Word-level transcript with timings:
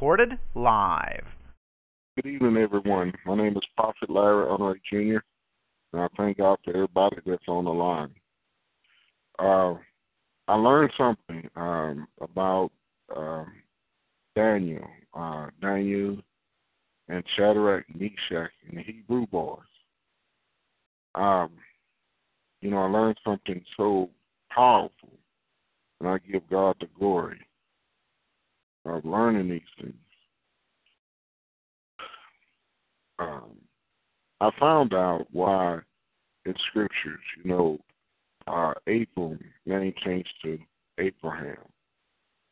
Recorded 0.00 0.38
live. 0.54 1.26
Good 2.16 2.24
evening, 2.24 2.56
everyone. 2.56 3.12
My 3.26 3.36
name 3.36 3.54
is 3.54 3.62
Prophet 3.76 4.08
Larry 4.08 4.46
Unright 4.46 4.80
Jr., 4.90 5.18
and 5.92 6.00
I 6.00 6.06
thank 6.16 6.38
God 6.38 6.58
for 6.64 6.70
everybody 6.70 7.16
that's 7.26 7.46
on 7.46 7.66
the 7.66 7.70
line. 7.70 8.14
Uh, 9.38 9.74
I 10.48 10.54
learned 10.54 10.90
something 10.96 11.50
um, 11.54 12.08
about 12.22 12.70
um, 13.14 13.52
Daniel. 14.34 14.88
Uh, 15.12 15.48
Daniel 15.60 16.16
and 17.10 17.22
Shadrach, 17.36 17.84
Meshach, 17.94 18.52
and 18.70 18.78
the 18.78 18.82
Hebrew 18.82 19.26
boys. 19.26 19.58
Um, 21.14 21.50
you 22.62 22.70
know, 22.70 22.78
I 22.78 22.86
learned 22.86 23.18
something 23.22 23.62
so 23.76 24.08
powerful, 24.48 25.12
and 26.00 26.08
I 26.08 26.16
give 26.26 26.48
God 26.48 26.76
the 26.80 26.88
glory 26.98 27.38
of 28.84 29.04
learning 29.04 29.48
these 29.48 29.60
things. 29.80 29.94
Um, 33.18 33.58
I 34.40 34.50
found 34.58 34.94
out 34.94 35.26
why 35.30 35.80
in 36.46 36.54
scriptures, 36.68 37.20
you 37.42 37.50
know, 37.50 37.78
uh, 38.46 38.72
Abram 38.86 39.38
name 39.66 39.92
changed 40.04 40.32
to 40.42 40.58
Abraham. 40.98 41.58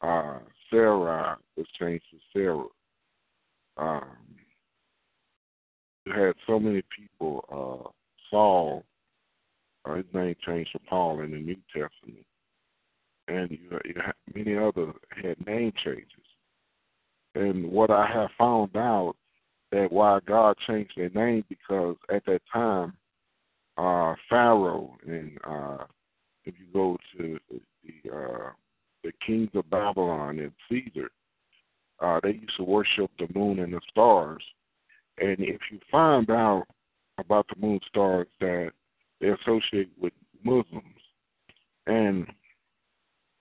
Uh, 0.02 0.38
Sarah 0.70 1.38
was 1.56 1.66
changed 1.78 2.04
to 2.10 2.18
Sarah. 2.32 2.64
Um, 3.78 4.16
you 6.04 6.12
had 6.12 6.34
so 6.46 6.58
many 6.58 6.82
people, 6.96 7.44
uh, 7.50 7.90
Saul, 8.30 8.84
uh, 9.84 9.94
his 9.94 10.04
name 10.12 10.34
changed 10.46 10.72
to 10.72 10.78
Paul 10.80 11.20
in 11.20 11.30
the 11.30 11.38
New 11.38 11.56
Testament, 11.72 12.26
and 13.28 13.50
you, 13.50 13.78
many 14.34 14.56
others 14.56 14.94
had 15.22 15.46
name 15.46 15.72
changes. 15.84 16.06
And 17.34 17.70
what 17.70 17.90
I 17.90 18.06
have 18.12 18.30
found 18.36 18.76
out 18.76 19.14
that 19.70 19.92
why 19.92 20.18
God 20.26 20.56
changed 20.66 20.92
their 20.96 21.10
name 21.10 21.44
because 21.48 21.96
at 22.12 22.24
that 22.26 22.40
time, 22.52 22.94
uh, 23.76 24.14
Pharaoh 24.28 24.96
and 25.06 25.38
uh, 25.46 25.84
if 26.44 26.54
you 26.58 26.66
go 26.72 26.96
to 27.16 27.38
the 27.52 28.10
uh, 28.10 28.50
the 29.04 29.12
kings 29.24 29.50
of 29.54 29.70
Babylon 29.70 30.38
and 30.40 30.52
Caesar, 30.68 31.10
uh, 32.00 32.18
they 32.22 32.30
used 32.30 32.56
to 32.56 32.64
worship 32.64 33.10
the 33.18 33.28
moon 33.38 33.60
and 33.60 33.72
the 33.72 33.80
stars. 33.90 34.42
And 35.18 35.36
if 35.38 35.60
you 35.70 35.78
find 35.90 36.28
out 36.30 36.64
about 37.18 37.46
the 37.48 37.60
moon 37.60 37.80
stars 37.88 38.26
that 38.40 38.70
they 39.20 39.28
associate 39.28 39.90
with 40.00 40.12
Muslims, 40.42 40.84
and 41.86 42.26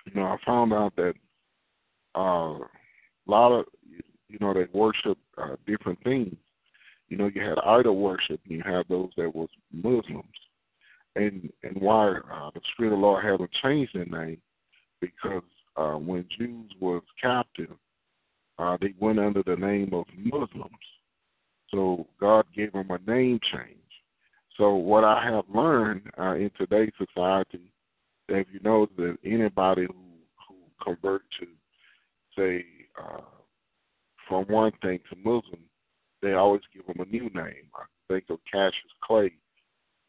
you 0.07 0.19
know, 0.19 0.27
I 0.27 0.37
found 0.45 0.73
out 0.73 0.95
that 0.95 1.13
uh, 2.15 2.59
a 2.59 3.27
lot 3.27 3.51
of 3.51 3.65
you 4.27 4.37
know 4.39 4.53
they 4.53 4.65
worship 4.73 5.17
uh, 5.37 5.55
different 5.65 6.01
things. 6.03 6.35
You 7.09 7.17
know, 7.17 7.29
you 7.33 7.41
had 7.41 7.57
idol 7.65 7.97
worship, 7.97 8.39
and 8.47 8.57
you 8.57 8.63
had 8.65 8.83
those 8.89 9.09
that 9.17 9.33
was 9.33 9.49
Muslims, 9.71 10.25
and 11.15 11.51
and 11.63 11.81
why 11.81 12.09
uh, 12.09 12.51
the 12.53 12.61
Spirit 12.73 12.93
of 12.93 12.99
the 12.99 13.05
Lord 13.05 13.23
hasn't 13.23 13.51
changed 13.63 13.95
their 13.95 14.05
name 14.05 14.41
because 15.01 15.43
uh, 15.75 15.93
when 15.93 16.25
Jews 16.37 16.71
was 16.79 17.03
captive, 17.21 17.75
uh, 18.59 18.77
they 18.81 18.93
went 18.99 19.19
under 19.19 19.43
the 19.43 19.55
name 19.55 19.93
of 19.93 20.05
Muslims. 20.17 20.71
So 21.69 22.07
God 22.19 22.45
gave 22.55 22.73
them 22.73 22.89
a 22.89 23.11
name 23.11 23.39
change. 23.53 23.77
So 24.57 24.73
what 24.73 25.03
I 25.03 25.23
have 25.23 25.43
learned 25.53 26.01
uh, 26.17 26.33
in 26.35 26.49
today's 26.57 26.93
society, 26.97 27.71
if 28.29 28.47
you 28.51 28.59
know 28.61 28.87
that 28.97 29.17
anybody 29.23 29.85
who 29.85 29.95
who 30.47 30.55
convert 30.83 31.23
to 31.39 31.47
say 32.37 32.65
uh, 33.01 33.21
from 34.27 34.45
one 34.45 34.71
thing 34.81 34.99
to 35.09 35.15
Muslim, 35.17 35.61
they 36.21 36.33
always 36.33 36.61
give 36.73 36.85
them 36.85 36.99
a 36.99 37.05
new 37.11 37.29
name. 37.29 37.69
I 37.75 37.83
think 38.07 38.25
of 38.29 38.39
Cassius 38.51 38.73
Clay. 39.03 39.31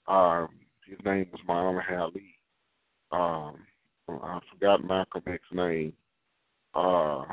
Um, 0.07 0.49
his 0.87 0.99
name 1.05 1.27
was 1.33 1.41
Muhammad 1.47 1.85
Ali. 1.91 2.35
Um, 3.13 3.59
I 4.09 4.41
forgot 4.53 4.85
Malcolm 4.85 5.23
X's 5.27 5.41
name. 5.53 5.93
Uh, 6.75 7.25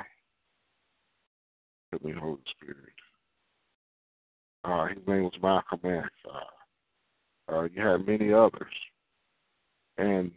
let 1.92 2.04
me 2.04 2.14
Holy 2.20 2.38
Spirit. 2.58 2.78
Uh, 4.64 4.88
his 4.88 5.08
name 5.08 5.24
was 5.24 5.34
Malcolm 5.42 5.80
X. 5.84 6.10
Uh, 6.28 7.54
uh, 7.54 7.64
you 7.64 7.82
had 7.82 8.06
many 8.06 8.34
others. 8.34 8.74
And 9.98 10.32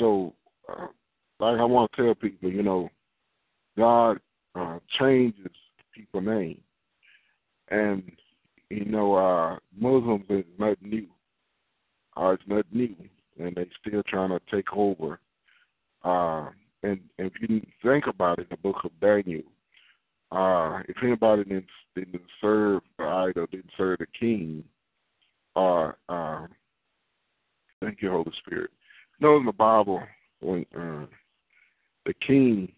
so, 0.00 0.34
uh, 0.68 0.86
like 1.38 1.60
I 1.60 1.64
want 1.64 1.92
to 1.92 2.02
tell 2.02 2.14
people, 2.16 2.50
you 2.50 2.62
know, 2.64 2.90
God 3.78 4.18
uh, 4.56 4.78
changes 4.98 5.52
people's 5.94 6.24
name. 6.24 6.60
And, 7.68 8.10
you 8.68 8.86
know, 8.86 9.14
uh, 9.14 9.58
Muslims 9.78 10.24
is 10.28 10.44
not 10.58 10.82
new. 10.82 11.06
Uh, 12.16 12.30
it's 12.30 12.42
not 12.46 12.66
new. 12.72 12.96
And 13.38 13.54
they 13.54 13.68
still 13.86 14.02
trying 14.08 14.30
to 14.30 14.40
take 14.50 14.72
over. 14.74 15.20
Uh, 16.02 16.48
and, 16.82 16.98
and 17.18 17.30
if 17.30 17.32
you 17.48 17.60
think 17.82 18.06
about 18.08 18.38
it, 18.38 18.50
the 18.50 18.56
book 18.56 18.76
of 18.84 18.90
Daniel, 19.00 19.42
uh, 20.32 20.80
if 20.88 20.96
anybody 21.02 21.44
didn't, 21.44 21.66
didn't 21.94 22.22
serve 22.40 22.82
the 22.98 23.04
idol, 23.04 23.46
didn't 23.50 23.70
serve 23.76 23.98
the 23.98 24.06
king, 24.18 24.64
uh, 25.56 25.92
uh, 26.08 26.46
thank 27.80 28.00
you, 28.00 28.10
Holy 28.10 28.32
Spirit. 28.44 28.70
Know 29.20 29.36
in 29.36 29.44
the 29.44 29.52
Bible, 29.52 30.02
when 30.40 30.64
uh, 30.74 31.06
the 32.06 32.14
king, 32.26 32.72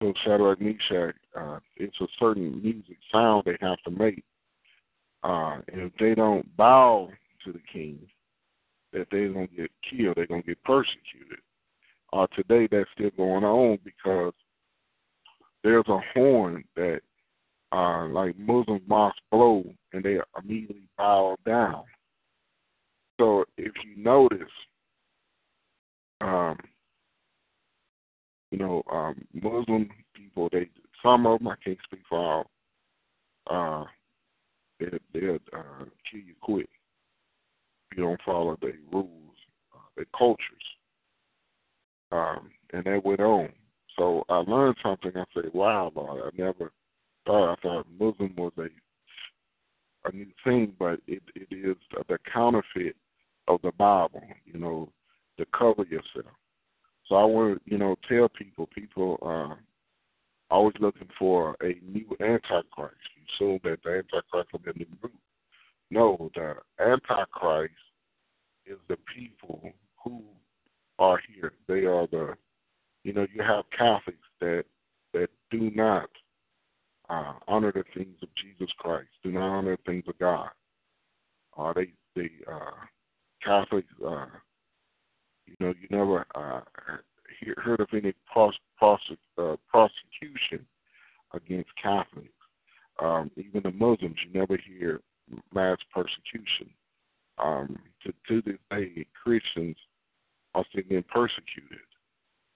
so 0.00 0.12
Shadrach 0.24 0.60
Meshach, 0.60 1.14
uh, 1.34 1.58
it's 1.76 1.98
a 2.00 2.06
certain 2.18 2.62
music 2.62 2.98
sound 3.10 3.44
they 3.46 3.56
have 3.60 3.78
to 3.84 3.90
make. 3.90 4.22
Uh, 5.24 5.58
and 5.72 5.80
if 5.80 5.92
they 5.98 6.14
don't 6.14 6.54
bow 6.56 7.08
to 7.44 7.52
the 7.52 7.60
king, 7.72 7.98
that 8.92 9.06
they're 9.10 9.32
going 9.32 9.48
to 9.48 9.54
get 9.54 9.70
killed, 9.88 10.16
they're 10.16 10.26
going 10.26 10.42
to 10.42 10.48
get 10.48 10.62
persecuted. 10.64 11.40
Uh, 12.12 12.26
today, 12.36 12.68
that's 12.70 12.88
still 12.94 13.10
going 13.16 13.44
on 13.44 13.78
because 13.84 14.32
there's 15.64 15.88
a 15.88 15.98
horn 16.14 16.64
that 16.76 17.00
uh, 17.72 18.06
like 18.08 18.38
Muslim 18.38 18.80
mosques 18.86 19.20
blow 19.30 19.64
and 19.92 20.04
they 20.04 20.18
immediately 20.42 20.88
bow 20.96 21.36
down. 21.44 21.84
So 23.20 23.44
if 23.56 23.72
you 23.84 24.02
notice, 24.02 24.48
um, 26.20 26.56
you 28.50 28.58
know, 28.58 28.82
um, 28.90 29.24
Muslim 29.34 29.90
people, 30.14 30.48
they 30.52 30.68
some 31.02 31.26
of 31.26 31.38
them 31.38 31.48
I 31.48 31.54
can't 31.64 31.78
speak 31.84 32.00
for 32.08 32.18
all. 32.18 32.50
Uh, 33.48 33.84
they 34.80 34.98
they'll 35.12 35.38
uh, 35.52 35.84
kill 36.10 36.20
you 36.20 36.34
quick 36.40 36.68
if 37.90 37.98
you 37.98 38.04
don't 38.04 38.20
follow 38.24 38.56
their 38.60 38.74
rules, 38.92 39.36
uh, 39.74 39.78
their 39.96 40.06
cultures, 40.16 40.38
um, 42.12 42.50
and 42.72 42.84
that 42.84 43.04
went 43.04 43.20
on. 43.20 43.50
So 43.98 44.24
I 44.28 44.36
learned 44.36 44.76
something. 44.82 45.12
I 45.14 45.24
said, 45.34 45.52
"Wow, 45.52 45.92
Lord! 45.94 46.22
I 46.24 46.36
never 46.36 46.72
thought. 47.26 47.52
I 47.52 47.56
thought 47.62 47.86
Muslim 47.98 48.34
was 48.36 48.52
a 48.58 48.68
a 50.08 50.12
new 50.12 50.26
thing, 50.44 50.72
but 50.78 51.00
it 51.06 51.22
it 51.34 51.48
is 51.50 51.76
the 52.08 52.18
counterfeit 52.32 52.96
of 53.46 53.60
the 53.62 53.72
Bible. 53.72 54.22
You 54.44 54.58
know, 54.58 54.88
to 55.38 55.46
cover 55.56 55.84
yourself. 55.84 56.32
So 57.06 57.14
I 57.14 57.24
want 57.24 57.58
to, 57.64 57.70
you 57.70 57.78
know, 57.78 57.96
tell 58.08 58.28
people. 58.28 58.68
People 58.74 59.18
are 59.22 59.58
always 60.50 60.74
looking 60.80 61.08
for 61.18 61.56
a 61.62 61.76
new 61.82 62.06
antichrist. 62.20 62.96
You 63.16 63.46
assume 63.46 63.60
that 63.64 63.78
the 63.82 63.90
antichrist 63.90 64.52
will 64.52 64.60
be 64.60 64.70
a 64.70 64.78
new 64.78 64.96
group. 65.00 65.14
No, 65.90 66.30
the 66.34 66.54
antichrist 66.78 67.74
is 68.66 68.76
the 68.88 68.98
people 69.16 69.72
who 70.04 70.22
are 70.98 71.20
here. 71.34 71.52
They 71.66 71.86
are 71.86 72.06
the 72.08 72.34
you 73.04 73.12
know, 73.12 73.26
you 73.32 73.42
have 73.42 73.64
Catholics 73.76 74.18
that 74.40 74.64
that 75.14 75.30
do 75.50 75.70
not 75.74 76.10
uh, 77.08 77.34
honor 77.46 77.72
the 77.72 77.84
things 77.96 78.16
of 78.22 78.28
Jesus 78.36 78.70
Christ, 78.78 79.08
do 79.22 79.32
not 79.32 79.48
honor 79.48 79.76
the 79.76 79.90
things 79.90 80.04
of 80.08 80.18
God. 80.18 80.50
Uh, 81.56 81.72
they 81.72 81.92
they 82.14 82.30
uh, 82.50 82.70
Catholics, 83.42 83.88
uh, 84.06 84.26
you 85.48 85.66
know, 85.66 85.74
you 85.80 85.88
never 85.90 86.26
uh, 86.34 86.60
heard 87.56 87.80
of 87.80 87.88
any 87.92 88.12
pros- 88.32 88.58
pros- 88.76 88.98
uh, 89.38 89.56
prosecution 89.70 90.66
against 91.32 91.70
Catholics. 91.80 92.28
Um, 93.00 93.30
even 93.36 93.62
the 93.62 93.70
Muslims, 93.70 94.16
you 94.26 94.38
never 94.38 94.56
hear 94.56 95.00
mass 95.54 95.78
persecution. 95.94 96.70
Um, 97.38 97.78
to, 98.04 98.12
to 98.28 98.42
this 98.42 98.58
day, 98.70 99.06
Christians 99.22 99.76
are 100.54 100.64
still 100.70 100.82
being 100.88 101.04
persecuted. 101.04 101.78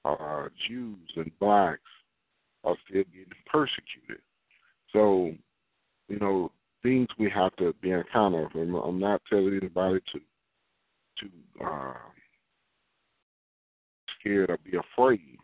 Uh, 0.04 0.48
Jews 0.68 1.08
and 1.16 1.30
blacks 1.38 1.80
are 2.64 2.74
still 2.88 3.04
getting 3.04 3.32
persecuted. 3.46 4.22
So, 4.92 5.32
you 6.08 6.18
know, 6.18 6.50
things 6.82 7.06
we 7.18 7.30
have 7.30 7.54
to 7.56 7.72
be 7.80 7.92
on 7.92 8.00
account 8.00 8.34
of. 8.34 8.48
And 8.54 8.74
I'm 8.74 8.98
not 8.98 9.22
telling 9.28 9.56
anybody 9.60 10.00
to 10.12 10.20
to 11.18 11.64
uh, 11.64 11.94
scared 14.22 14.50
or 14.50 14.58
be 14.58 14.76
afraid, 14.76 15.36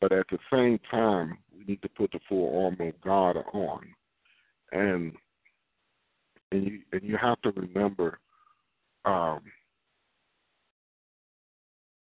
but 0.00 0.12
at 0.12 0.26
the 0.30 0.38
same 0.52 0.78
time, 0.90 1.38
we 1.56 1.64
need 1.64 1.82
to 1.82 1.88
put 1.88 2.12
the 2.12 2.20
full 2.28 2.64
armor 2.64 2.88
of 2.88 3.00
God 3.00 3.36
on, 3.52 3.80
and 4.72 5.12
and 6.52 6.64
you 6.64 6.80
and 6.92 7.02
you 7.02 7.16
have 7.16 7.40
to 7.42 7.50
remember, 7.50 8.18
um, 9.04 9.40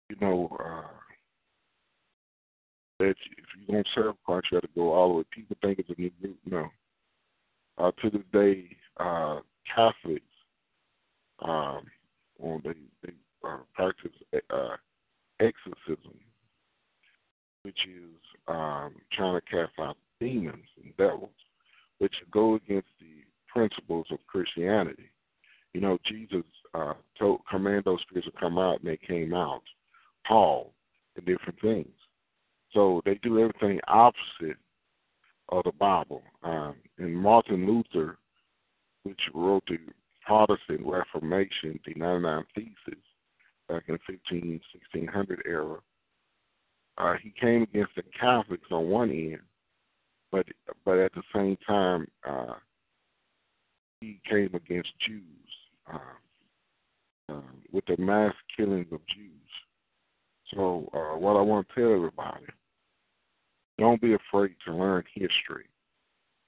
you 0.09 0.17
know. 0.21 0.57
Uh, 0.61 0.89
that 3.01 3.11
if 3.11 3.17
you're 3.69 3.83
to 3.83 3.91
serve 3.95 4.15
Christ, 4.25 4.47
you 4.51 4.57
have 4.57 4.63
to 4.63 4.69
go 4.75 4.93
all 4.93 5.09
the 5.09 5.15
way. 5.15 5.25
People 5.33 5.57
think 5.63 5.79
it's 5.79 5.91
a 5.91 6.01
new 6.01 6.11
group. 6.21 6.37
No. 6.47 6.69
Uh, 7.77 7.91
to 8.03 8.11
this 8.11 8.23
day, 8.33 8.69
uh, 8.99 9.41
Catholics, 9.75 10.25
um, 11.41 11.83
well, 12.39 12.61
they 12.63 12.75
they 13.03 13.13
uh, 13.45 13.59
practice 13.75 14.13
uh, 14.51 14.77
exorcism, 15.41 16.19
which 17.63 17.79
is 17.87 18.17
um, 18.49 18.95
trying 19.13 19.41
to 19.41 19.47
cast 19.51 19.73
out 19.79 19.97
demons 20.21 20.69
and 20.83 20.97
devils, 20.97 21.31
which 21.99 22.15
go 22.31 22.55
against 22.55 22.89
the 23.01 23.25
principles 23.49 24.07
of 24.11 24.19
Christianity. 24.27 25.11
You 25.73 25.81
know, 25.81 25.99
Jesus 26.07 26.45
uh, 26.75 26.95
told 27.19 27.41
command 27.51 27.85
those 27.85 28.01
spirits 28.03 28.29
to 28.29 28.41
come 28.41 28.59
out, 28.59 28.81
and 28.81 28.89
they 28.89 28.99
came 28.99 29.35
out. 29.35 29.63
Paul 30.27 30.73
and 31.17 31.27
different 31.27 31.61
things. 31.61 31.93
So 32.73 33.03
they 33.05 33.15
do 33.23 33.39
everything 33.39 33.81
opposite 33.87 34.57
of 35.51 35.65
the 35.65 35.73
Bible. 35.79 36.23
Um, 36.43 36.77
and 36.99 37.17
Martin 37.17 37.67
Luther, 37.67 38.19
which 39.05 39.21
wrote 39.33 39.65
the 39.69 39.79
Protestant 40.27 40.81
Reformation, 40.85 41.79
the 41.87 41.95
99 41.95 42.45
Theses, 42.55 43.03
back 43.69 43.85
in 43.89 43.95
the 43.95 44.01
15, 44.31 44.61
1600 44.93 45.43
era, 45.47 45.79
uh, 46.99 47.15
he 47.23 47.33
came 47.41 47.63
against 47.63 47.95
the 47.97 48.03
Catholics 48.19 48.67
on 48.71 48.89
one 48.89 49.11
end, 49.11 49.41
but 50.31 50.47
but 50.85 50.99
at 50.99 51.13
the 51.15 51.23
same 51.35 51.57
time, 51.67 52.07
uh, 52.29 52.55
he 54.01 54.21
came 54.29 54.55
against 54.55 54.91
Jews 55.07 55.23
uh, 55.93 57.41
with 57.73 57.85
the 57.87 57.97
mass 57.99 58.35
killings 58.57 58.87
of 58.93 59.01
Jews. 59.07 59.31
So, 60.55 60.89
uh, 60.93 61.19
what 61.19 61.37
I 61.37 61.41
want 61.41 61.67
to 61.69 61.75
tell 61.75 61.95
everybody 61.95 62.47
don't 63.79 64.01
be 64.01 64.15
afraid 64.15 64.55
to 64.67 64.73
learn 64.73 65.03
history, 65.15 65.67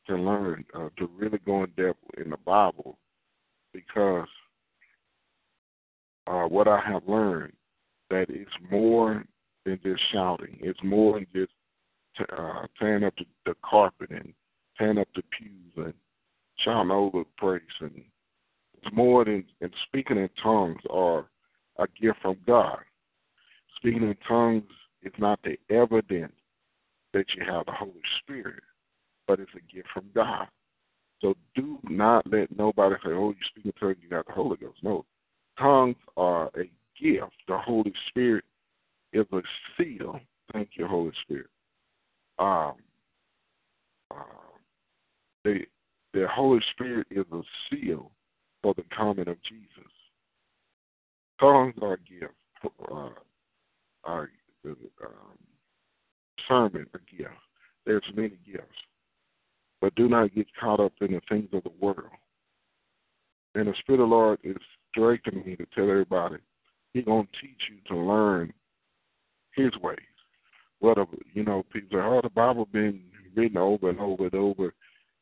to 0.07 0.17
learn, 0.17 0.65
uh, 0.75 0.91
to 0.99 1.11
really 1.17 1.39
go 1.45 1.65
in 1.65 1.71
depth 1.77 1.99
in 2.19 2.31
the 2.31 2.37
Bible, 2.37 2.99
because 3.73 4.29
uh, 6.27 6.45
what 6.45 6.69
I 6.69 6.81
have 6.81 7.03
learned 7.07 7.53
that 8.11 8.27
it's 8.29 8.51
more 8.71 9.25
than 9.65 9.79
just 9.83 10.03
shouting. 10.13 10.59
It's 10.61 10.83
more 10.83 11.15
than 11.15 11.27
just 11.35 11.53
t- 12.17 12.25
uh, 12.37 12.67
tearing 12.79 13.05
up 13.05 13.15
the, 13.17 13.27
the 13.45 13.55
carpet 13.69 14.11
and 14.11 14.33
tearing 14.79 14.99
up 14.99 15.09
the 15.15 15.23
pews 15.37 15.73
and 15.77 15.95
shouting 16.59 16.91
over 16.91 17.25
praise. 17.37 17.63
And 17.81 18.03
it's 18.75 18.95
more 18.95 19.25
than 19.25 19.45
and 19.61 19.73
speaking 19.87 20.19
in 20.19 20.29
tongues 20.43 20.81
are 20.91 21.27
a 21.79 21.87
gift 22.01 22.19
from 22.23 22.37
God. 22.47 22.79
Speaking 23.77 24.03
in 24.03 24.17
tongues 24.27 24.71
is 25.03 25.13
not 25.19 25.41
the 25.43 25.59
evidence 25.75 26.33
that 27.13 27.27
you 27.37 27.45
have 27.51 27.67
the 27.67 27.73
Holy 27.73 27.93
Spirit, 28.21 28.63
but 29.27 29.41
it's 29.41 29.51
a 29.55 29.75
gift 29.75 29.89
from 29.93 30.07
God. 30.15 30.47
So 31.21 31.35
do 31.55 31.79
not 31.85 32.31
let 32.31 32.55
nobody 32.57 32.95
say, 33.03 33.11
"Oh, 33.13 33.31
you 33.31 33.45
speak 33.51 33.65
in 33.67 33.73
tongues, 33.73 33.97
you 34.01 34.09
got 34.09 34.27
the 34.27 34.33
Holy 34.33 34.57
Ghost." 34.57 34.83
No, 34.83 35.05
tongues 35.59 35.97
are 36.17 36.51
a 36.57 36.71
gift. 37.01 37.33
The 37.49 37.59
Holy 37.59 37.93
Spirit 38.09 38.45
is 39.13 39.27
a 39.33 39.41
seal. 39.77 40.21
Thank 40.53 40.71
you, 40.75 40.87
Holy 40.87 41.13
Spirit. 41.23 41.49
Um, 42.39 42.75
uh, 44.11 44.23
the 45.45 45.61
the 46.13 46.27
Holy 46.29 46.61
Spirit 46.73 47.07
is 47.11 47.27
a 47.33 47.43
seal 47.71 48.11
for 48.63 48.75
the 48.75 48.85
coming 48.97 49.29
of 49.29 49.37
Jesus. 49.43 49.93
Tongues 51.41 51.75
are 51.83 51.95
a 51.95 51.99
gift. 51.99 52.33
Uh, 52.91 53.11
are 54.05 54.31
um, 55.05 55.39
sermon 56.49 56.87
a 56.95 56.99
gift. 57.17 57.31
There's 57.85 58.05
many 58.15 58.39
gifts. 58.51 58.65
But 59.81 59.95
do 59.95 60.09
not 60.09 60.35
get 60.35 60.47
caught 60.59 60.81
up 60.81 60.93
in 61.01 61.13
the 61.13 61.21
things 61.29 61.49
of 61.53 61.63
the 61.65 61.73
world. 61.81 62.17
And 63.55 63.69
the 63.69 63.75
Spirit 63.81 64.01
of 64.01 64.09
the 64.09 64.15
Lord 64.15 64.39
is 64.43 64.57
directing 64.97 65.45
me 65.45 65.55
to 65.55 65.67
tell 65.75 65.89
everybody, 65.89 66.37
He's 66.93 67.05
going 67.05 67.27
to 67.27 67.41
teach 67.41 67.61
you 67.71 67.77
to 67.89 68.01
learn 68.01 68.53
His 69.55 69.71
ways. 69.83 69.99
Whatever, 70.81 71.17
you 71.33 71.45
know, 71.45 71.65
people 71.73 71.89
say, 71.93 72.03
oh, 72.03 72.21
the 72.23 72.31
Bible 72.31 72.67
been 72.73 73.01
written 73.37 73.59
over 73.59 73.91
and 73.91 74.01
over 74.01 74.25
and 74.25 74.35
over, 74.35 74.75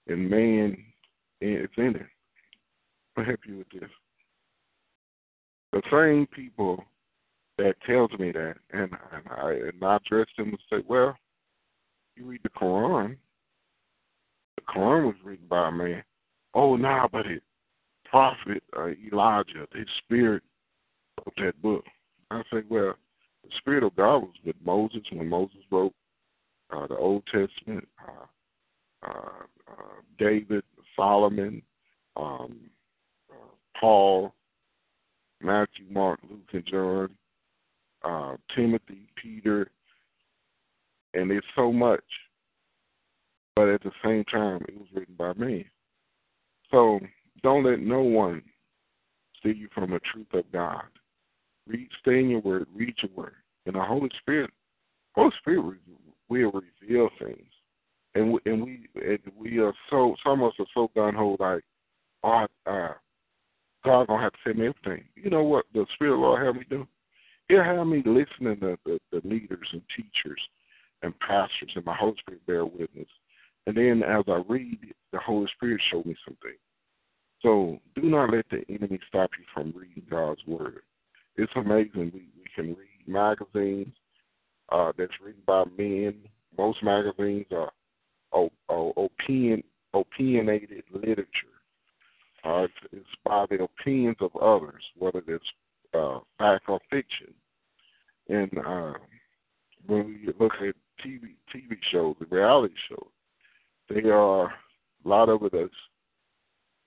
and 0.06 0.31
man, 0.31 0.76
it's 1.41 1.73
in 1.76 1.97
it. 1.97 2.06
I'll 3.17 3.25
help 3.25 3.41
you 3.47 3.59
with 3.59 3.81
this. 3.81 3.91
The 5.73 5.82
same 5.91 6.27
people 6.27 6.85
that 7.59 7.75
tells 7.87 8.11
me 8.19 8.32
that, 8.32 8.55
and, 8.73 8.91
and 9.12 9.23
I 9.31 9.50
and 9.53 9.85
I 9.85 9.97
address 9.97 10.27
them 10.37 10.49
and 10.49 10.59
say, 10.70 10.85
well, 10.88 11.17
you 12.17 12.25
read 12.25 12.41
the 12.43 12.50
Quran. 12.50 13.17
The 14.56 14.62
Quran 14.62 15.06
was 15.06 15.15
written 15.25 15.47
by 15.49 15.69
a 15.69 15.73
man. 15.73 16.05
Oh, 16.55 16.77
nah, 16.77 17.09
but 17.11 17.27
it 17.27 17.43
prophet 18.15 18.63
uh, 18.77 18.91
Elijah, 19.13 19.67
his 19.75 19.89
spirit 20.05 20.45
of 21.27 21.33
that 21.37 21.61
book. 21.61 21.83
I 22.31 22.43
say, 22.53 22.63
well, 22.69 22.95
the 23.43 23.51
spirit 23.59 23.83
of 23.83 23.97
God 23.97 24.19
was 24.19 24.35
with 24.47 24.55
Moses 24.65 25.01
when 25.11 25.29
Moses 25.29 25.59
wrote 25.69 25.93
uh, 26.73 26.87
the 26.87 26.97
Old 26.97 27.25
Testament. 27.27 27.89
Uh, 27.99 29.09
uh, 29.09 29.43
uh, 29.69 30.01
David, 30.17 30.63
Solomon, 30.94 31.61
um, 32.17 32.61
uh, 33.33 33.81
Paul, 33.81 34.33
Matthew, 35.43 35.87
Mark, 35.91 36.21
Luke, 36.31 36.49
and 36.53 36.67
John 36.67 37.11
uh, 38.05 38.37
Timothy, 38.55 39.09
Peter, 39.21 39.69
and 41.15 41.33
it's 41.33 41.47
so 41.56 41.73
much. 41.73 42.05
But 43.56 43.71
at 43.71 43.83
the 43.83 43.91
same 44.05 44.23
time, 44.25 44.65
it 44.69 44.79
was 44.79 44.87
written 44.94 45.17
by 45.19 45.33
me. 45.33 45.67
So 46.71 47.01
don't 47.43 47.64
let 47.64 47.81
no 47.81 48.00
one 48.00 48.43
steal 49.38 49.55
you 49.55 49.69
from 49.74 49.91
the 49.91 50.00
truth 50.12 50.26
of 50.32 50.50
God. 50.53 50.84
Read, 51.67 51.88
stay 52.00 52.20
in 52.20 52.31
your 52.31 52.41
word, 52.41 52.67
read 52.74 52.94
your 53.03 53.10
word, 53.14 53.34
and 53.67 53.74
the 53.74 53.82
Holy 53.82 54.10
Spirit, 54.20 54.50
Holy 55.14 55.31
Spirit 55.38 55.76
will 56.29 56.53
reveal 56.53 57.08
things. 57.19 57.48
And 58.14 58.32
we, 58.32 58.41
and 58.46 58.62
we 58.64 58.86
and 58.94 59.19
we 59.36 59.58
are 59.58 59.72
so 59.91 60.14
some 60.24 60.43
of 60.43 60.48
us 60.48 60.55
are 60.60 60.67
so 60.72 60.91
gun 60.94 61.14
ho 61.14 61.36
like, 61.41 61.64
oh, 62.22 62.46
uh, 62.67 62.93
God 63.84 64.06
gonna 64.06 64.22
have 64.22 64.32
to 64.32 64.38
tell 64.44 64.55
me 64.55 64.69
everything. 64.69 65.05
You 65.17 65.31
know 65.31 65.43
what 65.43 65.64
the 65.74 65.84
Spirit 65.94 66.14
of 66.14 66.20
the 66.20 66.22
Lord 66.22 66.46
have 66.46 66.55
me 66.55 66.64
do? 66.70 66.86
He'll 67.48 67.64
have 67.64 67.86
me 67.86 68.03
listening 68.06 68.60
to 68.60 68.79
the, 68.84 68.98
the, 69.12 69.20
leaders 69.29 69.69
and 69.72 69.82
teachers 69.94 70.41
and 71.03 71.19
pastors, 71.20 71.72
and 71.74 71.84
my 71.84 71.94
Holy 71.94 72.17
Spirit 72.20 72.46
bear 72.46 72.64
witness. 72.64 73.08
And 73.67 73.76
then 73.76 74.03
as 74.03 74.24
I 74.29 74.43
read, 74.48 74.94
the 75.12 75.19
Holy 75.19 75.48
Spirit 75.55 75.81
showed 75.91 76.06
me 76.06 76.17
something. 76.24 76.56
So 77.44 77.79
do 77.94 78.03
not 78.03 78.32
let 78.32 78.46
the 78.51 78.65
enemy 78.74 78.98
stop 79.06 79.31
you 79.39 79.44
from 79.53 79.74
reading 79.77 80.03
God's 80.10 80.41
Word. 80.46 80.81
It's 81.36 81.53
amazing. 81.55 82.10
We, 82.15 82.27
we 82.39 82.46
can 82.55 82.69
read 82.69 83.06
magazines 83.06 83.93
uh, 84.72 84.93
that's 84.96 85.13
written 85.22 85.43
by 85.46 85.65
men. 85.77 86.15
Most 86.56 86.82
magazines 86.82 87.44
are, 87.53 87.70
are, 88.32 88.48
are 88.70 88.93
opinion, 88.96 89.63
opinionated 89.93 90.84
literature. 90.91 91.29
Uh, 92.46 92.63
it's, 92.63 92.72
it's 92.93 93.06
by 93.27 93.44
the 93.51 93.63
opinions 93.63 94.17
of 94.20 94.34
others, 94.36 94.82
whether 94.98 95.22
it's 95.29 95.44
uh, 95.93 96.20
fact 96.39 96.65
or 96.67 96.81
fiction. 96.89 97.34
And 98.31 98.51
uh, 98.67 98.94
when 99.86 100.06
we 100.06 100.32
look 100.41 100.53
at 100.67 100.74
TV 101.05 101.34
TV 101.55 101.77
shows, 101.93 102.17
the 102.19 102.27
reality 102.34 102.74
shows, 102.89 103.10
they 103.91 104.08
are 104.08 104.46
a 104.46 104.51
lot 105.05 105.29
of 105.29 105.43
it 105.43 105.53
is 105.53 105.70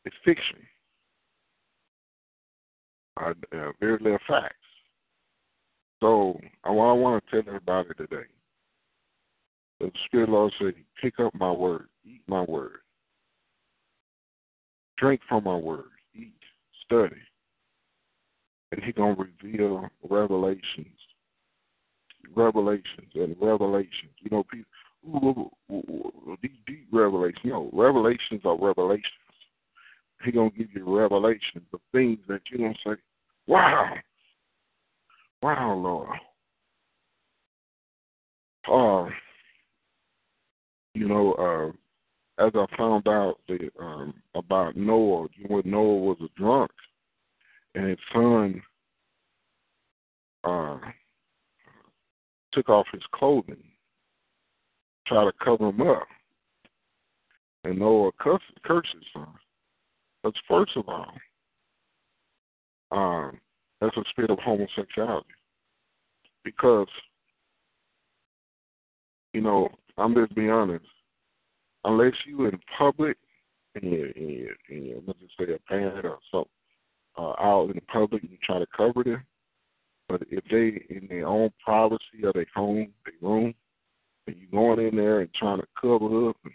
it's 0.07 0.15
fiction. 0.23 0.59
Uh, 3.19 3.33
uh, 3.53 3.71
very 3.79 3.97
little 4.01 4.17
facts. 4.27 4.55
So 5.99 6.39
what 6.63 6.85
I 6.85 6.93
want 6.93 7.23
to 7.23 7.31
tell 7.31 7.47
everybody 7.47 7.89
today, 7.97 8.27
the 9.79 9.91
Spirit 10.05 10.29
Lord 10.29 10.53
said, 10.59 10.75
pick 11.01 11.19
up 11.19 11.33
my 11.35 11.51
word, 11.51 11.87
eat 12.05 12.21
my 12.27 12.41
word, 12.43 12.79
drink 14.97 15.21
from 15.27 15.43
my 15.43 15.55
word, 15.55 15.85
eat, 16.15 16.33
study. 16.85 17.15
And 18.71 18.83
He's 18.83 18.93
going 18.93 19.15
to 19.15 19.23
reveal 19.43 19.87
revelations, 20.09 20.87
revelations 22.35 23.11
and 23.15 23.35
revelations. 23.41 24.13
You 24.19 24.29
know, 24.31 24.43
people, 24.43 25.51
ooh, 25.69 25.73
ooh, 25.73 25.81
ooh, 25.89 26.37
these 26.41 26.51
deep 26.67 26.87
revelations. 26.91 27.41
No, 27.43 27.69
revelations 27.73 28.41
are 28.45 28.57
revelations. 28.59 29.05
He's 30.23 30.33
going 30.33 30.51
to 30.51 30.57
give 30.57 30.67
you 30.73 30.97
revelations 30.99 31.65
of 31.73 31.79
things 31.91 32.19
that 32.27 32.41
you're 32.49 32.59
going 32.59 32.73
to 32.73 32.95
say, 32.95 33.01
wow, 33.45 33.93
wow, 35.41 35.73
Lord. 35.73 36.09
Uh, 38.69 39.09
you 40.93 41.07
know, 41.07 41.33
uh, 41.33 42.45
as 42.45 42.51
I 42.55 42.65
found 42.75 43.07
out 43.07 43.37
the, 43.47 43.69
um, 43.79 44.13
about 44.35 44.75
Noah, 44.75 45.27
when 45.47 45.63
Noah 45.65 45.99
was 45.99 46.17
a 46.21 46.39
drunk, 46.39 46.71
and 47.75 47.89
his 47.89 47.99
son 48.11 48.61
uh, 50.43 50.79
took 52.51 52.69
off 52.69 52.87
his 52.91 53.03
clothing, 53.13 53.63
tried 55.05 55.25
to 55.25 55.31
cover 55.43 55.69
him 55.69 55.81
up, 55.81 56.07
and 57.63 57.79
Noah 57.79 58.11
cursed, 58.19 58.43
cursed 58.63 58.89
his 58.93 59.03
son. 59.13 59.27
But 60.23 60.33
first 60.47 60.71
of 60.75 60.85
all, 60.87 61.11
um, 62.91 63.39
that's 63.79 63.95
a 63.97 64.03
spirit 64.09 64.31
of 64.31 64.39
homosexuality, 64.39 65.27
because 66.43 66.87
you 69.33 69.41
know 69.41 69.69
I'm 69.97 70.15
just 70.15 70.35
being 70.35 70.51
honest. 70.51 70.85
Unless 71.83 72.13
you 72.25 72.45
in 72.45 72.59
public 72.77 73.17
and 73.75 73.83
you 73.83 74.53
you 74.67 75.03
let's 75.05 75.19
just 75.19 75.33
say 75.37 75.53
a 75.53 75.59
parent 75.69 76.05
or 76.05 76.17
something 76.31 76.49
uh, 77.17 77.33
out 77.39 77.69
in 77.69 77.75
the 77.75 77.81
public, 77.81 78.23
you 78.23 78.37
try 78.43 78.59
to 78.59 78.67
cover 78.75 79.03
them. 79.03 79.23
But 80.09 80.23
if 80.29 80.43
they 80.49 80.95
in 80.95 81.07
their 81.07 81.27
own 81.27 81.51
privacy 81.63 82.23
of 82.23 82.33
their 82.33 82.45
home, 82.55 82.93
their 83.05 83.29
room, 83.29 83.53
and 84.25 84.35
you 84.37 84.47
going 84.51 84.87
in 84.87 84.95
there 84.95 85.21
and 85.21 85.33
trying 85.33 85.59
to 85.59 85.67
cover 85.79 86.29
up, 86.29 86.37
you 86.45 86.51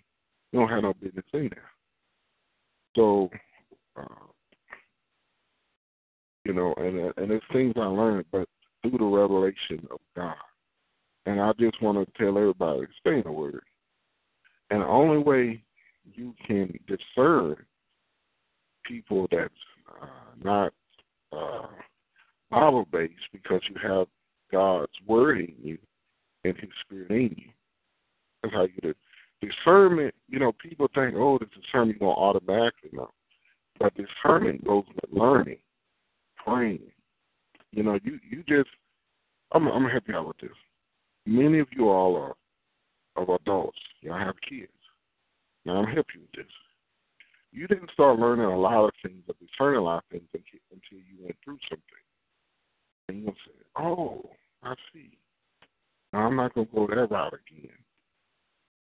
don't 0.58 0.68
have 0.68 0.82
no 0.82 0.94
business 0.94 1.24
in 1.32 1.50
there. 1.50 1.70
So, 2.96 3.30
uh, 3.96 4.04
you 6.44 6.52
know, 6.52 6.74
and 6.76 7.00
uh, 7.00 7.12
and 7.16 7.30
it's 7.30 7.44
things 7.52 7.74
I 7.76 7.86
learned, 7.86 8.26
but 8.32 8.48
through 8.82 8.98
the 8.98 9.04
revelation 9.04 9.86
of 9.90 9.98
God. 10.16 10.34
And 11.26 11.40
I 11.40 11.52
just 11.58 11.80
want 11.80 11.98
to 11.98 12.12
tell 12.18 12.36
everybody, 12.36 12.82
stay 13.00 13.16
in 13.16 13.22
the 13.24 13.32
Word. 13.32 13.62
And 14.70 14.82
the 14.82 14.86
only 14.86 15.18
way 15.18 15.62
you 16.14 16.34
can 16.46 16.72
discern 16.88 17.56
people 18.84 19.28
that's 19.30 19.52
uh, 20.00 20.06
not 20.42 20.72
uh, 21.32 21.68
Bible 22.50 22.86
based 22.90 23.12
because 23.32 23.60
you 23.68 23.76
have 23.88 24.08
God's 24.50 24.92
Word 25.06 25.40
in 25.40 25.54
you 25.62 25.78
and 26.44 26.56
His 26.56 26.70
Spirit 26.84 27.10
in 27.10 27.36
you. 27.36 27.50
That's 28.42 28.54
how 28.54 28.62
you 28.62 28.80
do. 28.82 28.94
Discernment, 29.40 30.14
you 30.28 30.38
know, 30.38 30.52
people 30.52 30.88
think, 30.94 31.14
oh, 31.16 31.38
the 31.38 31.46
discernment 31.46 32.00
to 32.00 32.06
automatically 32.06 32.90
know. 32.92 33.10
But 33.78 33.92
discernment 33.94 34.64
goes 34.64 34.84
with 34.94 35.12
learning, 35.12 35.58
praying. 36.44 36.80
You 37.72 37.82
know, 37.82 37.98
you, 38.02 38.18
you 38.28 38.42
just, 38.46 38.70
I'm, 39.52 39.66
I'm 39.68 39.84
to 39.84 39.88
help 39.88 40.04
you 40.06 40.16
out 40.16 40.28
with 40.28 40.38
this 40.38 40.50
many 41.26 41.58
of 41.60 41.68
you 41.72 41.88
all 41.88 42.16
are 42.16 43.22
of 43.22 43.28
adults. 43.28 43.78
Y'all 44.00 44.18
have 44.18 44.34
kids. 44.48 44.72
Now 45.64 45.76
I'm 45.76 45.86
helping 45.86 46.16
you 46.16 46.20
with 46.22 46.44
this. 46.44 46.52
You 47.52 47.66
didn't 47.66 47.90
start 47.92 48.18
learning 48.18 48.46
a 48.46 48.58
lot 48.58 48.84
of 48.84 48.92
things 49.02 49.22
or 49.28 49.34
discerning 49.34 49.80
a 49.80 49.84
lot 49.84 49.98
of 49.98 50.10
things 50.10 50.28
until 50.32 50.98
you 50.98 51.22
went 51.22 51.36
through 51.44 51.58
something. 51.68 51.84
And 53.08 53.22
you'll 53.22 53.34
say, 53.46 53.64
Oh, 53.78 54.22
I 54.62 54.74
see. 54.92 55.10
Now 56.12 56.20
I'm 56.20 56.36
not 56.36 56.54
gonna 56.54 56.66
go 56.74 56.86
that 56.86 57.10
route 57.10 57.34
again. 57.34 57.70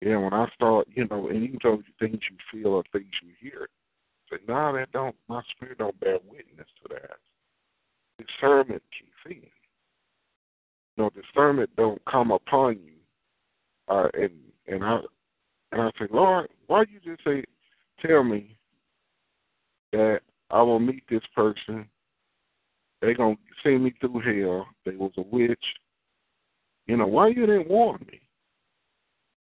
Yeah, 0.02 0.18
when 0.18 0.34
I 0.34 0.46
start, 0.54 0.88
you 0.94 1.06
know, 1.08 1.28
and 1.28 1.42
even 1.42 1.58
though 1.62 1.82
things 1.98 2.18
you 2.30 2.36
feel 2.52 2.72
or 2.72 2.82
things 2.92 3.06
you 3.22 3.30
hear, 3.40 3.68
say, 4.30 4.38
no, 4.48 4.54
nah, 4.54 4.72
that 4.72 4.92
don't 4.92 5.16
my 5.28 5.42
spirit 5.50 5.78
don't 5.78 5.98
bear 6.00 6.18
witness 6.28 6.66
to 6.82 6.94
that. 6.94 7.18
Discernment 8.18 8.82
kicks 8.90 9.36
in 9.36 9.42
know, 10.96 11.10
discernment 11.10 11.70
don't 11.76 12.02
come 12.10 12.30
upon 12.30 12.78
you. 12.84 12.92
Uh, 13.88 14.08
and 14.14 14.32
and 14.66 14.84
I 14.84 15.00
and 15.72 15.82
I 15.82 15.90
say, 15.98 16.06
Lord, 16.10 16.48
why 16.66 16.84
you 16.90 17.00
just 17.04 17.24
say, 17.24 17.44
tell 18.04 18.24
me 18.24 18.56
that 19.92 20.20
I 20.50 20.62
will 20.62 20.80
meet 20.80 21.04
this 21.08 21.22
person. 21.34 21.86
They 23.00 23.14
gonna 23.14 23.36
send 23.62 23.84
me 23.84 23.94
through 24.00 24.20
hell. 24.20 24.66
They 24.84 24.96
was 24.96 25.12
a 25.18 25.22
witch. 25.22 25.64
You 26.86 26.96
know, 26.96 27.06
why 27.06 27.28
you 27.28 27.46
didn't 27.46 27.68
warn 27.68 28.04
me? 28.10 28.20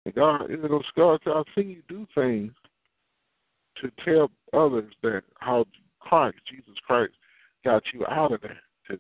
And 0.05 0.15
God, 0.15 0.51
you 0.51 0.57
know, 0.57 0.83
God, 0.97 1.21
I've 1.27 1.45
seen 1.55 1.71
you 1.71 1.83
do 1.89 2.07
things 2.15 2.53
to 3.81 3.91
tell 4.05 4.31
others 4.53 4.93
that 5.03 5.23
how 5.39 5.65
Christ, 6.01 6.37
Jesus 6.49 6.75
Christ, 6.87 7.13
got 7.65 7.83
you 7.93 8.05
out 8.07 8.33
of 8.33 8.41
that 8.43 8.57
To 8.89 8.99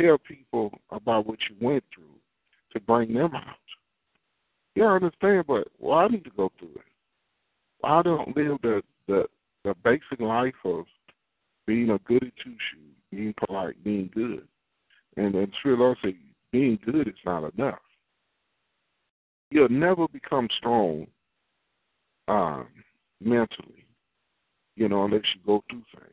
tell 0.00 0.18
people 0.18 0.78
about 0.90 1.26
what 1.26 1.38
you 1.48 1.56
went 1.60 1.84
through 1.94 2.18
to 2.72 2.80
bring 2.80 3.14
them 3.14 3.34
out. 3.34 3.56
You 4.74 4.84
understand, 4.84 5.44
but 5.46 5.68
well, 5.78 5.98
I 5.98 6.08
need 6.08 6.24
to 6.24 6.30
go 6.36 6.52
through 6.58 6.74
it. 6.76 6.82
I 7.84 8.02
don't 8.02 8.36
live 8.36 8.58
the 8.62 8.82
the 9.06 9.26
the 9.64 9.74
basic 9.82 10.20
life 10.20 10.54
of 10.64 10.84
being 11.66 11.90
a 11.90 11.98
goody 11.98 12.32
two 12.42 12.54
shoes, 12.70 12.94
being 13.10 13.34
polite, 13.44 13.82
being 13.82 14.10
good. 14.14 14.46
And 15.16 15.34
then 15.34 15.50
Sri 15.60 15.76
Lord 15.76 15.98
said, 16.02 16.14
being 16.52 16.78
good 16.84 17.08
is 17.08 17.14
not 17.24 17.52
enough. 17.54 17.80
You'll 19.50 19.68
never 19.68 20.06
become 20.08 20.48
strong 20.56 21.06
um, 22.28 22.68
mentally, 23.20 23.85
you 24.76 24.88
know, 24.88 25.04
unless 25.04 25.22
you 25.34 25.40
go 25.44 25.64
through 25.68 25.82
things. 25.98 26.12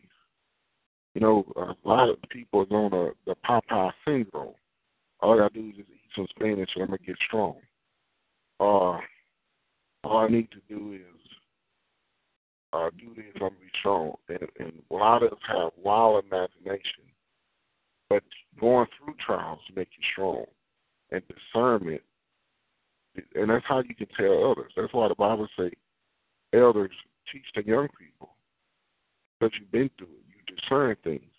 You 1.13 1.21
know, 1.21 1.45
a 1.55 1.87
lot 1.87 2.09
of 2.09 2.17
people 2.29 2.65
are 2.71 2.75
on 2.75 2.91
the, 2.91 3.11
the 3.27 3.35
Popeye 3.47 3.91
syndrome. 4.05 4.55
All 5.19 5.41
I 5.41 5.47
do 5.53 5.69
is 5.69 5.75
just 5.75 5.89
eat 5.89 6.09
some 6.15 6.27
spinach 6.31 6.71
and 6.75 6.83
I'm 6.83 6.89
gonna 6.89 6.97
get 7.05 7.17
strong. 7.27 7.57
Uh, 8.59 8.99
all 10.03 10.17
I 10.17 10.27
need 10.27 10.49
to 10.51 10.57
do 10.67 10.93
is 10.93 11.21
uh, 12.71 12.89
do 12.97 13.13
this, 13.15 13.25
I'm 13.35 13.41
gonna 13.41 13.55
be 13.61 13.79
strong. 13.79 14.15
And, 14.29 14.39
and 14.59 14.73
a 14.89 14.93
lot 14.93 15.21
of 15.23 15.33
us 15.33 15.39
have 15.47 15.71
wild 15.81 16.23
imagination, 16.25 17.03
but 18.09 18.23
going 18.59 18.87
through 18.97 19.15
trials 19.23 19.59
make 19.75 19.89
you 19.97 20.03
strong. 20.13 20.45
And 21.11 21.21
discernment, 21.27 22.01
and 23.35 23.51
that's 23.51 23.65
how 23.67 23.83
you 23.87 23.93
can 23.93 24.07
tell 24.17 24.49
others. 24.49 24.71
That's 24.75 24.91
why 24.93 25.09
the 25.09 25.15
Bible 25.15 25.47
say 25.55 25.69
elders 26.53 26.89
teach 27.31 27.43
the 27.53 27.63
young 27.63 27.87
people 27.99 28.33
because 29.43 29.59
you've 29.59 29.71
been 29.71 29.89
through 29.97 30.07
it 30.07 30.55
discern 30.55 30.95
things. 31.03 31.31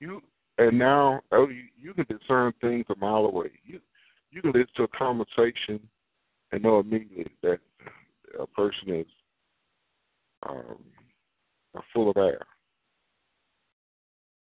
You 0.00 0.20
and 0.58 0.78
now 0.78 1.20
oh, 1.32 1.48
you, 1.48 1.64
you 1.80 1.94
can 1.94 2.06
discern 2.08 2.52
things 2.60 2.84
a 2.90 2.98
mile 2.98 3.26
away. 3.26 3.50
You 3.64 3.80
you 4.30 4.42
can 4.42 4.52
listen 4.52 4.68
to 4.76 4.82
a 4.84 4.88
conversation 4.88 5.80
and 6.52 6.62
know 6.62 6.80
immediately 6.80 7.26
that 7.42 7.58
a 8.40 8.46
person 8.48 8.90
is 8.90 9.06
um, 10.48 10.78
full 11.92 12.10
of 12.10 12.16
air. 12.16 12.42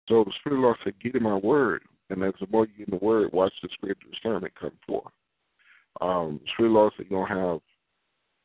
So 0.07 0.23
the 0.23 0.31
Spirit 0.39 0.55
of 0.55 0.61
the 0.61 0.65
Lord 0.67 0.77
said, 0.83 0.93
"Get 1.01 1.15
in 1.15 1.23
my 1.23 1.35
word," 1.35 1.83
and 2.09 2.23
as 2.23 2.33
the 2.39 2.47
more 2.49 2.65
you 2.65 2.85
get 2.85 2.87
in 2.93 2.99
the 2.99 3.05
word, 3.05 3.31
watch 3.33 3.53
the 3.61 3.69
Spirit 3.73 3.97
of 4.05 4.11
discernment 4.11 4.53
come 4.59 4.71
forth. 4.87 5.13
Um, 6.01 6.39
Spirit 6.53 6.69
of 6.69 6.73
the 6.73 6.79
Lord 6.79 6.93
said, 6.97 7.05
"You're 7.09 7.27
gonna 7.27 7.51
have 7.51 7.61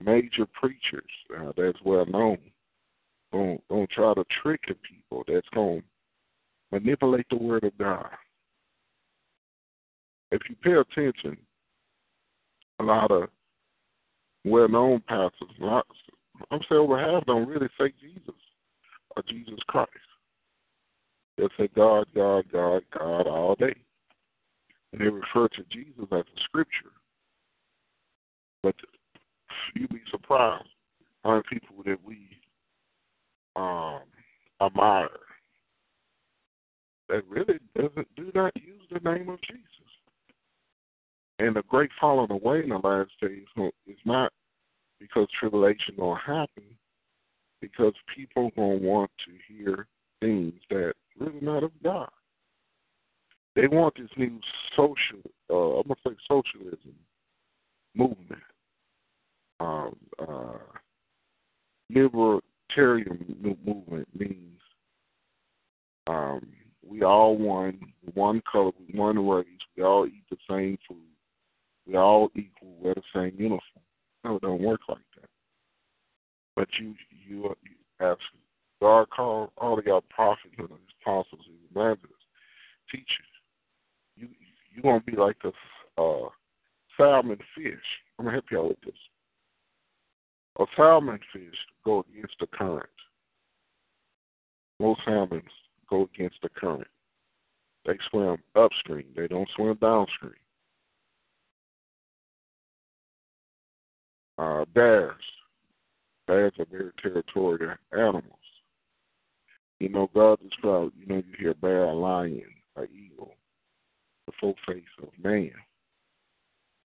major 0.01 0.47
preachers 0.47 1.11
uh, 1.39 1.53
that's 1.57 1.79
well 1.85 2.07
known 2.07 2.39
going 3.33 3.61
to 3.71 3.87
try 3.89 4.15
to 4.15 4.25
trick 4.43 4.61
the 4.69 4.75
people. 4.75 5.25
That's 5.27 5.49
going 5.55 5.81
to 5.81 5.87
manipulate 6.79 7.27
the 7.31 7.37
word 7.37 7.65
of 7.65 7.77
God. 7.79 8.11
If 10.33 10.43
you 10.49 10.57
pay 10.63 10.73
attention, 10.73 11.37
a 12.79 12.85
lot 12.85 13.11
of 13.11 13.29
well-known 14.45 15.03
pastors, 15.09 15.51
lot, 15.59 15.87
I'm 16.51 16.61
saying 16.69 16.81
over 16.81 16.99
half 16.99 17.27
don't 17.27 17.49
really 17.49 17.69
say 17.79 17.93
Jesus 18.01 18.41
or 19.17 19.23
Jesus 19.29 19.59
Christ. 19.67 19.91
They 21.37 21.49
say 21.59 21.69
God, 21.75 22.07
God, 22.15 22.45
God, 22.53 22.83
God 22.97 23.27
all 23.27 23.55
day. 23.57 23.75
And 24.93 25.01
they 25.01 25.09
refer 25.09 25.49
to 25.49 25.63
Jesus 25.71 26.07
as 26.13 26.21
a 26.21 26.41
scripture. 26.45 26.93
But 28.63 28.75
you'd 29.75 29.91
be 29.91 30.03
surprised 30.11 30.69
how 31.25 31.31
many 31.31 31.43
people 31.51 31.83
that 31.85 31.99
we 32.05 32.29
um, 33.61 34.01
admire 34.63 35.09
that 37.09 37.27
really 37.29 37.59
doesn't 37.77 38.09
do 38.17 38.31
not 38.35 38.53
use 38.57 38.83
the 38.91 39.01
name 39.01 39.29
of 39.29 39.41
Jesus. 39.43 39.67
and 41.39 41.57
the 41.57 41.63
great 41.69 41.91
falling 42.01 42.31
away 42.31 42.63
in 42.63 42.69
the 42.69 42.77
last 42.77 43.11
days 43.21 43.47
is 43.87 43.99
not 44.05 44.33
because 45.01 45.27
tribulation 45.39 45.95
gonna 45.99 46.21
happen, 46.21 46.65
because 47.61 47.95
people 48.15 48.51
gonna 48.57 48.77
want 48.77 49.11
to 49.27 49.33
hear 49.53 49.87
things 50.21 50.55
that 50.69 50.93
really 51.19 51.41
not 51.41 51.65
of 51.65 51.73
God. 51.83 52.11
They 53.57 53.67
want 53.67 53.95
this 53.97 54.11
new 54.17 54.39
social, 54.77 55.23
uh, 55.51 55.81
I'm 55.81 55.89
gonna 55.89 55.97
say 56.07 56.17
socialism 56.29 56.95
movement, 57.95 58.43
um, 59.59 59.97
uh, 60.19 60.59
libertarian 62.77 63.57
movement 63.65 64.09
means 64.19 64.61
um, 66.07 66.47
we 66.87 67.03
all 67.03 67.37
one, 67.37 67.79
one 68.15 68.43
color, 68.51 68.73
one 68.95 69.27
race. 69.27 69.47
We 69.77 69.83
all 69.83 70.07
eat 70.07 70.25
the 70.31 70.37
same 70.49 70.79
food. 70.89 70.99
We 71.87 71.97
all 71.97 72.31
equal. 72.35 72.75
Wear 72.81 72.95
the 72.95 73.03
same 73.15 73.35
uniform. 73.39 73.61
No, 74.25 74.37
it 74.37 74.43
don't 74.43 74.63
work 74.63 74.81
like 74.89 74.99
that. 75.17 75.29
But 76.57 76.69
you, 76.79 76.95
you, 77.11 77.55
you 77.63 77.77
have 78.01 78.19
God 78.81 79.09
called 79.11 79.51
all 79.57 79.79
of 79.79 79.85
y'all 79.85 80.05
prophets 80.11 80.55
and 80.59 80.69
apostles 81.03 81.43
and 81.47 81.57
evangelists, 81.71 82.15
teachers. 82.91 83.07
You, 84.17 84.29
you 84.75 84.83
gonna 84.83 85.01
be 85.01 85.17
like 85.17 85.37
the 85.43 85.53
uh, 86.03 86.29
salmon 86.97 87.39
fish. 87.55 87.75
I'm 88.19 88.25
gonna 88.25 88.33
help 88.33 88.45
y'all 88.51 88.69
with 88.69 88.81
this. 88.85 88.95
A 90.59 90.65
salmon 90.77 91.19
fish 91.33 91.55
go 91.85 92.05
against 92.11 92.35
the 92.41 92.47
current. 92.47 92.89
Most 94.79 95.01
salmon 95.05 95.43
go 95.89 96.09
against 96.15 96.37
the 96.43 96.49
current. 96.49 96.89
They 97.87 97.99
swim 98.11 98.39
upstream. 98.57 99.07
They 99.17 99.29
don't 99.29 99.49
swim 99.57 99.77
downstream. 99.81 100.33
Uh, 104.39 104.65
bears. 104.75 105.15
Bears 106.27 106.53
are 106.59 106.67
very 106.71 106.91
territorial 107.03 107.75
animals. 107.93 108.25
You 109.81 109.89
know, 109.89 110.11
God 110.15 110.39
described, 110.43 110.93
you 110.99 111.07
know, 111.07 111.17
you 111.17 111.35
hear 111.39 111.55
bear, 111.55 111.85
a 111.85 111.95
lion, 111.95 112.43
an 112.77 112.89
eagle, 112.95 113.35
the 114.27 114.33
full 114.41 114.55
face 114.67 114.83
of 115.03 115.09
man. 115.23 115.53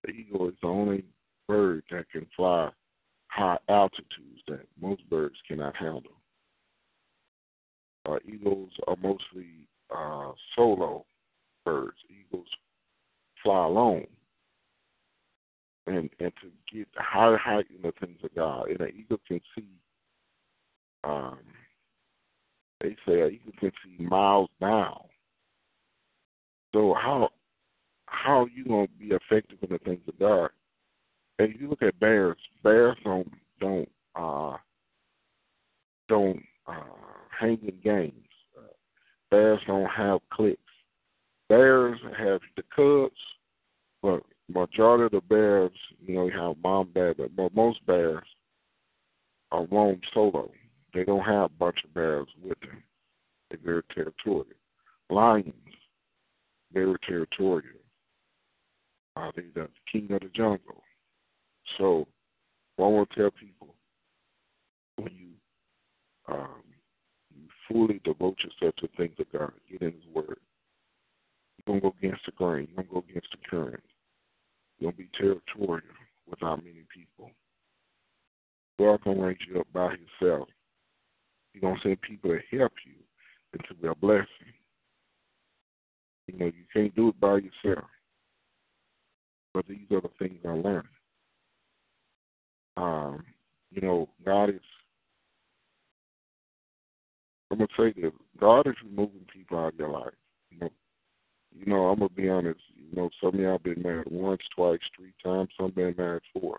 The 0.04 0.10
eagle 0.10 0.48
is 0.48 0.54
the 0.62 0.68
only 0.68 1.04
bird 1.46 1.82
that 1.90 2.10
can 2.10 2.26
fly 2.34 2.70
high 3.36 3.58
altitudes 3.68 4.40
that 4.48 4.66
most 4.80 5.08
birds 5.10 5.36
cannot 5.46 5.76
handle. 5.76 6.16
Uh, 8.08 8.16
eagles 8.26 8.70
are 8.86 8.96
mostly 8.96 9.68
uh, 9.94 10.32
solo 10.54 11.04
birds. 11.64 11.96
Eagles 12.08 12.46
fly 13.42 13.66
alone. 13.66 14.06
And 15.86 16.08
and 16.18 16.32
to 16.42 16.76
get 16.76 16.88
higher 16.96 17.36
height 17.36 17.66
in 17.70 17.82
the 17.82 17.92
things 18.00 18.18
of 18.24 18.34
God, 18.34 18.70
and 18.70 18.80
an 18.80 18.92
eagle 18.98 19.20
can 19.28 19.40
see. 19.54 19.68
Um, 21.04 21.38
they 22.80 22.96
say 23.06 23.20
an 23.20 23.38
eagle 23.40 23.52
can 23.60 23.70
see 23.84 24.02
miles 24.02 24.50
down. 24.60 24.98
So 26.74 26.92
how 26.94 27.28
how 28.06 28.42
are 28.42 28.48
you 28.48 28.64
gonna 28.64 28.88
be 28.98 29.10
effective 29.14 29.58
in 29.62 29.68
the 29.70 29.78
things 29.78 30.02
of 30.08 30.18
God? 30.18 30.50
And 31.38 31.54
if 31.54 31.60
you 31.60 31.68
look 31.68 31.82
at 31.82 31.98
bears, 32.00 32.38
bears 32.62 32.96
don't 33.04 33.30
don't 33.60 33.88
uh, 34.14 34.56
don't 36.08 36.42
uh, 36.66 36.82
hang 37.38 37.58
in 37.62 37.74
games. 37.82 38.28
Uh, 38.56 38.72
bears 39.30 39.60
don't 39.66 39.90
have 39.90 40.20
cliques. 40.32 40.60
Bears 41.48 41.98
have 42.18 42.40
the 42.56 42.62
cubs, 42.74 43.20
but 44.02 44.22
majority 44.52 45.04
of 45.04 45.10
the 45.12 45.20
bears, 45.28 45.72
you 46.00 46.14
know, 46.14 46.26
you 46.26 46.32
have 46.32 46.56
mom, 46.62 46.90
dad, 46.94 47.14
but 47.36 47.54
most 47.54 47.84
bears 47.86 48.24
are 49.52 49.66
roam 49.66 50.00
solo. 50.12 50.50
They 50.94 51.04
don't 51.04 51.24
have 51.24 51.50
a 51.50 51.54
bunch 51.54 51.78
of 51.84 51.94
bears 51.94 52.26
with 52.42 52.58
them. 52.60 52.82
They're 53.50 53.60
very 53.64 53.82
territorial. 53.94 54.46
Lions, 55.10 55.52
very 56.72 56.96
territorial. 57.06 57.80
Uh, 59.14 59.30
they're 59.34 59.44
the 59.54 59.68
king 59.90 60.10
of 60.10 60.20
the 60.20 60.30
jungle. 60.34 60.82
So, 61.78 62.06
I 62.78 62.82
want 62.82 63.10
to 63.10 63.16
tell 63.16 63.30
people 63.30 63.74
when 64.96 65.12
you 65.14 65.28
um, 66.28 66.62
you 67.34 67.48
fully 67.68 68.00
devote 68.04 68.36
yourself 68.42 68.74
to 68.76 68.88
things 68.96 69.14
of 69.18 69.26
God, 69.32 69.52
get 69.70 69.82
in 69.82 69.92
His 69.92 70.14
Word. 70.14 70.38
You're 71.56 71.66
gonna 71.66 71.80
go 71.80 71.94
against 71.98 72.26
the 72.26 72.32
grain. 72.32 72.68
You're 72.68 72.84
gonna 72.84 73.00
go 73.00 73.04
against 73.08 73.28
the 73.30 73.48
current. 73.48 73.82
Gonna 74.80 74.92
be 74.92 75.08
territorial 75.18 75.82
without 76.28 76.64
many 76.64 76.84
people. 76.92 77.30
God 78.78 79.02
gonna 79.04 79.26
raise 79.26 79.38
you 79.48 79.60
up 79.60 79.66
by 79.72 79.94
Himself. 80.20 80.48
He's 81.52 81.62
gonna 81.62 81.80
send 81.82 82.00
people 82.02 82.30
to 82.30 82.58
help 82.58 82.72
you 82.84 82.94
and 83.52 83.62
to 83.68 83.74
be 83.74 83.88
a 83.88 83.94
blessing. 83.94 84.26
You 86.26 86.38
know, 86.38 86.46
you 86.46 86.64
can't 86.72 86.94
do 86.94 87.08
it 87.08 87.20
by 87.20 87.38
yourself. 87.38 87.88
But 89.54 89.66
these 89.68 89.86
are 89.90 90.00
the 90.00 90.10
things 90.18 90.38
I 90.44 90.50
learned. 90.50 90.88
Um, 92.76 93.24
you 93.70 93.80
know, 93.80 94.08
God 94.24 94.50
is 94.50 94.60
I'm 97.50 97.58
gonna 97.58 97.68
say 97.76 98.00
this: 98.00 98.12
God 98.40 98.66
is 98.66 98.74
removing 98.84 99.26
people 99.32 99.58
out 99.58 99.72
of 99.72 99.78
your 99.78 99.90
life. 99.90 100.14
You 100.50 100.58
know, 100.58 100.70
you 101.56 101.66
know. 101.66 101.86
I'm 101.88 101.98
gonna 101.98 102.08
be 102.10 102.28
honest. 102.28 102.60
You 102.74 102.96
know, 102.96 103.10
some 103.20 103.34
of 103.34 103.40
y'all 103.40 103.58
been 103.58 103.82
married 103.82 104.08
once, 104.10 104.42
twice, 104.54 104.80
three 104.96 105.14
times. 105.24 105.50
Some 105.58 105.70
been 105.70 105.94
married 105.96 106.22
four, 106.32 106.58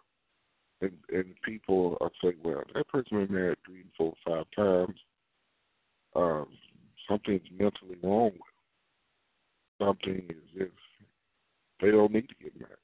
and 0.82 0.91
and 1.10 1.36
people 1.43 1.97
are 1.99 2.12
say, 2.23 2.36
well, 2.43 2.63
that 2.73 2.88
person 2.88 3.25
been 3.25 3.34
married 3.34 3.58
three, 3.65 3.84
four, 3.97 4.13
five 4.25 4.45
times. 4.56 4.97
Um, 6.15 6.47
something's 7.08 7.41
mentally 7.51 7.97
wrong 8.01 8.32
with. 8.32 8.41
Something 9.80 10.25
is 10.30 10.62
if 10.62 10.69
they 11.82 11.91
don't 11.91 12.12
need 12.12 12.27
to 12.30 12.36
get 12.41 12.60
married, 12.60 12.77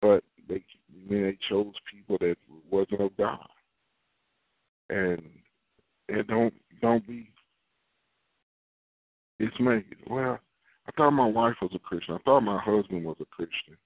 but 0.00 0.22
they 0.50 0.64
mean, 1.08 1.22
they 1.22 1.38
chose 1.48 1.72
people 1.92 2.18
that 2.20 2.36
wasn't 2.70 3.00
of 3.00 3.16
God, 3.16 3.46
and 4.88 5.22
and 6.08 6.26
don't 6.26 6.54
don't 6.82 7.06
be 7.06 7.30
dismayed. 9.38 9.84
Well, 10.08 10.38
I 10.86 10.90
thought 10.96 11.12
my 11.12 11.26
wife 11.26 11.56
was 11.62 11.70
a 11.74 11.78
Christian. 11.78 12.14
I 12.14 12.18
thought 12.24 12.40
my 12.40 12.60
husband 12.60 13.04
was 13.04 13.16
a 13.20 13.24
Christian. 13.26 13.76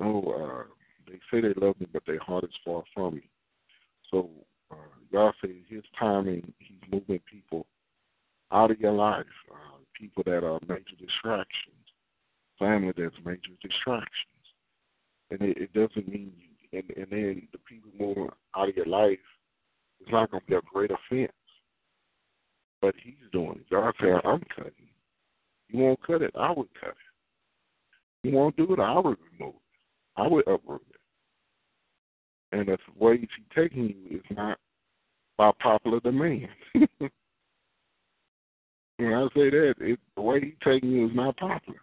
Oh, 0.00 0.20
uh, 0.32 0.64
they 1.06 1.18
say 1.30 1.40
they 1.40 1.54
love 1.60 1.78
me, 1.80 1.86
but 1.92 2.02
their 2.06 2.18
heart 2.20 2.44
is 2.44 2.50
far 2.64 2.82
from 2.92 3.14
me. 3.14 3.28
So 4.10 4.30
uh, 4.70 4.76
God 5.12 5.34
says 5.40 5.50
His 5.68 5.84
timing, 5.98 6.52
He's 6.58 6.78
moving 6.90 7.20
people 7.30 7.66
out 8.52 8.70
of 8.70 8.80
your 8.80 8.92
life, 8.92 9.24
uh, 9.50 9.78
people 9.98 10.22
that 10.26 10.44
are 10.44 10.60
major 10.68 10.96
distractions, 10.98 11.84
family 12.58 12.92
that's 12.96 13.14
major 13.24 13.54
distractions, 13.62 14.33
and 15.30 15.42
it, 15.42 15.56
it 15.58 15.72
doesn't 15.72 16.08
mean 16.08 16.32
you. 16.36 16.48
And, 16.78 16.90
and 16.96 17.06
then 17.10 17.48
the 17.52 17.58
people 17.58 17.90
moving 17.98 18.28
out 18.56 18.68
of 18.68 18.76
your 18.76 18.86
life, 18.86 19.18
it's 20.00 20.10
not 20.10 20.30
going 20.30 20.40
to 20.40 20.46
be 20.46 20.56
a 20.56 20.60
great 20.72 20.90
offense 20.90 21.32
but 22.84 22.94
he's 23.02 23.14
doing 23.32 23.60
it. 23.60 23.70
God 23.70 23.94
said, 23.98 24.20
I'm 24.26 24.42
cutting. 24.54 24.72
You 25.70 25.78
won't 25.78 26.06
cut 26.06 26.20
it, 26.20 26.34
I 26.38 26.50
would 26.50 26.68
cut 26.78 26.90
it. 26.90 28.28
You 28.28 28.36
won't 28.36 28.54
do 28.58 28.74
it, 28.74 28.78
I 28.78 28.96
would 28.96 29.16
remove 29.32 29.54
it. 29.54 29.62
I 30.18 30.28
would 30.28 30.46
uproot 30.46 30.82
it. 30.90 31.00
And 32.52 32.68
the 32.68 32.76
way 33.02 33.16
he's 33.16 33.28
taking 33.56 33.84
you 33.84 34.18
is 34.18 34.36
not 34.36 34.58
by 35.38 35.50
popular 35.62 36.00
demand. 36.00 36.48
when 38.98 39.14
I 39.14 39.28
say 39.34 39.48
that, 39.48 39.74
it, 39.80 39.98
the 40.14 40.22
way 40.22 40.40
he's 40.40 40.52
taking 40.62 40.90
you 40.90 41.06
is 41.06 41.14
not 41.14 41.38
popular. 41.38 41.80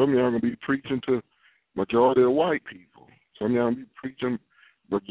Some 0.00 0.12
of 0.12 0.14
y'all 0.14 0.30
gonna 0.30 0.40
be 0.40 0.56
preaching 0.62 0.98
to 1.08 1.20
majority 1.76 2.22
of 2.22 2.32
white 2.32 2.64
people. 2.64 3.06
Some 3.38 3.48
of 3.48 3.52
y'all 3.52 3.64
gonna 3.64 3.76
be 3.76 3.86
preaching 3.94 4.38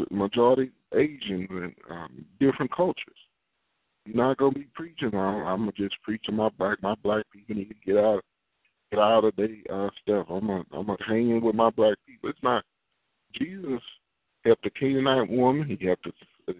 majority 0.10 0.72
Asians 0.96 1.48
and 1.52 1.76
um, 1.92 2.26
different 2.40 2.76
cultures. 2.76 3.18
You're 4.08 4.16
not 4.16 4.38
gonna 4.38 4.54
be 4.54 4.68
preaching. 4.74 5.14
I'm, 5.14 5.46
I'm 5.46 5.60
gonna 5.60 5.74
just 5.74 6.02
preach 6.02 6.24
to 6.24 6.32
my 6.32 6.50
black. 6.58 6.82
My 6.82 6.96
black 7.04 7.26
people 7.32 7.56
need 7.56 7.70
to 7.70 7.76
get 7.86 7.98
out, 7.98 8.22
get 8.90 9.00
out 9.00 9.26
of 9.26 9.36
their 9.36 9.50
uh, 9.72 9.90
stuff. 10.02 10.26
I'm 10.28 10.48
gonna, 10.48 10.64
I'm 10.74 10.88
gonna 10.88 10.98
hang 11.08 11.30
in 11.30 11.42
with 11.42 11.54
my 11.54 11.70
black 11.70 11.96
people. 12.08 12.32
It's 12.32 12.42
not. 12.42 12.64
Jesus 13.36 13.84
helped 14.44 14.64
the 14.64 14.72
Canaanite 14.72 15.30
woman. 15.30 15.68
He 15.68 15.86
helped 15.86 16.08
the 16.48 16.56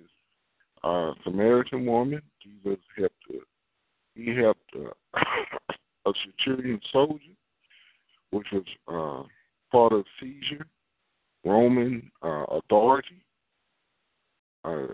uh, 0.88 1.14
Samaritan 1.24 1.84
woman. 1.84 2.22
Jesus 2.44 2.78
helped. 2.96 3.16
The, 3.28 3.40
he 4.14 4.36
helped 4.36 4.72
uh, 4.76 5.20
a 6.06 6.12
centurion 6.24 6.80
soldier, 6.94 7.34
which 8.32 8.48
was 8.52 8.64
uh, 8.88 9.28
part 9.72 9.94
of 9.94 10.06
Caesar, 10.20 10.66
Roman 11.46 12.12
uh, 12.24 12.46
authority. 12.46 13.24
Uh, 14.64 14.88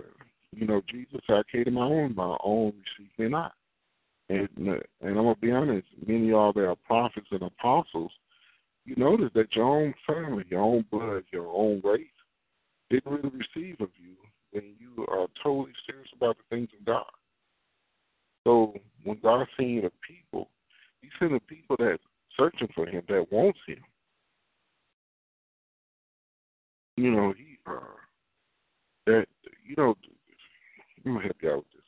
you 0.56 0.67
know, 0.67 0.82
Jesus 0.89 1.21
I 1.28 1.41
came 1.52 1.65
to 1.65 1.71
my 1.71 1.86
own, 1.86 2.15
my 2.15 2.38
own 2.43 2.74
received 2.98 3.19
me 3.19 3.30
not. 3.30 3.54
And 4.30 4.50
and 4.58 4.80
I'm 5.02 5.15
gonna 5.15 5.36
be 5.36 5.52
honest, 5.52 5.88
many 6.06 6.32
of 6.32 6.58
are 6.58 6.76
prophets 6.88 7.28
and 7.32 7.43
apostles, 7.43 8.12
you 8.86 8.95
notice 8.95 9.32
that 9.36 9.56
your 9.56 9.65
own 9.65 9.93
family, 10.08 10.45
your 10.50 10.62
own 10.62 10.86
blood, 10.91 11.24
your 11.32 11.48
own 11.48 11.82
race 11.84 12.08
didn't 12.89 13.12
really 13.12 13.30
receive 13.30 13.82
of 13.82 13.89
you 13.95 14.15
when 14.52 14.74
you 14.80 15.06
are 15.10 15.28
totally 15.43 15.74
serious 15.86 16.10
about 16.15 16.38
the 16.38 16.56
things 16.56 16.69
of 16.80 16.86
God. 16.86 17.06
So 18.45 18.74
when 19.04 19.19
God 19.21 19.48
sends 19.58 19.84
the 19.84 19.91
people, 20.08 20.50
He 21.02 21.08
He's 21.08 21.12
sending 21.19 21.39
people 21.41 21.76
that 21.80 22.00
searching 22.38 22.67
for 22.76 22.86
Him, 22.88 23.04
that 23.08 23.32
wants 23.32 23.60
Him. 23.67 23.84
You 26.98 27.12
know, 27.12 27.34
He 27.38 27.58
uh, 27.67 27.80
that 29.08 29.26
you 29.65 29.76
know. 29.78 29.95
I'm 31.06 31.13
gonna 31.13 31.24
help 31.26 31.38
you 31.41 31.50
out 31.52 31.58
with 31.58 31.65
this. 31.74 31.82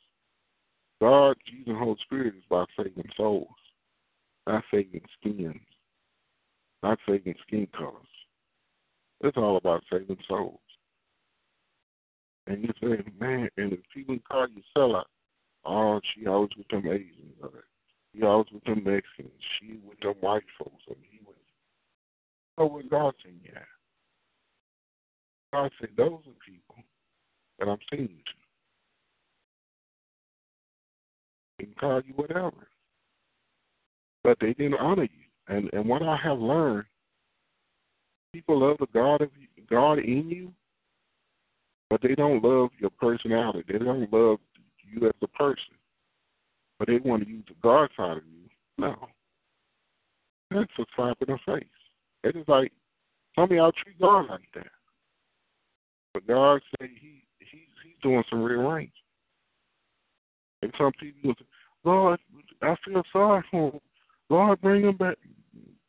God, 1.00 1.36
Jesus, 1.46 1.64
and 1.66 1.76
Holy 1.76 1.96
Spirit 2.04 2.34
is 2.36 2.42
about 2.48 2.68
saving 2.76 3.10
souls, 3.16 3.48
not 4.46 4.62
saving 4.70 5.02
skins, 5.20 5.56
not 6.82 6.98
saving 7.08 7.34
skin 7.46 7.66
colors. 7.76 7.94
It's 9.22 9.36
all 9.36 9.56
about 9.56 9.82
saving 9.90 10.18
souls. 10.28 10.60
And 12.46 12.62
you 12.62 12.70
say, 12.80 13.02
man, 13.20 13.48
and 13.56 13.72
if 13.72 13.80
people 13.92 14.16
call 14.30 14.46
you 14.48 14.62
sellout, 14.76 15.04
oh, 15.64 16.00
she 16.14 16.26
always 16.26 16.50
Asians, 16.72 17.34
or 17.42 17.64
he 18.12 18.22
always 18.22 18.46
with 18.52 18.64
them 18.64 18.82
Mexicans, 18.84 19.30
she 19.58 19.78
with 19.86 20.00
them 20.00 20.14
white 20.20 20.44
folks, 20.58 20.82
and 20.88 20.96
he 21.10 21.20
with. 21.26 21.36
So 22.58 22.66
what 22.66 22.90
God 22.90 23.14
saying, 23.24 23.40
yeah. 23.44 23.60
God 25.52 25.70
said, 25.80 25.90
those 25.96 26.20
are 26.26 26.46
people 26.46 26.76
that 27.58 27.68
I'm 27.68 27.78
sending 27.90 28.08
you 28.08 28.16
to. 28.16 28.32
They 31.58 31.64
can 31.64 31.74
call 31.74 32.02
you 32.06 32.14
whatever. 32.14 32.68
But 34.24 34.38
they 34.40 34.52
didn't 34.54 34.78
honor 34.78 35.04
you. 35.04 35.28
And 35.48 35.70
and 35.72 35.86
what 35.86 36.02
I 36.02 36.16
have 36.22 36.38
learned, 36.38 36.84
people 38.32 38.60
love 38.60 38.76
the 38.80 38.86
God 38.92 39.22
of 39.22 39.30
God 39.70 39.98
in 39.98 40.28
you, 40.28 40.52
but 41.88 42.02
they 42.02 42.14
don't 42.14 42.42
love 42.44 42.70
your 42.78 42.90
personality. 42.90 43.64
They 43.66 43.78
don't 43.78 44.12
love 44.12 44.38
you 44.84 45.06
as 45.06 45.14
a 45.22 45.26
person. 45.28 45.77
But 46.78 46.88
they 46.88 46.98
want 46.98 47.24
to 47.24 47.28
use 47.28 47.44
the 47.48 47.54
God 47.62 47.90
side 47.96 48.18
of 48.18 48.22
you. 48.26 48.48
No. 48.78 49.08
That's 50.50 50.70
a 50.78 50.84
slap 50.94 51.18
in 51.26 51.34
the 51.34 51.38
face. 51.46 51.64
It 52.24 52.36
is 52.36 52.46
like 52.48 52.72
some 53.34 53.44
of 53.44 53.50
y'all 53.50 53.72
treat 53.72 54.00
God 54.00 54.26
like 54.30 54.48
that. 54.54 54.66
But 56.14 56.26
God 56.26 56.60
say 56.80 56.88
he 57.00 57.22
he's 57.38 57.60
he's 57.84 58.02
doing 58.02 58.24
some 58.30 58.42
rearranging. 58.42 58.92
And 60.62 60.72
some 60.78 60.92
people 60.98 61.34
say, 61.38 61.44
Lord, 61.84 62.18
I 62.62 62.74
feel 62.84 63.02
sorry 63.12 63.44
for 63.50 63.72
him. 63.72 63.80
Lord, 64.30 64.60
bring 64.60 64.82
him 64.82 64.96
back. 64.96 65.16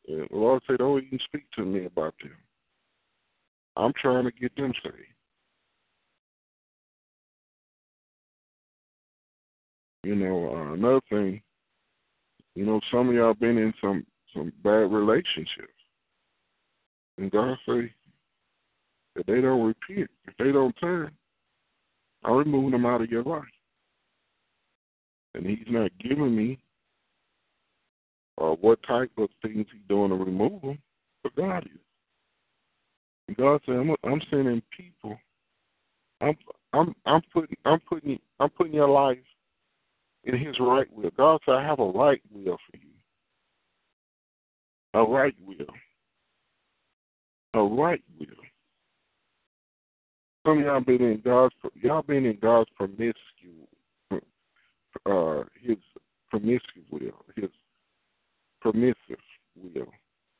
And 0.08 0.28
the 0.30 0.36
Lord 0.36 0.62
said, 0.68 0.78
Don't 0.80 1.04
even 1.04 1.20
speak 1.26 1.46
to 1.56 1.64
me 1.64 1.86
about 1.86 2.14
them. 2.22 2.34
I'm 3.76 3.94
trying 4.00 4.26
to 4.26 4.32
get 4.32 4.56
them 4.56 4.74
saved. 4.84 4.96
You 10.04 10.16
know, 10.16 10.56
uh, 10.56 10.74
another 10.74 11.02
thing, 11.10 11.42
you 12.56 12.66
know, 12.66 12.80
some 12.92 13.10
of 13.10 13.16
y'all 13.16 13.34
been 13.34 13.58
in 13.58 13.74
some 13.82 14.06
some 14.34 14.54
bad 14.64 14.92
relationships, 14.92 15.74
and 17.18 17.32
God 17.32 17.58
say, 17.68 17.92
if 19.16 19.26
they 19.26 19.42
don't 19.42 19.66
repent, 19.66 20.10
if 20.28 20.34
they 20.38 20.52
don't 20.52 20.74
turn, 20.80 21.12
I'm 22.24 22.38
removing 22.38 22.72
them 22.72 22.86
out 22.86 23.02
of 23.02 23.10
your 23.10 23.24
life. 23.24 23.44
And 25.34 25.46
He's 25.46 25.68
not 25.68 25.92
giving 26.00 26.36
me 26.36 26.60
uh, 28.40 28.56
what 28.62 28.82
type 28.84 29.12
of 29.18 29.30
things 29.42 29.66
He's 29.72 29.82
doing 29.90 30.10
to 30.10 30.16
remove 30.16 30.62
them, 30.62 30.80
but 31.24 31.36
God 31.36 31.66
is. 31.66 31.82
And 33.28 33.38
God 33.38 33.62
said, 33.66 33.76
I'm, 33.76 33.96
I'm 34.04 34.22
sending 34.30 34.62
people. 34.76 35.18
I'm 36.22 36.36
I'm 36.74 36.96
I'm 37.06 37.22
putting 37.34 37.58
I'm 37.66 37.80
putting 37.88 38.20
I'm 38.40 38.50
putting 38.50 38.74
your 38.74 38.90
life 38.90 39.18
in 40.24 40.38
his 40.38 40.60
right 40.60 40.88
will. 40.94 41.12
God 41.18 41.40
said, 41.46 41.56
I 41.56 41.66
have 41.66 41.80
a 41.80 41.90
right 41.90 42.22
will 42.34 42.58
for 42.70 42.78
you. 42.78 42.90
A 44.94 45.04
right 45.04 45.36
will. 45.46 45.66
A 47.54 47.64
right 47.64 48.02
will. 48.20 48.28
Some 50.46 50.60
of 50.60 50.66
y'all 50.66 50.82
been 50.82 51.02
in 51.02 51.22
God's 51.24 51.54
y'all 51.76 52.02
been 52.02 52.26
in 52.26 52.38
God's 52.42 52.70
promiscuous 52.76 53.16
uh 55.06 55.44
his 55.62 55.78
permissive 56.32 56.62
will, 56.92 57.26
his 57.36 57.50
permissive 58.62 58.96
will 59.56 59.88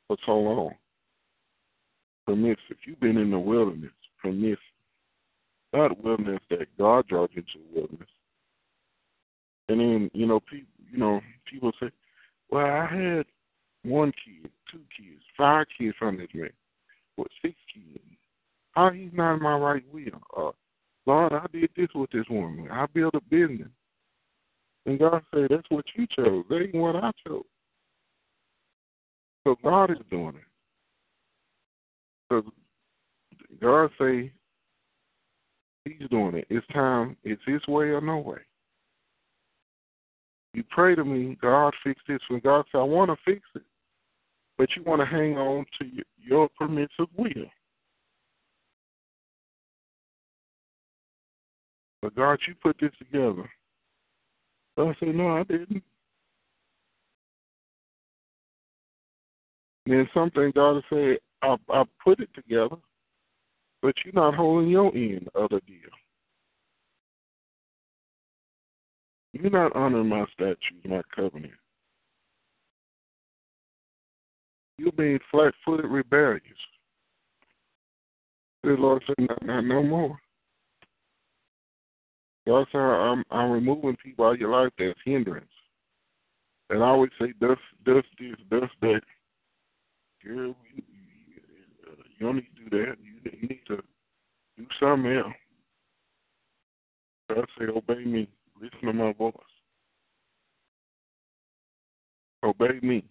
for 0.08 0.18
so 0.26 0.32
long. 0.32 0.72
Permissive. 2.26 2.78
You've 2.86 3.00
been 3.00 3.18
in 3.18 3.32
the 3.32 3.40
wilderness, 3.40 3.92
permissive. 4.22 4.58
Not 5.74 6.04
wilderness 6.04 6.42
that 6.50 6.68
God 6.78 7.08
draws 7.08 7.30
into 7.36 7.60
wilderness. 7.74 8.10
And 9.70 9.80
then, 9.80 10.12
you 10.14 10.26
know, 10.26 10.40
people 10.40 10.68
you 10.92 10.98
know, 10.98 11.22
people 11.50 11.72
say, 11.80 11.92
Well, 12.50 12.66
I 12.66 12.86
had 12.86 13.26
one 13.84 14.12
kid, 14.12 14.52
two 14.72 14.82
kids, 14.98 15.22
five 15.38 15.68
kids 15.78 15.96
from 15.98 16.18
this 16.18 16.28
man. 16.34 16.50
What 17.16 17.28
six 17.42 17.56
kids? 17.74 18.04
How 18.72 18.90
he's 18.90 19.12
not 19.14 19.36
in 19.36 19.44
my 19.44 19.56
right 19.56 19.84
will? 19.94 20.22
Uh 20.36 20.52
Lord, 21.06 21.34
I 21.34 21.46
did 21.52 21.70
this 21.76 21.88
with 21.96 22.10
this 22.12 22.26
woman. 22.30 22.70
I 22.72 22.86
built 22.88 23.16
a 23.16 23.22
business. 23.22 23.70
And 24.86 25.00
God 25.00 25.22
said, 25.34 25.48
That's 25.50 25.70
what 25.70 25.86
you 25.96 26.08
chose. 26.08 26.46
That 26.50 26.64
ain't 26.64 26.76
what 26.76 26.96
I 26.96 27.12
chose. 27.28 27.44
So 29.46 29.56
God 29.64 29.92
is 29.92 29.98
doing 30.10 30.36
it. 30.36 30.44
So 32.30 32.44
God 33.62 33.92
say 34.00 34.32
He's 35.86 36.10
doing 36.10 36.36
it. 36.36 36.48
It's 36.50 36.66
time. 36.74 37.16
It's 37.24 37.42
His 37.46 37.66
way 37.68 37.86
or 37.86 38.02
no 38.02 38.18
way. 38.18 38.40
You 40.54 40.64
pray 40.70 40.96
to 40.96 41.06
me, 41.06 41.38
God 41.42 41.74
fix 41.84 42.02
this. 42.08 42.20
When 42.30 42.40
God 42.40 42.66
said, 42.72 42.80
I 42.80 42.84
want 42.84 43.12
to 43.12 43.18
fix 43.24 43.42
it, 43.56 43.62
but 44.58 44.70
you 44.76 44.84
want 44.84 45.00
to 45.02 45.06
hang 45.06 45.38
on 45.38 45.66
to 45.80 45.86
your 46.18 46.50
permissive 46.58 47.08
will. 47.16 47.46
But 52.02 52.16
God, 52.16 52.40
you 52.48 52.56
put 52.62 52.78
this 52.80 52.92
together. 52.98 53.50
So 54.76 54.90
I 54.90 54.94
said, 55.00 55.16
No, 55.16 55.38
I 55.38 55.44
didn't. 55.44 55.84
And 59.86 59.98
then 59.98 60.10
something 60.14 60.52
God 60.56 60.82
said, 60.90 61.18
I, 61.42 61.56
I 61.70 61.84
put 62.04 62.20
it 62.20 62.30
together, 62.34 62.76
but 63.82 63.96
you're 64.04 64.14
not 64.14 64.36
holding 64.36 64.70
your 64.70 64.96
end 64.96 65.28
of 65.36 65.50
the 65.50 65.62
deal. 65.68 65.90
You're 69.34 69.52
not 69.52 69.76
honoring 69.76 70.08
my 70.08 70.26
statutes, 70.34 70.60
my 70.86 71.02
covenant. 71.16 71.54
You're 74.78 74.92
being 74.92 75.20
flat 75.30 75.54
footed 75.66 75.92
rebellious. 75.92 76.42
The 78.64 78.72
Lord 78.72 79.04
said, 79.06 79.16
not, 79.20 79.46
not 79.46 79.62
no 79.62 79.84
more. 79.84 80.18
God 82.48 82.66
said, 82.72 82.80
I'm, 82.80 83.24
I'm 83.30 83.52
removing 83.52 83.98
people 84.04 84.26
out 84.26 84.34
of 84.34 84.40
your 84.40 84.52
life 84.52 84.72
that's 84.78 84.98
hindrance. 85.06 85.46
And 86.70 86.84
I 86.84 86.88
always 86.88 87.12
say, 87.20 87.34
dust, 87.40 87.62
dust 87.86 88.08
this, 88.20 88.36
dust 88.50 88.74
that. 88.82 89.02
Girl, 90.24 90.56
you, 90.76 90.84
you, 90.84 91.42
you 92.18 92.26
don't 92.26 92.36
need 92.36 92.48
to 92.56 92.70
do 92.70 92.86
that. 92.86 92.96
You, 93.04 93.32
you 93.40 93.48
need 93.48 93.62
to 93.68 93.78
do 94.58 94.66
something 94.80 95.12
else. 95.12 95.34
God 97.30 97.46
said, 97.58 97.70
obey 97.70 98.04
me. 98.06 98.28
Listen 98.62 98.88
to 98.88 98.94
my 98.94 99.14
voice. 99.14 99.34
Obey 102.44 102.80
me. 102.82 103.04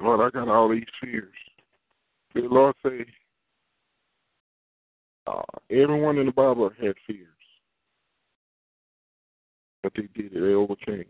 Lord, 0.00 0.20
I 0.20 0.30
got 0.38 0.48
all 0.48 0.68
these 0.68 0.84
fears. 1.00 1.32
The 2.34 2.42
Lord 2.42 2.74
say, 2.84 3.04
uh, 5.26 5.42
everyone 5.70 6.18
in 6.18 6.26
the 6.26 6.32
Bible 6.32 6.70
had 6.80 6.94
fears, 7.06 7.26
but 9.82 9.92
they 9.94 10.08
did 10.14 10.32
it. 10.32 10.40
They 10.40 10.54
overcame. 10.54 11.04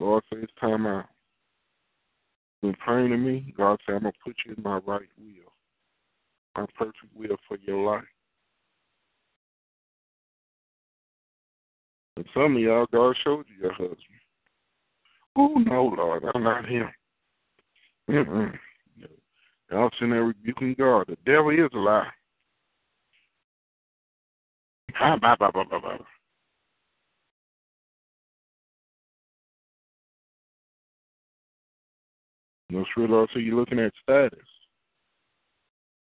Lord 0.00 0.22
says, 0.30 0.40
it's 0.42 0.52
time 0.60 0.86
out. 0.86 1.06
When 2.60 2.74
praying 2.74 3.10
to 3.10 3.16
me, 3.16 3.52
God 3.56 3.78
said, 3.84 3.96
I'm 3.96 4.02
going 4.02 4.12
to 4.12 4.18
put 4.24 4.36
you 4.46 4.54
in 4.56 4.62
my 4.62 4.78
right 4.78 5.08
will 5.18 5.52
my 6.58 6.66
perfect 6.76 6.96
will 7.14 7.36
for 7.46 7.56
your 7.58 7.84
life. 7.84 8.04
And 12.16 12.26
some 12.34 12.56
of 12.56 12.62
y'all, 12.62 12.86
God 12.92 13.16
showed 13.22 13.46
you 13.48 13.62
your 13.62 13.72
husband. 13.72 13.98
Oh, 15.36 15.54
no, 15.54 15.94
Lord, 15.96 16.24
I'm 16.34 16.42
not 16.42 16.68
him. 16.68 16.88
Mm-mm. 18.10 18.58
Y'all 19.70 19.90
sitting 19.94 20.10
there 20.10 20.24
rebuking 20.24 20.74
God. 20.76 21.06
The 21.08 21.16
devil 21.24 21.50
is 21.50 21.70
a 21.74 21.78
lie. 21.78 22.08
Blah, 24.98 25.16
blah, 25.16 25.36
blah, 25.36 25.50
blah, 25.50 25.64
blah. 25.64 25.98
No 32.70 32.84
sure 32.94 33.08
Lord, 33.08 33.30
so 33.32 33.38
you're 33.38 33.54
looking 33.54 33.78
at 33.78 33.92
status. 34.02 34.38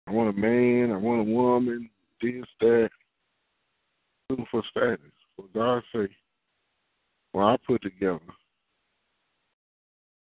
I 0.08 0.12
want 0.12 0.38
a 0.38 0.40
man, 0.40 0.92
I 0.92 0.98
want 0.98 1.22
a 1.22 1.32
woman, 1.32 1.90
this, 2.22 2.46
that. 2.60 2.90
Looking 4.30 4.46
for 4.52 4.64
status. 4.72 5.00
For 5.36 5.46
God 5.54 5.84
say, 5.94 6.08
well, 7.34 7.48
I 7.48 7.58
put 7.66 7.82
together, 7.82 8.20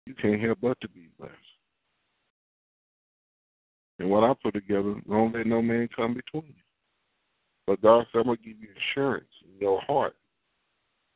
you 0.06 0.14
can't 0.16 0.42
help 0.42 0.60
but 0.62 0.80
to 0.82 0.90
be 0.90 1.10
blessed. 1.18 1.34
And 4.00 4.10
what 4.10 4.24
I 4.24 4.34
put 4.42 4.54
together, 4.54 4.96
don't 5.08 5.36
let 5.36 5.46
no 5.46 5.62
man 5.62 5.90
come 5.96 6.14
between 6.14 6.48
you. 6.48 6.64
But 7.68 7.82
God 7.82 8.06
said, 8.12 8.20
I'm 8.20 8.26
going 8.26 8.38
to 8.38 8.44
give 8.44 8.60
you 8.60 8.70
assurance 8.94 9.28
in 9.44 9.60
your 9.60 9.82
heart 9.82 10.16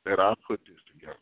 that 0.06 0.20
I 0.20 0.34
put 0.48 0.60
this 0.68 0.78
together. 0.94 1.18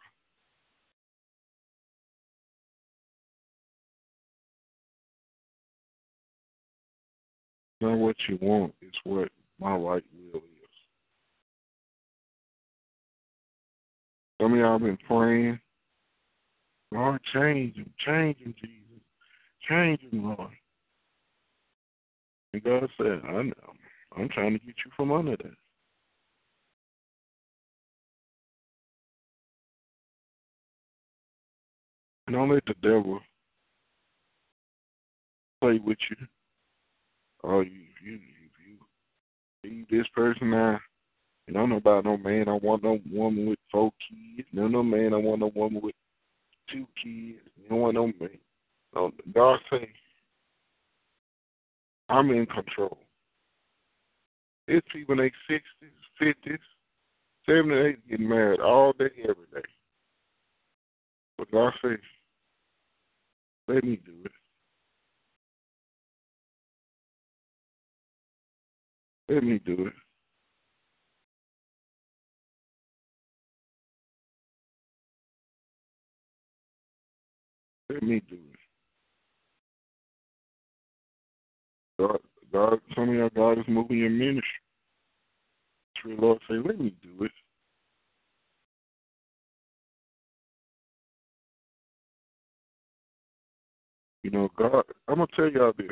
Not 7.82 7.98
what 7.98 8.16
you 8.30 8.38
want, 8.40 8.76
it's 8.80 8.98
what 9.04 9.30
my 9.60 9.76
right 9.76 10.04
will 10.14 10.40
is. 10.40 10.44
Some 14.40 14.54
of 14.54 14.60
y'all 14.60 14.78
been 14.78 14.98
praying, 15.08 15.60
Lord, 16.92 17.20
change 17.34 17.76
him, 17.76 17.92
change 18.06 18.38
him, 18.38 18.54
Jesus. 18.62 19.02
Change 19.68 20.02
him, 20.02 20.26
Lord. 20.26 20.52
And 22.54 22.64
God 22.64 22.88
said, 22.98 23.22
I 23.28 23.42
know. 23.42 23.54
I'm 24.16 24.30
trying 24.30 24.54
to 24.54 24.60
get 24.60 24.76
you 24.86 24.92
from 24.96 25.12
under 25.12 25.38
that. 25.38 25.54
Don't 32.32 32.50
let 32.50 32.64
the 32.66 32.76
devil 32.82 33.20
play 35.60 35.80
with 35.84 35.98
you. 36.10 36.28
Oh, 37.44 37.62
you, 37.62 37.72
you, 38.04 38.14
you, 38.14 38.78
leave 39.64 39.88
this 39.90 40.08
person 40.16 40.52
now. 40.52 40.80
You 41.48 41.54
don't 41.54 41.70
know 41.70 41.78
about 41.78 42.06
no 42.06 42.18
man. 42.18 42.48
I 42.48 42.54
want 42.54 42.84
no 42.84 43.00
woman 43.12 43.50
with 43.50 43.60
four 43.72 43.92
kids. 44.10 44.48
No, 44.54 44.68
no 44.68 44.84
man. 44.84 45.14
I 45.14 45.18
want 45.18 45.40
no 45.42 45.52
woman 45.56 45.82
with 45.82 45.96
two 46.72 46.88
kids. 47.04 47.40
You 47.58 47.70
don't 47.70 47.94
no 47.94 48.08
man. 48.08 48.38
No, 48.96 49.12
God 49.34 49.60
say, 49.72 49.90
I'm 52.10 52.30
in 52.32 52.46
control. 52.46 52.98
There's 54.68 54.84
people 54.94 55.14
in 55.14 55.20
their 55.20 55.32
sixties, 55.50 55.98
fifties, 56.20 56.60
seventies, 57.46 57.98
getting 58.10 58.30
married 58.30 58.60
all 58.60 58.94
day, 58.94 59.10
every 59.24 59.48
day. 59.54 59.68
But 61.38 61.52
God 61.52 61.74
says, 61.82 61.98
let 63.68 63.84
me 63.84 64.00
do 64.06 64.14
it. 64.26 64.32
Let 69.32 69.46
me 69.46 69.60
do 69.60 69.88
it. 69.88 69.94
Let 77.90 78.04
me 78.04 78.22
do 78.30 78.36
it. 78.36 78.60
God, 81.98 82.20
God, 82.52 82.80
some 82.94 83.08
of 83.08 83.16
y'all, 83.16 83.30
God 83.34 83.60
is 83.60 83.66
moving 83.70 84.00
your 84.00 84.10
ministry. 84.10 84.44
The 86.04 86.16
Lord 86.20 86.40
say, 86.50 86.56
let 86.56 86.78
me 86.78 86.94
do 87.02 87.24
it. 87.24 87.32
You 94.24 94.32
know, 94.32 94.50
God, 94.58 94.84
I'm 95.08 95.16
gonna 95.16 95.28
tell 95.38 95.50
y'all 95.50 95.72
this. 95.78 95.88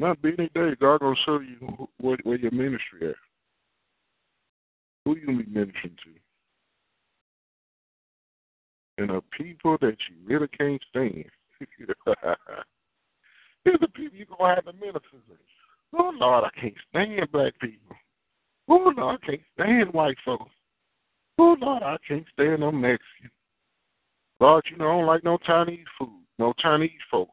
Not 0.00 0.18
any 0.24 0.48
day, 0.54 0.76
God 0.80 1.00
gonna 1.00 1.16
show 1.26 1.40
you 1.40 1.88
where, 1.98 2.18
where 2.22 2.38
your 2.38 2.52
ministry 2.52 3.10
at. 3.10 3.16
Who 5.04 5.16
you 5.16 5.26
gonna 5.26 5.38
be 5.38 5.50
ministering 5.50 5.96
to? 6.04 6.10
And 8.98 9.10
the 9.10 9.22
people 9.36 9.76
that 9.80 9.96
you 10.08 10.16
really 10.24 10.48
can't 10.48 10.82
stand. 10.90 11.24
Here's 13.64 13.80
the 13.80 13.88
people 13.88 14.16
you're 14.16 14.26
gonna 14.38 14.54
have 14.54 14.64
to 14.66 14.72
minister 14.72 15.00
to. 15.00 15.36
Oh 15.98 16.12
Lord, 16.14 16.44
I 16.44 16.60
can't 16.60 16.74
stand 16.90 17.32
black 17.32 17.58
people. 17.60 17.96
Oh 18.68 18.92
Lord, 18.96 19.18
I 19.20 19.26
can't 19.26 19.40
stand 19.54 19.92
white 19.92 20.18
folks. 20.24 20.52
Oh 21.38 21.56
Lord, 21.60 21.82
I 21.82 21.96
can't 22.06 22.26
stand 22.32 22.60
no 22.60 22.70
Mexican. 22.70 23.30
Lord, 24.40 24.64
you 24.70 24.76
know 24.76 24.88
I 24.88 24.92
don't 24.92 25.06
like 25.06 25.24
no 25.24 25.38
Chinese 25.38 25.86
food, 25.98 26.22
no 26.38 26.52
Chinese 26.60 26.90
folk. 27.10 27.30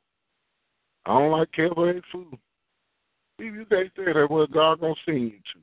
I 1.06 1.20
don't 1.20 1.32
like 1.32 1.52
California 1.52 2.02
food. 2.12 2.38
You 3.38 3.66
guys 3.66 3.88
say 3.96 4.14
that 4.14 4.28
what 4.30 4.52
God 4.52 4.80
gonna 4.80 4.96
send 5.06 5.22
you 5.24 5.32
to. 5.32 5.60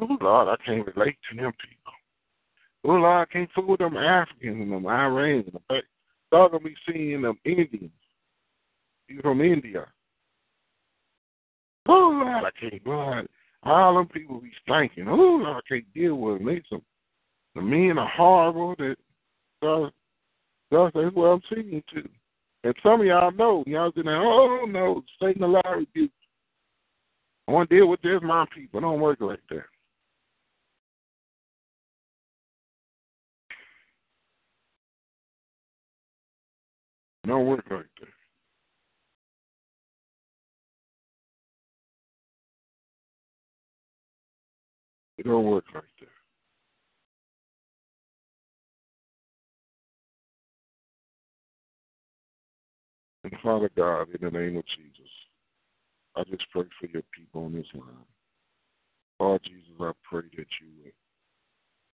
Oh 0.00 0.16
Lord, 0.20 0.48
I 0.48 0.56
can't 0.64 0.86
relate 0.86 1.18
to 1.30 1.36
them 1.36 1.52
people. 1.60 1.92
Oh 2.84 2.90
Lord, 2.90 3.28
I 3.28 3.32
can't 3.32 3.50
fool 3.52 3.76
them 3.76 3.96
Africans 3.96 4.62
and 4.62 4.72
them 4.72 4.86
Iranians. 4.86 5.50
God 6.30 6.52
gonna 6.52 6.60
be 6.60 6.74
seeing 6.86 7.22
them 7.22 7.38
Indians. 7.44 7.90
You 9.08 9.20
from 9.22 9.40
India. 9.40 9.86
Oh 11.88 12.22
Lord, 12.24 12.44
I 12.44 12.50
can't 12.60 12.86
Lord. 12.86 13.28
All 13.64 13.94
them 13.96 14.06
people 14.06 14.40
be 14.40 14.52
stinking. 14.62 15.08
Oh 15.08 15.40
Lord, 15.42 15.56
I 15.56 15.68
can't 15.68 15.94
deal 15.94 16.14
with 16.14 16.38
them. 16.38 16.46
They 16.46 16.62
some 16.70 16.82
the 17.54 17.62
men 17.62 17.98
are 17.98 18.08
horrible 18.08 18.76
that 18.78 18.96
God 19.60 19.90
God 20.70 20.92
says 20.94 21.10
what 21.12 21.26
I'm 21.26 21.42
seeing 21.52 21.82
to. 21.94 22.08
And 22.68 22.76
some 22.82 23.00
of 23.00 23.06
y'all 23.06 23.32
know, 23.32 23.64
y'all 23.66 23.90
saying, 23.94 24.06
oh 24.08 24.66
no, 24.68 25.02
Satan 25.22 25.42
a 25.42 25.46
lie 25.46 25.62
rebuke. 25.74 26.10
I 27.48 27.52
want 27.52 27.70
to 27.70 27.76
deal 27.76 27.88
with 27.88 28.02
just 28.02 28.22
my 28.22 28.44
people. 28.54 28.82
don't 28.82 29.00
work 29.00 29.22
like 29.22 29.40
that. 29.48 29.64
don't 37.26 37.46
work 37.46 37.64
like 37.70 37.86
that. 38.00 38.08
It 45.16 45.24
don't 45.24 45.44
work 45.44 45.64
like 45.74 45.84
that. 45.97 45.97
And 53.30 53.40
Father 53.42 53.70
God, 53.76 54.08
in 54.08 54.24
the 54.24 54.38
name 54.38 54.56
of 54.56 54.64
Jesus, 54.74 55.10
I 56.16 56.22
just 56.30 56.44
pray 56.50 56.64
for 56.80 56.86
your 56.86 57.02
people 57.14 57.44
on 57.44 57.52
this 57.52 57.66
line. 57.74 57.84
Lord 59.20 59.42
Jesus, 59.44 59.68
I 59.78 59.90
pray 60.02 60.22
that 60.22 60.46
you 60.60 60.68
would 60.82 60.92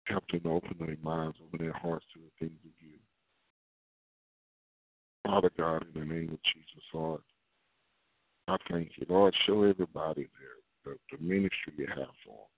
help 0.04 0.24
them 0.30 0.52
open 0.52 0.76
their 0.78 0.96
minds, 1.02 1.38
open 1.42 1.64
their 1.64 1.72
hearts 1.72 2.04
to 2.12 2.20
the 2.20 2.30
things 2.38 2.58
of 2.64 2.70
you. 2.80 2.98
Father 5.24 5.50
God, 5.56 5.86
in 5.94 6.00
the 6.00 6.14
name 6.14 6.32
of 6.32 6.38
Jesus, 6.42 6.84
Lord, 6.92 7.22
I 8.48 8.56
thank 8.70 8.90
you. 8.96 9.06
Lord, 9.08 9.34
show 9.46 9.62
everybody 9.62 10.28
there 10.84 10.94
the, 10.94 11.16
the 11.16 11.22
ministry 11.22 11.72
you 11.78 11.86
have 11.86 12.12
for 12.26 12.36
them. 12.36 12.52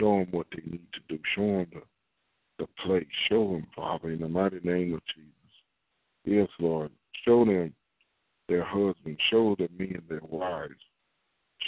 Show 0.00 0.18
them 0.18 0.28
what 0.32 0.46
they 0.50 0.68
need 0.68 0.88
to 0.94 1.00
do. 1.08 1.22
Show 1.36 1.46
them 1.46 1.66
the, 1.74 2.64
the 2.64 2.66
place. 2.84 3.06
Show 3.28 3.52
them, 3.52 3.68
Father, 3.76 4.10
in 4.10 4.20
the 4.20 4.28
mighty 4.28 4.58
name 4.64 4.94
of 4.94 5.00
Jesus. 5.14 5.30
Yes, 6.24 6.48
Lord. 6.58 6.90
Show 7.24 7.44
them 7.44 7.72
their 8.48 8.64
husbands. 8.64 9.20
Show 9.30 9.56
the 9.58 9.68
men 9.76 10.02
their 10.08 10.20
wives. 10.22 10.74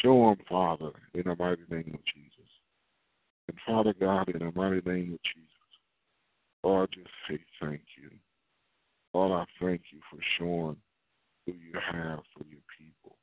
Show 0.02 0.28
them, 0.28 0.44
Father, 0.48 0.92
in 1.14 1.22
the 1.24 1.36
mighty 1.36 1.62
name 1.70 1.94
of 1.94 2.04
Jesus. 2.04 2.50
And 3.48 3.58
Father 3.66 3.94
God, 3.98 4.28
in 4.28 4.40
the 4.40 4.52
mighty 4.54 4.82
name 4.88 5.14
of 5.14 5.20
Jesus, 5.22 5.50
Lord, 6.64 6.90
just 6.92 7.08
say 7.28 7.38
thank 7.60 7.82
you. 7.96 8.10
Lord, 9.14 9.32
I 9.32 9.64
thank 9.64 9.82
you 9.92 10.00
for 10.10 10.18
showing 10.38 10.76
who 11.46 11.52
you 11.52 11.72
have 11.74 12.20
for 12.36 12.44
your 12.50 12.60
people. 12.78 13.16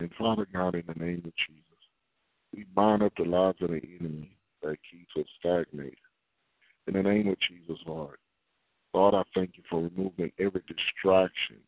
And 0.00 0.10
Father 0.18 0.46
God, 0.52 0.74
in 0.74 0.84
the 0.86 1.04
name 1.04 1.22
of 1.24 1.32
Jesus, 1.46 1.64
we 2.56 2.64
bind 2.74 3.02
up 3.02 3.12
the 3.16 3.24
lies 3.24 3.54
of 3.60 3.70
the 3.70 3.80
enemy 4.00 4.36
that 4.62 4.76
keeps 4.90 5.12
us 5.16 5.26
stagnated. 5.38 5.96
In 6.86 6.94
the 6.94 7.02
name 7.02 7.28
of 7.28 7.36
Jesus, 7.48 7.78
Lord. 7.86 8.16
Lord, 8.94 9.14
I 9.14 9.22
thank 9.34 9.52
you 9.56 9.62
for 9.70 9.82
removing 9.82 10.32
every 10.38 10.62
distraction 10.66 11.58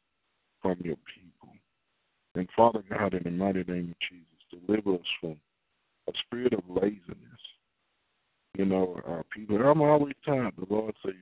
from 0.62 0.76
your 0.82 0.96
people. 1.14 1.54
And 2.34 2.48
Father 2.56 2.82
God, 2.88 3.14
in 3.14 3.24
the 3.24 3.30
mighty 3.30 3.64
name 3.64 3.94
of 3.94 4.08
Jesus, 4.08 4.66
deliver 4.66 4.94
us 4.94 5.06
from 5.20 5.36
a 6.08 6.12
spirit 6.26 6.54
of 6.54 6.62
laziness. 6.68 7.18
You 8.56 8.66
know, 8.66 9.00
uh, 9.06 9.22
people, 9.34 9.56
I'm 9.56 9.82
always 9.82 10.14
tired. 10.24 10.54
The 10.58 10.66
Lord 10.72 10.94
say, 11.04 11.12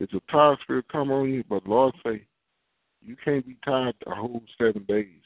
it's 0.00 0.12
a 0.12 0.20
tired 0.30 0.58
spirit 0.62 0.86
come 0.90 1.10
on 1.10 1.32
you, 1.32 1.44
but 1.48 1.66
Lord 1.66 1.94
say, 2.04 2.22
you 3.02 3.16
can't 3.24 3.46
be 3.46 3.56
tired 3.64 3.94
a 4.06 4.14
whole 4.14 4.42
seven 4.58 4.84
days. 4.88 5.20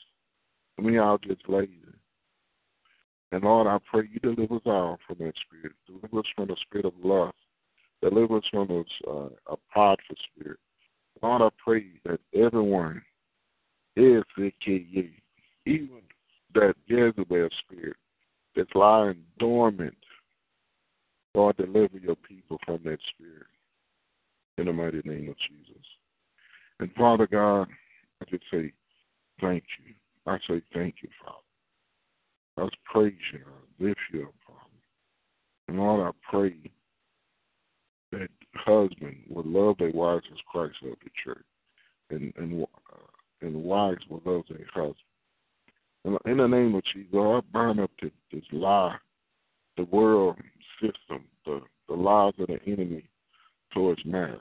I 0.79 0.83
mean, 0.83 0.94
y'all 0.94 1.18
just 1.18 1.48
lazy. 1.48 1.72
And 3.31 3.42
Lord, 3.42 3.66
I 3.66 3.79
pray 3.90 4.09
you 4.11 4.20
deliver 4.20 4.57
us 4.57 4.62
all 4.64 4.98
from 5.07 5.16
that 5.18 5.35
spirit. 5.46 5.77
Deliver 5.87 6.20
us 6.20 6.27
from 6.35 6.48
the 6.48 6.57
spirit 6.62 6.87
of 6.87 6.94
lust. 7.03 7.37
Deliver 8.03 8.38
us 8.38 8.44
from 8.51 8.68
those, 8.68 8.85
uh, 9.07 9.53
a 9.53 9.57
prideful 9.70 10.16
spirit. 10.33 10.59
Lord, 11.22 11.42
I 11.42 11.48
pray 11.62 11.85
that 12.05 12.20
everyone 12.35 13.03
is 13.98 14.24
AKA, 14.38 15.11
even 15.66 16.00
that 16.54 16.74
Jezebel 16.87 17.48
spirit 17.64 17.96
that's 18.56 18.74
lying 18.74 19.22
dormant. 19.38 19.94
Lord, 21.34 21.56
deliver 21.56 21.98
your 21.98 22.16
people 22.16 22.58
from 22.64 22.80
that 22.84 22.98
spirit 23.14 23.46
in 24.56 24.66
the 24.66 24.72
mighty 24.72 25.02
name 25.04 25.28
of 25.28 25.37
Jesus. 25.48 25.84
And 26.80 26.92
Father 26.94 27.26
God, 27.26 27.68
I 28.20 28.24
just 28.30 28.44
say 28.52 28.72
thank 29.40 29.64
you. 29.84 29.94
I 30.26 30.38
say 30.48 30.62
thank 30.74 30.96
you, 31.02 31.08
Father. 31.24 31.38
I 32.56 32.92
praise 32.92 33.14
you. 33.32 33.40
I 33.46 33.84
lift 33.84 34.00
you 34.12 34.24
up, 34.24 34.34
Father. 34.46 34.58
And 35.68 35.78
Lord, 35.78 36.08
I 36.08 36.30
pray 36.30 36.54
that 38.12 38.28
husband 38.54 39.16
would 39.28 39.46
love 39.46 39.76
their 39.78 39.92
wives 39.92 40.24
as 40.32 40.38
Christ 40.50 40.76
loved 40.82 41.02
the 41.04 41.11
church, 41.24 41.44
and 42.11 42.32
and 42.37 42.62
uh, 42.62 43.17
and 43.40 43.64
wives 43.64 44.03
would 44.09 44.24
love 44.27 44.44
their 44.48 44.66
husband. 44.72 44.94
And 46.05 46.18
in 46.27 46.38
the 46.38 46.46
name 46.46 46.74
of 46.74 46.83
Jesus, 46.92 47.14
I 47.14 47.40
burn 47.53 47.81
up 47.81 47.90
this, 48.01 48.12
this 48.33 48.44
lie, 48.53 48.96
the 49.77 49.85
world 49.85 50.37
system, 50.81 51.24
the 51.44 51.61
the 51.88 51.94
lies 51.94 52.35
of 52.38 52.48
the 52.48 52.61
enemy 52.66 53.09
towards 53.72 54.05
marriage. 54.05 54.40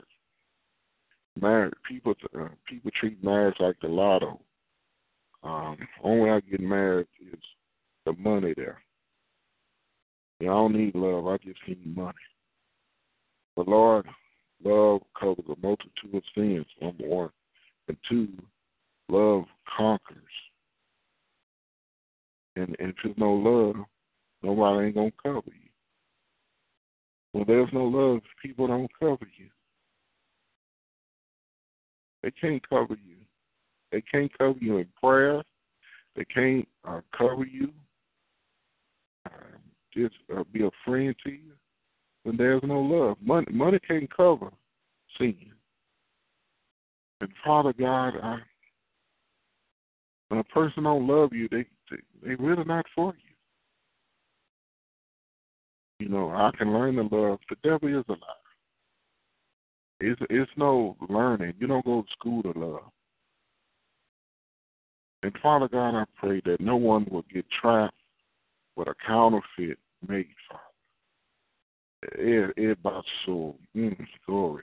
Marriage 1.40 1.74
people 1.88 2.14
uh, 2.38 2.48
people 2.66 2.90
treat 2.98 3.22
marriage 3.24 3.56
like 3.58 3.76
the 3.80 3.88
lotto. 3.88 4.40
Um, 5.42 5.78
only 6.02 6.30
I 6.30 6.40
get 6.40 6.60
married 6.60 7.06
is 7.32 7.40
the 8.04 8.12
money 8.14 8.54
there. 8.56 8.80
Yeah, 10.40 10.50
I 10.50 10.54
don't 10.54 10.76
need 10.76 10.94
love. 10.94 11.26
I 11.26 11.36
just 11.38 11.60
need 11.66 11.96
money. 11.96 12.12
But 13.56 13.68
Lord, 13.68 14.06
love 14.64 15.02
covers 15.18 15.44
a 15.48 15.66
multitude 15.66 16.14
of 16.14 16.22
sins, 16.34 16.66
number 16.80 17.06
one. 17.06 17.30
And 17.86 17.96
two, 18.08 18.28
love 19.08 19.44
conquers. 19.76 20.16
And, 22.56 22.76
if 22.78 22.94
there's 23.02 23.16
no 23.16 23.32
love, 23.32 23.76
nobody 24.42 24.86
ain't 24.86 24.96
to 24.96 25.12
cover 25.22 25.42
you. 25.46 25.70
When 27.32 27.44
there's 27.46 27.72
no 27.72 27.84
love, 27.84 28.20
people 28.42 28.66
don't 28.66 28.90
cover 28.98 29.28
you. 29.36 29.46
They 32.22 32.32
can't 32.32 32.66
cover 32.68 32.96
you. 33.04 33.16
They 33.92 34.02
can't 34.02 34.36
cover 34.36 34.58
you 34.60 34.78
in 34.78 34.88
prayer. 35.00 35.42
They 36.16 36.24
can't 36.24 36.66
uh, 36.84 37.00
cover 37.16 37.44
you 37.44 37.72
just 39.98 40.14
uh, 40.36 40.44
be 40.52 40.64
a 40.64 40.70
friend 40.84 41.14
to 41.24 41.30
you 41.30 41.52
when 42.22 42.36
there's 42.36 42.62
no 42.62 42.80
love. 42.80 43.16
Money, 43.20 43.46
money 43.50 43.78
can't 43.86 44.14
cover 44.14 44.50
sin. 45.18 45.36
And 47.20 47.30
Father 47.44 47.72
God, 47.72 48.14
I, 48.22 48.38
when 50.28 50.40
a 50.40 50.44
person 50.44 50.84
don't 50.84 51.06
love 51.06 51.32
you, 51.32 51.48
they, 51.50 51.64
they 51.90 51.96
they 52.22 52.34
really 52.34 52.64
not 52.64 52.86
for 52.94 53.14
you. 53.14 53.34
You 56.06 56.08
know, 56.08 56.30
I 56.30 56.50
can 56.56 56.72
learn 56.72 56.96
to 56.96 57.02
love. 57.02 57.38
The 57.48 57.56
devil 57.62 57.88
is 57.88 58.04
a 58.08 58.12
lie. 58.12 58.18
It's 60.00 60.20
it's 60.30 60.50
no 60.56 60.96
learning. 61.08 61.54
You 61.58 61.66
don't 61.66 61.84
go 61.84 62.02
to 62.02 62.08
school 62.18 62.42
to 62.42 62.58
love. 62.58 62.82
And 65.22 65.32
Father 65.42 65.68
God, 65.68 66.00
I 66.00 66.04
pray 66.16 66.40
that 66.44 66.60
no 66.60 66.76
one 66.76 67.06
will 67.10 67.24
get 67.32 67.44
trapped 67.60 67.96
with 68.76 68.86
a 68.86 68.94
counterfeit 69.04 69.78
made, 70.06 70.28
Father. 70.48 70.62
Everybody 72.16 73.06
soul. 73.26 73.58
Mm, 73.76 74.06
glory. 74.24 74.62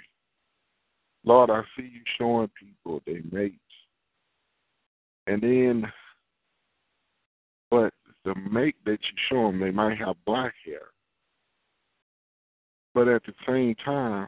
Lord, 1.26 1.50
I 1.50 1.64
see 1.76 1.84
you 1.84 2.02
showing 2.18 2.50
people 2.58 3.02
they 3.06 3.20
mates. 3.32 3.60
And 5.28 5.42
then, 5.42 5.92
but 7.72 7.94
the 8.24 8.36
mate 8.52 8.76
that 8.86 9.00
you 9.02 9.18
show 9.30 9.48
them, 9.48 9.60
they 9.60 9.72
might 9.72 9.98
have 9.98 10.16
black 10.26 10.54
hair. 10.66 10.88
But 12.94 13.08
at 13.08 13.24
the 13.26 13.34
same 13.48 13.76
time, 13.84 14.28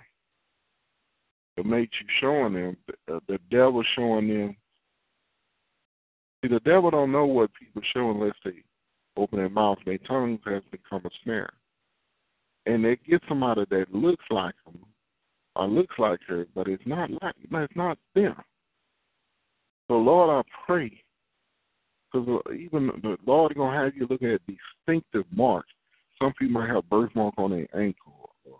the 1.55 1.63
mate 1.63 1.89
you 1.99 2.07
showing 2.21 2.53
them, 2.53 2.77
the, 2.87 3.15
uh, 3.15 3.19
the 3.27 3.39
devil 3.49 3.83
showing 3.95 4.27
them. 4.27 4.55
See, 6.41 6.49
the 6.49 6.59
devil 6.59 6.91
don't 6.91 7.11
know 7.11 7.25
what 7.25 7.49
people 7.53 7.81
show 7.93 8.11
unless 8.11 8.35
they 8.45 8.63
open 9.17 9.39
their 9.39 9.49
mouth, 9.49 9.79
their 9.85 9.97
tongues 9.99 10.39
has 10.45 10.61
become 10.71 11.01
a 11.05 11.09
snare. 11.23 11.49
And 12.65 12.85
they 12.85 12.97
get 13.09 13.21
somebody 13.27 13.65
that 13.69 13.93
looks 13.93 14.25
like 14.29 14.53
them 14.65 14.79
or 15.55 15.67
looks 15.67 15.95
like 15.97 16.19
her, 16.27 16.45
but 16.53 16.67
it's 16.67 16.83
not 16.85 17.09
like 17.21 17.33
it's 17.41 17.75
not 17.75 17.97
them. 18.13 18.35
So 19.87 19.95
Lord, 19.95 20.29
I 20.29 20.49
pray, 20.65 20.91
because 22.11 22.27
uh, 22.27 22.53
even 22.53 22.91
the 23.01 23.17
Lord 23.25 23.51
is 23.51 23.57
gonna 23.57 23.83
have 23.83 23.95
you 23.95 24.07
look 24.09 24.23
at 24.23 24.41
distinctive 24.47 25.25
marks. 25.31 25.69
Some 26.21 26.33
people 26.33 26.61
might 26.61 26.73
have 26.73 26.89
birthmark 26.89 27.35
on 27.37 27.51
their 27.51 27.67
ankle, 27.79 28.31
or 28.45 28.59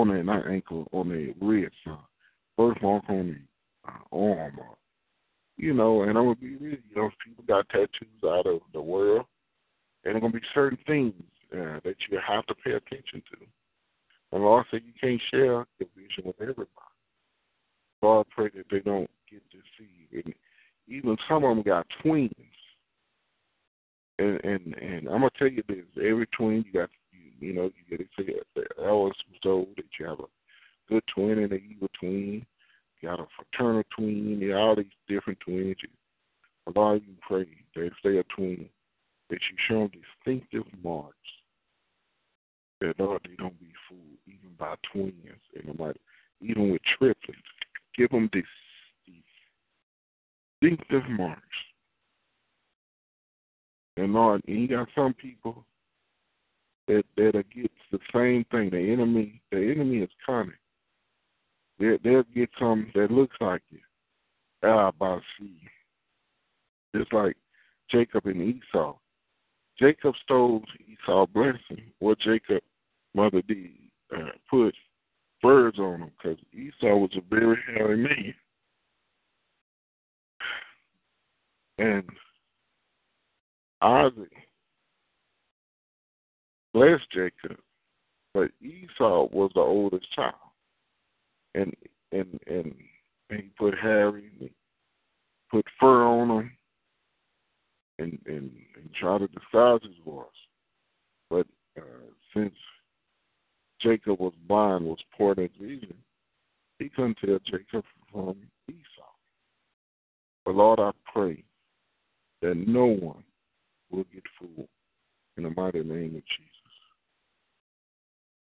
on 0.00 0.08
their 0.08 0.22
not 0.22 0.46
ankle, 0.46 0.86
on 0.92 1.08
their 1.08 1.28
wrist, 1.40 1.76
or 1.86 1.98
birthmark 2.56 3.04
on 3.08 3.26
their 3.28 3.94
uh, 3.94 4.16
arm, 4.16 4.58
or 4.58 4.76
you 5.56 5.74
know. 5.74 6.02
And 6.02 6.16
I'm 6.16 6.24
gonna 6.24 6.36
be 6.36 6.56
real, 6.56 6.76
you 6.90 6.96
know, 6.96 7.10
people 7.24 7.44
got 7.46 7.68
tattoos 7.70 8.24
out 8.24 8.46
of 8.46 8.60
the 8.72 8.80
world 8.80 9.26
and 10.04 10.14
there 10.14 10.20
going 10.20 10.32
to 10.32 10.40
be 10.40 10.46
certain 10.54 10.78
things 10.86 11.12
uh, 11.52 11.80
that 11.84 11.96
you 12.10 12.18
have 12.26 12.46
to 12.46 12.54
pay 12.54 12.72
attention 12.72 13.22
to. 13.30 13.38
And 14.32 14.42
Lord 14.42 14.66
said 14.70 14.82
you 14.86 14.92
can't 15.00 15.20
share 15.30 15.44
your 15.44 15.66
vision 15.78 16.24
with 16.24 16.36
everybody. 16.40 16.68
So 18.00 18.20
I 18.20 18.22
pray 18.30 18.50
that 18.56 18.66
they 18.70 18.80
don't 18.80 19.10
get 19.30 19.42
deceived. 19.50 20.26
And 20.26 20.34
even 20.86 21.16
some 21.28 21.44
of 21.44 21.56
them 21.56 21.62
got 21.62 21.86
twins. 22.02 22.32
And 24.18 24.40
and 24.44 24.74
and 24.74 25.08
I'm 25.08 25.20
gonna 25.20 25.30
tell 25.38 25.48
you 25.48 25.62
this: 25.68 25.84
every 25.96 26.26
twin 26.36 26.64
you 26.66 26.72
got, 26.72 26.90
you, 27.12 27.48
you 27.48 27.54
know, 27.54 27.70
you 27.88 27.96
get 27.96 28.06
say 28.18 28.34
that 28.56 28.64
was 28.78 29.12
told 29.42 29.68
that 29.76 29.84
you 29.98 30.06
have 30.06 30.20
a 30.20 30.24
good 30.88 31.04
twin 31.14 31.38
and 31.38 31.52
an 31.52 31.62
evil 31.70 31.88
twin. 31.98 32.44
You 33.00 33.08
got 33.08 33.20
a 33.20 33.26
fraternal 33.36 33.84
twin. 33.96 34.40
You 34.40 34.50
got 34.50 34.58
all 34.58 34.76
these 34.76 34.86
different 35.08 35.38
twins. 35.40 35.76
A 36.66 36.78
lot 36.78 36.96
of 36.96 37.04
you 37.04 37.14
pray 37.20 37.46
that 37.76 37.86
if 37.86 37.92
they're 38.02 38.20
a 38.20 38.24
twin, 38.24 38.68
that 39.30 39.38
you 39.50 39.56
show 39.68 39.80
them 39.80 39.90
distinctive 40.24 40.64
marks 40.82 41.14
that 42.80 42.98
Lord, 42.98 43.20
they 43.24 43.34
don't 43.36 43.58
be 43.58 43.72
fooled 43.88 44.18
even 44.26 44.54
by 44.58 44.74
twins 44.92 45.14
and 45.54 45.78
matter 45.78 45.94
even 46.40 46.72
with 46.72 46.82
triplets. 46.96 47.40
Give 47.98 48.08
them 48.10 48.30
distinctive 50.62 51.10
marks. 51.10 51.42
And 53.96 54.14
Lord, 54.14 54.42
and 54.46 54.60
you 54.60 54.68
got 54.68 54.86
some 54.94 55.12
people 55.12 55.64
that 56.86 57.02
that 57.16 57.32
get 57.54 57.70
the 57.90 57.98
same 58.14 58.44
thing. 58.52 58.70
The 58.70 58.92
enemy, 58.92 59.42
the 59.50 59.58
enemy 59.58 59.98
is 59.98 60.10
cunning. 60.24 60.52
They 61.80 61.98
they'll 62.04 62.22
get 62.34 62.50
some 62.58 62.92
that 62.94 63.10
looks 63.10 63.36
like 63.40 63.62
you. 63.70 63.80
Ah, 64.62 64.92
by 64.92 65.18
see. 65.38 65.60
Just 66.94 67.12
like 67.12 67.36
Jacob 67.90 68.26
and 68.26 68.40
Esau. 68.40 68.96
Jacob 69.78 70.14
stole 70.22 70.62
Esau's 70.88 71.28
blessing. 71.34 71.82
What 71.98 72.20
Jacob 72.20 72.62
mother 73.14 73.42
did 73.42 73.70
uh, 74.16 74.30
put 74.48 74.74
birds 75.42 75.78
on 75.78 76.02
him 76.02 76.10
because 76.16 76.38
Esau 76.52 76.96
was 76.96 77.10
a 77.16 77.34
very 77.34 77.58
hairy 77.66 77.96
man. 77.96 78.34
And 81.78 82.04
Isaac 83.80 84.32
blessed 86.74 87.10
Jacob, 87.12 87.58
but 88.34 88.50
Esau 88.60 89.28
was 89.32 89.50
the 89.54 89.60
oldest 89.60 90.06
child. 90.14 90.34
And 91.54 91.74
and 92.12 92.40
and, 92.46 92.74
and 93.30 93.42
he 93.42 93.50
put 93.58 93.74
he 94.40 94.50
put 95.50 95.64
fur 95.78 96.04
on 96.04 96.30
him 96.30 96.50
and 97.98 98.18
and, 98.26 98.50
and 98.76 98.94
tried 98.98 99.18
to 99.18 99.28
disguise 99.28 99.80
his 99.82 100.04
voice. 100.04 100.26
But 101.30 101.46
uh, 101.76 101.82
since 102.34 102.54
Jacob 103.80 104.20
was 104.20 104.32
blind, 104.46 104.84
was 104.84 104.98
poor 105.16 105.34
in 105.34 105.48
vision, 105.60 105.94
he 106.78 106.88
couldn't 106.88 107.18
tell 107.24 107.38
Jacob 107.44 107.84
from 108.12 108.36
Esau. 108.68 109.12
But 110.44 110.54
Lord, 110.54 110.80
I 110.80 110.90
pray 111.12 111.42
that 112.42 112.56
no 112.56 112.86
one 112.86 113.24
will 113.90 114.04
get 114.12 114.22
fooled 114.38 114.68
in 115.36 115.44
the 115.44 115.50
mighty 115.50 115.82
name 115.82 116.16
of 116.16 116.22
Jesus. 116.22 116.52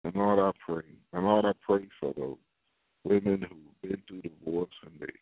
And 0.04 0.14
Lord, 0.14 0.38
I 0.38 0.50
pray, 0.64 0.84
and 1.12 1.24
Lord, 1.24 1.44
I 1.44 1.52
pray 1.66 1.86
for 1.98 2.12
those 2.16 2.36
women 3.04 3.42
who've 3.42 3.90
been 3.90 4.02
through 4.06 4.22
divorce 4.22 4.70
and 4.84 4.92
they 5.00 5.12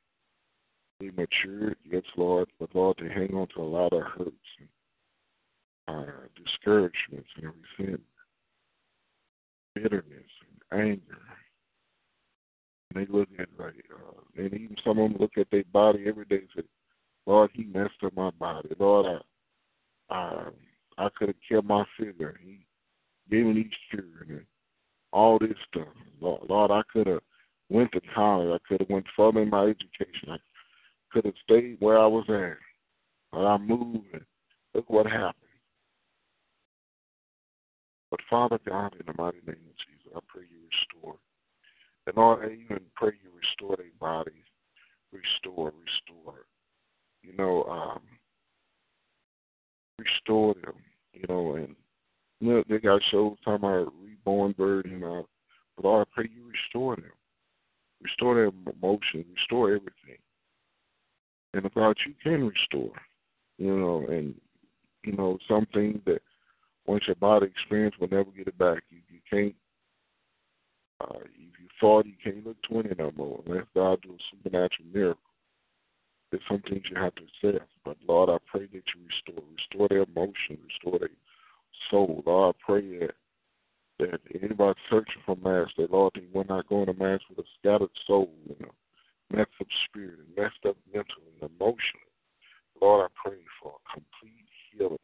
they 1.02 1.10
matured, 1.10 1.76
yes, 1.84 2.04
Lord, 2.16 2.48
but 2.60 2.72
Lord, 2.76 2.96
they 3.00 3.08
hang 3.08 3.34
on 3.34 3.48
to 3.56 3.60
a 3.60 3.64
lot 3.64 3.92
of 3.92 4.02
hurts. 4.02 4.36
And 4.60 4.68
uh, 5.88 6.12
discouragements 6.36 7.28
and 7.36 7.52
resentment, 7.76 8.02
bitterness 9.74 10.30
and 10.70 10.80
anger. 10.80 11.18
And 12.94 13.06
they 13.06 13.12
look 13.12 13.28
at 13.38 13.48
like, 13.58 13.74
uh, 13.92 14.20
and 14.36 14.52
even 14.52 14.76
some 14.84 14.98
of 14.98 15.10
them 15.10 15.20
look 15.20 15.32
at 15.38 15.46
their 15.50 15.64
body 15.72 16.04
every 16.06 16.24
day 16.26 16.36
and 16.36 16.48
say, 16.54 16.62
"Lord, 17.26 17.50
He 17.54 17.64
messed 17.64 18.02
up 18.04 18.14
my 18.16 18.30
body. 18.30 18.68
Lord, 18.78 19.20
I, 20.10 20.14
I, 20.14 20.48
I 20.98 21.08
could 21.16 21.28
have 21.28 21.36
kept 21.48 21.66
my 21.66 21.84
figure. 21.98 22.38
He 22.42 22.66
gave 23.30 23.46
me 23.46 23.54
these 23.54 23.72
children 23.90 24.30
and 24.30 24.46
all 25.12 25.38
this 25.38 25.56
stuff. 25.68 25.88
Lord, 26.20 26.42
Lord 26.48 26.70
I 26.70 26.82
could 26.92 27.06
have 27.06 27.22
went 27.68 27.92
to 27.92 28.00
college. 28.14 28.48
I 28.54 28.68
could 28.68 28.80
have 28.80 28.90
went 28.90 29.06
further 29.16 29.42
in 29.42 29.50
my 29.50 29.64
education. 29.64 30.30
I 30.30 30.36
could 31.10 31.24
have 31.24 31.34
stayed 31.44 31.76
where 31.80 31.98
I 31.98 32.06
was 32.06 32.24
at. 32.28 32.58
But 33.32 33.46
I 33.46 33.56
moved 33.56 34.06
and 34.12 34.24
look 34.74 34.88
what 34.90 35.06
happened. 35.06 35.34
But 38.12 38.20
Father 38.28 38.58
God, 38.68 38.94
in 39.00 39.06
the 39.06 39.14
mighty 39.16 39.38
name 39.46 39.56
of 39.56 39.76
Jesus, 39.78 40.12
I 40.14 40.18
pray 40.28 40.42
you 40.42 40.58
restore. 40.68 41.16
And 42.06 42.14
Lord, 42.14 42.44
I 42.44 42.52
even 42.62 42.82
pray 42.94 43.12
you 43.24 43.30
restore 43.34 43.74
their 43.78 43.86
bodies. 43.98 44.34
Restore, 45.12 45.72
restore. 45.72 46.44
You 47.22 47.34
know, 47.38 47.64
um, 47.64 48.00
restore 49.98 50.52
them, 50.62 50.74
you 51.14 51.24
know, 51.26 51.54
and 51.54 51.74
you 52.40 52.52
know, 52.52 52.64
they 52.68 52.80
got 52.80 53.00
shows 53.10 53.38
talking 53.42 53.64
about 53.66 53.94
reborn 54.04 54.52
bird, 54.58 54.88
you 54.90 54.98
know. 54.98 55.26
But 55.76 55.86
Lord, 55.86 56.06
I 56.06 56.14
pray 56.14 56.30
you 56.30 56.50
restore 56.50 56.96
them. 56.96 57.12
Restore 58.02 58.34
their 58.34 58.50
emotions, 58.74 59.24
restore 59.34 59.68
everything. 59.68 60.18
And 61.54 61.72
God, 61.74 61.96
you 62.06 62.12
can 62.22 62.46
restore, 62.46 62.92
you 63.56 63.74
know, 63.74 64.04
and 64.06 64.34
you 65.02 65.12
know, 65.12 65.38
some 65.48 65.66
things 65.72 65.98
that 66.04 66.20
once 66.86 67.04
your 67.06 67.16
body 67.16 67.46
experience 67.46 67.94
will 68.00 68.08
never 68.08 68.30
get 68.30 68.48
it 68.48 68.58
back. 68.58 68.82
You 68.90 68.98
you 69.08 69.20
can't 69.30 69.54
uh 71.00 71.20
if 71.20 71.60
you 71.60 71.68
thought 71.80 72.06
you 72.06 72.14
can't 72.22 72.46
look 72.46 72.56
twenty 72.62 72.94
no 72.98 73.12
more 73.16 73.42
unless 73.46 73.66
God 73.74 74.00
do 74.02 74.12
a 74.12 74.18
supernatural 74.30 74.88
miracle. 74.92 75.22
There's 76.30 76.42
some 76.48 76.62
things 76.62 76.84
you 76.90 76.96
have 76.96 77.14
to 77.16 77.22
accept. 77.22 77.68
But 77.84 77.98
Lord, 78.08 78.30
I 78.30 78.38
pray 78.50 78.66
that 78.66 78.72
you 78.72 79.06
restore, 79.06 79.44
restore 79.54 79.88
their 79.88 80.04
emotion, 80.04 80.58
restore 80.66 80.98
their 80.98 81.10
soul. 81.90 82.22
Lord, 82.26 82.54
I 82.56 82.64
pray 82.64 82.98
that 83.00 83.14
that 83.98 84.20
anybody 84.42 84.78
searching 84.90 85.22
for 85.24 85.36
mass, 85.36 85.68
that 85.76 85.92
Lord, 85.92 86.12
they 86.14 86.26
will 86.32 86.46
not 86.48 86.68
go 86.68 86.80
into 86.80 86.94
mass 86.94 87.20
with 87.28 87.38
a 87.38 87.48
scattered 87.58 87.90
soul, 88.06 88.30
you 88.48 88.56
know, 88.60 88.72
messed 89.30 89.50
up 89.60 89.66
spirit 89.86 90.18
and 90.18 90.36
messed 90.36 90.64
up 90.66 90.76
mental 90.92 91.22
and 91.40 91.50
emotionally. 91.50 92.12
Lord, 92.80 93.08
I 93.08 93.28
pray 93.28 93.38
for 93.62 93.74
complete 93.92 94.46
healing. 94.72 94.98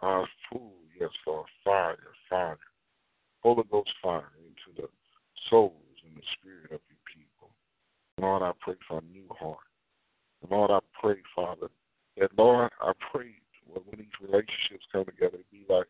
Our 0.00 0.28
food, 0.52 0.83
yes, 1.00 1.10
Lord, 1.26 1.46
fire, 1.64 1.96
fire. 2.28 2.58
Holy 3.42 3.62
Ghost 3.70 3.90
fire 4.02 4.32
into 4.38 4.80
the 4.80 4.88
souls 5.50 5.72
and 6.04 6.16
the 6.16 6.22
spirit 6.38 6.72
of 6.72 6.80
your 6.88 7.02
people. 7.06 7.50
Lord, 8.18 8.42
I 8.42 8.52
pray 8.60 8.74
for 8.88 8.98
a 8.98 9.12
new 9.12 9.28
heart. 9.38 9.58
Lord, 10.50 10.70
I 10.70 10.78
pray, 11.00 11.16
Father, 11.34 11.68
that 12.16 12.30
Lord, 12.38 12.70
I 12.80 12.92
pray 13.12 13.34
when 13.72 13.98
these 13.98 14.06
relationships 14.20 14.84
come 14.92 15.04
together, 15.04 15.38
it 15.38 15.50
be 15.50 15.64
like 15.68 15.86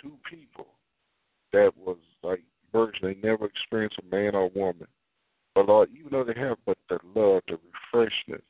two 0.00 0.16
people 0.28 0.66
that 1.52 1.72
was 1.76 1.98
like 2.22 2.42
virgin. 2.72 3.00
They 3.02 3.28
never 3.28 3.46
experienced 3.46 3.98
a 3.98 4.14
man 4.14 4.34
or 4.34 4.44
a 4.44 4.58
woman. 4.58 4.86
But 5.54 5.68
Lord, 5.68 5.90
even 5.96 6.10
though 6.10 6.24
they 6.24 6.38
have 6.38 6.58
but 6.66 6.78
the 6.88 6.98
love, 7.14 7.42
the 7.46 7.58
refreshness, 7.92 8.42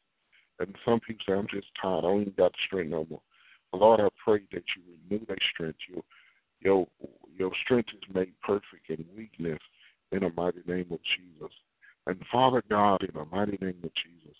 and 0.61 0.75
some 0.85 1.01
people 1.01 1.25
say, 1.27 1.35
I'm 1.35 1.49
just 1.51 1.67
tired, 1.81 1.99
I 1.99 2.03
don't 2.03 2.23
even 2.23 2.35
got 2.37 2.53
the 2.53 2.59
strength 2.67 2.91
no 2.91 3.07
more. 3.11 3.21
Lord, 3.77 4.01
I 4.01 4.09
pray 4.23 4.41
that 4.53 4.63
you 4.77 4.83
renew 5.11 5.25
their 5.27 5.37
strength. 5.53 5.79
Your 5.89 6.03
your 6.61 6.87
your 7.37 7.51
strength 7.65 7.91
is 7.95 8.15
made 8.15 8.33
perfect 8.43 8.89
in 8.89 9.05
weakness 9.17 9.59
in 10.13 10.21
the 10.21 10.31
mighty 10.37 10.63
name 10.67 10.87
of 10.91 11.01
Jesus. 11.17 11.53
And 12.07 12.19
Father 12.31 12.63
God, 12.69 13.03
in 13.03 13.11
the 13.15 13.25
mighty 13.25 13.59
name 13.61 13.81
of 13.83 13.91
Jesus, 13.95 14.37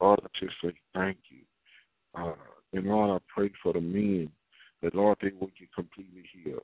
Lord, 0.00 0.20
I 0.22 0.28
just 0.38 0.54
say 0.62 0.72
thank 0.94 1.18
you. 1.28 1.42
Uh, 2.14 2.34
and 2.72 2.86
Lord, 2.86 3.10
I 3.10 3.24
pray 3.34 3.50
for 3.62 3.72
the 3.72 3.80
men 3.80 4.30
that 4.82 4.94
Lord 4.94 5.18
they 5.20 5.32
will 5.38 5.50
get 5.58 5.72
completely 5.74 6.24
healed. 6.32 6.62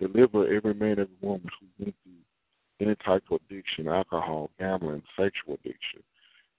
Deliver 0.00 0.46
every 0.54 0.74
man, 0.74 0.92
every 0.92 1.08
woman 1.20 1.48
who 1.58 1.84
went 1.84 1.94
through 2.02 2.86
any 2.86 2.94
type 3.04 3.24
of 3.30 3.40
addiction, 3.48 3.88
alcohol, 3.88 4.50
gambling, 4.58 5.02
sexual 5.18 5.54
addiction, 5.54 6.02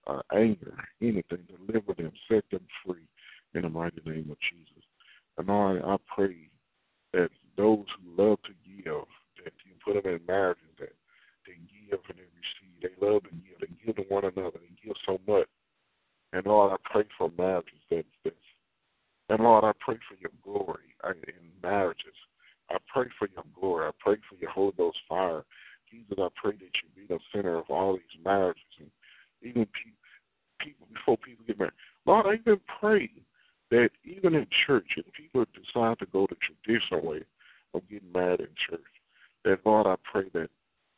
uh, 0.07 0.21
anger, 0.33 0.73
anything. 1.01 1.47
Deliver 1.67 1.93
them, 1.93 2.11
set 2.29 2.43
them 2.51 2.65
free 2.85 3.07
in 3.53 3.61
the 3.61 3.69
mighty 3.69 4.01
name 4.05 4.29
of 4.31 4.37
Jesus. 4.51 4.83
And 5.37 5.47
Lord, 5.47 5.81
I 5.85 5.97
pray 6.13 6.35
that 7.13 7.29
those 7.57 7.85
who 7.97 8.23
love 8.23 8.39
to 8.43 8.53
give, 8.65 9.05
that 9.43 9.53
you 9.65 9.73
put 9.83 10.01
them 10.01 10.13
in 10.13 10.19
marriages, 10.27 10.63
that 10.79 10.93
they 11.45 11.53
give 11.69 11.99
and 12.09 12.17
they 12.17 12.29
receive. 12.35 12.81
They 12.81 13.05
love 13.05 13.23
to 13.23 13.29
give. 13.29 13.59
They 13.61 13.85
give 13.85 13.95
to 13.97 14.01
one 14.13 14.25
another. 14.25 14.59
They 14.59 14.75
give 14.83 14.95
so 15.05 15.19
much. 15.27 15.47
And 16.33 16.45
Lord, 16.45 16.73
I 16.73 16.91
pray 16.91 17.03
for 17.17 17.31
marriages 17.37 17.79
that, 17.89 18.05
that 18.23 18.33
and 19.29 19.39
Lord, 19.41 19.63
I 19.63 19.73
pray 19.79 19.97
for 20.07 20.15
your 20.19 20.31
glory 20.43 20.95
in 21.03 21.33
marriages. 21.61 22.15
I 22.69 22.77
pray 22.91 23.07
for 23.19 23.27
your 23.33 23.43
glory. 23.59 23.87
I 23.87 23.91
pray 23.99 24.15
for 24.29 24.35
your 24.35 24.51
Holy 24.51 24.73
Ghost 24.77 24.97
fire. 25.07 25.43
Jesus, 25.91 26.17
I 26.17 26.27
pray 26.35 26.53
that 26.53 26.61
you 26.61 26.89
be 26.95 27.05
the 27.07 27.19
center 27.33 27.57
of 27.57 27.65
all 27.69 27.93
these 27.93 28.23
marriages 28.23 28.61
and 28.79 28.89
even 29.41 29.65
people, 29.65 29.99
people 30.59 30.87
before 30.93 31.17
people 31.17 31.45
get 31.45 31.59
married. 31.59 31.73
Lord, 32.05 32.25
I 32.25 32.33
even 32.35 32.59
pray 32.79 33.09
that 33.71 33.89
even 34.03 34.35
in 34.35 34.47
church, 34.65 34.85
if 34.97 35.05
people 35.13 35.45
decide 35.53 35.99
to 35.99 36.05
go 36.07 36.27
the 36.27 36.37
traditional 36.39 37.05
way 37.05 37.23
of 37.73 37.87
getting 37.89 38.11
married 38.11 38.41
in 38.41 38.47
church, 38.69 38.81
that 39.43 39.59
Lord, 39.65 39.87
I 39.87 39.95
pray 40.09 40.29
that 40.33 40.49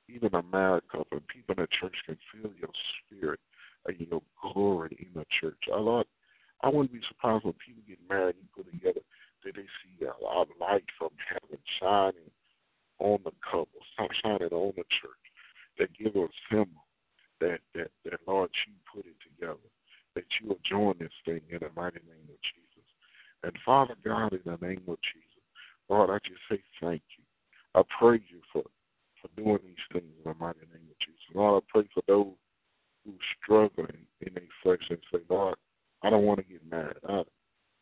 even 0.07 0.33
a 0.33 0.43
married 0.43 0.83
couple, 0.91 1.19
people 1.27 1.55
in 1.57 1.61
the 1.61 1.67
church 1.79 1.95
can 2.05 2.17
feel 2.31 2.51
your 2.59 2.69
spirit 3.05 3.39
and 3.85 3.99
your 3.99 4.21
glory 4.41 4.95
in 4.99 5.19
the 5.19 5.25
church. 5.39 5.57
Our 5.71 5.79
Lord, 5.79 6.07
I 6.61 6.69
wouldn't 6.69 6.93
be 6.93 7.01
surprised 7.07 7.45
when 7.45 7.53
people 7.53 7.83
get 7.87 7.99
married 8.09 8.35
and 8.35 8.51
put 8.55 8.71
together 8.71 9.01
that 9.45 9.55
they 9.55 9.61
see 9.61 10.05
a 10.05 10.09
of 10.09 10.47
light 10.59 10.83
from 10.97 11.09
heaven 11.29 11.57
shining 11.79 12.29
on 12.99 13.19
the 13.23 13.31
couple, 13.43 13.79
shining 13.97 14.49
on 14.51 14.73
the 14.75 14.83
church. 15.01 15.25
That 15.77 15.89
give 15.97 16.15
a 16.15 16.27
symbol 16.51 16.83
that, 17.39 17.59
that, 17.73 17.91
that 18.03 18.19
Lord, 18.27 18.49
you 18.67 18.73
put 18.93 19.05
it 19.05 19.15
together, 19.23 19.55
that 20.19 20.27
you 20.41 20.49
will 20.49 20.59
join 20.69 20.95
this 20.99 21.15
thing 21.23 21.39
in 21.49 21.59
the 21.59 21.71
mighty 21.79 21.99
name 22.03 22.27
of 22.27 22.39
Jesus. 22.43 22.87
And 23.43 23.53
Father 23.65 23.95
God, 24.03 24.33
in 24.33 24.41
the 24.43 24.57
name 24.59 24.83
of 24.87 24.97
Jesus, 24.99 25.43
Lord, 25.87 26.09
I 26.09 26.19
just 26.27 26.41
say 26.51 26.61
thank 26.81 27.01
you. 27.17 27.23
I 27.73 27.83
praise 27.97 28.21
you 28.29 28.41
for, 28.51 28.63
for 29.21 29.29
doing 29.41 29.59
these 29.63 29.85
things 29.93 30.11
in 30.17 30.23
the 30.25 30.37
mighty 30.37 30.59
name 30.59 30.91
of 30.91 30.99
Jesus. 30.99 31.23
Lord, 31.33 31.63
I 31.63 31.71
pray 31.71 31.89
for 31.93 32.03
those 32.05 32.35
who 33.05 33.13
struggling 33.41 34.05
in 34.19 34.33
their 34.33 34.43
flesh 34.61 34.85
and 34.89 34.99
say, 35.09 35.19
Lord, 35.29 35.55
I 36.03 36.09
don't 36.09 36.25
want 36.25 36.39
to 36.39 36.45
get 36.51 36.69
married. 36.69 36.97
I, 37.07 37.23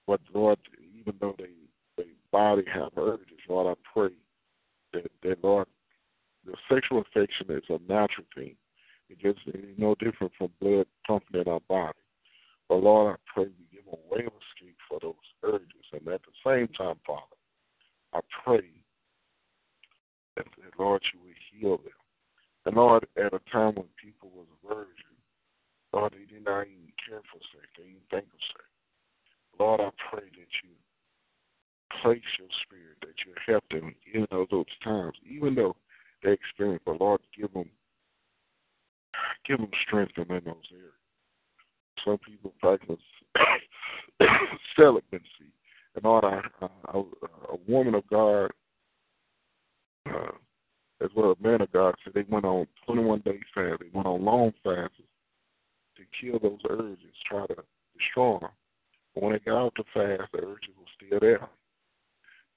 but 0.06 0.22
Lord, 0.32 0.60
even 1.00 1.16
though 1.20 1.36
they 1.40 1.50
they 1.98 2.12
body 2.32 2.64
have 2.72 2.92
urges, 2.98 3.26
Lord, 3.50 3.76
I 3.76 3.90
pray 3.92 4.14
that 4.94 5.10
that 5.24 5.44
Lord, 5.44 5.68
the 6.46 6.54
sexual 6.72 7.02
affection 7.02 7.48
is 7.50 7.64
a 7.70 7.80
natural 7.92 8.28
thing. 8.36 8.56
It 9.10 9.20
just 9.20 9.40
it's 9.48 9.80
no 9.80 9.96
different 9.96 10.34
from 10.38 10.50
blood 10.62 10.86
pumping 11.08 11.42
in 11.42 11.48
our 11.48 11.62
body. 11.68 11.98
But 12.70 12.84
Lord, 12.84 13.16
I 13.16 13.18
pray 13.34 13.46
we 13.46 13.66
give 13.72 13.88
a 13.88 14.14
way 14.14 14.26
of 14.26 14.34
escape 14.34 14.78
for 14.90 15.00
those 15.02 15.14
urges, 15.44 15.88
and 15.94 16.08
at 16.08 16.22
the 16.22 16.36
same 16.46 16.68
time, 16.76 17.00
Father, 17.06 17.38
I 18.14 18.20
pray 18.44 18.68
that, 20.36 20.46
that 20.46 20.80
Lord, 20.80 21.02
you 21.14 21.20
will 21.22 21.42
heal 21.52 21.78
them. 21.78 21.94
And 22.66 22.76
Lord, 22.76 23.08
at 23.18 23.34
a 23.34 23.40
time 23.52 23.76
when 23.76 23.88
people 24.02 24.32
was 24.36 24.48
virgin, 24.68 25.16
Lord, 25.94 26.14
they 26.14 26.26
did 26.34 26.44
not 26.44 26.68
even 26.68 26.92
care 27.08 27.22
for 27.32 27.40
sex. 27.56 27.68
They 27.78 27.86
didn't 27.86 28.10
think 28.12 28.26
of 28.26 28.40
sex. 28.52 28.66
Lord, 29.60 29.80
I 29.82 29.90
pray 30.12 30.28
that 30.28 30.54
you 30.64 30.76
place 32.02 32.28
your 32.38 32.50
spirit, 32.66 32.98
that 33.02 33.16
you 33.26 33.34
help 33.48 33.64
them 33.72 33.96
in 34.14 34.28
those 34.30 34.66
times, 34.84 35.14
even 35.26 35.56
though 35.56 35.76
they 36.24 36.34
experience, 36.34 36.84
but 36.86 37.00
Lord, 37.00 37.22
give 37.38 37.54
them, 37.54 37.70
give 39.48 39.58
them 39.58 39.72
strength 39.86 40.14
in 40.18 40.28
those 40.28 40.70
areas. 40.72 40.97
Some 42.06 42.18
people 42.20 42.54
practice 42.60 42.98
celibacy. 44.78 45.52
And 45.96 46.06
I, 46.06 46.42
I, 46.62 46.68
a 46.94 47.58
woman 47.68 47.96
of 47.96 48.08
God, 48.10 48.52
uh, 50.08 50.32
as 51.04 51.10
well 51.16 51.32
as 51.32 51.38
a 51.40 51.48
man 51.48 51.62
of 51.62 51.72
God, 51.72 51.96
said 52.04 52.14
they 52.14 52.26
went 52.30 52.46
on 52.46 52.68
21 52.86 53.22
day 53.22 53.40
fast. 53.54 53.82
They 53.82 53.90
went 53.94 54.08
on 54.08 54.24
long 54.24 54.54
fasts 54.64 54.98
to 55.96 56.04
kill 56.22 56.40
those 56.40 56.60
urges, 56.70 56.98
try 57.30 57.46
to 57.48 57.56
destroy 57.98 58.38
them. 58.40 58.50
But 59.14 59.24
when 59.24 59.34
they 59.34 59.40
got 59.40 59.66
out 59.66 59.74
to 59.76 59.84
fast, 59.94 60.32
the 60.32 60.40
urges 60.40 60.76
were 60.78 60.86
still 60.96 61.20
there. 61.20 61.50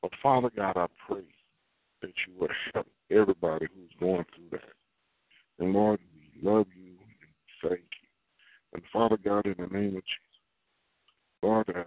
But 0.03 0.12
Father 0.22 0.51
God, 0.55 0.76
I 0.76 0.86
pray 1.07 1.24
that 2.03 2.12
you 2.26 2.34
would 2.38 2.51
help 2.74 2.86
everybody 3.11 3.66
who's 3.74 3.93
going 3.99 4.24
through 4.34 4.59
that. 4.59 4.72
And 5.59 5.72
Lord, 5.72 6.01
we 6.14 6.49
love 6.49 6.66
you 6.74 6.93
and 6.93 6.99
you. 7.20 7.26
And 8.73 8.83
Father 8.93 9.16
God, 9.25 9.47
in 9.47 9.55
the 9.59 9.66
name 9.66 9.97
of 9.97 10.03
Jesus, 10.03 10.41
Lord, 11.43 11.68
as 11.71 11.85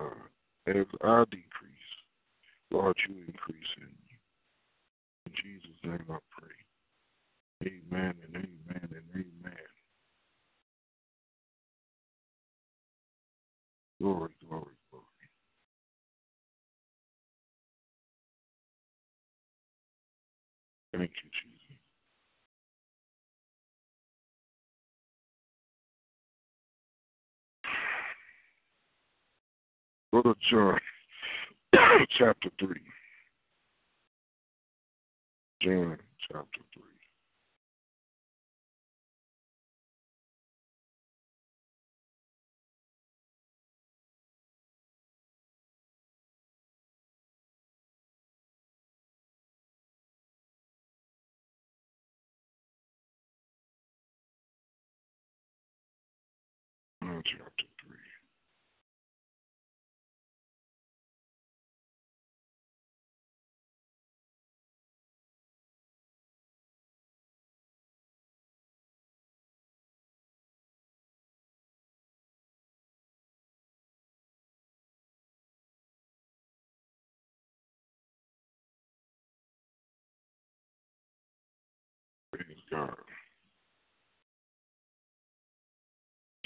uh, 0.00 0.04
as 0.66 0.86
I 1.02 1.24
decrease, 1.30 1.90
Lord, 2.70 2.96
you 3.08 3.14
increase 3.28 3.72
in 3.78 3.84
me. 3.84 4.18
In 5.26 5.32
Jesus' 5.42 5.84
name 5.84 6.04
I 6.10 6.18
pray. 6.30 7.70
Amen 7.70 8.14
and 8.24 8.36
amen 8.36 8.88
and 8.90 9.04
amen. 9.14 9.56
Glory, 14.00 14.30
glory, 14.46 14.74
glory. 14.90 15.04
Thank 20.92 21.10
you, 21.22 21.30
Jesus. 21.30 21.78
Go 30.12 30.22
to 30.22 30.34
John 31.74 32.06
chapter 32.18 32.50
3. 32.58 32.68
John 35.62 35.98
chapter 36.28 36.60
3. 36.74 36.82
Chapter 57.24 57.75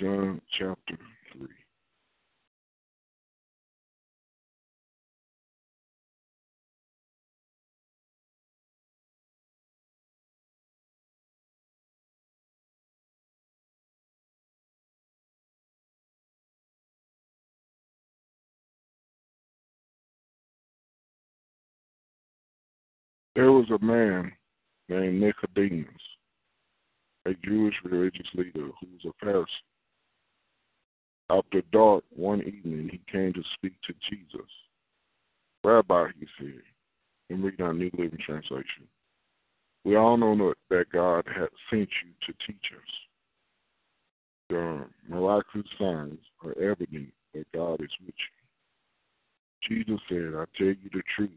John 0.01 0.41
chapter 0.59 0.97
3. 1.37 1.47
There 23.37 23.53
was 23.53 23.67
a 23.71 23.85
man 23.85 24.33
named 24.89 25.21
Nicodemus, 25.21 25.87
a 27.27 27.35
Jewish 27.45 27.75
religious 27.85 28.27
leader 28.35 28.71
who 28.81 28.87
was 28.95 29.05
a 29.05 29.25
Pharisee. 29.25 29.47
After 31.31 31.63
dark 31.73 32.03
one 32.11 32.41
evening, 32.41 32.89
he 32.91 33.01
came 33.11 33.33
to 33.33 33.43
speak 33.55 33.75
to 33.87 33.95
Jesus. 34.11 34.49
Rabbi, 35.63 36.09
he 36.19 36.27
said, 36.39 36.63
and 37.29 37.45
read 37.45 37.61
our 37.61 37.73
New 37.73 37.91
Living 37.97 38.19
Translation. 38.25 38.89
We 39.85 39.97
all 39.97 40.17
know 40.17 40.55
that 40.71 40.91
God 40.93 41.25
has 41.35 41.49
sent 41.71 41.89
you 42.05 42.11
to 42.27 42.33
teach 42.47 42.65
us. 42.75 42.93
The 44.49 44.87
miraculous 45.09 45.69
signs 45.79 46.19
are 46.45 46.59
evident 46.61 47.13
that 47.35 47.47
God 47.55 47.81
is 47.81 47.91
with 48.05 48.15
you. 49.69 49.69
Jesus 49.69 50.01
said, 50.09 50.33
I 50.37 50.45
tell 50.59 50.67
you 50.67 50.91
the 50.93 51.03
truth. 51.15 51.31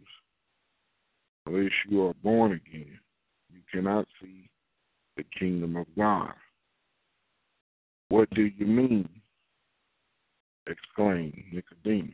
Unless 1.45 1.71
you 1.87 2.07
are 2.07 2.13
born 2.23 2.53
again, 2.53 2.99
you 3.51 3.59
cannot 3.71 4.07
see 4.19 4.49
the 5.17 5.23
kingdom 5.37 5.75
of 5.75 5.85
God. 5.95 6.33
What 8.09 8.29
do 8.31 8.43
you 8.43 8.65
mean? 8.65 9.07
Exclaimed 10.67 11.33
Nicodemus. 11.51 12.13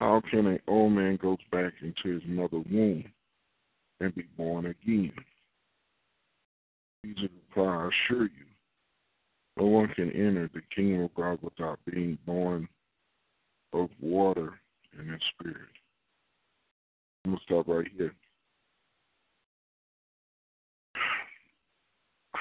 How 0.00 0.20
can 0.30 0.46
an 0.46 0.58
old 0.66 0.92
man 0.92 1.16
go 1.22 1.36
back 1.52 1.72
into 1.80 2.18
his 2.18 2.22
mother's 2.26 2.66
womb 2.70 3.04
and 4.00 4.14
be 4.14 4.24
born 4.36 4.66
again? 4.66 5.12
Jesus 7.04 7.28
replied, 7.50 7.68
I 7.68 7.88
assure 7.88 8.24
you, 8.24 8.46
no 9.56 9.66
one 9.66 9.88
can 9.94 10.10
enter 10.10 10.50
the 10.52 10.62
kingdom 10.74 11.02
of 11.04 11.14
God 11.14 11.38
without 11.40 11.78
being 11.84 12.18
born 12.26 12.68
of 13.72 13.90
water 14.00 14.58
and 14.98 15.08
in 15.08 15.18
spirit. 15.34 15.68
I'm 17.24 17.32
going 17.32 17.38
to 17.38 17.44
stop 17.44 17.68
right 17.68 17.86
here. 17.96 18.12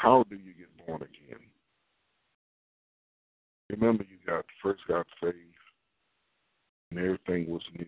How 0.01 0.25
do 0.31 0.35
you 0.35 0.53
get 0.55 0.87
born 0.87 1.03
again? 1.03 1.39
Remember, 3.69 4.03
you 4.03 4.17
got 4.25 4.45
first 4.63 4.81
got 4.87 5.05
saved, 5.23 5.35
and 6.89 6.99
everything 6.99 7.51
was 7.51 7.61
new. 7.77 7.85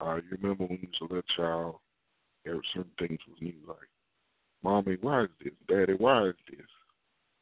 Uh, 0.00 0.14
you 0.16 0.38
remember 0.40 0.64
when 0.64 0.78
you 0.80 0.88
was 0.88 1.10
a 1.10 1.12
little 1.12 1.22
child, 1.36 1.74
there 2.44 2.54
were 2.54 2.62
certain 2.72 2.92
things 3.00 3.18
was 3.28 3.36
new, 3.40 3.52
like, 3.66 3.76
Mommy, 4.62 4.96
why 5.00 5.24
is 5.24 5.28
this? 5.42 5.52
Daddy, 5.66 5.94
why 5.94 6.28
is 6.28 6.36
this? 6.48 6.66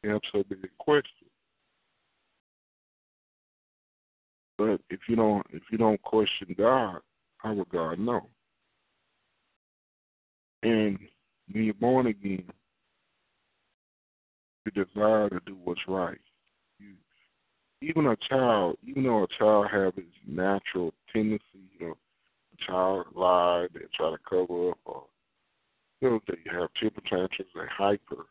You 0.01 0.09
have 0.09 0.21
so 0.31 0.43
many 0.49 0.63
questions. 0.79 1.29
But 4.57 4.81
if 4.89 5.01
you 5.07 5.15
don't 5.15 5.45
if 5.51 5.61
you 5.71 5.77
don't 5.77 6.01
question 6.01 6.55
God, 6.57 6.99
how 7.37 7.53
would 7.53 7.69
God 7.69 7.99
know? 7.99 8.27
And 10.63 10.97
when 11.51 11.63
you're 11.65 11.73
born 11.75 12.07
again, 12.07 12.45
you 14.65 14.71
desire 14.71 15.29
to 15.29 15.39
do 15.45 15.57
what's 15.63 15.81
right. 15.87 16.19
You 16.79 16.93
even 17.81 18.07
a 18.07 18.15
child, 18.29 18.77
even 18.85 19.03
though 19.03 19.23
a 19.23 19.27
child 19.37 19.67
have 19.71 19.93
its 19.97 20.15
natural 20.27 20.93
tendency, 21.11 21.43
you 21.79 21.87
know, 21.87 21.97
a 22.53 22.71
child 22.71 23.07
lie, 23.13 23.67
they 23.73 23.81
try 23.95 24.11
to 24.11 24.17
cover 24.29 24.71
up 24.71 24.77
or 24.85 25.03
you 26.01 26.09
know, 26.09 26.19
they 26.27 26.37
have 26.51 26.69
temper 26.81 27.01
tantrums, 27.09 27.51
they 27.55 27.61
hyper. 27.69 28.25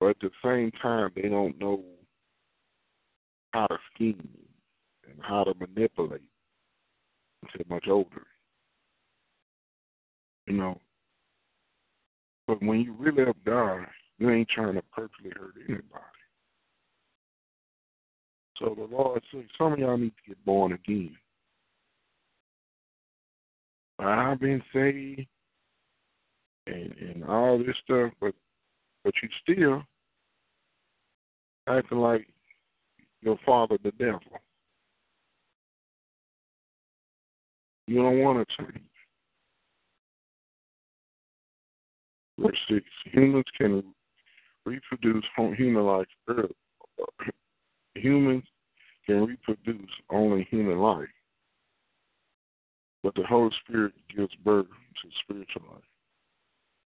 But 0.00 0.10
at 0.10 0.16
the 0.20 0.30
same 0.44 0.72
time 0.82 1.10
they 1.14 1.28
don't 1.28 1.58
know 1.60 1.82
how 3.52 3.66
to 3.66 3.78
scheme 3.94 4.28
and 5.08 5.18
how 5.22 5.44
to 5.44 5.54
manipulate 5.58 6.22
until 7.42 7.66
much 7.68 7.86
older. 7.88 8.26
You 10.46 10.54
know. 10.54 10.80
But 12.46 12.62
when 12.62 12.80
you 12.80 12.92
really 12.92 13.24
have 13.24 13.44
God, 13.44 13.86
you 14.18 14.30
ain't 14.30 14.48
trying 14.48 14.74
to 14.74 14.82
purposely 14.92 15.30
hurt 15.30 15.54
anybody. 15.68 15.84
So 18.58 18.74
the 18.74 18.94
Lord 18.94 19.22
says 19.32 19.44
some 19.58 19.74
of 19.74 19.78
y'all 19.78 19.98
need 19.98 20.14
to 20.24 20.28
get 20.28 20.44
born 20.44 20.72
again. 20.72 21.16
I've 23.98 24.40
been 24.40 24.62
saved 24.72 25.26
and 26.66 26.92
and 26.98 27.24
all 27.24 27.58
this 27.58 27.76
stuff, 27.84 28.12
but 28.20 28.34
but 29.04 29.14
you 29.22 29.28
still 29.42 29.82
acting 31.68 31.98
like 31.98 32.26
your 33.22 33.38
father 33.44 33.78
the 33.82 33.92
devil. 33.92 34.20
You 37.86 37.96
don't 37.96 38.18
want 38.18 38.46
to 38.48 38.56
change. 38.56 38.84
Verse 42.38 42.58
6 42.68 42.84
Humans 43.12 43.44
can 43.56 43.82
reproduce 44.66 45.24
human 45.56 45.84
life. 45.84 46.06
Humans 47.94 48.44
can 49.06 49.24
reproduce 49.26 49.90
only 50.10 50.46
human 50.50 50.78
life, 50.78 51.08
but 53.02 53.14
the 53.14 53.22
Holy 53.22 53.50
Spirit 53.64 53.94
gives 54.14 54.34
birth 54.44 54.66
to 54.66 55.08
spiritual 55.22 55.62
life. 55.72 55.82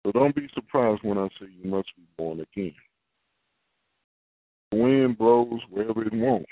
So 0.05 0.13
don't 0.13 0.35
be 0.35 0.49
surprised 0.55 1.03
when 1.03 1.19
I 1.19 1.29
say 1.41 1.47
you 1.63 1.71
must 1.71 1.89
be 1.97 2.03
born 2.17 2.41
again. 2.41 2.75
The 4.71 4.79
wind 4.79 5.19
blows 5.19 5.61
wherever 5.71 6.05
it 6.05 6.13
wants. 6.13 6.51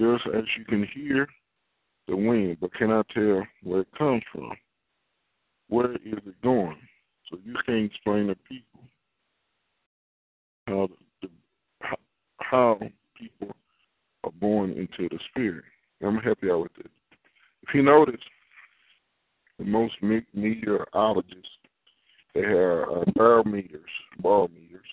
Just 0.00 0.24
as 0.34 0.44
you 0.58 0.64
can 0.64 0.86
hear 0.94 1.26
the 2.06 2.16
wind, 2.16 2.58
but 2.60 2.74
cannot 2.74 3.08
tell 3.08 3.46
where 3.62 3.80
it 3.80 3.88
comes 3.98 4.22
from. 4.32 4.52
Where 5.68 5.92
is 5.92 5.98
it 6.04 6.42
going? 6.42 6.78
So 7.30 7.38
you 7.44 7.54
can't 7.66 7.90
explain 7.90 8.28
to 8.28 8.36
people. 8.48 8.80
How 10.66 10.88
the, 11.22 11.28
how 12.38 12.78
people 13.16 13.54
are 14.24 14.32
born 14.32 14.70
into 14.72 15.08
the 15.08 15.18
spirit. 15.30 15.64
I'm 16.02 16.14
gonna 16.14 16.22
help 16.22 16.38
you 16.42 16.52
out 16.52 16.62
with 16.62 16.74
this. 16.74 16.92
If 17.62 17.74
you 17.74 17.82
notice, 17.82 18.20
the 19.58 19.64
most 19.64 19.94
meteorologists 20.34 21.48
they 22.36 22.42
have 22.42 22.88
uh, 22.90 23.04
barometers, 23.14 23.80
barometers. 24.20 24.84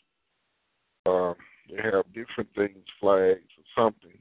Uh, 1.06 1.34
they 1.70 1.82
have 1.84 2.06
different 2.14 2.50
things, 2.56 2.78
flags 3.02 3.42
or 3.58 3.84
something, 3.84 4.18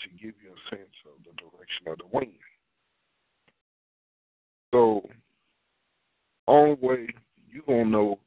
to 0.00 0.08
give 0.10 0.34
you 0.40 0.50
a 0.52 0.70
sense 0.70 0.94
of 1.06 1.24
the 1.24 1.32
direction 1.42 1.88
of 1.88 1.98
the 1.98 2.04
wind. 2.12 2.38
So, 4.72 5.08
only 6.46 6.76
way 6.80 7.08
you're 7.50 7.64
gonna 7.66 7.90
know 7.90 8.18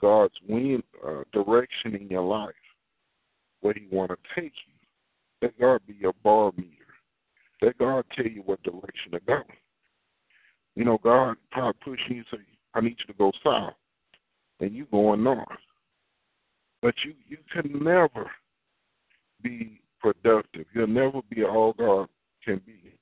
God's 0.00 0.34
wind 0.48 0.82
uh, 1.06 1.22
direction 1.32 1.94
in 1.94 2.08
your 2.08 2.22
life, 2.22 2.54
where 3.60 3.74
He 3.74 3.86
want 3.94 4.10
to 4.10 4.16
take 4.34 4.52
you. 4.66 4.74
Let 5.42 5.58
God 5.58 5.80
be 5.86 5.94
your 5.94 6.14
barometer. 6.22 6.66
Let 7.62 7.78
God 7.78 8.04
tell 8.14 8.26
you 8.26 8.42
what 8.44 8.62
direction 8.62 9.12
to 9.12 9.20
go. 9.20 9.42
You 10.74 10.84
know, 10.84 10.98
God 11.02 11.36
probably 11.50 11.78
pushing 11.84 12.16
you 12.16 12.24
say, 12.30 12.38
I 12.74 12.80
need 12.80 12.96
you 12.98 13.06
to 13.06 13.18
go 13.18 13.32
south, 13.44 13.74
and 14.60 14.72
you 14.72 14.86
going 14.90 15.22
north. 15.22 15.48
But 16.82 16.94
you 17.04 17.14
you 17.28 17.38
can 17.52 17.84
never 17.84 18.30
be 19.42 19.80
productive. 20.00 20.66
You'll 20.74 20.86
never 20.86 21.20
be 21.30 21.44
all 21.44 21.74
God 21.74 22.08
can 22.44 22.60
be 22.64 22.94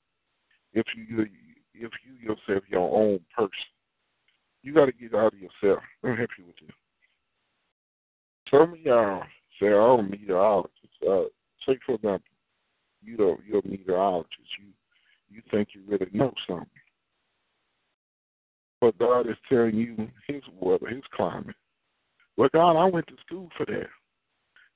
if 0.73 0.85
you 0.95 1.27
if 1.73 1.91
you 2.05 2.13
yourself 2.21 2.63
your 2.69 2.93
own 2.93 3.19
person. 3.35 3.51
You 4.61 4.73
got 4.73 4.87
to 4.87 4.91
get 4.91 5.15
out 5.15 5.33
of 5.33 5.39
yourself. 5.39 5.83
Let 6.03 6.11
me 6.11 6.17
help 6.17 6.29
you 6.37 6.45
with 6.45 6.55
this. 6.61 6.75
Some 8.51 8.73
of 8.73 8.79
y'all 8.79 9.23
say, 9.59 9.67
"Oh, 9.67 10.01
meteorologist." 10.01 10.75
Uh, 11.07 11.23
say 11.65 11.77
for 11.85 11.95
example, 11.95 12.27
you 13.03 13.17
know 13.17 13.37
you're 13.47 13.59
a 13.59 13.67
meteorologist. 13.67 14.49
You 14.59 14.67
you 15.29 15.41
think 15.51 15.69
you 15.73 15.81
really 15.87 16.09
know 16.11 16.33
something, 16.47 16.67
but 18.81 18.97
God 18.97 19.29
is 19.29 19.37
telling 19.47 19.75
you 19.75 20.09
His 20.27 20.41
weather, 20.59 20.87
His 20.87 21.03
climate. 21.13 21.55
Well, 22.37 22.49
God, 22.53 22.77
I 22.77 22.85
went 22.85 23.07
to 23.07 23.15
school 23.25 23.49
for 23.57 23.65
that, 23.65 23.89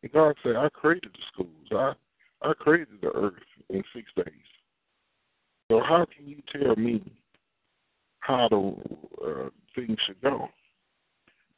and 0.04 0.12
God 0.12 0.36
said, 0.44 0.56
"I 0.56 0.70
created 0.70 1.12
the 1.14 1.24
schools. 1.32 1.68
I 1.72 1.94
I 2.48 2.54
created 2.54 3.02
the 3.02 3.12
earth 3.12 3.34
in 3.70 3.84
six 3.96 4.12
days. 4.16 4.26
So 5.72 5.80
how 5.80 6.06
can 6.16 6.28
you 6.28 6.42
tell 6.52 6.76
me 6.76 7.02
how 8.20 8.48
the 8.50 9.26
uh, 9.26 9.50
things 9.76 9.98
should 10.06 10.22
go?" 10.22 10.50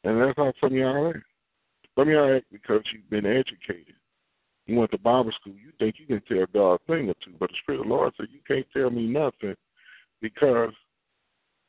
And 0.03 0.21
that's 0.21 0.37
how 0.37 0.53
some 0.61 0.71
of 0.71 0.77
y'all 0.77 1.09
act. 1.09 1.25
Of 1.97 2.07
y'all 2.09 2.35
act 2.35 2.45
because 2.51 2.81
you've 2.93 3.09
been 3.09 3.25
educated. 3.25 3.95
You 4.65 4.77
went 4.77 4.91
to 4.91 4.97
Bible 4.97 5.31
school. 5.39 5.53
You 5.53 5.71
think 5.79 5.95
you 5.97 6.05
can 6.05 6.21
tell 6.27 6.45
God 6.53 6.73
a 6.73 6.77
thing 6.91 7.09
or 7.09 7.13
two, 7.23 7.33
but 7.39 7.49
the 7.49 7.55
Spirit 7.61 7.81
of 7.81 7.87
the 7.87 7.93
Lord 7.93 8.13
said 8.17 8.27
you 8.31 8.41
can't 8.47 8.65
tell 8.73 8.89
me 8.89 9.07
nothing 9.07 9.55
because 10.21 10.73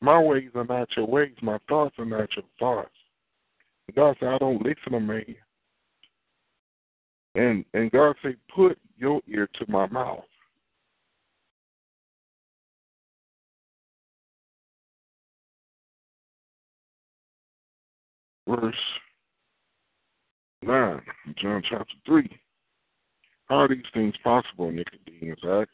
my 0.01 0.19
ways 0.21 0.49
are 0.55 0.65
not 0.65 0.89
your 0.97 1.07
ways. 1.07 1.33
My 1.41 1.59
thoughts 1.69 1.95
are 1.97 2.05
not 2.05 2.29
your 2.35 2.45
thoughts. 2.59 2.91
God 3.95 4.17
said, 4.19 4.29
I 4.29 4.37
don't 4.37 4.61
listen 4.61 4.91
to 4.91 4.99
man. 4.99 5.35
And 7.35 7.63
and 7.73 7.91
God 7.91 8.15
said, 8.21 8.35
put 8.53 8.77
your 8.97 9.21
ear 9.27 9.47
to 9.59 9.71
my 9.71 9.87
mouth. 9.87 10.25
Verse 18.47 18.75
9, 20.63 21.01
John 21.39 21.61
chapter 21.69 21.93
3. 22.05 22.29
How 23.45 23.57
are 23.57 23.67
these 23.67 23.83
things 23.93 24.13
possible, 24.23 24.71
Nicodemus 24.71 25.39
asked. 25.47 25.69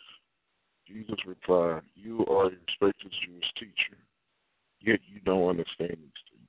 Jesus 0.88 1.15
replied, 1.25 1.81
You 1.95 2.25
are 2.29 2.47
a 2.47 2.49
respected 2.49 3.11
Jewish 3.25 3.45
teacher, 3.57 3.97
yet 4.81 4.99
you 5.07 5.21
don't 5.21 5.49
understand 5.49 5.91
these 5.91 6.23
things. 6.29 6.43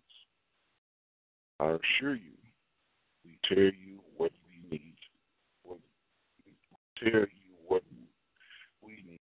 I 1.61 1.67
assure 1.67 2.17
you, 2.17 2.35
we 3.25 3.39
tell 3.49 3.59
you 3.59 4.01
what 4.17 4.33
we 4.49 4.69
need. 4.69 4.97
We 5.65 6.53
tell 6.99 7.21
you 7.21 7.55
what 7.69 7.83
we 8.83 8.97
need 9.09 9.21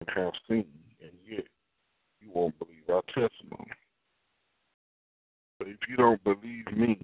and 0.00 0.10
have 0.16 0.34
seen, 0.48 0.66
and 1.00 1.12
yet 1.24 1.44
you 2.20 2.30
won't 2.34 2.58
believe 2.58 2.88
our 2.88 3.02
testimony. 3.02 3.70
But 5.58 5.68
if 5.68 5.78
you 5.88 5.96
don't 5.96 6.22
believe 6.24 6.66
me 6.76 6.98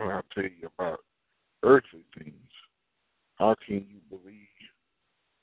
when 0.00 0.10
I 0.10 0.20
tell 0.34 0.44
you 0.44 0.70
about 0.78 1.00
earthly 1.62 2.04
things, 2.16 2.34
how 3.34 3.54
can 3.66 3.86
you 3.88 4.00
believe, 4.08 4.46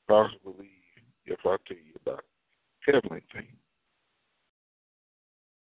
possibly 0.07 0.39
believe, 0.43 0.69
if 1.25 1.39
I 1.45 1.57
tell 1.67 1.77
you 1.77 1.93
about 2.03 2.23
heavenly 2.81 3.21
things? 3.33 3.47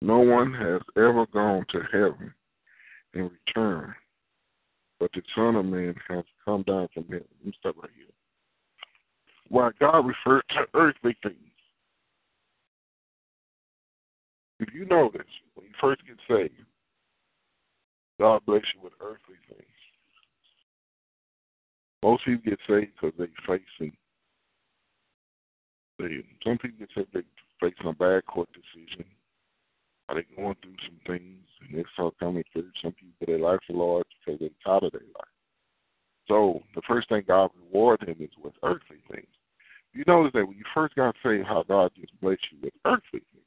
No 0.01 0.19
one 0.19 0.53
has 0.55 0.81
ever 0.97 1.27
gone 1.33 1.65
to 1.71 1.81
heaven 1.93 2.35
and 3.15 3.31
returned, 3.47 3.93
but 4.99 5.11
the 5.15 5.23
Son 5.37 5.55
of 5.55 5.65
Man 5.65 5.95
has 6.09 6.25
come 6.45 6.63
down 6.63 6.89
from 6.93 7.05
heaven. 7.05 7.27
Let 7.39 7.47
me 7.47 7.53
stop 7.61 7.77
right 7.81 7.91
here. 7.97 8.07
Why 9.49 9.71
God 9.79 10.07
referred 10.07 10.43
to 10.51 10.67
earthly 10.75 11.17
things. 11.23 11.37
If 14.59 14.75
you 14.75 14.87
know 14.87 15.11
this, 15.13 15.27
when 15.55 15.67
you 15.67 15.73
first 15.81 16.03
get 16.07 16.17
saved, 16.29 16.55
God 18.21 18.43
bless 18.47 18.63
you 18.75 18.83
with 18.83 18.93
earthly 19.01 19.37
things. 19.49 19.67
Most 22.03 22.25
people 22.25 22.43
get 22.45 22.59
saved 22.69 22.93
because 23.01 23.17
they 23.19 23.31
facing 23.47 23.93
they 25.99 26.25
some 26.45 26.59
people 26.59 26.79
get 26.79 26.89
saved 26.95 27.09
they 27.15 27.23
facing 27.61 27.87
a 27.89 27.93
bad 27.93 28.27
court 28.27 28.49
decision. 28.53 29.05
Are 30.09 30.17
they 30.17 30.27
going 30.37 30.57
through 30.63 30.77
some 30.85 31.01
things 31.07 31.47
and 31.61 31.79
they 31.79 31.85
start 31.95 32.15
coming 32.19 32.43
through? 32.53 32.71
Some 32.83 32.93
people 32.93 33.27
their 33.27 33.39
life 33.39 33.61
the 33.69 33.77
Lord 33.77 34.05
because 34.25 34.41
they're 34.41 34.51
tired 34.65 34.83
of 34.85 34.93
their 34.93 35.01
life. 35.01 35.33
So 36.29 36.61
the 36.75 36.83
first 36.89 37.09
thing 37.09 37.23
God 37.27 37.51
reward 37.65 38.03
him 38.03 38.17
is 38.21 38.31
with 38.43 38.55
earthly 38.63 39.03
things. 39.11 39.27
You 39.93 40.05
notice 40.07 40.33
that 40.35 40.47
when 40.47 40.57
you 40.57 40.65
first 40.75 40.95
got 40.95 41.15
saved, 41.23 41.47
how 41.47 41.65
God 41.69 41.93
just 41.97 42.19
blessed 42.21 42.41
you 42.51 42.59
with 42.63 42.73
earthly 42.85 43.21
things, 43.33 43.45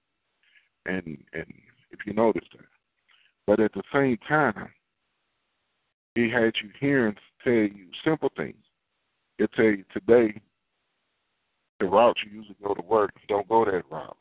and 0.86 1.18
and 1.34 1.53
if 1.91 1.99
you 2.05 2.13
notice 2.13 2.47
that, 2.53 2.66
but 3.47 3.59
at 3.59 3.73
the 3.73 3.83
same 3.93 4.17
time, 4.27 4.69
He 6.15 6.29
had 6.29 6.53
you 6.63 6.69
hearing 6.79 7.15
tell 7.43 7.53
you 7.53 7.87
simple 8.03 8.31
things. 8.35 8.55
He'll 9.37 9.47
tell 9.49 9.65
you 9.65 9.83
today, 9.93 10.41
the 11.79 11.85
route 11.85 12.17
you 12.25 12.39
usually 12.39 12.55
go 12.63 12.73
to 12.73 12.81
work, 12.81 13.11
don't 13.27 13.47
go 13.49 13.65
that 13.65 13.83
route. 13.91 14.17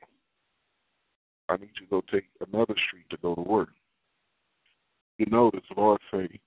I 1.48 1.56
need 1.56 1.70
you 1.80 1.86
to 1.86 1.90
go 1.90 2.02
take 2.10 2.24
another 2.52 2.74
street 2.86 3.04
to 3.10 3.16
go 3.18 3.34
to 3.34 3.40
work. 3.40 3.68
You 5.18 5.26
notice 5.26 5.60
Lord 5.76 6.00
say, 6.12 6.40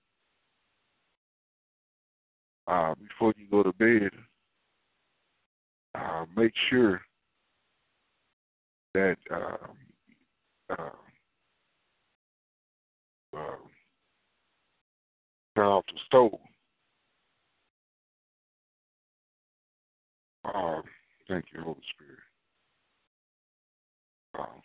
uh, 2.67 2.95
before 2.95 3.33
you 3.37 3.47
go 3.49 3.63
to 3.63 3.71
bed, 3.73 4.11
uh, 5.95 6.25
make 6.35 6.51
sure 6.69 7.01
that 8.93 9.15
uh, 9.31 10.89
uh, 13.37 13.55
turn 15.55 15.65
off 15.67 15.85
the 15.87 15.99
stove. 16.05 16.39
Uh, 20.45 20.81
thank 21.27 21.45
you, 21.53 21.61
Holy 21.61 21.77
Spirit. 21.93 22.19
Uh, 24.39 24.59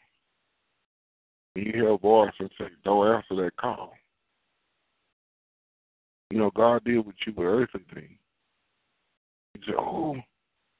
you 1.54 1.72
hear 1.72 1.88
a 1.90 1.98
voice 1.98 2.32
and 2.38 2.50
say, 2.58 2.66
don't 2.84 3.14
answer 3.14 3.42
that 3.42 3.56
call. 3.56 3.92
You 6.30 6.38
know, 6.38 6.50
God 6.54 6.84
deal 6.84 7.02
with 7.02 7.16
you 7.26 7.34
with 7.36 7.46
earthly 7.46 7.82
things. 7.92 8.18
He 9.54 9.60
said, 9.66 9.74
oh, 9.78 10.16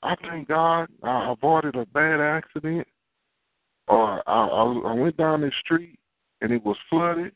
I 0.03 0.15
thank 0.23 0.49
God 0.49 0.89
I 1.03 1.33
avoided 1.33 1.77
a 1.77 1.87
bad 1.87 2.21
accident. 2.21 2.87
Or 3.89 4.27
I, 4.29 4.47
I, 4.47 4.93
I 4.93 4.93
went 4.95 5.17
down 5.17 5.43
this 5.43 5.53
street 5.63 5.99
and 6.41 6.53
it 6.53 6.65
was 6.65 6.77
flooded 6.89 7.33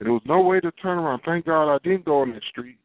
and 0.00 0.06
there 0.06 0.12
was 0.12 0.22
no 0.26 0.40
way 0.40 0.60
to 0.60 0.70
turn 0.72 0.98
around. 0.98 1.22
Thank 1.24 1.46
God 1.46 1.74
I 1.74 1.78
didn't 1.82 2.04
go 2.04 2.20
on 2.20 2.32
that 2.32 2.42
street 2.44 2.78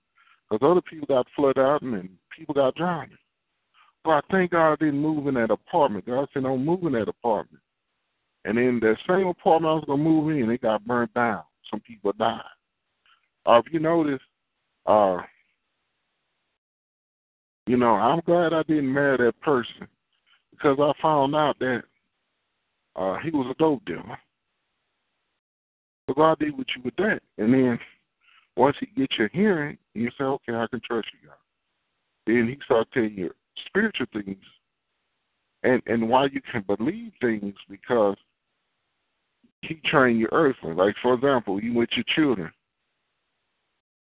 because 0.49 0.68
other 0.68 0.82
people 0.82 1.07
got 1.07 1.28
flooded 1.36 1.64
out 1.64 1.82
and 1.82 2.09
people 2.36 2.55
got 2.55 2.76
drowned. 2.76 3.11
But 4.03 4.11
I 4.11 4.22
thank 4.32 4.51
God 4.51 4.74
I 4.74 4.76
didn't 4.78 5.01
move 5.01 5.28
in 5.28 5.36
that 5.36 5.51
apartment. 5.51 6.05
God 6.05 6.28
said, 6.34 6.43
don't 6.43 6.66
move 6.66 6.84
in 6.84 6.93
that 6.93 7.07
apartment. 7.07 7.61
And 8.45 8.57
in 8.57 8.80
that 8.82 8.97
same 9.07 9.28
apartment 9.28 9.72
I 9.72 9.76
was 9.76 9.84
going 9.86 9.99
to 9.99 10.09
move 10.09 10.30
in, 10.32 10.49
it 10.49 10.61
got 10.61 10.86
burned 10.86 11.14
down. 11.14 11.43
Some 11.72 11.80
people 11.80 12.11
died. 12.18 12.41
Uh, 13.45 13.61
if 13.66 13.72
you 13.72 13.80
notice, 13.80 14.20
uh, 14.86 15.18
you 17.66 17.78
know, 17.78 17.95
I'm 17.95 18.22
glad 18.26 18.53
I 18.53 18.64
didn't 18.64 18.91
marry 18.91 19.18
that 19.18 19.39
person 19.41 19.88
because 20.51 20.78
I 20.80 20.91
found 21.01 21.36
out 21.36 21.57
that 21.59 21.84
uh, 22.95 23.18
he 23.24 23.32
was 23.32 23.47
a 23.49 23.57
dope 23.57 23.84
dealer. 23.86 24.20
So 26.08 26.14
God 26.14 26.39
did 26.39 26.58
with 26.58 26.68
you 26.76 26.82
with 26.84 26.95
that. 26.97 27.22
And 27.38 27.54
then 27.54 27.80
Once 28.56 28.76
he 28.80 28.88
gets 28.99 29.18
your 29.18 29.30
hearing, 29.30 29.78
you 29.93 30.10
say, 30.18 30.24
okay, 30.24 30.54
I 30.54 30.68
can 30.68 30.82
trust 30.86 31.08
you, 31.14 31.28
God. 31.28 31.38
Then 32.28 32.47
he 32.47 32.58
starts 32.66 32.89
telling 32.93 33.14
you 33.14 33.32
spiritual 33.68 34.08
things 34.14 34.38
and 35.64 35.82
and 35.86 36.10
why 36.10 36.26
you 36.32 36.41
can 36.51 36.64
believe 36.64 37.12
things 37.22 37.54
because 37.70 38.16
he 39.62 39.76
trained 39.86 40.20
you 40.20 40.28
earthly. 40.32 40.74
Like 40.74 40.95
for 41.01 41.14
example, 41.14 41.62
you 41.62 41.74
with 41.74 41.89
your 41.95 42.06
children. 42.16 42.51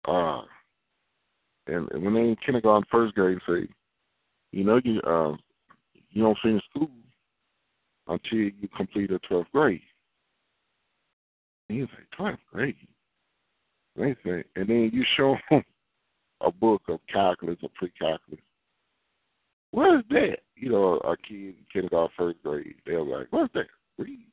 Uh 0.07 0.43
and, 1.69 1.91
and 1.91 2.05
when 2.05 2.15
they 2.15 2.21
in 2.21 2.37
kindergarten, 2.45 2.87
first 2.91 3.15
grade, 3.15 3.39
say, 3.49 3.69
you 4.53 4.65
know, 4.65 4.81
you 4.85 5.01
uh, 5.01 5.35
you 6.11 6.23
don't 6.23 6.39
finish 6.43 6.63
school 6.71 6.91
until 8.07 8.39
you 8.39 8.69
complete 8.77 9.11
a 9.11 9.19
twelfth 9.21 9.51
grade. 9.53 9.81
You 11.69 11.87
say, 11.87 12.03
twelfth 12.17 12.39
grade. 12.53 12.77
They 13.97 14.15
say, 14.25 14.45
and 14.57 14.69
then 14.69 14.91
you 14.93 15.05
show 15.17 15.37
them 15.51 15.65
a 16.41 16.51
book 16.51 16.83
of 16.89 17.01
calculus 17.13 17.59
or 17.63 17.71
pre-calculus. 17.75 18.41
What 19.71 19.97
is 19.97 20.05
that? 20.11 20.39
You 20.55 20.71
know, 20.71 20.95
a 20.99 21.17
kid 21.17 21.57
kindergarten, 21.73 22.11
first 22.17 22.43
grade, 22.43 22.77
they're 22.85 23.03
like, 23.03 23.27
what's 23.31 23.53
that? 23.55 23.67
Read. 23.99 24.27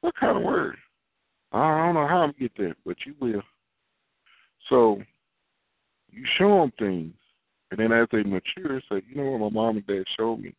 What 0.00 0.14
kind 0.16 0.36
of 0.36 0.44
word? 0.44 0.76
I 1.52 1.86
don't 1.86 1.94
know 1.94 2.06
how 2.06 2.18
I'm 2.18 2.34
get 2.38 2.54
that, 2.58 2.74
but 2.84 2.96
you 3.06 3.14
will. 3.20 3.42
So 4.68 5.00
you 6.10 6.24
show 6.36 6.60
them 6.60 6.72
things, 6.78 7.14
and 7.70 7.80
then 7.80 7.92
as 7.92 8.08
they 8.12 8.22
mature, 8.22 8.80
say, 8.90 9.02
you 9.08 9.16
know 9.16 9.30
what, 9.30 9.52
my 9.52 9.60
mom 9.60 9.76
and 9.76 9.86
dad 9.86 10.04
showed 10.18 10.40
me, 10.40 10.54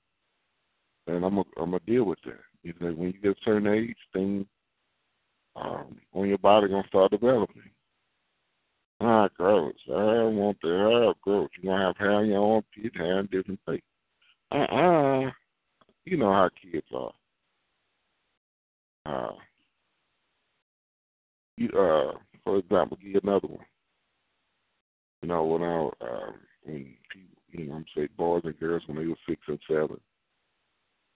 and 1.07 1.23
I'm 1.23 1.35
gonna 1.35 1.43
I'm 1.57 1.71
gonna 1.71 1.79
deal 1.85 2.05
with 2.05 2.19
that. 2.25 2.39
You 2.63 2.73
know, 2.79 2.91
when 2.91 3.09
you 3.09 3.21
get 3.21 3.31
a 3.31 3.45
certain 3.45 3.67
age, 3.67 3.95
things 4.13 4.45
um, 5.55 5.97
on 6.13 6.27
your 6.27 6.37
body 6.37 6.67
gonna 6.67 6.87
start 6.87 7.11
developing. 7.11 7.63
Ah, 9.01 9.29
gross. 9.37 9.73
I 9.87 10.23
want 10.23 10.57
the 10.61 10.67
hair 10.69 11.13
gross. 11.21 11.49
You're 11.61 11.73
gonna 11.73 11.87
have 11.87 11.97
hair 11.97 12.11
on 12.11 12.27
your 12.27 12.39
own 12.39 12.63
feet, 12.75 12.95
hair 12.95 13.19
in 13.19 13.27
different 13.27 13.63
places. 13.65 13.83
Uh 14.51 14.55
uh 14.57 15.31
You 16.05 16.17
know 16.17 16.31
how 16.31 16.49
kids 16.61 16.87
are. 16.93 17.13
Uh 19.05 19.33
you 21.57 21.69
uh 21.69 22.13
for 22.43 22.57
example, 22.57 22.97
give 22.97 23.11
you 23.11 23.19
another 23.23 23.47
one. 23.47 23.65
You 25.21 25.29
know, 25.29 25.43
when 25.45 25.63
I 25.63 25.89
um 26.01 26.33
when 26.63 26.95
people 27.11 27.37
you 27.51 27.65
know, 27.65 27.75
I'm 27.75 27.85
saying 27.95 28.09
boys 28.17 28.41
and 28.43 28.59
girls 28.59 28.83
when 28.87 28.97
they 28.97 29.07
were 29.07 29.15
six 29.27 29.41
and 29.47 29.59
seven, 29.67 29.99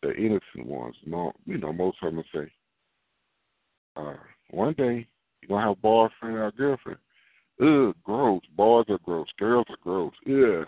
the 0.01 0.13
innocent 0.15 0.65
ones, 0.65 0.95
no 1.05 1.33
you 1.45 1.57
know, 1.57 1.73
most 1.73 1.97
of 2.01 2.13
them 2.13 2.23
say, 2.33 2.51
uh, 3.95 4.15
one 4.51 4.73
day 4.73 5.07
you're 5.41 5.49
gonna 5.49 5.67
have 5.67 5.77
a 5.77 5.81
boyfriend 5.81 6.35
or 6.35 6.47
a 6.47 6.51
girlfriend. 6.51 6.99
Ugh, 7.61 7.95
gross. 8.03 8.41
Boys 8.55 8.85
are 8.89 8.99
gross. 8.99 9.27
Girls 9.37 9.65
are 9.69 9.77
gross. 9.81 10.13
Yeah. 10.25 10.63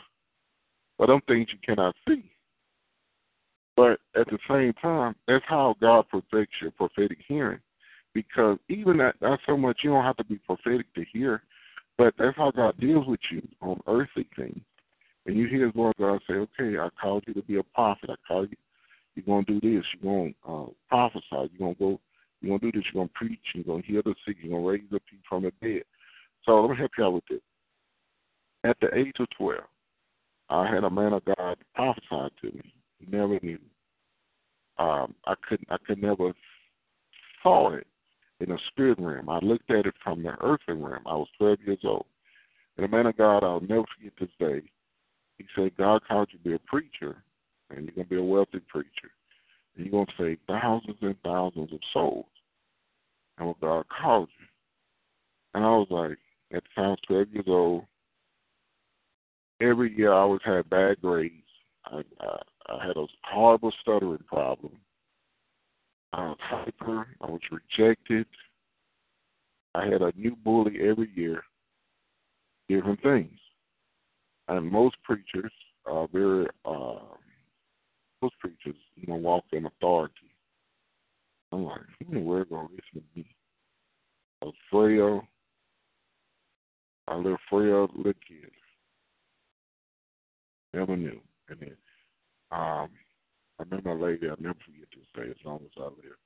But 0.97 1.07
them 1.07 1.21
things 1.27 1.47
you 1.51 1.59
cannot 1.65 1.95
see. 2.07 2.31
But 3.75 3.99
at 4.15 4.27
the 4.27 4.37
same 4.49 4.73
time, 4.81 5.15
that's 5.27 5.43
how 5.47 5.75
God 5.81 6.05
perfects 6.09 6.55
your 6.61 6.71
prophetic 6.71 7.17
hearing. 7.27 7.59
Because 8.13 8.57
even 8.69 8.97
that, 8.97 9.15
not 9.21 9.39
so 9.45 9.57
much 9.57 9.79
you 9.83 9.89
don't 9.89 10.05
have 10.05 10.15
to 10.17 10.23
be 10.23 10.37
prophetic 10.37 10.93
to 10.93 11.03
hear, 11.11 11.41
but 11.97 12.13
that's 12.17 12.37
how 12.37 12.51
God 12.51 12.79
deals 12.79 13.05
with 13.07 13.19
you 13.31 13.45
on 13.61 13.81
earthly 13.87 14.27
things. 14.37 14.61
And 15.25 15.35
you 15.35 15.47
hear 15.47 15.65
His 15.65 15.75
Lord 15.75 15.95
God 15.97 16.21
say, 16.27 16.35
"Okay, 16.35 16.77
I 16.77 16.89
called 17.01 17.23
you 17.27 17.33
to 17.33 17.41
be 17.41 17.57
a 17.57 17.63
prophet. 17.63 18.09
I 18.09 18.15
called 18.27 18.49
you. 18.51 18.57
You're 19.15 19.25
gonna 19.25 19.45
do 19.45 19.59
this. 19.59 19.85
You're 19.99 20.33
gonna 20.45 20.63
uh, 20.63 20.69
prophesy. 20.87 21.25
You're 21.31 21.47
gonna 21.59 21.75
go. 21.75 21.99
You're 22.45 22.59
gonna 22.59 22.71
do 22.71 22.77
this. 22.77 22.87
You're 22.93 23.03
gonna 23.03 23.11
preach. 23.15 23.41
You're 23.53 23.63
gonna 23.63 23.83
heal 23.85 24.01
the 24.03 24.15
sick. 24.25 24.37
You're 24.41 24.57
gonna 24.57 24.69
raise 24.69 24.89
the 24.91 24.99
people 24.99 25.25
from 25.27 25.43
the 25.43 25.51
dead." 25.61 25.83
So 26.43 26.61
let 26.61 26.71
me 26.71 26.77
help 26.77 26.91
you 26.97 27.03
out 27.03 27.13
with 27.13 27.25
this. 27.29 27.41
At 28.63 28.77
the 28.79 28.95
age 28.95 29.15
of 29.19 29.29
twelve, 29.31 29.67
I 30.49 30.67
had 30.71 30.83
a 30.83 30.89
man 30.89 31.13
of 31.13 31.25
God 31.25 31.57
prophesy 31.73 32.35
to 32.41 32.51
me. 32.55 32.73
He 32.99 33.07
never 33.07 33.39
knew. 33.41 33.59
Um, 34.77 35.15
I 35.25 35.33
couldn't. 35.47 35.71
I 35.71 35.77
could 35.85 36.01
never 36.01 36.33
saw 37.41 37.73
it 37.73 37.87
in 38.39 38.49
the 38.49 38.59
spirit 38.67 38.99
realm. 38.99 39.29
I 39.29 39.39
looked 39.39 39.71
at 39.71 39.85
it 39.85 39.95
from 40.03 40.23
the 40.23 40.35
earthly 40.41 40.75
realm. 40.75 41.03
I 41.05 41.15
was 41.15 41.27
12 41.37 41.59
years 41.65 41.79
old. 41.83 42.05
And 42.77 42.85
a 42.85 42.89
man 42.89 43.05
of 43.05 43.17
God, 43.17 43.43
I'll 43.43 43.61
never 43.61 43.85
forget 43.95 44.13
this 44.19 44.29
day. 44.39 44.61
He 45.37 45.45
said, 45.55 45.77
God 45.77 46.01
called 46.07 46.29
you 46.31 46.39
to 46.39 46.43
be 46.43 46.53
a 46.53 46.59
preacher, 46.59 47.23
and 47.69 47.85
you're 47.85 48.03
to 48.03 48.09
be 48.09 48.17
a 48.17 48.23
wealthy 48.23 48.59
preacher. 48.67 49.11
And 49.75 49.85
you're 49.85 49.91
going 49.91 50.05
to 50.05 50.13
save 50.17 50.39
thousands 50.47 50.97
and 51.01 51.15
thousands 51.23 51.71
of 51.71 51.79
souls. 51.93 52.25
And 53.37 53.47
what 53.47 53.59
God 53.59 53.85
called 54.01 54.29
you. 54.39 54.45
And 55.53 55.63
I 55.63 55.69
was 55.69 55.87
like, 55.89 56.17
at 56.53 56.63
the 56.63 56.81
time, 56.81 56.95
12 57.07 57.27
years 57.33 57.45
old. 57.47 57.83
Every 59.61 59.95
year 59.95 60.13
I 60.13 60.17
always 60.17 60.41
had 60.43 60.69
bad 60.69 61.01
grades. 61.01 61.33
I, 61.85 62.01
I, 62.19 62.37
I 62.67 62.85
had 62.85 62.97
a 62.97 63.05
horrible 63.23 63.71
stuttering 63.81 64.23
problem. 64.27 64.73
I 66.13 66.27
was 66.27 66.37
hyper. 66.39 67.07
I 67.21 67.25
was 67.25 67.41
rejected. 67.51 68.25
I 69.73 69.85
had 69.85 70.01
a 70.01 70.13
new 70.15 70.35
bully 70.37 70.77
every 70.81 71.09
year, 71.15 71.43
different 72.69 73.01
things. 73.01 73.37
And 74.47 74.71
most 74.71 74.95
preachers 75.03 75.51
are 75.85 76.07
very, 76.13 76.47
uh, 76.63 76.99
most 78.21 78.35
preachers, 78.39 78.79
you 78.95 79.07
know, 79.07 79.15
walk 79.15 79.43
in 79.51 79.65
authority. 79.65 80.24
I'm 81.55 81.63
like, 81.63 81.79
who 81.99 82.09
in 82.09 82.13
the 82.15 82.19
world 82.19 82.47
to 82.49 82.55
listen 82.55 82.79
to 82.93 83.01
me? 83.15 83.25
Frail. 84.69 85.21
I 87.07 87.15
little 87.15 87.37
frail 87.49 87.89
little 87.95 88.13
kid. 88.27 88.51
Never 90.73 90.97
knew. 90.97 91.19
And 91.49 91.59
then 91.59 91.77
um 92.51 92.89
I 93.57 93.63
remember 93.63 93.95
my 93.95 94.05
lady, 94.07 94.27
I'll 94.29 94.35
never 94.39 94.57
forget 94.65 94.87
this 94.93 95.07
day 95.15 95.29
as 95.29 95.45
long 95.45 95.61
as 95.63 95.71
I 95.77 95.83
live. 95.83 96.19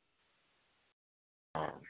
Um 1.55 1.81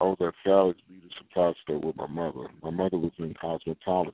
I 0.00 0.04
was 0.04 0.18
at 0.20 0.34
Sally's 0.44 0.76
beauty 0.86 1.08
supply 1.18 1.52
store 1.62 1.80
with 1.80 1.96
my 1.96 2.06
mother. 2.06 2.48
My 2.62 2.70
mother 2.70 2.98
was 2.98 3.10
in 3.18 3.34
cosmetology. 3.34 4.12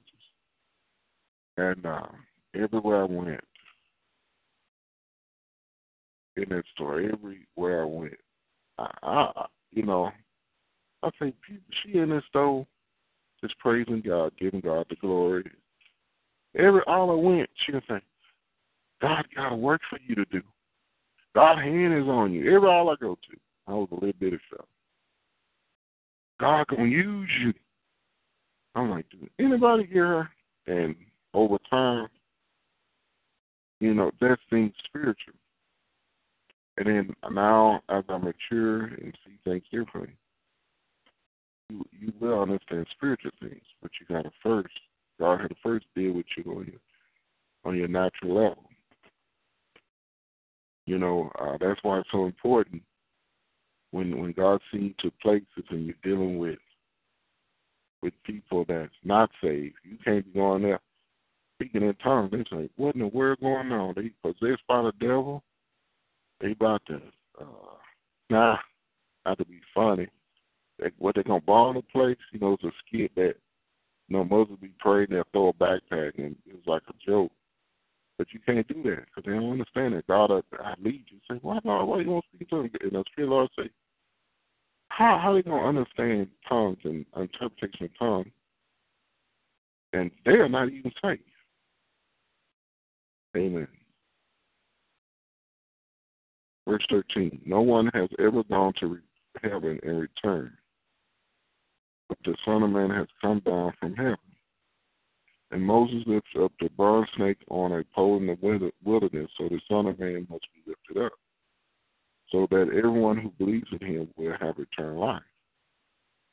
And 1.56 1.84
uh, 1.84 2.06
everywhere 2.54 3.02
I 3.02 3.04
went 3.04 3.40
in 6.36 6.48
that 6.50 6.64
store, 6.74 7.00
everywhere 7.00 7.82
I 7.82 7.86
went, 7.86 8.14
I, 8.78 8.90
I 9.02 9.46
you 9.70 9.84
know, 9.84 10.10
I 11.02 11.10
think 11.18 11.34
she 11.82 11.98
in 11.98 12.10
this 12.10 12.24
store 12.28 12.66
just 13.40 13.58
praising 13.58 14.02
God, 14.04 14.32
giving 14.38 14.60
God 14.60 14.86
the 14.88 14.96
glory. 14.96 15.50
Every 16.56 16.80
all 16.86 17.10
I 17.10 17.14
went, 17.14 17.50
she 17.64 17.72
would 17.72 17.82
say, 17.88 18.00
God 19.02 19.26
got 19.34 19.52
a 19.52 19.56
work 19.56 19.80
for 19.90 19.98
you 20.06 20.14
to 20.14 20.24
do. 20.26 20.40
God's 21.34 21.60
hand 21.60 21.92
is 21.92 22.08
on 22.08 22.32
you. 22.32 22.54
Every 22.54 22.68
all 22.68 22.90
I 22.90 22.94
go 23.00 23.16
to, 23.16 23.36
I 23.66 23.72
was 23.72 23.88
a 23.90 23.94
little 23.94 24.12
bitty 24.18 24.38
fella. 24.50 24.66
God 26.40 26.66
gonna 26.68 26.88
use 26.88 27.30
you. 27.40 27.52
I'm 28.74 28.90
like, 28.90 29.06
did 29.10 29.28
anybody 29.38 29.86
hear 29.86 30.06
her? 30.06 30.30
And 30.66 30.96
over 31.32 31.58
time, 31.70 32.08
you 33.80 33.94
know, 33.94 34.10
that 34.20 34.38
seems 34.50 34.72
spiritual. 34.86 35.34
And 36.76 36.86
then 36.86 37.14
now, 37.30 37.82
as 37.88 38.04
I 38.08 38.18
mature 38.18 38.84
and 38.86 39.16
see 39.24 39.38
things 39.44 39.62
differently, 39.70 40.16
you 41.70 41.84
you 41.92 42.12
will 42.20 42.42
understand 42.42 42.86
spiritual 42.96 43.30
things, 43.40 43.62
but 43.80 43.90
you 44.00 44.14
gotta 44.14 44.30
first 44.42 44.74
God 45.18 45.40
had 45.40 45.48
to 45.48 45.56
first 45.62 45.86
deal 45.94 46.12
with 46.12 46.26
you 46.36 46.50
on 46.50 46.66
your 46.66 46.80
on 47.64 47.76
your 47.76 47.88
natural 47.88 48.34
level. 48.34 48.64
You 50.86 50.98
know, 50.98 51.30
uh, 51.40 51.56
that's 51.60 51.80
why 51.82 52.00
it's 52.00 52.08
so 52.12 52.26
important 52.26 52.82
when 53.92 54.18
when 54.18 54.32
God 54.32 54.60
sees 54.72 54.94
to 55.00 55.10
places 55.22 55.64
and 55.70 55.86
you're 55.86 55.94
dealing 56.02 56.38
with 56.38 56.58
with 58.02 58.12
people 58.24 58.64
that's 58.68 58.92
not 59.02 59.30
saved, 59.42 59.76
you 59.82 59.96
can't 60.04 60.26
be 60.26 60.38
going 60.38 60.62
there 60.62 60.80
speaking 61.56 61.82
in 61.82 61.94
tongues. 61.94 62.30
They 62.32 62.44
say, 62.50 62.68
What 62.76 62.94
in 62.94 63.00
the 63.00 63.06
world 63.08 63.38
going 63.40 63.72
on? 63.72 63.94
They 63.96 64.10
possessed 64.22 64.62
by 64.68 64.82
the 64.82 64.92
devil. 65.00 65.42
They 66.44 66.52
about 66.52 66.82
to 66.88 67.00
uh 67.40 67.44
nah, 68.28 68.58
not 69.24 69.38
to 69.38 69.46
be 69.46 69.60
funny 69.74 70.08
they, 70.78 70.90
what 70.98 71.14
they 71.14 71.22
gonna 71.22 71.70
in 71.70 71.76
the 71.76 71.82
place? 71.90 72.18
You 72.32 72.40
know, 72.40 72.52
it's 72.52 72.64
a 72.64 72.70
skit 72.86 73.14
that 73.16 73.34
you 74.08 74.16
know 74.16 74.24
Moses 74.24 74.56
be 74.60 74.70
praying 74.78 75.12
and 75.12 75.24
throw 75.32 75.48
a 75.48 75.52
backpack, 75.54 76.18
and 76.18 76.36
it 76.46 76.54
was 76.54 76.66
like 76.66 76.82
a 76.88 77.10
joke. 77.10 77.32
But 78.18 78.28
you 78.32 78.40
can't 78.44 78.68
do 78.68 78.82
that 78.82 79.06
because 79.06 79.24
they 79.24 79.32
don't 79.32 79.52
understand 79.52 79.94
that 79.94 80.06
God, 80.06 80.30
I 80.30 80.74
lead 80.82 81.04
you. 81.08 81.18
Say, 81.28 81.38
why 81.40 81.60
God? 81.64 81.84
Why 81.84 82.00
you 82.00 82.10
want 82.10 82.24
to 82.30 82.36
speak 82.36 82.50
to 82.50 82.56
them? 82.56 82.70
And 82.82 82.92
the 82.92 83.04
Spirit 83.10 83.30
Lord 83.30 83.48
say, 83.58 83.70
how 84.88 85.18
how 85.22 85.32
they 85.32 85.42
gonna 85.42 85.66
understand 85.66 86.28
tongues 86.46 86.78
and 86.84 87.06
interpretation 87.16 87.86
of 87.86 87.98
tongues? 87.98 88.32
And 89.94 90.10
they 90.26 90.32
are 90.32 90.48
not 90.48 90.68
even 90.68 90.92
safe. 91.02 91.20
Amen. 93.34 93.68
Verse 96.66 96.84
13 96.90 97.42
No 97.44 97.60
one 97.60 97.90
has 97.94 98.08
ever 98.18 98.42
gone 98.44 98.72
to 98.80 98.98
heaven 99.42 99.78
and 99.82 100.00
returned 100.00 100.52
but 102.08 102.18
the 102.24 102.36
Son 102.44 102.62
of 102.62 102.70
Man 102.70 102.90
has 102.90 103.06
come 103.20 103.40
down 103.40 103.72
from 103.80 103.94
heaven. 103.94 104.18
And 105.50 105.62
Moses 105.62 106.02
lifts 106.06 106.30
up 106.40 106.52
the 106.60 106.68
bronze 106.70 107.08
snake 107.16 107.38
on 107.48 107.72
a 107.72 107.84
pole 107.94 108.18
in 108.18 108.26
the 108.26 108.72
wilderness, 108.84 109.30
so 109.38 109.48
the 109.48 109.60
Son 109.68 109.86
of 109.86 109.98
Man 109.98 110.26
must 110.28 110.46
be 110.54 110.62
lifted 110.66 111.04
up, 111.04 111.12
so 112.30 112.46
that 112.50 112.74
everyone 112.76 113.18
who 113.18 113.30
believes 113.38 113.68
in 113.72 113.86
him 113.86 114.08
will 114.16 114.34
have 114.40 114.58
eternal 114.58 115.00
life. 115.00 115.22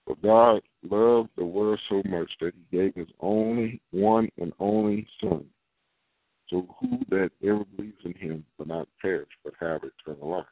For 0.06 0.16
God 0.16 0.62
loved 0.84 1.30
the 1.38 1.46
world 1.46 1.80
so 1.88 2.02
much 2.08 2.32
that 2.42 2.54
he 2.56 2.78
gave 2.78 2.96
his 2.96 3.08
only 3.20 3.80
one 3.92 4.30
and 4.40 4.52
only 4.60 5.08
Son, 5.22 5.46
so 6.52 6.68
who 6.80 7.00
that 7.10 7.32
ever 7.44 7.64
believes 7.76 7.98
in 8.04 8.14
him 8.14 8.46
will 8.58 8.68
not 8.68 8.88
perish 9.02 9.30
but 9.44 9.54
have 9.60 9.82
eternal 9.84 10.30
life. 10.30 10.46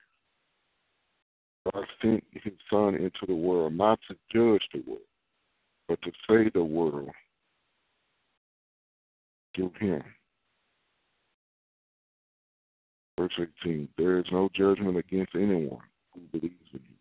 God 1.73 1.83
sent 2.01 2.23
his 2.31 2.53
Son 2.69 2.95
into 2.95 3.25
the 3.27 3.35
world 3.35 3.73
not 3.73 3.99
to 4.07 4.15
judge 4.33 4.63
the 4.73 4.81
world, 4.87 5.01
but 5.87 6.01
to 6.01 6.11
save 6.27 6.53
the 6.53 6.63
world 6.63 7.09
through 9.55 9.73
him. 9.79 10.01
Verse 13.19 13.33
18 13.63 13.89
There 13.97 14.19
is 14.19 14.25
no 14.31 14.49
judgment 14.55 14.97
against 14.97 15.35
anyone 15.35 15.83
who 16.13 16.21
believes 16.31 16.55
in 16.73 16.79
him. 16.79 16.95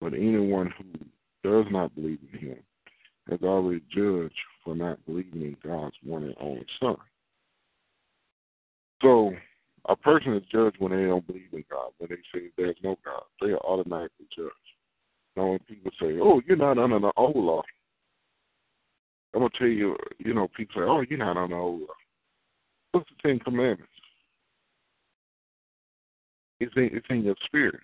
But 0.00 0.14
anyone 0.14 0.74
who 0.76 1.48
does 1.48 1.70
not 1.70 1.94
believe 1.94 2.18
in 2.32 2.38
him 2.40 2.58
has 3.30 3.40
already 3.44 3.82
judged 3.94 4.34
for 4.64 4.74
not 4.74 5.04
believing 5.06 5.42
in 5.42 5.56
God's 5.64 5.94
one 6.02 6.24
and 6.24 6.34
only 6.40 6.66
Son. 6.80 6.96
So 9.02 9.32
a 9.88 9.96
person 9.96 10.34
is 10.34 10.42
judged 10.52 10.76
when 10.78 10.92
they 10.92 11.04
don't 11.04 11.26
believe 11.26 11.48
in 11.52 11.64
God, 11.70 11.90
when 11.98 12.10
they 12.10 12.16
say 12.32 12.46
there's 12.56 12.76
no 12.82 12.96
God. 13.04 13.22
They 13.40 13.52
are 13.52 13.58
automatically 13.58 14.26
judged. 14.36 14.52
Now 15.36 15.50
when 15.50 15.58
people 15.60 15.90
say, 16.00 16.18
Oh, 16.20 16.40
you're 16.46 16.56
not 16.56 16.78
under 16.78 16.98
the 16.98 17.12
old 17.16 17.36
law, 17.36 17.62
I'm 19.34 19.40
gonna 19.40 19.50
tell 19.58 19.68
you, 19.68 19.96
you 20.18 20.34
know, 20.34 20.48
people 20.56 20.74
say, 20.82 20.86
Oh, 20.86 21.02
you're 21.08 21.18
not 21.18 21.36
under 21.36 21.54
the 21.54 21.60
old 21.60 21.80
law. 21.80 21.86
What's 22.92 23.08
the 23.10 23.28
Ten 23.28 23.38
Commandments? 23.38 23.92
It's 26.58 26.72
in, 26.76 26.90
it's 26.92 27.06
in 27.08 27.22
your 27.22 27.36
spirit 27.46 27.80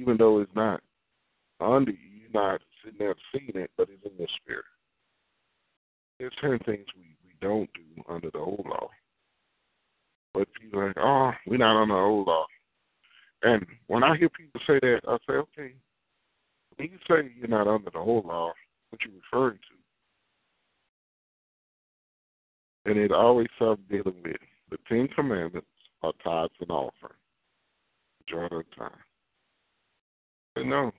even 0.00 0.16
though 0.16 0.40
it's 0.40 0.54
not 0.54 0.80
under 1.60 1.90
you, 1.90 1.98
you're 2.22 2.42
not 2.42 2.60
sitting 2.82 2.98
there 2.98 3.14
seeing 3.32 3.52
it, 3.54 3.70
but 3.76 3.88
it's 3.90 4.04
in 4.04 4.18
your 4.18 4.28
spirit. 4.42 4.64
There's 6.18 6.32
certain 6.40 6.60
things 6.60 6.86
we, 6.96 7.16
we 7.24 7.34
don't 7.40 7.68
do 7.74 8.02
under 8.08 8.30
the 8.30 8.38
old 8.38 8.64
law. 8.66 8.88
But 10.32 10.48
people 10.60 10.86
like, 10.86 10.96
oh, 10.98 11.32
we're 11.46 11.58
not 11.58 11.80
under 11.80 11.94
the 11.94 12.00
old 12.00 12.26
law. 12.26 12.46
And 13.42 13.66
when 13.86 14.04
I 14.04 14.16
hear 14.16 14.28
people 14.28 14.60
say 14.66 14.78
that, 14.80 15.00
I 15.08 15.16
say, 15.26 15.34
okay, 15.34 15.74
when 16.76 16.90
you 16.90 16.98
say 17.08 17.30
you're 17.38 17.48
not 17.48 17.66
under 17.66 17.90
the 17.90 17.98
old 17.98 18.26
law, 18.26 18.52
what 18.90 19.00
you 19.04 19.10
referring 19.32 19.58
to? 22.84 22.90
And 22.90 22.98
it 22.98 23.12
always 23.12 23.48
starts 23.56 23.82
dealing 23.90 24.22
with 24.24 24.36
the 24.70 24.78
Ten 24.88 25.08
Commandments 25.08 25.66
are 26.02 26.12
tithes 26.24 26.54
and 26.60 26.70
offering, 26.70 27.12
majority 28.24 28.56
of 28.56 28.64
the 28.70 28.76
time. 28.76 28.98
But 30.54 30.66
no. 30.66 30.92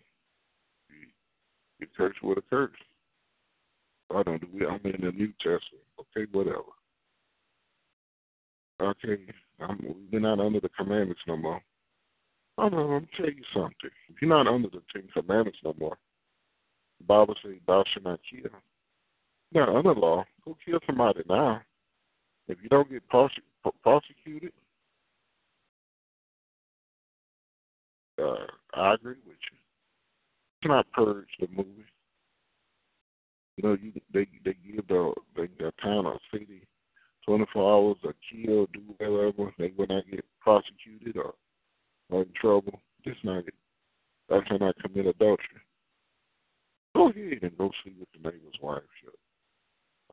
You 1.79 1.87
curse 1.97 2.15
with 2.21 2.37
a 2.37 2.41
curse. 2.49 2.71
I 4.13 4.23
don't 4.23 4.41
do 4.41 4.65
it. 4.65 4.69
I'm 4.69 4.91
in 4.91 5.01
the 5.05 5.11
New 5.11 5.33
Testament. 5.39 5.85
Okay, 5.99 6.29
whatever. 6.31 6.61
Okay, 8.81 9.17
I'm, 9.59 9.95
we're 10.11 10.19
not 10.19 10.39
under 10.39 10.59
the 10.59 10.69
commandments 10.69 11.21
no 11.27 11.37
more. 11.37 11.61
No, 12.57 12.65
let 12.65 13.01
me 13.03 13.07
tell 13.15 13.27
you 13.27 13.43
something. 13.53 13.89
You're 14.19 14.29
not 14.29 14.47
under 14.47 14.69
the 14.69 14.81
Ten 14.91 15.07
Commandments 15.13 15.59
no 15.63 15.75
more, 15.79 15.97
the 17.01 17.05
Bible 17.05 17.35
says 17.43 17.53
thou 17.67 17.83
shalt 17.91 18.05
not 18.05 18.19
kill. 18.29 18.51
Not 19.53 19.69
under 19.69 19.93
law. 19.93 20.23
Go 20.45 20.55
kill 20.63 20.79
somebody 20.85 21.21
now. 21.27 21.61
If 22.47 22.57
you 22.61 22.69
don't 22.69 22.89
get 22.89 23.03
prosecuted, 23.07 24.53
uh, 28.21 28.45
I 28.73 28.93
agree 28.93 29.15
with 29.25 29.37
you. 29.51 29.57
It's 30.61 30.67
not 30.67 30.91
purge 30.91 31.27
the 31.39 31.47
movie. 31.55 31.85
You 33.57 33.63
know, 33.63 33.77
you 33.81 33.93
they 34.13 34.27
they 34.45 34.55
give 34.65 34.87
the 34.87 35.13
the 35.35 35.73
town 35.81 36.05
or 36.05 36.19
city 36.31 36.67
twenty 37.25 37.45
four 37.53 37.71
hours 37.71 37.97
to 38.03 38.13
kill, 38.29 38.67
do 38.73 38.81
whatever. 38.97 39.53
They 39.57 39.73
will 39.77 39.87
not 39.87 40.09
get 40.09 40.25
prosecuted 40.39 41.17
or, 41.17 41.33
or 42.09 42.23
in 42.23 42.29
trouble. 42.39 42.79
Just 43.05 43.23
not. 43.23 43.43
That's 44.29 44.49
when 44.49 44.63
I 44.63 44.71
commit 44.81 45.07
adultery. 45.07 45.61
Go 46.95 47.09
ahead 47.09 47.39
and 47.41 47.57
go 47.57 47.71
sleep 47.83 47.97
with 47.99 48.09
the 48.13 48.29
neighbor's 48.29 48.59
wife. 48.61 48.83
Sure. 49.01 49.13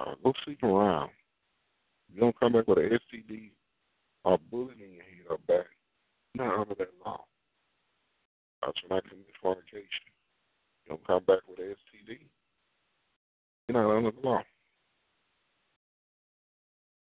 Uh, 0.01 0.15
go 0.23 0.33
sleep 0.45 0.63
around. 0.63 1.11
You 2.13 2.21
don't 2.21 2.39
come 2.41 2.53
back 2.53 2.67
with 2.67 2.79
an 2.79 2.91
STD 2.91 3.51
or 4.25 4.39
bullet 4.51 4.77
in 4.81 4.95
your 4.95 5.03
head 5.03 5.27
or 5.31 5.39
back. 5.47 5.67
Not 6.35 6.61
under 6.61 6.75
that 6.77 6.91
law. 7.05 7.25
That's 8.63 8.79
when 8.87 8.99
I 8.99 9.09
commit 9.09 9.27
fornication. 9.41 10.09
You 10.85 10.91
don't 10.91 11.07
come 11.07 11.25
back 11.25 11.41
with 11.49 11.59
an 11.59 11.75
STD. 11.75 12.19
You're 13.69 13.83
not 13.83 13.97
under 13.97 14.11
the 14.11 14.27
law. 14.27 14.43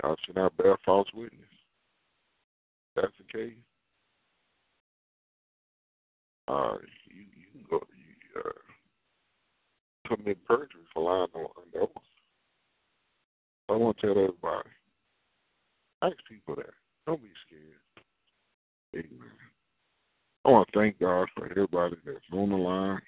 Thou 0.02 0.16
should 0.26 0.36
not 0.36 0.56
bear 0.58 0.78
false 0.86 1.08
witness. 1.14 1.42
That's 2.96 3.12
the 3.18 3.38
case. 3.38 3.54
Uh, 6.48 6.78
you 7.06 7.22
you 7.22 7.46
can 7.52 7.66
go 7.70 7.80
you 7.96 8.42
uh, 8.42 10.16
commit 10.16 10.44
perjury 10.46 10.82
for 10.94 11.04
lying 11.04 11.28
on 11.36 11.82
oath. 11.82 11.90
I 13.70 13.74
want 13.74 13.98
to 13.98 14.08
tell 14.08 14.12
everybody. 14.12 14.70
Ask 16.02 16.16
people 16.28 16.56
that. 16.56 16.74
Don't 17.06 17.22
be 17.22 17.30
scared. 17.46 19.06
Amen. 19.06 19.30
I 20.46 20.50
want 20.50 20.70
to 20.72 20.80
thank 20.80 21.00
God 21.00 21.28
for 21.36 21.46
everybody 21.50 21.96
that's 22.06 22.20
on 22.32 22.50
the 22.50 22.56
line. 22.56 23.02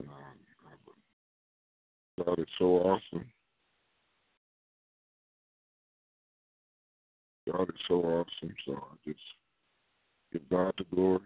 Um, 0.00 0.14
God 2.24 2.38
is 2.38 2.46
so 2.58 2.64
awesome. 2.64 3.26
God 7.50 7.68
is 7.68 7.80
so 7.86 7.94
awesome. 7.96 8.54
So 8.66 8.74
I 8.74 9.08
just 9.08 9.20
give 10.32 10.48
God 10.50 10.74
the 10.78 10.84
glory. 10.94 11.20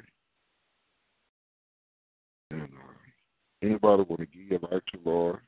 And 2.51 2.63
uh, 2.63 3.63
anybody 3.63 4.05
want 4.09 4.21
to 4.21 4.27
give 4.27 4.51
your 4.51 4.61
life 4.71 4.83
to 4.93 5.01
Lord, 5.05 5.41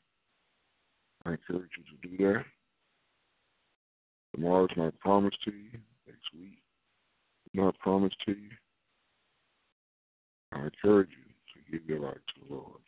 I 1.24 1.32
encourage 1.32 1.70
you 1.76 2.08
to 2.08 2.08
do 2.08 2.24
that. 2.24 2.44
Tomorrow's 4.34 4.70
my 4.76 4.90
promise 5.00 5.34
to 5.44 5.50
you. 5.52 5.78
Next 6.06 6.22
week, 6.34 6.58
my 7.52 7.70
promise 7.80 8.12
to 8.26 8.32
you. 8.32 8.50
I 10.52 10.64
encourage 10.64 11.10
you 11.10 11.72
to 11.72 11.72
give 11.72 11.88
your 11.88 12.00
life 12.00 12.14
to 12.14 12.46
the 12.46 12.54
Lord. 12.54 12.80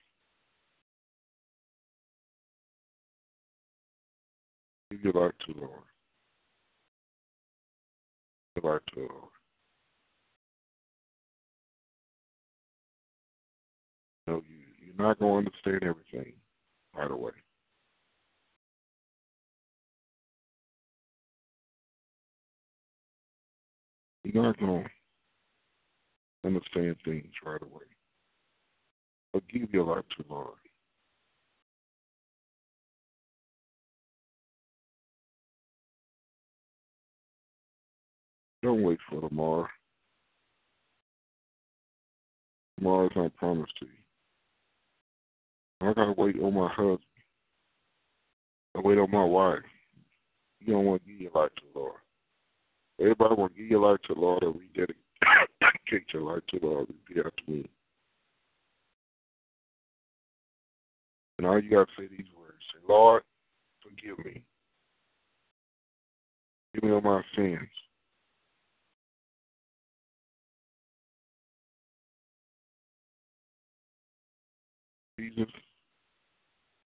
Give 4.90 5.00
your 5.02 5.24
life 5.24 5.32
to 5.46 5.52
the 5.54 5.60
Lord. 5.60 5.95
To. 8.56 9.08
No, 14.26 14.42
you, 14.48 14.56
you're 14.84 15.06
not 15.06 15.18
going 15.18 15.44
to 15.44 15.50
understand 15.50 15.82
everything 15.82 16.32
right 16.96 17.10
away. 17.10 17.32
You're 24.24 24.42
not 24.42 24.58
going 24.58 24.84
to 24.84 26.48
understand 26.48 26.96
things 27.04 27.32
right 27.44 27.62
away. 27.62 27.84
But 29.32 29.46
give 29.48 29.70
your 29.72 29.84
life 29.84 30.04
to 30.16 30.24
Lord. 30.28 30.65
Don't 38.66 38.82
wait 38.82 38.98
for 39.08 39.20
tomorrow. 39.20 39.68
Tomorrow's 42.76 43.12
not 43.14 43.36
promised 43.36 43.72
to 43.78 43.86
you. 43.86 43.92
I 45.88 45.92
gotta 45.92 46.14
wait 46.18 46.34
on 46.42 46.52
my 46.52 46.68
husband. 46.68 46.98
I 48.74 48.80
wait 48.80 48.98
on 48.98 49.08
my 49.12 49.22
wife. 49.22 49.60
You 50.58 50.72
don't 50.72 50.84
want 50.84 51.04
to 51.04 51.12
give 51.12 51.20
your 51.20 51.30
life 51.32 51.52
to 51.54 51.62
the 51.72 51.78
Lord. 51.78 52.00
Everybody 53.00 53.34
want 53.36 53.54
to 53.54 53.62
give 53.62 53.70
your 53.70 53.88
life 53.88 54.00
to 54.08 54.14
the 54.14 54.20
Lord 54.20 54.42
or 54.42 54.52
dedicate 54.74 56.12
your 56.12 56.22
life 56.22 56.42
to 56.50 56.58
the 56.58 56.66
Lord. 56.66 56.88
Repeat 56.88 57.24
after 57.24 57.52
me. 57.52 57.70
And 61.38 61.46
all 61.46 61.62
you 61.62 61.70
got 61.70 61.86
to 61.86 61.92
say 61.96 62.08
these 62.08 62.26
words. 62.36 62.58
Say, 62.74 62.80
Lord, 62.88 63.22
forgive 63.80 64.18
me. 64.24 64.42
Give 66.74 66.82
me 66.82 66.90
all 66.90 67.00
my 67.00 67.22
sins. 67.36 67.68
Jesus, 75.18 75.50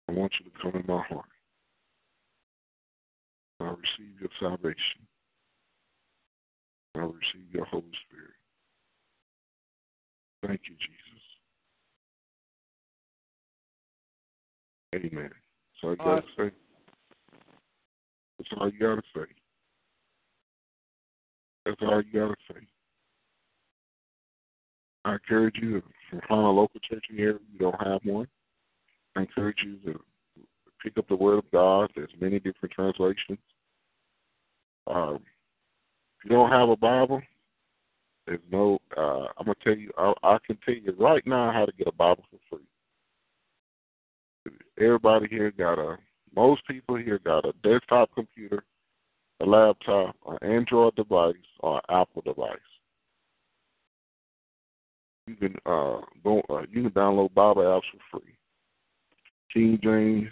I 0.07 0.11
want 0.11 0.31
you 0.39 0.49
to 0.49 0.57
come 0.61 0.79
in 0.79 0.85
my 0.87 1.01
heart. 1.03 1.25
I 3.59 3.65
receive 3.65 4.19
your 4.19 4.29
salvation. 4.39 5.07
I 6.95 6.99
receive 6.99 7.51
your 7.51 7.65
Holy 7.65 7.83
Spirit. 8.07 8.35
Thank 10.45 10.61
you, 10.67 10.75
Jesus. 10.75 11.11
Amen. 15.13 15.31
So 15.79 15.91
I 15.91 15.95
gotta 15.95 16.17
uh, 16.17 16.21
say. 16.37 16.51
That's 18.37 18.49
all 18.59 18.69
you 18.71 18.79
gotta 18.79 19.01
say. 19.15 19.25
That's 21.65 21.81
all 21.81 22.01
you 22.01 22.19
gotta 22.19 22.35
say. 22.51 22.59
I 25.03 25.13
encourage 25.13 25.55
you 25.61 25.81
to 26.11 26.21
find 26.27 26.45
a 26.45 26.49
local 26.49 26.79
church 26.87 27.05
in 27.09 27.17
here 27.17 27.31
if 27.31 27.41
you 27.53 27.59
don't 27.59 27.87
have 27.87 28.01
one. 28.03 28.27
I 29.15 29.21
encourage 29.21 29.57
you 29.63 29.77
to 29.91 29.99
pick 30.83 30.97
up 30.97 31.07
the 31.07 31.15
Word 31.15 31.39
of 31.39 31.51
God. 31.51 31.91
There's 31.95 32.11
many 32.19 32.39
different 32.39 32.73
translations. 32.73 33.39
Um, 34.87 35.19
if 36.19 36.25
you 36.25 36.31
don't 36.31 36.51
have 36.51 36.69
a 36.69 36.75
Bible, 36.75 37.21
there's 38.27 38.39
no. 38.51 38.79
Uh, 38.95 39.25
I'm 39.37 39.45
gonna 39.45 39.55
tell 39.63 39.75
you. 39.75 39.91
I, 39.97 40.13
I 40.23 40.37
can 40.45 40.57
tell 40.65 40.75
you 40.75 40.93
right 40.99 41.25
now 41.25 41.51
how 41.51 41.65
to 41.65 41.71
get 41.73 41.87
a 41.87 41.91
Bible 41.91 42.23
for 42.29 42.57
free. 44.45 44.55
Everybody 44.79 45.27
here 45.29 45.51
got 45.51 45.79
a. 45.79 45.97
Most 46.35 46.61
people 46.67 46.95
here 46.95 47.19
got 47.19 47.45
a 47.45 47.53
desktop 47.63 48.09
computer, 48.15 48.63
a 49.41 49.45
laptop, 49.45 50.15
an 50.27 50.37
Android 50.41 50.95
device, 50.95 51.35
or 51.59 51.77
an 51.77 51.81
Apple 51.89 52.21
device. 52.21 52.57
You 55.31 55.37
can 55.37 55.55
uh, 55.65 56.01
go. 56.23 56.41
Uh, 56.49 56.63
you 56.69 56.83
can 56.83 56.91
download 56.91 57.33
Bible 57.33 57.61
apps 57.61 57.83
for 58.11 58.19
free. 58.19 58.35
King 59.53 59.79
James, 59.81 60.29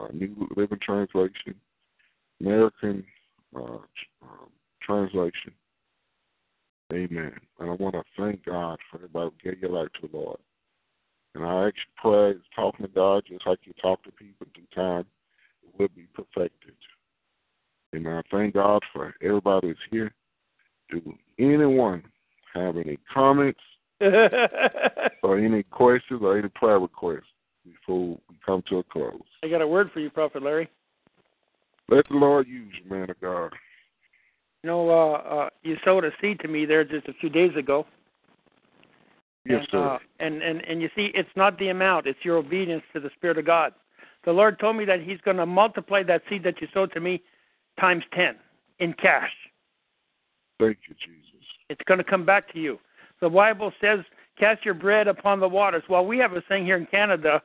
uh, 0.00 0.08
New 0.12 0.48
Living 0.56 0.78
Translation, 0.82 1.54
American 2.40 3.04
uh, 3.54 3.78
um, 4.22 4.50
Translation. 4.82 5.52
Amen. 6.92 7.32
And 7.60 7.70
I 7.70 7.74
want 7.74 7.94
to 7.94 8.02
thank 8.18 8.44
God 8.44 8.78
for 8.90 8.96
everybody 8.96 9.30
who 9.30 9.50
gave 9.50 9.60
your 9.60 9.70
life 9.70 9.88
to 10.00 10.08
the 10.08 10.16
Lord. 10.16 10.38
And 11.34 11.44
I 11.44 11.68
actually 11.68 11.82
pray, 11.96 12.34
talking 12.54 12.86
to 12.86 12.92
God 12.92 13.24
just 13.28 13.46
like 13.46 13.60
you 13.64 13.72
talk 13.80 14.02
to 14.04 14.12
people 14.12 14.46
due 14.54 14.62
time, 14.74 15.06
it 15.62 15.78
will 15.78 15.88
be 15.94 16.06
perfected. 16.12 16.74
And 17.92 18.08
I 18.08 18.22
thank 18.30 18.54
God 18.54 18.82
for 18.92 19.14
everybody 19.22 19.68
that's 19.68 19.78
here. 19.90 20.12
Do 20.90 21.14
anyone 21.38 22.02
have 22.52 22.76
any 22.76 22.98
comments 23.12 23.60
or 25.22 25.38
any 25.38 25.62
questions 25.64 26.20
or 26.22 26.38
any 26.38 26.48
prayer 26.48 26.78
requests 26.78 27.22
before 27.64 28.18
we 28.28 28.36
come 28.44 28.62
to 28.68 28.78
a 28.78 28.82
close? 28.84 29.20
I 29.42 29.48
got 29.48 29.62
a 29.62 29.66
word 29.66 29.90
for 29.92 30.00
you, 30.00 30.10
Prophet 30.10 30.42
Larry. 30.42 30.68
Let 31.88 32.08
the 32.08 32.14
Lord 32.14 32.46
use 32.48 32.72
you, 32.82 32.90
man 32.90 33.10
of 33.10 33.20
God. 33.20 33.52
You 34.62 34.70
know, 34.70 34.88
uh, 34.88 35.12
uh, 35.12 35.50
you 35.62 35.76
sowed 35.84 36.04
a 36.04 36.10
seed 36.20 36.40
to 36.40 36.48
me 36.48 36.64
there 36.64 36.84
just 36.84 37.06
a 37.08 37.12
few 37.14 37.28
days 37.28 37.54
ago. 37.56 37.86
Yes, 39.46 39.60
and, 39.60 39.68
sir. 39.70 39.86
Uh, 39.86 39.98
and 40.20 40.42
and 40.42 40.62
and 40.62 40.80
you 40.80 40.88
see, 40.96 41.10
it's 41.14 41.28
not 41.36 41.58
the 41.58 41.68
amount; 41.68 42.06
it's 42.06 42.18
your 42.24 42.38
obedience 42.38 42.82
to 42.94 43.00
the 43.00 43.10
Spirit 43.14 43.36
of 43.36 43.44
God. 43.44 43.74
The 44.24 44.32
Lord 44.32 44.58
told 44.58 44.76
me 44.76 44.86
that 44.86 45.02
He's 45.02 45.20
going 45.20 45.36
to 45.36 45.44
multiply 45.44 46.02
that 46.04 46.22
seed 46.30 46.42
that 46.44 46.60
you 46.62 46.68
sowed 46.72 46.92
to 46.94 47.00
me 47.00 47.22
times 47.78 48.04
ten 48.14 48.36
in 48.78 48.94
cash. 48.94 49.30
Thank 50.58 50.78
you, 50.88 50.94
Jesus. 50.94 51.46
It's 51.68 51.82
going 51.86 51.98
to 51.98 52.04
come 52.04 52.24
back 52.24 52.50
to 52.54 52.58
you. 52.58 52.78
The 53.24 53.30
Bible 53.30 53.72
says, 53.80 54.00
"Cast 54.38 54.66
your 54.66 54.74
bread 54.74 55.08
upon 55.08 55.40
the 55.40 55.48
waters." 55.48 55.82
Well, 55.88 56.04
we 56.04 56.18
have 56.18 56.34
a 56.34 56.42
saying 56.46 56.66
here 56.66 56.76
in 56.76 56.84
Canada. 56.84 57.40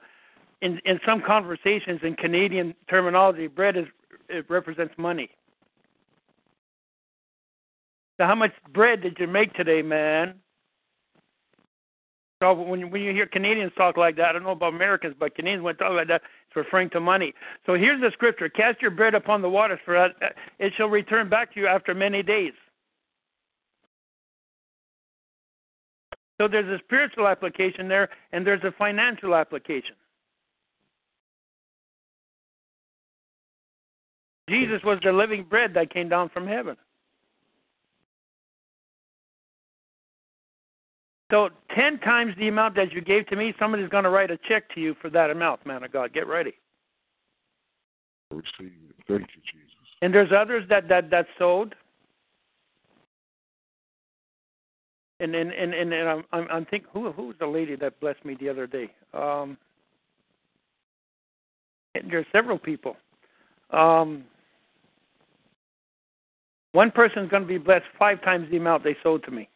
In 0.59 0.77
in 0.84 0.99
some 1.05 1.21
conversations 1.21 2.01
in 2.03 2.17
Canadian 2.17 2.75
terminology, 2.89 3.47
bread 3.47 3.77
is 3.77 3.86
it 4.27 4.43
represents 4.49 4.93
money. 4.97 5.30
So, 8.17 8.25
how 8.25 8.36
much 8.36 8.51
bread 8.73 8.99
did 8.99 9.17
you 9.19 9.27
make 9.27 9.53
today, 9.53 9.82
man? 9.82 10.41
So 12.43 12.51
when 12.51 12.91
when 12.91 13.01
you 13.01 13.13
hear 13.13 13.25
Canadians 13.25 13.71
talk 13.77 13.95
like 13.95 14.17
that, 14.17 14.25
I 14.25 14.34
don't 14.34 14.43
know 14.43 14.51
about 14.51 14.73
Americans, 14.73 15.15
but 15.17 15.34
Canadians 15.34 15.63
when 15.63 15.77
talk 15.77 15.93
like 15.93 16.09
that, 16.09 16.23
it's 16.47 16.57
referring 16.57 16.89
to 16.89 16.99
money. 16.99 17.34
So 17.65 17.75
here's 17.75 18.01
the 18.01 18.11
scripture: 18.11 18.49
Cast 18.49 18.82
your 18.82 18.91
bread 18.91 19.15
upon 19.15 19.41
the 19.41 19.49
waters, 19.49 19.80
for 19.86 20.11
it 20.59 20.73
shall 20.75 20.89
return 20.89 21.30
back 21.30 21.53
to 21.53 21.59
you 21.61 21.67
after 21.67 21.95
many 21.95 22.21
days. 22.21 22.51
So 26.39 26.47
there's 26.47 26.67
a 26.67 26.81
spiritual 26.83 27.27
application 27.27 27.87
there, 27.87 28.09
and 28.31 28.47
there's 28.47 28.63
a 28.63 28.71
financial 28.71 29.35
application. 29.35 29.95
Jesus 34.49 34.81
was 34.83 34.99
the 35.03 35.11
living 35.11 35.43
bread 35.43 35.73
that 35.75 35.93
came 35.93 36.09
down 36.09 36.29
from 36.29 36.47
heaven. 36.47 36.75
So, 41.29 41.49
10 41.75 41.99
times 41.99 42.33
the 42.39 42.47
amount 42.47 42.75
that 42.75 42.91
you 42.91 43.01
gave 43.01 43.27
to 43.27 43.35
me, 43.35 43.53
somebody's 43.59 43.89
going 43.89 44.05
to 44.05 44.09
write 44.09 44.31
a 44.31 44.39
check 44.47 44.73
to 44.73 44.81
you 44.81 44.95
for 44.99 45.11
that 45.11 45.29
amount, 45.29 45.63
man 45.65 45.83
of 45.83 45.91
God. 45.91 46.11
Get 46.11 46.25
ready. 46.25 46.53
Receive 48.31 48.71
it. 48.89 48.95
Thank 49.07 49.29
you, 49.35 49.41
Jesus. 49.51 49.75
And 50.01 50.13
there's 50.13 50.31
others 50.35 50.63
that 50.69 50.87
that 50.87 51.09
that 51.11 51.27
sowed. 51.37 51.75
And 55.20 55.36
and 55.36 55.51
and 55.51 55.74
and, 55.74 55.93
I'm 55.93 56.24
I'm, 56.32 56.47
I'm 56.49 56.65
thinking 56.65 56.89
who 56.93 57.11
who 57.11 57.28
was 57.28 57.36
the 57.39 57.47
lady 57.47 57.76
that 57.76 57.99
blessed 57.99 58.24
me 58.24 58.36
the 58.39 58.49
other 58.49 58.67
day? 58.67 58.89
Um, 59.13 59.57
there's 62.09 62.26
several 62.32 62.57
people. 62.57 62.95
Um, 63.72 64.24
one 66.72 66.91
person's 66.91 67.30
going 67.30 67.43
to 67.43 67.47
be 67.47 67.57
blessed 67.57 67.86
five 67.97 68.22
times 68.22 68.49
the 68.49 68.57
amount 68.57 68.84
they 68.84 68.95
sold 69.03 69.24
to 69.24 69.32
me. 69.32 69.49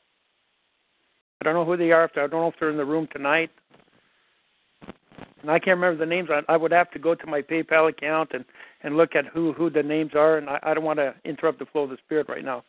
I 1.39 1.43
don't 1.45 1.53
know 1.53 1.65
who 1.65 1.77
they 1.77 1.91
are. 1.91 2.09
I 2.15 2.19
don't 2.27 2.31
know 2.31 2.47
if 2.47 2.55
they're 2.59 2.71
in 2.71 2.77
the 2.77 2.85
room 2.85 3.07
tonight. 3.11 3.51
And 5.41 5.51
I 5.51 5.59
can't 5.59 5.77
remember 5.77 5.97
the 5.97 6.09
names. 6.09 6.29
I, 6.31 6.41
I 6.51 6.57
would 6.57 6.71
have 6.71 6.89
to 6.91 6.99
go 6.99 7.15
to 7.15 7.27
my 7.27 7.41
PayPal 7.41 7.89
account 7.89 8.31
and 8.33 8.45
and 8.81 8.97
look 8.97 9.15
at 9.15 9.25
who 9.27 9.53
who 9.53 9.69
the 9.69 9.83
names 9.83 10.11
are. 10.15 10.37
And 10.37 10.49
I, 10.49 10.59
I 10.63 10.73
don't 10.73 10.83
want 10.83 10.99
to 10.99 11.13
interrupt 11.25 11.59
the 11.59 11.65
flow 11.65 11.83
of 11.83 11.89
the 11.89 11.97
spirit 12.05 12.27
right 12.29 12.43
now. 12.43 12.63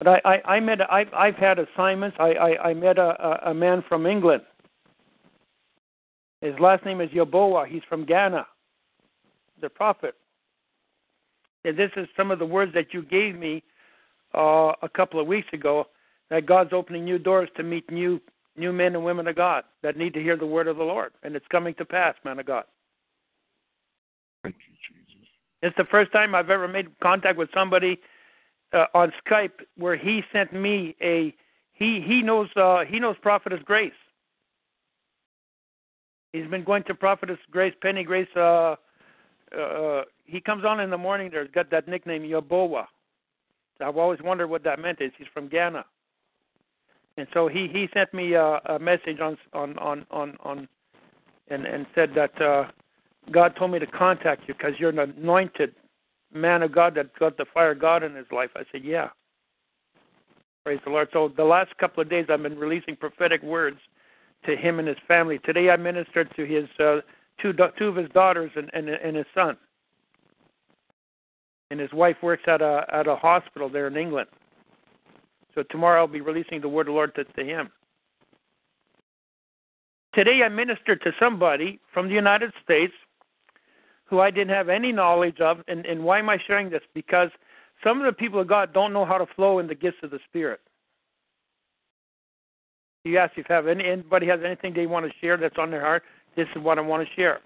But 0.00 0.08
I 0.08 0.20
I, 0.24 0.54
I 0.54 0.60
met 0.60 0.80
I 0.80 1.00
I've, 1.00 1.14
I've 1.14 1.36
had 1.36 1.58
assignments. 1.58 2.16
I 2.18 2.32
I, 2.32 2.68
I 2.70 2.74
met 2.74 2.98
a, 2.98 3.24
a 3.24 3.50
a 3.50 3.54
man 3.54 3.84
from 3.88 4.06
England. 4.06 4.42
His 6.40 6.58
last 6.58 6.84
name 6.84 7.00
is 7.00 7.10
Yeboah. 7.10 7.68
He's 7.68 7.82
from 7.88 8.04
Ghana. 8.04 8.46
The 9.60 9.68
prophet. 9.68 10.14
And 11.64 11.78
this 11.78 11.90
is 11.96 12.08
some 12.16 12.30
of 12.30 12.38
the 12.38 12.46
words 12.46 12.72
that 12.72 12.94
you 12.94 13.02
gave 13.02 13.36
me 13.36 13.62
uh, 14.34 14.72
a 14.82 14.88
couple 14.88 15.20
of 15.20 15.26
weeks 15.26 15.48
ago 15.52 15.86
that 16.30 16.46
God's 16.46 16.72
opening 16.72 17.04
new 17.04 17.18
doors 17.18 17.50
to 17.56 17.62
meet 17.62 17.90
new 17.90 18.20
new 18.56 18.72
men 18.72 18.94
and 18.94 19.04
women 19.04 19.26
of 19.28 19.36
God 19.36 19.64
that 19.82 19.96
need 19.96 20.14
to 20.14 20.22
hear 20.22 20.36
the 20.36 20.46
word 20.46 20.66
of 20.66 20.76
the 20.76 20.82
Lord, 20.82 21.12
and 21.22 21.36
it's 21.36 21.46
coming 21.48 21.74
to 21.74 21.84
pass, 21.84 22.14
man 22.24 22.38
of 22.38 22.46
God. 22.46 22.64
Thank 24.42 24.56
you, 24.66 24.74
Jesus. 24.88 25.28
It's 25.62 25.76
the 25.76 25.84
first 25.84 26.10
time 26.12 26.34
I've 26.34 26.50
ever 26.50 26.66
made 26.66 26.98
contact 27.00 27.36
with 27.36 27.50
somebody 27.52 28.00
uh, 28.72 28.86
on 28.94 29.12
Skype 29.24 29.64
where 29.76 29.96
he 29.96 30.22
sent 30.32 30.52
me 30.52 30.96
a 31.02 31.34
he 31.72 32.02
he 32.06 32.22
knows 32.22 32.48
uh, 32.56 32.84
he 32.86 32.98
knows 32.98 33.16
Prophetess 33.22 33.60
Grace. 33.64 33.92
He's 36.32 36.46
been 36.46 36.62
going 36.64 36.84
to 36.84 36.94
Prophetess 36.94 37.38
Grace, 37.50 37.74
Penny 37.82 38.04
Grace. 38.04 38.28
Uh, 38.36 38.76
uh, 39.56 40.02
he 40.26 40.40
comes 40.40 40.64
on 40.64 40.78
in 40.78 40.90
the 40.90 40.98
morning. 40.98 41.30
There's 41.32 41.50
got 41.52 41.70
that 41.70 41.88
nickname 41.88 42.22
Yeboah. 42.22 42.86
I've 43.80 43.96
always 43.96 44.20
wondered 44.22 44.48
what 44.48 44.62
that 44.64 44.78
meant. 44.78 45.00
Is 45.00 45.10
he's 45.18 45.26
from 45.32 45.48
Ghana, 45.48 45.84
and 47.16 47.26
so 47.32 47.48
he 47.48 47.66
he 47.66 47.88
sent 47.94 48.12
me 48.12 48.34
a, 48.34 48.60
a 48.66 48.78
message 48.78 49.20
on 49.20 49.36
on 49.52 49.78
on 49.78 50.06
on 50.10 50.36
on, 50.44 50.68
and 51.48 51.64
and 51.66 51.86
said 51.94 52.10
that 52.14 52.40
uh, 52.40 52.70
God 53.32 53.56
told 53.56 53.70
me 53.70 53.78
to 53.78 53.86
contact 53.86 54.42
you 54.46 54.54
because 54.54 54.74
you're 54.78 54.90
an 54.90 54.98
anointed 54.98 55.74
man 56.32 56.62
of 56.62 56.72
God 56.72 56.94
that's 56.94 57.08
got 57.18 57.36
the 57.36 57.46
fire 57.52 57.72
of 57.72 57.80
God 57.80 58.02
in 58.02 58.14
his 58.14 58.26
life. 58.30 58.50
I 58.56 58.62
said, 58.72 58.84
yeah. 58.84 59.08
Praise 60.64 60.80
the 60.84 60.90
Lord. 60.90 61.08
So 61.12 61.32
the 61.36 61.44
last 61.44 61.76
couple 61.78 62.02
of 62.02 62.10
days 62.10 62.26
I've 62.28 62.42
been 62.42 62.58
releasing 62.58 62.96
prophetic 62.96 63.42
words 63.42 63.78
to 64.46 64.56
him 64.56 64.78
and 64.78 64.86
his 64.86 64.96
family. 65.08 65.38
Today 65.44 65.70
I 65.70 65.76
ministered 65.76 66.30
to 66.36 66.44
his 66.44 66.68
uh, 66.78 67.00
two 67.40 67.54
two 67.78 67.88
of 67.88 67.96
his 67.96 68.08
daughters 68.10 68.50
and 68.56 68.70
and, 68.74 68.88
and 68.88 69.16
his 69.16 69.26
son 69.34 69.56
and 71.70 71.80
his 71.80 71.92
wife 71.92 72.16
works 72.22 72.42
at 72.46 72.60
a 72.60 72.84
at 72.92 73.06
a 73.06 73.16
hospital 73.16 73.68
there 73.68 73.86
in 73.86 73.96
England. 73.96 74.28
So 75.54 75.62
tomorrow 75.70 76.00
I'll 76.00 76.06
be 76.06 76.20
releasing 76.20 76.60
the 76.60 76.68
word 76.68 76.82
of 76.82 76.86
the 76.86 76.92
Lord 76.92 77.14
to, 77.14 77.24
to 77.24 77.44
him. 77.44 77.70
Today 80.14 80.42
I 80.44 80.48
ministered 80.48 81.00
to 81.02 81.12
somebody 81.18 81.78
from 81.92 82.08
the 82.08 82.14
United 82.14 82.52
States 82.62 82.92
who 84.10 84.20
I 84.20 84.30
didn't 84.30 84.52
have 84.52 84.68
any 84.68 84.90
knowledge 84.90 85.40
of, 85.40 85.58
and, 85.68 85.86
and 85.86 86.02
why 86.02 86.18
am 86.18 86.28
I 86.28 86.36
sharing 86.46 86.68
this? 86.68 86.82
Because 86.94 87.30
some 87.82 88.00
of 88.00 88.04
the 88.04 88.12
people 88.12 88.40
of 88.40 88.48
God 88.48 88.74
don't 88.74 88.92
know 88.92 89.04
how 89.04 89.16
to 89.16 89.26
flow 89.36 89.60
in 89.60 89.68
the 89.68 89.74
gifts 89.74 89.98
of 90.02 90.10
the 90.10 90.18
Spirit. 90.28 90.60
You 93.04 93.16
ask 93.18 93.38
if 93.38 93.46
have 93.46 93.68
any, 93.68 93.84
anybody 93.84 94.26
has 94.26 94.40
anything 94.44 94.74
they 94.74 94.86
want 94.86 95.06
to 95.06 95.12
share 95.20 95.36
that's 95.36 95.56
on 95.56 95.70
their 95.70 95.80
heart. 95.80 96.02
This 96.36 96.48
is 96.54 96.62
what 96.62 96.76
I 96.76 96.82
want 96.82 97.06
to 97.06 97.14
share. 97.14 97.40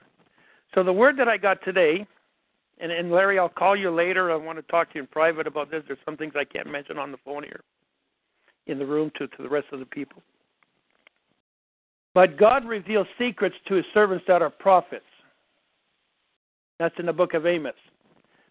So 0.74 0.82
the 0.82 0.92
word 0.92 1.16
that 1.18 1.28
I 1.28 1.36
got 1.36 1.62
today, 1.64 2.06
and, 2.78 2.90
and 2.90 3.12
Larry, 3.12 3.38
I'll 3.38 3.48
call 3.48 3.76
you 3.76 3.90
later. 3.90 4.32
I 4.32 4.36
want 4.36 4.58
to 4.58 4.62
talk 4.62 4.88
to 4.88 4.94
you 4.96 5.02
in 5.02 5.06
private 5.06 5.46
about 5.46 5.70
this. 5.70 5.84
There's 5.86 5.98
some 6.04 6.16
things 6.16 6.32
I 6.34 6.44
can't 6.44 6.68
mention 6.70 6.98
on 6.98 7.12
the 7.12 7.18
phone 7.24 7.44
here, 7.44 7.60
in 8.66 8.78
the 8.78 8.86
room 8.86 9.12
to 9.18 9.28
to 9.28 9.42
the 9.42 9.48
rest 9.48 9.66
of 9.70 9.78
the 9.78 9.86
people. 9.86 10.22
But 12.14 12.36
God 12.36 12.64
reveals 12.64 13.06
secrets 13.18 13.54
to 13.68 13.74
His 13.74 13.84
servants 13.92 14.24
that 14.26 14.42
are 14.42 14.50
prophets. 14.50 15.04
That's 16.78 16.94
in 16.98 17.06
the 17.06 17.12
book 17.12 17.34
of 17.34 17.46
Amos. 17.46 17.74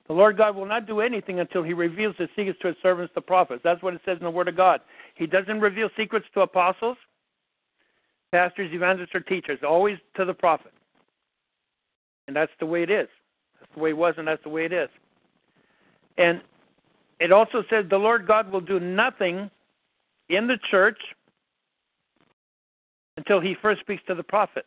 The 0.08 0.14
Lord 0.14 0.38
God 0.38 0.56
will 0.56 0.66
not 0.66 0.86
do 0.86 1.00
anything 1.00 1.40
until 1.40 1.64
He 1.64 1.74
reveals 1.74 2.16
His 2.18 2.30
secrets 2.36 2.60
to 2.62 2.68
His 2.70 2.78
servants, 2.82 3.14
the 3.16 3.22
prophets. 3.22 3.62
That's 3.64 3.82
what 3.82 3.94
it 3.94 4.02
says 4.06 4.18
in 4.18 4.26
the 4.26 4.32
Word 4.32 4.48
of 4.48 4.58
God. 4.58 4.82
He 5.16 5.28
doesn't 5.28 5.62
reveal 5.62 5.90
secrets 5.98 6.26
to 6.34 6.42
apostles, 6.42 6.98
pastors, 8.32 8.72
evangelists, 8.74 9.16
or 9.16 9.22
teachers, 9.22 9.60
always 9.68 9.98
to 10.16 10.26
the 10.26 10.34
prophet. 10.34 10.74
And 12.28 12.36
that's 12.36 12.52
the 12.60 12.66
way 12.66 12.84
it 12.84 12.90
is. 12.90 13.08
That's 13.60 13.72
the 13.76 13.82
way 13.82 13.90
it 13.92 13.98
was, 13.98 14.16
and 14.18 14.28
that's 14.28 14.44
the 14.44 14.50
way 14.50 14.66
it 14.66 14.74
is. 14.74 14.90
And 16.18 16.42
it 17.20 17.32
also 17.32 17.64
says 17.70 17.86
the 17.90 17.98
Lord 17.98 18.28
God 18.28 18.52
will 18.52 18.62
do 18.62 18.80
nothing 18.80 19.50
in 20.30 20.48
the 20.48 20.58
church 20.70 21.00
until 23.16 23.40
He 23.40 23.56
first 23.62 23.82
speaks 23.82 24.04
to 24.08 24.16
the 24.16 24.24
prophet. 24.24 24.66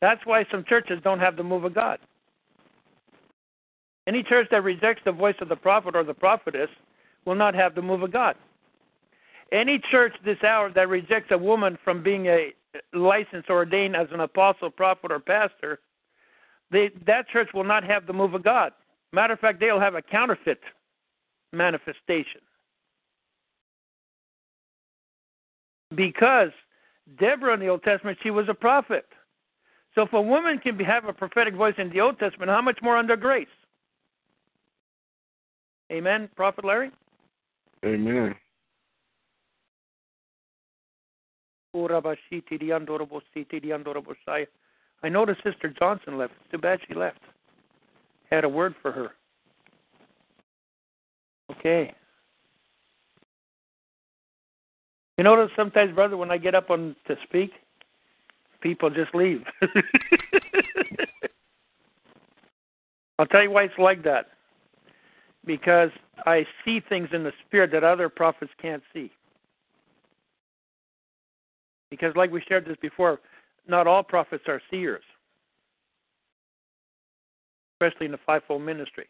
That's 0.00 0.24
why 0.26 0.44
some 0.50 0.64
churches 0.64 0.98
don't 1.04 1.20
have 1.20 1.36
the 1.36 1.44
move 1.44 1.64
of 1.64 1.74
God. 1.74 1.98
Any 4.06 4.22
church 4.22 4.48
that 4.50 4.62
rejects 4.62 5.02
the 5.04 5.12
voice 5.12 5.36
of 5.40 5.48
the 5.48 5.56
prophet 5.56 5.96
or 5.96 6.04
the 6.04 6.14
prophetess 6.14 6.68
will 7.24 7.34
not 7.34 7.54
have 7.54 7.74
the 7.74 7.82
move 7.82 8.02
of 8.02 8.12
God. 8.12 8.36
Any 9.52 9.80
church 9.90 10.12
this 10.24 10.42
hour 10.42 10.70
that 10.72 10.88
rejects 10.88 11.30
a 11.30 11.38
woman 11.38 11.78
from 11.84 12.02
being 12.02 12.26
a 12.26 12.52
licensed 12.92 13.48
or 13.48 13.56
ordained 13.56 13.96
as 13.96 14.08
an 14.12 14.20
apostle, 14.20 14.70
prophet, 14.70 15.12
or 15.12 15.20
pastor, 15.20 15.78
they, 16.70 16.90
that 17.06 17.28
church 17.28 17.48
will 17.54 17.64
not 17.64 17.84
have 17.84 18.06
the 18.06 18.12
move 18.12 18.34
of 18.34 18.42
God. 18.42 18.72
Matter 19.12 19.34
of 19.34 19.40
fact, 19.40 19.60
they'll 19.60 19.80
have 19.80 19.94
a 19.94 20.02
counterfeit 20.02 20.60
manifestation. 21.52 22.40
Because 25.94 26.50
Deborah 27.18 27.54
in 27.54 27.60
the 27.60 27.68
Old 27.68 27.84
Testament, 27.84 28.18
she 28.22 28.30
was 28.30 28.46
a 28.48 28.54
prophet. 28.54 29.06
So 29.94 30.02
if 30.02 30.12
a 30.12 30.20
woman 30.20 30.58
can 30.58 30.78
have 30.80 31.04
a 31.04 31.12
prophetic 31.12 31.54
voice 31.54 31.74
in 31.78 31.90
the 31.90 32.00
Old 32.00 32.18
Testament, 32.18 32.50
how 32.50 32.62
much 32.62 32.80
more 32.82 32.96
under 32.96 33.16
grace? 33.16 33.46
Amen, 35.92 36.28
Prophet 36.36 36.64
Larry? 36.64 36.90
Amen. 37.84 38.34
I 45.02 45.08
noticed 45.08 45.42
Sister 45.44 45.74
Johnson 45.78 46.16
left. 46.16 46.32
It's 46.40 46.52
too 46.52 46.58
bad 46.58 46.78
she 46.86 46.94
left. 46.94 47.18
Had 48.30 48.44
a 48.44 48.48
word 48.48 48.74
for 48.80 48.92
her. 48.92 49.10
Okay. 51.50 51.92
You 55.18 55.24
notice 55.24 55.50
sometimes, 55.56 55.94
brother, 55.94 56.16
when 56.16 56.30
I 56.30 56.38
get 56.38 56.54
up 56.54 56.70
on 56.70 56.96
to 57.06 57.16
speak, 57.24 57.50
people 58.60 58.88
just 58.90 59.14
leave. 59.14 59.42
I'll 63.18 63.26
tell 63.26 63.42
you 63.42 63.50
why 63.50 63.64
it's 63.64 63.74
like 63.78 64.02
that. 64.04 64.26
Because 65.46 65.90
I 66.26 66.46
see 66.64 66.80
things 66.80 67.08
in 67.12 67.22
the 67.22 67.32
spirit 67.46 67.70
that 67.72 67.84
other 67.84 68.08
prophets 68.08 68.52
can't 68.60 68.82
see. 68.92 69.10
Because, 71.90 72.14
like 72.16 72.30
we 72.30 72.42
shared 72.48 72.66
this 72.66 72.76
before, 72.80 73.20
not 73.68 73.86
all 73.86 74.02
prophets 74.02 74.44
are 74.48 74.60
seers, 74.70 75.04
especially 77.74 78.06
in 78.06 78.12
the 78.12 78.18
fivefold 78.26 78.62
ministry. 78.62 79.06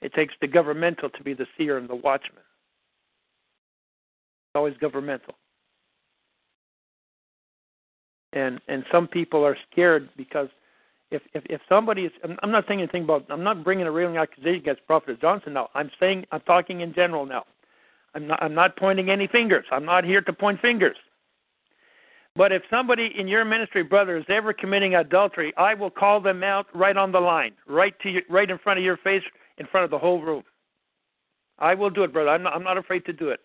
It 0.00 0.14
takes 0.14 0.34
the 0.40 0.46
governmental 0.46 1.10
to 1.10 1.22
be 1.22 1.34
the 1.34 1.46
seer 1.56 1.78
and 1.78 1.88
the 1.88 1.94
watchman. 1.94 2.38
It's 2.38 4.56
always 4.56 4.74
governmental. 4.80 5.34
And 8.32 8.60
and 8.68 8.84
some 8.92 9.08
people 9.08 9.44
are 9.44 9.56
scared 9.70 10.10
because 10.16 10.48
if 11.16 11.22
if, 11.34 11.44
if 11.50 11.60
somebody 11.68 12.02
is, 12.02 12.12
I'm 12.42 12.50
not 12.50 12.64
saying 12.68 12.80
anything 12.80 13.04
about, 13.04 13.26
I'm 13.28 13.42
not 13.44 13.64
bringing 13.64 13.86
a 13.86 13.90
railing 13.90 14.16
accusation 14.16 14.60
against 14.60 14.86
Prophet 14.86 15.20
Johnson 15.20 15.54
now. 15.54 15.68
I'm 15.74 15.90
saying 15.98 16.26
I'm 16.32 16.40
talking 16.42 16.80
in 16.80 16.94
general 16.94 17.26
now. 17.26 17.44
I'm 18.14 18.26
not 18.26 18.42
I'm 18.42 18.54
not 18.54 18.76
pointing 18.76 19.10
any 19.10 19.26
fingers. 19.26 19.64
I'm 19.70 19.84
not 19.84 20.04
here 20.04 20.20
to 20.20 20.32
point 20.32 20.60
fingers. 20.60 20.96
But 22.36 22.52
if 22.52 22.62
somebody 22.68 23.10
in 23.18 23.28
your 23.28 23.44
ministry, 23.46 23.82
brother, 23.82 24.18
is 24.18 24.24
ever 24.28 24.52
committing 24.52 24.94
adultery, 24.94 25.54
I 25.56 25.72
will 25.72 25.90
call 25.90 26.20
them 26.20 26.44
out 26.44 26.66
right 26.74 26.96
on 26.96 27.10
the 27.10 27.20
line, 27.20 27.52
right 27.66 27.98
to 28.00 28.10
you, 28.10 28.22
right 28.28 28.50
in 28.50 28.58
front 28.58 28.78
of 28.78 28.84
your 28.84 28.98
face, 28.98 29.22
in 29.56 29.66
front 29.66 29.84
of 29.84 29.90
the 29.90 29.98
whole 29.98 30.20
room. 30.20 30.42
I 31.58 31.74
will 31.74 31.88
do 31.88 32.04
it, 32.04 32.12
brother. 32.12 32.28
I'm 32.30 32.42
not, 32.42 32.54
I'm 32.54 32.62
not 32.62 32.76
afraid 32.76 33.06
to 33.06 33.12
do 33.14 33.30
it. 33.30 33.40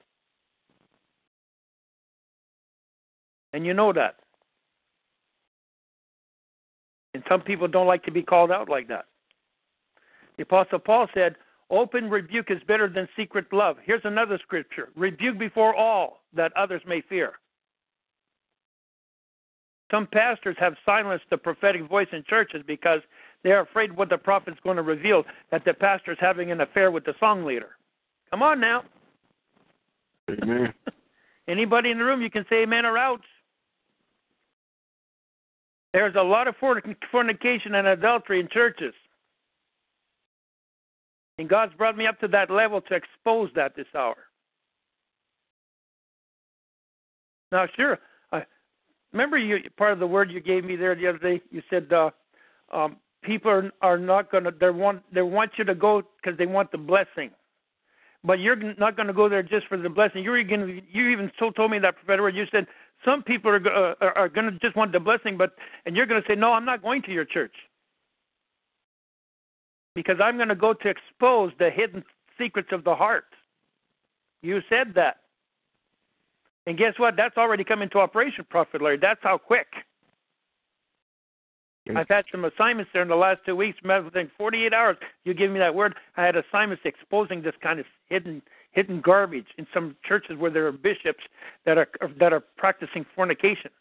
And 3.53 3.65
you 3.65 3.73
know 3.73 3.93
that. 3.93 4.15
And 7.13 7.23
some 7.27 7.41
people 7.41 7.67
don't 7.67 7.87
like 7.87 8.03
to 8.03 8.11
be 8.11 8.23
called 8.23 8.51
out 8.51 8.69
like 8.69 8.87
that. 8.87 9.05
The 10.37 10.43
Apostle 10.43 10.79
Paul 10.79 11.07
said, 11.13 11.35
Open 11.69 12.09
rebuke 12.09 12.51
is 12.51 12.61
better 12.67 12.89
than 12.89 13.07
secret 13.15 13.45
love. 13.53 13.77
Here's 13.83 14.01
another 14.03 14.37
scripture 14.41 14.89
rebuke 14.95 15.37
before 15.37 15.75
all, 15.75 16.21
that 16.33 16.51
others 16.57 16.81
may 16.85 17.01
fear. 17.01 17.33
Some 19.89 20.07
pastors 20.07 20.55
have 20.59 20.75
silenced 20.85 21.25
the 21.29 21.37
prophetic 21.37 21.87
voice 21.87 22.07
in 22.13 22.23
churches 22.27 22.63
because 22.65 23.01
they 23.43 23.51
are 23.51 23.61
afraid 23.61 23.95
what 23.95 24.09
the 24.09 24.17
prophet's 24.17 24.59
going 24.63 24.77
to 24.77 24.83
reveal 24.83 25.23
that 25.51 25.65
the 25.65 25.73
pastor's 25.73 26.17
having 26.19 26.51
an 26.51 26.61
affair 26.61 26.91
with 26.91 27.03
the 27.03 27.13
song 27.19 27.43
leader. 27.43 27.71
Come 28.29 28.41
on 28.41 28.59
now. 28.59 28.83
Amen. 30.29 30.73
Anybody 31.47 31.91
in 31.91 31.97
the 31.97 32.05
room, 32.05 32.21
you 32.21 32.29
can 32.29 32.45
say 32.49 32.63
amen 32.63 32.85
or 32.85 32.97
ouch. 32.97 33.25
There's 35.93 36.15
a 36.15 36.23
lot 36.23 36.47
of 36.47 36.55
fornication 37.11 37.75
and 37.75 37.87
adultery 37.87 38.39
in 38.39 38.47
churches. 38.49 38.93
And 41.37 41.49
God's 41.49 41.73
brought 41.73 41.97
me 41.97 42.07
up 42.07 42.19
to 42.19 42.27
that 42.29 42.49
level 42.49 42.81
to 42.81 42.95
expose 42.95 43.49
that 43.55 43.75
this 43.75 43.87
hour. 43.95 44.15
Now, 47.51 47.67
sure, 47.75 47.99
I 48.31 48.45
remember 49.11 49.37
you 49.37 49.57
part 49.77 49.91
of 49.91 49.99
the 49.99 50.07
word 50.07 50.31
you 50.31 50.39
gave 50.39 50.63
me 50.63 50.75
there 50.75 50.95
the 50.95 51.07
other 51.07 51.17
day. 51.17 51.41
You 51.51 51.61
said 51.69 51.91
uh, 51.91 52.11
um, 52.71 52.97
people 53.23 53.51
are, 53.51 53.71
are 53.81 53.97
not 53.97 54.31
going 54.31 54.45
to 54.45 54.51
they 54.57 54.69
want 54.69 55.01
they 55.13 55.21
want 55.21 55.51
you 55.57 55.65
to 55.65 55.75
go 55.75 56.01
because 56.21 56.37
they 56.37 56.45
want 56.45 56.71
the 56.71 56.77
blessing, 56.77 57.31
but 58.23 58.39
you're 58.39 58.55
not 58.55 58.95
going 58.95 59.07
to 59.07 59.13
go 59.13 59.27
there 59.27 59.43
just 59.43 59.67
for 59.67 59.77
the 59.77 59.89
blessing. 59.89 60.23
You're 60.23 60.41
going 60.43 60.81
you 60.89 61.09
even 61.09 61.29
told 61.39 61.71
me 61.71 61.79
that 61.79 61.95
prophetic 61.95 62.21
word. 62.21 62.35
You 62.35 62.45
said 62.51 62.67
some 63.05 63.23
people 63.23 63.51
are 63.51 63.93
uh, 64.01 64.11
are, 64.15 64.29
going 64.29 64.45
to 64.51 64.59
just 64.59 64.75
want 64.75 64.91
the 64.91 64.99
blessing, 64.99 65.37
but 65.37 65.53
and 65.85 65.95
you're 65.95 66.05
going 66.05 66.21
to 66.21 66.27
say 66.27 66.35
no, 66.35 66.53
I'm 66.53 66.65
not 66.65 66.81
going 66.81 67.01
to 67.03 67.11
your 67.11 67.25
church 67.25 67.53
because 69.95 70.17
I'm 70.23 70.37
going 70.37 70.49
to 70.49 70.55
go 70.55 70.73
to 70.73 70.89
expose 70.89 71.51
the 71.59 71.69
hidden 71.69 72.03
secrets 72.37 72.69
of 72.71 72.83
the 72.83 72.95
heart. 72.95 73.25
You 74.41 74.61
said 74.69 74.93
that. 74.95 75.17
And 76.67 76.77
guess 76.77 76.93
what? 76.97 77.15
That's 77.17 77.37
already 77.37 77.63
come 77.63 77.81
into 77.81 77.97
operation, 77.97 78.45
Prophet 78.49 78.81
Larry. 78.81 78.97
That's 78.97 79.19
how 79.23 79.37
quick. 79.37 79.67
I've 81.95 82.07
had 82.07 82.25
some 82.31 82.45
assignments 82.45 82.91
there 82.93 83.01
in 83.01 83.07
the 83.07 83.15
last 83.15 83.41
two 83.45 83.55
weeks. 83.55 83.79
Within 83.83 84.29
48 84.37 84.73
hours, 84.73 84.97
you 85.25 85.33
give 85.33 85.51
me 85.51 85.59
that 85.59 85.73
word. 85.73 85.95
I 86.15 86.23
had 86.23 86.35
assignments 86.35 86.83
exposing 86.85 87.41
this 87.41 87.55
kind 87.61 87.79
of 87.79 87.85
hidden 88.07 88.41
hidden 88.71 89.01
garbage 89.01 89.47
in 89.57 89.67
some 89.73 89.95
churches 90.07 90.37
where 90.37 90.51
there 90.51 90.67
are 90.67 90.71
bishops 90.71 91.23
that 91.65 91.77
are 91.77 91.87
that 92.19 92.33
are 92.33 92.41
practicing 92.57 93.05
fornication. 93.15 93.71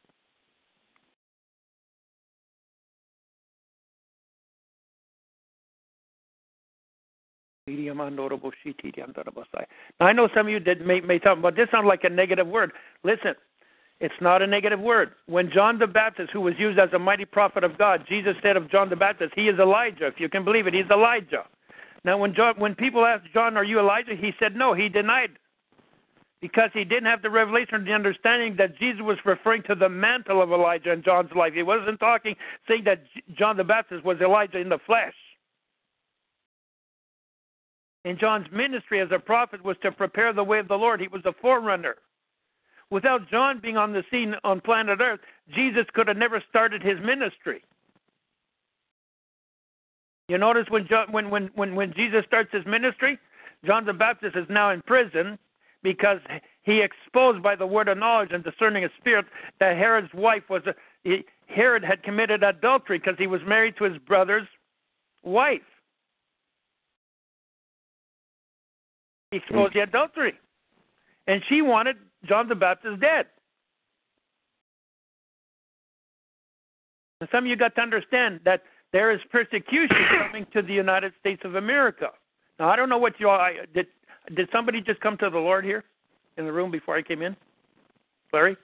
Now 10.00 10.06
I 10.06 10.12
know 10.12 10.28
some 10.34 10.46
of 10.46 10.52
you 10.52 10.60
that 10.60 10.84
may, 10.84 11.00
may 11.00 11.18
talk, 11.18 11.40
but 11.40 11.54
this 11.54 11.68
sounds 11.70 11.86
like 11.86 12.02
a 12.04 12.08
negative 12.08 12.46
word. 12.48 12.72
Listen, 13.04 13.34
it's 14.00 14.14
not 14.20 14.42
a 14.42 14.46
negative 14.46 14.80
word. 14.80 15.12
When 15.26 15.50
John 15.52 15.78
the 15.78 15.86
Baptist, 15.86 16.30
who 16.32 16.40
was 16.40 16.54
used 16.58 16.78
as 16.78 16.88
a 16.94 16.98
mighty 16.98 17.24
prophet 17.24 17.62
of 17.62 17.78
God, 17.78 18.04
Jesus 18.08 18.34
said 18.42 18.56
of 18.56 18.70
John 18.70 18.88
the 18.88 18.96
Baptist, 18.96 19.34
he 19.36 19.48
is 19.48 19.58
Elijah. 19.58 20.06
If 20.06 20.14
you 20.18 20.28
can 20.28 20.44
believe 20.44 20.66
it, 20.66 20.74
he's 20.74 20.90
Elijah. 20.90 21.44
Now, 22.04 22.16
when 22.16 22.34
John, 22.34 22.54
when 22.58 22.74
people 22.74 23.04
asked 23.04 23.26
John, 23.32 23.56
"Are 23.56 23.64
you 23.64 23.78
Elijah?" 23.78 24.14
he 24.14 24.32
said, 24.38 24.56
"No." 24.56 24.72
He 24.72 24.88
denied 24.88 25.38
because 26.40 26.70
he 26.72 26.84
didn't 26.84 27.04
have 27.04 27.20
the 27.20 27.28
revelation 27.28 27.74
or 27.74 27.84
the 27.84 27.92
understanding 27.92 28.56
that 28.56 28.78
Jesus 28.78 29.02
was 29.02 29.18
referring 29.26 29.62
to 29.64 29.74
the 29.74 29.88
mantle 29.88 30.40
of 30.40 30.50
Elijah 30.50 30.90
in 30.92 31.02
John's 31.02 31.32
life. 31.32 31.52
He 31.52 31.62
wasn't 31.62 32.00
talking 32.00 32.34
saying 32.66 32.84
that 32.84 33.02
John 33.34 33.58
the 33.58 33.64
Baptist 33.64 34.04
was 34.04 34.18
Elijah 34.20 34.58
in 34.58 34.70
the 34.70 34.78
flesh. 34.78 35.14
And 38.06 38.18
John's 38.18 38.50
ministry 38.50 39.00
as 39.00 39.08
a 39.12 39.18
prophet 39.18 39.62
was 39.62 39.76
to 39.82 39.92
prepare 39.92 40.32
the 40.32 40.42
way 40.42 40.58
of 40.58 40.68
the 40.68 40.78
Lord. 40.78 41.00
He 41.00 41.08
was 41.08 41.20
a 41.26 41.34
forerunner. 41.42 41.96
without 42.90 43.28
John 43.30 43.60
being 43.60 43.76
on 43.76 43.92
the 43.92 44.04
scene 44.10 44.34
on 44.44 44.60
planet 44.60 45.00
Earth, 45.00 45.20
Jesus 45.54 45.86
could 45.94 46.08
have 46.08 46.16
never 46.16 46.42
started 46.48 46.82
his 46.82 46.98
ministry. 47.00 47.62
You 50.30 50.38
notice 50.38 50.66
when 50.68 50.86
John, 50.86 51.10
when 51.10 51.28
when 51.28 51.50
when 51.56 51.74
when 51.74 51.92
Jesus 51.92 52.24
starts 52.24 52.50
his 52.52 52.64
ministry, 52.64 53.18
John 53.66 53.84
the 53.84 53.92
Baptist 53.92 54.36
is 54.36 54.46
now 54.48 54.70
in 54.70 54.80
prison 54.82 55.36
because 55.82 56.20
he 56.62 56.82
exposed 56.82 57.42
by 57.42 57.56
the 57.56 57.66
word 57.66 57.88
of 57.88 57.98
knowledge 57.98 58.28
and 58.30 58.44
discerning 58.44 58.84
of 58.84 58.92
spirit 59.00 59.26
that 59.58 59.76
Herod's 59.76 60.14
wife 60.14 60.44
was 60.48 60.62
a, 60.68 60.74
he, 61.02 61.24
Herod 61.48 61.82
had 61.82 62.04
committed 62.04 62.44
adultery 62.44 62.98
because 63.00 63.16
he 63.18 63.26
was 63.26 63.40
married 63.44 63.74
to 63.78 63.84
his 63.84 63.98
brother's 64.06 64.46
wife. 65.24 65.62
He 69.32 69.38
exposed 69.38 69.74
the 69.74 69.80
adultery. 69.80 70.34
And 71.26 71.42
she 71.48 71.60
wanted 71.60 71.96
John 72.24 72.48
the 72.48 72.54
Baptist 72.54 73.00
dead. 73.00 73.26
And 77.20 77.28
some 77.32 77.44
of 77.44 77.48
you 77.48 77.56
got 77.56 77.74
to 77.74 77.80
understand 77.80 78.40
that 78.44 78.62
there 78.92 79.10
is 79.10 79.20
persecution 79.30 79.96
coming 80.18 80.46
to 80.52 80.62
the 80.62 80.72
United 80.72 81.12
States 81.20 81.42
of 81.44 81.54
America. 81.54 82.08
Now 82.58 82.68
I 82.68 82.76
don't 82.76 82.88
know 82.88 82.98
what 82.98 83.18
you 83.18 83.28
all 83.28 83.40
I, 83.40 83.58
did. 83.74 83.86
Did 84.34 84.48
somebody 84.52 84.80
just 84.80 85.00
come 85.00 85.16
to 85.18 85.30
the 85.30 85.38
Lord 85.38 85.64
here 85.64 85.84
in 86.36 86.44
the 86.44 86.52
room 86.52 86.70
before 86.70 86.96
I 86.96 87.02
came 87.02 87.22
in, 87.22 87.36
Larry? 88.32 88.56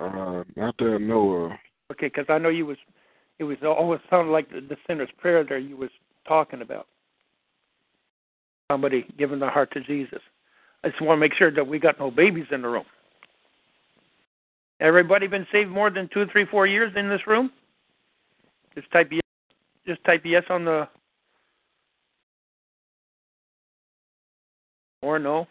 Uh, 0.00 0.42
not 0.56 0.76
that 0.78 0.94
I 0.94 0.98
know 0.98 1.32
of. 1.32 1.52
Okay, 1.92 2.06
because 2.06 2.26
I 2.28 2.38
know 2.38 2.48
you 2.48 2.66
was 2.66 2.78
it 3.38 3.44
was 3.44 3.56
always 3.62 4.00
sounded 4.10 4.32
like 4.32 4.50
the, 4.50 4.60
the 4.60 4.76
sinner's 4.86 5.08
prayer 5.18 5.44
there 5.44 5.58
you 5.58 5.76
was 5.76 5.90
talking 6.26 6.62
about. 6.62 6.86
Somebody 8.70 9.06
giving 9.18 9.38
their 9.38 9.50
heart 9.50 9.72
to 9.72 9.80
Jesus. 9.80 10.20
I 10.82 10.88
just 10.88 11.00
want 11.00 11.18
to 11.18 11.20
make 11.20 11.34
sure 11.34 11.50
that 11.50 11.66
we 11.66 11.78
got 11.78 11.98
no 11.98 12.10
babies 12.10 12.46
in 12.50 12.62
the 12.62 12.68
room. 12.68 12.84
Everybody 14.80 15.26
been 15.26 15.46
saved 15.52 15.70
more 15.70 15.90
than 15.90 16.08
two, 16.12 16.26
three, 16.32 16.46
four 16.46 16.66
years 16.66 16.92
in 16.96 17.08
this 17.08 17.26
room? 17.26 17.50
Just 18.74 18.90
type 18.90 19.08
yes. 19.10 19.20
Just 19.86 20.02
type 20.04 20.22
yes 20.24 20.44
on 20.50 20.64
the 20.64 20.88
or 25.02 25.18
no. 25.18 25.46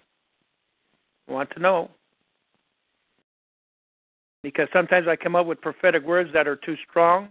Want 1.27 1.49
to 1.51 1.59
know 1.59 1.89
because 4.43 4.67
sometimes 4.73 5.07
I 5.07 5.15
come 5.15 5.35
up 5.35 5.47
with 5.47 5.61
prophetic 5.61 6.03
words 6.03 6.29
that 6.33 6.47
are 6.47 6.57
too 6.57 6.75
strong, 6.87 7.29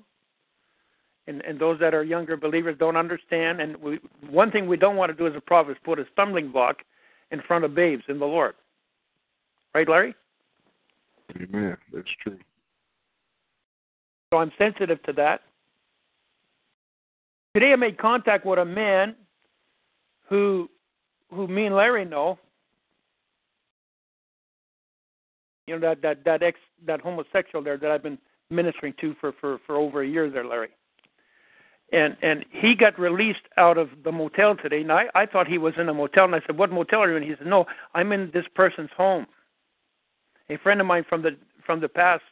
and, 1.26 1.42
and 1.42 1.58
those 1.58 1.78
that 1.78 1.94
are 1.94 2.02
younger 2.02 2.36
believers 2.36 2.74
don't 2.78 2.96
understand. 2.96 3.60
And 3.60 3.76
we, 3.76 4.00
one 4.28 4.50
thing 4.50 4.66
we 4.66 4.78
don't 4.78 4.96
want 4.96 5.12
to 5.12 5.16
do 5.16 5.26
as 5.26 5.34
a 5.36 5.40
prophet 5.40 5.72
is 5.72 5.76
put 5.84 5.98
a 5.98 6.06
stumbling 6.12 6.50
block 6.50 6.78
in 7.30 7.40
front 7.42 7.64
of 7.64 7.74
babes 7.74 8.02
in 8.08 8.18
the 8.18 8.24
Lord. 8.24 8.54
Right, 9.74 9.88
Larry? 9.88 10.14
Amen. 11.36 11.76
That's 11.92 12.08
true. 12.22 12.38
So 14.32 14.38
I'm 14.38 14.52
sensitive 14.58 15.02
to 15.04 15.12
that. 15.12 15.42
Today 17.54 17.72
I 17.72 17.76
made 17.76 17.98
contact 17.98 18.46
with 18.46 18.58
a 18.58 18.64
man 18.64 19.14
who 20.28 20.70
who 21.30 21.46
me 21.46 21.66
and 21.66 21.76
Larry 21.76 22.04
know. 22.04 22.38
You 25.66 25.78
know 25.78 25.80
that 25.80 26.02
that 26.02 26.24
that 26.24 26.42
ex 26.42 26.58
that 26.86 27.00
homosexual 27.00 27.62
there 27.62 27.76
that 27.76 27.90
I've 27.90 28.02
been 28.02 28.18
ministering 28.50 28.94
to 29.00 29.14
for 29.20 29.32
for 29.32 29.58
for 29.66 29.76
over 29.76 30.02
a 30.02 30.06
year 30.06 30.30
there, 30.30 30.46
Larry. 30.46 30.70
And 31.92 32.16
and 32.22 32.46
he 32.50 32.74
got 32.74 32.98
released 32.98 33.46
out 33.58 33.76
of 33.76 33.90
the 34.02 34.12
motel 34.12 34.56
today. 34.56 34.80
And 34.80 34.90
I 34.90 35.08
I 35.14 35.26
thought 35.26 35.46
he 35.46 35.58
was 35.58 35.74
in 35.76 35.90
a 35.90 35.94
motel, 35.94 36.24
and 36.24 36.34
I 36.34 36.40
said, 36.46 36.56
"What 36.56 36.72
motel 36.72 37.02
are 37.02 37.10
you 37.10 37.16
in?" 37.16 37.22
He 37.22 37.34
said, 37.36 37.46
"No, 37.46 37.66
I'm 37.92 38.12
in 38.12 38.30
this 38.32 38.46
person's 38.54 38.90
home." 38.96 39.26
A 40.48 40.56
friend 40.56 40.80
of 40.80 40.86
mine 40.86 41.04
from 41.06 41.20
the 41.20 41.36
from 41.66 41.80
the 41.80 41.88
past. 41.88 42.24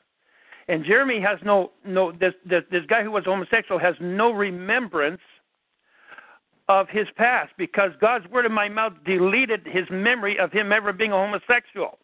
And 0.71 0.85
Jeremy 0.85 1.21
has 1.21 1.41
no 1.45 1.73
no 1.85 2.13
this 2.13 2.33
this 2.47 2.63
this 2.71 2.87
guy 2.87 3.03
who 3.03 3.11
was 3.11 3.25
homosexual 3.25 3.81
has 3.81 3.97
no 4.01 4.31
remembrance 4.31 5.21
of 6.69 6.89
his 6.89 7.09
past 7.17 7.53
because 7.59 7.91
God's 8.01 8.29
word 8.29 8.47
in 8.47 8.53
my 8.53 8.69
mouth 8.69 8.93
deleted 9.05 9.67
his 9.67 9.85
memory 9.91 10.39
of 10.39 10.53
him 10.53 10.71
ever 10.71 10.93
being 10.93 11.11
a 11.11 11.17
homosexual. 11.17 11.99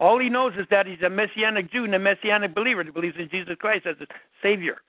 All 0.00 0.18
he 0.18 0.28
knows 0.28 0.52
is 0.58 0.66
that 0.70 0.86
he's 0.86 1.00
a 1.00 1.08
messianic 1.08 1.72
Jew 1.72 1.84
and 1.84 1.94
a 1.94 1.98
messianic 1.98 2.54
believer 2.54 2.84
He 2.84 2.90
believes 2.90 3.16
in 3.18 3.30
Jesus 3.30 3.56
Christ 3.58 3.86
as 3.86 3.96
a 4.02 4.06
Savior. 4.42 4.82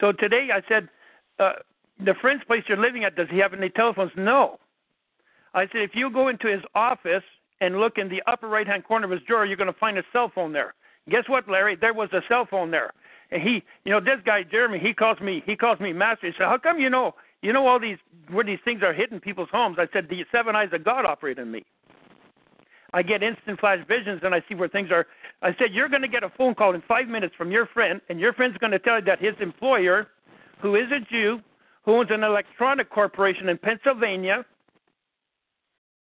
So 0.00 0.12
today 0.12 0.48
I 0.50 0.62
said, 0.66 0.88
uh, 1.38 1.52
the 2.02 2.14
friend's 2.22 2.44
place 2.44 2.62
you're 2.68 2.78
living 2.78 3.04
at, 3.04 3.16
does 3.16 3.28
he 3.30 3.36
have 3.38 3.52
any 3.52 3.68
telephones? 3.68 4.12
No. 4.16 4.58
I 5.52 5.66
said, 5.66 5.82
if 5.82 5.90
you 5.92 6.10
go 6.10 6.28
into 6.28 6.46
his 6.46 6.62
office 6.74 7.24
and 7.60 7.80
look 7.80 7.98
in 7.98 8.08
the 8.08 8.22
upper 8.26 8.48
right 8.48 8.66
hand 8.66 8.84
corner 8.84 9.04
of 9.04 9.10
his 9.10 9.20
drawer, 9.28 9.44
you're 9.44 9.58
going 9.58 9.72
to 9.72 9.78
find 9.78 9.98
a 9.98 10.04
cell 10.14 10.32
phone 10.34 10.54
there. 10.54 10.72
Guess 11.10 11.28
what, 11.28 11.48
Larry? 11.48 11.76
There 11.76 11.94
was 11.94 12.08
a 12.12 12.20
cell 12.28 12.46
phone 12.48 12.70
there. 12.70 12.92
And 13.30 13.42
he, 13.42 13.62
you 13.84 13.92
know, 13.92 14.00
this 14.00 14.20
guy 14.24 14.42
Jeremy, 14.42 14.78
he 14.78 14.92
calls 14.92 15.20
me, 15.20 15.42
he 15.46 15.56
calls 15.56 15.80
me 15.80 15.92
master. 15.92 16.26
He 16.26 16.32
said, 16.36 16.46
"How 16.46 16.58
come 16.58 16.78
you 16.78 16.90
know, 16.90 17.14
you 17.40 17.52
know 17.52 17.66
all 17.66 17.80
these 17.80 17.98
where 18.30 18.44
these 18.44 18.58
things 18.64 18.82
are 18.82 18.92
hitting 18.92 19.20
people's 19.20 19.48
homes?" 19.50 19.78
I 19.78 19.88
said, 19.92 20.08
"The 20.08 20.24
seven 20.30 20.54
eyes 20.54 20.68
of 20.72 20.84
God 20.84 21.06
operate 21.06 21.38
in 21.38 21.50
me." 21.50 21.64
I 22.94 23.02
get 23.02 23.22
instant 23.22 23.58
flash 23.58 23.78
visions 23.88 24.20
and 24.22 24.34
I 24.34 24.42
see 24.48 24.54
where 24.54 24.68
things 24.68 24.90
are. 24.90 25.06
I 25.40 25.54
said, 25.58 25.72
You're 25.72 25.88
going 25.88 26.02
to 26.02 26.08
get 26.08 26.22
a 26.22 26.30
phone 26.30 26.54
call 26.54 26.74
in 26.74 26.82
five 26.82 27.08
minutes 27.08 27.34
from 27.36 27.50
your 27.50 27.66
friend, 27.66 28.00
and 28.08 28.20
your 28.20 28.32
friend's 28.32 28.58
going 28.58 28.72
to 28.72 28.78
tell 28.78 28.98
you 28.98 29.04
that 29.06 29.18
his 29.18 29.34
employer, 29.40 30.08
who 30.60 30.76
is 30.76 30.90
a 30.92 31.00
Jew, 31.00 31.40
who 31.84 31.92
owns 31.92 32.10
an 32.10 32.22
electronic 32.22 32.90
corporation 32.90 33.48
in 33.48 33.58
Pennsylvania 33.58 34.44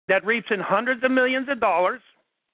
that 0.07 0.25
reaps 0.25 0.47
in 0.51 0.59
hundreds 0.59 1.03
of 1.03 1.11
millions 1.11 1.47
of 1.49 1.59
dollars 1.59 2.01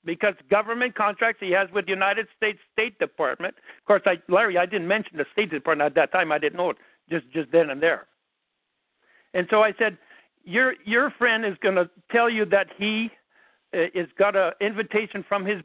because 0.06 0.34
government 0.50 0.96
contracts 0.96 1.42
he 1.42 1.52
has 1.52 1.68
with 1.74 1.86
the 1.86 1.92
United 1.92 2.28
States 2.38 2.60
State 2.72 2.98
Department. 3.00 3.56
Of 3.80 3.86
course, 3.86 4.02
I, 4.06 4.18
Larry, 4.32 4.58
I 4.58 4.66
didn't 4.66 4.88
mention 4.88 5.18
the 5.18 5.26
State 5.34 5.52
Department 5.52 5.86
at 5.88 5.96
that 5.96 6.12
time. 6.12 6.32
I 6.32 6.38
didn't 6.38 6.58
know 6.58 6.72
it 6.72 6.78
just 7.10 7.30
just 7.32 7.52
then 7.52 7.70
and 7.70 7.82
there. 7.82 8.08
And 9.34 9.48
so 9.50 9.62
I 9.62 9.74
said, 9.78 9.98
your 10.44 10.74
your 10.86 11.12
friend 11.12 11.46
is 11.46 11.56
going 11.62 11.76
to 11.76 11.90
tell 12.12 12.30
you 12.30 12.46
that 12.46 12.68
he 12.78 13.10
uh, 13.74 13.86
is 13.94 14.08
got 14.18 14.36
an 14.36 14.54
invitation 14.62 15.24
from 15.28 15.46
his 15.46 15.62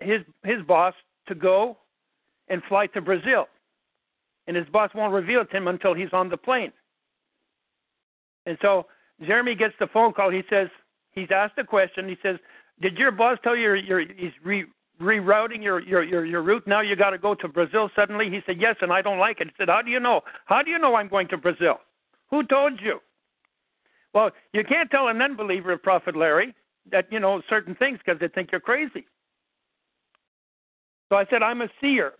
his 0.00 0.20
his 0.44 0.62
boss 0.66 0.94
to 1.28 1.34
go 1.34 1.78
and 2.48 2.62
fly 2.68 2.86
to 2.88 3.00
Brazil, 3.00 3.46
and 4.46 4.56
his 4.56 4.66
boss 4.68 4.90
won't 4.94 5.12
reveal 5.12 5.42
it 5.42 5.50
to 5.50 5.56
him 5.56 5.68
until 5.68 5.94
he's 5.94 6.12
on 6.12 6.28
the 6.28 6.36
plane. 6.36 6.72
And 8.46 8.58
so 8.62 8.86
Jeremy 9.26 9.54
gets 9.54 9.74
the 9.80 9.86
phone 9.88 10.12
call. 10.12 10.30
He 10.30 10.42
says 10.48 10.68
he's 11.12 11.30
asked 11.30 11.58
a 11.58 11.64
question. 11.64 12.08
He 12.08 12.16
says, 12.22 12.36
"Did 12.80 12.98
your 12.98 13.10
boss 13.10 13.38
tell 13.42 13.56
you 13.56 13.74
you're, 13.74 14.00
he's 14.00 14.32
re, 14.44 14.64
rerouting 15.00 15.62
your 15.62 15.80
your 15.80 16.02
your 16.02 16.24
your 16.24 16.42
route? 16.42 16.66
Now 16.66 16.80
you 16.80 16.96
got 16.96 17.10
to 17.10 17.18
go 17.18 17.34
to 17.34 17.48
Brazil 17.48 17.90
suddenly?" 17.96 18.30
He 18.30 18.40
said, 18.46 18.60
"Yes, 18.60 18.76
and 18.80 18.92
I 18.92 19.02
don't 19.02 19.18
like 19.18 19.40
it." 19.40 19.48
He 19.48 19.54
said, 19.58 19.68
"How 19.68 19.82
do 19.82 19.90
you 19.90 20.00
know? 20.00 20.22
How 20.46 20.62
do 20.62 20.70
you 20.70 20.78
know 20.78 20.94
I'm 20.94 21.08
going 21.08 21.28
to 21.28 21.36
Brazil? 21.36 21.80
Who 22.30 22.44
told 22.44 22.80
you?" 22.80 23.00
Well, 24.12 24.30
you 24.54 24.64
can't 24.64 24.90
tell 24.90 25.08
an 25.08 25.20
unbeliever, 25.20 25.72
of 25.72 25.82
Prophet 25.82 26.16
Larry 26.16 26.54
that 26.90 27.12
you 27.12 27.20
know 27.20 27.42
certain 27.50 27.74
things 27.74 27.98
because 28.04 28.18
they 28.18 28.28
think 28.28 28.50
you're 28.50 28.60
crazy. 28.60 29.06
So 31.08 31.16
I 31.16 31.26
said, 31.30 31.42
I'm 31.42 31.60
a 31.60 31.68
seer. 31.80 32.14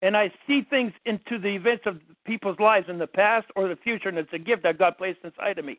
And 0.00 0.16
I 0.16 0.32
see 0.46 0.62
things 0.62 0.92
into 1.04 1.38
the 1.38 1.48
events 1.48 1.84
of 1.86 2.00
people's 2.24 2.58
lives 2.58 2.86
in 2.88 2.98
the 2.98 3.06
past 3.06 3.46
or 3.54 3.68
the 3.68 3.76
future, 3.76 4.08
and 4.08 4.18
it's 4.18 4.32
a 4.32 4.38
gift 4.38 4.62
that 4.64 4.78
God 4.78 4.98
placed 4.98 5.20
inside 5.22 5.58
of 5.58 5.64
me. 5.64 5.78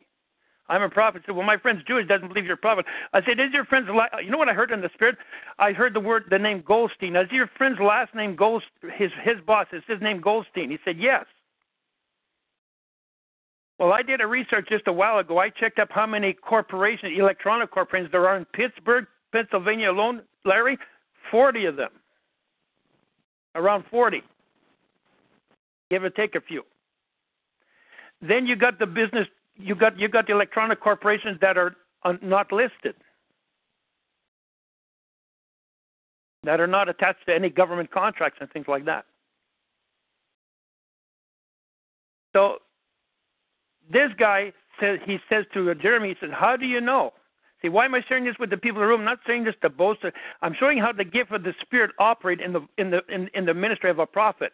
I'm 0.68 0.82
a 0.82 0.88
prophet. 0.88 1.22
So, 1.26 1.34
well, 1.34 1.46
my 1.46 1.58
friend's 1.58 1.82
Jewish, 1.84 2.08
doesn't 2.08 2.28
believe 2.28 2.44
you're 2.44 2.54
a 2.54 2.56
prophet. 2.56 2.86
I 3.12 3.20
said, 3.20 3.38
is 3.38 3.52
your 3.52 3.64
friend's, 3.64 3.88
la-? 3.92 4.18
you 4.18 4.30
know 4.30 4.38
what 4.38 4.48
I 4.48 4.54
heard 4.54 4.70
in 4.70 4.80
the 4.80 4.90
spirit? 4.94 5.16
I 5.58 5.72
heard 5.72 5.94
the 5.94 6.00
word, 6.00 6.24
the 6.30 6.38
name 6.38 6.62
Goldstein. 6.66 7.16
Is 7.16 7.30
your 7.30 7.50
friend's 7.58 7.78
last 7.80 8.14
name 8.14 8.34
Gold, 8.34 8.62
his, 8.96 9.10
his 9.22 9.36
boss, 9.46 9.66
is 9.72 9.82
his 9.86 10.00
name 10.00 10.20
Goldstein? 10.20 10.70
He 10.70 10.78
said, 10.84 10.96
yes. 10.98 11.26
Well, 13.78 13.92
I 13.92 14.02
did 14.02 14.20
a 14.20 14.26
research 14.26 14.68
just 14.68 14.86
a 14.86 14.92
while 14.92 15.18
ago. 15.18 15.38
I 15.38 15.50
checked 15.50 15.78
up 15.78 15.88
how 15.90 16.06
many 16.06 16.32
corporations, 16.32 17.12
electronic 17.18 17.70
corporations, 17.70 18.10
there 18.12 18.26
are 18.26 18.36
in 18.36 18.44
Pittsburgh, 18.46 19.06
Pennsylvania 19.32 19.90
alone, 19.90 20.22
Larry. 20.44 20.78
40 21.30 21.64
of 21.66 21.76
them. 21.76 21.90
Around 23.54 23.84
40. 23.90 24.22
Give 25.90 26.04
or 26.04 26.10
take 26.10 26.34
a 26.34 26.40
few. 26.40 26.62
Then 28.20 28.46
you 28.46 28.56
got 28.56 28.78
the 28.78 28.86
business, 28.86 29.26
you 29.56 29.74
got 29.74 29.98
you 29.98 30.08
got 30.08 30.28
electronic 30.28 30.80
corporations 30.80 31.38
that 31.40 31.56
are 31.56 31.74
uh, 32.04 32.14
not 32.22 32.52
listed. 32.52 32.94
That 36.42 36.60
are 36.60 36.66
not 36.66 36.88
attached 36.88 37.26
to 37.26 37.34
any 37.34 37.48
government 37.48 37.90
contracts 37.90 38.38
and 38.40 38.50
things 38.50 38.66
like 38.68 38.84
that. 38.84 39.06
So 42.34 42.58
this 43.90 44.10
guy 44.18 44.52
says 44.80 44.98
he 45.06 45.18
says 45.28 45.44
to 45.54 45.74
Jeremy, 45.76 46.10
he 46.10 46.14
says, 46.20 46.34
"How 46.34 46.56
do 46.56 46.66
you 46.66 46.80
know?" 46.80 47.12
See, 47.62 47.70
why 47.70 47.86
am 47.86 47.94
I 47.94 48.02
sharing 48.06 48.24
this 48.24 48.34
with 48.38 48.50
the 48.50 48.58
people 48.58 48.82
in 48.82 48.86
the 48.86 48.88
room? 48.88 49.00
I'm 49.00 49.06
not 49.06 49.20
saying 49.26 49.44
this 49.44 49.54
to 49.62 49.70
boast. 49.70 50.00
I'm 50.42 50.54
showing 50.58 50.76
how 50.76 50.92
the 50.92 51.04
gift 51.04 51.32
of 51.32 51.44
the 51.44 51.54
Spirit 51.62 51.92
operate 51.98 52.40
in 52.40 52.52
the 52.52 52.60
in 52.76 52.90
the 52.90 53.00
in, 53.08 53.30
in 53.34 53.46
the 53.46 53.54
ministry 53.54 53.88
of 53.88 53.98
a 53.98 54.06
prophet. 54.06 54.52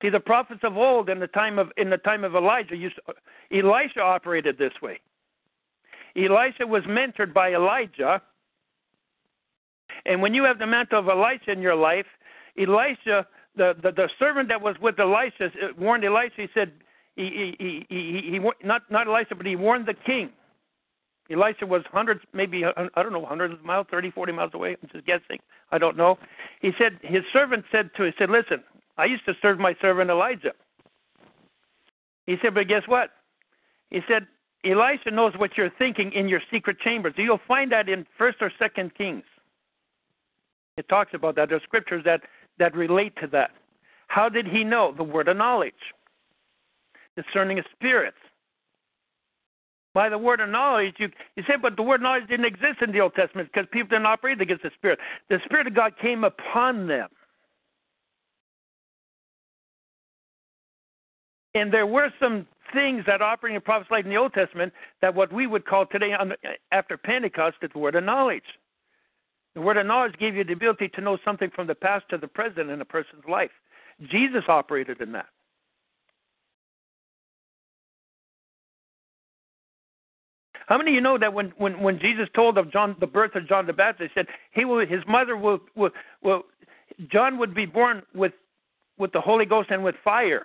See, 0.00 0.10
the 0.10 0.20
prophets 0.20 0.60
of 0.62 0.76
old 0.76 1.08
in 1.08 1.18
the 1.18 1.26
time 1.26 1.58
of 1.58 1.70
in 1.76 1.90
the 1.90 1.98
time 1.98 2.22
of 2.22 2.36
Elijah 2.36 2.76
used 2.76 2.98
Elisha 3.52 4.00
operated 4.00 4.56
this 4.56 4.72
way. 4.80 5.00
Elisha 6.16 6.66
was 6.66 6.82
mentored 6.84 7.32
by 7.32 7.52
Elijah. 7.52 8.22
And 10.06 10.22
when 10.22 10.34
you 10.34 10.44
have 10.44 10.58
the 10.58 10.66
mantle 10.66 11.00
of 11.00 11.08
Elisha 11.08 11.50
in 11.50 11.60
your 11.60 11.74
life, 11.74 12.06
Elisha, 12.58 13.26
the, 13.56 13.74
the, 13.82 13.92
the 13.92 14.08
servant 14.18 14.48
that 14.48 14.60
was 14.60 14.76
with 14.80 14.98
Elisha, 14.98 15.46
uh, 15.46 15.68
warned 15.78 16.04
Elisha, 16.04 16.34
he 16.36 16.48
said, 16.54 16.72
he, 17.16 17.54
he, 17.58 17.86
he, 17.88 18.20
he, 18.22 18.30
he, 18.32 18.66
not, 18.66 18.82
not 18.90 19.06
Elisha, 19.06 19.34
but 19.34 19.46
he 19.46 19.56
warned 19.56 19.86
the 19.86 19.94
king. 19.94 20.30
Elisha 21.30 21.66
was 21.66 21.82
hundreds, 21.92 22.20
maybe, 22.32 22.64
uh, 22.64 22.72
I 22.94 23.02
don't 23.02 23.12
know, 23.12 23.24
hundreds 23.24 23.54
of 23.54 23.64
miles, 23.64 23.86
30, 23.90 24.10
40 24.12 24.32
miles 24.32 24.50
away. 24.54 24.76
I'm 24.82 24.88
just 24.92 25.06
guessing. 25.06 25.38
I 25.70 25.78
don't 25.78 25.96
know. 25.96 26.18
He 26.62 26.70
said, 26.78 26.98
his 27.02 27.22
servant 27.32 27.64
said 27.70 27.90
to 27.96 28.04
him, 28.04 28.12
he 28.12 28.22
said, 28.22 28.30
listen, 28.30 28.62
I 28.98 29.04
used 29.04 29.24
to 29.26 29.34
serve 29.40 29.58
my 29.58 29.74
servant 29.80 30.10
Elijah. 30.10 30.52
He 32.26 32.36
said, 32.42 32.54
but 32.54 32.68
guess 32.68 32.82
what? 32.86 33.10
He 33.90 34.00
said, 34.08 34.26
Elisha 34.64 35.10
knows 35.12 35.32
what 35.38 35.56
you're 35.56 35.70
thinking 35.78 36.12
in 36.12 36.28
your 36.28 36.40
secret 36.50 36.78
chambers. 36.80 37.14
You'll 37.16 37.40
find 37.46 37.72
that 37.72 37.88
in 37.88 38.04
First 38.18 38.38
or 38.40 38.52
Second 38.58 38.94
Kings. 38.96 39.22
It 40.76 40.88
talks 40.88 41.14
about 41.14 41.36
that. 41.36 41.48
There's 41.48 41.62
scriptures 41.62 42.02
that, 42.04 42.22
that 42.58 42.76
relate 42.76 43.14
to 43.20 43.28
that. 43.28 43.52
How 44.08 44.28
did 44.28 44.46
he 44.46 44.64
know? 44.64 44.92
The 44.96 45.04
word 45.04 45.28
of 45.28 45.36
knowledge, 45.36 45.72
discerning 47.16 47.58
of 47.58 47.64
spirits. 47.72 48.16
By 49.94 50.08
the 50.08 50.18
word 50.18 50.40
of 50.40 50.48
knowledge, 50.50 50.94
you, 50.98 51.08
you 51.36 51.42
say, 51.46 51.54
but 51.60 51.76
the 51.76 51.82
word 51.82 51.96
of 51.96 52.02
knowledge 52.02 52.28
didn't 52.28 52.46
exist 52.46 52.82
in 52.82 52.92
the 52.92 53.00
Old 53.00 53.14
Testament 53.14 53.50
because 53.52 53.68
people 53.72 53.88
didn't 53.88 54.06
operate 54.06 54.40
against 54.40 54.62
the 54.62 54.70
Spirit. 54.76 54.98
The 55.28 55.38
Spirit 55.44 55.66
of 55.66 55.74
God 55.74 55.94
came 56.00 56.24
upon 56.24 56.88
them. 56.88 57.08
And 61.58 61.72
there 61.72 61.86
were 61.86 62.10
some 62.20 62.46
things 62.72 63.04
that 63.06 63.22
operating 63.22 63.56
in 63.56 63.62
prophets 63.62 63.90
like 63.90 64.04
in 64.04 64.10
the 64.10 64.16
Old 64.16 64.32
Testament 64.32 64.72
that 65.00 65.14
what 65.14 65.32
we 65.32 65.46
would 65.46 65.66
call 65.66 65.86
today 65.86 66.12
after 66.70 66.96
Pentecost 66.96 67.56
is 67.62 67.70
the 67.72 67.78
word 67.78 67.94
of 67.94 68.04
knowledge. 68.04 68.44
The 69.54 69.60
word 69.60 69.76
of 69.76 69.86
knowledge 69.86 70.14
gave 70.20 70.36
you 70.36 70.44
the 70.44 70.52
ability 70.52 70.88
to 70.90 71.00
know 71.00 71.18
something 71.24 71.50
from 71.54 71.66
the 71.66 71.74
past 71.74 72.04
to 72.10 72.18
the 72.18 72.28
present 72.28 72.70
in 72.70 72.80
a 72.80 72.84
person's 72.84 73.24
life. 73.28 73.50
Jesus 74.10 74.44
operated 74.48 75.00
in 75.00 75.12
that. 75.12 75.26
How 80.68 80.76
many 80.76 80.90
of 80.90 80.94
you 80.96 81.00
know 81.00 81.16
that 81.18 81.32
when, 81.32 81.52
when, 81.56 81.80
when 81.80 81.98
Jesus 81.98 82.28
told 82.34 82.58
of 82.58 82.70
John 82.70 82.94
the 83.00 83.06
birth 83.06 83.34
of 83.34 83.48
John 83.48 83.66
the 83.66 83.72
Baptist, 83.72 84.10
he 84.14 84.20
said 84.20 84.26
he 84.52 84.66
will 84.66 84.86
his 84.86 85.00
mother 85.08 85.34
will, 85.34 85.60
will 85.74 85.90
will 86.22 86.42
John 87.10 87.38
would 87.38 87.54
be 87.54 87.64
born 87.64 88.02
with 88.14 88.32
with 88.98 89.12
the 89.12 89.20
Holy 89.20 89.46
Ghost 89.46 89.70
and 89.70 89.82
with 89.82 89.94
fire. 90.04 90.44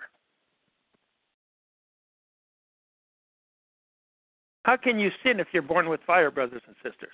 How 4.64 4.76
can 4.76 4.98
you 4.98 5.10
sin 5.22 5.40
if 5.40 5.48
you're 5.52 5.62
born 5.62 5.88
with 5.88 6.00
fire, 6.06 6.30
brothers 6.30 6.62
and 6.66 6.74
sisters? 6.82 7.12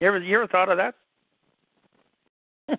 You 0.00 0.08
ever, 0.08 0.18
you 0.18 0.36
ever 0.36 0.46
thought 0.46 0.68
of 0.68 0.78
that? 0.78 0.94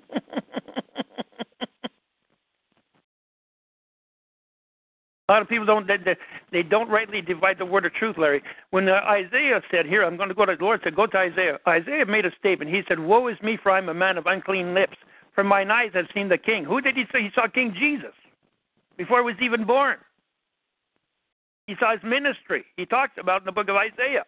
A 5.30 5.32
lot 5.32 5.42
of 5.42 5.48
people 5.48 5.66
don't 5.66 5.88
they, 5.88 5.98
they 6.52 6.64
don't 6.64 6.90
rightly 6.90 7.22
divide 7.22 7.58
the 7.58 7.66
word 7.66 7.86
of 7.86 7.94
truth, 7.94 8.18
Larry. 8.18 8.44
When 8.72 8.90
uh, 8.90 9.00
Isaiah 9.08 9.62
said, 9.72 9.86
"Here, 9.86 10.04
I'm 10.04 10.18
going 10.18 10.28
to 10.28 10.36
go 10.36 10.46
to 10.46 10.56
the 10.56 10.64
Lord," 10.64 10.82
said, 10.84 10.98
"Go 10.98 11.08
to 11.08 11.18
Isaiah." 11.18 11.60
Isaiah 11.66 12.06
made 12.06 12.26
a 12.26 12.32
statement. 12.38 12.70
He 12.70 12.82
said, 12.90 13.00
"Woe 13.00 13.30
is 13.30 13.42
me, 13.42 13.58
for 13.62 13.72
I'm 13.72 13.88
a 13.88 13.94
man 13.94 14.18
of 14.18 14.26
unclean 14.26 14.74
lips. 14.74 14.98
For 15.34 15.44
mine 15.44 15.72
eyes 15.72 15.92
have 15.94 16.08
seen 16.14 16.28
the 16.28 16.38
King." 16.38 16.66
Who 16.66 16.82
did 16.82 16.96
he 16.96 17.06
say? 17.14 17.24
He 17.24 17.30
saw 17.34 17.48
King 17.48 17.74
Jesus 17.80 18.14
before 18.98 19.20
he 19.20 19.26
was 19.26 19.36
even 19.42 19.66
born. 19.66 19.96
His 21.68 21.78
ministry. 22.04 22.66
He 22.78 22.86
talks 22.86 23.14
about 23.18 23.42
in 23.42 23.46
the 23.46 23.52
book 23.52 23.70
of 23.70 23.76
Isaiah. 23.76 24.24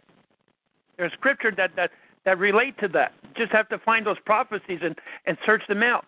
There's 0.97 1.11
scripture 1.13 1.51
that 1.57 1.71
that 1.75 1.91
that 2.23 2.39
relate 2.39 2.77
to 2.79 2.87
that. 2.89 3.13
Just 3.37 3.51
have 3.51 3.69
to 3.69 3.77
find 3.79 4.05
those 4.05 4.19
prophecies 4.25 4.79
and 4.81 4.95
and 5.25 5.37
search 5.45 5.63
them 5.67 5.83
out. 5.83 6.05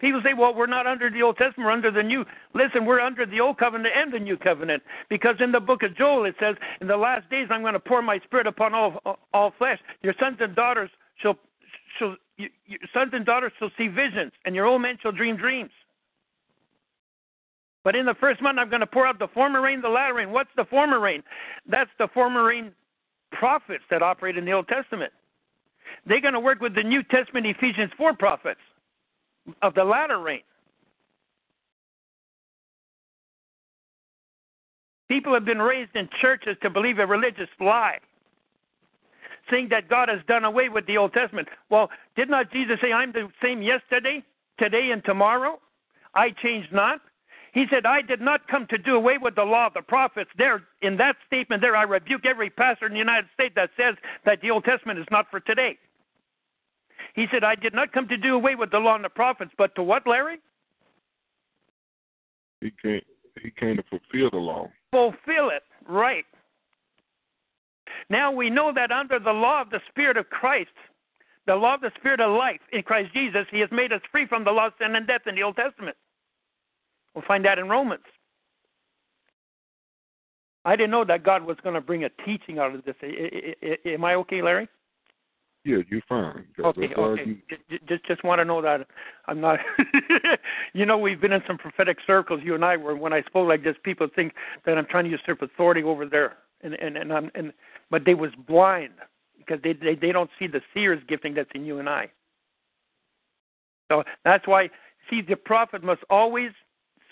People 0.00 0.20
say, 0.24 0.34
well, 0.34 0.52
we're 0.52 0.66
not 0.66 0.86
under 0.86 1.08
the 1.08 1.22
Old 1.22 1.36
Testament, 1.36 1.66
we're 1.66 1.70
under 1.70 1.90
the 1.90 2.02
New. 2.02 2.24
Listen, 2.52 2.84
we're 2.84 3.00
under 3.00 3.24
the 3.24 3.40
Old 3.40 3.58
Covenant 3.58 3.94
and 3.96 4.12
the 4.12 4.18
New 4.18 4.36
Covenant. 4.36 4.82
Because 5.08 5.36
in 5.40 5.52
the 5.52 5.60
book 5.60 5.82
of 5.82 5.96
Joel 5.96 6.24
it 6.24 6.34
says, 6.40 6.56
In 6.80 6.88
the 6.88 6.96
last 6.96 7.30
days 7.30 7.48
I'm 7.50 7.62
going 7.62 7.74
to 7.74 7.80
pour 7.80 8.02
my 8.02 8.18
spirit 8.18 8.46
upon 8.46 8.74
all 8.74 9.18
all 9.32 9.52
flesh. 9.56 9.78
Your 10.02 10.14
sons 10.20 10.38
and 10.40 10.54
daughters 10.54 10.90
shall 11.16 11.36
shall 11.98 12.16
your 12.36 12.80
sons 12.92 13.10
and 13.12 13.24
daughters 13.24 13.52
shall 13.58 13.70
see 13.78 13.86
visions, 13.86 14.32
and 14.44 14.54
your 14.54 14.66
old 14.66 14.82
men 14.82 14.98
shall 15.00 15.12
dream 15.12 15.36
dreams. 15.36 15.70
But 17.84 17.94
in 17.94 18.06
the 18.06 18.14
first 18.14 18.40
month, 18.40 18.58
I'm 18.58 18.70
going 18.70 18.80
to 18.80 18.86
pour 18.86 19.06
out 19.06 19.18
the 19.18 19.28
former 19.28 19.60
rain, 19.60 19.82
the 19.82 19.88
latter 19.88 20.14
rain. 20.14 20.32
What's 20.32 20.50
the 20.56 20.64
former 20.64 20.98
rain? 20.98 21.22
That's 21.68 21.90
the 21.98 22.08
former 22.14 22.44
rain 22.44 22.72
prophets 23.30 23.84
that 23.90 24.02
operate 24.02 24.38
in 24.38 24.44
the 24.46 24.52
Old 24.52 24.68
Testament. 24.68 25.12
They're 26.06 26.20
going 26.20 26.34
to 26.34 26.40
work 26.40 26.60
with 26.60 26.74
the 26.74 26.82
New 26.82 27.02
Testament 27.02 27.46
Ephesians 27.46 27.92
4 27.98 28.14
prophets 28.14 28.60
of 29.60 29.74
the 29.74 29.84
latter 29.84 30.18
rain. 30.18 30.40
People 35.08 35.34
have 35.34 35.44
been 35.44 35.60
raised 35.60 35.94
in 35.94 36.08
churches 36.22 36.56
to 36.62 36.70
believe 36.70 36.98
a 36.98 37.06
religious 37.06 37.50
lie, 37.60 37.98
saying 39.50 39.68
that 39.70 39.88
God 39.90 40.08
has 40.08 40.20
done 40.26 40.44
away 40.44 40.70
with 40.70 40.86
the 40.86 40.96
Old 40.96 41.12
Testament. 41.12 41.48
Well, 41.68 41.90
did 42.16 42.30
not 42.30 42.50
Jesus 42.50 42.78
say, 42.80 42.92
I'm 42.92 43.12
the 43.12 43.28
same 43.42 43.60
yesterday, 43.60 44.24
today, 44.58 44.90
and 44.90 45.04
tomorrow? 45.04 45.60
I 46.14 46.30
change 46.42 46.66
not? 46.72 47.00
He 47.54 47.66
said, 47.70 47.86
I 47.86 48.02
did 48.02 48.20
not 48.20 48.48
come 48.48 48.66
to 48.70 48.78
do 48.78 48.96
away 48.96 49.16
with 49.16 49.36
the 49.36 49.44
law 49.44 49.68
of 49.68 49.74
the 49.74 49.82
prophets. 49.82 50.28
There, 50.36 50.64
in 50.82 50.96
that 50.96 51.14
statement 51.24 51.62
there, 51.62 51.76
I 51.76 51.84
rebuke 51.84 52.26
every 52.26 52.50
pastor 52.50 52.86
in 52.86 52.92
the 52.92 52.98
United 52.98 53.28
States 53.32 53.54
that 53.54 53.70
says 53.76 53.94
that 54.26 54.40
the 54.42 54.50
Old 54.50 54.64
Testament 54.64 54.98
is 54.98 55.06
not 55.12 55.26
for 55.30 55.38
today. 55.38 55.78
He 57.14 57.26
said, 57.30 57.44
I 57.44 57.54
did 57.54 57.72
not 57.72 57.92
come 57.92 58.08
to 58.08 58.16
do 58.16 58.34
away 58.34 58.56
with 58.56 58.72
the 58.72 58.78
law 58.78 58.96
and 58.96 59.04
the 59.04 59.08
prophets, 59.08 59.52
but 59.56 59.72
to 59.76 59.84
what, 59.84 60.04
Larry? 60.04 60.38
He 62.60 62.72
came, 62.82 63.02
he 63.40 63.52
came 63.52 63.76
to 63.76 63.84
fulfill 63.84 64.30
the 64.30 64.38
law. 64.38 64.68
Fulfill 64.90 65.50
it, 65.50 65.62
right. 65.88 66.24
Now 68.10 68.32
we 68.32 68.50
know 68.50 68.72
that 68.74 68.90
under 68.90 69.20
the 69.20 69.32
law 69.32 69.62
of 69.62 69.70
the 69.70 69.80
Spirit 69.90 70.16
of 70.16 70.28
Christ, 70.28 70.74
the 71.46 71.54
law 71.54 71.74
of 71.74 71.82
the 71.82 71.92
Spirit 71.98 72.20
of 72.20 72.36
life 72.36 72.60
in 72.72 72.82
Christ 72.82 73.14
Jesus, 73.14 73.46
He 73.52 73.60
has 73.60 73.70
made 73.70 73.92
us 73.92 74.00
free 74.10 74.26
from 74.26 74.42
the 74.42 74.50
law 74.50 74.66
of 74.66 74.72
sin 74.80 74.96
and 74.96 75.06
death 75.06 75.22
in 75.28 75.36
the 75.36 75.44
Old 75.44 75.54
Testament. 75.54 75.96
We'll 77.14 77.24
find 77.26 77.44
that 77.44 77.58
in 77.58 77.68
Romans. 77.68 78.02
I 80.64 80.76
didn't 80.76 80.90
know 80.90 81.04
that 81.04 81.24
God 81.24 81.44
was 81.44 81.56
going 81.62 81.74
to 81.74 81.80
bring 81.80 82.04
a 82.04 82.10
teaching 82.24 82.58
out 82.58 82.74
of 82.74 82.84
this. 82.84 82.94
Am 83.84 84.04
I 84.04 84.14
okay, 84.14 84.42
Larry? 84.42 84.68
Yeah, 85.64 85.78
you're 85.88 86.02
fine. 86.08 86.44
Okay, 86.58 86.90
uh, 86.94 87.00
okay. 87.00 87.38
Just 87.88 88.04
just 88.04 88.22
want 88.22 88.38
to 88.40 88.44
know 88.44 88.60
that 88.60 88.86
I'm 89.26 89.40
not. 89.40 89.60
you 90.74 90.84
know, 90.84 90.98
we've 90.98 91.20
been 91.20 91.32
in 91.32 91.42
some 91.46 91.56
prophetic 91.56 91.98
circles, 92.06 92.42
you 92.44 92.54
and 92.54 92.64
I, 92.64 92.76
where 92.76 92.94
when 92.94 93.14
I 93.14 93.22
spoke 93.22 93.48
like 93.48 93.64
this, 93.64 93.76
people 93.82 94.06
think 94.14 94.34
that 94.66 94.76
I'm 94.76 94.84
trying 94.84 95.04
to 95.04 95.10
usurp 95.10 95.40
authority 95.40 95.82
over 95.82 96.04
there, 96.04 96.34
and 96.62 96.74
and 96.74 96.98
and 96.98 97.12
I'm 97.12 97.30
and 97.34 97.52
but 97.90 98.04
they 98.04 98.12
was 98.12 98.30
blind 98.46 98.92
because 99.38 99.58
they 99.62 99.72
they 99.72 99.94
they 99.94 100.12
don't 100.12 100.28
see 100.38 100.46
the 100.46 100.60
seer's 100.74 101.02
gifting 101.08 101.32
that's 101.32 101.50
in 101.54 101.64
you 101.64 101.78
and 101.78 101.88
I. 101.88 102.10
So 103.90 104.02
that's 104.22 104.46
why, 104.46 104.68
see, 105.08 105.22
the 105.22 105.36
prophet 105.36 105.82
must 105.82 106.02
always 106.10 106.50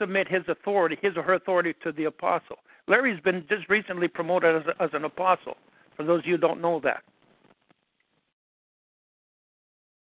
submit 0.03 0.27
his 0.27 0.43
authority, 0.49 0.99
his 1.01 1.17
or 1.17 1.23
her 1.23 1.35
authority, 1.35 1.75
to 1.85 1.93
the 1.93 2.05
apostle. 2.05 2.57
Larry's 2.89 3.21
been 3.21 3.45
just 3.49 3.69
recently 3.69 4.09
promoted 4.09 4.57
as, 4.57 4.75
as 4.81 4.91
an 4.93 5.05
apostle. 5.05 5.57
For 5.97 6.05
those 6.05 6.21
of 6.21 6.27
you 6.27 6.33
who 6.33 6.41
don't 6.41 6.61
know 6.61 6.81
that. 6.81 7.03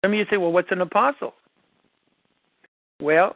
Some 0.03 0.13
of 0.13 0.17
you 0.17 0.25
say, 0.31 0.37
well, 0.37 0.51
what's 0.51 0.71
an 0.71 0.81
apostle? 0.81 1.35
Well, 2.99 3.35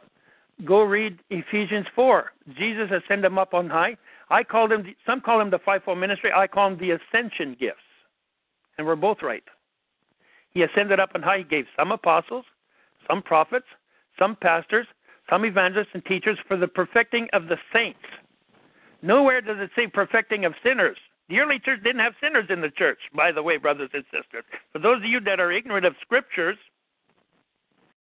go 0.64 0.82
read 0.82 1.20
Ephesians 1.30 1.86
4. 1.94 2.32
Jesus 2.58 2.90
ascended 2.90 3.26
him 3.26 3.38
up 3.38 3.54
on 3.54 3.70
high. 3.70 3.96
I 4.30 4.42
call 4.42 4.66
them, 4.66 4.84
some 5.06 5.20
call 5.20 5.40
him 5.40 5.50
the 5.50 5.60
fivefold 5.60 5.98
ministry. 5.98 6.32
I 6.34 6.48
call 6.48 6.70
them 6.70 6.78
the 6.80 6.90
ascension 6.90 7.56
gifts. 7.58 7.78
And 8.76 8.86
we're 8.86 8.96
both 8.96 9.18
right. 9.22 9.44
He 10.50 10.62
ascended 10.62 10.98
up 10.98 11.10
on 11.14 11.22
high. 11.22 11.38
He 11.38 11.44
gave 11.44 11.66
some 11.78 11.92
apostles, 11.92 12.44
some 13.08 13.22
prophets, 13.22 13.66
some 14.18 14.36
pastors, 14.40 14.86
some 15.28 15.44
evangelists 15.44 15.88
and 15.92 16.04
teachers 16.04 16.38
for 16.46 16.56
the 16.56 16.68
perfecting 16.68 17.28
of 17.32 17.48
the 17.48 17.56
saints. 17.72 18.00
Nowhere 19.02 19.40
does 19.40 19.58
it 19.60 19.70
say 19.76 19.86
perfecting 19.86 20.44
of 20.44 20.54
sinners. 20.62 20.96
The 21.28 21.40
early 21.40 21.58
church 21.58 21.82
didn't 21.82 22.00
have 22.00 22.14
sinners 22.20 22.46
in 22.50 22.60
the 22.60 22.70
church, 22.70 22.98
by 23.14 23.32
the 23.32 23.42
way, 23.42 23.56
brothers 23.56 23.90
and 23.92 24.04
sisters. 24.04 24.44
For 24.72 24.78
those 24.78 24.98
of 24.98 25.04
you 25.04 25.20
that 25.20 25.40
are 25.40 25.50
ignorant 25.50 25.84
of 25.84 25.94
scriptures, 26.00 26.56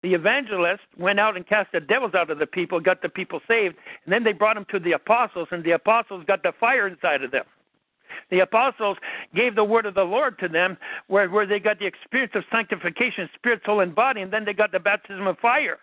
the 0.02 0.14
evangelist 0.14 0.82
went 0.96 1.18
out 1.18 1.36
and 1.36 1.46
cast 1.46 1.72
the 1.72 1.80
devils 1.80 2.14
out 2.14 2.30
of 2.30 2.38
the 2.38 2.46
people, 2.46 2.78
got 2.80 3.02
the 3.02 3.08
people 3.08 3.40
saved, 3.48 3.76
and 4.04 4.12
then 4.12 4.22
they 4.24 4.32
brought 4.32 4.54
them 4.54 4.66
to 4.70 4.78
the 4.78 4.92
apostles, 4.92 5.48
and 5.50 5.64
the 5.64 5.72
apostles 5.72 6.24
got 6.26 6.42
the 6.42 6.52
fire 6.60 6.86
inside 6.86 7.24
of 7.24 7.30
them. 7.30 7.44
The 8.30 8.40
apostles 8.40 8.98
gave 9.34 9.54
the 9.54 9.64
word 9.64 9.86
of 9.86 9.94
the 9.94 10.04
Lord 10.04 10.38
to 10.40 10.48
them, 10.48 10.76
where, 11.08 11.28
where 11.28 11.46
they 11.46 11.58
got 11.58 11.78
the 11.78 11.86
experience 11.86 12.32
of 12.34 12.44
sanctification, 12.52 13.28
spirit, 13.34 13.62
soul, 13.64 13.80
and 13.80 13.94
body, 13.94 14.20
and 14.20 14.32
then 14.32 14.44
they 14.44 14.52
got 14.52 14.70
the 14.70 14.78
baptism 14.78 15.26
of 15.26 15.38
fire. 15.38 15.78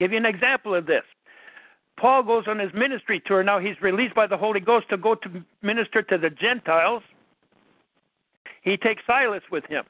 Give 0.00 0.12
you 0.12 0.18
an 0.18 0.26
example 0.26 0.74
of 0.74 0.86
this. 0.86 1.04
Paul 1.98 2.22
goes 2.22 2.44
on 2.48 2.58
his 2.58 2.72
ministry 2.72 3.22
tour. 3.24 3.44
Now 3.44 3.58
he's 3.58 3.80
released 3.82 4.14
by 4.14 4.26
the 4.26 4.36
Holy 4.36 4.58
Ghost 4.58 4.88
to 4.88 4.96
go 4.96 5.14
to 5.14 5.44
minister 5.62 6.02
to 6.02 6.16
the 6.16 6.30
Gentiles. 6.30 7.02
He 8.62 8.78
takes 8.78 9.02
Silas 9.06 9.42
with 9.52 9.64
him. 9.66 9.84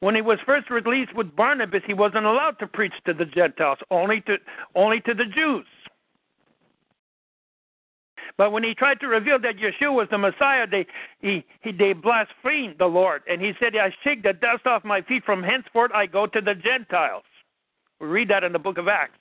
When 0.00 0.14
he 0.14 0.22
was 0.22 0.38
first 0.46 0.70
released 0.70 1.14
with 1.14 1.36
Barnabas, 1.36 1.82
he 1.86 1.92
wasn't 1.92 2.24
allowed 2.24 2.58
to 2.60 2.66
preach 2.66 2.94
to 3.06 3.12
the 3.12 3.26
Gentiles, 3.26 3.78
only 3.90 4.22
to 4.22 4.38
only 4.74 5.00
to 5.02 5.12
the 5.12 5.26
Jews. 5.26 5.66
But 8.36 8.50
when 8.50 8.64
he 8.64 8.74
tried 8.74 8.98
to 9.00 9.06
reveal 9.06 9.38
that 9.40 9.56
Yeshua 9.56 9.94
was 9.94 10.08
the 10.10 10.18
Messiah, 10.18 10.66
they 10.66 10.86
he, 11.20 11.44
he 11.60 11.70
they 11.70 11.92
blasphemed 11.92 12.76
the 12.78 12.86
Lord, 12.86 13.22
and 13.28 13.40
he 13.40 13.52
said, 13.60 13.76
"I 13.76 13.94
shake 14.02 14.22
the 14.22 14.32
dust 14.32 14.66
off 14.66 14.84
my 14.84 15.02
feet. 15.02 15.24
From 15.24 15.42
henceforth, 15.42 15.92
I 15.94 16.06
go 16.06 16.26
to 16.26 16.40
the 16.40 16.54
Gentiles." 16.54 17.24
We 18.00 18.06
read 18.08 18.28
that 18.28 18.42
in 18.42 18.52
the 18.52 18.58
book 18.58 18.78
of 18.78 18.88
Acts, 18.88 19.18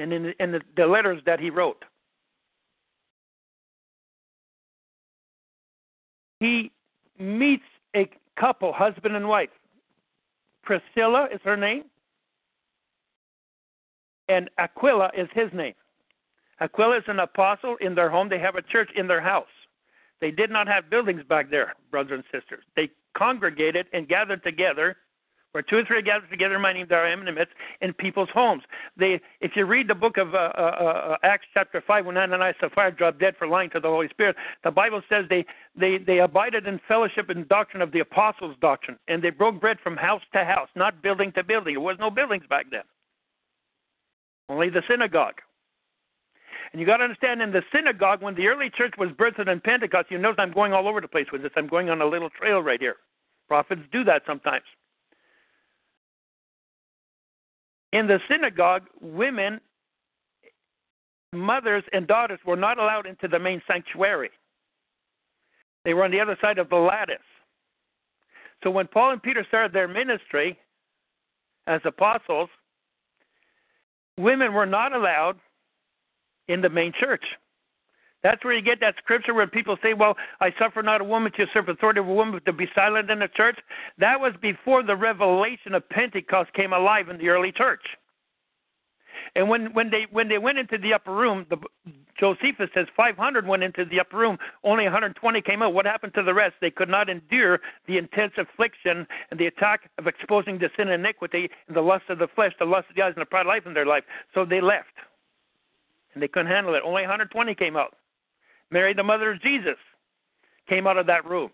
and 0.00 0.12
in, 0.12 0.34
in 0.40 0.52
the, 0.52 0.60
the 0.76 0.86
letters 0.86 1.22
that 1.26 1.38
he 1.40 1.50
wrote. 1.50 1.84
He 6.40 6.72
meets 7.18 7.64
a 7.94 8.08
couple, 8.38 8.72
husband 8.72 9.14
and 9.14 9.28
wife. 9.28 9.50
Priscilla 10.62 11.28
is 11.32 11.40
her 11.44 11.56
name, 11.56 11.84
and 14.28 14.48
Aquila 14.58 15.10
is 15.16 15.28
his 15.34 15.52
name. 15.52 15.74
Aquila 16.60 16.98
is 16.98 17.04
an 17.08 17.18
apostle 17.18 17.76
in 17.80 17.94
their 17.94 18.10
home. 18.10 18.28
They 18.28 18.38
have 18.38 18.56
a 18.56 18.62
church 18.62 18.90
in 18.96 19.06
their 19.06 19.20
house. 19.20 19.46
They 20.20 20.30
did 20.30 20.50
not 20.50 20.68
have 20.68 20.90
buildings 20.90 21.22
back 21.28 21.50
there, 21.50 21.74
brothers 21.90 22.22
and 22.32 22.40
sisters. 22.40 22.64
They 22.76 22.90
congregated 23.16 23.86
and 23.92 24.06
gathered 24.06 24.42
together, 24.44 24.96
where 25.52 25.62
two 25.62 25.76
or 25.76 25.84
three 25.84 26.02
gathered 26.02 26.30
together 26.30 26.54
in 26.54 26.60
my 26.60 26.72
name, 26.72 26.86
there 26.88 27.04
I 27.04 27.12
am 27.12 27.20
in 27.20 27.26
the 27.26 27.32
midst, 27.32 27.54
in 27.80 27.92
people's 27.92 28.28
homes. 28.32 28.62
They, 28.96 29.20
if 29.40 29.52
you 29.56 29.66
read 29.66 29.88
the 29.88 29.94
book 29.94 30.16
of 30.16 30.34
uh, 30.34 30.52
uh, 30.56 30.60
uh, 30.60 31.16
Acts 31.24 31.46
chapter 31.52 31.82
5, 31.84 32.06
when 32.06 32.16
Ananias 32.16 32.54
and 32.62 32.70
Sapphira 32.70 32.92
dropped 32.92 33.20
dead 33.20 33.34
for 33.38 33.48
lying 33.48 33.70
to 33.70 33.80
the 33.80 33.88
Holy 33.88 34.08
Spirit, 34.08 34.36
the 34.62 34.70
Bible 34.70 35.02
says 35.08 35.24
they, 35.28 35.44
they, 35.78 35.98
they 35.98 36.20
abided 36.20 36.66
in 36.66 36.80
fellowship 36.86 37.30
and 37.30 37.48
doctrine 37.48 37.82
of 37.82 37.92
the 37.92 38.00
apostles' 38.00 38.56
doctrine, 38.60 38.98
and 39.08 39.22
they 39.22 39.30
broke 39.30 39.60
bread 39.60 39.78
from 39.82 39.96
house 39.96 40.22
to 40.32 40.44
house, 40.44 40.68
not 40.76 41.02
building 41.02 41.32
to 41.32 41.42
building. 41.42 41.74
There 41.74 41.80
was 41.80 41.96
no 41.98 42.10
buildings 42.10 42.44
back 42.48 42.66
then, 42.70 42.84
only 44.48 44.70
the 44.70 44.82
synagogue. 44.88 45.40
And 46.72 46.78
you 46.78 46.86
got 46.86 46.98
to 46.98 47.04
understand, 47.04 47.42
in 47.42 47.50
the 47.50 47.62
synagogue, 47.74 48.22
when 48.22 48.36
the 48.36 48.46
early 48.46 48.70
church 48.70 48.94
was 48.96 49.08
birthed 49.10 49.48
in 49.48 49.60
Pentecost, 49.60 50.08
you 50.08 50.18
notice 50.18 50.36
I'm 50.38 50.52
going 50.52 50.72
all 50.72 50.86
over 50.86 51.00
the 51.00 51.08
place 51.08 51.26
with 51.32 51.42
this. 51.42 51.50
I'm 51.56 51.66
going 51.66 51.90
on 51.90 52.00
a 52.00 52.06
little 52.06 52.30
trail 52.30 52.62
right 52.62 52.78
here. 52.78 52.96
Prophets 53.48 53.82
do 53.90 54.04
that 54.04 54.22
sometimes. 54.24 54.62
In 57.92 58.06
the 58.06 58.18
synagogue, 58.28 58.82
women, 59.00 59.60
mothers, 61.32 61.84
and 61.92 62.06
daughters 62.06 62.38
were 62.46 62.56
not 62.56 62.78
allowed 62.78 63.06
into 63.06 63.28
the 63.28 63.38
main 63.38 63.60
sanctuary. 63.66 64.30
They 65.84 65.94
were 65.94 66.04
on 66.04 66.10
the 66.10 66.20
other 66.20 66.36
side 66.40 66.58
of 66.58 66.68
the 66.68 66.76
lattice. 66.76 67.16
So 68.62 68.70
when 68.70 68.86
Paul 68.86 69.12
and 69.12 69.22
Peter 69.22 69.44
started 69.48 69.72
their 69.72 69.88
ministry 69.88 70.58
as 71.66 71.80
apostles, 71.84 72.50
women 74.18 74.52
were 74.52 74.66
not 74.66 74.92
allowed 74.92 75.38
in 76.48 76.60
the 76.60 76.68
main 76.68 76.92
church. 77.00 77.24
That's 78.22 78.44
where 78.44 78.54
you 78.54 78.62
get 78.62 78.80
that 78.80 78.96
scripture 78.98 79.32
where 79.32 79.46
people 79.46 79.76
say, 79.82 79.94
Well, 79.94 80.16
I 80.40 80.50
suffer 80.58 80.82
not 80.82 81.00
a 81.00 81.04
woman 81.04 81.32
to 81.32 81.46
usurp 81.46 81.68
authority 81.68 82.00
of 82.00 82.08
a 82.08 82.12
woman, 82.12 82.40
to 82.44 82.52
be 82.52 82.66
silent 82.74 83.10
in 83.10 83.20
the 83.20 83.28
church. 83.28 83.58
That 83.98 84.20
was 84.20 84.32
before 84.40 84.82
the 84.82 84.96
revelation 84.96 85.74
of 85.74 85.88
Pentecost 85.88 86.52
came 86.52 86.72
alive 86.72 87.08
in 87.08 87.18
the 87.18 87.28
early 87.28 87.52
church. 87.52 87.82
And 89.36 89.48
when, 89.48 89.72
when 89.74 89.90
they 89.90 90.06
when 90.10 90.28
they 90.28 90.38
went 90.38 90.58
into 90.58 90.76
the 90.76 90.92
upper 90.92 91.14
room, 91.14 91.46
the, 91.50 91.56
Josephus 92.18 92.68
says 92.74 92.86
500 92.96 93.46
went 93.46 93.62
into 93.62 93.84
the 93.84 94.00
upper 94.00 94.18
room, 94.18 94.36
only 94.64 94.84
120 94.84 95.40
came 95.42 95.62
out. 95.62 95.72
What 95.72 95.86
happened 95.86 96.14
to 96.14 96.22
the 96.22 96.34
rest? 96.34 96.56
They 96.60 96.70
could 96.70 96.88
not 96.88 97.08
endure 97.08 97.60
the 97.86 97.96
intense 97.96 98.32
affliction 98.36 99.06
and 99.30 99.40
the 99.40 99.46
attack 99.46 99.88
of 99.98 100.06
exposing 100.06 100.58
the 100.58 100.68
sin 100.76 100.88
and 100.88 101.02
iniquity 101.02 101.48
and 101.68 101.76
the 101.76 101.80
lust 101.80 102.04
of 102.08 102.18
the 102.18 102.28
flesh, 102.34 102.52
the 102.58 102.64
lust 102.66 102.90
of 102.90 102.96
the 102.96 103.02
eyes, 103.02 103.12
and 103.16 103.22
the 103.22 103.26
pride 103.26 103.42
of 103.42 103.46
life 103.46 103.62
in 103.66 103.72
their 103.72 103.86
life. 103.86 104.04
So 104.34 104.44
they 104.44 104.60
left 104.60 104.88
and 106.14 106.22
they 106.22 106.28
couldn't 106.28 106.50
handle 106.50 106.74
it. 106.74 106.82
Only 106.84 107.02
120 107.02 107.54
came 107.54 107.76
out. 107.76 107.94
Mary, 108.70 108.94
the 108.94 109.02
mother 109.02 109.32
of 109.32 109.42
Jesus, 109.42 109.76
came 110.68 110.86
out 110.86 110.96
of 110.96 111.06
that 111.06 111.24
room, 111.24 111.50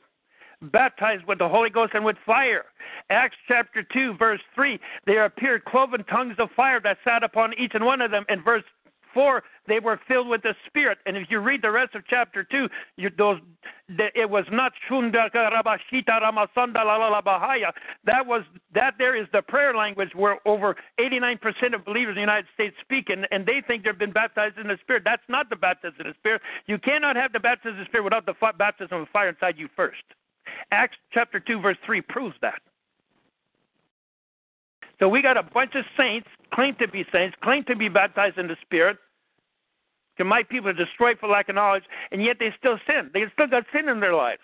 baptized 0.60 1.24
with 1.26 1.38
the 1.38 1.48
Holy 1.48 1.70
Ghost 1.70 1.92
and 1.94 2.04
with 2.04 2.16
fire. 2.24 2.66
Acts 3.10 3.36
chapter 3.48 3.82
2, 3.82 4.14
verse 4.18 4.40
3 4.54 4.78
there 5.06 5.24
appeared 5.24 5.64
cloven 5.64 6.04
tongues 6.04 6.36
of 6.38 6.50
fire 6.56 6.80
that 6.82 6.98
sat 7.04 7.22
upon 7.22 7.54
each 7.58 7.72
and 7.74 7.84
one 7.84 8.00
of 8.00 8.10
them. 8.10 8.24
And 8.28 8.44
verse 8.44 8.64
4 9.16 9.42
they 9.66 9.80
were 9.80 9.98
filled 10.06 10.28
with 10.28 10.42
the 10.42 10.54
Spirit. 10.66 10.98
And 11.06 11.16
if 11.16 11.28
you 11.30 11.40
read 11.40 11.62
the 11.62 11.70
rest 11.70 11.94
of 11.94 12.02
chapter 12.06 12.44
2, 12.44 12.68
you, 12.96 13.10
those, 13.16 13.38
the, 13.88 14.08
it 14.14 14.28
was 14.28 14.44
not 14.52 14.72
that 18.04 18.26
was 18.26 18.42
that 18.74 18.94
there 18.98 19.16
is 19.16 19.26
the 19.32 19.42
prayer 19.42 19.74
language 19.74 20.10
where 20.14 20.38
over 20.46 20.76
89% 21.00 21.74
of 21.74 21.84
believers 21.84 22.12
in 22.12 22.16
the 22.16 22.20
United 22.20 22.46
States 22.54 22.76
speak, 22.80 23.08
and, 23.08 23.26
and 23.30 23.46
they 23.46 23.62
think 23.66 23.84
they've 23.84 23.98
been 23.98 24.12
baptized 24.12 24.58
in 24.58 24.68
the 24.68 24.78
Spirit. 24.82 25.02
That's 25.04 25.22
not 25.28 25.50
the 25.50 25.56
baptism 25.56 25.96
in 26.00 26.08
the 26.08 26.14
Spirit. 26.18 26.42
You 26.66 26.78
cannot 26.78 27.16
have 27.16 27.32
the 27.32 27.40
baptism 27.40 27.78
in 27.78 27.80
the 27.80 27.86
Spirit 27.86 28.04
without 28.04 28.26
the 28.26 28.34
baptism 28.56 29.00
of 29.00 29.08
fire 29.08 29.30
inside 29.30 29.56
you 29.58 29.68
first. 29.74 30.02
Acts 30.70 30.96
chapter 31.12 31.40
2, 31.40 31.60
verse 31.60 31.78
3 31.84 32.02
proves 32.02 32.36
that. 32.42 32.60
So 34.98 35.08
we 35.08 35.20
got 35.22 35.36
a 35.36 35.42
bunch 35.42 35.74
of 35.74 35.84
saints, 35.96 36.28
claim 36.54 36.74
to 36.76 36.88
be 36.88 37.04
saints, 37.12 37.36
claim 37.42 37.64
to 37.64 37.76
be 37.76 37.88
baptized 37.88 38.38
in 38.38 38.46
the 38.46 38.56
Spirit, 38.62 38.96
my 40.24 40.42
people 40.42 40.70
are 40.70 40.72
destroyed 40.72 41.18
for 41.18 41.28
lack 41.28 41.48
of 41.48 41.54
knowledge, 41.54 41.84
and 42.10 42.22
yet 42.22 42.36
they 42.38 42.52
still 42.58 42.78
sin. 42.86 43.10
They 43.12 43.24
still 43.32 43.48
got 43.48 43.64
sin 43.72 43.88
in 43.88 44.00
their 44.00 44.14
lives. 44.14 44.42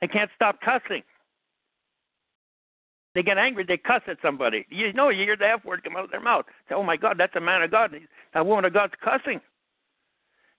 They 0.00 0.08
can't 0.08 0.30
stop 0.34 0.60
cussing. 0.60 1.02
They 3.14 3.22
get 3.22 3.38
angry, 3.38 3.64
they 3.66 3.78
cuss 3.78 4.02
at 4.08 4.18
somebody. 4.20 4.66
You 4.68 4.92
know, 4.92 5.08
you 5.08 5.24
hear 5.24 5.38
the 5.38 5.48
F 5.48 5.64
word 5.64 5.82
come 5.82 5.96
out 5.96 6.04
of 6.04 6.10
their 6.10 6.20
mouth. 6.20 6.44
Say, 6.68 6.74
oh 6.74 6.82
my 6.82 6.98
God, 6.98 7.16
that's 7.18 7.34
a 7.34 7.40
man 7.40 7.62
of 7.62 7.70
God. 7.70 7.94
That 8.34 8.46
woman 8.46 8.66
of 8.66 8.74
God's 8.74 8.92
cussing. 9.02 9.40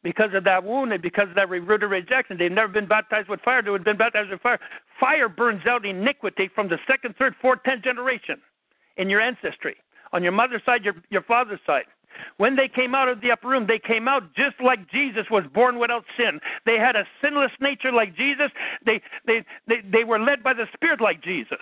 Because 0.03 0.31
of 0.34 0.43
that 0.45 0.64
wound 0.64 0.91
and 0.91 1.01
because 1.01 1.30
of 1.30 1.35
that 1.35 1.49
root 1.49 1.84
of 1.84 1.91
rejection, 1.91 2.38
they've 2.38 2.51
never 2.51 2.72
been 2.72 2.88
baptized 2.88 3.30
with 3.30 3.41
fire. 3.41 3.61
They 3.61 3.69
would 3.69 3.81
have 3.81 3.85
been 3.85 3.97
baptized 3.97 4.31
with 4.31 4.41
fire. 4.41 4.59
Fire 4.99 5.30
burns 5.30 5.68
out 5.68 5.85
iniquity 5.85 6.49
from 6.53 6.68
the 6.68 6.77
second, 6.88 7.15
third, 7.19 7.35
fourth, 7.41 7.59
tenth 7.64 7.84
generation 7.84 8.41
in 8.97 9.09
your 9.09 9.22
ancestry. 9.22 9.76
On 10.14 10.23
your 10.23 10.31
mother's 10.31 10.61
side, 10.65 10.84
your, 10.84 10.95
your 11.09 11.23
father's 11.23 11.59
side. 11.65 11.85
When 12.38 12.56
they 12.56 12.68
came 12.68 12.95
out 12.95 13.10
of 13.10 13.22
the 13.22 13.31
upper 13.31 13.48
room, 13.48 13.65
they 13.68 13.80
came 13.80 14.07
out 14.07 14.34
just 14.35 14.56
like 14.64 14.89
Jesus 14.89 15.26
was 15.30 15.44
born 15.53 15.80
without 15.80 16.06
sin. 16.18 16.39
They 16.65 16.77
had 16.77 16.95
a 16.95 17.06
sinless 17.22 17.52
nature 17.60 17.91
like 17.91 18.15
Jesus. 18.15 18.52
They, 18.85 19.02
they, 19.26 19.45
they, 19.68 19.81
they 19.91 20.03
were 20.03 20.19
led 20.19 20.44
by 20.44 20.53
the 20.53 20.68
Spirit 20.73 21.02
like 21.02 21.23
Jesus. 21.23 21.61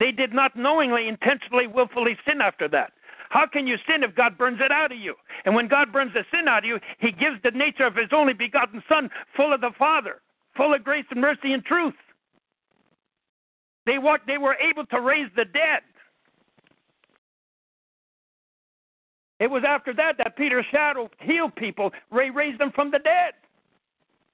They 0.00 0.10
did 0.10 0.32
not 0.32 0.56
knowingly, 0.56 1.06
intentionally, 1.06 1.66
willfully 1.66 2.16
sin 2.26 2.40
after 2.40 2.68
that. 2.68 2.92
How 3.30 3.46
can 3.46 3.66
you 3.66 3.76
sin 3.88 4.02
if 4.02 4.14
God 4.14 4.36
burns 4.36 4.58
it 4.60 4.70
out 4.70 4.92
of 4.92 4.98
you? 4.98 5.14
And 5.44 5.54
when 5.54 5.68
God 5.68 5.92
burns 5.92 6.12
the 6.12 6.24
sin 6.30 6.48
out 6.48 6.64
of 6.64 6.68
you, 6.68 6.78
He 6.98 7.12
gives 7.12 7.40
the 7.42 7.52
nature 7.52 7.86
of 7.86 7.94
His 7.94 8.08
only 8.12 8.34
begotten 8.34 8.82
Son, 8.88 9.08
full 9.36 9.54
of 9.54 9.60
the 9.60 9.70
Father, 9.78 10.20
full 10.56 10.74
of 10.74 10.84
grace 10.84 11.06
and 11.10 11.20
mercy 11.20 11.52
and 11.52 11.64
truth. 11.64 11.94
They 13.86 13.98
walked, 13.98 14.26
they 14.26 14.38
were 14.38 14.56
able 14.56 14.86
to 14.86 15.00
raise 15.00 15.30
the 15.34 15.44
dead. 15.44 15.80
It 19.42 19.50
was 19.50 19.64
after 19.66 19.92
that 19.94 20.18
that 20.18 20.36
Peter's 20.36 20.64
shadow 20.70 21.10
healed 21.18 21.56
people, 21.56 21.90
raised 22.12 22.60
them 22.60 22.70
from 22.70 22.92
the 22.92 23.00
dead. 23.00 23.34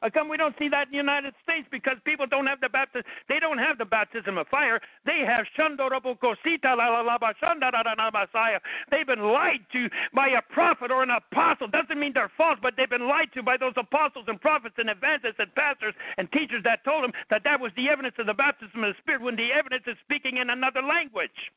How 0.02 0.10
come 0.10 0.28
we 0.28 0.36
don't 0.36 0.54
see 0.58 0.68
that 0.68 0.88
in 0.88 0.92
the 0.92 0.98
United 0.98 1.32
States? 1.42 1.66
Because 1.72 1.96
people 2.04 2.26
don't 2.26 2.46
have 2.46 2.60
the 2.60 2.68
baptism. 2.68 3.08
They 3.26 3.40
don't 3.40 3.56
have 3.56 3.78
the 3.78 3.86
baptism 3.86 4.36
of 4.36 4.46
fire. 4.48 4.78
They 5.06 5.24
have 5.24 5.46
la 5.56 6.88
la 6.92 7.00
la 7.00 8.10
messiah. 8.12 8.60
They've 8.90 9.06
been 9.06 9.32
lied 9.32 9.64
to 9.72 9.88
by 10.12 10.28
a 10.28 10.42
prophet 10.52 10.90
or 10.90 11.02
an 11.02 11.10
apostle. 11.10 11.68
Doesn't 11.68 11.98
mean 11.98 12.12
they're 12.12 12.30
false, 12.36 12.58
but 12.60 12.74
they've 12.76 12.90
been 12.90 13.08
lied 13.08 13.32
to 13.32 13.42
by 13.42 13.56
those 13.56 13.74
apostles 13.78 14.26
and 14.28 14.38
prophets 14.38 14.74
and 14.76 14.90
evangelists 14.90 15.40
and 15.40 15.52
pastors 15.54 15.94
and 16.18 16.30
teachers 16.32 16.62
that 16.64 16.84
told 16.84 17.02
them 17.02 17.12
that 17.30 17.44
that 17.44 17.58
was 17.58 17.72
the 17.76 17.88
evidence 17.88 18.14
of 18.18 18.26
the 18.26 18.34
baptism 18.34 18.84
of 18.84 18.94
the 18.94 19.00
Spirit 19.00 19.22
when 19.22 19.36
the 19.36 19.48
evidence 19.56 19.84
is 19.86 19.96
speaking 20.04 20.36
in 20.36 20.50
another 20.50 20.82
language. 20.82 21.48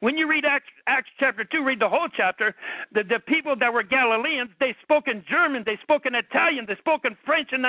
When 0.00 0.16
you 0.16 0.28
read 0.28 0.44
Acts, 0.44 0.66
Acts 0.86 1.10
chapter 1.18 1.44
2, 1.44 1.64
read 1.64 1.80
the 1.80 1.88
whole 1.88 2.08
chapter, 2.14 2.54
the, 2.92 3.02
the 3.04 3.20
people 3.20 3.54
that 3.56 3.72
were 3.72 3.82
Galileans, 3.82 4.50
they 4.60 4.74
spoke 4.82 5.08
in 5.08 5.24
German, 5.28 5.62
they 5.64 5.78
spoke 5.82 6.06
in 6.06 6.14
Italian, 6.14 6.66
they 6.66 6.76
spoke 6.76 7.04
in 7.04 7.16
French, 7.24 7.50
and 7.52 7.64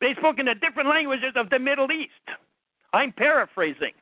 they 0.00 0.14
spoke 0.18 0.38
in 0.38 0.46
the 0.46 0.54
different 0.54 0.88
languages 0.88 1.32
of 1.36 1.50
the 1.50 1.58
Middle 1.58 1.90
East. 1.92 2.12
I'm 2.92 3.12
paraphrasing. 3.12 3.92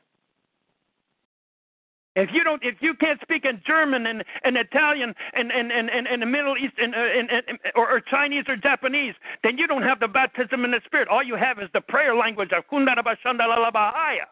If 2.15 2.29
you 2.31 2.45
don't, 2.45 2.63
if 2.63 2.75
you 2.79 2.93
can't 2.93 3.19
speak 3.21 3.43
in 3.43 3.61
German 3.67 4.05
and, 4.05 4.23
and 4.43 4.55
Italian 4.55 5.13
and, 5.33 5.51
and, 5.51 5.69
and, 5.69 5.89
and, 5.89 6.21
the 6.21 6.25
Middle 6.25 6.55
East 6.57 6.75
and, 6.77 6.95
uh, 6.95 6.97
and, 6.97 7.29
and, 7.29 7.59
or, 7.75 7.91
or 7.91 7.99
Chinese 7.99 8.45
or 8.47 8.55
Japanese, 8.55 9.13
then 9.43 9.57
you 9.57 9.67
don't 9.67 9.83
have 9.83 9.99
the 9.99 10.07
baptism 10.07 10.63
in 10.63 10.71
the 10.71 10.79
Spirit. 10.85 11.09
All 11.09 11.21
you 11.21 11.35
have 11.35 11.59
is 11.59 11.67
the 11.73 11.81
prayer 11.81 12.15
language 12.15 12.51
of 12.55 12.63
Kundarabashandalalabahaya. 12.71 14.31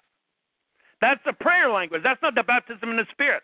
That's 1.04 1.20
the 1.26 1.34
prayer 1.34 1.70
language. 1.70 2.02
That's 2.02 2.22
not 2.22 2.34
the 2.34 2.44
baptism 2.44 2.90
in 2.90 2.96
the 2.96 3.06
Spirit. 3.12 3.44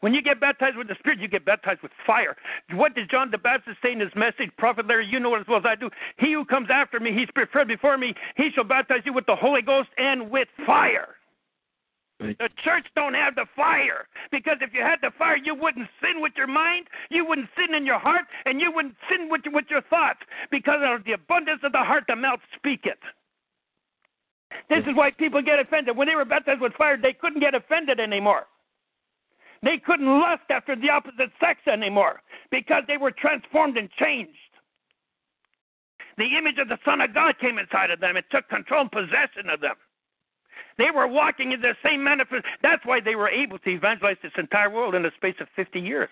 When 0.00 0.12
you 0.12 0.20
get 0.20 0.40
baptized 0.40 0.76
with 0.76 0.88
the 0.88 0.96
Spirit, 0.98 1.20
you 1.20 1.28
get 1.28 1.44
baptized 1.44 1.80
with 1.80 1.92
fire. 2.04 2.34
What 2.72 2.96
did 2.96 3.08
John 3.08 3.30
the 3.30 3.38
Baptist 3.38 3.78
say 3.80 3.92
in 3.92 4.00
his 4.00 4.10
message? 4.16 4.50
Prophet 4.58 4.88
Larry, 4.88 5.06
you 5.06 5.20
know 5.20 5.32
it 5.36 5.42
as 5.42 5.46
well 5.46 5.60
as 5.60 5.64
I 5.64 5.76
do. 5.76 5.90
He 6.18 6.32
who 6.32 6.44
comes 6.44 6.70
after 6.74 6.98
me, 6.98 7.12
he's 7.12 7.30
preferred 7.32 7.68
before 7.68 7.96
me. 7.98 8.14
He 8.36 8.50
shall 8.52 8.64
baptize 8.64 9.02
you 9.04 9.12
with 9.12 9.26
the 9.26 9.36
Holy 9.36 9.62
Ghost 9.62 9.90
and 9.96 10.28
with 10.28 10.48
fire. 10.66 11.14
The 12.18 12.48
church 12.64 12.86
don't 12.96 13.14
have 13.14 13.36
the 13.36 13.46
fire 13.54 14.08
because 14.32 14.56
if 14.60 14.74
you 14.74 14.80
had 14.80 14.98
the 15.02 15.12
fire, 15.16 15.36
you 15.36 15.54
wouldn't 15.54 15.88
sin 16.00 16.20
with 16.20 16.32
your 16.36 16.48
mind, 16.48 16.86
you 17.10 17.24
wouldn't 17.24 17.48
sin 17.56 17.76
in 17.76 17.86
your 17.86 18.00
heart, 18.00 18.24
and 18.44 18.60
you 18.60 18.72
wouldn't 18.72 18.94
sin 19.08 19.28
with 19.28 19.42
with 19.46 19.66
your 19.70 19.82
thoughts 19.82 20.20
because 20.50 20.80
of 20.82 21.04
the 21.04 21.12
abundance 21.12 21.60
of 21.62 21.70
the 21.70 21.78
heart, 21.78 22.04
the 22.08 22.16
mouth 22.16 22.40
speak 22.56 22.86
it. 22.86 22.98
This 24.68 24.84
is 24.86 24.94
why 24.94 25.10
people 25.10 25.42
get 25.42 25.58
offended. 25.58 25.96
When 25.96 26.08
they 26.08 26.14
were 26.14 26.24
baptized 26.24 26.60
with 26.60 26.72
fire, 26.74 26.96
they 26.96 27.12
couldn't 27.12 27.40
get 27.40 27.54
offended 27.54 28.00
anymore. 28.00 28.46
They 29.62 29.78
couldn't 29.78 30.06
lust 30.06 30.42
after 30.50 30.74
the 30.74 30.90
opposite 30.90 31.30
sex 31.38 31.60
anymore 31.66 32.20
because 32.50 32.82
they 32.88 32.96
were 32.96 33.12
transformed 33.12 33.76
and 33.76 33.88
changed. 33.92 34.38
The 36.18 36.36
image 36.36 36.58
of 36.58 36.68
the 36.68 36.78
Son 36.84 37.00
of 37.00 37.14
God 37.14 37.38
came 37.40 37.58
inside 37.58 37.90
of 37.90 38.00
them. 38.00 38.16
It 38.16 38.24
took 38.30 38.48
control 38.48 38.82
and 38.82 38.92
possession 38.92 39.48
of 39.52 39.60
them. 39.60 39.76
They 40.78 40.90
were 40.94 41.06
walking 41.06 41.52
in 41.52 41.60
the 41.60 41.74
same 41.84 42.02
manifest. 42.02 42.44
That's 42.62 42.84
why 42.84 43.00
they 43.00 43.14
were 43.14 43.28
able 43.28 43.58
to 43.60 43.70
evangelize 43.70 44.16
this 44.22 44.32
entire 44.36 44.70
world 44.70 44.94
in 44.94 45.02
the 45.02 45.12
space 45.16 45.36
of 45.40 45.48
50 45.54 45.80
years. 45.80 46.08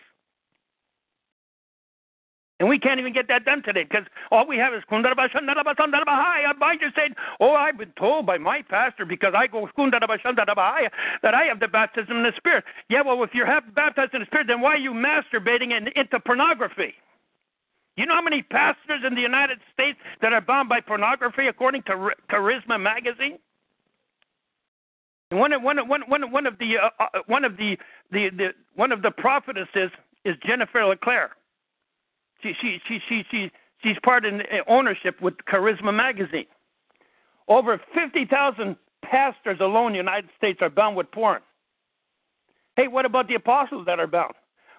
And 2.60 2.68
we 2.68 2.78
can't 2.78 3.00
even 3.00 3.14
get 3.14 3.26
that 3.28 3.46
done 3.46 3.62
today 3.62 3.84
because 3.84 4.04
all 4.30 4.46
we 4.46 4.58
have 4.58 4.74
is 4.74 4.82
I 4.90 6.76
just 6.78 6.94
said, 6.94 7.16
Oh, 7.40 7.52
I've 7.52 7.78
been 7.78 7.92
told 7.98 8.26
by 8.26 8.36
my 8.36 8.60
pastor 8.68 9.06
because 9.06 9.32
I 9.34 9.46
go 9.46 9.66
that 9.74 11.34
I 11.34 11.44
have 11.44 11.58
the 11.58 11.68
baptism 11.68 12.18
in 12.18 12.22
the 12.22 12.32
Spirit. 12.36 12.64
Yeah, 12.90 13.00
well, 13.00 13.22
if 13.22 13.30
you're 13.32 13.46
baptized 13.74 14.12
in 14.12 14.20
the 14.20 14.26
Spirit, 14.26 14.46
then 14.46 14.60
why 14.60 14.74
are 14.74 14.76
you 14.76 14.92
masturbating 14.92 15.72
into 15.96 16.20
pornography? 16.20 16.92
You 17.96 18.04
know 18.04 18.14
how 18.14 18.22
many 18.22 18.42
pastors 18.42 19.02
in 19.06 19.14
the 19.14 19.22
United 19.22 19.58
States 19.72 19.98
that 20.20 20.34
are 20.34 20.40
bound 20.42 20.68
by 20.68 20.80
pornography 20.80 21.48
according 21.48 21.82
to 21.84 22.10
Charisma 22.30 22.78
magazine? 22.78 23.38
One 25.30 25.52
of 25.54 25.62
one 25.62 25.78
of 25.78 25.88
one 25.88 26.02
one 26.08 26.30
one 26.30 26.46
of 26.46 26.58
the 26.58 26.76
uh, 26.76 26.90
uh, 27.02 27.20
one 27.26 27.44
of 27.44 27.56
the, 27.56 27.78
the 28.10 28.28
the 28.36 28.48
one 28.74 28.92
of 28.92 29.00
the 29.00 29.10
prophetesses 29.10 29.90
is 30.24 30.36
Jennifer 30.44 30.84
LeClaire. 30.84 31.30
She 32.42 32.52
she 32.60 32.78
she 32.88 32.98
she 33.08 33.22
she 33.30 33.50
she's 33.82 33.96
part 34.02 34.24
in 34.24 34.42
ownership 34.66 35.20
with 35.20 35.34
Charisma 35.50 35.94
magazine. 35.94 36.46
Over 37.48 37.80
fifty 37.94 38.24
thousand 38.24 38.76
pastors 39.02 39.58
alone 39.60 39.88
in 39.88 39.92
the 39.92 39.98
United 39.98 40.30
States 40.36 40.58
are 40.62 40.70
bound 40.70 40.96
with 40.96 41.10
porn. 41.10 41.40
Hey, 42.76 42.88
what 42.88 43.04
about 43.04 43.28
the 43.28 43.34
apostles 43.34 43.84
that 43.86 43.98
are 43.98 44.06
bound? 44.06 44.34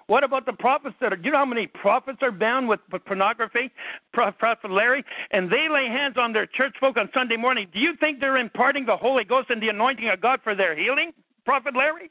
What 0.08 0.24
about 0.24 0.46
the 0.46 0.54
prophets 0.54 0.96
that 1.00 1.14
are? 1.14 1.18
You 1.18 1.32
know 1.32 1.38
how 1.38 1.46
many 1.46 1.68
prophets 1.68 2.20
are 2.22 2.32
bound 2.32 2.68
with, 2.68 2.80
with 2.92 3.06
pornography? 3.06 3.72
Prophet 4.12 4.70
Larry, 4.70 5.06
and 5.32 5.50
they 5.50 5.68
lay 5.70 5.86
hands 5.86 6.16
on 6.18 6.34
their 6.34 6.46
church 6.46 6.76
folk 6.80 6.98
on 6.98 7.10
Sunday 7.14 7.38
morning. 7.38 7.68
Do 7.74 7.80
you 7.80 7.94
think 8.00 8.20
they're 8.20 8.38
imparting 8.38 8.86
the 8.86 8.98
Holy 8.98 9.24
Ghost 9.24 9.50
and 9.50 9.62
the 9.62 9.70
anointing 9.70 10.10
of 10.10 10.20
God 10.20 10.40
for 10.44 10.56
their 10.56 10.76
healing, 10.76 11.12
Prophet 11.46 11.76
Larry? 11.76 12.10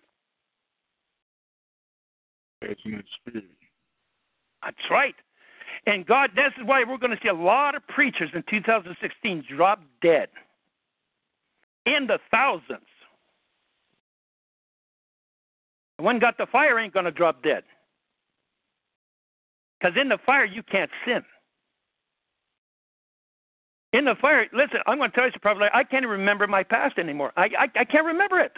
It's 2.62 2.80
an 2.84 3.02
experience. 3.02 3.52
That's 4.62 4.76
right. 4.90 5.14
And 5.86 6.06
God, 6.06 6.30
this 6.34 6.52
is 6.58 6.66
why 6.66 6.84
we're 6.86 6.98
going 6.98 7.12
to 7.12 7.18
see 7.22 7.28
a 7.28 7.34
lot 7.34 7.74
of 7.74 7.86
preachers 7.86 8.30
in 8.34 8.44
2016 8.50 9.44
drop 9.56 9.80
dead 10.02 10.28
in 11.86 12.06
the 12.06 12.18
thousands. 12.30 12.86
One 15.98 16.18
got 16.18 16.38
the 16.38 16.46
fire 16.46 16.78
ain't 16.78 16.94
going 16.94 17.04
to 17.04 17.10
drop 17.10 17.42
dead. 17.42 17.62
Because 19.78 19.96
in 20.00 20.08
the 20.08 20.18
fire, 20.24 20.44
you 20.44 20.62
can't 20.62 20.90
sin. 21.06 21.22
In 23.92 24.04
the 24.04 24.14
fire, 24.20 24.46
listen, 24.52 24.80
I'm 24.86 24.98
going 24.98 25.10
to 25.10 25.16
tell 25.16 25.26
you 25.26 25.32
something. 25.42 25.68
I 25.72 25.82
can't 25.84 26.04
even 26.04 26.20
remember 26.20 26.46
my 26.46 26.62
past 26.62 26.98
anymore. 26.98 27.32
I, 27.36 27.44
I, 27.58 27.80
I 27.80 27.84
can't 27.84 28.06
remember 28.06 28.38
it. 28.38 28.52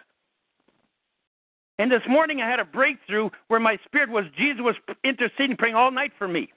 And 1.79 1.91
this 1.91 2.03
morning 2.09 2.41
I 2.41 2.51
had 2.51 2.61
a 2.61 2.65
breakthrough 2.65 3.31
where 3.49 3.59
my 3.59 3.79
spirit 3.87 4.11
was 4.11 4.25
Jesus 4.37 4.61
was 4.61 4.75
interceding, 5.05 5.57
praying 5.57 5.75
all 5.75 5.91
night 5.91 6.13
for 6.19 6.29
me 6.29 6.49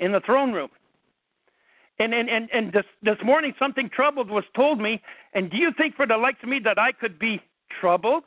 in 0.00 0.12
the 0.12 0.20
throne 0.20 0.52
room. 0.52 0.70
And 1.98 2.14
and 2.14 2.28
and, 2.28 2.48
and 2.52 2.72
this 2.72 2.84
this 3.02 3.18
morning 3.24 3.54
something 3.58 3.88
troubled 3.88 4.30
was 4.30 4.44
told 4.54 4.80
me. 4.80 5.00
And 5.34 5.50
do 5.50 5.56
you 5.56 5.70
think 5.76 5.94
for 5.94 6.06
the 6.06 6.16
likes 6.16 6.38
of 6.42 6.48
me 6.48 6.60
that 6.64 6.78
I 6.78 6.92
could 6.92 7.18
be 7.18 7.40
troubled? 7.80 8.24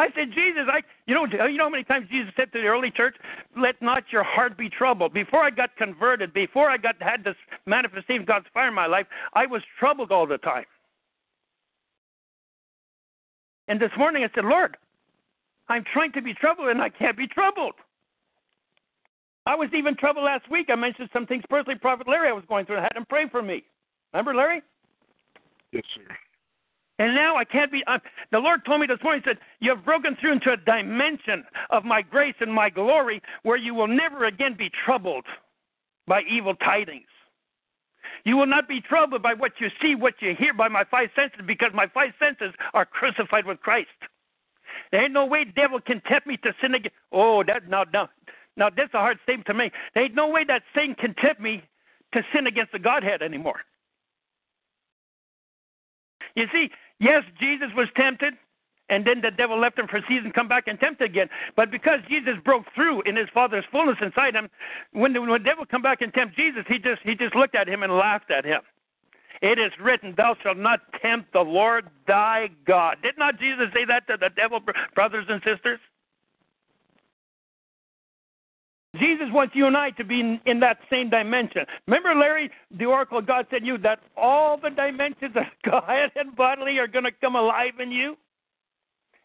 I 0.00 0.06
said, 0.14 0.30
Jesus, 0.32 0.62
I 0.72 0.82
you 1.06 1.14
know 1.14 1.26
you 1.26 1.56
know 1.56 1.64
how 1.64 1.70
many 1.70 1.84
times 1.84 2.08
Jesus 2.10 2.32
said 2.36 2.52
to 2.52 2.60
the 2.60 2.68
early 2.68 2.90
church, 2.90 3.16
"Let 3.56 3.82
not 3.82 4.04
your 4.12 4.22
heart 4.22 4.56
be 4.56 4.70
troubled." 4.70 5.12
Before 5.12 5.42
I 5.42 5.50
got 5.50 5.76
converted, 5.76 6.32
before 6.32 6.70
I 6.70 6.76
got 6.76 6.94
had 7.00 7.24
this 7.24 7.36
manifestation 7.66 8.22
of 8.22 8.26
God's 8.26 8.46
fire 8.54 8.68
in 8.68 8.74
my 8.74 8.86
life, 8.86 9.06
I 9.34 9.46
was 9.46 9.62
troubled 9.78 10.12
all 10.12 10.26
the 10.26 10.38
time. 10.38 10.64
And 13.68 13.78
this 13.78 13.90
morning 13.98 14.24
I 14.24 14.34
said, 14.34 14.46
Lord, 14.46 14.76
I'm 15.68 15.84
trying 15.92 16.12
to 16.12 16.22
be 16.22 16.32
troubled 16.32 16.68
and 16.68 16.80
I 16.80 16.88
can't 16.88 17.16
be 17.16 17.26
troubled. 17.26 17.74
I 19.48 19.54
was 19.54 19.70
even 19.72 19.96
troubled 19.96 20.26
last 20.26 20.50
week. 20.50 20.66
I 20.68 20.74
mentioned 20.74 21.08
some 21.10 21.24
things 21.24 21.42
personally, 21.48 21.78
Prophet 21.78 22.06
Larry, 22.06 22.28
I 22.28 22.32
was 22.32 22.44
going 22.48 22.66
through. 22.66 22.76
I 22.76 22.82
had 22.82 22.92
him 22.94 23.06
pray 23.08 23.30
for 23.30 23.40
me. 23.40 23.64
Remember, 24.12 24.34
Larry? 24.34 24.60
Yes, 25.72 25.84
sir. 25.94 26.02
And 26.98 27.14
now 27.14 27.34
I 27.34 27.44
can't 27.44 27.72
be. 27.72 27.82
Uh, 27.86 27.98
the 28.30 28.40
Lord 28.40 28.60
told 28.66 28.82
me 28.82 28.86
this 28.86 28.98
morning, 29.02 29.22
He 29.24 29.30
said, 29.30 29.38
You 29.60 29.74
have 29.74 29.86
broken 29.86 30.18
through 30.20 30.32
into 30.32 30.52
a 30.52 30.56
dimension 30.58 31.44
of 31.70 31.84
my 31.84 32.02
grace 32.02 32.34
and 32.40 32.52
my 32.52 32.68
glory 32.68 33.22
where 33.42 33.56
you 33.56 33.74
will 33.74 33.86
never 33.86 34.26
again 34.26 34.54
be 34.58 34.70
troubled 34.84 35.24
by 36.06 36.20
evil 36.30 36.54
tidings. 36.56 37.06
You 38.24 38.36
will 38.36 38.46
not 38.46 38.68
be 38.68 38.82
troubled 38.82 39.22
by 39.22 39.32
what 39.32 39.52
you 39.60 39.68
see, 39.80 39.94
what 39.94 40.14
you 40.20 40.34
hear, 40.38 40.52
by 40.52 40.68
my 40.68 40.84
five 40.90 41.08
senses, 41.16 41.40
because 41.46 41.70
my 41.72 41.86
five 41.94 42.10
senses 42.18 42.52
are 42.74 42.84
crucified 42.84 43.46
with 43.46 43.60
Christ. 43.60 43.88
There 44.92 45.02
ain't 45.02 45.14
no 45.14 45.24
way 45.24 45.44
devil 45.44 45.80
can 45.80 46.02
tempt 46.02 46.26
me 46.26 46.36
to 46.38 46.52
sin 46.60 46.74
again. 46.74 46.92
Oh, 47.12 47.42
that 47.46 47.66
now 47.66 47.84
now 47.94 48.10
now 48.58 48.68
that's 48.74 48.92
a 48.92 48.98
hard 48.98 49.18
statement 49.22 49.46
to 49.46 49.54
make. 49.54 49.72
There 49.94 50.04
ain't 50.04 50.14
no 50.14 50.28
way 50.28 50.44
that 50.44 50.62
Satan 50.74 50.94
can 50.94 51.14
tempt 51.14 51.40
me 51.40 51.62
to 52.12 52.22
sin 52.34 52.46
against 52.46 52.72
the 52.72 52.78
Godhead 52.78 53.22
anymore. 53.22 53.60
You 56.34 56.46
see, 56.52 56.68
Yes, 57.00 57.22
Jesus 57.40 57.68
was 57.76 57.88
tempted, 57.96 58.34
and 58.88 59.06
then 59.06 59.20
the 59.20 59.30
devil 59.30 59.58
left 59.58 59.78
him 59.78 59.86
for 59.86 59.98
a 59.98 60.02
season, 60.08 60.32
come 60.32 60.48
back 60.48 60.66
and 60.66 60.78
tempt 60.80 61.00
again. 61.00 61.28
But 61.56 61.70
because 61.70 62.00
Jesus 62.08 62.34
broke 62.44 62.64
through 62.74 63.02
in 63.02 63.16
his 63.16 63.28
Father's 63.32 63.64
fullness 63.70 63.98
inside 64.02 64.34
him, 64.34 64.48
when 64.92 65.12
the, 65.12 65.20
when 65.20 65.30
the 65.30 65.38
devil 65.38 65.64
come 65.64 65.82
back 65.82 66.02
and 66.02 66.12
tempt 66.12 66.36
Jesus, 66.36 66.64
he 66.66 66.78
just 66.78 67.02
he 67.02 67.14
just 67.14 67.34
looked 67.36 67.54
at 67.54 67.68
him 67.68 67.82
and 67.82 67.92
laughed 67.92 68.30
at 68.30 68.44
him. 68.44 68.60
It 69.40 69.60
is 69.60 69.70
written, 69.80 70.14
Thou 70.16 70.34
shalt 70.42 70.58
not 70.58 70.80
tempt 71.00 71.32
the 71.32 71.40
Lord 71.40 71.88
thy 72.08 72.48
God. 72.66 72.96
Did 73.02 73.16
not 73.18 73.38
Jesus 73.38 73.66
say 73.72 73.84
that 73.84 74.08
to 74.08 74.16
the 74.18 74.30
devil, 74.34 74.58
brothers 74.96 75.26
and 75.28 75.40
sisters? 75.44 75.78
Jesus 78.96 79.26
wants 79.30 79.54
you 79.54 79.66
and 79.66 79.76
I 79.76 79.90
to 79.90 80.04
be 80.04 80.20
in, 80.20 80.40
in, 80.46 80.60
that 80.60 80.78
same 80.90 81.10
dimension. 81.10 81.66
Remember, 81.86 82.14
Larry, 82.14 82.50
the 82.70 82.86
oracle 82.86 83.18
of 83.18 83.26
God 83.26 83.46
said 83.50 83.60
to 83.60 83.66
you 83.66 83.78
that 83.78 84.00
all 84.16 84.56
the 84.56 84.70
dimensions 84.70 85.36
of 85.36 85.42
God 85.70 86.10
and 86.16 86.34
bodily 86.34 86.78
are 86.78 86.86
going 86.86 87.04
to 87.04 87.12
come 87.12 87.36
alive 87.36 87.74
in 87.80 87.92
you? 87.92 88.16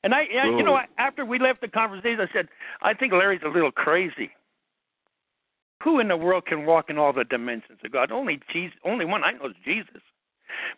And 0.04 0.14
I, 0.14 0.26
oh. 0.44 0.58
you 0.58 0.64
know, 0.64 0.78
after 0.98 1.26
we 1.26 1.40
left 1.40 1.62
the 1.62 1.70
conversation, 1.70 2.20
I 2.20 2.34
said, 2.34 2.50
I 2.82 2.94
think 2.94 3.14
Larry's 3.14 3.42
a 3.46 3.50
little 3.50 3.72
crazy. 3.72 4.32
Who 5.84 6.00
in 6.00 6.10
the 6.10 6.18
world 6.18 6.46
can 6.46 6.66
walk 6.66 6.90
in 6.90 6.98
all 6.98 7.14
the 7.14 7.24
dimensions 7.24 7.80
of 7.84 7.92
God? 7.92 8.12
Only 8.12 8.40
Jesus. 8.52 8.78
Only 8.84 9.06
one 9.06 9.24
I 9.24 9.32
know 9.32 9.48
is 9.48 9.56
Jesus. 9.64 10.02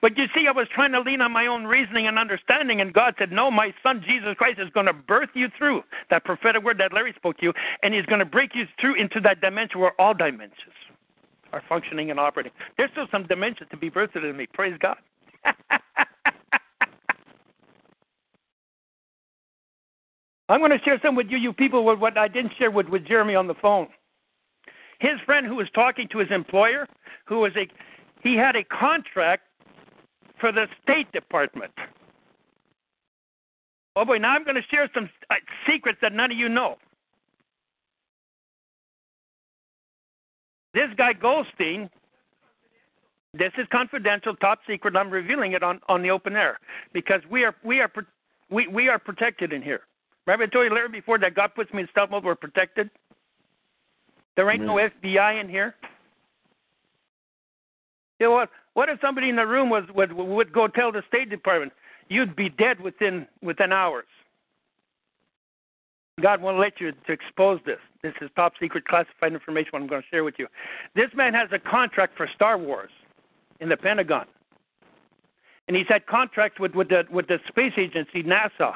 But 0.02 0.18
you 0.18 0.26
see, 0.34 0.48
I 0.48 0.52
was 0.52 0.68
trying 0.74 0.92
to 0.92 1.00
lean 1.00 1.22
on 1.22 1.32
my 1.32 1.48
own 1.48 1.66
reasoning 1.66 2.08
and 2.08 2.20
understanding, 2.20 2.82
and 2.82 2.94
God 2.94 3.16
said, 3.18 3.32
No, 3.32 3.50
my 3.50 3.74
son 3.84 4.04
Jesus 4.06 4.36
Christ 4.38 4.60
is 4.60 4.70
going 4.74 4.86
to 4.86 4.94
birth 4.94 5.30
you 5.34 5.48
through 5.58 5.84
that 6.10 6.26
prophetic 6.26 6.64
word 6.64 6.78
that 6.80 6.94
Larry 6.94 7.14
spoke 7.16 7.38
to 7.38 7.44
you, 7.44 7.54
and 7.84 7.94
he's 7.94 8.06
going 8.06 8.20
to 8.20 8.26
break 8.26 8.52
you 8.54 8.66
through 8.80 8.96
into 8.96 9.20
that 9.22 9.42
dimension 9.42 9.80
where 9.80 10.00
all 10.00 10.14
dimensions 10.14 10.74
are 11.54 11.64
functioning 11.68 12.12
and 12.12 12.20
operating. 12.20 12.52
There's 12.78 12.92
still 12.92 13.08
some 13.12 13.26
dimensions 13.28 13.70
to 13.72 13.78
be 13.78 13.90
birthed 13.90 14.16
in 14.16 14.36
me. 14.36 14.48
Praise 14.54 14.78
God. 14.80 14.98
I'm 20.48 20.60
going 20.60 20.72
to 20.72 20.80
share 20.84 21.00
some 21.02 21.16
with 21.16 21.28
you, 21.30 21.38
you 21.38 21.54
people, 21.54 21.84
with 21.86 22.00
what 22.00 22.18
I 22.18 22.28
didn't 22.28 22.52
share 22.60 22.70
with, 22.70 22.88
with 22.88 23.08
Jeremy 23.08 23.36
on 23.36 23.48
the 23.48 23.56
phone. 23.56 23.88
His 25.00 25.20
friend 25.26 25.46
who 25.48 25.56
was 25.56 25.68
talking 25.74 26.08
to 26.12 26.20
his 26.20 26.30
employer, 26.32 26.88
who 27.26 27.40
was 27.40 27.52
a 27.56 27.68
he 28.24 28.36
had 28.36 28.56
a 28.56 28.64
contract 28.64 29.44
for 30.40 30.52
the 30.52 30.66
State 30.84 31.12
Department. 31.12 31.72
Oh 33.96 34.04
boy, 34.04 34.18
now 34.18 34.34
I'm 34.36 34.44
going 34.44 34.56
to 34.56 34.68
share 34.70 34.90
some 34.94 35.10
uh, 35.30 35.36
secrets 35.70 36.00
that 36.02 36.12
none 36.12 36.32
of 36.32 36.38
you 36.38 36.50
know. 36.50 36.76
This 40.74 40.90
guy 40.98 41.14
Goldstein, 41.14 41.90
this 43.34 43.54
is 43.58 43.66
confidential, 43.72 44.36
top 44.36 44.60
secret. 44.68 44.98
I'm 44.98 45.10
revealing 45.10 45.54
it 45.54 45.64
on, 45.64 45.80
on 45.88 46.02
the 46.02 46.10
open 46.12 46.36
air 46.36 46.60
because 46.92 47.22
we 47.32 47.46
are 47.46 47.56
we 47.64 47.80
are 47.80 47.92
we, 48.52 48.68
we 48.68 48.90
are 48.90 49.00
protected 49.00 49.54
in 49.54 49.62
here. 49.62 49.82
Remember 50.26 50.44
I 50.44 50.48
told 50.48 50.66
you, 50.66 50.76
Larry, 50.76 50.90
before 50.90 51.18
that 51.20 51.34
God 51.34 51.52
puts 51.56 51.72
me 51.74 51.84
in 51.84 51.88
stealth 51.92 52.10
mode, 52.10 52.26
we're 52.26 52.36
protected. 52.36 52.90
There 54.36 54.50
ain't 54.52 54.64
no 54.64 54.76
FBI 54.76 55.40
in 55.40 55.48
here. 55.48 55.76
You 58.20 58.28
know 58.28 58.32
what? 58.34 58.50
What 58.76 58.90
if 58.90 59.00
somebody 59.02 59.30
in 59.30 59.38
the 59.38 59.48
room 59.48 59.70
was 59.70 59.86
would 59.96 60.14
would 60.14 60.54
go 60.54 60.68
tell 60.68 60.92
the 60.92 61.02
State 61.08 61.30
Department, 61.30 61.74
you'd 62.10 62.36
be 62.36 62.50
dead 62.50 62.80
within 62.82 63.26
within 63.42 63.72
hours. 63.72 64.06
God 66.22 66.42
won't 66.42 66.60
let 66.60 66.80
you 66.80 66.92
to 66.92 67.12
expose 67.12 67.60
this. 67.66 67.80
This 68.04 68.14
is 68.22 68.30
top 68.36 68.54
secret 68.60 68.86
classified 68.86 69.34
information 69.34 69.72
I'm 69.74 69.88
going 69.88 70.02
to 70.02 70.08
share 70.10 70.24
with 70.24 70.36
you. 70.38 70.48
This 70.96 71.10
man 71.14 71.34
has 71.34 71.50
a 71.52 71.60
contract 71.60 72.16
for 72.16 72.30
Star 72.34 72.58
Wars 72.58 72.92
in 73.60 73.68
the 73.68 73.76
Pentagon. 73.76 74.26
And 75.68 75.76
he's 75.76 75.88
had 75.90 76.06
contracts 76.06 76.60
with, 76.60 76.76
with 76.76 76.90
the 76.90 77.04
with 77.10 77.28
the 77.28 77.40
space 77.48 77.74
agency, 77.78 78.24
NASA. 78.24 78.74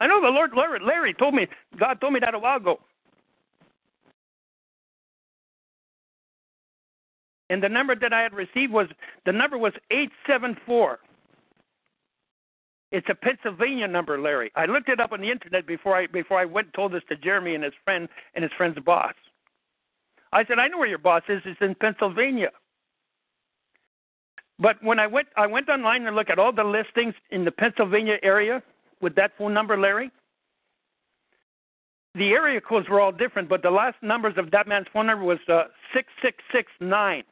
I 0.00 0.06
know 0.06 0.20
the 0.20 0.28
Lord 0.28 0.50
Larry, 0.56 0.80
Larry 0.84 1.14
told 1.14 1.34
me 1.34 1.46
God 1.78 2.00
told 2.00 2.14
me 2.14 2.20
that 2.20 2.34
a 2.34 2.38
while 2.38 2.56
ago. 2.56 2.80
And 7.50 7.62
the 7.62 7.68
number 7.68 7.94
that 7.96 8.12
I 8.12 8.22
had 8.22 8.34
received 8.34 8.72
was 8.72 8.88
the 9.24 9.32
number 9.32 9.56
was 9.56 9.72
eight 9.90 10.10
seven 10.26 10.56
four. 10.66 10.98
It's 12.90 13.06
a 13.10 13.14
Pennsylvania 13.14 13.86
number, 13.86 14.18
Larry. 14.18 14.50
I 14.56 14.64
looked 14.64 14.88
it 14.88 15.00
up 15.00 15.12
on 15.12 15.20
the 15.20 15.30
internet 15.30 15.66
before 15.66 15.96
I 15.96 16.06
before 16.06 16.38
I 16.38 16.44
went 16.44 16.68
and 16.68 16.74
told 16.74 16.92
this 16.92 17.02
to 17.08 17.16
Jeremy 17.16 17.54
and 17.54 17.64
his 17.64 17.74
friend 17.84 18.08
and 18.34 18.42
his 18.42 18.52
friend's 18.56 18.78
boss. 18.80 19.14
I 20.32 20.44
said, 20.44 20.58
I 20.58 20.68
know 20.68 20.78
where 20.78 20.88
your 20.88 20.98
boss 20.98 21.22
is. 21.28 21.40
It's 21.44 21.60
in 21.60 21.74
Pennsylvania. 21.74 22.50
But 24.58 24.82
when 24.82 24.98
I 24.98 25.06
went 25.06 25.28
I 25.36 25.46
went 25.46 25.68
online 25.68 26.06
and 26.06 26.16
looked 26.16 26.30
at 26.30 26.38
all 26.38 26.52
the 26.52 26.64
listings 26.64 27.14
in 27.30 27.44
the 27.44 27.52
Pennsylvania 27.52 28.16
area 28.22 28.62
with 29.00 29.14
that 29.14 29.32
phone 29.38 29.54
number, 29.54 29.78
Larry. 29.78 30.10
The 32.14 32.30
area 32.30 32.60
codes 32.60 32.88
were 32.88 33.00
all 33.00 33.12
different, 33.12 33.48
but 33.48 33.62
the 33.62 33.70
last 33.70 33.96
numbers 34.02 34.34
of 34.38 34.50
that 34.50 34.66
man's 34.66 34.86
phone 34.92 35.06
number 35.06 35.24
was 35.24 35.38
uh, 35.48 35.64
six 35.94 36.08
six 36.22 36.38
six 36.52 36.72
nine. 36.80 37.22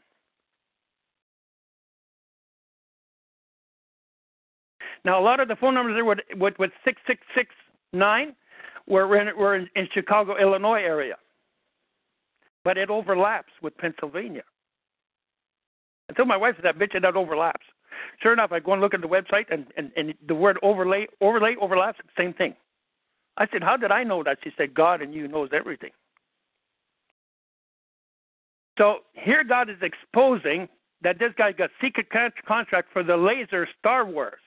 Now, 5.05 5.20
a 5.20 5.24
lot 5.24 5.40
of 5.40 5.48
the 5.48 5.56
phone 5.56 5.74
numbers 5.74 5.94
there 5.94 6.05
with 6.05 6.18
with, 6.36 6.59
with 6.59 6.70
six 6.85 7.01
six 7.06 7.20
six 7.35 7.51
nine 7.93 8.35
were 8.86 9.16
in 9.16 9.36
were 9.36 9.56
in, 9.56 9.68
in 9.77 9.89
Chicago, 9.93 10.36
Illinois 10.36 10.82
area, 10.82 11.16
but 12.64 12.77
it 12.78 12.90
overlaps 12.90 13.52
with 13.62 13.77
Pennsylvania. 13.78 14.43
I 16.10 16.12
told 16.14 16.28
my 16.28 16.36
wife 16.36 16.55
said 16.56 16.64
that 16.64 16.78
bitch 16.78 17.01
that 17.01 17.16
overlaps. 17.16 17.66
Sure 18.23 18.32
enough, 18.32 18.52
I 18.52 18.60
go 18.60 18.73
and 18.73 18.81
look 18.81 18.94
at 18.94 19.01
the 19.01 19.09
website, 19.09 19.47
and, 19.51 19.66
and, 19.77 19.90
and 19.97 20.14
the 20.27 20.35
word 20.35 20.59
overlay 20.62 21.06
overlay 21.20 21.56
overlaps. 21.60 21.98
Same 22.16 22.32
thing. 22.35 22.55
I 23.36 23.47
said, 23.52 23.62
"How 23.62 23.77
did 23.77 23.90
I 23.90 24.05
know 24.05 24.23
that?" 24.23 24.39
She 24.43 24.51
said, 24.56 24.74
"God 24.74 25.02
and 25.02 25.14
you 25.14 25.28
knows 25.28 25.51
everything." 25.52 25.90
So 28.78 28.98
here, 29.14 29.43
God 29.43 29.70
is 29.70 29.77
exposing 29.82 30.68
that 31.02 31.18
this 31.18 31.32
guy 31.36 31.52
got 31.52 31.70
secret 31.81 32.09
contract 32.47 32.89
for 32.93 33.02
the 33.02 33.16
laser 33.16 33.66
Star 33.78 34.05
Wars. 34.05 34.40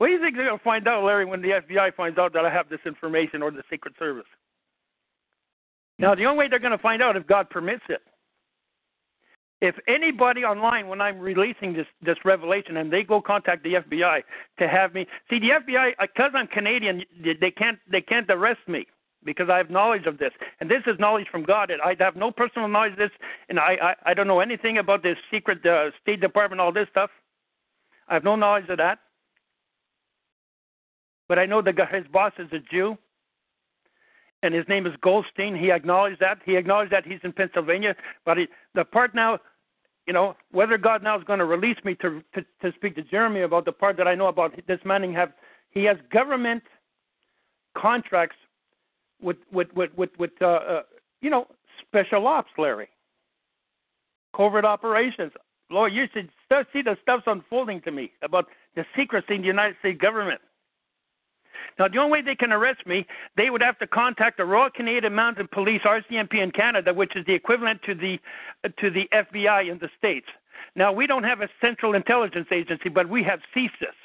What 0.00 0.06
do 0.06 0.14
you 0.14 0.20
think 0.22 0.34
they're 0.34 0.46
going 0.46 0.56
to 0.56 0.64
find 0.64 0.88
out, 0.88 1.04
Larry, 1.04 1.26
when 1.26 1.42
the 1.42 1.60
FBI 1.60 1.94
finds 1.94 2.16
out 2.16 2.32
that 2.32 2.46
I 2.46 2.50
have 2.50 2.70
this 2.70 2.80
information 2.86 3.42
or 3.42 3.50
the 3.50 3.62
Secret 3.68 3.92
Service? 3.98 4.24
Now, 5.98 6.14
the 6.14 6.24
only 6.24 6.38
way 6.38 6.48
they're 6.48 6.58
going 6.58 6.70
to 6.72 6.78
find 6.78 7.02
out 7.02 7.16
if 7.16 7.26
God 7.26 7.50
permits 7.50 7.82
it. 7.90 8.00
If 9.60 9.74
anybody 9.86 10.42
online, 10.42 10.88
when 10.88 11.02
I'm 11.02 11.18
releasing 11.18 11.74
this 11.74 11.86
this 12.00 12.16
revelation, 12.24 12.78
and 12.78 12.90
they 12.90 13.02
go 13.02 13.20
contact 13.20 13.62
the 13.62 13.74
FBI 13.74 14.22
to 14.58 14.68
have 14.68 14.94
me 14.94 15.06
see 15.28 15.38
the 15.38 15.50
FBI, 15.60 15.90
because 16.00 16.30
I'm 16.34 16.46
Canadian, 16.46 17.04
they 17.22 17.50
can't 17.50 17.78
they 17.92 18.00
can't 18.00 18.24
arrest 18.30 18.60
me 18.66 18.86
because 19.22 19.50
I 19.50 19.58
have 19.58 19.68
knowledge 19.68 20.06
of 20.06 20.16
this, 20.16 20.32
and 20.60 20.70
this 20.70 20.80
is 20.86 20.98
knowledge 20.98 21.26
from 21.30 21.42
God. 21.42 21.70
I 21.84 21.94
have 22.02 22.16
no 22.16 22.30
personal 22.30 22.68
knowledge 22.68 22.92
of 22.92 22.98
this, 23.00 23.10
and 23.50 23.60
I 23.60 23.76
I, 23.82 23.94
I 24.06 24.14
don't 24.14 24.26
know 24.26 24.40
anything 24.40 24.78
about 24.78 25.02
this 25.02 25.18
secret 25.30 25.66
uh, 25.66 25.90
State 26.00 26.22
Department, 26.22 26.58
all 26.58 26.72
this 26.72 26.88
stuff. 26.90 27.10
I 28.08 28.14
have 28.14 28.24
no 28.24 28.34
knowledge 28.34 28.70
of 28.70 28.78
that. 28.78 29.00
But 31.30 31.38
I 31.38 31.46
know 31.46 31.62
that 31.62 31.76
his 31.94 32.04
boss 32.08 32.32
is 32.40 32.48
a 32.50 32.58
Jew, 32.58 32.98
and 34.42 34.52
his 34.52 34.66
name 34.66 34.84
is 34.84 34.92
Goldstein. 35.00 35.54
He 35.54 35.70
acknowledged 35.70 36.18
that. 36.18 36.38
He 36.44 36.56
acknowledged 36.56 36.90
that 36.90 37.06
he's 37.06 37.20
in 37.22 37.32
Pennsylvania. 37.32 37.94
But 38.24 38.38
he, 38.38 38.48
the 38.74 38.84
part 38.84 39.14
now, 39.14 39.38
you 40.08 40.12
know, 40.12 40.34
whether 40.50 40.76
God 40.76 41.04
now 41.04 41.16
is 41.16 41.22
going 41.22 41.38
to 41.38 41.44
release 41.44 41.76
me 41.84 41.94
to, 42.02 42.20
to 42.34 42.44
to 42.62 42.72
speak 42.74 42.96
to 42.96 43.02
Jeremy 43.02 43.42
about 43.42 43.64
the 43.64 43.70
part 43.70 43.96
that 43.98 44.08
I 44.08 44.16
know 44.16 44.26
about 44.26 44.60
this 44.66 44.80
Manning 44.84 45.12
have, 45.12 45.32
he 45.70 45.84
has 45.84 45.98
government 46.12 46.64
contracts 47.78 48.34
with 49.22 49.36
with 49.52 49.68
with 49.76 49.90
with, 49.96 50.10
with 50.18 50.32
uh, 50.40 50.46
uh, 50.46 50.82
you 51.20 51.30
know 51.30 51.46
special 51.86 52.26
ops, 52.26 52.50
Larry, 52.58 52.88
covert 54.34 54.64
operations. 54.64 55.30
Lord, 55.70 55.92
you 55.92 56.06
should 56.12 56.28
see 56.72 56.82
the 56.82 56.96
stuff's 57.00 57.22
unfolding 57.28 57.82
to 57.82 57.92
me 57.92 58.10
about 58.20 58.46
the 58.74 58.84
secrecy 58.96 59.36
in 59.36 59.42
the 59.42 59.46
United 59.46 59.76
States 59.78 60.00
government. 60.00 60.40
Now, 61.78 61.88
the 61.88 61.98
only 61.98 62.12
way 62.12 62.22
they 62.22 62.34
can 62.34 62.52
arrest 62.52 62.86
me, 62.86 63.06
they 63.36 63.50
would 63.50 63.62
have 63.62 63.78
to 63.78 63.86
contact 63.86 64.36
the 64.36 64.44
Royal 64.44 64.70
Canadian 64.70 65.14
Mounted 65.14 65.50
Police 65.50 65.82
(RCMP) 65.82 66.34
in 66.34 66.50
Canada, 66.50 66.92
which 66.92 67.16
is 67.16 67.24
the 67.26 67.34
equivalent 67.34 67.82
to 67.84 67.94
the 67.94 68.18
to 68.78 68.90
the 68.90 69.08
FBI 69.12 69.70
in 69.70 69.78
the 69.78 69.88
states. 69.96 70.26
Now, 70.76 70.92
we 70.92 71.06
don't 71.06 71.24
have 71.24 71.40
a 71.40 71.48
central 71.60 71.94
intelligence 71.94 72.48
agency, 72.52 72.88
but 72.88 73.08
we 73.08 73.22
have 73.24 73.40
CSIS. 73.54 73.96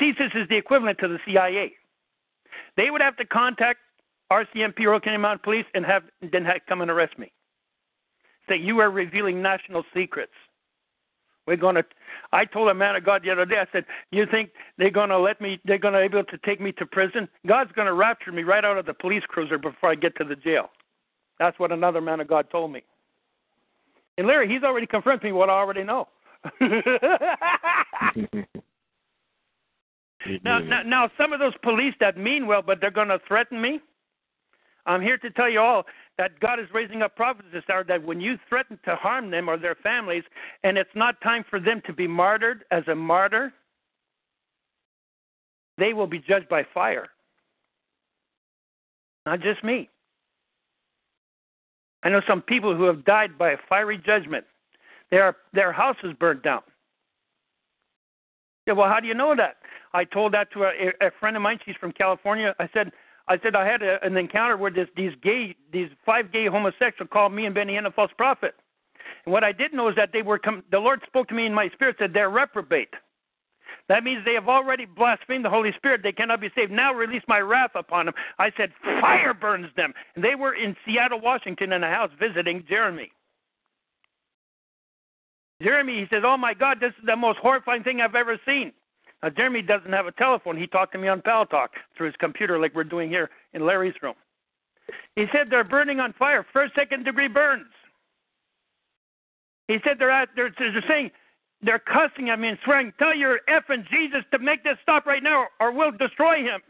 CSIS 0.00 0.34
is 0.34 0.48
the 0.48 0.56
equivalent 0.56 0.98
to 0.98 1.08
the 1.08 1.18
CIA. 1.24 1.74
They 2.76 2.90
would 2.90 3.00
have 3.00 3.16
to 3.16 3.26
contact 3.26 3.80
RCMP, 4.32 4.86
Royal 4.86 5.00
Canadian 5.00 5.20
Mounted 5.20 5.42
Police, 5.42 5.66
and 5.74 5.84
have 5.84 6.04
then 6.22 6.48
come 6.68 6.80
and 6.80 6.90
arrest 6.90 7.18
me. 7.18 7.32
Say 8.48 8.56
you 8.56 8.80
are 8.80 8.90
revealing 8.90 9.42
national 9.42 9.84
secrets. 9.94 10.32
We're 11.46 11.56
going 11.56 11.74
to. 11.74 11.84
I 12.32 12.44
told 12.44 12.68
a 12.68 12.74
man 12.74 12.96
of 12.96 13.04
God 13.04 13.22
the 13.22 13.30
other 13.30 13.44
day. 13.44 13.56
I 13.58 13.66
said, 13.70 13.84
"You 14.10 14.26
think 14.30 14.50
they're 14.78 14.90
going 14.90 15.10
to 15.10 15.18
let 15.18 15.40
me? 15.40 15.60
They're 15.64 15.78
going 15.78 15.94
to 15.94 16.00
be 16.00 16.18
able 16.18 16.24
to 16.24 16.38
take 16.38 16.60
me 16.60 16.72
to 16.72 16.86
prison? 16.86 17.28
God's 17.46 17.72
going 17.72 17.86
to 17.86 17.92
rapture 17.92 18.32
me 18.32 18.42
right 18.44 18.64
out 18.64 18.78
of 18.78 18.86
the 18.86 18.94
police 18.94 19.24
cruiser 19.28 19.58
before 19.58 19.90
I 19.90 19.94
get 19.94 20.16
to 20.16 20.24
the 20.24 20.36
jail." 20.36 20.70
That's 21.38 21.58
what 21.58 21.72
another 21.72 22.00
man 22.00 22.20
of 22.20 22.28
God 22.28 22.48
told 22.50 22.72
me. 22.72 22.82
And 24.16 24.26
Larry, 24.26 24.48
he's 24.48 24.62
already 24.62 24.86
confirmed 24.86 25.22
me 25.22 25.32
what 25.32 25.50
I 25.50 25.54
already 25.54 25.82
know. 25.82 26.08
now, 30.44 30.58
now, 30.60 30.82
now, 30.84 31.10
some 31.18 31.32
of 31.32 31.40
those 31.40 31.54
police 31.62 31.94
that 32.00 32.16
mean 32.16 32.46
well, 32.46 32.62
but 32.62 32.80
they're 32.80 32.90
going 32.90 33.08
to 33.08 33.18
threaten 33.26 33.60
me. 33.60 33.80
I'm 34.86 35.00
here 35.00 35.16
to 35.18 35.30
tell 35.30 35.48
you 35.48 35.60
all 35.60 35.84
that 36.18 36.38
God 36.40 36.60
is 36.60 36.66
raising 36.72 37.02
up 37.02 37.16
prophets 37.16 37.48
this 37.52 37.64
hour 37.72 37.84
that 37.84 38.02
when 38.02 38.20
you 38.20 38.38
threaten 38.48 38.78
to 38.84 38.96
harm 38.96 39.30
them 39.30 39.48
or 39.48 39.56
their 39.56 39.74
families, 39.76 40.24
and 40.62 40.76
it's 40.76 40.94
not 40.94 41.20
time 41.22 41.44
for 41.48 41.58
them 41.58 41.80
to 41.86 41.92
be 41.92 42.06
martyred 42.06 42.64
as 42.70 42.82
a 42.88 42.94
martyr, 42.94 43.52
they 45.78 45.92
will 45.92 46.06
be 46.06 46.18
judged 46.18 46.48
by 46.48 46.64
fire. 46.74 47.08
Not 49.26 49.40
just 49.40 49.64
me. 49.64 49.88
I 52.02 52.10
know 52.10 52.20
some 52.28 52.42
people 52.42 52.76
who 52.76 52.84
have 52.84 53.04
died 53.04 53.38
by 53.38 53.52
a 53.52 53.56
fiery 53.68 53.98
judgment. 54.04 54.44
Their 55.10 55.36
their 55.52 55.72
house 55.72 55.96
is 56.04 56.12
burnt 56.12 56.42
down. 56.42 56.60
Yeah, 58.66 58.74
well, 58.74 58.88
how 58.88 59.00
do 59.00 59.06
you 59.06 59.14
know 59.14 59.34
that? 59.36 59.56
I 59.94 60.04
told 60.04 60.32
that 60.34 60.52
to 60.52 60.64
a, 60.64 61.06
a 61.06 61.10
friend 61.20 61.36
of 61.36 61.42
mine. 61.42 61.58
She's 61.64 61.76
from 61.76 61.92
California. 61.92 62.54
I 62.58 62.68
said, 62.74 62.92
I 63.26 63.38
said 63.42 63.56
I 63.56 63.66
had 63.66 63.82
a, 63.82 64.04
an 64.04 64.16
encounter 64.16 64.56
where 64.56 64.70
this, 64.70 64.88
these 64.96 65.12
gay, 65.22 65.56
these 65.72 65.88
five 66.04 66.32
gay 66.32 66.46
homosexuals 66.46 67.08
called 67.12 67.32
me 67.32 67.46
and 67.46 67.54
Benny 67.54 67.74
Hinn 67.74 67.86
a 67.86 67.90
false 67.90 68.10
prophet. 68.16 68.54
And 69.24 69.32
what 69.32 69.44
I 69.44 69.52
didn't 69.52 69.76
know 69.76 69.88
is 69.88 69.96
that 69.96 70.10
they 70.12 70.22
were. 70.22 70.38
Com- 70.38 70.64
the 70.70 70.78
Lord 70.78 71.00
spoke 71.06 71.28
to 71.28 71.34
me 71.34 71.46
in 71.46 71.54
my 71.54 71.68
spirit, 71.70 71.96
said 71.98 72.12
they're 72.12 72.30
reprobate. 72.30 72.90
That 73.88 74.02
means 74.02 74.24
they 74.24 74.34
have 74.34 74.48
already 74.48 74.86
blasphemed 74.86 75.44
the 75.44 75.50
Holy 75.50 75.72
Spirit. 75.76 76.02
They 76.02 76.12
cannot 76.12 76.40
be 76.40 76.48
saved. 76.54 76.72
Now 76.72 76.94
release 76.94 77.22
my 77.28 77.40
wrath 77.40 77.72
upon 77.74 78.06
them. 78.06 78.14
I 78.38 78.50
said, 78.56 78.72
fire 79.00 79.34
burns 79.34 79.68
them. 79.76 79.92
And 80.14 80.24
they 80.24 80.34
were 80.34 80.54
in 80.54 80.74
Seattle, 80.86 81.20
Washington, 81.20 81.72
in 81.72 81.84
a 81.84 81.90
house 81.90 82.10
visiting 82.18 82.64
Jeremy. 82.66 83.12
Jeremy, 85.62 86.00
he 86.00 86.06
says, 86.10 86.22
Oh 86.24 86.36
my 86.36 86.54
God, 86.54 86.78
this 86.80 86.92
is 86.98 87.06
the 87.06 87.16
most 87.16 87.38
horrifying 87.40 87.82
thing 87.82 88.00
I've 88.00 88.14
ever 88.14 88.38
seen. 88.46 88.72
Now, 89.24 89.30
Jeremy 89.30 89.62
doesn't 89.62 89.90
have 89.90 90.06
a 90.06 90.12
telephone. 90.12 90.58
He 90.58 90.66
talked 90.66 90.92
to 90.92 90.98
me 90.98 91.08
on 91.08 91.22
Paltalk 91.22 91.68
through 91.96 92.08
his 92.08 92.16
computer, 92.16 92.58
like 92.58 92.74
we're 92.74 92.84
doing 92.84 93.08
here 93.08 93.30
in 93.54 93.64
Larry's 93.64 93.94
room. 94.02 94.16
He 95.16 95.24
said 95.32 95.46
they're 95.48 95.64
burning 95.64 95.98
on 95.98 96.12
fire, 96.12 96.44
first, 96.52 96.74
second 96.74 97.06
degree 97.06 97.28
burns. 97.28 97.72
He 99.66 99.78
said 99.82 99.96
they're 99.98 100.10
at, 100.10 100.28
they're, 100.36 100.52
they're 100.58 100.84
saying, 100.86 101.10
they're 101.62 101.78
cussing 101.78 102.28
at 102.28 102.38
me 102.38 102.48
and 102.48 102.58
swearing, 102.66 102.92
tell 102.98 103.16
your 103.16 103.40
effing 103.48 103.88
Jesus 103.88 104.24
to 104.30 104.38
make 104.38 104.62
this 104.62 104.76
stop 104.82 105.06
right 105.06 105.22
now 105.22 105.46
or 105.58 105.72
we'll 105.72 105.92
destroy 105.92 106.42
him. 106.42 106.60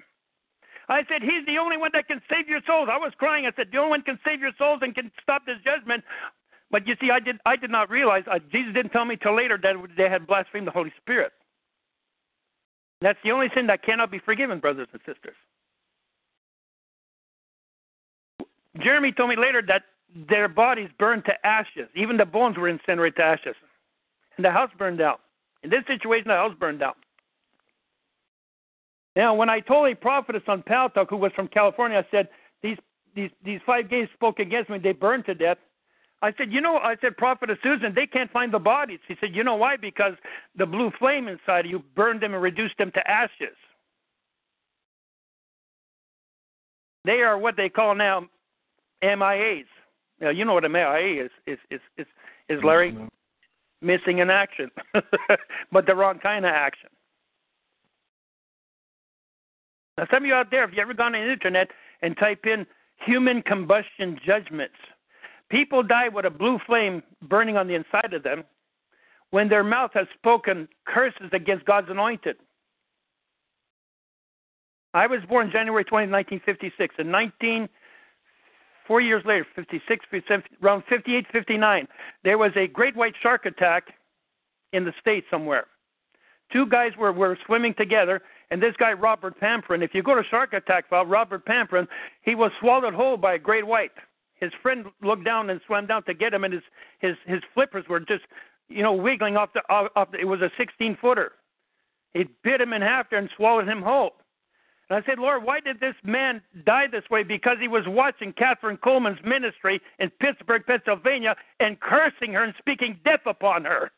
I 0.88 1.02
said, 1.08 1.22
He's 1.22 1.44
the 1.46 1.58
only 1.58 1.76
one 1.76 1.90
that 1.94 2.06
can 2.06 2.22
save 2.30 2.48
your 2.48 2.60
souls. 2.68 2.88
I 2.88 2.98
was 2.98 3.12
crying. 3.18 3.46
I 3.46 3.52
said, 3.56 3.70
The 3.72 3.78
only 3.78 3.90
one 3.90 4.02
can 4.02 4.20
save 4.24 4.38
your 4.38 4.52
souls 4.56 4.78
and 4.82 4.94
can 4.94 5.10
stop 5.20 5.44
this 5.44 5.56
judgment. 5.64 6.04
But 6.70 6.86
you 6.86 6.94
see, 7.00 7.10
I 7.10 7.18
did 7.18 7.40
I 7.46 7.56
did 7.56 7.70
not 7.70 7.90
realize 7.90 8.22
uh, 8.30 8.38
Jesus 8.52 8.74
didn't 8.74 8.92
tell 8.92 9.06
me 9.06 9.16
till 9.16 9.34
later 9.34 9.58
that 9.60 9.74
they 9.96 10.08
had 10.08 10.26
blasphemed 10.28 10.68
the 10.68 10.70
Holy 10.70 10.92
Spirit. 11.00 11.32
That's 13.04 13.18
the 13.22 13.32
only 13.32 13.48
sin 13.54 13.66
that 13.66 13.82
cannot 13.82 14.10
be 14.10 14.18
forgiven, 14.18 14.60
brothers 14.60 14.88
and 14.90 15.00
sisters. 15.04 15.36
Jeremy 18.82 19.12
told 19.12 19.28
me 19.28 19.36
later 19.36 19.60
that 19.68 19.82
their 20.30 20.48
bodies 20.48 20.88
burned 20.98 21.26
to 21.26 21.46
ashes. 21.46 21.86
Even 21.94 22.16
the 22.16 22.24
bones 22.24 22.56
were 22.56 22.66
incinerated 22.66 23.16
to 23.16 23.22
ashes. 23.22 23.56
And 24.38 24.44
the 24.44 24.50
house 24.50 24.70
burned 24.78 25.02
out. 25.02 25.20
In 25.62 25.68
this 25.68 25.82
situation, 25.86 26.28
the 26.28 26.34
house 26.34 26.54
burned 26.58 26.82
out. 26.82 26.96
Now, 29.16 29.34
when 29.34 29.50
I 29.50 29.60
told 29.60 29.92
a 29.92 29.94
prophetess 29.94 30.42
on 30.48 30.62
Paltalk 30.62 31.10
who 31.10 31.18
was 31.18 31.30
from 31.36 31.48
California, 31.48 31.98
I 31.98 32.10
said, 32.10 32.30
These, 32.62 32.78
these, 33.14 33.30
these 33.44 33.60
five 33.66 33.90
gays 33.90 34.08
spoke 34.14 34.38
against 34.38 34.70
me. 34.70 34.78
They 34.78 34.92
burned 34.92 35.26
to 35.26 35.34
death. 35.34 35.58
I 36.24 36.32
said, 36.38 36.50
you 36.50 36.62
know, 36.62 36.78
I 36.78 36.96
said, 37.02 37.18
Prophetess 37.18 37.58
Susan, 37.62 37.92
they 37.94 38.06
can't 38.06 38.32
find 38.32 38.50
the 38.50 38.58
bodies. 38.58 38.98
He 39.06 39.14
said, 39.20 39.34
you 39.34 39.44
know 39.44 39.56
why? 39.56 39.76
Because 39.76 40.14
the 40.56 40.64
blue 40.64 40.90
flame 40.98 41.28
inside 41.28 41.66
of 41.66 41.70
you 41.70 41.82
burned 41.94 42.22
them 42.22 42.32
and 42.32 42.42
reduced 42.42 42.78
them 42.78 42.90
to 42.92 43.10
ashes. 43.10 43.54
They 47.04 47.20
are 47.20 47.36
what 47.36 47.58
they 47.58 47.68
call 47.68 47.94
now 47.94 48.26
MIAs. 49.02 49.66
Now, 50.18 50.30
you 50.30 50.46
know 50.46 50.54
what 50.54 50.64
a 50.64 50.68
MIA 50.70 51.24
is, 51.26 51.30
is, 51.46 51.58
is, 51.70 51.80
is, 51.98 52.06
is 52.48 52.64
Larry? 52.64 52.92
Mm-hmm. 52.92 53.06
Missing 53.82 54.20
in 54.20 54.30
action, 54.30 54.70
but 55.72 55.84
the 55.84 55.94
wrong 55.94 56.18
kind 56.18 56.46
of 56.46 56.52
action. 56.52 56.88
Now, 59.98 60.06
some 60.10 60.22
of 60.22 60.26
you 60.26 60.32
out 60.32 60.50
there, 60.50 60.64
if 60.64 60.70
you 60.74 60.80
ever 60.80 60.94
gone 60.94 61.14
on 61.14 61.20
the 61.20 61.30
internet 61.30 61.68
and 62.00 62.16
type 62.16 62.46
in 62.46 62.64
human 63.04 63.42
combustion 63.42 64.18
judgments, 64.24 64.76
people 65.54 65.84
die 65.84 66.08
with 66.08 66.24
a 66.24 66.30
blue 66.30 66.58
flame 66.66 67.00
burning 67.22 67.56
on 67.56 67.68
the 67.68 67.74
inside 67.74 68.12
of 68.12 68.24
them 68.24 68.42
when 69.30 69.48
their 69.48 69.62
mouth 69.62 69.92
has 69.94 70.08
spoken 70.18 70.66
curses 70.84 71.30
against 71.32 71.64
God's 71.64 71.88
anointed. 71.88 72.36
I 74.94 75.06
was 75.06 75.20
born 75.28 75.50
January 75.52 75.84
20, 75.84 76.10
1956. 76.10 76.96
In 76.98 77.10
19, 77.10 77.68
four 78.86 79.00
years 79.00 79.22
later, 79.24 79.46
56, 79.54 80.04
57, 80.10 80.44
around 80.62 80.82
58, 80.88 81.26
59, 81.32 81.86
there 82.24 82.38
was 82.38 82.50
a 82.56 82.66
great 82.66 82.96
white 82.96 83.14
shark 83.22 83.46
attack 83.46 83.84
in 84.72 84.84
the 84.84 84.92
States 85.00 85.26
somewhere. 85.30 85.66
Two 86.52 86.66
guys 86.66 86.92
were, 86.98 87.12
were 87.12 87.38
swimming 87.46 87.74
together, 87.74 88.22
and 88.50 88.60
this 88.60 88.74
guy, 88.78 88.92
Robert 88.92 89.38
Pamperin, 89.40 89.82
if 89.82 89.94
you 89.94 90.02
go 90.02 90.14
to 90.14 90.22
Shark 90.30 90.52
Attack 90.52 90.88
file, 90.90 91.06
Robert 91.06 91.44
Pamperin, 91.46 91.88
he 92.22 92.34
was 92.34 92.52
swallowed 92.60 92.94
whole 92.94 93.16
by 93.16 93.34
a 93.34 93.38
great 93.38 93.66
white. 93.66 93.92
His 94.44 94.52
friend 94.62 94.86
looked 95.02 95.24
down 95.24 95.50
and 95.50 95.60
swam 95.66 95.86
down 95.86 96.04
to 96.04 96.14
get 96.14 96.34
him, 96.34 96.44
and 96.44 96.54
his 96.54 96.62
his 97.00 97.16
his 97.26 97.40
flippers 97.54 97.84
were 97.88 98.00
just, 98.00 98.24
you 98.68 98.82
know, 98.82 98.92
wiggling 98.92 99.36
off 99.36 99.52
the 99.54 99.62
off. 99.70 100.10
the, 100.12 100.18
it 100.18 100.26
was 100.26 100.40
a 100.40 100.50
16 100.56 100.98
footer. 101.00 101.32
It 102.14 102.28
bit 102.42 102.60
him 102.60 102.72
in 102.72 102.82
half 102.82 103.10
there 103.10 103.18
and 103.18 103.30
swallowed 103.36 103.68
him 103.68 103.82
whole. 103.82 104.12
And 104.90 105.02
I 105.02 105.06
said, 105.06 105.18
Lord, 105.18 105.44
why 105.44 105.60
did 105.60 105.80
this 105.80 105.94
man 106.04 106.42
die 106.66 106.86
this 106.90 107.08
way? 107.10 107.22
Because 107.22 107.56
he 107.60 107.68
was 107.68 107.84
watching 107.86 108.34
Kathryn 108.34 108.78
Kuhlman's 108.78 109.24
ministry 109.24 109.80
in 109.98 110.10
Pittsburgh, 110.20 110.62
Pennsylvania, 110.66 111.34
and 111.58 111.80
cursing 111.80 112.34
her 112.34 112.44
and 112.44 112.54
speaking 112.58 113.00
death 113.04 113.22
upon 113.26 113.64
her. 113.64 113.90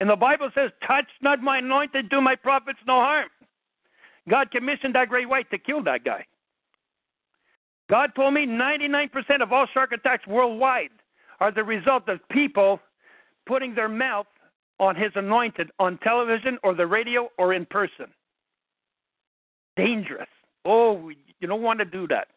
And 0.00 0.10
the 0.10 0.16
Bible 0.16 0.50
says, 0.54 0.70
Touch 0.86 1.06
not 1.22 1.40
my 1.40 1.58
anointed, 1.58 2.10
do 2.10 2.20
my 2.20 2.34
prophets 2.34 2.80
no 2.86 2.94
harm. 2.94 3.28
God 4.28 4.50
commissioned 4.50 4.94
that 4.96 5.08
great 5.08 5.28
white 5.28 5.50
to 5.50 5.58
kill 5.58 5.82
that 5.84 6.04
guy. 6.04 6.26
God 7.90 8.12
told 8.16 8.34
me 8.34 8.46
99% 8.46 9.10
of 9.42 9.52
all 9.52 9.66
shark 9.72 9.92
attacks 9.92 10.26
worldwide 10.26 10.90
are 11.40 11.52
the 11.52 11.64
result 11.64 12.08
of 12.08 12.18
people 12.30 12.80
putting 13.46 13.74
their 13.74 13.88
mouth 13.88 14.26
on 14.80 14.96
his 14.96 15.12
anointed 15.14 15.70
on 15.78 15.98
television 15.98 16.58
or 16.62 16.74
the 16.74 16.86
radio 16.86 17.28
or 17.38 17.52
in 17.52 17.66
person. 17.66 18.06
Dangerous. 19.76 20.28
Oh, 20.64 21.10
you 21.40 21.46
don't 21.46 21.62
want 21.62 21.78
to 21.80 21.84
do 21.84 22.08
that. 22.08 22.28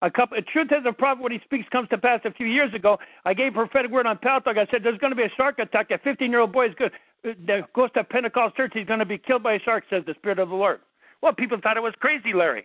A 0.00 0.10
couple, 0.10 0.38
a 0.38 0.42
truth 0.42 0.70
as 0.70 0.84
a 0.86 0.92
prophet, 0.92 1.22
when 1.22 1.32
he 1.32 1.40
speaks, 1.44 1.68
comes 1.70 1.88
to 1.88 1.98
pass. 1.98 2.20
A 2.24 2.30
few 2.32 2.46
years 2.46 2.72
ago, 2.72 2.98
I 3.24 3.34
gave 3.34 3.54
prophetic 3.54 3.90
word 3.90 4.06
on 4.06 4.16
Paltalk. 4.18 4.56
I 4.56 4.66
said, 4.70 4.84
"There's 4.84 4.98
going 4.98 5.10
to 5.10 5.16
be 5.16 5.24
a 5.24 5.30
shark 5.36 5.58
attack. 5.58 5.90
A 5.90 5.98
15-year-old 5.98 6.52
boy 6.52 6.68
is 6.68 6.74
good, 6.76 6.92
uh, 7.26 7.62
goes 7.74 7.90
to 7.92 8.04
Pentecost 8.04 8.56
church. 8.56 8.70
He's 8.74 8.86
going 8.86 9.00
to 9.00 9.04
be 9.04 9.18
killed 9.18 9.42
by 9.42 9.54
a 9.54 9.58
shark," 9.58 9.84
says 9.90 10.04
the 10.06 10.14
Spirit 10.14 10.38
of 10.38 10.50
the 10.50 10.54
Lord. 10.54 10.80
Well, 11.22 11.32
people 11.32 11.58
thought 11.62 11.76
it 11.76 11.82
was 11.82 11.94
crazy, 11.98 12.32
Larry. 12.32 12.64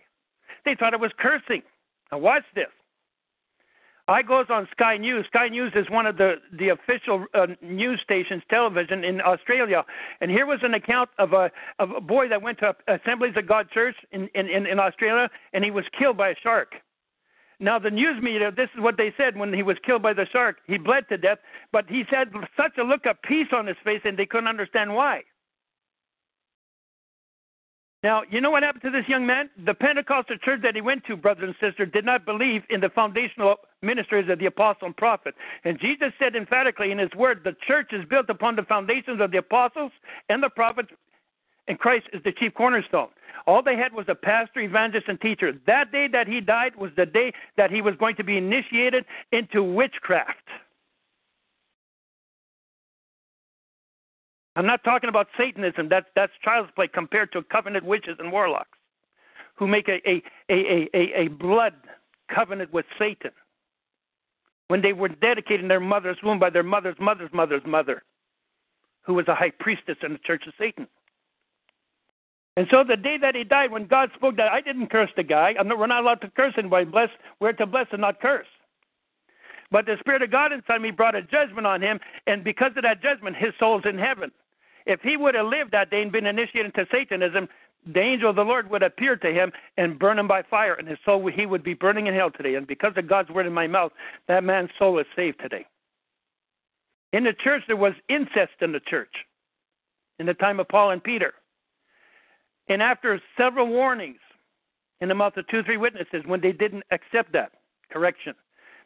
They 0.64 0.74
thought 0.74 0.94
it 0.94 1.00
was 1.00 1.12
cursing. 1.18 1.62
Now 2.10 2.18
watch 2.18 2.44
this. 2.54 2.68
I 4.06 4.20
goes 4.20 4.46
on 4.50 4.68
Sky 4.70 4.98
News. 4.98 5.24
Sky 5.28 5.48
News 5.48 5.72
is 5.74 5.88
one 5.88 6.04
of 6.04 6.18
the 6.18 6.34
the 6.58 6.68
official 6.68 7.24
uh, 7.32 7.46
news 7.62 8.00
stations, 8.04 8.42
television 8.50 9.02
in 9.02 9.22
Australia. 9.22 9.82
And 10.20 10.30
here 10.30 10.44
was 10.44 10.58
an 10.62 10.74
account 10.74 11.08
of 11.18 11.32
a 11.32 11.50
of 11.78 11.90
a 11.90 12.00
boy 12.02 12.28
that 12.28 12.42
went 12.42 12.58
to 12.58 12.74
Assemblies 12.86 13.32
of 13.36 13.48
God 13.48 13.70
Church 13.70 13.96
in 14.12 14.28
in 14.34 14.48
in 14.48 14.78
Australia, 14.78 15.30
and 15.54 15.64
he 15.64 15.70
was 15.70 15.84
killed 15.98 16.18
by 16.18 16.28
a 16.30 16.34
shark. 16.42 16.74
Now, 17.60 17.78
the 17.78 17.90
news 17.90 18.20
media, 18.22 18.50
this 18.50 18.68
is 18.74 18.82
what 18.82 18.96
they 18.96 19.14
said 19.16 19.36
when 19.38 19.52
he 19.52 19.62
was 19.62 19.76
killed 19.86 20.02
by 20.02 20.12
the 20.12 20.26
shark. 20.32 20.56
He 20.66 20.76
bled 20.76 21.08
to 21.08 21.16
death, 21.16 21.38
but 21.72 21.88
he 21.88 22.02
had 22.10 22.32
such 22.56 22.76
a 22.78 22.82
look 22.82 23.06
of 23.06 23.22
peace 23.22 23.46
on 23.52 23.66
his 23.66 23.76
face, 23.84 24.00
and 24.04 24.18
they 24.18 24.26
couldn't 24.26 24.48
understand 24.48 24.92
why. 24.94 25.22
Now, 28.04 28.22
you 28.30 28.42
know 28.42 28.50
what 28.50 28.62
happened 28.62 28.82
to 28.82 28.90
this 28.90 29.08
young 29.08 29.24
man? 29.24 29.48
The 29.64 29.72
Pentecostal 29.72 30.36
church 30.36 30.60
that 30.60 30.74
he 30.74 30.82
went 30.82 31.06
to, 31.06 31.16
brothers 31.16 31.44
and 31.44 31.54
sisters, 31.58 31.88
did 31.90 32.04
not 32.04 32.26
believe 32.26 32.62
in 32.68 32.82
the 32.82 32.90
foundational 32.90 33.56
ministries 33.80 34.28
of 34.28 34.38
the 34.38 34.44
apostle 34.44 34.88
and 34.88 34.94
prophet. 34.94 35.34
And 35.64 35.80
Jesus 35.80 36.12
said 36.18 36.36
emphatically 36.36 36.90
in 36.90 36.98
his 36.98 37.08
word, 37.16 37.40
the 37.44 37.56
church 37.66 37.94
is 37.94 38.04
built 38.04 38.28
upon 38.28 38.56
the 38.56 38.62
foundations 38.64 39.22
of 39.22 39.30
the 39.30 39.38
apostles 39.38 39.90
and 40.28 40.42
the 40.42 40.50
prophets, 40.50 40.90
and 41.66 41.78
Christ 41.78 42.04
is 42.12 42.22
the 42.24 42.32
chief 42.32 42.52
cornerstone. 42.52 43.08
All 43.46 43.62
they 43.62 43.74
had 43.74 43.94
was 43.94 44.04
a 44.08 44.14
pastor, 44.14 44.60
evangelist, 44.60 45.08
and 45.08 45.18
teacher. 45.18 45.54
That 45.66 45.90
day 45.90 46.06
that 46.12 46.28
he 46.28 46.42
died 46.42 46.76
was 46.76 46.90
the 46.98 47.06
day 47.06 47.32
that 47.56 47.70
he 47.70 47.80
was 47.80 47.94
going 47.98 48.16
to 48.16 48.24
be 48.24 48.36
initiated 48.36 49.06
into 49.32 49.62
witchcraft. 49.62 50.46
I'm 54.56 54.66
not 54.66 54.84
talking 54.84 55.08
about 55.08 55.28
Satanism. 55.36 55.88
That's 55.88 56.06
that's 56.14 56.32
child's 56.42 56.70
play 56.74 56.88
compared 56.88 57.32
to 57.32 57.42
covenant 57.42 57.84
witches 57.84 58.16
and 58.18 58.30
warlocks 58.30 58.78
who 59.56 59.66
make 59.66 59.88
a 59.88 60.00
a, 60.08 60.22
a, 60.50 60.88
a, 60.94 61.20
a 61.22 61.28
blood 61.28 61.74
covenant 62.32 62.72
with 62.72 62.86
Satan 62.98 63.32
when 64.68 64.80
they 64.80 64.92
were 64.92 65.08
dedicated 65.08 65.60
in 65.60 65.68
their 65.68 65.80
mother's 65.80 66.18
womb 66.22 66.38
by 66.38 66.50
their 66.50 66.62
mother's 66.62 66.96
mother's 67.00 67.32
mother's 67.32 67.64
mother, 67.66 68.02
who 69.02 69.14
was 69.14 69.28
a 69.28 69.34
high 69.34 69.52
priestess 69.58 69.96
in 70.02 70.12
the 70.12 70.18
church 70.18 70.44
of 70.46 70.54
Satan. 70.58 70.86
And 72.56 72.68
so 72.70 72.84
the 72.84 72.96
day 72.96 73.16
that 73.20 73.34
he 73.34 73.42
died, 73.42 73.72
when 73.72 73.86
God 73.86 74.10
spoke 74.14 74.36
that, 74.36 74.52
I 74.52 74.60
didn't 74.60 74.86
curse 74.90 75.10
the 75.16 75.24
guy. 75.24 75.54
Not, 75.54 75.76
we're 75.76 75.88
not 75.88 76.04
allowed 76.04 76.20
to 76.20 76.30
curse 76.30 76.54
anybody. 76.56 76.84
Bless, 76.84 77.08
we're 77.40 77.52
to 77.54 77.66
bless 77.66 77.86
and 77.90 78.00
not 78.00 78.20
curse. 78.20 78.46
But 79.72 79.86
the 79.86 79.96
Spirit 79.98 80.22
of 80.22 80.30
God 80.30 80.52
inside 80.52 80.80
me 80.80 80.92
brought 80.92 81.16
a 81.16 81.22
judgment 81.22 81.66
on 81.66 81.82
him, 81.82 81.98
and 82.28 82.44
because 82.44 82.70
of 82.76 82.84
that 82.84 83.02
judgment, 83.02 83.36
his 83.36 83.52
soul's 83.58 83.82
in 83.84 83.98
heaven. 83.98 84.30
If 84.86 85.00
he 85.00 85.16
would 85.16 85.34
have 85.34 85.46
lived 85.46 85.72
that 85.72 85.90
day 85.90 86.02
and 86.02 86.12
been 86.12 86.26
initiated 86.26 86.72
into 86.76 86.86
Satanism, 86.90 87.48
the 87.86 88.00
angel 88.00 88.30
of 88.30 88.36
the 88.36 88.42
Lord 88.42 88.70
would 88.70 88.82
appear 88.82 89.16
to 89.16 89.32
him 89.32 89.52
and 89.76 89.98
burn 89.98 90.18
him 90.18 90.28
by 90.28 90.42
fire, 90.42 90.74
and 90.74 90.88
his 90.88 90.98
soul 91.04 91.26
he 91.26 91.46
would 91.46 91.62
be 91.62 91.74
burning 91.74 92.06
in 92.06 92.14
hell 92.14 92.30
today. 92.30 92.54
And 92.54 92.66
because 92.66 92.92
of 92.96 93.08
God's 93.08 93.30
word 93.30 93.46
in 93.46 93.52
my 93.52 93.66
mouth, 93.66 93.92
that 94.28 94.44
man's 94.44 94.70
soul 94.78 94.98
is 94.98 95.06
saved 95.14 95.40
today. 95.40 95.66
In 97.12 97.24
the 97.24 97.32
church, 97.32 97.62
there 97.66 97.76
was 97.76 97.92
incest 98.08 98.54
in 98.60 98.72
the 98.72 98.80
church 98.80 99.14
in 100.18 100.26
the 100.26 100.34
time 100.34 100.60
of 100.60 100.68
Paul 100.68 100.90
and 100.90 101.02
Peter. 101.02 101.34
And 102.68 102.82
after 102.82 103.20
several 103.36 103.66
warnings 103.66 104.20
in 105.00 105.08
the 105.08 105.14
mouth 105.14 105.36
of 105.36 105.46
two 105.48 105.62
three 105.62 105.76
witnesses, 105.76 106.22
when 106.26 106.40
they 106.40 106.52
didn't 106.52 106.84
accept 106.90 107.32
that 107.32 107.52
correction, 107.90 108.34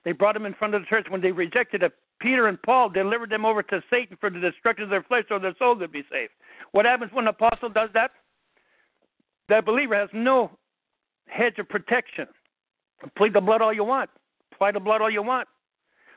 they 0.04 0.12
brought 0.12 0.36
him 0.36 0.46
in 0.46 0.54
front 0.54 0.74
of 0.74 0.82
the 0.82 0.86
church. 0.86 1.06
When 1.08 1.20
they 1.20 1.32
rejected 1.32 1.82
it, 1.82 1.92
Peter 2.20 2.48
and 2.48 2.60
Paul 2.62 2.88
delivered 2.88 3.30
them 3.30 3.44
over 3.44 3.62
to 3.62 3.82
Satan 3.90 4.16
for 4.20 4.30
the 4.30 4.40
destruction 4.40 4.84
of 4.84 4.90
their 4.90 5.02
flesh 5.02 5.24
so 5.28 5.38
their 5.38 5.54
soul 5.58 5.76
would 5.76 5.92
be 5.92 6.04
saved. 6.10 6.32
What 6.72 6.84
happens 6.84 7.12
when 7.12 7.24
an 7.24 7.28
apostle 7.28 7.68
does 7.68 7.90
that? 7.94 8.10
That 9.48 9.64
believer 9.64 9.94
has 9.94 10.08
no 10.12 10.50
hedge 11.28 11.58
of 11.58 11.68
protection. 11.68 12.26
Plead 13.16 13.32
the 13.34 13.40
blood 13.40 13.62
all 13.62 13.72
you 13.72 13.84
want. 13.84 14.10
Apply 14.52 14.72
the 14.72 14.80
blood 14.80 15.00
all 15.00 15.10
you 15.10 15.22
want. 15.22 15.48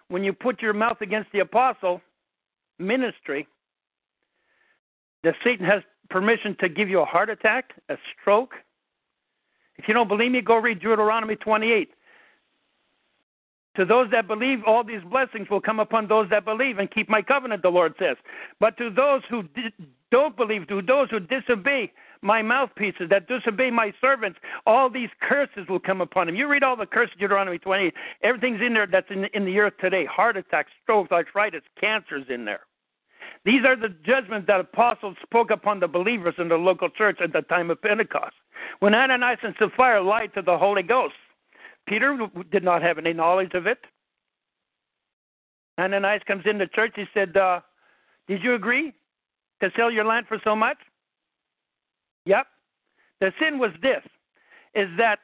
When 0.07 0.23
you 0.23 0.33
put 0.33 0.61
your 0.61 0.73
mouth 0.73 0.97
against 1.01 1.31
the 1.31 1.39
apostle 1.39 2.01
ministry, 2.79 3.47
that 5.23 5.35
Satan 5.43 5.65
has 5.65 5.83
permission 6.09 6.57
to 6.59 6.67
give 6.67 6.89
you 6.89 6.99
a 6.99 7.05
heart 7.05 7.29
attack, 7.29 7.73
a 7.89 7.95
stroke. 8.19 8.55
If 9.77 9.87
you 9.87 9.93
don't 9.93 10.07
believe 10.07 10.31
me, 10.31 10.41
go 10.41 10.57
read 10.57 10.79
Deuteronomy 10.79 11.35
28. 11.35 11.89
To 13.77 13.85
those 13.85 14.11
that 14.11 14.27
believe, 14.27 14.59
all 14.65 14.83
these 14.83 15.03
blessings 15.09 15.49
will 15.49 15.61
come 15.61 15.79
upon 15.79 16.07
those 16.07 16.29
that 16.29 16.43
believe 16.43 16.77
and 16.77 16.91
keep 16.91 17.07
my 17.07 17.21
covenant, 17.21 17.61
the 17.61 17.69
Lord 17.69 17.93
says. 17.97 18.17
But 18.59 18.77
to 18.77 18.89
those 18.89 19.21
who 19.29 19.43
don't 20.11 20.35
believe, 20.35 20.67
to 20.67 20.81
those 20.81 21.09
who 21.09 21.21
disobey 21.21 21.91
my 22.21 22.41
mouthpieces, 22.41 23.09
that 23.09 23.27
disobey 23.27 23.71
my 23.71 23.93
servants, 24.01 24.39
all 24.65 24.89
these 24.89 25.09
curses 25.21 25.67
will 25.69 25.79
come 25.79 26.01
upon 26.01 26.27
them. 26.27 26.35
You 26.35 26.47
read 26.47 26.63
all 26.63 26.75
the 26.75 26.85
curses, 26.85 27.15
Deuteronomy 27.17 27.59
28, 27.59 27.93
everything's 28.21 28.61
in 28.61 28.73
there 28.73 28.87
that's 28.87 29.09
in, 29.09 29.25
in 29.33 29.45
the 29.45 29.57
earth 29.59 29.73
today 29.79 30.05
heart 30.05 30.35
attacks, 30.35 30.71
strokes, 30.83 31.11
arthritis, 31.11 31.61
cancer's 31.79 32.25
in 32.29 32.43
there. 32.43 32.61
These 33.43 33.65
are 33.65 33.75
the 33.75 33.89
judgments 34.05 34.47
that 34.47 34.59
apostles 34.59 35.15
spoke 35.23 35.49
upon 35.49 35.79
the 35.79 35.87
believers 35.87 36.35
in 36.37 36.49
the 36.49 36.57
local 36.57 36.89
church 36.89 37.19
at 37.23 37.33
the 37.33 37.41
time 37.41 37.71
of 37.71 37.81
Pentecost. 37.81 38.35
When 38.79 38.93
Ananias 38.93 39.39
and 39.41 39.55
Sapphira 39.57 40.03
lied 40.03 40.33
to 40.35 40.43
the 40.43 40.57
Holy 40.57 40.83
Ghost, 40.83 41.15
Peter 41.91 42.17
did 42.53 42.63
not 42.63 42.81
have 42.81 42.97
any 42.97 43.11
knowledge 43.11 43.53
of 43.53 43.67
it. 43.67 43.79
Ananias 45.77 46.21
comes 46.25 46.43
into 46.45 46.65
church. 46.67 46.93
He 46.95 47.03
said, 47.13 47.35
uh, 47.35 47.59
Did 48.29 48.41
you 48.41 48.55
agree 48.55 48.93
to 49.61 49.69
sell 49.75 49.91
your 49.91 50.05
land 50.05 50.25
for 50.29 50.39
so 50.41 50.55
much? 50.55 50.77
Yep. 52.25 52.47
The 53.19 53.33
sin 53.41 53.59
was 53.59 53.71
this 53.81 54.01
is 54.73 54.87
that 54.97 55.19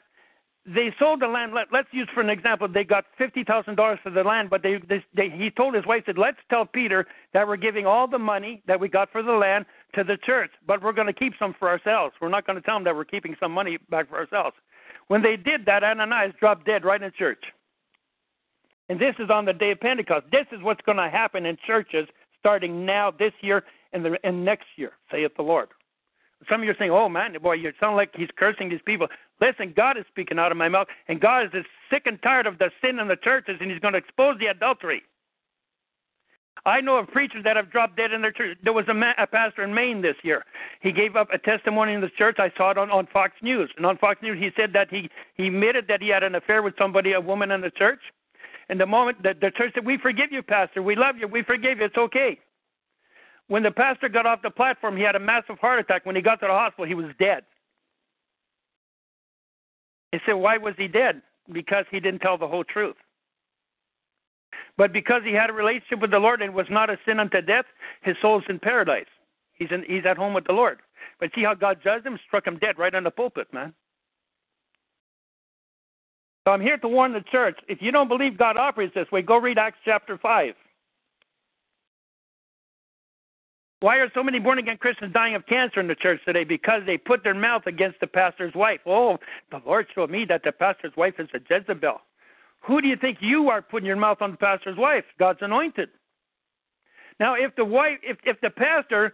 they 0.66 0.94
sold 1.00 1.22
the 1.22 1.28
land. 1.28 1.54
Let, 1.54 1.74
us 1.74 1.86
use 1.92 2.10
for 2.14 2.20
an 2.20 2.30
example. 2.30 2.68
They 2.68 2.84
got 2.84 3.06
fifty 3.18 3.46
thousand 3.46 3.76
dollars 3.76 4.00
for 4.04 4.10
the 4.10 4.24
land, 4.24 4.50
but 4.50 4.62
they, 4.62 4.82
they, 4.90 5.02
they 5.16 5.30
he 5.30 5.50
told 5.50 5.74
his 5.74 5.86
wife 5.86 6.04
said, 6.06 6.18
"Let's 6.18 6.38
tell 6.50 6.66
Peter 6.66 7.08
that 7.34 7.48
we're 7.48 7.56
giving 7.56 7.86
all 7.86 8.10
the 8.10 8.20
money 8.20 8.62
that 8.68 8.78
we 8.78 8.90
got 8.90 9.10
for 9.10 9.24
the 9.24 9.32
land 9.32 9.66
to 9.96 10.04
the 10.04 10.18
church, 10.26 10.52
but 10.68 10.84
we're 10.84 10.92
going 10.92 11.08
to 11.08 11.14
keep 11.14 11.32
some 11.40 11.56
for 11.58 11.70
ourselves. 11.70 12.14
We're 12.20 12.28
not 12.28 12.46
going 12.46 12.58
to 12.58 12.62
tell 12.62 12.76
them 12.76 12.84
that 12.84 12.96
we're 12.96 13.06
keeping 13.06 13.38
some 13.40 13.54
money 13.54 13.78
back 13.90 14.10
for 14.10 14.18
ourselves." 14.18 14.58
When 15.08 15.22
they 15.22 15.38
did 15.38 15.66
that, 15.66 15.84
Ananias 15.84 16.34
dropped 16.40 16.66
dead 16.66 16.84
right 16.84 17.02
in 17.02 17.12
church. 17.18 17.44
And 18.90 19.00
this 19.00 19.16
is 19.20 19.30
on 19.30 19.46
the 19.46 19.54
day 19.54 19.72
of 19.72 19.80
Pentecost. 19.80 20.26
This 20.32 20.46
is 20.52 20.62
what's 20.62 20.82
going 20.82 20.98
to 20.98 21.10
happen 21.10 21.46
in 21.46 21.58
churches 21.66 22.08
starting 22.40 22.86
now, 22.86 23.12
this 23.12 23.34
year, 23.42 23.64
and, 23.94 24.04
the, 24.04 24.18
and 24.24 24.46
next 24.46 24.68
year, 24.76 24.94
saith 25.12 25.32
the 25.36 25.44
Lord. 25.44 25.70
Some 26.50 26.62
of 26.62 26.66
you 26.66 26.72
are 26.72 26.76
saying, 26.78 26.92
"Oh 26.92 27.10
man, 27.10 27.36
boy, 27.42 27.54
you 27.54 27.74
sound 27.80 27.96
like 27.96 28.12
he's 28.16 28.30
cursing 28.38 28.70
these 28.70 28.82
people." 28.86 29.08
Listen, 29.42 29.74
God 29.76 29.98
is 29.98 30.06
speaking 30.08 30.38
out 30.38 30.52
of 30.52 30.58
my 30.58 30.70
mouth, 30.70 30.88
and 31.08 31.20
God 31.20 31.54
is 31.54 31.66
sick 31.90 32.04
and 32.06 32.22
tired 32.22 32.46
of 32.46 32.60
the 32.60 32.70
sin 32.82 33.00
in 33.00 33.08
the 33.08 33.16
churches, 33.16 33.58
and 33.60 33.72
He's 33.72 33.80
going 33.80 33.94
to 33.94 33.98
expose 33.98 34.38
the 34.40 34.48
adultery. 34.48 35.02
I 36.66 36.82
know 36.82 36.98
of 36.98 37.08
preachers 37.08 37.44
that 37.44 37.56
have 37.56 37.72
dropped 37.72 37.98
dead 37.98 38.12
in 38.12 38.22
their 38.22 38.32
church. 38.32 38.58
There 38.64 38.74
was 38.74 38.86
a, 38.90 38.94
ma- 38.94 39.14
a 39.18 39.28
pastor 39.28 39.64
in 39.64 39.74
Maine 39.74 40.02
this 40.02 40.16
year. 40.24 40.44
He 40.82 40.92
gave 40.92 41.16
up 41.16 41.30
a 41.32 41.38
testimony 41.38 41.94
in 41.94 42.02
the 42.02 42.10
church. 42.18 42.38
I 42.40 42.52
saw 42.58 42.72
it 42.72 42.78
on, 42.78 42.90
on 42.92 43.08
Fox 43.14 43.34
News. 43.42 43.70
And 43.78 43.86
on 43.86 43.98
Fox 43.98 44.22
News, 44.22 44.38
he 44.40 44.50
said 44.60 44.74
that 44.74 44.90
he, 44.90 45.10
he 45.36 45.48
admitted 45.48 45.86
that 45.88 46.02
he 46.02 46.10
had 46.10 46.24
an 46.24 46.36
affair 46.36 46.64
with 46.64 46.74
somebody, 46.78 47.14
a 47.14 47.22
woman 47.22 47.52
in 47.52 47.62
the 47.62 47.72
church. 47.72 48.00
And 48.70 48.80
the 48.80 48.86
moment 48.86 49.24
that 49.24 49.40
the 49.40 49.52
church 49.52 49.72
said, 49.76 49.86
We 49.86 49.98
forgive 49.98 50.32
you, 50.32 50.42
Pastor. 50.44 50.82
We 50.82 50.96
love 50.96 51.16
you. 51.18 51.28
We 51.28 51.44
forgive 51.44 51.80
you. 51.80 51.86
It's 51.86 51.98
okay. 51.98 52.38
When 53.48 53.64
the 53.64 53.72
pastor 53.72 54.10
got 54.10 54.26
off 54.26 54.42
the 54.42 54.50
platform, 54.50 54.98
he 54.98 55.04
had 55.04 55.16
a 55.16 55.20
massive 55.20 55.58
heart 55.60 55.80
attack. 55.80 56.06
When 56.06 56.16
he 56.16 56.22
got 56.22 56.42
to 56.42 56.48
the 56.48 56.54
hospital, 56.54 56.86
he 56.86 56.96
was 56.96 57.06
dead. 57.18 57.44
He 60.12 60.20
said, 60.26 60.34
Why 60.34 60.58
was 60.58 60.74
he 60.78 60.88
dead? 60.88 61.22
Because 61.52 61.86
he 61.92 62.00
didn't 62.00 62.20
tell 62.20 62.38
the 62.38 62.48
whole 62.48 62.66
truth. 62.66 62.96
But 64.78 64.94
because 64.94 65.22
he 65.26 65.34
had 65.34 65.50
a 65.50 65.54
relationship 65.54 66.00
with 66.00 66.12
the 66.12 66.20
Lord 66.20 66.42
and 66.42 66.54
was 66.54 66.68
not 66.70 66.90
a 66.90 66.98
sin 67.06 67.20
unto 67.20 67.42
death, 67.42 67.66
his 68.02 68.16
soul's 68.22 68.44
in 68.48 68.60
paradise. 68.60 69.08
He's 69.54 69.70
in, 69.72 69.84
he's 69.88 70.06
at 70.06 70.18
home 70.18 70.34
with 70.34 70.46
the 70.46 70.54
Lord. 70.54 70.80
But 71.20 71.32
see 71.34 71.44
how 71.44 71.56
God 71.56 71.80
judged 71.84 72.06
him? 72.06 72.20
Struck 72.28 72.46
him 72.46 72.60
dead 72.60 72.78
right 72.78 72.94
on 72.94 73.04
the 73.04 73.12
pulpit, 73.12 73.52
man. 73.52 73.74
So 76.48 76.52
I'm 76.52 76.62
here 76.62 76.78
to 76.78 76.88
warn 76.88 77.12
the 77.12 77.24
church. 77.32 77.58
If 77.68 77.82
you 77.82 77.92
don't 77.92 78.08
believe 78.08 78.38
God 78.38 78.56
operates 78.56 78.94
this 78.94 79.12
way, 79.12 79.22
go 79.22 79.38
read 79.38 79.58
Acts 79.58 79.80
chapter 79.84 80.18
5. 80.18 80.54
Why 83.80 83.98
are 83.98 84.10
so 84.14 84.24
many 84.24 84.40
born 84.40 84.58
again 84.58 84.78
Christians 84.78 85.14
dying 85.14 85.36
of 85.36 85.46
cancer 85.46 85.80
in 85.80 85.88
the 85.88 85.96
church 85.96 86.20
today? 86.26 86.44
Because 86.44 86.82
they 86.86 86.98
put 86.98 87.24
their 87.24 87.36
mouth 87.36 87.64
against 87.68 88.00
the 88.00 88.08
pastor's 88.08 88.54
wife. 88.56 88.80
Oh, 88.86 89.18
the 89.52 89.62
Lord 89.66 89.88
showed 89.94 90.10
me 90.10 90.26
that 90.30 90.44
the 90.44 90.52
pastor's 90.52 90.96
wife 90.96 91.16
is 91.20 91.28
a 91.34 91.40
Jezebel. 91.50 92.02
Who 92.62 92.82
do 92.82 92.88
you 92.88 92.96
think 92.96 93.20
you 93.22 93.50
are 93.50 93.62
putting 93.62 93.88
your 93.88 93.96
mouth 93.96 94.22
on 94.22 94.32
the 94.32 94.38
pastor's 94.38 94.78
wife? 94.78 95.06
God's 95.20 95.40
anointed. 95.42 95.90
Now, 97.20 97.36
if 97.36 97.56
the 97.56 97.66
wife, 97.66 98.00
if 98.04 98.18
if 98.24 98.40
the 98.42 98.50
pastor 98.50 99.14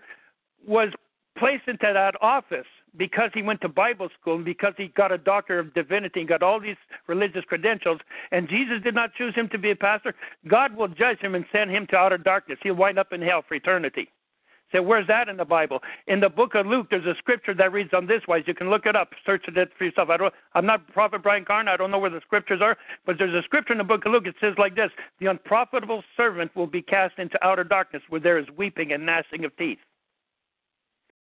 was 0.66 0.90
placed 1.38 1.68
into 1.68 1.92
that 1.94 2.16
office 2.22 2.66
because 2.96 3.32
he 3.34 3.42
went 3.42 3.60
to 3.62 3.70
Bible 3.70 4.10
school 4.20 4.36
and 4.36 4.46
because 4.46 4.74
he 4.78 4.90
got 4.90 5.12
a 5.12 5.18
doctor 5.18 5.58
of 5.58 5.74
divinity 5.74 6.20
and 6.20 6.30
got 6.30 6.44
all 6.44 6.60
these 6.60 6.78
religious 7.08 7.44
credentials, 7.46 8.00
and 8.32 8.48
Jesus 8.48 8.82
did 8.84 8.94
not 8.94 9.14
choose 9.16 9.34
him 9.34 9.50
to 9.50 9.58
be 9.58 9.72
a 9.72 9.76
pastor, 9.76 10.14
God 10.48 10.76
will 10.76 10.88
judge 10.88 11.20
him 11.20 11.34
and 11.34 11.46
send 11.52 11.72
him 11.72 11.88
to 11.88 11.96
outer 11.96 12.18
darkness. 12.18 12.60
He'll 12.62 12.76
wind 12.76 13.00
up 13.00 13.12
in 13.12 13.22
hell 13.22 13.44
for 13.48 13.56
eternity. 13.56 14.10
Say, 14.74 14.80
where's 14.80 15.06
that 15.08 15.30
in 15.30 15.38
the 15.38 15.46
Bible? 15.46 15.80
In 16.08 16.20
the 16.20 16.30
book 16.30 16.56
of 16.56 16.66
Luke, 16.66 16.88
there's 16.90 17.06
a 17.06 17.14
scripture 17.20 17.54
that 17.54 17.72
reads 17.72 17.92
on 17.94 18.08
this 18.08 18.24
wise. 18.28 18.44
You 18.48 18.56
can 18.56 18.72
look 18.72 18.88
it 18.88 18.96
up, 18.96 19.12
search 19.24 19.46
it 19.48 19.70
for 19.78 19.86
yourself. 19.86 20.10
I 20.10 20.18
don't, 20.18 20.34
I'm 20.56 20.66
not 20.66 20.88
Prophet 20.92 21.22
Brian 21.22 21.46
Carn. 21.46 21.68
I 21.68 21.78
don't 21.78 21.92
know 21.92 22.00
where 22.00 22.10
the 22.10 22.22
scriptures 22.26 22.60
are, 22.62 22.76
but 23.06 23.18
there's 23.20 23.36
a 23.36 23.44
scripture 23.44 23.74
in 23.74 23.78
the 23.78 23.84
book 23.84 24.04
of 24.06 24.12
Luke. 24.12 24.26
It 24.26 24.34
says 24.42 24.56
like 24.58 24.76
this: 24.76 24.90
The 25.20 25.28
unprofitable 25.28 26.04
servant 26.18 26.56
will 26.56 26.66
be 26.66 26.82
cast 26.82 27.20
into 27.20 27.38
outer 27.46 27.64
darkness, 27.64 28.02
where 28.10 28.20
there 28.20 28.40
is 28.40 28.48
weeping 28.58 28.92
and 28.94 29.06
gnashing 29.06 29.46
of 29.46 29.56
teeth. 29.58 29.78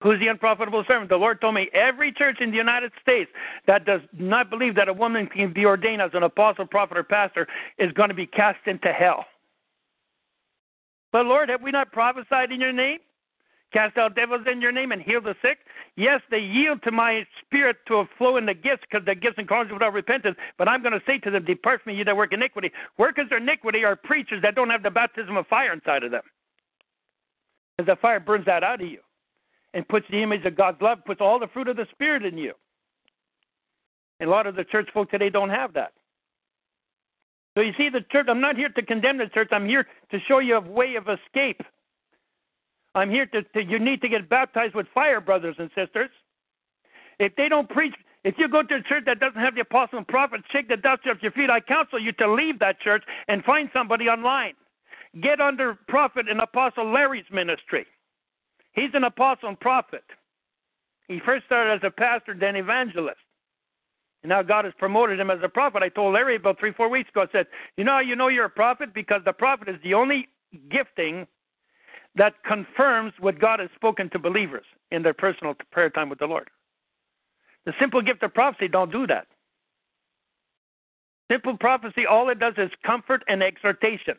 Who's 0.03 0.19
the 0.19 0.29
unprofitable 0.29 0.85
servant? 0.87 1.09
The 1.09 1.17
Lord 1.17 1.41
told 1.41 1.55
me 1.55 1.69
every 1.73 2.13
church 2.13 2.39
in 2.41 2.51
the 2.51 2.57
United 2.57 2.93
States 3.01 3.31
that 3.67 3.85
does 3.85 4.01
not 4.13 4.51
believe 4.51 4.75
that 4.77 4.89
a 4.89 4.93
woman 4.93 5.27
can 5.27 5.53
be 5.53 5.65
ordained 5.65 6.03
as 6.03 6.11
an 6.15 6.23
apostle, 6.25 6.67
prophet, 6.67 6.99
or 6.99 7.05
pastor 7.05 7.47
is 7.79 7.93
going 7.93 8.09
to 8.09 8.15
be 8.15 8.27
cast 8.27 8.67
into 8.67 8.93
hell. 8.93 9.27
But 11.13 11.27
Lord, 11.27 11.49
have 11.49 11.63
we 11.63 11.71
not 11.71 11.91
prophesied 11.93 12.53
in 12.53 12.61
your 12.61 12.73
name? 12.73 12.99
Cast 13.73 13.99
out 13.99 14.15
devils 14.15 14.47
in 14.51 14.61
your 14.61 14.73
name 14.73 14.93
and 14.93 15.03
heal 15.03 15.21
the 15.21 15.35
sick. 15.43 15.59
Yes, 15.97 16.21
they 16.31 16.39
yield 16.39 16.83
to 16.85 16.91
my 16.91 17.27
spirit 17.45 17.77
to 17.89 18.05
flow 18.17 18.37
in 18.37 18.47
the 18.47 18.55
gifts 18.55 18.85
because 18.91 19.05
the 19.05 19.15
gifts 19.15 19.37
and 19.39 19.49
callings 19.49 19.73
without 19.73 19.93
repentance. 19.93 20.37
But 20.57 20.69
I'm 20.69 20.83
going 20.83 20.93
to 20.93 21.03
say 21.07 21.19
to 21.19 21.31
them, 21.31 21.45
Depart 21.45 21.83
from 21.83 21.93
me, 21.93 21.99
you 21.99 22.05
that 22.05 22.17
work 22.17 22.33
iniquity. 22.33 22.71
Workers 22.99 23.27
of 23.31 23.43
iniquity 23.43 23.85
are 23.85 23.97
preachers 23.97 24.43
that 24.43 24.55
don't 24.55 24.71
have 24.71 24.83
the 24.83 24.91
baptism 24.91 25.37
of 25.37 25.47
fire 25.47 25.73
inside 25.73 26.05
of 26.05 26.11
them. 26.11 26.23
Because 27.77 27.95
the 27.95 28.01
fire 28.01 28.21
burns 28.21 28.47
that 28.47 28.63
out 28.63 28.81
of 28.81 28.89
you 28.89 29.01
and 29.75 29.87
puts 29.87 30.07
the 30.11 30.23
image 30.23 30.45
of 30.45 30.57
God's 30.57 30.81
love, 30.81 30.99
puts 31.05 31.21
all 31.21 31.39
the 31.39 31.49
fruit 31.49 31.69
of 31.69 31.77
the 31.77 31.87
Spirit 31.93 32.25
in 32.25 32.39
you. 32.39 32.55
And 34.21 34.29
a 34.29 34.33
lot 34.33 34.47
of 34.47 34.57
the 34.57 34.65
church 34.65 34.89
folk 34.93 35.11
today 35.11 35.31
don't 35.31 35.51
have 35.51 35.75
that. 35.75 35.93
So 37.55 37.63
you 37.63 37.73
see, 37.77 37.89
the 37.89 38.01
church, 38.13 38.27
I'm 38.29 38.41
not 38.41 38.57
here 38.57 38.69
to 38.69 38.83
condemn 38.83 39.19
the 39.19 39.27
church. 39.27 39.49
I'm 39.51 39.67
here 39.67 39.87
to 40.11 40.19
show 40.29 40.39
you 40.39 40.57
a 40.57 40.61
way 40.61 40.95
of 40.95 41.09
escape 41.09 41.61
I'm 42.95 43.11
here 43.11 43.27
to, 43.27 43.43
to 43.43 43.63
you 43.63 43.79
need 43.79 44.01
to 44.03 44.09
get 44.09 44.29
baptized 44.29 44.75
with 44.75 44.87
fire, 44.95 45.21
brothers 45.21 45.57
and 45.59 45.71
sisters. 45.75 46.11
If 47.19 47.35
they 47.37 47.49
don't 47.49 47.69
preach, 47.69 47.95
if 48.25 48.35
you 48.39 48.49
go 48.49 48.63
to 48.63 48.75
a 48.77 48.83
church 48.83 49.05
that 49.07 49.21
doesn't 49.21 49.41
have 49.41 49.55
the 49.55 49.61
apostle 49.63 49.99
and 49.99 50.09
prophet, 50.09 50.41
shake 50.53 50.69
the 50.69 50.77
dust 50.77 51.03
off 51.07 51.19
your 51.23 51.33
feet. 51.33 51.51
I 51.51 51.61
counsel 51.61 52.01
you 52.01 52.13
to 52.13 52.33
leave 52.33 52.59
that 52.61 52.81
church 52.81 53.05
and 53.29 53.45
find 53.45 53.69
somebody 53.73 54.07
online. 54.07 54.55
Get 55.23 55.41
under 55.41 55.79
prophet 55.89 56.27
and 56.29 56.41
apostle 56.41 56.93
Larry's 56.93 57.25
ministry. 57.33 57.87
He's 58.73 58.91
an 58.95 59.05
apostle 59.05 59.49
and 59.49 59.59
prophet. 59.59 60.05
He 61.09 61.21
first 61.25 61.47
started 61.47 61.73
as 61.73 61.81
a 61.83 61.91
pastor, 61.91 62.37
then 62.39 62.57
evangelist. 62.57 63.19
And 64.23 64.31
now 64.31 64.43
God 64.43 64.65
has 64.65 64.75
promoted 64.79 65.19
him 65.19 65.31
as 65.31 65.39
a 65.43 65.49
prophet. 65.49 65.83
I 65.83 65.89
told 65.89 66.15
Larry 66.15 66.37
about 66.37 66.59
three, 66.59 66.73
four 66.73 66.89
weeks 66.89 67.09
ago, 67.11 67.23
I 67.23 67.33
said, 67.33 67.47
You 67.77 67.85
know 67.85 67.99
you 68.01 68.17
know 68.17 68.29
you're 68.29 68.45
a 68.45 68.51
prophet? 68.51 68.93
Because 68.93 69.23
the 69.25 69.33
prophet 69.33 69.69
is 69.69 69.77
the 69.83 69.95
only 69.95 70.29
gifting 70.71 71.27
that 72.19 72.35
confirms 72.45 73.13
what 73.21 73.39
God 73.39 73.61
has 73.61 73.71
spoken 73.75 74.11
to 74.11 74.19
believers 74.19 74.65
in 74.91 75.03
their 75.03 75.15
personal 75.15 75.55
prayer 75.71 75.89
time 75.89 76.09
with 76.09 76.19
the 76.19 76.27
Lord. 76.27 76.51
The 77.65 77.73
simple 77.81 78.03
gift 78.03 78.23
of 78.23 78.35
prophecy 78.35 78.69
don't 78.69 78.93
do 78.93 79.07
that. 79.07 79.27
Simple 81.31 81.57
prophecy, 81.57 82.07
all 82.07 82.29
it 82.31 82.39
does 82.39 82.55
is 82.57 82.71
comfort 82.85 83.23
and 83.29 83.43
exhortation. 83.43 84.15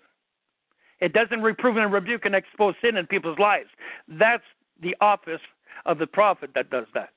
It 0.99 1.13
doesn't 1.13 1.41
reprove 1.41 1.77
and 1.77 1.91
rebuke 1.91 2.25
and 2.25 2.35
expose 2.35 2.75
sin 2.81 2.97
in 2.97 3.07
people's 3.07 3.39
lives. 3.39 3.69
That's 4.07 4.43
the 4.81 4.95
office 5.01 5.41
of 5.85 5.97
the 5.97 6.07
prophet 6.07 6.51
that 6.55 6.69
does 6.69 6.85
that. 6.93 7.09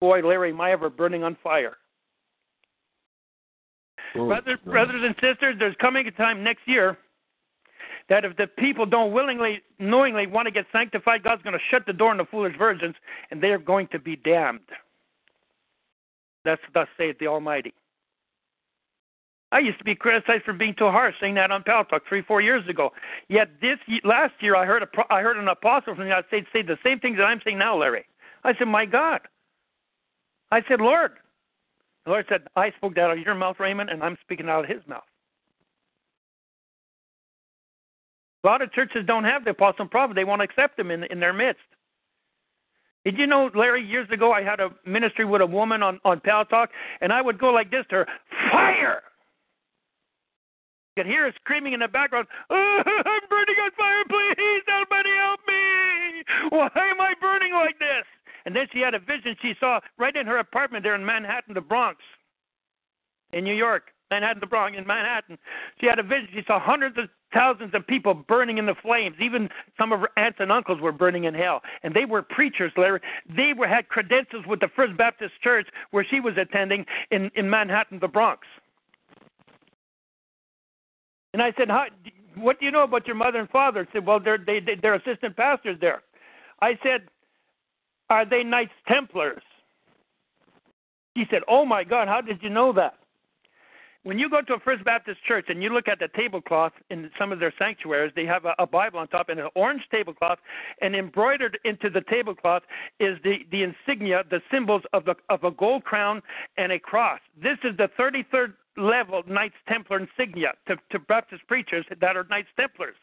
Boy, 0.00 0.20
Larry, 0.20 0.50
am 0.50 0.60
I 0.60 0.72
ever 0.72 0.90
burning 0.90 1.22
on 1.22 1.36
fire. 1.42 1.76
Oh, 4.14 4.26
brothers, 4.26 4.58
brothers 4.64 5.02
and 5.04 5.14
sisters, 5.14 5.56
there's 5.58 5.76
coming 5.80 6.06
a 6.06 6.10
time 6.10 6.42
next 6.42 6.66
year 6.66 6.98
that 8.08 8.24
if 8.24 8.36
the 8.36 8.46
people 8.46 8.86
don't 8.86 9.12
willingly, 9.12 9.62
knowingly 9.78 10.26
want 10.26 10.46
to 10.46 10.52
get 10.52 10.66
sanctified, 10.72 11.22
God's 11.22 11.42
going 11.42 11.54
to 11.54 11.64
shut 11.70 11.86
the 11.86 11.92
door 11.92 12.10
on 12.10 12.18
the 12.18 12.24
foolish 12.24 12.56
virgins, 12.56 12.94
and 13.30 13.42
they're 13.42 13.58
going 13.58 13.88
to 13.88 13.98
be 13.98 14.16
damned. 14.16 14.60
That's 16.44 16.62
thus 16.72 16.86
saith 16.96 17.18
the 17.18 17.26
Almighty. 17.26 17.74
I 19.52 19.60
used 19.60 19.78
to 19.78 19.84
be 19.84 19.94
criticized 19.94 20.44
for 20.44 20.52
being 20.52 20.74
too 20.76 20.90
harsh, 20.90 21.14
saying 21.20 21.34
that 21.34 21.50
on 21.50 21.62
Paltalk 21.62 22.00
three, 22.08 22.22
four 22.22 22.40
years 22.40 22.66
ago. 22.68 22.92
Yet 23.28 23.48
this 23.60 23.78
last 24.04 24.34
year, 24.40 24.56
I 24.56 24.64
heard 24.64 24.82
a 24.82 24.88
I 25.12 25.22
heard 25.22 25.36
an 25.36 25.48
apostle 25.48 25.94
from 25.94 26.04
the 26.04 26.08
United 26.08 26.26
States 26.28 26.48
say 26.52 26.62
the 26.62 26.78
same 26.84 26.98
things 26.98 27.16
that 27.16 27.24
I'm 27.24 27.40
saying 27.44 27.58
now, 27.58 27.76
Larry. 27.76 28.06
I 28.44 28.54
said, 28.56 28.68
"My 28.68 28.84
God." 28.84 29.20
I 30.50 30.62
said, 30.68 30.80
"Lord." 30.80 31.12
The 32.04 32.10
Lord 32.10 32.26
said, 32.28 32.46
"I 32.54 32.70
spoke 32.72 32.94
that 32.96 33.04
out 33.04 33.18
of 33.18 33.18
your 33.18 33.34
mouth, 33.34 33.58
Raymond, 33.58 33.90
and 33.90 34.02
I'm 34.02 34.18
speaking 34.20 34.48
out 34.48 34.64
of 34.64 34.70
His 34.70 34.86
mouth." 34.86 35.04
A 38.46 38.48
lot 38.48 38.62
of 38.62 38.72
churches 38.72 39.02
don't 39.04 39.24
have 39.24 39.44
the 39.44 39.50
apostle 39.50 39.82
and 39.82 39.90
prophet. 39.90 40.14
They 40.14 40.22
won't 40.22 40.40
accept 40.40 40.76
them 40.76 40.92
in, 40.92 41.02
in 41.10 41.18
their 41.18 41.32
midst. 41.32 41.66
Did 43.04 43.18
you 43.18 43.26
know, 43.26 43.50
Larry, 43.56 43.84
years 43.84 44.08
ago 44.12 44.30
I 44.30 44.44
had 44.44 44.60
a 44.60 44.70
ministry 44.88 45.24
with 45.24 45.42
a 45.42 45.46
woman 45.46 45.82
on, 45.82 45.98
on 46.04 46.20
Paltalk, 46.20 46.68
and 47.00 47.12
I 47.12 47.20
would 47.20 47.40
go 47.40 47.50
like 47.50 47.72
this 47.72 47.84
to 47.90 47.96
her, 47.96 48.06
fire! 48.52 49.02
You 50.96 51.02
could 51.02 51.10
hear 51.10 51.24
her 51.24 51.32
screaming 51.40 51.72
in 51.72 51.80
the 51.80 51.88
background, 51.88 52.28
oh, 52.50 52.82
I'm 52.86 53.28
burning 53.28 53.56
on 53.64 53.70
fire, 53.76 54.04
please, 54.08 54.62
somebody 54.66 55.10
help 55.18 55.40
me! 55.48 56.22
Why 56.50 56.90
am 56.90 57.00
I 57.00 57.14
burning 57.20 57.52
like 57.52 57.80
this? 57.80 58.06
And 58.44 58.54
then 58.54 58.66
she 58.72 58.78
had 58.78 58.94
a 58.94 59.00
vision 59.00 59.34
she 59.42 59.54
saw 59.58 59.80
right 59.98 60.14
in 60.14 60.24
her 60.26 60.38
apartment 60.38 60.84
there 60.84 60.94
in 60.94 61.04
Manhattan, 61.04 61.54
the 61.54 61.60
Bronx, 61.60 61.98
in 63.32 63.42
New 63.42 63.54
York. 63.54 63.90
Manhattan, 64.10 64.40
the 64.40 64.46
Bronx, 64.46 64.76
in 64.78 64.86
Manhattan. 64.86 65.38
She 65.80 65.86
had 65.86 65.98
a 65.98 66.02
vision. 66.02 66.28
She 66.32 66.42
saw 66.46 66.60
hundreds 66.60 66.96
of 66.98 67.08
thousands 67.34 67.74
of 67.74 67.86
people 67.86 68.14
burning 68.14 68.58
in 68.58 68.66
the 68.66 68.74
flames. 68.82 69.16
Even 69.20 69.48
some 69.78 69.92
of 69.92 70.00
her 70.00 70.10
aunts 70.16 70.38
and 70.40 70.52
uncles 70.52 70.80
were 70.80 70.92
burning 70.92 71.24
in 71.24 71.34
hell. 71.34 71.62
And 71.82 71.92
they 71.92 72.04
were 72.04 72.22
preachers, 72.22 72.72
Larry. 72.76 73.00
They 73.28 73.52
were 73.56 73.66
had 73.66 73.88
credentials 73.88 74.44
with 74.46 74.60
the 74.60 74.68
First 74.76 74.96
Baptist 74.96 75.32
Church 75.42 75.66
where 75.90 76.06
she 76.08 76.20
was 76.20 76.34
attending 76.36 76.86
in, 77.10 77.30
in 77.34 77.50
Manhattan, 77.50 77.98
the 77.98 78.08
Bronx. 78.08 78.46
And 81.32 81.42
I 81.42 81.52
said, 81.58 81.68
How, 81.68 81.86
what 82.36 82.60
do 82.60 82.66
you 82.66 82.72
know 82.72 82.84
about 82.84 83.06
your 83.06 83.16
mother 83.16 83.38
and 83.38 83.48
father? 83.48 83.86
I 83.88 83.92
said, 83.92 84.06
well, 84.06 84.20
they're, 84.20 84.38
they, 84.38 84.60
they're 84.80 84.94
assistant 84.94 85.36
pastors 85.36 85.78
there. 85.80 86.02
I 86.60 86.78
said, 86.82 87.02
are 88.08 88.24
they 88.24 88.44
Knights 88.44 88.72
Templars? 88.86 89.42
He 91.14 91.24
said, 91.30 91.42
oh 91.48 91.64
my 91.64 91.82
God, 91.82 92.08
how 92.08 92.20
did 92.20 92.42
you 92.42 92.50
know 92.50 92.72
that? 92.74 92.94
When 94.06 94.20
you 94.20 94.30
go 94.30 94.40
to 94.40 94.54
a 94.54 94.60
First 94.60 94.84
Baptist 94.84 95.18
church 95.24 95.46
and 95.48 95.60
you 95.60 95.68
look 95.68 95.88
at 95.88 95.98
the 95.98 96.06
tablecloth 96.06 96.70
in 96.90 97.10
some 97.18 97.32
of 97.32 97.40
their 97.40 97.52
sanctuaries, 97.58 98.12
they 98.14 98.24
have 98.24 98.44
a, 98.44 98.54
a 98.60 98.64
Bible 98.64 99.00
on 99.00 99.08
top 99.08 99.30
and 99.30 99.40
an 99.40 99.48
orange 99.56 99.82
tablecloth, 99.90 100.38
and 100.80 100.94
embroidered 100.94 101.58
into 101.64 101.90
the 101.90 102.02
tablecloth 102.02 102.62
is 103.00 103.18
the, 103.24 103.38
the 103.50 103.64
insignia, 103.64 104.22
the 104.30 104.40
symbols 104.48 104.82
of 104.92 105.06
the 105.06 105.16
of 105.28 105.42
a 105.42 105.50
gold 105.50 105.82
crown 105.82 106.22
and 106.56 106.70
a 106.70 106.78
cross. 106.78 107.18
This 107.42 107.58
is 107.64 107.76
the 107.78 107.90
33rd 107.98 108.52
level 108.76 109.24
Knights 109.26 109.56
Templar 109.68 109.98
insignia 109.98 110.52
to, 110.68 110.76
to 110.92 111.00
Baptist 111.00 111.42
preachers 111.48 111.84
that 112.00 112.16
are 112.16 112.24
Knights 112.30 112.50
Templars 112.56 112.94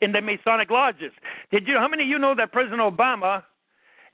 in 0.00 0.10
the 0.10 0.20
Masonic 0.20 0.70
lodges. 0.70 1.12
Did 1.52 1.68
you? 1.68 1.76
How 1.76 1.86
many 1.86 2.02
of 2.02 2.08
you 2.08 2.18
know 2.18 2.34
that 2.34 2.50
President 2.50 2.80
Obama 2.80 3.44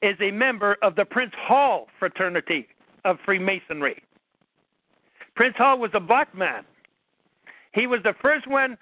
is 0.02 0.16
a 0.20 0.30
member 0.30 0.76
of 0.82 0.94
the 0.94 1.06
Prince 1.06 1.32
Hall 1.38 1.88
fraternity 1.98 2.68
of 3.06 3.16
Freemasonry? 3.24 4.02
Prince 5.36 5.56
Hall 5.56 5.78
was 5.78 5.90
a 5.94 6.00
black 6.00 6.34
man. 6.34 6.64
He 7.72 7.86
was 7.86 8.00
the 8.04 8.14
first 8.22 8.46
one. 8.46 8.78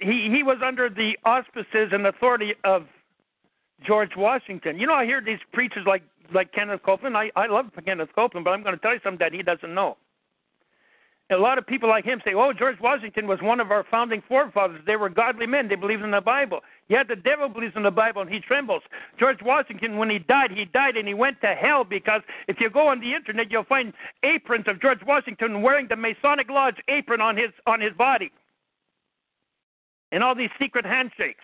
He 0.00 0.28
he 0.30 0.42
was 0.42 0.58
under 0.64 0.88
the 0.88 1.16
auspices 1.24 1.90
and 1.92 2.06
authority 2.06 2.54
of 2.64 2.86
George 3.86 4.12
Washington. 4.16 4.78
You 4.78 4.86
know, 4.86 4.94
I 4.94 5.04
hear 5.04 5.20
these 5.20 5.38
preachers 5.52 5.84
like 5.86 6.02
like 6.32 6.52
Kenneth 6.52 6.82
Copeland. 6.82 7.16
I 7.16 7.30
I 7.36 7.46
love 7.46 7.66
Kenneth 7.84 8.10
Copeland, 8.14 8.44
but 8.44 8.50
I'm 8.52 8.62
going 8.62 8.74
to 8.74 8.80
tell 8.80 8.94
you 8.94 9.00
something 9.02 9.18
that 9.18 9.32
he 9.32 9.42
doesn't 9.42 9.74
know. 9.74 9.96
A 11.28 11.36
lot 11.36 11.58
of 11.58 11.66
people 11.66 11.88
like 11.88 12.04
him 12.04 12.22
say, 12.24 12.34
"Oh, 12.34 12.52
George 12.52 12.78
Washington 12.78 13.26
was 13.26 13.42
one 13.42 13.58
of 13.58 13.72
our 13.72 13.82
founding 13.82 14.22
forefathers. 14.22 14.84
They 14.84 14.94
were 14.94 15.08
godly 15.08 15.46
men. 15.46 15.66
They 15.66 15.74
believed 15.74 16.04
in 16.04 16.12
the 16.12 16.20
Bible." 16.20 16.62
Yet 16.88 17.08
the 17.08 17.16
devil 17.16 17.48
believes 17.48 17.74
in 17.74 17.82
the 17.82 17.90
Bible 17.90 18.22
and 18.22 18.30
he 18.30 18.38
trembles. 18.38 18.84
George 19.18 19.42
Washington, 19.42 19.96
when 19.96 20.08
he 20.08 20.20
died, 20.20 20.52
he 20.52 20.66
died 20.66 20.96
and 20.96 21.08
he 21.08 21.14
went 21.14 21.40
to 21.40 21.48
hell 21.48 21.82
because 21.82 22.22
if 22.46 22.60
you 22.60 22.70
go 22.70 22.86
on 22.86 23.00
the 23.00 23.12
internet, 23.12 23.50
you'll 23.50 23.64
find 23.64 23.92
aprons 24.22 24.68
of 24.68 24.80
George 24.80 25.02
Washington 25.02 25.62
wearing 25.62 25.88
the 25.88 25.96
Masonic 25.96 26.48
Lodge 26.48 26.80
apron 26.86 27.20
on 27.20 27.36
his 27.36 27.50
on 27.66 27.80
his 27.80 27.92
body, 27.94 28.30
and 30.12 30.22
all 30.22 30.36
these 30.36 30.50
secret 30.60 30.86
handshakes. 30.86 31.42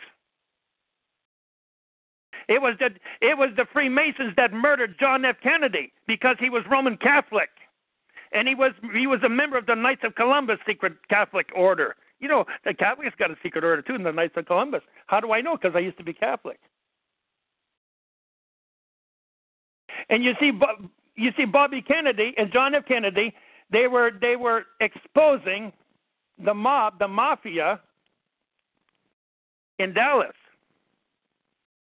It 2.47 2.63
was 2.63 2.77
the 2.79 2.91
it 3.21 3.37
was 3.37 3.51
the 3.57 3.67
Freemasons 3.73 4.35
that 4.37 4.53
murdered 4.53 4.97
John 5.01 5.25
F. 5.25 5.41
Kennedy 5.43 5.93
because 6.07 6.37
he 6.39 6.51
was 6.51 6.65
Roman 6.67 6.97
Catholic 6.97 7.51
and 8.33 8.49
he 8.49 8.55
was 8.55 8.73
he 8.95 9.07
was 9.07 9.21
a 9.25 9.29
member 9.29 9.59
of 9.59 9.67
the 9.67 9.75
Knights 9.75 10.03
of 10.05 10.15
Columbus 10.15 10.59
secret 10.67 10.95
Catholic 11.09 11.51
order. 11.55 11.97
You 12.21 12.29
know, 12.29 12.45
the 12.65 12.75
Catholics 12.75 13.15
got 13.19 13.31
a 13.31 13.37
secret 13.43 13.65
order 13.65 13.83
too 13.83 13.95
in 13.95 14.03
the 14.03 14.13
Knights 14.13 14.35
of 14.37 14.47
Columbus. 14.47 14.83
How 15.07 15.21
do 15.21 15.33
I 15.33 15.41
know? 15.41 15.57
Because 15.57 15.75
I 15.75 15.81
used 15.81 15.99
to 15.99 16.05
be 16.05 16.13
Catholic. 16.13 16.59
And 20.09 20.25
you 20.25 20.33
see, 20.41 20.53
you 21.17 21.31
see, 21.37 21.45
Bobby 21.45 21.83
Kennedy 21.83 22.35
and 22.37 22.53
John 22.53 22.75
F. 22.75 22.85
Kennedy, 22.87 23.35
they 23.71 23.87
were 23.87 24.13
they 24.21 24.37
were 24.37 24.65
exposing 24.81 25.73
the 26.45 26.55
mob, 26.55 26.99
the 26.99 27.09
mafia 27.09 27.81
in 29.79 29.93
Dallas, 29.93 30.35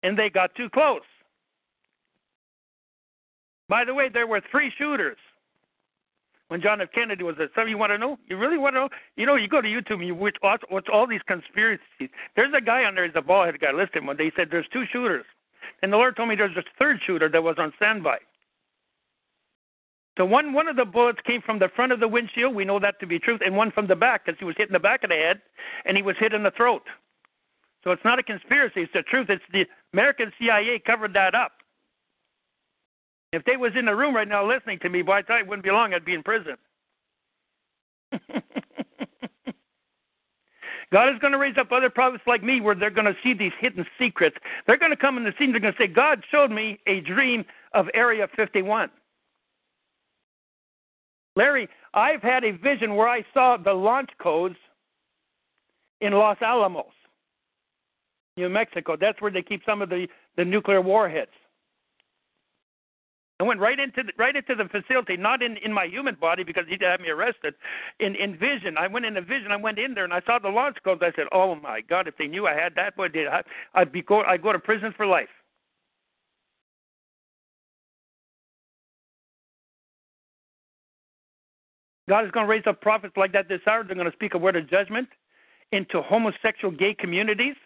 and 0.02 0.18
they 0.18 0.30
got 0.30 0.54
too 0.54 0.68
close. 0.70 1.00
By 3.68 3.84
the 3.84 3.94
way, 3.94 4.10
there 4.12 4.26
were 4.26 4.42
three 4.50 4.70
shooters 4.76 5.16
when 6.48 6.60
John 6.60 6.80
F. 6.80 6.88
Kennedy 6.94 7.24
was 7.24 7.36
there. 7.38 7.48
Something 7.54 7.70
you 7.70 7.78
want 7.78 7.92
to 7.92 7.98
know? 7.98 8.18
You 8.28 8.36
really 8.36 8.58
want 8.58 8.74
to 8.74 8.80
know? 8.80 8.88
You 9.16 9.26
know, 9.26 9.36
you 9.36 9.48
go 9.48 9.60
to 9.60 9.68
YouTube 9.68 9.98
and 9.98 10.06
you 10.06 10.14
watch, 10.14 10.36
watch 10.42 10.86
all 10.92 11.06
these 11.06 11.22
conspiracies. 11.26 12.10
There's 12.36 12.52
a 12.56 12.60
guy 12.60 12.84
on 12.84 12.94
there, 12.94 13.06
he's 13.06 13.16
a 13.16 13.22
bald 13.22 13.58
guy, 13.60 13.72
listed 13.72 14.06
one 14.06 14.16
day. 14.16 14.24
He 14.24 14.32
said 14.36 14.48
there's 14.50 14.68
two 14.72 14.84
shooters. 14.92 15.24
And 15.82 15.92
the 15.92 15.96
Lord 15.96 16.16
told 16.16 16.28
me 16.28 16.36
there's 16.36 16.56
a 16.56 16.62
third 16.78 16.98
shooter 17.06 17.28
that 17.28 17.42
was 17.42 17.56
on 17.58 17.72
standby. 17.76 18.18
So 20.16 20.24
one 20.24 20.52
one 20.52 20.68
of 20.68 20.76
the 20.76 20.84
bullets 20.84 21.18
came 21.26 21.42
from 21.42 21.58
the 21.58 21.68
front 21.74 21.90
of 21.90 21.98
the 21.98 22.06
windshield. 22.06 22.54
We 22.54 22.64
know 22.64 22.78
that 22.78 23.00
to 23.00 23.06
be 23.06 23.18
true, 23.18 23.38
and 23.44 23.56
one 23.56 23.72
from 23.72 23.88
the 23.88 23.96
back 23.96 24.24
because 24.24 24.38
he 24.38 24.44
was 24.44 24.54
hit 24.56 24.68
in 24.68 24.72
the 24.72 24.78
back 24.78 25.02
of 25.02 25.10
the 25.10 25.16
head, 25.16 25.42
and 25.84 25.96
he 25.96 26.04
was 26.04 26.14
hit 26.20 26.32
in 26.32 26.44
the 26.44 26.52
throat. 26.52 26.82
So 27.82 27.90
it's 27.90 28.04
not 28.04 28.20
a 28.20 28.22
conspiracy; 28.22 28.82
it's 28.82 28.92
the 28.92 29.02
truth. 29.02 29.28
It's 29.28 29.42
the 29.52 29.66
American 29.92 30.32
CIA 30.38 30.80
covered 30.86 31.14
that 31.14 31.34
up. 31.34 31.52
If 33.35 33.44
they 33.44 33.56
was 33.56 33.73
in 33.77 33.86
the 33.86 33.97
room 33.97 34.15
right 34.15 34.28
now 34.28 34.47
listening 34.47 34.78
to 34.81 34.89
me, 34.89 35.02
by 35.02 35.23
the 35.23 35.27
time 35.27 35.40
it 35.40 35.48
wouldn't 35.48 35.65
be 35.65 35.70
long, 35.70 35.93
I'd 35.93 36.05
be 36.05 36.15
in 36.15 36.23
prison. 36.23 36.56
God 40.93 41.09
is 41.12 41.19
going 41.20 41.32
to 41.32 41.39
raise 41.39 41.59
up 41.59 41.73
other 41.73 41.90
prophets 41.90 42.23
like 42.28 42.44
me 42.44 42.61
where 42.61 42.77
they're 42.77 42.90
going 42.90 43.12
to 43.12 43.16
see 43.24 43.35
these 43.35 43.51
hidden 43.59 43.85
secrets. 43.98 44.36
They're 44.66 44.77
going 44.77 44.93
to 44.93 44.97
come 44.97 45.16
in 45.16 45.24
the 45.24 45.32
scene. 45.36 45.51
They're 45.51 45.61
going 45.61 45.74
to 45.74 45.82
say, 45.82 45.89
God 45.89 46.23
showed 46.31 46.52
me 46.52 46.78
a 46.86 47.01
dream 47.01 47.44
of 47.73 47.86
Area 47.93 48.28
51. 48.36 48.89
Larry, 51.35 51.69
I've 51.93 52.23
had 52.23 52.44
a 52.44 52.52
vision 52.52 52.94
where 52.94 53.09
I 53.09 53.24
saw 53.35 53.56
the 53.56 53.73
launch 53.73 54.11
codes 54.23 54.55
in 56.01 56.12
Los 56.12 56.36
Alamos, 56.40 56.86
New 58.36 58.48
Mexico. 58.48 58.97
That's 58.97 59.20
where 59.20 59.32
they 59.32 59.43
keep 59.43 59.62
some 59.66 59.82
of 59.82 59.89
the, 59.89 60.06
the 60.36 60.44
nuclear 60.44 60.81
warheads. 60.81 61.32
I 63.40 63.43
went 63.43 63.59
right 63.59 63.78
into 63.81 64.05
the, 64.05 64.12
right 64.16 64.35
into 64.36 64.55
the 64.55 64.69
facility, 64.69 65.16
not 65.16 65.43
in 65.43 65.56
in 65.56 65.73
my 65.73 65.86
human 65.86 66.15
body 66.15 66.44
because 66.44 66.65
he'd 66.69 66.82
have 66.82 67.01
me 67.01 67.09
arrested. 67.11 67.55
In 67.98 68.15
in 68.15 68.39
vision, 68.39 68.77
I 68.78 68.86
went 68.86 69.06
in 69.06 69.16
a 69.16 69.20
vision. 69.20 69.51
I 69.51 69.56
went 69.56 69.78
in 69.78 69.94
there 69.94 70.05
and 70.05 70.12
I 70.12 70.20
saw 70.24 70.39
the 70.39 70.48
launch 70.48 70.77
codes. 70.85 71.02
I 71.02 71.11
said, 71.16 71.27
"Oh 71.32 71.56
my 71.56 71.81
God! 71.81 72.06
If 72.06 72.16
they 72.16 72.28
knew 72.28 72.47
I 72.47 72.55
had 72.55 72.77
that, 72.77 72.97
boy, 72.97 73.09
did 73.09 73.27
I, 73.27 73.43
I'd 73.74 73.90
be 73.90 74.02
go 74.02 74.23
I'd 74.23 74.43
go 74.43 74.52
to 74.52 74.59
prison 74.61 74.94
for 74.97 75.05
life." 75.05 75.28
God 82.09 82.24
is 82.24 82.31
going 82.31 82.47
to 82.47 82.51
raise 82.51 82.66
up 82.66 82.81
prophets 82.81 83.16
like 83.16 83.32
that 83.32 83.48
this 83.48 83.61
hour. 83.66 83.82
They're 83.82 83.97
going 83.97 84.11
to 84.11 84.16
speak 84.16 84.35
a 84.35 84.39
word 84.39 84.56
of 84.56 84.69
judgment 84.69 85.09
into 85.73 86.02
homosexual 86.02 86.73
gay 86.73 86.94
communities. 86.94 87.56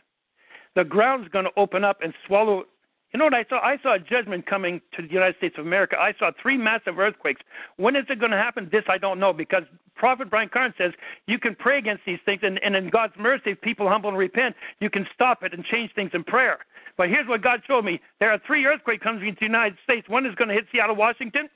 The 0.77 0.85
ground's 0.85 1.28
going 1.28 1.45
to 1.45 1.51
open 1.57 1.85
up 1.85 1.99
and 2.03 2.15
swallow 2.27 2.65
you 3.12 3.18
know 3.18 3.24
what 3.24 3.35
I 3.35 3.44
saw? 3.48 3.59
I 3.60 3.78
saw 3.82 3.94
a 3.94 3.98
judgment 3.98 4.47
coming 4.47 4.82
to 4.94 5.02
the 5.02 5.09
United 5.09 5.36
States 5.36 5.55
of 5.59 5.66
America. 5.66 5.97
I 5.98 6.12
saw 6.18 6.30
three 6.40 6.59
massive 6.59 6.98
earthquakes. 6.98 7.40
When 7.76 7.97
is 7.97 8.05
it 8.10 8.18
going 8.18 8.32
to 8.32 8.36
happen? 8.36 8.68
This 8.70 8.85
I 8.86 8.98
don't 8.98 9.18
know 9.18 9.32
because 9.32 9.62
Prophet 9.94 10.28
Brian 10.28 10.51
Carn 10.51 10.74
says 10.76 10.93
you 11.26 11.39
can 11.39 11.55
pray 11.55 11.78
against 11.78 12.02
these 12.05 12.18
things, 12.26 12.40
and, 12.43 12.62
and 12.62 12.76
in 12.76 12.90
God's 12.90 13.14
mercy, 13.18 13.52
if 13.52 13.60
people 13.62 13.89
humble 13.89 14.10
and 14.10 14.18
repent, 14.18 14.56
you 14.80 14.90
can 14.90 15.06
stop 15.14 15.43
it 15.43 15.55
and 15.55 15.64
change 15.64 15.90
things 15.94 16.10
in 16.12 16.22
prayer. 16.22 16.59
But 16.98 17.09
here's 17.09 17.26
what 17.26 17.40
God 17.40 17.62
showed 17.66 17.85
me: 17.85 17.98
there 18.20 18.30
are 18.30 18.40
three 18.47 18.66
earthquakes 18.66 19.02
coming 19.02 19.20
to 19.20 19.40
the 19.40 19.47
United 19.47 19.78
States. 19.85 20.06
One 20.09 20.26
is 20.26 20.35
going 20.35 20.48
to 20.48 20.55
hit 20.55 20.66
Seattle, 20.70 20.97
Washington, 20.97 21.48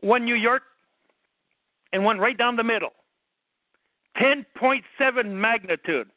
one 0.00 0.26
New 0.26 0.36
York, 0.36 0.62
and 1.94 2.04
one 2.04 2.18
right 2.18 2.36
down 2.36 2.56
the 2.56 2.64
middle. 2.64 2.90
10.7 4.20 5.26
magnitude. 5.26 6.08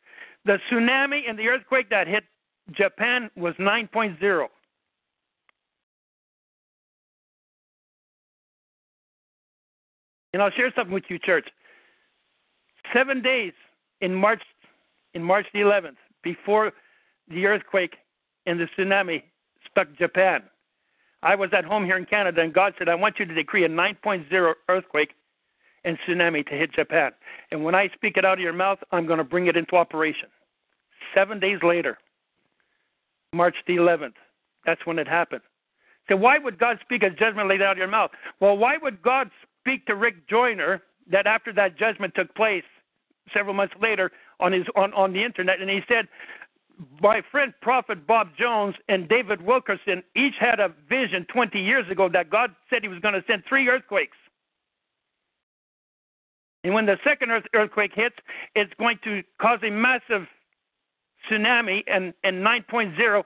The 0.46 0.60
tsunami 0.70 1.22
and 1.28 1.38
the 1.38 1.48
earthquake 1.48 1.90
that 1.90 2.08
hit 2.08 2.24
Japan 2.72 3.30
was 3.36 3.54
9.0. 3.56 4.48
And 10.34 10.42
I'll 10.42 10.52
share 10.52 10.72
something 10.76 10.94
with 10.94 11.06
you, 11.10 11.18
church. 11.18 11.48
Seven 12.94 13.22
days 13.22 13.54
in 14.02 14.14
March, 14.14 14.42
in 15.14 15.24
March 15.24 15.48
the 15.54 15.60
11th, 15.60 15.96
before 16.24 16.74
the 17.28 17.46
earthquake 17.46 17.96
and 18.46 18.60
the 18.60 18.68
tsunami 18.78 19.24
struck 19.70 19.88
Japan, 19.98 20.44
I 21.24 21.36
was 21.36 21.50
at 21.54 21.66
home 21.66 21.86
here 21.86 21.98
in 21.98 22.06
Canada, 22.06 22.42
and 22.42 22.54
God 22.54 22.76
said, 22.78 22.88
"I 22.88 22.96
want 22.96 23.18
you 23.20 23.26
to 23.26 23.34
decree 23.34 23.64
a 23.64 23.70
9.0 23.70 24.54
earthquake 24.70 25.16
and 25.84 25.98
tsunami 26.00 26.46
to 26.48 26.54
hit 26.54 26.72
Japan. 26.72 27.14
And 27.52 27.64
when 27.64 27.74
I 27.74 27.88
speak 27.90 28.18
it 28.18 28.26
out 28.26 28.34
of 28.34 28.40
your 28.40 28.54
mouth, 28.54 28.84
I'm 28.92 29.08
going 29.08 29.18
to 29.18 29.24
bring 29.24 29.48
it 29.48 29.58
into 29.58 29.76
operation." 29.76 30.30
Seven 31.16 31.40
days 31.40 31.64
later, 31.64 31.98
March 33.38 33.56
the 33.68 33.76
11th. 33.76 34.16
That's 34.66 34.86
when 34.86 35.00
it 35.00 35.08
happened. 35.08 35.42
So 36.10 36.16
why 36.16 36.38
would 36.40 36.58
God 36.58 36.80
speak 36.82 37.04
a 37.04 37.10
judgment 37.10 37.48
laid 37.48 37.62
out 37.62 37.74
of 37.74 37.78
your 37.78 37.88
mouth? 37.88 38.12
Well, 38.40 38.58
why 38.58 38.78
would 38.82 39.02
God 39.02 39.30
speak 39.62 39.86
to 39.86 39.96
Rick 39.96 40.28
Joyner 40.30 40.82
that 41.10 41.28
after 41.28 41.54
that 41.54 41.78
judgment 41.78 42.14
took 42.16 42.34
place 42.36 42.64
several 43.34 43.54
months 43.54 43.74
later 43.82 44.12
on 44.40 44.52
his 44.52 44.66
on, 44.76 44.94
on 44.94 45.14
the 45.14 45.24
internet 45.24 45.60
and 45.60 45.70
he 45.70 45.82
said 45.88 46.08
my 47.02 47.22
friend 47.32 47.54
Prophet 47.62 48.06
Bob 48.06 48.30
Jones 48.38 48.76
and 48.88 49.10
David 49.10 49.42
Wilkerson 49.42 50.04
each 50.16 50.36
had 50.40 50.60
a 50.60 50.70
vision 50.88 51.26
20 51.34 51.60
years 51.60 51.90
ago 51.90 52.08
that 52.10 52.30
God 52.30 52.56
said 52.70 52.84
He 52.84 52.88
was 52.88 53.00
going 53.00 53.16
to 53.16 53.24
send 53.28 53.44
three 53.48 53.68
earthquakes. 53.68 54.18
And 56.64 56.74
when 56.74 56.86
the 56.86 56.98
second 57.04 57.32
earth, 57.32 57.46
earthquake 57.56 57.92
hits, 57.96 58.16
it's 58.56 58.74
going 58.78 59.00
to 59.06 59.24
cause 59.42 59.60
a 59.64 59.70
massive 59.70 60.28
tsunami 61.30 61.84
and, 61.88 62.14
and 62.24 62.46
9.0 62.46 63.24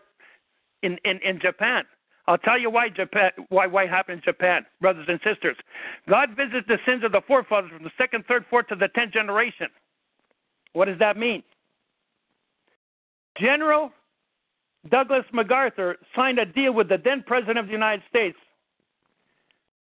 in, 0.84 0.98
in, 1.06 1.19
in 1.19 1.40
Japan. 1.40 1.84
I'll 2.28 2.38
tell 2.38 2.57
you 2.57 2.69
why 2.69 2.90
Japan 2.90 3.32
why 3.49 3.68
why 3.68 3.88
happened 3.88 4.19
in 4.19 4.23
Japan, 4.23 4.65
brothers 4.80 5.06
and 5.10 5.19
sisters. 5.23 5.57
God 6.07 6.30
visits 6.38 6.68
the 6.68 6.78
sins 6.86 7.03
of 7.03 7.11
the 7.11 7.22
forefathers 7.28 7.72
from 7.72 7.84
the 7.84 7.91
second, 7.98 8.26
third, 8.28 8.45
fourth 8.49 8.68
to 8.68 8.76
the 8.76 8.88
tenth 8.90 9.11
generation. 9.11 9.68
What 10.73 10.86
does 10.86 10.99
that 10.99 11.18
mean? 11.18 11.44
General 13.40 13.91
Douglas 14.90 15.26
MacArthur 15.34 15.98
signed 16.15 16.40
a 16.40 16.45
deal 16.45 16.73
with 16.73 16.90
the 16.90 16.98
then 16.98 17.23
president 17.26 17.57
of 17.57 17.68
the 17.68 17.72
United 17.72 18.03
States. 18.10 18.38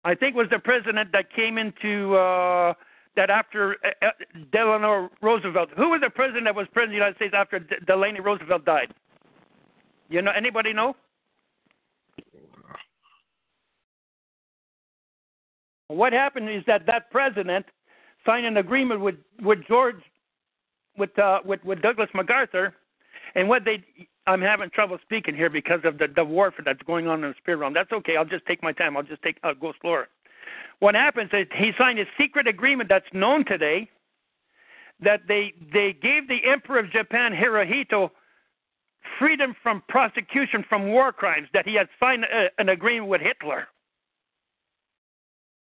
I 0.04 0.14
think 0.14 0.36
was 0.36 0.48
the 0.50 0.58
president 0.58 1.12
that 1.12 1.32
came 1.32 1.56
into 1.56 2.16
uh, 2.16 2.74
that 3.16 3.30
after 3.30 3.76
uh, 3.84 4.06
uh 4.06 4.10
Delano 4.52 5.10
Roosevelt. 5.22 5.70
Who 5.76 5.90
was 5.90 6.00
the 6.02 6.10
president 6.10 6.44
that 6.44 6.54
was 6.54 6.66
president 6.72 6.96
of 6.96 7.00
the 7.00 7.04
United 7.06 7.16
States 7.16 7.34
after 7.36 7.58
Delano 7.86 8.22
Roosevelt 8.22 8.64
died? 8.64 8.92
You 10.08 10.22
know 10.22 10.32
anybody 10.36 10.72
know? 10.72 10.94
What 15.88 16.12
happened 16.12 16.48
is 16.50 16.62
that 16.66 16.86
that 16.86 17.10
president 17.10 17.66
signed 18.26 18.46
an 18.46 18.56
agreement 18.56 19.00
with 19.00 19.16
with 19.40 19.60
George 19.68 19.96
with 20.96 21.16
uh, 21.18 21.40
with 21.44 21.64
with 21.64 21.82
Douglas 21.82 22.08
MacArthur, 22.14 22.74
and 23.34 23.48
what 23.48 23.64
they 23.64 23.84
I'm 24.26 24.40
having 24.40 24.70
trouble 24.70 24.98
speaking 25.02 25.34
here 25.34 25.50
because 25.50 25.80
of 25.84 25.98
the 25.98 26.08
the 26.08 26.24
warfare 26.24 26.64
that's 26.64 26.82
going 26.82 27.06
on 27.06 27.22
in 27.22 27.30
the 27.30 27.36
spirit 27.38 27.58
realm. 27.58 27.74
That's 27.74 27.92
okay. 27.92 28.16
I'll 28.16 28.24
just 28.24 28.46
take 28.46 28.62
my 28.62 28.72
time. 28.72 28.96
I'll 28.96 29.02
just 29.02 29.22
take 29.22 29.36
I'll 29.42 29.54
go 29.54 29.72
slower. 29.80 30.08
What 30.80 30.94
happens 30.94 31.30
is 31.32 31.46
he 31.56 31.72
signed 31.78 31.98
a 31.98 32.04
secret 32.18 32.46
agreement 32.46 32.88
that's 32.88 33.06
known 33.12 33.44
today 33.44 33.88
that 35.00 35.22
they 35.28 35.52
they 35.72 35.92
gave 35.92 36.28
the 36.28 36.40
emperor 36.50 36.78
of 36.78 36.90
Japan 36.90 37.32
Hirohito 37.32 38.10
freedom 39.18 39.54
from 39.62 39.82
prosecution 39.88 40.64
from 40.68 40.88
war 40.88 41.12
crimes 41.12 41.48
that 41.52 41.66
he 41.66 41.74
had 41.74 41.88
signed 42.00 42.24
a, 42.24 42.48
an 42.58 42.68
agreement 42.68 43.08
with 43.08 43.20
Hitler. 43.20 43.68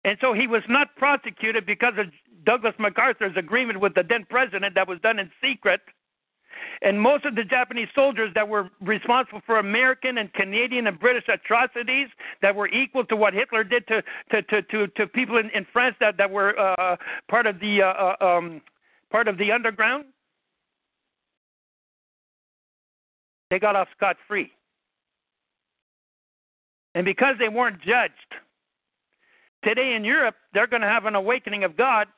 And 0.04 0.18
so 0.20 0.32
he 0.32 0.46
was 0.46 0.62
not 0.68 0.96
prosecuted 0.96 1.64
because 1.66 1.94
of 1.96 2.06
Douglas 2.44 2.74
MacArthur's 2.78 3.36
agreement 3.36 3.80
with 3.80 3.94
the 3.94 4.02
then 4.08 4.26
president 4.28 4.74
that 4.74 4.88
was 4.88 4.98
done 5.00 5.18
in 5.18 5.30
secret. 5.42 5.80
And 6.82 7.00
most 7.00 7.24
of 7.24 7.36
the 7.36 7.44
Japanese 7.44 7.86
soldiers 7.94 8.32
that 8.34 8.48
were 8.48 8.68
responsible 8.80 9.40
for 9.46 9.58
American 9.58 10.18
and 10.18 10.32
Canadian 10.32 10.88
and 10.88 10.98
British 10.98 11.24
atrocities 11.28 12.08
that 12.42 12.56
were 12.56 12.68
equal 12.68 13.04
to 13.04 13.14
what 13.14 13.34
Hitler 13.34 13.62
did 13.62 13.86
to 13.86 14.02
to 14.32 14.42
to 14.42 14.62
to, 14.62 14.86
to 14.88 15.06
people 15.06 15.36
in, 15.36 15.48
in 15.50 15.64
France 15.72 15.94
that 16.00 16.16
that 16.16 16.30
were 16.30 16.58
uh, 16.58 16.96
part 17.30 17.46
of 17.46 17.60
the 17.60 17.82
uh, 17.82 17.86
uh 18.20 18.36
um, 18.36 18.60
part 19.10 19.28
of 19.28 19.38
the 19.38 19.52
underground, 19.52 20.06
they 23.50 23.60
got 23.60 23.76
off 23.76 23.88
scot 23.96 24.16
free. 24.26 24.50
And 26.96 27.04
because 27.04 27.36
they 27.38 27.48
weren't 27.48 27.80
judged, 27.80 28.12
today 29.62 29.94
in 29.94 30.04
Europe, 30.04 30.34
they're 30.52 30.66
going 30.66 30.82
to 30.82 30.88
have 30.88 31.06
an 31.06 31.14
awakening 31.14 31.62
of 31.62 31.76
God. 31.76 32.08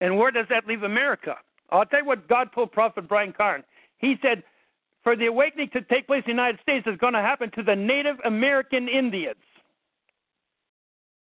And 0.00 0.18
where 0.18 0.30
does 0.30 0.46
that 0.50 0.66
leave 0.66 0.82
America? 0.82 1.36
I'll 1.70 1.84
tell 1.86 2.00
you 2.00 2.06
what 2.06 2.28
God 2.28 2.48
told 2.54 2.72
Prophet 2.72 3.08
Brian 3.08 3.32
Carn. 3.32 3.62
He 3.98 4.16
said, 4.22 4.42
for 5.04 5.16
the 5.16 5.26
awakening 5.26 5.70
to 5.72 5.82
take 5.82 6.06
place 6.06 6.22
in 6.26 6.36
the 6.36 6.42
United 6.42 6.60
States 6.60 6.86
is 6.86 6.96
going 6.98 7.14
to 7.14 7.20
happen 7.20 7.50
to 7.52 7.62
the 7.62 7.76
Native 7.76 8.16
American 8.24 8.88
Indians. 8.88 9.36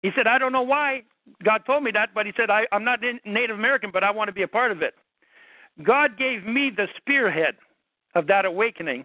He 0.02 0.10
said, 0.16 0.26
I 0.26 0.38
don't 0.38 0.52
know 0.52 0.62
why 0.62 1.02
God 1.44 1.62
told 1.66 1.82
me 1.82 1.90
that, 1.92 2.10
but 2.14 2.26
he 2.26 2.32
said, 2.36 2.50
I, 2.50 2.66
I'm 2.72 2.84
not 2.84 3.00
Native 3.24 3.58
American, 3.58 3.90
but 3.92 4.02
I 4.02 4.10
want 4.10 4.28
to 4.28 4.32
be 4.32 4.42
a 4.42 4.48
part 4.48 4.72
of 4.72 4.82
it. 4.82 4.94
God 5.82 6.18
gave 6.18 6.44
me 6.44 6.70
the 6.74 6.88
spearhead 6.96 7.56
of 8.14 8.26
that 8.26 8.44
awakening. 8.44 9.04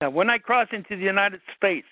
Now, 0.00 0.10
when 0.10 0.30
I 0.30 0.38
cross 0.38 0.68
into 0.72 0.96
the 0.96 1.04
United 1.04 1.40
States, 1.56 1.86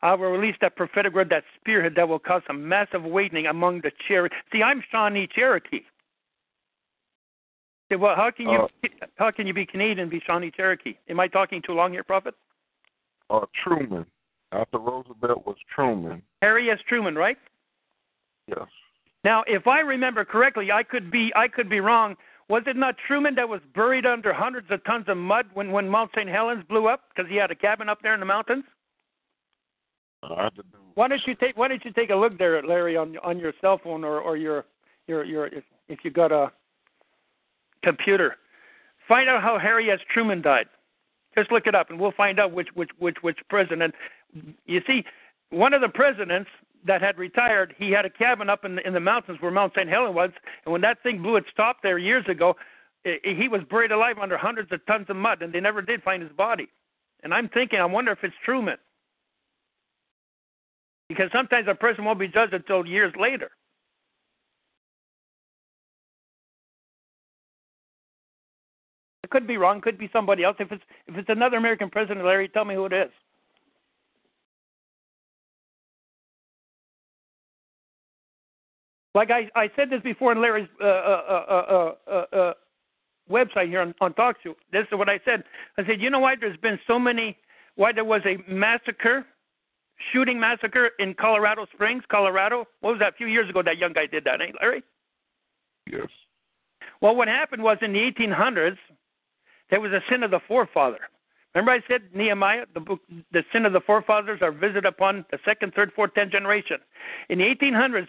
I 0.00 0.14
will 0.14 0.30
release 0.30 0.56
that 0.60 0.76
prophetic 0.76 1.14
word, 1.14 1.28
that 1.30 1.44
spearhead 1.60 1.94
that 1.96 2.08
will 2.08 2.18
cause 2.18 2.42
a 2.48 2.54
massive 2.54 3.04
awakening 3.04 3.46
among 3.46 3.80
the 3.80 3.92
Cherokee. 4.06 4.34
See, 4.52 4.62
I'm 4.62 4.82
Shawnee 4.90 5.28
Cherokee. 5.34 5.82
Well, 7.90 8.14
how 8.16 8.30
can 8.30 8.48
you 8.48 8.58
uh, 8.58 9.06
how 9.16 9.30
can 9.30 9.46
you 9.46 9.54
be 9.54 9.64
Canadian 9.64 10.00
and 10.00 10.10
be 10.10 10.20
Shawnee 10.26 10.50
Cherokee? 10.50 10.94
Am 11.08 11.18
I 11.18 11.26
talking 11.26 11.62
too 11.64 11.72
long 11.72 11.92
here, 11.92 12.04
Prophet? 12.04 12.34
Uh, 13.30 13.46
Truman. 13.64 14.04
After 14.52 14.78
Roosevelt 14.78 15.46
was 15.46 15.56
Truman. 15.74 16.22
Harry 16.40 16.70
S. 16.70 16.78
Truman, 16.88 17.14
right? 17.14 17.36
Yes. 18.46 18.66
Now, 19.24 19.44
if 19.46 19.66
I 19.66 19.80
remember 19.80 20.24
correctly, 20.24 20.70
I 20.72 20.82
could 20.82 21.10
be 21.10 21.32
I 21.34 21.48
could 21.48 21.68
be 21.68 21.80
wrong. 21.80 22.16
Was 22.48 22.62
it 22.66 22.76
not 22.76 22.96
Truman 23.06 23.34
that 23.34 23.48
was 23.48 23.60
buried 23.74 24.06
under 24.06 24.32
hundreds 24.32 24.70
of 24.70 24.82
tons 24.84 25.04
of 25.08 25.18
mud 25.18 25.46
when, 25.52 25.70
when 25.70 25.86
Mount 25.86 26.10
St. 26.16 26.28
Helens 26.28 26.64
blew 26.66 26.88
up 26.88 27.02
because 27.10 27.30
he 27.30 27.36
had 27.36 27.50
a 27.50 27.54
cabin 27.54 27.90
up 27.90 28.00
there 28.02 28.14
in 28.14 28.20
the 28.20 28.26
mountains? 28.26 28.64
Uh, 30.22 30.48
why 30.94 31.08
don't 31.08 31.20
you 31.26 31.34
take 31.34 31.56
Why 31.56 31.68
don't 31.68 31.84
you 31.84 31.92
take 31.92 32.10
a 32.10 32.14
look 32.14 32.38
there, 32.38 32.62
Larry, 32.62 32.96
on 32.96 33.16
on 33.22 33.38
your 33.38 33.52
cell 33.60 33.80
phone 33.82 34.04
or 34.04 34.20
or 34.20 34.36
your 34.36 34.64
your 35.06 35.24
your 35.24 35.46
if, 35.46 35.64
if 35.88 35.98
you 36.04 36.10
got 36.10 36.32
a 36.32 36.50
computer, 37.82 38.36
find 39.06 39.28
out 39.28 39.42
how 39.42 39.58
Harry 39.58 39.90
S. 39.90 40.00
Truman 40.12 40.42
died. 40.42 40.66
Just 41.36 41.52
look 41.52 41.66
it 41.66 41.74
up, 41.74 41.90
and 41.90 42.00
we'll 42.00 42.12
find 42.12 42.40
out 42.40 42.52
which 42.52 42.68
which 42.74 42.90
which 42.98 43.16
which 43.22 43.38
president. 43.48 43.94
You 44.66 44.80
see, 44.86 45.04
one 45.50 45.72
of 45.72 45.80
the 45.80 45.88
presidents 45.88 46.50
that 46.86 47.02
had 47.02 47.18
retired, 47.18 47.74
he 47.78 47.90
had 47.90 48.04
a 48.04 48.10
cabin 48.10 48.48
up 48.48 48.64
in 48.64 48.76
the, 48.76 48.86
in 48.86 48.94
the 48.94 49.00
mountains 49.00 49.38
where 49.40 49.50
Mount 49.50 49.72
St. 49.74 49.88
Helens 49.88 50.14
was, 50.14 50.30
and 50.64 50.72
when 50.72 50.80
that 50.82 51.02
thing 51.02 51.22
blew 51.22 51.36
its 51.36 51.48
top 51.56 51.78
there 51.82 51.98
years 51.98 52.24
ago, 52.28 52.54
he 53.04 53.48
was 53.48 53.62
buried 53.70 53.92
alive 53.92 54.18
under 54.18 54.36
hundreds 54.36 54.70
of 54.72 54.84
tons 54.86 55.06
of 55.08 55.16
mud, 55.16 55.42
and 55.42 55.52
they 55.52 55.60
never 55.60 55.82
did 55.82 56.02
find 56.02 56.22
his 56.22 56.32
body. 56.32 56.68
And 57.22 57.34
I'm 57.34 57.48
thinking, 57.48 57.80
I 57.80 57.84
wonder 57.84 58.12
if 58.12 58.18
it's 58.22 58.34
Truman. 58.44 58.76
Because 61.08 61.30
sometimes 61.32 61.66
a 61.68 61.74
person 61.74 62.04
won't 62.04 62.18
be 62.18 62.28
judged 62.28 62.52
until 62.52 62.86
years 62.86 63.12
later. 63.18 63.50
It 69.28 69.30
could 69.30 69.46
be 69.46 69.58
wrong, 69.58 69.82
could 69.82 69.98
be 69.98 70.08
somebody 70.10 70.42
else. 70.42 70.56
If 70.58 70.72
it's 70.72 70.82
if 71.06 71.14
it's 71.18 71.28
another 71.28 71.58
American 71.58 71.90
president, 71.90 72.24
Larry, 72.24 72.48
tell 72.48 72.64
me 72.64 72.74
who 72.74 72.86
it 72.86 72.94
is. 72.94 73.10
Like 79.14 79.30
I, 79.30 79.50
I 79.54 79.68
said 79.76 79.90
this 79.90 80.00
before 80.00 80.32
in 80.32 80.40
Larry's 80.40 80.66
uh, 80.82 80.86
uh, 80.86 81.94
uh, 82.08 82.52
website 83.30 83.68
here 83.68 83.82
on, 83.82 83.94
on 84.00 84.14
TalkShoe. 84.14 84.54
This 84.72 84.86
is 84.90 84.96
what 84.96 85.10
I 85.10 85.20
said. 85.26 85.44
I 85.76 85.84
said, 85.84 86.00
you 86.00 86.08
know 86.08 86.20
why 86.20 86.34
there's 86.40 86.56
been 86.58 86.78
so 86.86 86.98
many, 86.98 87.36
why 87.74 87.92
there 87.92 88.04
was 88.04 88.22
a 88.24 88.38
massacre 88.50 89.26
shooting 90.10 90.40
massacre 90.40 90.92
in 91.00 91.12
Colorado 91.12 91.66
Springs, 91.74 92.02
Colorado. 92.08 92.64
What 92.80 92.92
was 92.92 92.98
that? 93.00 93.12
A 93.12 93.16
few 93.16 93.26
years 93.26 93.50
ago, 93.50 93.62
that 93.62 93.76
young 93.76 93.92
guy 93.92 94.06
did 94.06 94.24
that, 94.24 94.40
ain't 94.40 94.56
Larry? 94.62 94.82
Yes. 95.90 96.08
Well, 97.02 97.14
what 97.14 97.28
happened 97.28 97.62
was 97.62 97.76
in 97.82 97.92
the 97.92 97.98
1800s, 97.98 98.78
there 99.70 99.80
was 99.80 99.92
a 99.92 100.02
sin 100.10 100.22
of 100.22 100.30
the 100.30 100.40
forefather. 100.46 101.00
Remember, 101.54 101.72
I 101.72 101.80
said 101.88 102.02
Nehemiah, 102.14 102.66
the 102.74 102.80
book, 102.80 103.00
the 103.32 103.42
sin 103.52 103.64
of 103.64 103.72
the 103.72 103.80
forefathers 103.80 104.40
are 104.42 104.52
visited 104.52 104.84
upon 104.84 105.24
the 105.30 105.38
second, 105.44 105.72
third, 105.74 105.92
fourth, 105.96 106.14
tenth 106.14 106.30
generation. 106.30 106.76
In 107.30 107.38
the 107.38 107.44
1800s, 107.44 108.06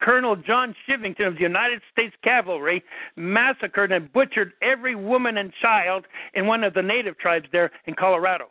Colonel 0.00 0.36
John 0.36 0.74
Chivington 0.88 1.26
of 1.26 1.34
the 1.34 1.42
United 1.42 1.82
States 1.92 2.14
Cavalry 2.24 2.82
massacred 3.14 3.92
and 3.92 4.12
butchered 4.12 4.52
every 4.62 4.94
woman 4.94 5.38
and 5.38 5.52
child 5.60 6.06
in 6.34 6.46
one 6.46 6.64
of 6.64 6.74
the 6.74 6.82
native 6.82 7.18
tribes 7.18 7.46
there 7.52 7.70
in 7.86 7.94
Colorado 7.94 8.46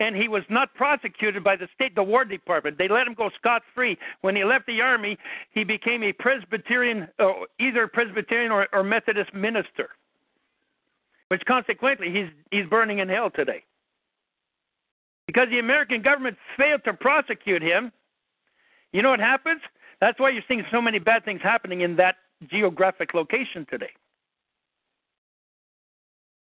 and 0.00 0.16
he 0.16 0.28
was 0.28 0.42
not 0.48 0.74
prosecuted 0.74 1.44
by 1.44 1.54
the 1.54 1.68
state, 1.74 1.94
the 1.94 2.02
War 2.02 2.24
Department. 2.24 2.78
They 2.78 2.88
let 2.88 3.06
him 3.06 3.14
go 3.14 3.30
scot 3.38 3.62
free. 3.74 3.98
When 4.22 4.34
he 4.34 4.44
left 4.44 4.66
the 4.66 4.80
army, 4.80 5.18
he 5.52 5.62
became 5.62 6.02
a 6.02 6.12
Presbyterian, 6.12 7.06
uh, 7.18 7.32
either 7.60 7.86
Presbyterian 7.86 8.50
or, 8.50 8.66
or 8.72 8.82
Methodist 8.82 9.32
minister, 9.34 9.90
which 11.30 11.42
consequently 11.46 12.10
he's 12.10 12.28
he's 12.50 12.68
burning 12.68 12.98
in 12.98 13.08
hell 13.08 13.30
today. 13.30 13.62
Because 15.26 15.48
the 15.48 15.60
American 15.60 16.02
government 16.02 16.36
failed 16.56 16.82
to 16.84 16.92
prosecute 16.92 17.62
him, 17.62 17.92
you 18.92 19.00
know 19.00 19.10
what 19.10 19.20
happens? 19.20 19.60
That's 20.00 20.18
why 20.18 20.30
you're 20.30 20.42
seeing 20.48 20.64
so 20.72 20.82
many 20.82 20.98
bad 20.98 21.24
things 21.24 21.40
happening 21.40 21.82
in 21.82 21.94
that 21.96 22.16
geographic 22.50 23.14
location 23.14 23.64
today. 23.70 23.90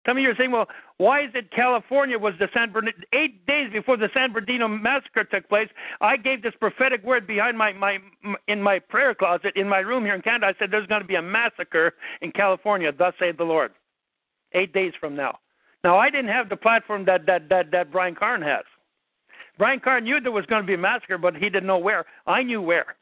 Some 0.07 0.17
of 0.17 0.23
you 0.23 0.31
are 0.31 0.37
saying, 0.39 0.53
well, 0.53 0.69
why 0.99 1.25
is 1.25 1.31
it 1.35 1.51
California 1.51 2.17
was 2.19 2.35
the 2.39 2.49
San 2.55 2.71
Bernardino? 2.71 3.05
Eight 3.13 3.45
days 3.47 3.71
before 3.73 3.97
the 3.97 4.09
San 4.15 4.33
Bernardino 4.33 4.69
massacre 4.69 5.25
took 5.25 5.49
place, 5.49 5.69
I 6.01 6.17
gave 6.17 6.43
this 6.43 6.55
prophetic 6.61 7.03
word 7.03 7.27
behind 7.27 7.59
my, 7.59 7.73
my 7.73 7.99
in 8.47 8.63
my 8.63 8.79
prayer 8.79 9.15
closet 9.15 9.55
in 9.57 9.69
my 9.69 9.81
room 9.81 10.05
here 10.05 10.15
in 10.15 10.23
Canada. 10.23 10.47
I 10.47 10.55
said, 10.59 10.71
there's 10.71 10.87
going 10.87 11.03
to 11.03 11.07
be 11.07 11.17
a 11.17 11.23
massacre 11.23 11.95
in 12.23 12.31
California. 12.31 12.93
Thus 12.97 13.13
saith 13.19 13.37
the 13.37 13.45
Lord. 13.45 13.73
Eight 14.53 14.73
days 14.73 14.93
from 15.01 15.15
now. 15.15 15.39
Now 15.85 15.99
I 15.99 16.11
didn't 16.11 16.31
have 16.31 16.49
the 16.49 16.57
platform 16.57 17.05
that 17.07 17.27
that 17.27 17.49
that 17.49 17.71
that 17.71 17.93
Brian 17.93 18.15
Carn 18.15 18.43
has. 18.43 18.65
Brian 19.59 19.81
Carn 19.81 20.05
knew 20.05 20.21
there 20.21 20.33
was 20.33 20.47
going 20.47 20.63
to 20.63 20.67
be 20.67 20.75
a 20.75 20.79
massacre, 20.79 21.19
but 21.19 21.35
he 21.35 21.51
didn't 21.51 21.67
know 21.67 21.79
where. 21.79 22.05
I 22.27 22.43
knew 22.43 22.63
where, 22.63 22.97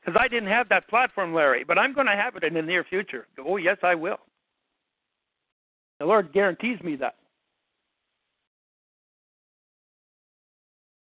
because 0.00 0.20
I 0.20 0.26
didn't 0.26 0.48
have 0.48 0.68
that 0.68 0.88
platform, 0.88 1.32
Larry. 1.32 1.64
But 1.64 1.78
I'm 1.78 1.94
going 1.94 2.08
to 2.08 2.16
have 2.16 2.34
it 2.36 2.44
in 2.44 2.54
the 2.54 2.62
near 2.62 2.84
future. 2.84 3.26
Oh 3.38 3.56
yes, 3.56 3.78
I 3.82 3.94
will. 3.94 4.18
The 6.00 6.06
Lord 6.06 6.32
guarantees 6.32 6.80
me 6.82 6.96
that. 6.96 7.14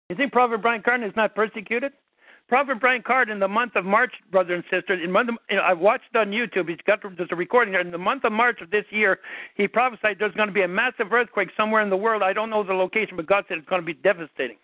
You 0.10 0.18
think 0.18 0.34
Prophet 0.34 0.62
Brian 0.62 0.82
Carn 0.82 1.04
is 1.04 1.16
not 1.16 1.34
persecuted? 1.34 1.94
Prophet 2.52 2.82
Brian 2.82 3.02
Carn 3.02 3.30
in 3.30 3.40
the 3.40 3.48
month 3.48 3.78
of 3.78 3.86
March, 3.86 4.12
brothers 4.30 4.62
and 4.70 4.82
sisters, 4.82 5.00
in 5.02 5.10
month 5.10 5.30
of, 5.30 5.36
you 5.50 5.56
know, 5.56 5.62
I 5.62 5.72
watched 5.72 6.14
on 6.18 6.32
YouTube. 6.32 6.68
He's 6.68 6.78
got 6.86 7.00
there's 7.02 7.30
a 7.32 7.36
recording 7.36 7.72
there. 7.72 7.80
In 7.80 7.92
the 7.92 7.98
month 7.98 8.26
of 8.26 8.34
March 8.34 8.60
of 8.60 8.70
this 8.72 8.84
year, 8.90 9.20
he 9.56 9.70
prophesied 9.70 10.18
there's 10.20 10.34
going 10.34 10.50
to 10.50 10.54
be 10.54 10.64
a 10.64 10.68
massive 10.68 11.14
earthquake 11.14 11.48
somewhere 11.56 11.82
in 11.82 11.90
the 11.90 11.96
world. 11.96 12.22
I 12.22 12.34
don't 12.34 12.50
know 12.50 12.62
the 12.62 12.74
location, 12.74 13.16
but 13.16 13.26
God 13.26 13.46
said 13.48 13.58
it's 13.58 13.70
going 13.70 13.82
to 13.82 13.86
be 13.86 13.94
devastating. 13.94 14.58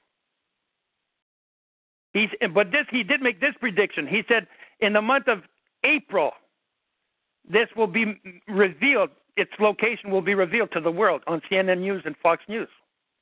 He's, 2.11 2.27
but 2.53 2.71
this 2.71 2.87
he 2.91 3.03
did 3.03 3.21
make 3.21 3.39
this 3.39 3.53
prediction. 3.57 4.05
He 4.05 4.21
said 4.27 4.47
in 4.81 4.91
the 4.91 5.01
month 5.01 5.29
of 5.29 5.43
April, 5.85 6.31
this 7.49 7.69
will 7.77 7.87
be 7.87 8.19
revealed. 8.49 9.11
Its 9.37 9.51
location 9.61 10.11
will 10.11 10.21
be 10.21 10.35
revealed 10.35 10.73
to 10.73 10.81
the 10.81 10.91
world 10.91 11.21
on 11.25 11.41
CNN 11.49 11.79
News 11.79 12.01
and 12.05 12.17
Fox 12.17 12.43
News, 12.49 12.67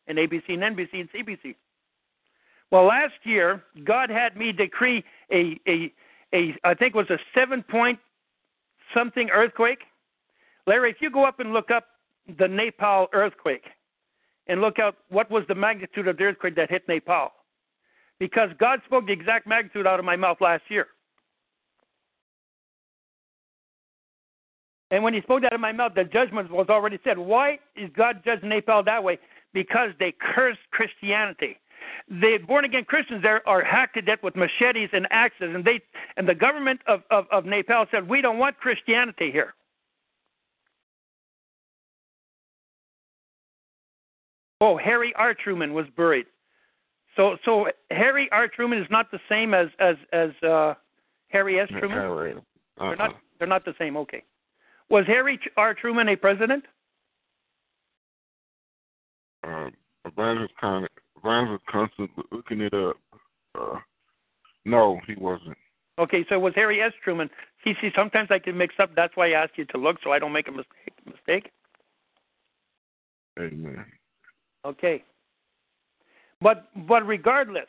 and 0.08 0.18
ABC 0.18 0.50
and 0.50 0.64
NBC 0.76 1.02
and 1.02 1.10
CBC. 1.12 1.54
Well, 2.72 2.86
last 2.86 3.14
year, 3.24 3.64
God 3.84 4.10
had 4.10 4.36
me 4.36 4.52
decree 4.52 5.04
a, 5.32 5.60
a, 5.68 5.94
a 6.34 6.56
I 6.64 6.74
think 6.74 6.96
it 6.96 6.98
was 6.98 7.10
a 7.10 7.20
seven 7.34 7.64
point 7.64 8.00
something 8.94 9.30
earthquake. 9.30 9.80
Larry, 10.68 10.92
if 10.92 10.98
you 11.00 11.12
go 11.12 11.26
up 11.26 11.40
and 11.40 11.54
look 11.54 11.70
up 11.72 11.86
the 12.40 12.48
Nepal 12.48 13.08
earthquake 13.14 13.66
and 14.48 14.62
look 14.62 14.80
out 14.80 14.96
what 15.10 15.30
was 15.30 15.44
the 15.48 15.56
magnitude 15.56 16.08
of 16.08 16.18
the 16.18 16.24
earthquake 16.24 16.56
that 16.56 16.70
hit 16.70 16.88
Nepal, 16.88 17.32
because 18.20 18.50
God 18.60 18.82
spoke 18.86 19.06
the 19.06 19.14
exact 19.14 19.48
magnitude 19.48 19.86
out 19.86 20.00
of 20.00 20.06
my 20.06 20.16
mouth 20.16 20.38
last 20.42 20.64
year. 20.70 20.88
And 24.92 25.04
when 25.04 25.14
he 25.14 25.22
spoke 25.22 25.42
that 25.42 25.54
of 25.54 25.60
my 25.60 25.72
mouth, 25.72 25.94
the 25.96 26.04
judgment 26.04 26.52
was 26.52 26.68
already 26.70 27.00
said. 27.04 27.18
Why 27.18 27.60
is 27.76 27.90
God 27.96 28.22
judging 28.24 28.50
Nepal 28.50 28.84
that 28.84 29.04
way? 29.04 29.20
Because 29.54 29.90
they 30.00 30.14
cursed 30.36 30.60
Christianity 30.72 31.58
the 32.10 32.38
born 32.48 32.66
again 32.66 32.86
Christians 32.86 33.22
there 33.22 33.48
are 33.48 33.64
hacked 33.64 33.96
to 33.96 34.02
death 34.02 34.20
with 34.24 34.36
machetes 34.36 34.90
and 34.94 35.08
axes, 35.12 35.54
and 35.54 35.64
they 35.64 35.82
and 36.18 36.28
the 36.28 36.36
government 36.36 36.82
of, 36.88 37.02
of, 37.12 37.26
of 37.32 37.46
Nepal 37.46 37.86
said 37.92 38.08
we 38.08 38.22
don't 38.22 38.38
want 38.38 38.58
Christianity 38.58 39.32
here. 39.32 39.54
Oh, 44.62 44.78
Harry 44.78 45.14
R. 45.16 45.34
Truman 45.34 45.74
was 45.74 45.86
buried. 45.98 46.26
So 47.16 47.38
so 47.46 47.68
Harry 47.92 48.30
R. 48.32 48.48
Truman 48.48 48.80
is 48.80 48.88
not 48.90 49.12
the 49.12 49.20
same 49.30 49.54
as 49.54 49.68
as 49.80 49.96
as 50.14 50.30
uh, 50.48 50.74
Harry 51.30 51.60
S. 51.60 51.70
Truman. 51.70 51.98
Harry. 51.98 52.34
Uh-huh. 52.34 52.88
They're 52.88 52.96
not 52.96 53.16
they're 53.40 53.48
not 53.48 53.66
the 53.66 53.74
same. 53.80 53.98
Okay. 53.98 54.24
Was 54.90 55.06
Harry 55.08 55.40
R. 55.58 55.74
Truman 55.74 56.10
a 56.10 56.16
president? 56.16 56.66
Uh, 59.44 59.70
Evangelist 60.06 60.54
Connie 60.60 60.88
Rhymes 61.26 61.50
was 61.50 61.60
constantly 61.68 62.24
looking 62.32 62.62
it 62.62 62.74
up. 62.74 62.98
Uh, 63.60 63.80
no, 64.64 65.00
he 65.08 65.16
wasn't. 65.16 65.58
Okay, 65.98 66.26
so 66.30 66.36
it 66.36 66.42
was 66.42 66.54
Harry 66.56 66.82
S. 66.82 66.92
Truman. 67.04 67.30
See, 67.64 67.74
see, 67.82 67.90
sometimes 67.96 68.30
I 68.30 68.40
can 68.40 68.58
mix 68.58 68.76
up. 68.80 68.92
That's 68.96 69.16
why 69.16 69.32
I 69.32 69.44
asked 69.44 69.58
you 69.58 69.66
to 69.66 69.78
look 69.78 69.98
so 70.04 70.12
I 70.12 70.20
don't 70.20 70.34
make 70.34 70.48
a 70.48 70.52
mistake. 70.52 70.94
Mistake. 71.06 71.52
Amen. 73.40 73.86
Okay. 74.66 75.04
But 76.42 76.68
but 76.88 77.08
regardless, 77.08 77.68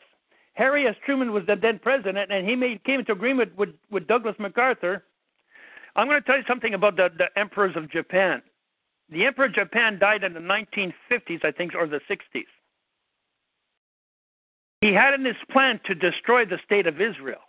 Harry 0.53 0.87
S. 0.87 0.95
Truman 1.05 1.31
was 1.31 1.43
the 1.47 1.55
then 1.55 1.79
president, 1.79 2.31
and 2.31 2.47
he 2.47 2.55
made 2.55 2.83
came 2.83 2.99
into 2.99 3.11
agreement 3.11 3.57
with 3.57 3.69
with 3.89 4.07
Douglas 4.07 4.35
MacArthur. 4.39 5.03
I'm 5.95 6.07
going 6.07 6.21
to 6.21 6.25
tell 6.25 6.37
you 6.37 6.43
something 6.47 6.73
about 6.73 6.95
the 6.95 7.09
the 7.17 7.27
emperors 7.39 7.75
of 7.75 7.89
Japan. 7.89 8.41
The 9.09 9.25
emperor 9.25 9.45
of 9.45 9.53
Japan 9.53 9.99
died 9.99 10.23
in 10.23 10.33
the 10.33 10.39
1950s, 10.41 11.45
I 11.45 11.51
think, 11.51 11.73
or 11.75 11.87
the 11.87 12.01
60s. 12.09 12.43
He 14.81 14.93
had 14.93 15.13
in 15.13 15.25
his 15.25 15.35
plan 15.51 15.79
to 15.85 15.95
destroy 15.95 16.45
the 16.45 16.59
state 16.65 16.87
of 16.87 17.01
Israel. 17.01 17.39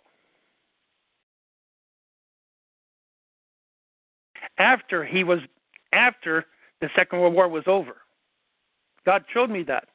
After 4.57 5.05
he 5.05 5.23
was 5.23 5.39
after 5.93 6.45
the 6.81 6.89
Second 6.95 7.19
World 7.19 7.33
War 7.33 7.47
was 7.47 7.63
over. 7.67 7.97
God 9.05 9.23
showed 9.33 9.49
me 9.49 9.63
that. 9.63 9.87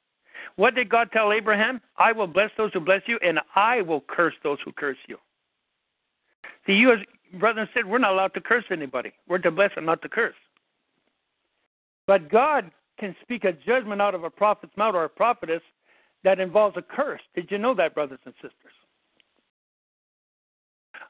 What 0.56 0.74
did 0.74 0.88
God 0.88 1.10
tell 1.12 1.32
Abraham? 1.32 1.80
I 1.98 2.12
will 2.12 2.26
bless 2.26 2.50
those 2.56 2.72
who 2.72 2.80
bless 2.80 3.02
you, 3.06 3.18
and 3.24 3.40
I 3.54 3.80
will 3.82 4.02
curse 4.06 4.34
those 4.42 4.58
who 4.64 4.72
curse 4.72 4.96
you. 5.08 5.18
The 6.66 6.74
U.S. 6.76 6.98
brothers 7.38 7.68
said, 7.74 7.84
we're 7.86 7.98
not 7.98 8.12
allowed 8.12 8.34
to 8.34 8.40
curse 8.40 8.64
anybody. 8.70 9.12
We're 9.28 9.38
to 9.38 9.50
bless 9.50 9.70
and 9.76 9.86
not 9.86 10.02
to 10.02 10.08
curse. 10.08 10.34
But 12.06 12.30
God 12.30 12.70
can 12.98 13.16
speak 13.22 13.44
a 13.44 13.52
judgment 13.52 14.00
out 14.00 14.14
of 14.14 14.24
a 14.24 14.30
prophet's 14.30 14.76
mouth 14.76 14.94
or 14.94 15.04
a 15.04 15.08
prophetess 15.08 15.62
that 16.24 16.40
involves 16.40 16.76
a 16.76 16.82
curse. 16.82 17.20
Did 17.34 17.50
you 17.50 17.58
know 17.58 17.74
that, 17.74 17.94
brothers 17.94 18.18
and 18.24 18.34
sisters? 18.34 18.72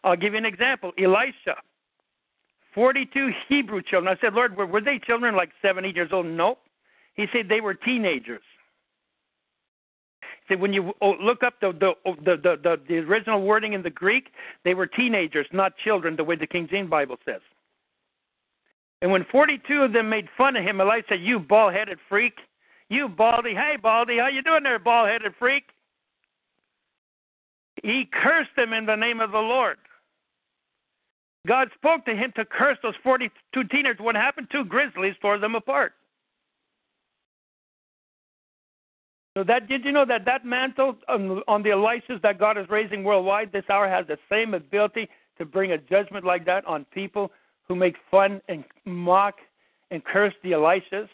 I'll 0.02 0.16
give 0.16 0.32
you 0.32 0.38
an 0.38 0.44
example. 0.44 0.92
Elisha, 0.98 1.56
42 2.74 3.30
Hebrew 3.48 3.80
children. 3.80 4.14
I 4.14 4.20
said, 4.20 4.34
Lord, 4.34 4.56
were, 4.56 4.66
were 4.66 4.80
they 4.80 4.98
children 4.98 5.34
like 5.36 5.50
seven, 5.62 5.84
eight 5.84 5.94
years 5.94 6.10
old? 6.12 6.26
No. 6.26 6.58
He 7.14 7.26
said 7.32 7.48
they 7.48 7.60
were 7.60 7.74
teenagers. 7.74 8.42
He 10.20 10.54
said 10.54 10.60
when 10.60 10.72
you 10.72 10.92
oh, 11.00 11.14
look 11.22 11.42
up 11.42 11.54
the 11.60 11.72
the, 11.72 11.92
oh, 12.04 12.16
the 12.16 12.36
the 12.36 12.58
the 12.62 12.80
the 12.86 12.96
original 12.98 13.40
wording 13.40 13.72
in 13.72 13.82
the 13.82 13.90
Greek, 13.90 14.26
they 14.64 14.74
were 14.74 14.86
teenagers, 14.86 15.46
not 15.52 15.72
children, 15.82 16.16
the 16.16 16.24
way 16.24 16.36
the 16.36 16.46
King 16.46 16.68
James 16.70 16.90
Bible 16.90 17.16
says. 17.24 17.40
And 19.00 19.12
when 19.12 19.24
42 19.30 19.82
of 19.82 19.92
them 19.92 20.08
made 20.08 20.28
fun 20.36 20.56
of 20.56 20.64
him, 20.64 20.80
Elisha 20.80 21.16
"You 21.16 21.38
bald-headed 21.38 21.98
freak." 22.08 22.34
You 22.90 23.08
Baldy, 23.08 23.54
hey 23.54 23.76
Baldy, 23.80 24.18
how 24.18 24.28
you 24.28 24.42
doing 24.42 24.62
there, 24.62 24.78
bald-headed 24.78 25.32
freak? 25.38 25.64
He 27.82 28.08
cursed 28.10 28.50
them 28.56 28.72
in 28.72 28.86
the 28.86 28.96
name 28.96 29.20
of 29.20 29.32
the 29.32 29.38
Lord. 29.38 29.76
God 31.46 31.68
spoke 31.74 32.04
to 32.06 32.14
him 32.14 32.32
to 32.36 32.44
curse 32.44 32.78
those 32.82 32.94
42 33.02 33.64
teenagers. 33.64 33.98
What 34.00 34.14
happened? 34.14 34.48
Two 34.50 34.64
grizzlies 34.64 35.14
tore 35.20 35.38
them 35.38 35.54
apart. 35.54 35.92
So 39.36 39.44
that 39.44 39.68
did 39.68 39.84
you 39.84 39.92
know 39.92 40.06
that 40.06 40.24
that 40.24 40.44
mantle 40.44 40.96
on, 41.08 41.42
on 41.48 41.62
the 41.62 41.70
Elishas 41.70 42.22
that 42.22 42.38
God 42.38 42.56
is 42.56 42.66
raising 42.70 43.02
worldwide 43.02 43.50
this 43.52 43.64
hour 43.68 43.88
has 43.88 44.06
the 44.06 44.16
same 44.30 44.54
ability 44.54 45.08
to 45.38 45.44
bring 45.44 45.72
a 45.72 45.78
judgment 45.78 46.24
like 46.24 46.46
that 46.46 46.64
on 46.66 46.86
people 46.94 47.32
who 47.66 47.74
make 47.74 47.96
fun 48.10 48.40
and 48.48 48.64
mock 48.84 49.34
and 49.90 50.04
curse 50.04 50.34
the 50.42 50.52
Elishas? 50.52 51.08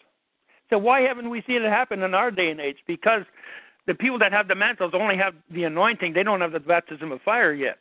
So 0.70 0.78
why 0.78 1.02
haven't 1.02 1.28
we 1.28 1.42
seen 1.46 1.62
it 1.62 1.68
happen 1.68 2.02
in 2.02 2.14
our 2.14 2.30
day 2.30 2.50
and 2.50 2.60
age? 2.60 2.78
Because 2.86 3.22
the 3.86 3.94
people 3.94 4.18
that 4.20 4.32
have 4.32 4.48
the 4.48 4.54
mantles 4.54 4.92
only 4.94 5.16
have 5.16 5.34
the 5.50 5.64
anointing; 5.64 6.12
they 6.12 6.22
don't 6.22 6.40
have 6.40 6.52
the 6.52 6.60
baptism 6.60 7.10
of 7.12 7.20
fire 7.22 7.52
yet. 7.52 7.78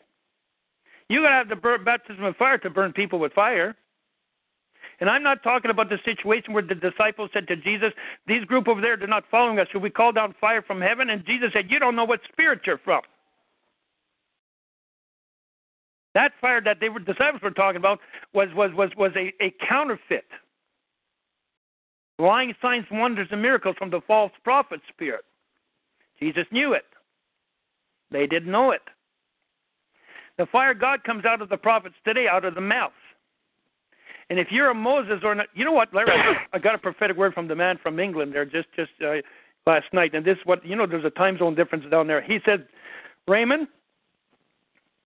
You 1.08 1.22
got 1.22 1.30
to 1.30 1.36
have 1.36 1.50
the 1.50 1.78
baptism 1.84 2.24
of 2.24 2.36
fire 2.36 2.58
to 2.60 2.70
burn 2.70 2.94
people 2.94 3.20
with 3.20 3.34
fire. 3.34 3.76
And 5.00 5.10
I'm 5.10 5.24
not 5.24 5.44
talking 5.44 5.72
about 5.72 5.90
the 5.90 5.98
situation 6.04 6.54
where 6.54 6.64
the 6.64 6.76
disciples 6.76 7.30
said 7.34 7.48
to 7.48 7.56
Jesus, 7.56 7.94
"These 8.28 8.44
group 8.46 8.68
over 8.68 8.82
there, 8.82 8.98
they're 8.98 9.08
not 9.08 9.24
following 9.30 9.60
us. 9.60 9.68
Should 9.72 9.82
we 9.82 9.90
call 9.90 10.12
down 10.12 10.34
fire 10.42 10.62
from 10.62 10.82
heaven?" 10.82 11.10
And 11.10 11.26
Jesus 11.26 11.54
said, 11.54 11.70
"You 11.70 11.80
don't 11.80 11.96
know 11.96 12.06
what 12.06 12.22
spirit 12.32 12.62
you're 12.66 12.80
from." 12.80 13.02
That 16.16 16.34
fire 16.42 16.60
that 16.62 16.80
they 16.80 16.90
were 16.90 17.00
disciples 17.00 17.42
were 17.42 17.52
talking 17.52 17.78
about 17.78 18.00
was 18.34 18.50
was 18.54 18.74
was 18.74 18.90
was 18.96 19.12
a, 19.16 19.32
a 19.42 19.52
counterfeit 19.68 20.26
lying 22.20 22.54
signs, 22.62 22.86
wonders, 22.92 23.28
and 23.32 23.42
miracles 23.42 23.76
from 23.80 23.90
the 23.90 24.02
false 24.06 24.32
prophet 24.44 24.82
spirit. 24.90 25.24
Jesus 26.20 26.46
knew 26.52 26.74
it. 26.74 26.86
They 28.12 28.28
didn't 28.28 28.52
know 28.52 28.72
it. 28.72 28.82
The 30.38 30.46
fire 30.48 30.74
God 30.74 31.04
comes 31.04 31.26
out 31.26 31.42
of 31.42 31.50
the 31.50 31.58
prophets 31.58 31.96
today, 32.06 32.28
out 32.30 32.46
of 32.46 32.56
the 32.56 32.62
mouth. 32.62 32.92
And 34.30 34.38
if 34.38 34.48
you're 34.52 34.70
a 34.70 34.76
Moses 34.76 35.22
or 35.24 35.34
not, 35.34 35.48
you 35.54 35.66
know 35.66 35.72
what, 35.72 35.94
Larry? 35.94 36.12
I 36.54 36.60
got 36.60 36.76
a 36.76 36.78
prophetic 36.78 37.18
word 37.18 37.34
from 37.34 37.48
the 37.48 37.56
man 37.56 37.80
from 37.82 38.00
England 38.00 38.34
there 38.34 38.46
just 38.46 38.68
just 38.76 38.92
uh, 39.04 39.16
last 39.66 39.88
night, 39.92 40.14
and 40.14 40.24
this 40.24 40.38
what 40.46 40.64
you 40.66 40.76
know. 40.76 40.86
There's 40.86 41.06
a 41.06 41.10
time 41.10 41.38
zone 41.40 41.56
difference 41.56 41.86
down 41.90 42.08
there. 42.08 42.22
He 42.22 42.38
said, 42.46 42.68
Raymond, 43.28 43.68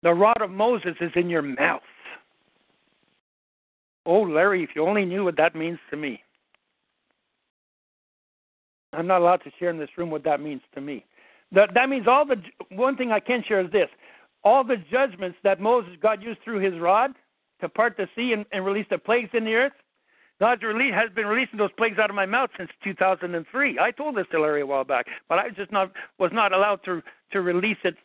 the 0.02 0.14
rod 0.14 0.41
of 0.41 0.49
Moses 0.49 0.95
is 0.99 1.11
in 1.15 1.30
your 1.30 1.41
mouth. 1.41 1.81
Oh, 4.06 4.22
Larry, 4.22 4.64
if 4.64 4.72
you 4.76 4.85
only 4.85 5.06
knew 5.06 5.23
what 5.23 5.38
that 5.38 5.56
means 5.56 5.80
to 5.90 5.95
me. 5.95 6.22
I'm 8.94 9.07
not 9.07 9.22
allowed 9.22 9.44
to 9.44 9.52
share 9.60 9.70
in 9.70 9.78
this 9.78 9.90
room 9.98 10.10
what 10.10 10.24
that 10.24 10.41
means 10.41 10.61
to 10.76 10.82
me. 10.82 11.06
That, 11.52 11.74
that 11.74 11.90
means 11.90 12.07
all 12.07 12.26
the 12.26 12.41
one 12.70 12.95
thing 12.95 13.11
I 13.11 13.20
can 13.20 13.44
share 13.48 13.61
is 13.61 13.72
this: 13.72 13.90
all 14.44 14.64
the 14.64 14.78
judgments 14.91 15.38
that 15.44 15.60
Moses 15.60 15.94
God 16.02 16.22
used 16.22 16.41
through 16.44 16.60
his 16.60 16.80
rod 16.80 17.11
to 17.61 17.70
part 17.70 17.98
the 17.98 18.07
sea 18.15 18.34
and, 18.34 18.45
and 18.52 18.65
release 18.65 18.88
the 18.90 18.98
plagues 18.98 19.30
in 19.34 19.45
the 19.45 19.53
earth. 19.53 19.74
God 20.40 20.61
release, 20.64 20.94
has 20.94 21.10
been 21.15 21.28
releasing 21.28 21.57
those 21.57 21.72
plagues 21.78 21.99
out 21.99 22.10
of 22.10 22.15
my 22.15 22.26
mouth 22.26 22.49
since 22.57 22.70
2003. 22.84 23.80
I 23.80 23.91
told 23.91 24.18
this 24.18 24.26
to 24.32 24.41
Larry 24.41 24.61
a 24.61 24.65
while 24.65 24.84
back, 24.84 25.06
but 25.30 25.40
I 25.40 25.49
just 25.49 25.72
not 25.72 25.91
was 26.20 26.32
not 26.34 26.52
allowed 26.52 26.84
to 26.86 27.02
to 27.32 27.41
release 27.41 27.78
it. 27.84 27.95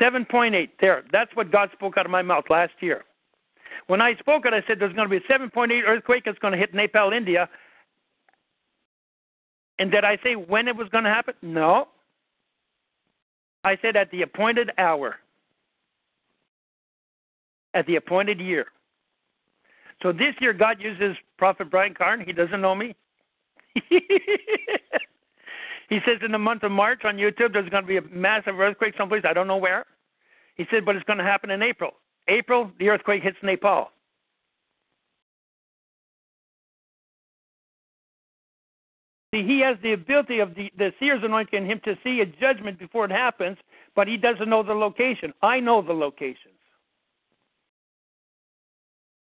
7.8 0.00 0.68
there. 0.80 1.02
That's 1.10 1.34
what 1.34 1.50
God 1.50 1.70
spoke 1.72 1.98
out 1.98 2.06
of 2.06 2.12
my 2.12 2.22
mouth 2.22 2.44
last 2.48 2.72
year. 2.80 3.04
When 3.88 4.00
I 4.00 4.14
spoke 4.16 4.46
it, 4.46 4.54
I 4.54 4.62
said 4.66 4.78
there's 4.78 4.92
going 4.92 5.08
to 5.08 5.20
be 5.20 5.24
a 5.24 5.28
7.8 5.28 5.82
earthquake 5.84 6.22
that's 6.24 6.38
going 6.38 6.52
to 6.52 6.58
hit 6.58 6.72
Nepal, 6.72 7.12
India. 7.12 7.48
And 9.80 9.90
did 9.90 10.04
I 10.04 10.18
say 10.22 10.34
when 10.34 10.68
it 10.68 10.76
was 10.76 10.88
going 10.90 11.04
to 11.04 11.10
happen? 11.10 11.32
No. 11.40 11.88
I 13.64 13.78
said 13.80 13.96
at 13.96 14.10
the 14.10 14.20
appointed 14.20 14.70
hour, 14.76 15.16
at 17.72 17.86
the 17.86 17.96
appointed 17.96 18.40
year. 18.40 18.66
So 20.02 20.12
this 20.12 20.34
year, 20.38 20.52
God 20.52 20.76
uses 20.80 21.16
Prophet 21.38 21.70
Brian 21.70 21.94
Carn. 21.94 22.20
He 22.20 22.34
doesn't 22.34 22.60
know 22.60 22.74
me. 22.74 22.94
he 23.88 24.00
says 26.04 26.18
in 26.22 26.32
the 26.32 26.38
month 26.38 26.62
of 26.62 26.72
March 26.72 27.00
on 27.04 27.16
YouTube, 27.16 27.54
there's 27.54 27.70
going 27.70 27.84
to 27.84 27.88
be 27.88 27.96
a 27.96 28.02
massive 28.02 28.60
earthquake 28.60 28.92
someplace. 28.98 29.22
I 29.26 29.32
don't 29.32 29.46
know 29.46 29.56
where. 29.56 29.86
He 30.56 30.66
said, 30.70 30.84
but 30.84 30.94
it's 30.94 31.04
going 31.06 31.18
to 31.18 31.24
happen 31.24 31.48
in 31.50 31.62
April. 31.62 31.92
April, 32.28 32.70
the 32.78 32.90
earthquake 32.90 33.22
hits 33.22 33.38
Nepal. 33.42 33.92
See, 39.32 39.44
he 39.46 39.60
has 39.60 39.76
the 39.82 39.92
ability 39.92 40.40
of 40.40 40.54
the, 40.54 40.72
the 40.76 40.92
seer's 40.98 41.22
anointing 41.22 41.62
in 41.62 41.70
him 41.70 41.80
to 41.84 41.96
see 42.02 42.20
a 42.20 42.26
judgment 42.26 42.78
before 42.78 43.04
it 43.04 43.12
happens, 43.12 43.58
but 43.94 44.08
he 44.08 44.16
doesn't 44.16 44.48
know 44.48 44.62
the 44.62 44.74
location. 44.74 45.32
I 45.40 45.60
know 45.60 45.82
the 45.82 45.92
locations. 45.92 46.54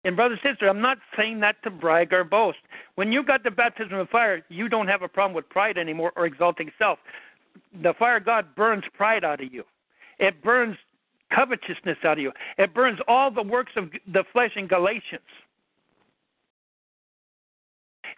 And 0.04 0.14
brother, 0.14 0.38
sister, 0.42 0.68
I'm 0.68 0.82
not 0.82 0.98
saying 1.16 1.40
that 1.40 1.56
to 1.64 1.70
brag 1.70 2.12
or 2.12 2.22
boast. 2.24 2.58
When 2.94 3.10
you 3.10 3.24
got 3.24 3.42
the 3.42 3.50
baptism 3.50 3.96
of 3.96 4.08
fire, 4.08 4.44
you 4.48 4.68
don't 4.68 4.86
have 4.86 5.02
a 5.02 5.08
problem 5.08 5.34
with 5.34 5.48
pride 5.48 5.78
anymore 5.78 6.12
or 6.14 6.26
exalting 6.26 6.70
self. 6.78 6.98
The 7.82 7.94
fire 7.98 8.18
of 8.18 8.24
God 8.24 8.54
burns 8.54 8.84
pride 8.94 9.24
out 9.24 9.42
of 9.42 9.52
you. 9.52 9.64
It 10.18 10.42
burns 10.44 10.76
covetousness 11.34 11.98
out 12.04 12.18
of 12.18 12.18
you. 12.18 12.32
It 12.58 12.72
burns 12.72 13.00
all 13.08 13.30
the 13.30 13.42
works 13.42 13.72
of 13.76 13.90
the 14.12 14.24
flesh 14.32 14.52
in 14.54 14.68
Galatians. 14.68 15.22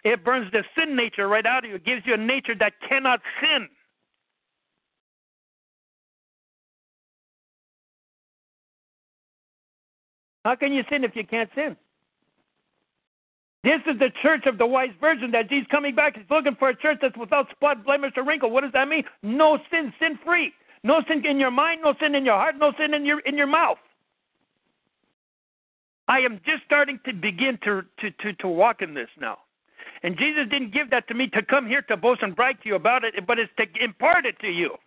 It 0.03 0.23
burns 0.23 0.51
the 0.51 0.63
sin 0.77 0.95
nature 0.95 1.27
right 1.27 1.45
out 1.45 1.65
of 1.65 1.69
you. 1.69 1.75
It 1.75 1.85
gives 1.85 2.01
you 2.05 2.13
a 2.13 2.17
nature 2.17 2.55
that 2.59 2.73
cannot 2.87 3.19
sin. 3.41 3.67
How 10.45 10.55
can 10.55 10.71
you 10.71 10.83
sin 10.89 11.03
if 11.03 11.15
you 11.15 11.25
can't 11.25 11.49
sin? 11.53 11.75
This 13.63 13.81
is 13.87 13.99
the 13.99 14.09
church 14.21 14.45
of 14.45 14.57
the 14.57 14.65
wise 14.65 14.91
virgin 15.01 15.31
that 15.31 15.49
Jesus 15.49 15.67
coming 15.69 15.93
back. 15.93 16.15
He's 16.15 16.25
looking 16.29 16.55
for 16.55 16.69
a 16.69 16.75
church 16.75 16.99
that's 17.01 17.17
without 17.17 17.49
spot, 17.51 17.83
blemish, 17.83 18.13
or 18.15 18.23
wrinkle. 18.23 18.49
What 18.49 18.61
does 18.61 18.71
that 18.71 18.87
mean? 18.87 19.03
No 19.21 19.59
sin, 19.69 19.93
sin 19.99 20.17
free. 20.25 20.53
No 20.83 21.01
sin 21.09 21.25
in 21.25 21.39
your 21.39 21.51
mind, 21.51 21.81
no 21.83 21.93
sin 21.99 22.15
in 22.15 22.23
your 22.23 22.35
heart, 22.35 22.55
no 22.57 22.71
sin 22.79 22.93
in 22.93 23.05
your 23.05 23.19
in 23.19 23.35
your 23.35 23.47
mouth. 23.47 23.77
I 26.07 26.19
am 26.19 26.39
just 26.45 26.63
starting 26.65 26.99
to 27.05 27.13
begin 27.13 27.59
to 27.65 27.81
to 27.99 28.11
to, 28.11 28.33
to 28.33 28.47
walk 28.47 28.81
in 28.81 28.93
this 28.93 29.09
now. 29.19 29.39
And 30.03 30.17
Jesus 30.17 30.47
didn't 30.49 30.73
give 30.73 30.89
that 30.91 31.07
to 31.09 31.13
me 31.13 31.27
to 31.27 31.41
come 31.43 31.67
here 31.67 31.81
to 31.83 31.97
boast 31.97 32.21
and 32.21 32.35
brag 32.35 32.61
to 32.63 32.69
you 32.69 32.75
about 32.75 33.03
it, 33.03 33.13
but 33.27 33.39
it's 33.39 33.51
to 33.57 33.65
impart 33.83 34.25
it 34.25 34.39
to 34.39 34.47
you 34.47 34.77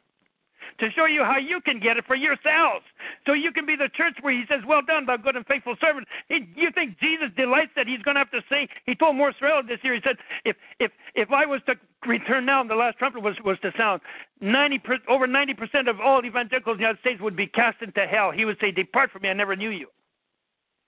to 0.79 0.91
show 0.91 1.07
you 1.07 1.25
how 1.25 1.39
you 1.39 1.61
can 1.61 1.81
get 1.81 1.97
it 1.97 2.05
for 2.07 2.17
yourselves. 2.17 2.85
So 3.27 3.33
you 3.33 3.53
can 3.53 3.67
be 3.67 3.77
the 3.77 3.89
church 3.95 4.17
where 4.21 4.33
he 4.33 4.45
says, 4.49 4.61
Well 4.67 4.83
done, 4.83 5.07
thou 5.07 5.17
good 5.17 5.37
and 5.37 5.47
faithful 5.47 5.77
servant. 5.81 6.07
He, 6.29 6.49
you 6.57 6.71
think 6.71 6.99
Jesus 6.99 7.29
delights 7.37 7.73
that 7.77 7.87
he's 7.87 8.03
going 8.03 8.15
to 8.15 8.21
have 8.21 8.31
to 8.31 8.43
say, 8.49 8.69
he 8.87 8.95
told 8.95 9.17
Rail 9.19 9.63
this 9.67 9.79
year, 9.83 9.95
he 9.95 10.01
said, 10.05 10.17
if, 10.45 10.57
if, 10.79 10.91
if 11.15 11.31
I 11.31 11.47
was 11.47 11.61
to 11.67 11.75
return 12.07 12.47
now 12.47 12.61
and 12.61 12.71
the 12.71 12.75
last 12.75 12.99
trumpet 12.99 13.23
was, 13.23 13.37
was 13.45 13.59
to 13.61 13.73
sound, 13.77 14.01
90 14.41 14.79
per, 14.79 14.99
over 15.09 15.27
90% 15.27 15.89
of 15.89 16.01
all 16.01 16.25
evangelicals 16.25 16.75
in 16.75 16.79
the 16.79 16.83
United 16.83 17.01
States 17.01 17.21
would 17.21 17.37
be 17.37 17.47
cast 17.47 17.83
into 17.83 18.07
hell. 18.07 18.31
He 18.31 18.45
would 18.45 18.59
say, 18.61 18.71
Depart 18.71 19.11
from 19.11 19.23
me, 19.23 19.29
I 19.29 19.35
never 19.35 19.57
knew 19.57 19.71
you. 19.71 19.89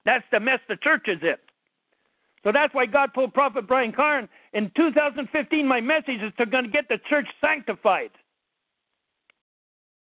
That's 0.04 0.24
the 0.30 0.40
mess 0.40 0.60
the 0.68 0.76
church 0.76 1.08
is 1.08 1.22
in. 1.22 1.36
So 2.44 2.52
that's 2.52 2.74
why 2.74 2.84
God 2.86 3.10
told 3.14 3.32
Prophet 3.32 3.66
Brian 3.66 3.90
Carn 3.90 4.28
in 4.52 4.70
2015, 4.76 5.66
my 5.66 5.80
message 5.80 6.20
is 6.22 6.32
to 6.38 6.46
going 6.46 6.64
to 6.64 6.70
get 6.70 6.88
the 6.88 6.98
church 7.08 7.26
sanctified. 7.40 8.10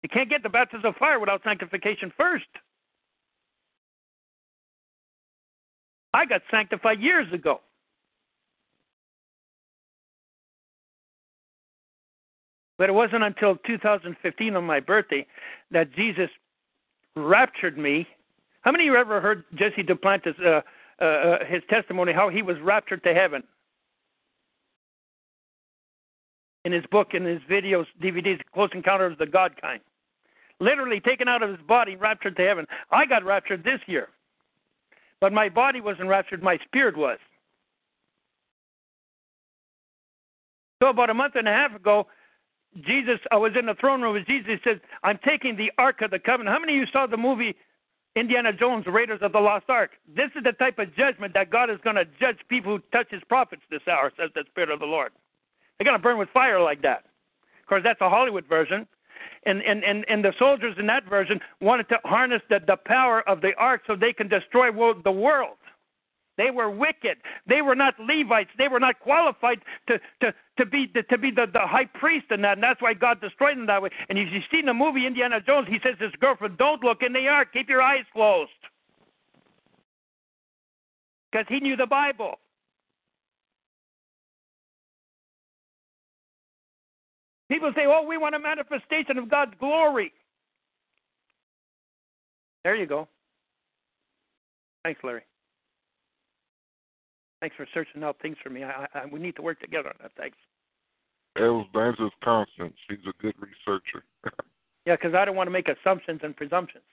You 0.03 0.09
can't 0.09 0.29
get 0.29 0.43
the 0.43 0.49
baptism 0.49 0.85
of 0.85 0.95
fire 0.97 1.19
without 1.19 1.41
sanctification 1.43 2.11
first. 2.17 2.45
I 6.13 6.25
got 6.25 6.41
sanctified 6.51 6.99
years 6.99 7.31
ago. 7.33 7.61
But 12.77 12.89
it 12.89 12.93
wasn't 12.93 13.23
until 13.23 13.55
2015 13.65 14.55
on 14.55 14.63
my 14.63 14.79
birthday 14.79 15.25
that 15.71 15.93
Jesus 15.93 16.29
raptured 17.15 17.77
me. 17.77 18.07
How 18.61 18.71
many 18.71 18.87
of 18.87 18.93
you 18.93 18.99
ever 18.99 19.19
heard 19.19 19.45
Jesse 19.55 19.83
Duplantis, 19.83 20.39
uh, 20.45 20.61
uh, 21.01 21.05
uh, 21.05 21.45
his 21.45 21.61
testimony, 21.69 22.13
how 22.13 22.29
he 22.29 22.41
was 22.41 22.57
raptured 22.59 23.03
to 23.03 23.13
heaven? 23.13 23.43
In 26.65 26.71
his 26.71 26.85
book, 26.91 27.13
in 27.13 27.23
his 27.23 27.41
videos, 27.49 27.85
DVDs, 28.01 28.41
Close 28.53 28.69
Encounters 28.73 29.13
of 29.13 29.19
the 29.19 29.25
God 29.25 29.53
Kind 29.61 29.81
literally 30.59 30.99
taken 30.99 31.27
out 31.27 31.43
of 31.43 31.49
his 31.49 31.59
body, 31.67 31.95
raptured 31.95 32.35
to 32.37 32.41
heaven. 32.43 32.65
I 32.91 33.05
got 33.05 33.23
raptured 33.23 33.63
this 33.63 33.79
year, 33.85 34.09
but 35.21 35.33
my 35.33 35.49
body 35.49 35.81
wasn't 35.81 36.09
raptured, 36.09 36.41
my 36.41 36.57
spirit 36.65 36.97
was. 36.97 37.19
So 40.81 40.89
about 40.89 41.09
a 41.09 41.13
month 41.13 41.35
and 41.35 41.47
a 41.47 41.51
half 41.51 41.75
ago, 41.75 42.07
Jesus, 42.85 43.19
I 43.31 43.37
was 43.37 43.53
in 43.57 43.65
the 43.65 43.73
throne 43.75 44.01
room 44.01 44.13
with 44.13 44.27
Jesus. 44.27 44.47
He 44.47 44.69
says, 44.69 44.79
I'm 45.03 45.17
taking 45.25 45.55
the 45.55 45.71
Ark 45.79 46.01
of 46.01 46.11
the 46.11 46.19
Covenant. 46.19 46.53
How 46.53 46.59
many 46.59 46.73
of 46.73 46.77
you 46.77 46.85
saw 46.91 47.07
the 47.07 47.17
movie 47.17 47.55
Indiana 48.17 48.51
Jones, 48.53 48.85
Raiders 48.87 49.19
of 49.21 49.31
the 49.31 49.39
Lost 49.39 49.65
Ark? 49.69 49.91
This 50.15 50.29
is 50.35 50.43
the 50.43 50.53
type 50.53 50.79
of 50.79 50.95
judgment 50.95 51.33
that 51.33 51.49
God 51.49 51.69
is 51.69 51.77
going 51.83 51.95
to 51.95 52.05
judge 52.19 52.37
people 52.49 52.77
who 52.77 52.83
touch 52.91 53.07
his 53.09 53.21
prophets 53.27 53.61
this 53.69 53.81
hour, 53.87 54.11
says 54.17 54.31
the 54.35 54.43
Spirit 54.49 54.69
of 54.69 54.79
the 54.79 54.85
Lord. 54.85 55.11
They're 55.77 55.85
going 55.85 55.97
to 55.97 56.03
burn 56.03 56.17
with 56.17 56.29
fire 56.29 56.59
like 56.61 56.81
that. 56.81 57.05
Of 57.61 57.67
course, 57.67 57.81
that's 57.83 58.01
a 58.01 58.09
Hollywood 58.09 58.45
version 58.45 58.87
and, 59.45 59.61
and, 59.61 59.83
and, 59.83 60.05
and 60.09 60.23
the 60.23 60.33
soldiers 60.37 60.75
in 60.77 60.87
that 60.87 61.05
version 61.05 61.39
wanted 61.61 61.87
to 61.89 61.99
harness 62.03 62.41
the, 62.49 62.59
the 62.65 62.77
power 62.85 63.27
of 63.27 63.41
the 63.41 63.53
ark 63.57 63.81
so 63.87 63.95
they 63.95 64.13
can 64.13 64.27
destroy 64.27 64.71
world, 64.71 65.03
the 65.03 65.11
world. 65.11 65.57
They 66.37 66.51
were 66.51 66.69
wicked. 66.69 67.17
They 67.47 67.61
were 67.61 67.75
not 67.75 67.95
Levites. 67.99 68.51
They 68.57 68.67
were 68.67 68.79
not 68.79 68.99
qualified 68.99 69.59
to, 69.87 69.99
to, 70.21 70.33
to 70.57 70.65
be, 70.65 70.87
the, 70.93 71.03
to 71.03 71.17
be 71.17 71.31
the, 71.31 71.47
the 71.51 71.61
high 71.61 71.85
priest 71.85 72.27
in 72.29 72.41
that. 72.43 72.53
And 72.53 72.63
that's 72.63 72.81
why 72.81 72.93
God 72.93 73.19
destroyed 73.21 73.57
them 73.57 73.65
that 73.67 73.81
way. 73.81 73.89
And 74.09 74.19
if 74.19 74.31
you 74.31 74.41
see 74.51 74.59
in 74.59 74.67
the 74.67 74.73
movie 74.73 75.07
Indiana 75.07 75.41
Jones, 75.41 75.67
he 75.67 75.79
says 75.83 75.97
to 75.97 76.05
his 76.05 76.13
girlfriend, 76.19 76.57
Don't 76.57 76.83
look 76.83 77.01
in 77.01 77.13
the 77.13 77.27
ark. 77.27 77.49
Keep 77.53 77.69
your 77.69 77.81
eyes 77.81 78.05
closed. 78.13 78.51
Because 81.31 81.45
he 81.49 81.59
knew 81.59 81.75
the 81.75 81.87
Bible. 81.87 82.35
People 87.49 87.71
say, 87.75 87.85
oh, 87.85 88.05
we 88.05 88.17
want 88.17 88.35
a 88.35 88.39
manifestation 88.39 89.17
of 89.17 89.29
God's 89.29 89.53
glory. 89.59 90.11
There 92.63 92.75
you 92.75 92.85
go. 92.85 93.07
Thanks, 94.83 94.99
Larry. 95.03 95.21
Thanks 97.39 97.55
for 97.55 97.67
searching 97.73 98.03
out 98.03 98.17
things 98.21 98.37
for 98.43 98.49
me. 98.49 98.63
I, 98.63 98.87
I, 98.93 99.05
we 99.05 99.19
need 99.19 99.35
to 99.35 99.41
work 99.41 99.59
together 99.59 99.89
on 99.89 99.95
that. 100.01 100.11
Thanks. 100.17 100.37
It 101.35 101.41
was 101.41 101.67
Evangelist 101.73 102.15
Constance. 102.23 102.73
She's 102.89 102.99
a 103.07 103.21
good 103.21 103.35
researcher. 103.39 104.03
yeah, 104.85 104.95
because 104.95 105.13
I 105.13 105.23
don't 105.25 105.35
want 105.35 105.47
to 105.47 105.51
make 105.51 105.67
assumptions 105.67 106.21
and 106.23 106.35
presumptions. 106.35 106.83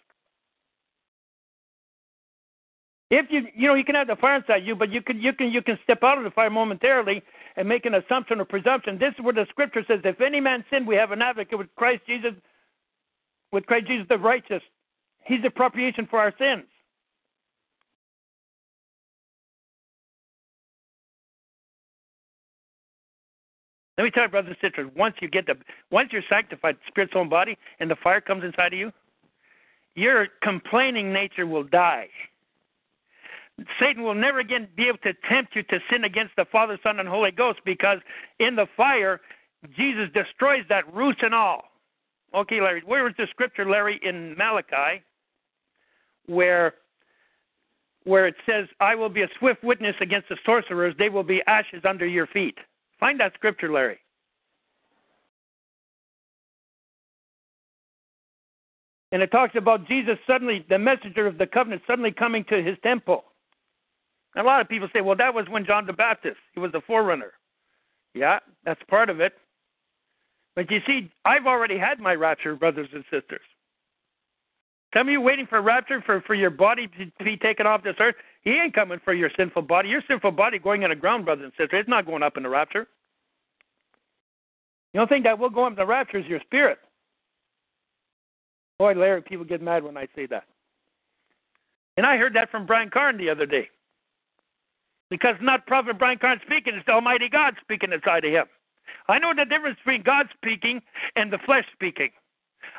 If 3.11 3.27
you 3.31 3.43
you 3.55 3.69
know 3.69 3.75
you 3.75 3.85
can 3.85 3.95
have 3.95 4.09
the 4.09 4.16
fire 4.16 4.37
inside 4.37 4.65
you, 4.65 4.75
but 4.75 4.91
you 4.91 5.01
can 5.01 5.21
you 5.21 5.33
can 5.33 5.51
you 5.51 5.62
can 5.62 5.79
step 5.85 6.03
out 6.03 6.19
of 6.19 6.25
the 6.25 6.31
fire 6.31 6.51
momentarily 6.51 7.23
and 7.57 7.69
make 7.69 7.87
an 7.87 7.95
assumption 7.95 8.41
or 8.41 8.45
presumption. 8.45 8.99
This 8.99 9.15
is 9.16 9.25
where 9.25 9.35
the 9.35 9.47
scripture 9.51 9.85
says, 9.87 10.01
"If 10.05 10.21
any 10.21 10.41
man 10.41 10.65
sin, 10.69 10.85
we 10.85 10.97
have 10.97 11.12
an 11.12 11.23
advocate 11.23 11.59
with 11.59 11.73
Christ 11.77 12.03
Jesus, 12.07 12.33
with 13.53 13.66
Christ 13.66 13.87
Jesus 13.87 14.07
the 14.09 14.19
righteous. 14.19 14.62
He's 15.27 15.43
the 15.43 15.51
propitiation 15.51 16.07
for 16.07 16.19
our 16.19 16.35
sins." 16.39 16.65
Let 23.97 24.05
me 24.05 24.11
tell 24.11 24.25
you, 24.25 24.29
brothers 24.29 24.57
and 24.61 24.71
sisters, 24.71 24.91
once 24.97 25.15
you 25.21 25.29
get 25.29 25.47
the 25.47 25.55
once 25.91 26.11
you're 26.12 26.23
sanctified, 26.29 26.77
spirit, 26.89 27.11
soul, 27.12 27.23
and 27.23 27.31
body, 27.31 27.57
and 27.79 27.91
the 27.91 27.97
fire 27.97 28.21
comes 28.21 28.43
inside 28.45 28.73
of 28.73 28.79
you, 28.79 28.93
your 29.95 30.27
complaining 30.43 31.12
nature 31.12 31.47
will 31.47 31.62
die. 31.62 32.09
Satan 33.79 34.03
will 34.03 34.15
never 34.15 34.41
again 34.41 34.66
be 34.77 34.89
able 34.89 34.99
to 34.99 35.12
tempt 35.29 35.55
you 35.55 35.62
to 35.65 35.79
sin 35.89 36.03
against 36.03 36.35
the 36.37 36.45
Father, 36.45 36.77
Son, 36.83 36.99
and 36.99 37.09
Holy 37.09 37.31
Ghost 37.31 37.61
because 37.65 37.99
in 38.41 38.57
the 38.57 38.66
fire, 38.77 39.21
Jesus 39.77 40.09
destroys 40.12 40.65
that 40.69 40.93
roots 40.93 41.21
and 41.23 41.33
all. 41.33 41.62
Okay, 42.35 42.61
Larry, 42.61 42.83
where 42.85 43.07
is 43.09 43.15
the 43.16 43.29
scripture, 43.31 43.69
Larry, 43.69 44.01
in 44.03 44.37
Malachi, 44.37 45.03
where 46.27 46.75
where 48.03 48.27
it 48.27 48.35
says, 48.45 48.66
I 48.81 48.95
will 48.95 49.09
be 49.09 49.23
a 49.23 49.29
swift 49.39 49.65
witness 49.65 49.95
against 50.01 50.29
the 50.29 50.37
sorcerers, 50.45 50.95
they 50.99 51.09
will 51.09 51.23
be 51.23 51.41
ashes 51.47 51.83
under 51.89 52.07
your 52.07 52.27
feet. 52.27 52.59
Find 53.01 53.21
that 53.21 53.35
scripture, 53.35 53.71
Larry. 53.71 53.99
And 59.12 59.23
it 59.23 59.31
talks 59.31 59.55
about 59.55 59.87
Jesus 59.87 60.19
suddenly, 60.27 60.66
the 60.69 60.79
messenger 60.79 61.27
of 61.27 61.39
the 61.39 61.47
covenant, 61.47 61.83
suddenly 61.87 62.11
coming 62.11 62.45
to 62.49 62.62
his 62.62 62.77
temple. 62.83 63.25
And 64.35 64.45
a 64.45 64.47
lot 64.49 64.61
of 64.61 64.69
people 64.69 64.89
say, 64.93 65.03
well, 65.03 65.16
that 65.16 65.33
was 65.33 65.47
when 65.49 65.65
John 65.65 65.87
the 65.87 65.93
Baptist, 65.93 66.39
he 66.53 66.61
was 66.61 66.73
the 66.73 66.81
forerunner. 66.81 67.33
Yeah, 68.15 68.41
that's 68.65 68.83
part 68.89 69.11
of 69.11 69.21
it. 69.21 69.35
But 70.57 70.71
you 70.71 70.81
see, 70.87 71.11
I've 71.25 71.47
already 71.47 71.79
had 71.79 72.01
my 72.01 72.15
rapture, 72.15 72.57
brothers 72.57 72.89
and 72.93 73.05
sisters. 73.11 73.41
Some 74.95 75.09
of 75.09 75.12
you 75.12 75.21
waiting 75.21 75.47
for 75.47 75.61
rapture 75.61 76.01
for, 76.01 76.21
for 76.21 76.35
your 76.35 76.51
body 76.51 76.89
to 77.19 77.25
be 77.25 77.37
taken 77.37 77.66
off 77.66 77.83
this 77.83 77.97
earth. 77.99 78.15
He 78.43 78.53
ain't 78.53 78.75
coming 78.75 79.01
for 79.05 79.12
your 79.12 79.31
sinful 79.37 79.62
body. 79.62 79.89
Your 79.89 80.03
sinful 80.07 80.31
body 80.31 80.59
going 80.59 80.83
in 80.83 80.91
the 80.91 80.97
ground, 80.97 81.25
brothers 81.25 81.45
and 81.45 81.53
sisters. 81.53 81.81
It's 81.81 81.89
not 81.89 82.07
going 82.07 82.23
up 82.23 82.37
in 82.37 82.45
the 82.45 82.49
rapture. 82.49 82.87
The 84.93 85.01
only 85.01 85.09
thing 85.09 85.23
that 85.25 85.39
will 85.39 85.51
go 85.51 85.65
up 85.65 85.73
in 85.73 85.77
the 85.77 85.87
rapture 85.87 86.19
is 86.19 86.27
your 86.27 86.41
spirit. 86.41 86.79
Boy, 88.79 88.95
Larry, 88.95 89.23
people 89.23 89.45
get 89.45 89.61
mad 89.61 89.83
when 89.83 89.97
I 89.97 90.07
say 90.15 90.27
that. 90.27 90.45
And 91.97 92.07
I 92.07 92.16
heard 92.16 92.35
that 92.35 92.51
from 92.51 92.65
Brian 92.65 92.91
Carn 92.91 93.19
the 93.19 93.31
other 93.31 93.47
day. 93.47 93.69
Because 95.11 95.35
not 95.41 95.66
Prophet 95.66 95.99
Brian 95.99 96.19
Carn 96.19 96.41
speaking, 96.47 96.75
it's 96.75 96.89
Almighty 96.89 97.29
God 97.29 97.55
speaking 97.61 97.93
inside 97.93 98.25
of 98.25 98.33
him. 98.33 98.47
I 99.09 99.19
know 99.19 99.33
the 99.35 99.45
difference 99.45 99.79
between 99.85 100.03
God 100.03 100.29
speaking 100.35 100.81
and 101.16 101.33
the 101.33 101.39
flesh 101.39 101.65
speaking. 101.73 102.11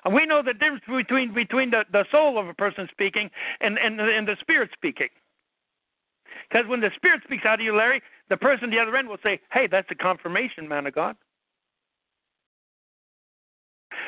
And 0.06 0.14
we 0.14 0.26
know 0.26 0.41
the 0.44 0.53
difference 0.53 0.84
between 0.88 1.34
between 1.34 1.72
the, 1.72 1.84
the 1.91 2.06
soul 2.11 2.38
of 2.40 2.48
a 2.48 2.53
person 2.53 2.88
speaking 2.91 3.30
and, 3.61 3.77
and, 3.80 3.99
and 3.99 4.27
the 4.27 4.38
spirit 4.41 4.69
speaking. 4.73 5.10
Because 6.49 6.68
when 6.68 6.80
the 6.82 6.91
spirit 6.95 7.22
speaks 7.23 7.45
out 7.45 7.60
of 7.60 7.65
you, 7.65 7.76
Larry, 7.76 8.02
the 8.30 8.38
person 8.38 8.65
at 8.65 8.72
the 8.72 8.80
other 8.80 8.95
end 8.95 9.10
will 9.10 9.18
say, 9.23 9.40
Hey, 9.52 9.68
that's 9.69 9.88
a 9.91 9.95
confirmation, 9.95 10.68
man 10.68 10.86
of 10.88 10.95
God. 10.95 11.15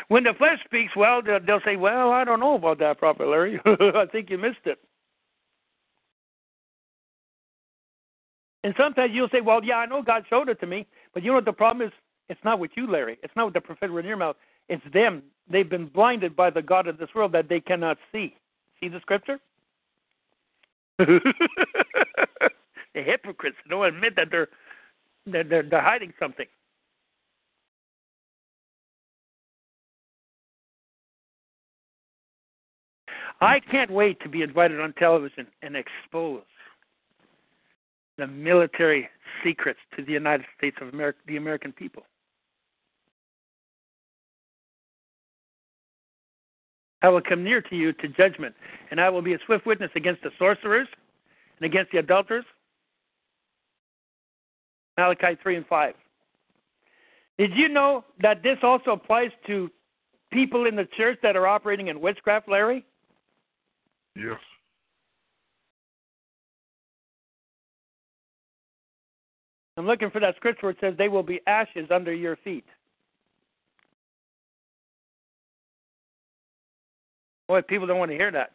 When 0.10 0.24
the 0.24 0.34
flesh 0.38 0.60
speaks, 0.66 0.96
well, 0.96 1.22
they'll, 1.22 1.40
they'll 1.46 1.62
say, 1.66 1.76
Well, 1.76 2.12
I 2.12 2.24
don't 2.24 2.40
know 2.40 2.56
about 2.56 2.80
that, 2.80 3.00
Prophet 3.00 3.28
Larry. 3.28 3.60
I 3.66 4.06
think 4.12 4.30
you 4.30 4.38
missed 4.38 4.66
it. 4.66 4.80
And 8.64 8.74
sometimes 8.78 9.12
you'll 9.14 9.30
say, 9.30 9.42
Well, 9.42 9.64
yeah, 9.64 9.78
I 9.78 9.88
know 9.88 10.04
God 10.04 10.26
showed 10.30 10.50
it 10.50 10.60
to 10.62 10.68
me, 10.68 10.86
but 11.14 11.24
you 11.24 11.30
know 11.30 11.36
what 11.36 11.46
the 11.46 11.54
problem 11.54 11.88
is? 11.88 11.94
It's 12.30 12.40
not 12.44 12.60
with 12.60 12.72
you, 12.76 12.92
Larry. 12.92 13.18
It's 13.24 13.36
not 13.36 13.46
with 13.46 13.54
the 13.56 13.62
prophetic 13.62 13.96
in 13.98 14.06
your 14.06 14.18
mouth. 14.18 14.36
It's 14.70 14.84
them. 14.94 15.24
They've 15.50 15.70
been 15.70 15.88
blinded 15.88 16.36
by 16.36 16.50
the 16.50 16.62
God 16.62 16.88
of 16.88 16.98
this 16.98 17.10
world 17.16 17.32
that 17.32 17.48
they 17.50 17.60
cannot 17.60 17.98
see. 18.12 18.36
See 18.80 18.90
the 18.90 19.00
scripture? 19.02 19.40
the 20.98 21.22
hypocrites 22.94 23.58
don't 23.70 23.86
admit 23.86 24.16
that 24.16 24.30
they're 24.32 24.50
they're, 25.26 25.44
they're, 25.44 25.64
they're 25.64 25.82
hiding 25.82 26.14
something. 26.20 26.46
I 33.40 33.60
can't 33.60 33.92
wait 33.92 34.20
to 34.22 34.30
be 34.30 34.42
invited 34.42 34.80
on 34.80 34.94
television 34.94 35.46
and 35.62 35.76
expose 35.76 36.42
the 38.18 38.26
military 38.26 39.10
secrets 39.44 39.80
to 39.96 40.04
the 40.04 40.12
United 40.12 40.46
States 40.58 40.78
of 40.82 40.92
America, 40.92 41.20
the 41.28 41.38
American 41.38 41.72
people. 41.72 42.04
I 47.08 47.10
will 47.10 47.22
come 47.22 47.42
near 47.42 47.62
to 47.62 47.76
you 47.76 47.94
to 47.94 48.10
judgment, 48.10 48.54
and 48.92 49.00
I 49.00 49.10
will 49.10 49.22
be 49.22 49.34
a 49.34 49.40
swift 49.46 49.66
witness 49.66 49.90
against 49.96 50.24
the 50.24 50.30
sorcerers 50.38 50.90
and 51.58 51.66
against 51.66 51.94
the 51.94 52.00
adulterers. 52.00 52.44
Malachi 54.98 55.38
3 55.42 55.56
and 55.56 55.66
5. 55.68 55.94
Did 57.38 57.52
you 57.56 57.70
know 57.70 58.04
that 58.22 58.44
this 58.44 58.58
also 58.62 58.92
applies 58.92 59.32
to 59.46 59.72
people 60.34 60.66
in 60.66 60.76
the 60.76 60.86
church 60.98 61.18
that 61.24 61.38
are 61.38 61.48
operating 61.48 61.88
in 61.88 62.02
witchcraft, 62.02 62.50
Larry? 62.50 62.84
Yes. 64.14 64.36
I'm 69.78 69.86
looking 69.86 70.10
for 70.12 70.20
that 70.20 70.36
scripture 70.36 70.66
where 70.66 70.72
it 70.72 70.78
says 70.82 70.96
they 70.98 71.08
will 71.08 71.24
be 71.24 71.40
ashes 71.48 71.88
under 71.90 72.14
your 72.14 72.36
feet. 72.36 72.66
Boy, 77.48 77.62
people 77.62 77.88
don't 77.88 78.00
want 78.00 78.12
to 78.12 78.18
hear 78.18 78.32
that. 78.32 78.52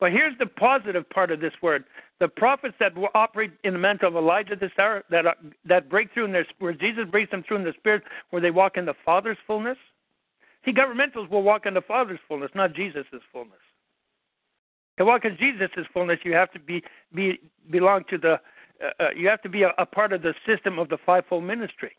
But 0.00 0.12
here's 0.12 0.38
the 0.38 0.46
positive 0.46 1.08
part 1.10 1.30
of 1.30 1.40
this 1.40 1.52
word: 1.60 1.84
the 2.20 2.28
prophets 2.28 2.74
that 2.78 2.92
operate 3.14 3.52
in 3.64 3.72
the 3.72 3.78
mantle 3.78 4.08
of 4.08 4.16
Elijah 4.16 4.56
this 4.56 4.70
hour, 4.78 5.02
that 5.10 5.26
uh, 5.26 5.34
that 5.64 5.88
break 5.88 6.12
through 6.14 6.26
in 6.26 6.32
their 6.32 6.46
where 6.58 6.72
Jesus 6.72 7.04
breaks 7.10 7.30
them 7.30 7.42
through 7.46 7.58
in 7.58 7.64
the 7.64 7.74
spirit, 7.78 8.02
where 8.30 8.40
they 8.40 8.50
walk 8.50 8.76
in 8.76 8.84
the 8.84 8.94
Father's 9.04 9.38
fullness. 9.46 9.78
See, 10.64 10.72
governmentals 10.72 11.28
will 11.30 11.42
walk 11.42 11.66
in 11.66 11.74
the 11.74 11.80
Father's 11.80 12.20
fullness, 12.28 12.50
not 12.54 12.74
Jesus' 12.74 13.06
fullness. 13.32 13.58
To 14.98 15.04
walk 15.04 15.24
in 15.24 15.36
Jesus' 15.38 15.86
fullness, 15.92 16.18
you 16.24 16.34
have 16.34 16.50
to 16.52 16.58
be, 16.58 16.82
be 17.14 17.38
belong 17.70 18.04
to 18.10 18.18
the, 18.18 18.40
uh, 18.84 18.90
uh, 19.00 19.10
you 19.16 19.28
have 19.28 19.40
to 19.42 19.48
be 19.48 19.62
a, 19.62 19.72
a 19.78 19.86
part 19.86 20.12
of 20.12 20.22
the 20.22 20.34
system 20.44 20.78
of 20.78 20.88
the 20.88 20.98
fivefold 21.06 21.44
ministry. 21.44 21.96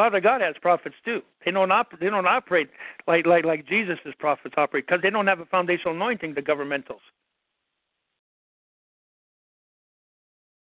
Father 0.00 0.18
God 0.18 0.40
has 0.40 0.54
prophets 0.62 0.94
too. 1.04 1.20
They 1.44 1.50
don't 1.50 1.70
operate. 1.70 2.00
They 2.00 2.08
don't 2.08 2.26
operate 2.26 2.70
like 3.06 3.26
like 3.26 3.44
like 3.44 3.68
Jesus' 3.68 3.98
prophets 4.18 4.54
operate 4.56 4.86
because 4.86 5.02
they 5.02 5.10
don't 5.10 5.26
have 5.26 5.40
a 5.40 5.44
foundational 5.44 5.94
anointing. 5.94 6.32
The 6.32 6.40
governmentals. 6.40 7.04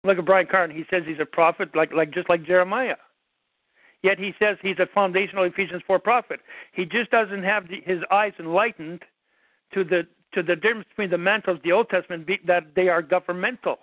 Look 0.04 0.18
at 0.18 0.26
Brian 0.26 0.48
Carn. 0.48 0.72
He 0.72 0.86
says 0.90 1.04
he's 1.06 1.20
a 1.22 1.26
prophet, 1.26 1.70
like 1.76 1.94
like 1.94 2.10
just 2.16 2.28
like 2.30 2.48
Jeremiah. 2.48 2.96
Yet 4.02 4.18
he 4.18 4.34
says 4.40 4.58
he's 4.64 4.80
a 4.80 4.88
foundational 4.92 5.44
Ephesians 5.44 5.84
four 5.86 6.00
prophet. 6.00 6.40
He 6.74 6.86
just 6.86 7.12
doesn't 7.12 7.44
have 7.44 7.68
the, 7.68 7.82
his 7.86 8.00
eyes 8.10 8.34
enlightened 8.40 9.04
to 9.72 9.84
the 9.84 10.08
to 10.34 10.42
the 10.42 10.56
difference 10.56 10.88
between 10.90 11.12
the 11.12 11.20
mantles 11.20 11.58
of 11.58 11.64
the 11.64 11.74
Old 11.74 11.90
Testament 11.90 12.28
that 12.48 12.74
they 12.76 12.90
are 12.90 13.04
governmental. 13.04 13.78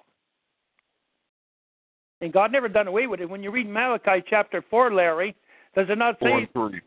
And 2.21 2.33
God 2.33 2.51
never 2.51 2.69
done 2.69 2.89
away 2.89 3.07
with 3.07 3.21
it. 3.21 3.31
When 3.31 3.45
you 3.45 3.53
read 3.53 3.69
Malachi 3.69 4.25
chapter 4.29 4.65
four, 4.69 4.93
Larry, 4.93 5.37
does 5.75 5.87
it 5.89 5.99
not 5.99 6.19
Four 6.19 6.29
say? 6.29 6.35
and 6.35 6.53
three. 6.53 6.81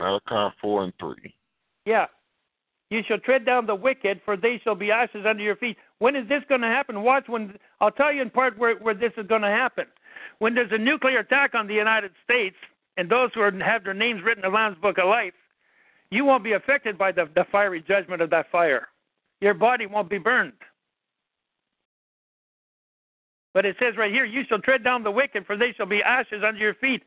Malachi 0.00 0.56
four 0.60 0.84
and 0.84 0.92
three. 0.98 1.34
Yeah. 1.86 2.06
You 2.90 3.00
shall 3.06 3.18
tread 3.18 3.44
down 3.44 3.66
the 3.66 3.74
wicked, 3.74 4.20
for 4.24 4.36
they 4.36 4.60
shall 4.62 4.74
be 4.74 4.90
ashes 4.90 5.24
under 5.28 5.42
your 5.42 5.56
feet. 5.56 5.76
When 5.98 6.14
is 6.14 6.28
this 6.28 6.42
going 6.48 6.60
to 6.60 6.68
happen? 6.68 7.02
Watch 7.02 7.24
when 7.28 7.56
I'll 7.80 7.90
tell 7.90 8.12
you 8.12 8.22
in 8.22 8.30
part 8.30 8.58
where 8.58 8.76
where 8.76 8.94
this 8.94 9.12
is 9.16 9.26
going 9.26 9.42
to 9.42 9.48
happen. 9.48 9.86
When 10.38 10.54
there's 10.54 10.72
a 10.72 10.78
nuclear 10.78 11.20
attack 11.20 11.54
on 11.54 11.66
the 11.66 11.74
United 11.74 12.12
States, 12.24 12.56
and 12.96 13.08
those 13.10 13.30
who 13.34 13.40
are, 13.40 13.52
have 13.64 13.84
their 13.84 13.94
names 13.94 14.22
written 14.24 14.44
in 14.44 14.50
the 14.50 14.56
Lamb's 14.56 14.78
Book 14.80 14.98
of 14.98 15.06
Life, 15.06 15.34
you 16.10 16.24
won't 16.24 16.44
be 16.44 16.52
affected 16.52 16.96
by 16.96 17.12
the, 17.12 17.28
the 17.34 17.44
fiery 17.50 17.82
judgment 17.86 18.22
of 18.22 18.30
that 18.30 18.50
fire. 18.50 18.88
Your 19.40 19.54
body 19.54 19.86
won't 19.86 20.10
be 20.10 20.18
burned. 20.18 20.52
But 23.52 23.64
it 23.64 23.76
says 23.78 23.94
right 23.96 24.12
here, 24.12 24.24
you 24.24 24.42
shall 24.48 24.58
tread 24.58 24.82
down 24.82 25.02
the 25.04 25.10
wicked, 25.10 25.46
for 25.46 25.56
they 25.56 25.72
shall 25.76 25.86
be 25.86 26.02
ashes 26.02 26.42
under 26.46 26.60
your 26.60 26.74
feet. 26.74 27.02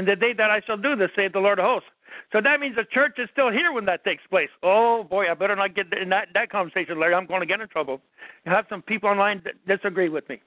In 0.00 0.06
the 0.06 0.16
day 0.16 0.32
that 0.32 0.50
I 0.50 0.62
shall 0.66 0.78
do 0.78 0.96
this, 0.96 1.10
saith 1.14 1.34
the 1.34 1.40
Lord 1.40 1.58
of 1.58 1.66
hosts. 1.66 1.90
So 2.32 2.40
that 2.40 2.58
means 2.58 2.74
the 2.74 2.84
church 2.90 3.18
is 3.18 3.28
still 3.34 3.50
here 3.50 3.70
when 3.70 3.84
that 3.84 4.02
takes 4.02 4.22
place. 4.30 4.48
Oh 4.62 5.04
boy, 5.04 5.30
I 5.30 5.34
better 5.34 5.54
not 5.54 5.74
get 5.74 5.92
in 5.92 6.08
that, 6.08 6.28
that 6.32 6.48
conversation, 6.48 6.98
Larry. 6.98 7.12
I'm 7.12 7.26
going 7.26 7.40
to 7.40 7.46
get 7.46 7.60
in 7.60 7.68
trouble. 7.68 8.00
You 8.46 8.52
have 8.52 8.64
some 8.70 8.80
people 8.80 9.10
online 9.10 9.42
that 9.44 9.56
disagree 9.66 10.08
with 10.08 10.26
me. 10.30 10.40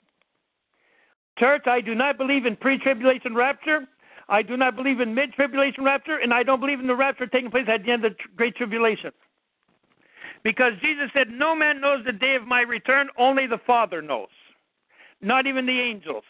Church, 1.38 1.68
I 1.68 1.82
do 1.82 1.94
not 1.94 2.18
believe 2.18 2.48
in 2.48 2.56
pre-tribulation 2.56 3.36
rapture. 3.36 3.82
I 4.28 4.42
do 4.42 4.58
not 4.58 4.76
believe 4.76 5.00
in 5.02 5.14
mid 5.14 5.34
tribulation 5.34 5.84
rapture, 5.84 6.18
and 6.18 6.34
I 6.34 6.42
don't 6.42 6.60
believe 6.60 6.80
in 6.80 6.88
the 6.88 6.96
rapture 6.96 7.28
taking 7.28 7.52
place 7.52 7.68
at 7.68 7.84
the 7.86 7.92
end 7.92 8.06
of 8.06 8.14
the 8.14 8.18
Great 8.36 8.56
Tribulation. 8.56 9.12
Because 10.44 10.74
Jesus 10.82 11.12
said, 11.14 11.28
No 11.30 11.56
man 11.56 11.80
knows 11.80 12.04
the 12.08 12.12
day 12.12 12.34
of 12.34 12.48
my 12.48 12.62
return, 12.62 13.08
only 13.20 13.46
the 13.46 13.60
Father 13.68 14.02
knows. 14.02 14.34
Not 15.22 15.46
even 15.46 15.68
the 15.68 15.80
angels. 15.80 16.24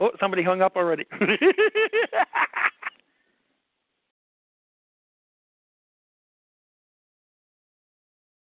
Oh, 0.00 0.10
somebody 0.18 0.42
hung 0.42 0.62
up 0.62 0.76
already. 0.76 1.04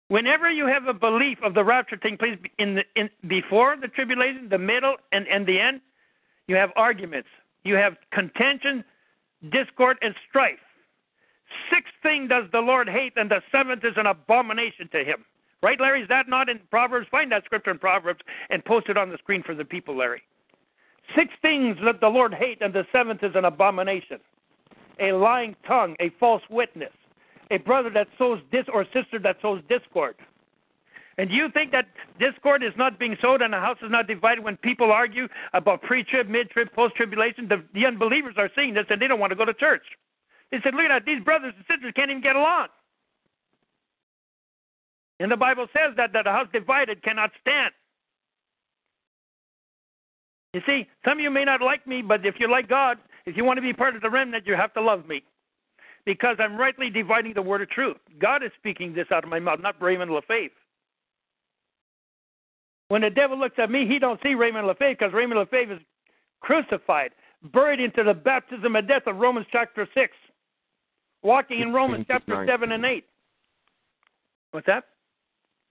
Whenever 0.10 0.50
you 0.50 0.68
have 0.68 0.86
a 0.88 0.94
belief 0.94 1.40
of 1.44 1.54
the 1.54 1.64
rapture 1.64 1.98
taking 1.98 2.18
place 2.18 2.38
in 2.60 2.76
the, 2.76 2.84
in, 2.96 3.10
before 3.28 3.76
the 3.76 3.90
tribulation, 3.90 4.48
the 4.50 4.58
middle, 4.58 4.96
and, 5.12 5.28
and 5.28 5.46
the 5.46 5.60
end, 5.60 5.82
you 6.48 6.56
have 6.56 6.70
arguments. 6.78 7.28
You 7.66 7.76
have 7.76 7.98
contention, 8.12 8.86
discord, 9.52 9.98
and 10.02 10.16
strife. 10.30 10.60
Sixth 11.74 11.92
thing 12.04 12.28
does 12.30 12.46
the 12.54 12.60
Lord 12.60 12.88
hate, 12.88 13.14
and 13.18 13.30
the 13.30 13.42
seventh 13.52 13.84
is 13.84 13.94
an 13.98 14.06
abomination 14.06 14.88
to 14.94 15.04
him. 15.04 15.26
Right, 15.62 15.80
Larry? 15.80 16.04
Is 16.04 16.08
that 16.10 16.30
not 16.30 16.48
in 16.50 16.60
Proverbs? 16.70 17.08
Find 17.10 17.32
that 17.32 17.44
scripture 17.44 17.72
in 17.72 17.80
Proverbs 17.80 18.22
and 18.50 18.64
post 18.64 18.88
it 18.90 18.98
on 18.98 19.10
the 19.10 19.18
screen 19.18 19.44
for 19.44 19.56
the 19.56 19.66
people, 19.66 19.98
Larry. 19.98 20.22
Six 21.16 21.34
things 21.42 21.78
that 21.86 22.02
the 22.02 22.10
Lord 22.10 22.34
hate, 22.34 22.62
and 22.62 22.74
the 22.74 22.86
seventh 22.92 23.24
is 23.24 23.32
an 23.36 23.46
abomination 23.46 24.20
a 25.00 25.12
lying 25.12 25.56
tongue, 25.68 25.96
a 26.00 26.10
false 26.20 26.42
witness, 26.50 26.94
a 27.52 27.58
brother 27.58 27.90
that 27.90 28.08
sows 28.18 28.40
dis 28.52 28.66
or 28.74 28.86
sister 28.86 29.20
that 29.20 29.38
sows 29.42 29.62
discord. 29.70 30.16
And 31.20 31.32
you 31.32 31.50
think 31.50 31.72
that 31.72 31.88
discord 32.20 32.62
is 32.62 32.74
not 32.78 33.00
being 33.00 33.18
sowed 33.22 33.42
and 33.42 33.52
the 33.52 33.60
house 33.60 33.78
is 33.82 33.90
not 33.90 34.08
divided 34.08 34.44
when 34.44 34.56
people 34.58 34.92
argue 34.92 35.28
about 35.54 35.82
pre-trib, 35.82 36.28
mid-trib, 36.28 36.72
post-tribulation? 36.74 37.48
The, 37.48 37.64
the 37.74 37.88
unbelievers 37.88 38.36
are 38.38 38.52
seeing 38.56 38.76
this 38.76 38.86
and 38.90 39.02
they 39.02 39.08
don't 39.08 39.20
want 39.20 39.32
to 39.32 39.36
go 39.36 39.46
to 39.46 39.54
church. 39.54 39.82
They 40.52 40.60
said, 40.64 40.76
look 40.76 40.84
at 40.84 40.90
that, 40.90 41.06
these 41.06 41.24
brothers 41.24 41.54
and 41.56 41.66
sisters 41.68 41.92
can't 41.96 42.12
even 42.12 42.22
get 42.22 42.36
along. 42.36 42.68
And 45.20 45.32
the 45.32 45.38
Bible 45.38 45.66
says 45.74 45.96
that, 45.98 46.14
that 46.14 46.28
a 46.28 46.32
house 46.32 46.48
divided 46.54 47.02
cannot 47.02 47.32
stand. 47.42 47.74
You 50.58 50.64
see, 50.66 50.88
some 51.06 51.20
of 51.20 51.24
you 51.24 51.30
may 51.30 51.46
not 51.46 51.62
like 51.62 51.86
me, 51.86 52.02
but 52.02 52.26
if 52.26 52.40
you 52.40 52.50
like 52.50 52.68
God, 52.68 52.98
if 53.28 53.38
you 53.38 53.46
want 53.46 53.58
to 53.58 53.62
be 53.62 53.74
part 53.74 53.96
of 53.96 54.02
the 54.02 54.10
remnant, 54.10 54.48
you 54.48 54.56
have 54.56 54.74
to 54.74 54.82
love 54.82 55.08
me. 55.08 55.22
Because 56.04 56.38
I'm 56.40 56.58
rightly 56.58 56.90
dividing 56.90 57.34
the 57.36 57.44
word 57.44 57.62
of 57.62 57.70
truth. 57.70 57.98
God 58.20 58.42
is 58.42 58.50
speaking 58.58 58.92
this 58.92 59.06
out 59.14 59.24
of 59.24 59.30
my 59.30 59.40
mouth, 59.40 59.60
not 59.62 59.80
Raymond 59.80 60.10
LaFave. 60.10 60.50
When 62.88 63.04
the 63.04 63.12
devil 63.12 63.38
looks 63.38 63.60
at 63.60 63.70
me, 63.70 63.86
he 63.88 64.00
don't 64.00 64.20
see 64.24 64.34
Raymond 64.34 64.68
LaFave 64.68 64.98
because 64.98 65.14
Raymond 65.14 65.48
LaFave 65.48 65.74
is 65.74 65.80
crucified, 66.40 67.12
buried 67.54 67.80
into 67.80 68.04
the 68.04 68.16
baptism 68.16 68.76
of 68.76 68.88
death 68.88 69.04
of 69.06 69.18
Romans 69.18 69.46
chapter 69.52 69.88
6, 69.94 70.12
walking 71.22 71.60
in 71.60 71.72
Romans 71.72 72.06
chapter 72.08 72.48
7 72.48 72.72
and 72.72 72.84
8. 72.84 73.06
What's 74.54 74.66
that? 74.66 74.86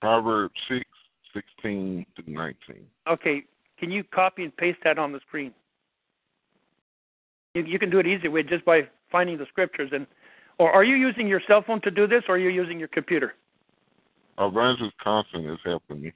Proverbs 0.01 0.55
6, 0.69 0.85
16 1.35 2.07
to 2.15 2.31
19. 2.31 2.57
Okay, 3.11 3.43
can 3.79 3.91
you 3.91 4.05
copy 4.05 4.45
and 4.45 4.57
paste 4.57 4.79
that 4.85 4.99
on 4.99 5.13
the 5.13 5.21
screen? 5.27 5.53
You, 7.55 7.65
you 7.65 7.79
can 7.79 7.91
do 7.91 7.99
it 7.99 8.07
easy 8.07 8.29
way 8.29 8.43
just 8.43 8.65
by 8.65 8.83
finding 9.11 9.39
the 9.39 9.47
scriptures. 9.47 9.91
And 9.93 10.07
or 10.59 10.71
are 10.73 10.85
you 10.85 10.97
using 10.97 11.27
your 11.27 11.41
cell 11.47 11.63
phone 11.67 11.81
to 11.83 11.91
do 11.91 12.07
this, 12.07 12.23
or 12.29 12.37
are 12.37 12.39
you 12.39 12.49
using 12.49 12.79
your 12.79 12.89
computer? 12.89 13.35
Evangelist 14.39 14.97
Constance 15.03 15.47
is 15.47 15.59
helping 15.65 16.03
me. 16.03 16.13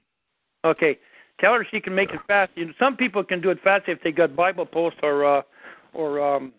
Okay, 0.65 0.99
tell 1.39 1.53
her 1.53 1.65
she 1.69 1.79
can 1.79 1.95
make 1.95 2.11
it 2.11 2.19
fast. 2.27 2.51
You 2.55 2.67
know, 2.67 2.73
some 2.79 2.95
people 2.95 3.23
can 3.23 3.41
do 3.41 3.49
it 3.49 3.59
fast 3.63 3.85
if 3.87 4.01
they 4.03 4.11
got 4.11 4.35
Bible 4.35 4.65
Post 4.65 4.97
or 5.03 5.25
uh, 5.25 5.41
or 5.93 6.21
um, 6.21 6.53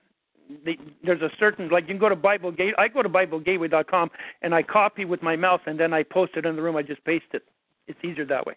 they, 0.64 0.78
there's 1.04 1.22
a 1.22 1.30
certain 1.38 1.68
like 1.68 1.84
you 1.84 1.88
can 1.88 1.98
go 1.98 2.08
to 2.08 2.16
Bible 2.16 2.50
Gate. 2.52 2.74
I 2.78 2.88
go 2.88 3.02
to 3.02 3.08
BibleGateway.com 3.08 4.10
and 4.42 4.54
I 4.54 4.62
copy 4.62 5.04
with 5.04 5.22
my 5.22 5.36
mouse 5.36 5.60
and 5.66 5.78
then 5.78 5.92
I 5.92 6.02
post 6.02 6.32
it 6.36 6.44
in 6.44 6.56
the 6.56 6.62
room. 6.62 6.76
I 6.76 6.82
just 6.82 7.04
paste 7.04 7.26
it. 7.32 7.44
It's 7.86 7.98
easier 8.04 8.24
that 8.26 8.46
way. 8.46 8.54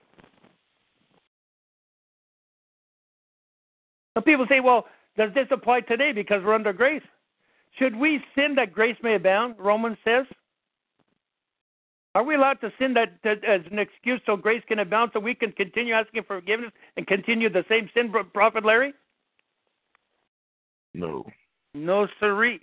Some 4.16 4.24
people 4.24 4.46
say, 4.50 4.62
well, 4.62 4.86
does 5.18 5.32
this 5.34 5.48
apply 5.52 5.82
today 5.82 6.12
because 6.12 6.42
we're 6.44 6.56
under 6.56 6.74
grace? 6.74 7.04
Should 7.78 7.96
we 7.96 8.22
sin 8.34 8.56
that 8.56 8.74
grace 8.74 8.96
may 9.04 9.16
abound? 9.16 9.56
Romans 9.60 9.98
says. 10.04 10.26
Are 12.16 12.24
we 12.24 12.36
allowed 12.36 12.62
to 12.62 12.72
sin 12.80 12.94
that, 12.94 13.10
that 13.26 13.44
as 13.44 13.60
an 13.70 13.78
excuse 13.78 14.22
so 14.26 14.38
grace 14.38 14.64
can 14.70 14.80
abound 14.80 15.12
so 15.14 15.20
we 15.20 15.36
can 15.36 15.52
continue 15.52 15.94
asking 15.94 16.24
for 16.24 16.40
forgiveness 16.40 16.72
and 16.96 17.06
continue 17.06 17.50
the 17.50 17.66
same 17.68 17.90
sin, 17.94 18.14
Prophet 18.34 18.64
Larry? 18.64 18.94
No. 20.94 21.26
No, 21.74 22.08
siree. 22.22 22.62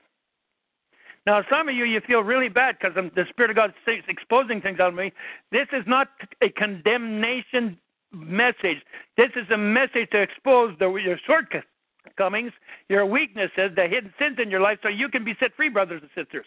Now, 1.27 1.43
some 1.51 1.69
of 1.69 1.75
you, 1.75 1.85
you 1.85 2.01
feel 2.01 2.21
really 2.21 2.49
bad 2.49 2.77
because 2.81 2.97
the 3.15 3.25
Spirit 3.29 3.51
of 3.51 3.57
God 3.57 3.75
is 3.87 4.03
exposing 4.09 4.63
things 4.63 4.81
on 4.81 4.95
me. 4.95 5.13
This 5.53 5.69
is 5.73 5.85
not 5.87 6.09
a 6.43 6.49
condemnation 6.49 7.79
message. 8.13 8.79
This 9.17 9.31
is 9.37 9.49
a 9.53 9.57
message 9.57 10.11
to 10.13 10.21
expose 10.21 10.77
the, 10.79 10.93
your 10.95 11.19
shortcomings, 11.27 12.53
your 12.89 13.07
weaknesses, 13.07 13.71
the 13.77 13.87
hidden 13.89 14.13
sins 14.19 14.39
in 14.43 14.51
your 14.51 14.61
life, 14.61 14.79
so 14.83 14.89
you 14.89 15.09
can 15.09 15.25
be 15.25 15.35
set 15.41 15.55
free, 15.57 15.69
brothers 15.69 16.03
and 16.03 16.11
sisters. 16.15 16.47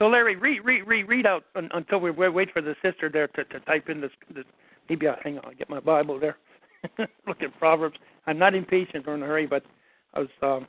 So 0.00 0.08
Larry, 0.08 0.36
read 0.36 0.64
read 0.64 0.86
read 0.86 1.08
read 1.08 1.24
out 1.24 1.44
until 1.54 1.98
we 1.98 2.10
wait 2.10 2.52
for 2.52 2.60
the 2.60 2.74
sister 2.82 3.08
there 3.08 3.28
to, 3.28 3.44
to 3.44 3.60
type 3.60 3.88
in 3.88 4.00
this. 4.00 4.10
this 4.34 4.44
maybe 4.88 5.08
I'll 5.08 5.16
hang 5.22 5.38
on. 5.38 5.46
I'll 5.46 5.54
get 5.54 5.70
my 5.70 5.80
Bible 5.80 6.18
there. 6.18 6.36
Look 7.26 7.42
at 7.42 7.56
Proverbs. 7.58 7.96
I'm 8.26 8.38
not 8.38 8.54
impatient 8.54 9.06
or 9.06 9.14
in 9.14 9.22
a 9.22 9.26
hurry, 9.26 9.46
but 9.46 9.62
I 10.12 10.20
was 10.20 10.28
um, 10.42 10.66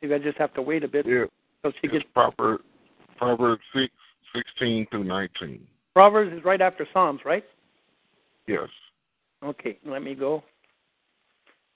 maybe 0.00 0.14
I 0.14 0.18
just 0.18 0.38
have 0.38 0.54
to 0.54 0.62
wait 0.62 0.82
a 0.82 0.88
bit. 0.88 1.06
Yeah. 1.06 1.26
So 1.62 1.70
she 1.80 1.88
gets 1.88 2.04
Proverbs 2.14 2.64
Proverbs 3.16 3.62
six 3.74 3.92
sixteen 4.34 4.86
through 4.90 5.04
nineteen. 5.04 5.66
Proverbs 5.94 6.32
is 6.32 6.44
right 6.44 6.60
after 6.60 6.86
Psalms, 6.92 7.20
right? 7.24 7.44
Yes. 8.46 8.68
Okay, 9.44 9.78
let 9.86 10.02
me 10.02 10.14
go. 10.14 10.42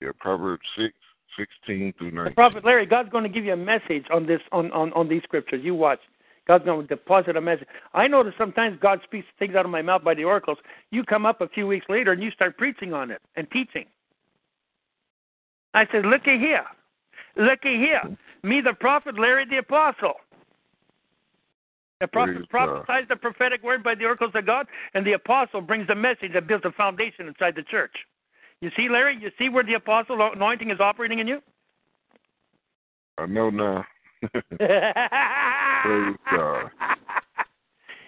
Yeah, 0.01 0.11
Proverbs 0.19 0.63
six 0.77 0.95
sixteen 1.39 1.93
through 1.99 2.13
nineteen. 2.13 2.35
Prophet 2.35 2.65
Larry, 2.65 2.87
God's 2.87 3.11
going 3.11 3.25
to 3.25 3.31
give 3.31 3.45
you 3.45 3.53
a 3.53 3.57
message 3.57 4.05
on 4.13 4.27
this 4.27 4.41
on 4.53 4.71
on 4.73 4.93
on 4.93 5.09
these 5.09 5.23
scriptures. 5.23 5.61
You 5.63 5.75
watch. 5.75 6.01
God's 6.49 6.65
going 6.65 6.81
to 6.81 6.87
deposit 6.87 7.37
a 7.37 7.41
message. 7.41 7.69
I 7.95 8.09
notice 8.09 8.35
sometimes 8.37 8.77
God 8.81 9.01
speaks 9.05 9.27
things 9.39 9.55
out 9.55 9.65
of 9.65 9.71
my 9.71 9.83
mouth 9.83 10.03
by 10.03 10.15
the 10.15 10.25
oracles. 10.25 10.59
You 10.91 11.05
come 11.05 11.25
up 11.25 11.41
a 11.43 11.49
few 11.49 11.67
weeks 11.67 11.87
later 11.89 12.11
and 12.11 12.23
you 12.23 12.31
start 12.33 12.57
preaching 12.57 12.93
on 12.93 13.13
it 13.13 13.21
and 13.37 13.49
teaching. 13.53 13.85
I 15.75 15.87
said, 15.93 16.05
looky 16.07 16.39
here. 16.39 16.65
Looky 17.37 17.77
here. 17.77 18.01
Me, 18.43 18.61
the 18.61 18.73
prophet, 18.73 19.17
Larry 19.17 19.45
the 19.49 19.59
apostle. 19.59 20.15
The 22.01 22.09
prophet 22.09 22.49
prophesies 22.49 23.05
the 23.09 23.17
prophetic 23.17 23.63
word 23.63 23.83
by 23.85 23.95
the 23.95 24.05
oracles 24.05 24.33
of 24.35 24.47
God, 24.47 24.67
and 24.95 25.07
the 25.07 25.13
apostle 25.13 25.61
brings 25.61 25.87
the 25.87 25.95
message 25.95 26.33
that 26.33 26.47
builds 26.47 26.65
a 26.65 26.73
foundation 26.73 27.29
inside 27.29 27.55
the 27.55 27.63
church. 27.63 27.95
You 28.63 28.71
see, 28.77 28.89
Larry, 28.91 29.19
you 29.21 29.31
see 29.39 29.49
where 29.49 29.65
the 29.65 29.75
apostle 29.75 30.19
anointing 30.33 30.71
is 30.71 30.81
operating 30.81 31.19
in 31.19 31.29
you? 31.29 31.41
I 33.19 33.27
know 33.27 33.51
now. 33.51 33.85
Praise 34.59 36.17
God. 36.31 36.71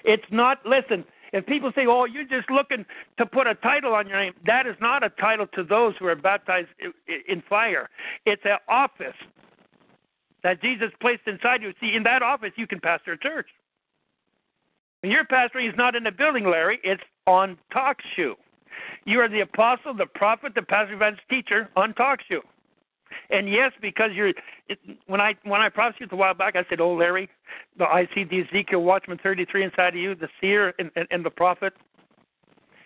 It's 0.05 0.25
not, 0.31 0.65
listen, 0.67 1.05
if 1.33 1.47
people 1.47 1.71
say, 1.75 1.87
oh, 1.87 2.07
you're 2.07 2.25
just 2.25 2.51
looking 2.51 2.85
to 3.19 3.27
put 3.27 3.47
a 3.47 3.55
title 3.57 3.95
on 3.95 4.09
your 4.09 4.19
name, 4.19 4.35
that 4.47 4.67
is 4.67 4.77
not 4.81 5.05
a 5.05 5.11
title 5.11 5.47
to 5.55 5.65
those 5.65 5.95
who 5.99 6.07
are 6.07 6.17
baptized 6.17 6.69
in 7.29 7.43
fire. 7.49 7.89
It's 8.27 8.43
an 8.45 8.59
office 8.69 9.17
that 10.43 10.61
Jesus 10.63 10.91
placed 11.01 11.23
inside 11.27 11.63
you. 11.63 11.73
See, 11.81 11.95
in 11.95 12.03
that 12.03 12.23
office, 12.23 12.53
you 12.57 12.67
can 12.67 12.81
pastor 12.81 13.13
a 13.13 13.19
church. 13.19 13.49
You're 15.03 15.25
pastoring, 15.25 15.69
it's 15.69 15.77
not 15.77 15.97
in 15.97 16.05
the 16.05 16.13
building, 16.13 16.45
Larry, 16.45 16.79
it's 16.85 17.03
on 17.27 17.59
TalkShoe. 17.75 18.35
You 19.05 19.21
are 19.21 19.29
the 19.29 19.41
apostle, 19.41 19.95
the 19.95 20.07
prophet, 20.07 20.55
the 20.55 20.63
pastor, 20.63 20.95
evangelist, 20.95 21.29
teacher 21.29 21.69
on 21.77 21.93
TalkShoe. 21.95 22.41
And 23.31 23.49
yes, 23.49 23.73
because 23.81 24.11
you're 24.15 24.29
it, 24.69 24.79
when 25.07 25.21
I 25.21 25.35
when 25.45 25.61
I 25.61 25.69
prophesied 25.69 26.13
a 26.13 26.17
while 26.17 26.35
back, 26.35 26.57
I 26.57 26.65
said, 26.69 26.81
"Oh, 26.81 26.95
Larry, 26.95 27.29
the, 27.77 27.85
I 27.85 28.09
see 28.15 28.25
the 28.25 28.41
Ezekiel 28.41 28.83
Watchman 28.83 29.19
33 29.23 29.65
inside 29.65 29.89
of 29.89 30.01
you, 30.01 30.15
the 30.15 30.29
seer 30.41 30.73
and, 30.79 30.91
and, 30.97 31.07
and 31.11 31.25
the 31.25 31.31
prophet, 31.31 31.75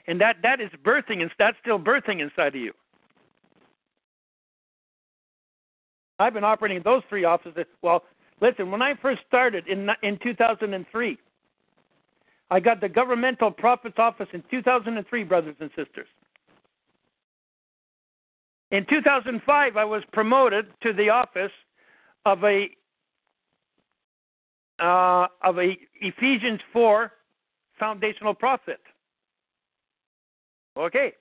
and 0.08 0.20
that 0.20 0.36
that 0.42 0.60
is 0.60 0.70
birthing, 0.84 1.22
and 1.22 1.30
that's 1.38 1.56
still 1.60 1.78
birthing 1.78 2.20
inside 2.20 2.48
of 2.48 2.56
you." 2.56 2.72
I've 6.18 6.34
been 6.34 6.44
operating 6.44 6.82
those 6.82 7.02
three 7.08 7.24
offices. 7.24 7.66
Well, 7.82 8.02
listen, 8.40 8.70
when 8.70 8.82
I 8.82 8.94
first 9.00 9.20
started 9.28 9.68
in 9.68 9.88
in 10.02 10.18
2003, 10.22 11.18
I 12.50 12.60
got 12.60 12.80
the 12.80 12.88
governmental 12.88 13.50
prophet's 13.50 13.98
office 13.98 14.28
in 14.32 14.42
2003, 14.50 15.24
brothers 15.24 15.56
and 15.60 15.70
sisters. 15.76 16.06
In 18.70 18.84
2005, 18.88 19.76
I 19.76 19.84
was 19.84 20.02
promoted 20.12 20.66
to 20.82 20.92
the 20.92 21.10
office 21.10 21.52
of 22.24 22.42
a 22.44 22.68
uh, 24.78 25.26
of 25.42 25.58
a 25.58 25.74
Ephesians 26.02 26.60
4 26.72 27.10
foundational 27.78 28.34
prophet. 28.34 28.80
Okay, 30.76 31.12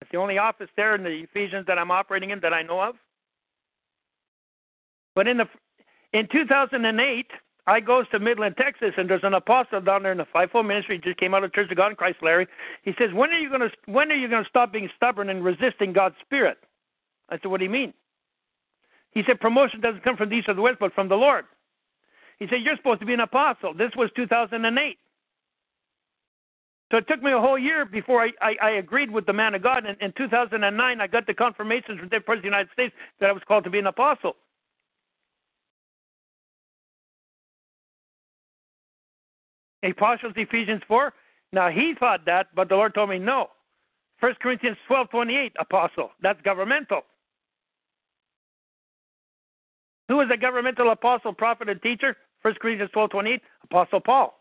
it's 0.00 0.10
the 0.10 0.16
only 0.16 0.38
office 0.38 0.70
there 0.76 0.94
in 0.94 1.02
the 1.02 1.10
Ephesians 1.10 1.66
that 1.66 1.78
I'm 1.78 1.90
operating 1.90 2.30
in 2.30 2.40
that 2.40 2.54
I 2.54 2.62
know 2.62 2.80
of. 2.80 2.94
But 5.14 5.28
in 5.28 5.36
the 5.36 5.46
in 6.12 6.28
2008, 6.32 7.26
I 7.66 7.80
goes 7.80 8.06
to 8.10 8.18
Midland, 8.18 8.56
Texas, 8.58 8.92
and 8.98 9.08
there's 9.08 9.24
an 9.24 9.32
apostle 9.32 9.80
down 9.80 10.02
there 10.02 10.12
in 10.12 10.18
the 10.18 10.26
fivefold 10.26 10.66
ministry. 10.66 10.96
He 10.96 11.02
just 11.02 11.18
came 11.18 11.32
out 11.34 11.44
of 11.44 11.52
Church 11.54 11.70
of 11.70 11.76
God 11.76 11.90
in 11.90 11.96
Christ, 11.96 12.18
Larry. 12.20 12.46
He 12.82 12.92
says, 12.98 13.12
"When 13.12 13.30
are 13.30 13.38
you 13.38 13.48
going 13.48 13.62
to 13.62 13.70
When 13.86 14.12
are 14.12 14.16
you 14.16 14.28
to 14.28 14.48
stop 14.48 14.70
being 14.70 14.90
stubborn 14.96 15.30
and 15.30 15.42
resisting 15.42 15.92
God's 15.92 16.16
Spirit?" 16.20 16.58
I 17.30 17.38
said, 17.38 17.46
"What 17.46 17.58
do 17.58 17.64
you 17.64 17.70
mean?" 17.70 17.94
He 19.12 19.22
said, 19.24 19.40
"Promotion 19.40 19.80
doesn't 19.80 20.02
come 20.02 20.16
from 20.16 20.28
the 20.28 20.36
east 20.36 20.48
or 20.48 20.54
the 20.54 20.60
west, 20.60 20.78
but 20.78 20.92
from 20.92 21.08
the 21.08 21.16
Lord." 21.16 21.46
He 22.38 22.46
said, 22.48 22.60
"You're 22.60 22.76
supposed 22.76 23.00
to 23.00 23.06
be 23.06 23.14
an 23.14 23.20
apostle." 23.20 23.72
This 23.72 23.94
was 23.96 24.10
2008. 24.12 24.98
So 26.90 26.98
it 26.98 27.08
took 27.08 27.22
me 27.22 27.32
a 27.32 27.40
whole 27.40 27.58
year 27.58 27.84
before 27.86 28.22
I, 28.22 28.30
I, 28.40 28.56
I 28.62 28.70
agreed 28.72 29.10
with 29.10 29.24
the 29.26 29.32
man 29.32 29.54
of 29.54 29.62
God. 29.62 29.86
And 29.86 29.96
in 30.00 30.12
2009, 30.12 31.00
I 31.00 31.06
got 31.06 31.26
the 31.26 31.34
confirmations 31.34 31.98
from 31.98 32.08
the 32.08 32.20
President 32.20 32.36
of 32.36 32.42
the 32.42 32.46
United 32.46 32.72
States 32.72 32.94
that 33.20 33.30
I 33.30 33.32
was 33.32 33.42
called 33.48 33.64
to 33.64 33.70
be 33.70 33.78
an 33.78 33.86
apostle. 33.86 34.36
Apostles 39.84 40.32
Ephesians 40.36 40.82
4. 40.88 41.12
Now 41.52 41.70
he 41.70 41.94
thought 41.98 42.24
that, 42.26 42.48
but 42.54 42.68
the 42.68 42.74
Lord 42.74 42.94
told 42.94 43.10
me 43.10 43.18
no. 43.18 43.48
1 44.20 44.34
Corinthians 44.40 44.76
12, 44.86 45.10
28, 45.10 45.52
apostle. 45.58 46.10
That's 46.22 46.40
governmental. 46.42 47.02
Who 50.08 50.20
is 50.20 50.28
a 50.32 50.36
governmental 50.36 50.90
apostle, 50.90 51.32
prophet, 51.32 51.68
and 51.68 51.80
teacher? 51.82 52.16
1 52.42 52.54
Corinthians 52.60 52.90
12 52.92 53.10
28, 53.10 53.42
Apostle 53.64 54.00
Paul. 54.00 54.34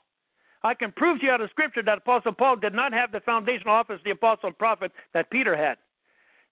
I 0.63 0.73
can 0.73 0.91
prove 0.91 1.19
to 1.19 1.25
you 1.25 1.31
out 1.31 1.41
of 1.41 1.49
Scripture 1.49 1.83
that 1.83 1.99
Apostle 1.99 2.33
Paul 2.33 2.57
did 2.57 2.73
not 2.73 2.93
have 2.93 3.11
the 3.11 3.19
foundational 3.21 3.73
office, 3.73 3.95
of 3.95 4.03
the 4.03 4.11
apostle 4.11 4.47
and 4.47 4.57
prophet, 4.57 4.91
that 5.13 5.29
Peter 5.29 5.55
had. 5.55 5.77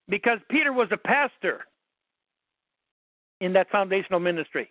Because 0.09 0.39
Peter 0.49 0.73
was 0.73 0.89
a 0.91 0.97
pastor 0.97 1.61
in 3.39 3.53
that 3.53 3.69
foundational 3.69 4.19
ministry. 4.19 4.69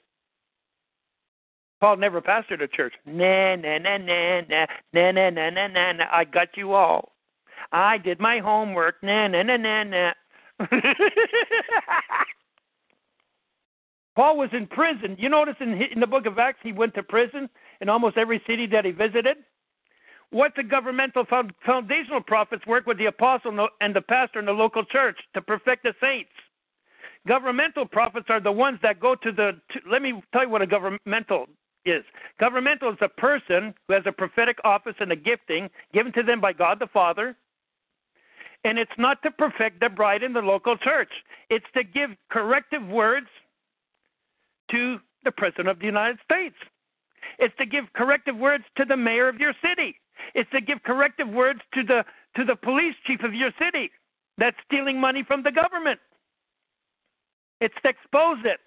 Paul 1.80 1.96
never 1.96 2.20
pastored 2.20 2.62
a 2.62 2.68
church. 2.68 2.92
Nah, 3.06 3.56
nah, 3.56 3.78
nah, 3.78 3.96
nah, 3.96 4.42
nah, 4.48 4.66
nah, 4.92 5.10
nah, 5.12 5.30
nah, 5.30 5.50
nah, 5.50 5.92
nah. 5.92 6.04
I 6.12 6.24
got 6.24 6.48
you 6.56 6.74
all. 6.74 7.12
I 7.72 7.96
did 7.98 8.20
my 8.20 8.38
homework. 8.38 8.96
Nah, 9.02 9.28
nah, 9.28 9.42
nah, 9.42 9.56
nah, 9.56 9.84
nah. 9.84 10.12
Paul 14.14 14.36
was 14.36 14.50
in 14.52 14.66
prison. 14.66 15.16
You 15.18 15.30
notice 15.30 15.56
in, 15.60 15.80
in 15.94 16.00
the 16.00 16.06
book 16.06 16.26
of 16.26 16.38
Acts, 16.38 16.58
he 16.62 16.72
went 16.72 16.94
to 16.94 17.02
prison 17.02 17.48
in 17.80 17.88
almost 17.88 18.18
every 18.18 18.42
city 18.46 18.66
that 18.66 18.84
he 18.84 18.90
visited. 18.90 19.38
What 20.30 20.52
the 20.56 20.62
governmental 20.62 21.24
foundational 21.64 22.20
prophets 22.20 22.66
work 22.66 22.86
with 22.86 22.98
the 22.98 23.06
apostle 23.06 23.68
and 23.80 23.96
the 23.96 24.02
pastor 24.02 24.38
in 24.38 24.44
the 24.44 24.52
local 24.52 24.84
church 24.84 25.18
to 25.34 25.40
perfect 25.40 25.82
the 25.84 25.94
saints. 26.00 26.30
Governmental 27.26 27.86
prophets 27.86 28.26
are 28.28 28.40
the 28.40 28.52
ones 28.52 28.78
that 28.82 29.00
go 29.00 29.14
to 29.14 29.32
the. 29.32 29.52
To, 29.72 29.80
let 29.90 30.02
me 30.02 30.22
tell 30.32 30.42
you 30.44 30.50
what 30.50 30.62
a 30.62 30.66
governmental 30.66 31.46
is. 31.84 32.04
Governmental 32.38 32.90
is 32.92 32.98
a 33.00 33.08
person 33.08 33.74
who 33.86 33.94
has 33.94 34.02
a 34.06 34.12
prophetic 34.12 34.58
office 34.64 34.94
and 35.00 35.12
a 35.12 35.16
gifting 35.16 35.70
given 35.92 36.12
to 36.12 36.22
them 36.22 36.40
by 36.40 36.52
God 36.52 36.78
the 36.78 36.86
Father. 36.86 37.36
And 38.64 38.78
it's 38.78 38.90
not 38.98 39.22
to 39.22 39.30
perfect 39.30 39.80
the 39.80 39.88
bride 39.88 40.22
in 40.22 40.32
the 40.32 40.40
local 40.40 40.76
church, 40.76 41.10
it's 41.48 41.66
to 41.74 41.82
give 41.82 42.10
corrective 42.30 42.86
words 42.86 43.28
to 44.70 44.98
the 45.24 45.32
President 45.32 45.68
of 45.68 45.78
the 45.78 45.86
United 45.86 46.18
States. 46.24 46.56
It's 47.38 47.54
to 47.58 47.66
give 47.66 47.84
corrective 47.94 48.36
words 48.36 48.64
to 48.76 48.84
the 48.84 48.96
mayor 48.96 49.28
of 49.28 49.38
your 49.38 49.54
city. 49.62 49.96
It's 50.34 50.50
to 50.50 50.60
give 50.60 50.82
corrective 50.82 51.28
words 51.28 51.60
to 51.74 51.82
the 51.82 52.04
to 52.36 52.44
the 52.44 52.54
police 52.54 52.94
chief 53.06 53.22
of 53.24 53.34
your 53.34 53.50
city 53.58 53.90
that's 54.38 54.56
stealing 54.66 55.00
money 55.00 55.24
from 55.26 55.42
the 55.42 55.50
government. 55.50 55.98
It's 57.60 57.74
to 57.82 57.88
expose 57.88 58.38
it. 58.44 58.60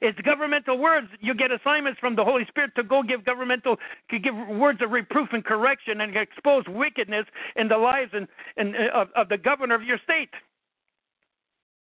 It's 0.00 0.18
governmental 0.20 0.78
words. 0.78 1.08
You 1.20 1.34
get 1.34 1.50
assignments 1.52 2.00
from 2.00 2.16
the 2.16 2.24
Holy 2.24 2.44
Spirit 2.48 2.72
to 2.76 2.82
go 2.82 3.02
give 3.02 3.24
governmental, 3.24 3.76
to 4.10 4.18
give 4.18 4.34
words 4.48 4.80
of 4.82 4.90
reproof 4.90 5.28
and 5.32 5.44
correction 5.44 6.00
and 6.00 6.16
expose 6.16 6.64
wickedness 6.68 7.26
in 7.56 7.68
the 7.68 7.76
lives 7.76 8.10
and, 8.14 8.26
and 8.56 8.74
uh, 8.74 9.00
of, 9.00 9.08
of 9.16 9.28
the 9.28 9.38
governor 9.38 9.74
of 9.74 9.82
your 9.82 9.98
state, 10.04 10.30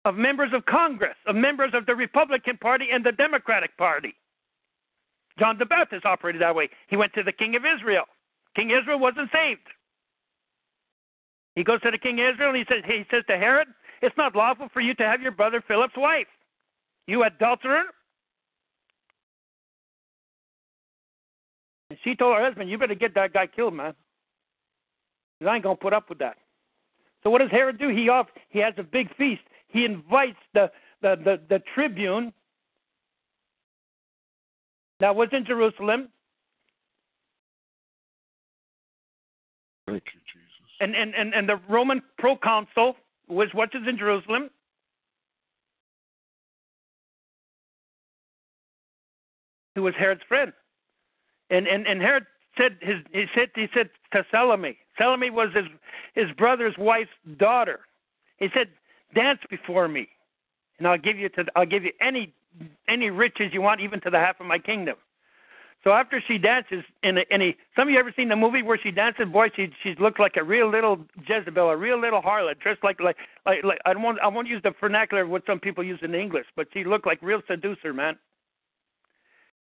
of 0.04 0.16
members 0.16 0.50
of 0.54 0.64
Congress, 0.66 1.16
of 1.26 1.36
members 1.36 1.70
of 1.74 1.86
the 1.86 1.94
Republican 1.94 2.58
Party 2.58 2.86
and 2.92 3.04
the 3.04 3.12
Democratic 3.12 3.76
Party. 3.76 4.14
John 5.38 5.56
the 5.58 5.66
Baptist 5.66 6.04
operated 6.04 6.42
that 6.42 6.54
way. 6.54 6.68
He 6.88 6.96
went 6.96 7.12
to 7.14 7.22
the 7.22 7.32
king 7.32 7.56
of 7.56 7.62
Israel. 7.64 8.04
King 8.54 8.70
Israel 8.70 8.98
wasn't 8.98 9.30
saved. 9.32 9.66
He 11.54 11.64
goes 11.64 11.80
to 11.82 11.90
the 11.90 11.98
king 11.98 12.20
of 12.20 12.34
Israel 12.34 12.50
and 12.50 12.58
he 12.58 12.64
says, 12.68 12.82
he 12.86 13.04
says 13.10 13.24
to 13.28 13.36
Herod, 13.36 13.68
It's 14.00 14.16
not 14.16 14.34
lawful 14.34 14.68
for 14.72 14.80
you 14.80 14.94
to 14.94 15.04
have 15.04 15.20
your 15.20 15.32
brother 15.32 15.62
Philip's 15.66 15.96
wife. 15.96 16.26
You 17.06 17.24
adulterer. 17.24 17.82
And 21.90 21.98
she 22.04 22.14
told 22.14 22.36
her 22.36 22.44
husband, 22.44 22.70
You 22.70 22.78
better 22.78 22.94
get 22.94 23.14
that 23.14 23.32
guy 23.32 23.46
killed, 23.46 23.74
man. 23.74 23.94
Because 25.38 25.50
I 25.50 25.54
ain't 25.56 25.64
going 25.64 25.76
to 25.76 25.82
put 25.82 25.92
up 25.92 26.08
with 26.08 26.18
that. 26.18 26.36
So 27.22 27.30
what 27.30 27.40
does 27.40 27.50
Herod 27.50 27.78
do? 27.78 27.88
He 27.88 28.08
off 28.08 28.26
he 28.48 28.58
has 28.58 28.74
a 28.78 28.82
big 28.82 29.14
feast. 29.16 29.42
He 29.68 29.84
invites 29.84 30.38
the 30.54 30.70
the, 31.02 31.16
the, 31.16 31.40
the 31.48 31.62
tribune 31.74 32.32
that 35.00 35.14
was 35.14 35.28
in 35.32 35.44
Jerusalem. 35.44 36.08
Thank 39.86 40.04
you, 40.14 40.20
Jesus. 40.32 40.70
And 40.80 40.94
and, 40.94 41.14
and, 41.14 41.34
and 41.34 41.48
the 41.48 41.60
Roman 41.68 42.02
proconsul 42.18 42.96
was 43.28 43.48
what 43.52 43.70
is 43.74 43.82
in 43.88 43.98
Jerusalem. 43.98 44.50
Who 49.74 49.82
was 49.82 49.94
Herod's 49.98 50.22
friend. 50.28 50.52
And 51.50 51.66
and, 51.66 51.86
and 51.86 52.00
Herod 52.00 52.26
said 52.56 52.76
his 52.80 52.96
he 53.12 53.26
said 53.34 53.50
he 53.54 53.68
said 53.74 53.90
to 54.12 54.24
Salome. 54.30 54.78
Salome 54.98 55.30
was 55.30 55.50
his 55.54 55.66
his 56.14 56.30
brother's 56.36 56.76
wife's 56.78 57.10
daughter. 57.38 57.80
He 58.38 58.48
said, 58.54 58.68
Dance 59.14 59.40
before 59.50 59.88
me, 59.88 60.08
and 60.78 60.88
I'll 60.88 60.98
give 60.98 61.18
you 61.18 61.28
to 61.30 61.44
I'll 61.56 61.66
give 61.66 61.84
you 61.84 61.92
any 62.00 62.32
any 62.88 63.10
riches 63.10 63.52
you 63.52 63.62
want, 63.62 63.80
even 63.80 64.00
to 64.02 64.10
the 64.10 64.18
half 64.18 64.40
of 64.40 64.46
my 64.46 64.58
kingdom. 64.58 64.96
So 65.84 65.90
after 65.90 66.22
she 66.26 66.38
dances 66.38 66.84
in 67.02 67.18
a, 67.18 67.22
in 67.30 67.42
a 67.42 67.56
some 67.74 67.88
of 67.88 67.92
you 67.92 67.98
ever 67.98 68.12
seen 68.16 68.28
the 68.28 68.36
movie 68.36 68.62
where 68.62 68.78
she 68.80 68.92
dances? 68.92 69.26
Boy, 69.26 69.48
she 69.54 69.70
she 69.82 69.94
looked 69.98 70.20
like 70.20 70.36
a 70.36 70.44
real 70.44 70.70
little 70.70 70.98
Jezebel, 71.26 71.70
a 71.70 71.76
real 71.76 72.00
little 72.00 72.22
harlot, 72.22 72.60
dressed 72.60 72.84
like 72.84 73.00
like 73.00 73.16
like, 73.44 73.64
like 73.64 73.78
I 73.84 73.92
don't 73.92 74.20
I 74.20 74.28
won't 74.28 74.46
use 74.46 74.62
the 74.62 74.72
vernacular 74.80 75.24
of 75.24 75.28
what 75.28 75.42
some 75.46 75.58
people 75.58 75.82
use 75.82 75.98
in 76.02 76.14
English, 76.14 76.46
but 76.54 76.68
she 76.72 76.84
looked 76.84 77.06
like 77.06 77.20
real 77.20 77.42
seducer, 77.48 77.92
man. 77.92 78.16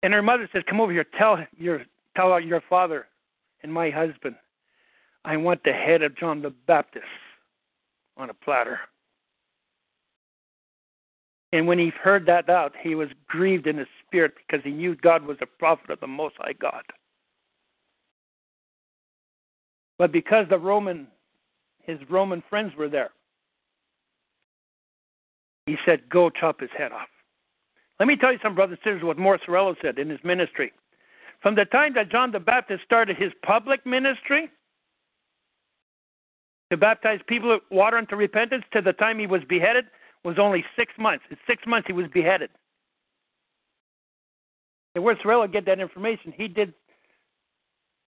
And 0.02 0.12
her 0.12 0.22
mother 0.22 0.48
says, 0.52 0.62
"Come 0.68 0.80
over 0.80 0.92
here, 0.92 1.04
tell 1.04 1.44
your 1.56 1.84
tell 2.16 2.38
your 2.40 2.60
father 2.62 3.08
and 3.62 3.72
my 3.72 3.90
husband, 3.90 4.36
I 5.24 5.36
want 5.36 5.62
the 5.64 5.72
head 5.72 6.02
of 6.02 6.16
John 6.16 6.42
the 6.42 6.50
Baptist 6.50 7.06
on 8.16 8.30
a 8.30 8.34
platter." 8.34 8.80
And 11.52 11.66
when 11.66 11.78
he 11.78 11.88
heard 11.88 12.26
that 12.26 12.50
out, 12.50 12.74
he 12.76 12.94
was 12.94 13.08
grieved 13.26 13.66
in 13.66 13.78
his 13.78 13.88
spirit 14.06 14.34
because 14.36 14.62
he 14.64 14.70
knew 14.70 14.94
God 14.94 15.24
was 15.24 15.38
a 15.40 15.46
prophet 15.46 15.90
of 15.90 16.00
the 16.00 16.06
Most 16.06 16.36
High 16.38 16.52
God. 16.52 16.84
But 19.98 20.12
because 20.12 20.46
the 20.48 20.58
Roman, 20.58 21.08
his 21.82 21.98
Roman 22.10 22.42
friends 22.48 22.74
were 22.76 22.88
there, 22.88 23.10
he 25.66 25.76
said, 25.84 26.08
Go 26.08 26.30
chop 26.30 26.60
his 26.60 26.70
head 26.76 26.92
off. 26.92 27.08
Let 27.98 28.06
me 28.06 28.16
tell 28.16 28.32
you 28.32 28.38
some 28.42 28.54
brothers 28.54 28.78
and 28.84 28.92
sisters 28.92 29.04
what 29.04 29.18
Morris 29.18 29.42
said 29.82 29.98
in 29.98 30.08
his 30.08 30.20
ministry. 30.22 30.72
From 31.42 31.54
the 31.54 31.64
time 31.64 31.94
that 31.94 32.10
John 32.10 32.30
the 32.32 32.40
Baptist 32.40 32.82
started 32.84 33.16
his 33.16 33.32
public 33.44 33.84
ministry 33.86 34.50
to 36.70 36.76
baptize 36.76 37.20
people 37.26 37.50
with 37.50 37.62
water 37.70 37.96
unto 37.96 38.16
repentance 38.16 38.64
to 38.72 38.82
the 38.82 38.92
time 38.92 39.18
he 39.18 39.26
was 39.26 39.42
beheaded, 39.48 39.86
was 40.24 40.38
only 40.38 40.64
six 40.76 40.92
months. 40.98 41.24
In 41.30 41.36
six 41.46 41.62
months, 41.66 41.86
he 41.86 41.92
was 41.92 42.06
beheaded. 42.12 42.50
And 44.94 45.04
where 45.04 45.16
Cerullo 45.16 45.50
get 45.50 45.64
that 45.66 45.80
information? 45.80 46.32
He 46.36 46.48
did 46.48 46.74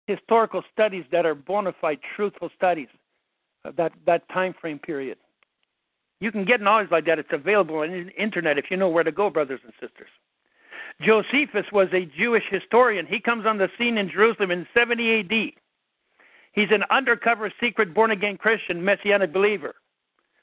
historical 0.08 0.64
studies 0.72 1.04
that 1.12 1.26
are 1.26 1.36
bona 1.36 1.74
fide, 1.82 2.00
truthful 2.16 2.50
studies 2.56 2.88
of 3.66 3.76
that, 3.76 3.92
that 4.06 4.28
time 4.30 4.54
frame 4.60 4.80
period. 4.80 5.18
You 6.26 6.32
can 6.32 6.44
get 6.44 6.60
knowledge 6.60 6.88
like 6.90 7.06
that. 7.06 7.20
It's 7.20 7.30
available 7.32 7.78
on 7.78 7.92
the 7.92 8.10
internet 8.20 8.58
if 8.58 8.72
you 8.72 8.78
know 8.78 8.90
where 8.90 9.04
to 9.04 9.12
go, 9.12 9.30
brothers 9.30 9.60
and 9.64 9.72
sisters. 9.74 10.10
Josephus 11.00 11.68
was 11.72 11.88
a 11.94 12.06
Jewish 12.18 12.46
historian. 12.50 13.06
He 13.06 13.20
comes 13.20 13.46
on 13.46 13.60
the 13.60 13.70
scene 13.78 14.00
in 14.00 14.10
Jerusalem 14.10 14.50
in 14.50 14.66
70 14.74 15.20
AD. 15.20 15.52
He's 16.54 16.72
an 16.72 16.84
undercover, 16.90 17.54
secret, 17.62 17.94
born 17.94 18.10
again 18.10 18.38
Christian, 18.38 18.84
messianic 18.84 19.34
believer. 19.34 19.76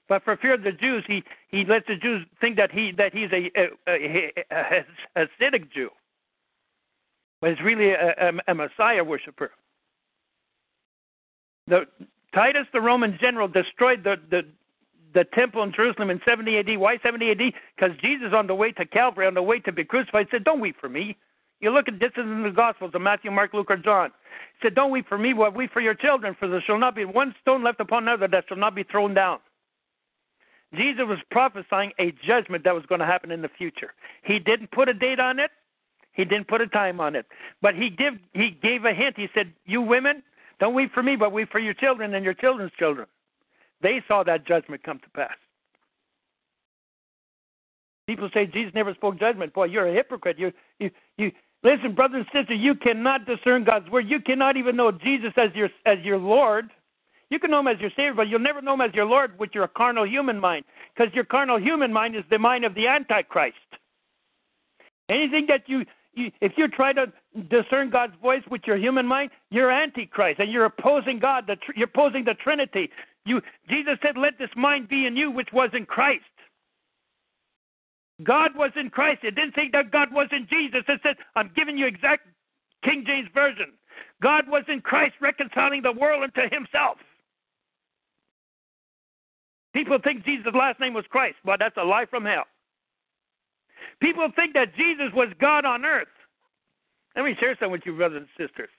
But 0.08 0.22
for 0.22 0.36
fear 0.36 0.54
of 0.54 0.62
the 0.62 0.70
Jews, 0.70 1.02
he, 1.08 1.24
he 1.48 1.64
lets 1.64 1.88
the 1.88 1.96
Jews 1.96 2.24
think 2.40 2.56
that 2.58 2.70
he 2.70 2.92
that 2.92 3.12
he's 3.12 3.32
a, 3.32 3.50
a, 3.56 3.68
a, 3.88 4.32
a 4.52 4.86
Hasidic 5.16 5.72
Jew, 5.72 5.90
but 7.40 7.50
he's 7.50 7.60
really 7.60 7.90
a, 7.90 8.14
a, 8.20 8.32
a 8.46 8.54
Messiah 8.54 9.02
worshiper. 9.02 9.50
The 11.66 11.86
Titus, 12.32 12.68
the 12.72 12.80
Roman 12.80 13.18
general, 13.20 13.48
destroyed 13.48 14.04
the, 14.04 14.14
the 14.30 14.42
the 15.14 15.24
temple 15.24 15.62
in 15.62 15.72
Jerusalem 15.72 16.10
in 16.10 16.20
70 16.24 16.58
AD. 16.58 16.78
Why 16.78 16.98
70 16.98 17.30
AD? 17.30 17.52
Because 17.76 17.96
Jesus, 17.98 18.32
on 18.32 18.46
the 18.46 18.54
way 18.54 18.72
to 18.72 18.86
Calvary, 18.86 19.26
on 19.26 19.34
the 19.34 19.42
way 19.42 19.60
to 19.60 19.72
be 19.72 19.84
crucified, 19.84 20.28
said, 20.30 20.44
"Don't 20.44 20.60
weep 20.60 20.76
for 20.80 20.88
me." 20.88 21.16
You 21.60 21.70
look 21.70 21.88
at 21.88 22.00
this 22.00 22.12
in 22.16 22.42
the 22.42 22.50
Gospels 22.50 22.94
of 22.94 23.02
Matthew, 23.02 23.30
Mark, 23.30 23.54
Luke, 23.54 23.70
or 23.70 23.76
John. 23.76 24.10
He 24.54 24.66
said, 24.66 24.74
"Don't 24.74 24.90
weep 24.90 25.08
for 25.08 25.18
me, 25.18 25.32
but 25.32 25.54
weep 25.54 25.72
for 25.72 25.80
your 25.80 25.94
children, 25.94 26.34
for 26.34 26.48
there 26.48 26.60
shall 26.60 26.78
not 26.78 26.94
be 26.94 27.04
one 27.04 27.34
stone 27.40 27.62
left 27.62 27.80
upon 27.80 28.04
another 28.04 28.26
that 28.28 28.48
shall 28.48 28.56
not 28.56 28.74
be 28.74 28.82
thrown 28.82 29.14
down." 29.14 29.38
Jesus 30.74 31.06
was 31.06 31.18
prophesying 31.30 31.92
a 31.98 32.12
judgment 32.12 32.64
that 32.64 32.74
was 32.74 32.86
going 32.86 33.00
to 33.00 33.06
happen 33.06 33.30
in 33.30 33.42
the 33.42 33.48
future. 33.48 33.92
He 34.22 34.38
didn't 34.38 34.70
put 34.70 34.88
a 34.88 34.94
date 34.94 35.20
on 35.20 35.38
it. 35.38 35.50
He 36.12 36.24
didn't 36.24 36.48
put 36.48 36.60
a 36.60 36.66
time 36.66 37.00
on 37.00 37.14
it. 37.14 37.26
But 37.60 37.74
he 37.74 37.90
give 37.90 38.18
he 38.32 38.50
gave 38.50 38.84
a 38.84 38.92
hint. 38.92 39.16
He 39.16 39.28
said, 39.34 39.52
"You 39.66 39.82
women, 39.82 40.22
don't 40.58 40.74
weep 40.74 40.92
for 40.92 41.02
me, 41.02 41.16
but 41.16 41.32
weep 41.32 41.50
for 41.50 41.58
your 41.58 41.74
children 41.74 42.14
and 42.14 42.24
your 42.24 42.34
children's 42.34 42.72
children." 42.72 43.06
They 43.82 44.02
saw 44.06 44.22
that 44.24 44.46
judgment 44.46 44.82
come 44.82 44.98
to 45.00 45.10
pass. 45.10 45.36
People 48.06 48.30
say 48.34 48.46
Jesus 48.46 48.72
never 48.74 48.94
spoke 48.94 49.18
judgment. 49.18 49.52
Boy, 49.54 49.64
you're 49.66 49.88
a 49.88 49.92
hypocrite. 49.92 50.38
You 50.38 50.52
you 50.78 50.90
you 51.18 51.32
listen, 51.62 51.94
brother 51.94 52.18
and 52.18 52.26
sister, 52.32 52.54
you 52.54 52.74
cannot 52.74 53.26
discern 53.26 53.64
God's 53.64 53.88
word. 53.90 54.06
You 54.08 54.20
cannot 54.20 54.56
even 54.56 54.76
know 54.76 54.92
Jesus 54.92 55.32
as 55.36 55.50
your 55.54 55.68
as 55.86 55.98
your 56.02 56.18
Lord 56.18 56.70
you 57.32 57.38
can 57.38 57.50
know 57.50 57.60
him 57.60 57.68
as 57.68 57.80
your 57.80 57.88
Savior, 57.96 58.12
but 58.12 58.28
you'll 58.28 58.40
never 58.40 58.60
know 58.60 58.74
him 58.74 58.82
as 58.82 58.92
your 58.92 59.06
Lord 59.06 59.38
with 59.38 59.52
your 59.54 59.66
carnal 59.66 60.06
human 60.06 60.38
mind, 60.38 60.66
because 60.94 61.14
your 61.14 61.24
carnal 61.24 61.58
human 61.58 61.90
mind 61.90 62.14
is 62.14 62.24
the 62.28 62.38
mind 62.38 62.66
of 62.66 62.74
the 62.74 62.86
Antichrist. 62.86 63.56
Anything 65.08 65.46
that 65.48 65.62
you, 65.66 65.86
you 66.12 66.30
if 66.42 66.52
you 66.58 66.68
try 66.68 66.92
to 66.92 67.10
discern 67.48 67.90
God's 67.90 68.14
voice 68.20 68.42
with 68.50 68.62
your 68.66 68.76
human 68.76 69.06
mind, 69.06 69.30
you're 69.50 69.70
antichrist 69.70 70.40
and 70.40 70.50
you're 70.50 70.66
opposing 70.66 71.18
God. 71.18 71.46
The, 71.46 71.56
you're 71.74 71.88
opposing 71.88 72.24
the 72.24 72.34
Trinity. 72.34 72.90
You 73.24 73.40
Jesus 73.68 73.98
said, 74.02 74.16
"Let 74.16 74.38
this 74.38 74.50
mind 74.56 74.88
be 74.88 75.06
in 75.06 75.16
you, 75.16 75.30
which 75.30 75.48
was 75.52 75.70
in 75.72 75.86
Christ." 75.86 76.24
God 78.22 78.52
was 78.54 78.70
in 78.76 78.90
Christ. 78.90 79.24
It 79.24 79.34
didn't 79.34 79.54
say 79.54 79.70
that 79.72 79.90
God 79.90 80.12
was 80.12 80.28
in 80.30 80.46
Jesus. 80.48 80.82
It 80.88 81.00
said, 81.02 81.16
"I'm 81.34 81.50
giving 81.56 81.76
you 81.78 81.86
exact 81.86 82.26
King 82.84 83.04
James 83.06 83.28
version." 83.32 83.72
God 84.20 84.48
was 84.48 84.64
in 84.68 84.80
Christ, 84.80 85.14
reconciling 85.20 85.82
the 85.82 85.92
world 85.92 86.22
unto 86.22 86.42
Himself. 86.54 86.98
People 89.72 89.98
think 90.02 90.24
Jesus' 90.24 90.54
last 90.54 90.78
name 90.80 90.94
was 90.94 91.04
Christ, 91.08 91.36
but 91.44 91.58
that's 91.58 91.76
a 91.76 91.84
lie 91.84 92.06
from 92.06 92.24
hell. 92.24 92.44
People 94.00 94.28
think 94.36 94.54
that 94.54 94.74
Jesus 94.76 95.12
was 95.14 95.28
God 95.40 95.64
on 95.64 95.84
earth. 95.84 96.08
Let 97.16 97.24
me 97.24 97.36
share 97.38 97.54
something 97.54 97.72
with 97.72 97.82
you, 97.84 97.96
brothers 97.96 98.22
and 98.22 98.48
sisters. 98.48 98.70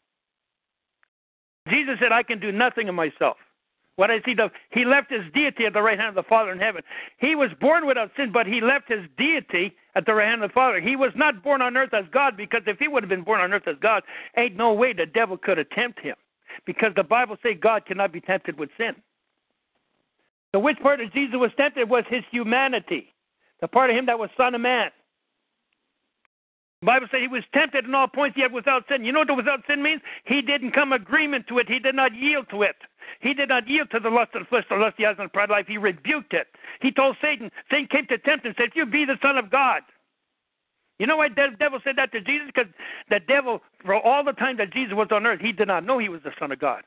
Jesus 1.70 1.96
said, 2.00 2.12
I 2.12 2.24
can 2.24 2.40
do 2.40 2.52
nothing 2.52 2.90
of 2.90 2.96
myself. 2.96 3.38
What 3.96 4.10
I 4.10 4.22
see, 4.26 4.34
the, 4.34 4.50
he 4.72 4.86
left 4.86 5.12
his 5.12 5.22
deity 5.34 5.66
at 5.66 5.74
the 5.74 5.82
right 5.82 6.00
hand 6.00 6.10
of 6.10 6.16
the 6.16 6.28
Father 6.28 6.52
in 6.52 6.60
heaven. 6.60 6.82
He 7.20 7.36
was 7.36 7.52
born 7.62 7.86
without 7.86 8.10
sin, 8.18 8.32
but 8.34 8.48
he 8.48 8.60
left 8.60 8.90
his 8.90 9.06
deity 9.18 9.76
at 9.96 10.08
the 10.08 10.16
right 10.16 10.28
hand 10.28 10.44
of 10.44 10.50
the 10.50 10.54
Father. 10.54 10.82
He 10.82 10.96
was 10.96 11.12
not 11.16 11.44
born 11.44 11.62
on 11.62 11.78
earth 11.78 11.94
as 11.94 12.06
God, 12.12 12.36
because 12.36 12.64
if 12.66 12.80
he 12.80 12.88
would 12.88 13.04
have 13.04 13.10
been 13.10 13.24
born 13.24 13.40
on 13.40 13.54
earth 13.54 13.68
as 13.68 13.76
God, 13.82 14.02
ain't 14.36 14.56
no 14.56 14.74
way 14.74 14.94
the 14.94 15.06
devil 15.06 15.38
could 15.38 15.60
have 15.60 15.70
tempted 15.70 16.06
him. 16.06 16.16
Because 16.66 16.94
the 16.96 17.04
Bible 17.04 17.38
says 17.44 17.54
God 17.62 17.86
cannot 17.86 18.12
be 18.12 18.20
tempted 18.20 18.58
with 18.58 18.70
sin. 18.78 18.96
So, 20.52 20.60
which 20.60 20.78
part 20.80 21.02
of 21.02 21.14
Jesus 21.14 21.36
was 21.36 21.52
tempted 21.58 21.90
was 21.90 22.04
his 22.10 22.24
humanity, 22.32 23.14
the 23.62 23.68
part 23.68 23.90
of 23.90 23.96
him 23.96 24.06
that 24.08 24.20
was 24.20 24.30
Son 24.38 24.56
of 24.56 24.62
Man. 24.62 24.90
The 26.84 26.88
Bible 26.88 27.08
says 27.10 27.22
he 27.22 27.30
was 27.30 27.46
tempted 27.54 27.86
in 27.86 27.96
all 27.96 28.10
points, 28.10 28.36
yet 28.38 28.52
without 28.52 28.84
sin. 28.90 29.06
You 29.06 29.14
know 29.14 29.20
what 29.20 29.30
the 29.30 29.34
without 29.36 29.62
sin 29.70 29.82
means? 29.82 30.02
He 30.26 30.42
didn't 30.42 30.74
come 30.74 30.92
agreement 30.92 31.48
to 31.48 31.60
it. 31.60 31.70
He 31.70 31.80
did 31.80 31.96
not 31.96 32.14
yield 32.14 32.48
to 32.50 32.64
it. 32.64 32.76
He 33.22 33.34
did 33.34 33.48
not 33.48 33.70
yield 33.70 33.90
to 33.92 34.02
the 34.02 34.10
lust 34.10 34.36
of 34.36 34.42
the 34.42 34.48
flesh, 34.48 34.66
the 34.70 34.76
lust 34.76 34.96
he 34.98 35.04
has 35.04 35.16
in 35.18 35.24
the 35.24 35.30
pride 35.30 35.46
of 35.46 35.52
life. 35.52 35.66
He 35.66 35.78
rebuked 35.78 36.34
it. 36.34 36.48
He 36.82 36.92
told 36.92 37.16
Satan, 37.22 37.50
Satan 37.72 37.88
came 37.88 38.06
to 38.08 38.18
tempt 38.18 38.44
him 38.44 38.50
and 38.50 38.56
said, 38.58 38.68
if 38.68 38.76
you 38.76 38.86
be 38.86 39.06
the 39.06 39.16
Son 39.22 39.38
of 39.38 39.50
God. 39.50 39.84
You 41.00 41.08
know 41.08 41.16
why 41.16 41.30
the 41.30 41.56
devil 41.58 41.80
said 41.86 41.96
that 41.96 42.12
to 42.12 42.20
Jesus? 42.20 42.48
Because 42.54 42.70
the 43.10 43.22
devil, 43.30 43.62
for 43.86 43.96
all 43.96 44.26
the 44.26 44.34
time 44.34 44.58
that 44.58 44.74
Jesus 44.74 44.94
was 44.94 45.08
on 45.12 45.26
earth, 45.26 45.40
he 45.40 45.54
did 45.54 45.70
not 45.70 45.86
know 45.86 46.00
he 46.00 46.10
was 46.10 46.20
the 46.26 46.34
Son 46.38 46.52
of 46.52 46.60
God. 46.60 46.84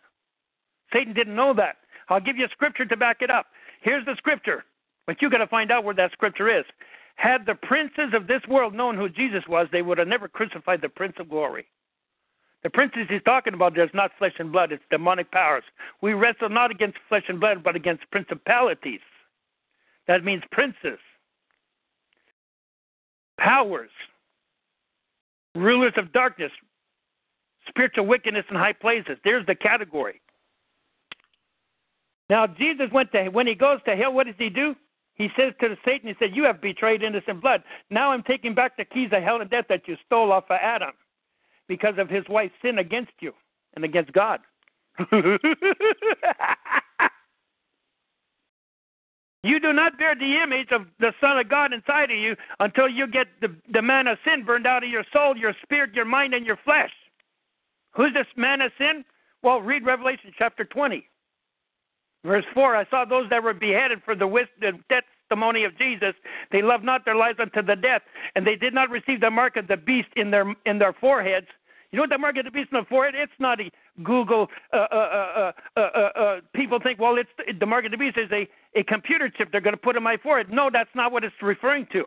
Satan 0.93 1.15
didn't 1.15 1.35
know 1.35 1.55
that. 1.55 1.77
I'll 2.11 2.21
give 2.21 2.37
you 2.37 2.45
a 2.45 2.51
scripture 2.51 2.85
to 2.85 2.97
back 2.99 3.23
it 3.23 3.31
up. 3.31 3.47
Here's 3.81 4.05
the 4.05 4.15
scripture, 4.19 4.67
but 5.07 5.23
you 5.23 5.31
got 5.31 5.39
to 5.39 5.47
find 5.47 5.73
out 5.73 5.85
where 5.85 5.95
that 5.95 6.13
scripture 6.13 6.55
is. 6.55 6.67
Had 7.17 7.47
the 7.47 7.55
princes 7.55 8.13
of 8.13 8.27
this 8.27 8.43
world 8.49 8.75
known 8.75 8.97
who 8.97 9.09
Jesus 9.09 9.43
was, 9.49 9.67
they 9.73 9.83
would 9.83 9.99
have 9.99 10.09
never 10.09 10.29
crucified 10.29 10.81
the 10.83 10.89
Prince 10.89 11.15
of 11.19 11.29
Glory. 11.29 11.67
The 12.63 12.71
princes 12.71 13.07
he's 13.09 13.23
talking 13.25 13.55
about 13.55 13.75
there's 13.75 13.91
not 13.95 14.11
flesh 14.19 14.35
and 14.39 14.53
blood, 14.53 14.73
it's 14.73 14.83
demonic 14.91 15.31
powers. 15.31 15.65
We 16.03 16.15
wrestle 16.15 16.49
not 16.49 16.71
against 16.71 16.99
flesh 17.09 17.25
and 17.29 17.41
blood, 17.41 17.63
but 17.63 17.77
against 17.77 18.11
principalities. 18.11 19.01
That 20.09 20.25
means 20.25 20.43
princes, 20.51 20.99
powers, 23.39 23.91
rulers 25.55 25.95
of 25.97 26.13
darkness, 26.13 26.53
spiritual 27.69 28.07
wickedness 28.07 28.45
in 28.51 28.57
high 28.57 28.73
places. 28.73 29.17
There's 29.25 29.47
the 29.47 29.55
category. 29.55 30.21
Now 32.29 32.47
Jesus 32.47 32.91
went 32.93 33.13
to 33.13 33.29
when 33.29 33.47
he 33.47 33.55
goes 33.55 33.79
to 33.87 33.97
hell, 33.97 34.13
what 34.13 34.27
does 34.27 34.37
he 34.39 34.51
do? 34.51 34.75
He 35.17 35.29
says 35.37 35.55
to 35.61 35.69
the 35.69 35.77
Satan, 35.85 36.09
he 36.09 36.15
said, 36.19 36.37
You 36.37 36.45
have 36.45 36.61
betrayed 36.61 37.03
innocent 37.03 37.41
blood. 37.41 37.63
Now 37.91 38.13
I'm 38.13 38.23
taking 38.23 38.55
back 38.55 38.77
the 38.77 38.85
keys 38.85 39.11
of 39.13 39.23
hell 39.23 39.41
and 39.41 39.51
death 39.51 39.65
that 39.69 39.89
you 39.89 39.97
stole 40.05 40.31
off 40.31 40.45
of 40.51 40.59
Adam 40.63 40.93
because 41.69 41.95
of 41.99 42.09
his 42.09 42.25
wife's 42.29 42.55
sin 42.63 42.79
against 42.79 43.13
you 43.21 43.33
and 43.75 43.85
against 43.85 44.13
God. 44.13 44.41
you 49.43 49.59
do 49.61 49.73
not 49.73 49.99
bear 49.99 50.15
the 50.15 50.39
image 50.43 50.69
of 50.71 50.87
the 51.01 51.13
Son 51.21 51.39
of 51.39 51.49
God 51.49 51.73
inside 51.73 52.11
of 52.11 52.19
you 52.19 52.37
until 52.61 52.89
you 52.89 53.07
get 53.07 53.27
the, 53.41 53.55
the 53.73 53.83
man 53.83 54.07
of 54.07 54.19
sin 54.25 54.45
burned 54.45 54.67
out 54.67 54.85
of 54.85 54.91
your 54.91 55.05
soul, 55.13 55.37
your 55.37 55.55
spirit, 55.63 55.95
your 55.95 56.05
mind, 56.05 56.35
and 56.35 56.47
your 56.47 56.59
flesh. 56.63 56.93
Who's 57.93 58.13
this 58.13 58.27
man 58.37 58.61
of 58.61 58.71
sin? 58.77 59.05
Well, 59.43 59.63
read 59.63 59.87
Revelation 59.87 60.33
chapter 60.37 60.65
20. 60.65 61.07
Verse 62.27 62.45
4 62.55 62.77
I 62.77 62.85
saw 62.91 63.05
those 63.05 63.31
that 63.31 63.43
were 63.43 63.55
beheaded 63.55 64.03
for 64.05 64.15
the, 64.15 64.27
the 64.61 64.73
testimony 64.91 65.65
of 65.65 65.79
Jesus. 65.79 66.15
They 66.51 66.61
loved 66.61 66.85
not 66.85 67.05
their 67.05 67.15
lives 67.15 67.39
unto 67.41 67.63
the 67.63 67.77
death, 67.77 68.03
and 68.35 68.47
they 68.47 68.57
did 68.57 68.75
not 68.75 68.91
receive 68.91 69.21
the 69.21 69.31
mark 69.31 69.57
of 69.57 69.69
the 69.69 69.77
beast 69.77 70.09
in 70.17 70.31
their 70.31 70.53
in 70.65 70.79
their 70.79 70.93
foreheads. 70.93 71.47
You 71.93 71.99
know 71.99 72.03
what 72.03 72.11
the 72.11 72.19
mark 72.19 72.37
of 72.37 72.45
the 72.45 72.51
beast 72.51 72.71
in 72.73 72.81
the 72.81 72.85
forehead? 72.87 73.15
It's 73.17 73.33
not 73.39 73.61
a 73.61 73.71
Google. 74.03 74.49
Uh, 74.73 74.77
uh, 74.91 75.53
uh, 75.77 75.81
uh, 75.81 76.41
people 76.53 76.81
think, 76.83 76.99
well, 76.99 77.17
it's 77.17 77.31
the 77.61 77.67
mark 77.67 77.85
of 77.85 77.93
the 77.93 77.97
beast 77.97 78.19
is 78.19 78.31
a, 78.33 78.49
a 78.79 78.83
computer 78.83 79.31
chip 79.31 79.53
they're 79.53 79.61
going 79.61 79.73
to 79.73 79.81
put 79.81 79.97
in 79.97 80.03
my 80.03 80.17
forehead. 80.17 80.51
No, 80.51 80.69
that's 80.71 80.91
not 80.95 81.13
what 81.13 81.23
it's 81.23 81.35
referring 81.41 81.87
to. 81.93 82.05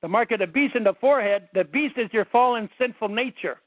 The 0.00 0.08
mark 0.08 0.30
of 0.30 0.40
the 0.40 0.46
beast 0.46 0.74
in 0.76 0.84
the 0.84 0.94
forehead, 0.94 1.48
the 1.52 1.64
beast 1.64 1.98
is 1.98 2.08
your 2.12 2.24
fallen 2.24 2.70
sinful 2.78 3.08
nature. 3.08 3.58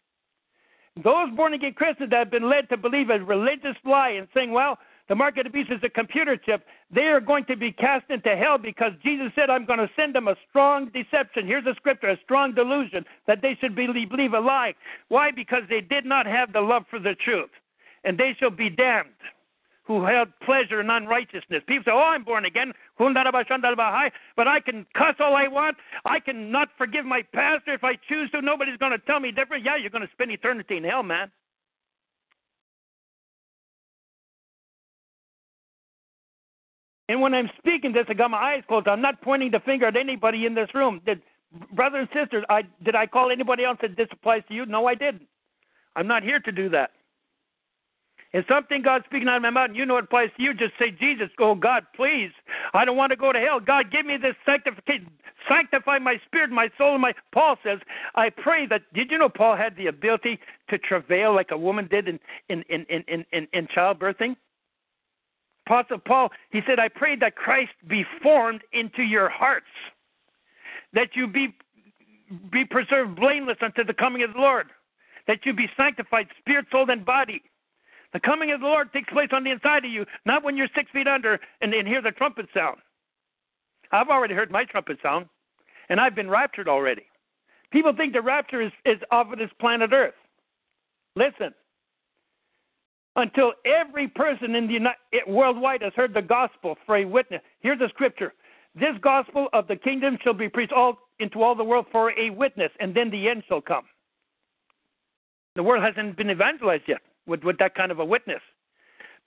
Those 1.03 1.29
born 1.35 1.53
again 1.53 1.73
Christians 1.73 2.09
that 2.09 2.17
have 2.17 2.31
been 2.31 2.49
led 2.49 2.67
to 2.69 2.77
believe 2.77 3.09
a 3.09 3.19
religious 3.19 3.77
lie 3.85 4.09
and 4.09 4.27
saying, 4.33 4.51
well, 4.51 4.77
the 5.09 5.15
mark 5.15 5.37
of 5.37 5.43
the 5.43 5.49
beast 5.49 5.71
is 5.71 5.79
a 5.83 5.89
computer 5.89 6.37
chip. 6.37 6.63
They 6.93 7.07
are 7.07 7.19
going 7.19 7.43
to 7.45 7.57
be 7.57 7.71
cast 7.71 8.05
into 8.09 8.35
hell 8.35 8.59
because 8.59 8.91
Jesus 9.03 9.31
said, 9.35 9.49
I'm 9.49 9.65
going 9.65 9.79
to 9.79 9.89
send 9.95 10.13
them 10.13 10.27
a 10.27 10.35
strong 10.49 10.89
deception. 10.93 11.47
Here's 11.47 11.65
a 11.65 11.73
scripture, 11.75 12.09
a 12.09 12.17
strong 12.23 12.53
delusion 12.53 13.03
that 13.25 13.41
they 13.41 13.57
should 13.59 13.75
believe, 13.75 14.09
believe 14.09 14.33
a 14.33 14.39
lie. 14.39 14.75
Why? 15.07 15.31
Because 15.31 15.63
they 15.67 15.81
did 15.81 16.05
not 16.05 16.27
have 16.27 16.53
the 16.53 16.61
love 16.61 16.83
for 16.89 16.99
the 16.99 17.15
truth. 17.25 17.49
And 18.03 18.17
they 18.17 18.35
shall 18.39 18.51
be 18.51 18.69
damned 18.69 19.09
who 19.89 20.05
held 20.05 20.27
pleasure 20.45 20.79
in 20.79 20.89
unrighteousness. 20.91 21.63
People 21.67 21.83
say, 21.83 21.91
Oh, 21.91 21.97
I'm 21.97 22.23
born 22.23 22.45
again. 22.45 22.71
But 22.99 23.17
I 23.17 24.59
can 24.63 24.85
cuss 24.93 25.15
all 25.19 25.35
I 25.35 25.47
want. 25.47 25.77
I 26.05 26.19
can 26.19 26.51
not 26.51 26.69
forgive 26.77 27.05
my 27.05 27.23
pastor 27.33 27.73
if 27.73 27.83
I 27.83 27.95
choose 28.07 28.29
to. 28.31 28.41
Nobody's 28.43 28.77
going 28.77 28.91
to 28.91 28.99
tell 28.99 29.19
me 29.19 29.31
different. 29.31 29.65
Yeah, 29.65 29.77
you're 29.77 29.89
going 29.89 30.05
to 30.05 30.11
spend 30.13 30.29
eternity 30.29 30.77
in 30.77 30.83
hell, 30.83 31.01
man. 31.01 31.31
And 37.09 37.19
when 37.21 37.33
I'm 37.33 37.49
speaking 37.57 37.91
this, 37.91 38.05
I 38.07 38.13
got 38.13 38.29
my 38.29 38.37
eyes 38.37 38.63
closed. 38.67 38.87
I'm 38.87 39.01
not 39.01 39.19
pointing 39.21 39.49
the 39.49 39.59
finger 39.59 39.87
at 39.87 39.97
anybody 39.97 40.45
in 40.45 40.53
this 40.53 40.69
room. 40.75 41.01
Did 41.07 41.21
brothers 41.73 42.07
and 42.13 42.23
sisters, 42.23 42.45
I 42.49 42.61
did 42.85 42.95
I 42.95 43.07
call 43.07 43.31
anybody 43.31 43.65
else 43.65 43.79
that 43.81 43.97
this 43.97 44.07
applies 44.11 44.43
to 44.47 44.53
you? 44.53 44.67
No, 44.67 44.85
I 44.85 44.93
didn't. 44.93 45.23
I'm 45.95 46.05
not 46.05 46.21
here 46.21 46.39
to 46.39 46.51
do 46.51 46.69
that. 46.69 46.91
If 48.31 48.45
something 48.47 48.83
God's 48.83 49.05
speaking 49.05 49.27
out 49.27 49.37
of 49.37 49.41
my 49.41 49.49
mouth 49.49 49.69
and 49.69 49.75
you 49.75 49.87
know 49.87 49.97
it 49.97 50.03
applies 50.03 50.29
to 50.37 50.43
you, 50.43 50.53
just 50.53 50.73
say, 50.77 50.91
Jesus, 50.91 51.29
oh 51.39 51.55
God, 51.55 51.83
please. 51.95 52.29
I 52.75 52.85
don't 52.85 52.95
want 52.95 53.09
to 53.09 53.15
go 53.15 53.33
to 53.33 53.39
hell. 53.39 53.59
God, 53.59 53.91
give 53.91 54.05
me 54.05 54.17
this 54.17 54.35
sanctification. 54.45 55.09
Sanctify 55.49 55.97
my 55.97 56.21
spirit, 56.27 56.51
my 56.51 56.69
soul, 56.77 56.93
and 56.93 57.01
my 57.01 57.13
Paul 57.33 57.55
says, 57.63 57.79
I 58.13 58.29
pray 58.29 58.67
that 58.67 58.81
did 58.93 59.09
you 59.09 59.17
know 59.17 59.29
Paul 59.29 59.55
had 59.55 59.75
the 59.75 59.87
ability 59.87 60.37
to 60.69 60.77
travail 60.77 61.33
like 61.33 61.49
a 61.49 61.57
woman 61.57 61.87
did 61.89 62.07
in 62.07 62.19
in 62.49 62.63
in 62.69 62.85
in 62.87 63.25
in, 63.31 63.47
in 63.51 63.67
childbirthing? 63.75 64.35
Apostle 65.69 65.99
Paul, 65.99 66.29
he 66.49 66.61
said, 66.65 66.79
I 66.79 66.87
pray 66.87 67.15
that 67.17 67.35
Christ 67.35 67.73
be 67.87 68.03
formed 68.23 68.61
into 68.73 69.03
your 69.03 69.29
hearts, 69.29 69.67
that 70.93 71.09
you 71.13 71.27
be, 71.27 71.55
be 72.51 72.65
preserved 72.65 73.15
blameless 73.15 73.57
unto 73.61 73.83
the 73.83 73.93
coming 73.93 74.23
of 74.23 74.33
the 74.33 74.39
Lord, 74.39 74.65
that 75.27 75.45
you 75.45 75.53
be 75.53 75.67
sanctified, 75.77 76.25
spirit, 76.39 76.65
soul, 76.71 76.89
and 76.89 77.05
body. 77.05 77.43
The 78.13 78.19
coming 78.19 78.51
of 78.51 78.61
the 78.61 78.65
Lord 78.65 78.91
takes 78.91 79.13
place 79.13 79.29
on 79.31 79.43
the 79.43 79.51
inside 79.51 79.85
of 79.85 79.91
you, 79.91 80.07
not 80.25 80.43
when 80.43 80.57
you're 80.57 80.69
six 80.75 80.89
feet 80.91 81.07
under 81.07 81.39
and, 81.61 81.71
and 81.71 81.87
hear 81.87 82.01
the 82.01 82.11
trumpet 82.11 82.47
sound. 82.51 82.77
I've 83.91 84.09
already 84.09 84.33
heard 84.33 84.49
my 84.49 84.65
trumpet 84.65 84.97
sound, 85.03 85.27
and 85.89 85.99
I've 85.99 86.15
been 86.15 86.31
raptured 86.31 86.67
already. 86.67 87.03
People 87.71 87.93
think 87.95 88.13
the 88.13 88.21
rapture 88.23 88.61
is, 88.61 88.71
is 88.85 88.97
off 89.11 89.31
of 89.31 89.37
this 89.37 89.51
planet 89.61 89.91
Earth. 89.93 90.15
Listen, 91.15 91.53
until 93.15 93.53
every 93.65 94.07
person 94.07 94.55
in 94.55 94.67
the 94.67 94.73
United, 94.73 94.97
eh, 95.13 95.19
worldwide 95.27 95.81
has 95.81 95.93
heard 95.95 96.13
the 96.13 96.21
gospel 96.21 96.77
for 96.85 96.97
a 96.97 97.05
witness. 97.05 97.41
Here's 97.59 97.79
the 97.79 97.89
scripture: 97.89 98.33
This 98.75 98.95
gospel 99.01 99.47
of 99.53 99.67
the 99.67 99.75
kingdom 99.75 100.17
shall 100.23 100.33
be 100.33 100.49
preached 100.49 100.73
all 100.73 100.97
into 101.19 101.41
all 101.41 101.55
the 101.55 101.63
world 101.63 101.85
for 101.91 102.17
a 102.19 102.29
witness, 102.29 102.71
and 102.79 102.95
then 102.95 103.09
the 103.09 103.29
end 103.29 103.43
shall 103.47 103.61
come. 103.61 103.85
The 105.55 105.63
world 105.63 105.83
hasn't 105.83 106.15
been 106.15 106.29
evangelized 106.29 106.83
yet 106.87 107.01
with, 107.25 107.43
with 107.43 107.57
that 107.57 107.75
kind 107.75 107.91
of 107.91 107.99
a 107.99 108.05
witness. 108.05 108.41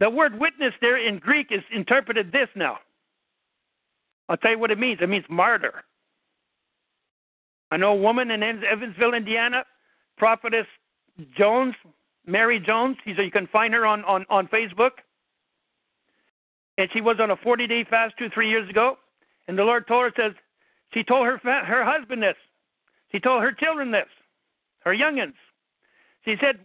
The 0.00 0.08
word 0.08 0.38
witness 0.38 0.72
there 0.80 0.96
in 0.96 1.18
Greek 1.18 1.48
is 1.50 1.62
interpreted 1.72 2.32
this 2.32 2.48
now. 2.56 2.78
I'll 4.28 4.36
tell 4.36 4.52
you 4.52 4.58
what 4.58 4.70
it 4.70 4.78
means. 4.78 5.00
It 5.02 5.08
means 5.08 5.24
martyr. 5.28 5.84
I 7.70 7.76
know 7.76 7.92
a 7.92 7.96
woman 7.96 8.30
in 8.30 8.42
Evansville, 8.42 9.14
Indiana, 9.14 9.64
prophetess 10.16 10.66
Jones, 11.36 11.74
Mary 12.26 12.60
Jones. 12.60 12.96
You 13.04 13.30
can 13.30 13.46
find 13.46 13.74
her 13.74 13.86
on, 13.86 14.04
on, 14.04 14.24
on 14.30 14.48
Facebook. 14.48 14.92
And 16.78 16.88
she 16.92 17.00
was 17.00 17.16
on 17.20 17.30
a 17.30 17.36
40 17.36 17.66
day 17.66 17.84
fast 17.88 18.14
two, 18.18 18.28
three 18.32 18.48
years 18.48 18.68
ago. 18.68 18.96
And 19.48 19.58
the 19.58 19.64
Lord 19.64 19.86
told 19.86 20.04
her, 20.04 20.12
says, 20.16 20.32
she 20.94 21.02
told 21.02 21.26
her, 21.26 21.38
her 21.38 21.84
husband 21.84 22.22
this. 22.22 22.36
She 23.10 23.20
told 23.20 23.42
her 23.42 23.52
children 23.52 23.90
this, 23.90 24.08
her 24.80 24.94
youngins. 24.94 25.34
She 26.24 26.36
said, 26.40 26.58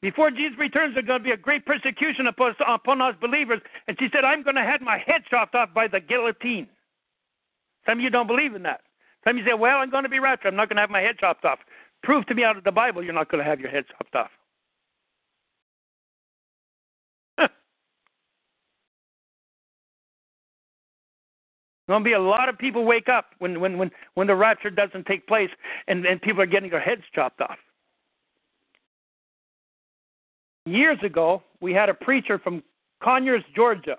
before 0.00 0.30
Jesus 0.30 0.58
returns, 0.58 0.94
there's 0.94 1.06
going 1.06 1.20
to 1.20 1.24
be 1.24 1.32
a 1.32 1.36
great 1.36 1.66
persecution 1.66 2.26
upon, 2.26 2.54
upon 2.66 3.02
us 3.02 3.14
believers. 3.20 3.60
And 3.86 3.96
she 3.98 4.08
said, 4.12 4.24
I'm 4.24 4.42
going 4.42 4.56
to 4.56 4.62
have 4.62 4.80
my 4.80 4.96
head 4.96 5.22
chopped 5.28 5.54
off 5.54 5.74
by 5.74 5.88
the 5.88 6.00
guillotine. 6.00 6.68
Some 7.86 7.98
of 7.98 8.04
you 8.04 8.10
don't 8.10 8.26
believe 8.26 8.54
in 8.54 8.62
that. 8.62 8.80
Some 9.24 9.36
of 9.36 9.44
you 9.44 9.50
say, 9.50 9.54
well, 9.54 9.78
I'm 9.78 9.90
going 9.90 10.04
to 10.04 10.08
be 10.08 10.18
raptured. 10.18 10.52
I'm 10.52 10.56
not 10.56 10.68
going 10.68 10.76
to 10.76 10.82
have 10.82 10.90
my 10.90 11.02
head 11.02 11.18
chopped 11.18 11.44
off. 11.44 11.58
Prove 12.02 12.24
to 12.26 12.34
me 12.34 12.44
out 12.44 12.56
of 12.56 12.64
the 12.64 12.72
Bible 12.72 13.02
you're 13.02 13.12
not 13.12 13.30
going 13.30 13.44
to 13.44 13.48
have 13.48 13.60
your 13.60 13.70
head 13.70 13.84
chopped 13.88 14.14
off. 14.14 14.30
To 21.90 22.00
be 22.00 22.12
a 22.12 22.20
lot 22.20 22.48
of 22.48 22.56
people 22.56 22.84
wake 22.84 23.08
up 23.08 23.26
when 23.40 23.60
when 23.60 23.76
when 23.76 23.90
when 24.14 24.26
the 24.28 24.36
rapture 24.36 24.70
doesn't 24.70 25.06
take 25.06 25.26
place, 25.26 25.50
and 25.88 26.06
and 26.06 26.22
people 26.22 26.40
are 26.40 26.46
getting 26.46 26.70
their 26.70 26.80
heads 26.80 27.02
chopped 27.12 27.40
off. 27.40 27.58
Years 30.66 30.98
ago, 31.02 31.42
we 31.60 31.72
had 31.72 31.88
a 31.88 31.94
preacher 31.94 32.38
from 32.38 32.62
Conyers, 33.02 33.42
Georgia. 33.56 33.96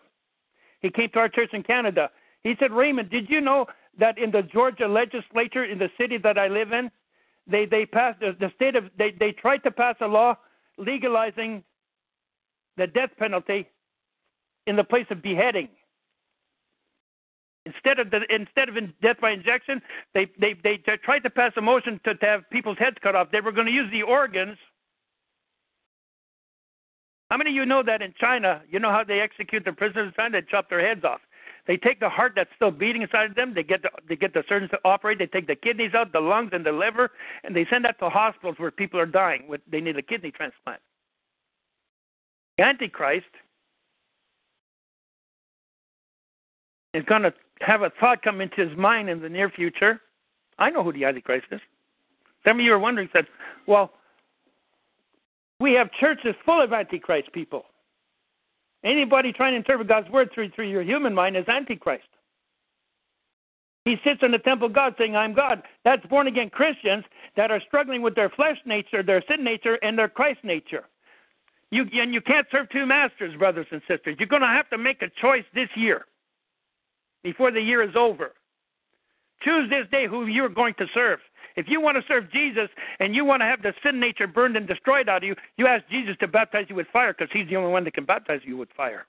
He 0.79 0.89
came 0.89 1.09
to 1.09 1.19
our 1.19 1.27
church 1.27 1.49
in 1.53 1.63
Canada. 1.63 2.09
He 2.43 2.55
said, 2.59 2.71
Raymond, 2.71 3.09
did 3.09 3.29
you 3.29 3.41
know 3.41 3.65
that 3.99 4.17
in 4.17 4.31
the 4.31 4.43
Georgia 4.43 4.87
legislature 4.87 5.65
in 5.65 5.77
the 5.77 5.89
city 5.99 6.17
that 6.19 6.37
I 6.37 6.47
live 6.47 6.71
in, 6.71 6.89
they 7.45 7.65
they 7.65 7.85
passed 7.85 8.21
the 8.21 8.51
state 8.55 8.77
of 8.77 8.85
they 8.97 9.11
they 9.19 9.33
tried 9.33 9.63
to 9.63 9.71
pass 9.71 9.95
a 9.99 10.07
law 10.07 10.37
legalizing 10.77 11.61
the 12.77 12.87
death 12.87 13.11
penalty 13.19 13.67
in 14.65 14.77
the 14.77 14.83
place 14.83 15.07
of 15.09 15.21
beheading. 15.21 15.67
Instead 17.65 17.99
of 17.99 18.09
the, 18.09 18.21
instead 18.33 18.69
of 18.69 18.75
death 19.01 19.17
by 19.21 19.31
injection, 19.31 19.81
they, 20.15 20.27
they 20.39 20.55
they 20.63 20.77
tried 21.03 21.19
to 21.19 21.29
pass 21.29 21.51
a 21.57 21.61
motion 21.61 21.99
to, 22.03 22.15
to 22.15 22.25
have 22.25 22.49
people's 22.49 22.77
heads 22.79 22.97
cut 23.03 23.15
off. 23.15 23.27
They 23.31 23.41
were 23.41 23.51
going 23.51 23.67
to 23.67 23.73
use 23.73 23.89
the 23.91 24.01
organs. 24.01 24.57
How 27.29 27.37
many 27.37 27.51
of 27.51 27.55
you 27.55 27.65
know 27.65 27.83
that 27.83 28.01
in 28.01 28.13
China, 28.19 28.61
you 28.69 28.79
know 28.79 28.89
how 28.89 29.03
they 29.03 29.19
execute 29.19 29.63
the 29.63 29.73
prisoners 29.73 30.07
in 30.07 30.13
China? 30.15 30.41
They 30.41 30.47
chop 30.49 30.69
their 30.69 30.85
heads 30.85 31.03
off. 31.05 31.21
They 31.67 31.77
take 31.77 31.99
the 31.99 32.09
heart 32.09 32.33
that's 32.35 32.49
still 32.55 32.71
beating 32.71 33.03
inside 33.03 33.29
of 33.29 33.35
them. 33.35 33.53
They 33.53 33.63
get 33.63 33.83
the, 33.83 33.89
they 34.09 34.15
get 34.15 34.33
the 34.33 34.43
surgeons 34.49 34.71
to 34.71 34.79
operate. 34.83 35.19
They 35.19 35.27
take 35.27 35.45
the 35.45 35.55
kidneys 35.55 35.93
out, 35.93 36.11
the 36.11 36.19
lungs, 36.19 36.49
and 36.53 36.65
the 36.65 36.71
liver, 36.71 37.11
and 37.43 37.55
they 37.55 37.67
send 37.69 37.85
that 37.85 37.99
to 37.99 38.09
hospitals 38.09 38.55
where 38.57 38.71
people 38.71 38.99
are 38.99 39.05
dying. 39.05 39.47
With, 39.47 39.61
they 39.71 39.79
need 39.79 39.97
a 39.97 40.01
kidney 40.01 40.31
transplant. 40.31 40.81
The 42.57 42.63
Antichrist 42.63 43.27
is 46.93 47.03
going 47.05 47.21
to 47.21 47.33
have 47.65 47.81
a 47.81 47.91
thought 47.99 48.21
come 48.21 48.41
into 48.41 48.67
his 48.67 48.77
mind 48.77 49.09
in 49.09 49.21
the 49.21 49.29
near 49.29 49.49
future. 49.49 50.01
I 50.59 50.69
know 50.69 50.83
who 50.83 50.93
the 50.93 51.05
Antichrist 51.05 51.47
is. 51.51 51.61
Some 52.45 52.59
of 52.59 52.65
you 52.65 52.73
are 52.73 52.79
wondering, 52.79 53.09
said, 53.13 53.25
well, 53.67 53.91
we 55.59 55.73
have 55.73 55.91
churches 55.99 56.35
full 56.45 56.61
of 56.61 56.73
Antichrist 56.73 57.31
people. 57.33 57.65
Anybody 58.83 59.31
trying 59.31 59.53
to 59.53 59.57
interpret 59.57 59.87
God's 59.87 60.09
word 60.09 60.31
through, 60.33 60.49
through 60.51 60.69
your 60.69 60.81
human 60.81 61.13
mind 61.13 61.37
is 61.37 61.47
Antichrist. 61.47 62.03
He 63.85 63.95
sits 64.03 64.21
in 64.21 64.31
the 64.31 64.39
temple 64.39 64.67
of 64.67 64.73
God 64.73 64.95
saying, 64.97 65.15
I'm 65.15 65.33
God. 65.33 65.63
That's 65.85 66.05
born 66.07 66.27
again 66.27 66.49
Christians 66.49 67.03
that 67.35 67.51
are 67.51 67.61
struggling 67.67 68.01
with 68.01 68.15
their 68.15 68.29
flesh 68.29 68.57
nature, 68.65 69.01
their 69.03 69.23
sin 69.27 69.43
nature, 69.43 69.75
and 69.81 69.97
their 69.97 70.09
Christ 70.09 70.39
nature. 70.43 70.83
You, 71.71 71.85
and 71.93 72.13
you 72.13 72.21
can't 72.21 72.45
serve 72.51 72.69
two 72.69 72.85
masters, 72.85 73.35
brothers 73.37 73.67
and 73.71 73.81
sisters. 73.87 74.17
You're 74.19 74.27
going 74.27 74.41
to 74.41 74.47
have 74.47 74.69
to 74.69 74.77
make 74.77 75.01
a 75.01 75.09
choice 75.21 75.45
this 75.55 75.69
year 75.75 76.05
before 77.23 77.51
the 77.51 77.61
year 77.61 77.81
is 77.81 77.95
over. 77.95 78.31
Choose 79.43 79.69
this 79.69 79.87
day 79.91 80.07
who 80.07 80.27
you're 80.27 80.49
going 80.49 80.73
to 80.77 80.85
serve. 80.93 81.19
If 81.55 81.67
you 81.67 81.81
want 81.81 81.97
to 81.97 82.03
serve 82.07 82.31
Jesus 82.31 82.69
and 82.99 83.13
you 83.13 83.25
want 83.25 83.41
to 83.41 83.45
have 83.45 83.61
the 83.61 83.73
sin 83.83 83.99
nature 83.99 84.27
burned 84.27 84.55
and 84.55 84.67
destroyed 84.67 85.09
out 85.09 85.17
of 85.17 85.23
you, 85.23 85.35
you 85.57 85.67
ask 85.67 85.83
Jesus 85.89 86.15
to 86.19 86.27
baptize 86.27 86.65
you 86.69 86.75
with 86.75 86.87
fire 86.93 87.13
because 87.13 87.31
he's 87.33 87.47
the 87.49 87.55
only 87.57 87.71
one 87.71 87.83
that 87.83 87.93
can 87.93 88.05
baptize 88.05 88.41
you 88.45 88.55
with 88.55 88.69
fire. 88.75 89.05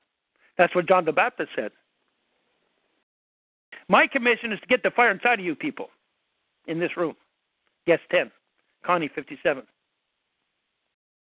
That's 0.58 0.74
what 0.74 0.88
John 0.88 1.04
the 1.04 1.12
Baptist 1.12 1.50
said. 1.54 1.70
My 3.88 4.06
commission 4.06 4.52
is 4.52 4.60
to 4.60 4.66
get 4.66 4.82
the 4.82 4.90
fire 4.90 5.10
inside 5.10 5.38
of 5.38 5.44
you 5.44 5.54
people 5.54 5.88
in 6.66 6.80
this 6.80 6.96
room. 6.96 7.14
Yes, 7.86 8.00
10. 8.10 8.30
Connie, 8.84 9.10
57. 9.14 9.62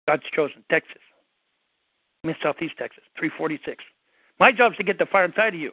God's 0.06 0.22
chosen. 0.34 0.64
Texas. 0.70 1.02
Miss 2.22 2.36
Southeast 2.42 2.74
Texas, 2.78 3.02
346. 3.18 3.82
My 4.38 4.52
job 4.52 4.72
is 4.72 4.78
to 4.78 4.84
get 4.84 4.98
the 4.98 5.06
fire 5.06 5.24
inside 5.24 5.54
of 5.54 5.60
you. 5.60 5.72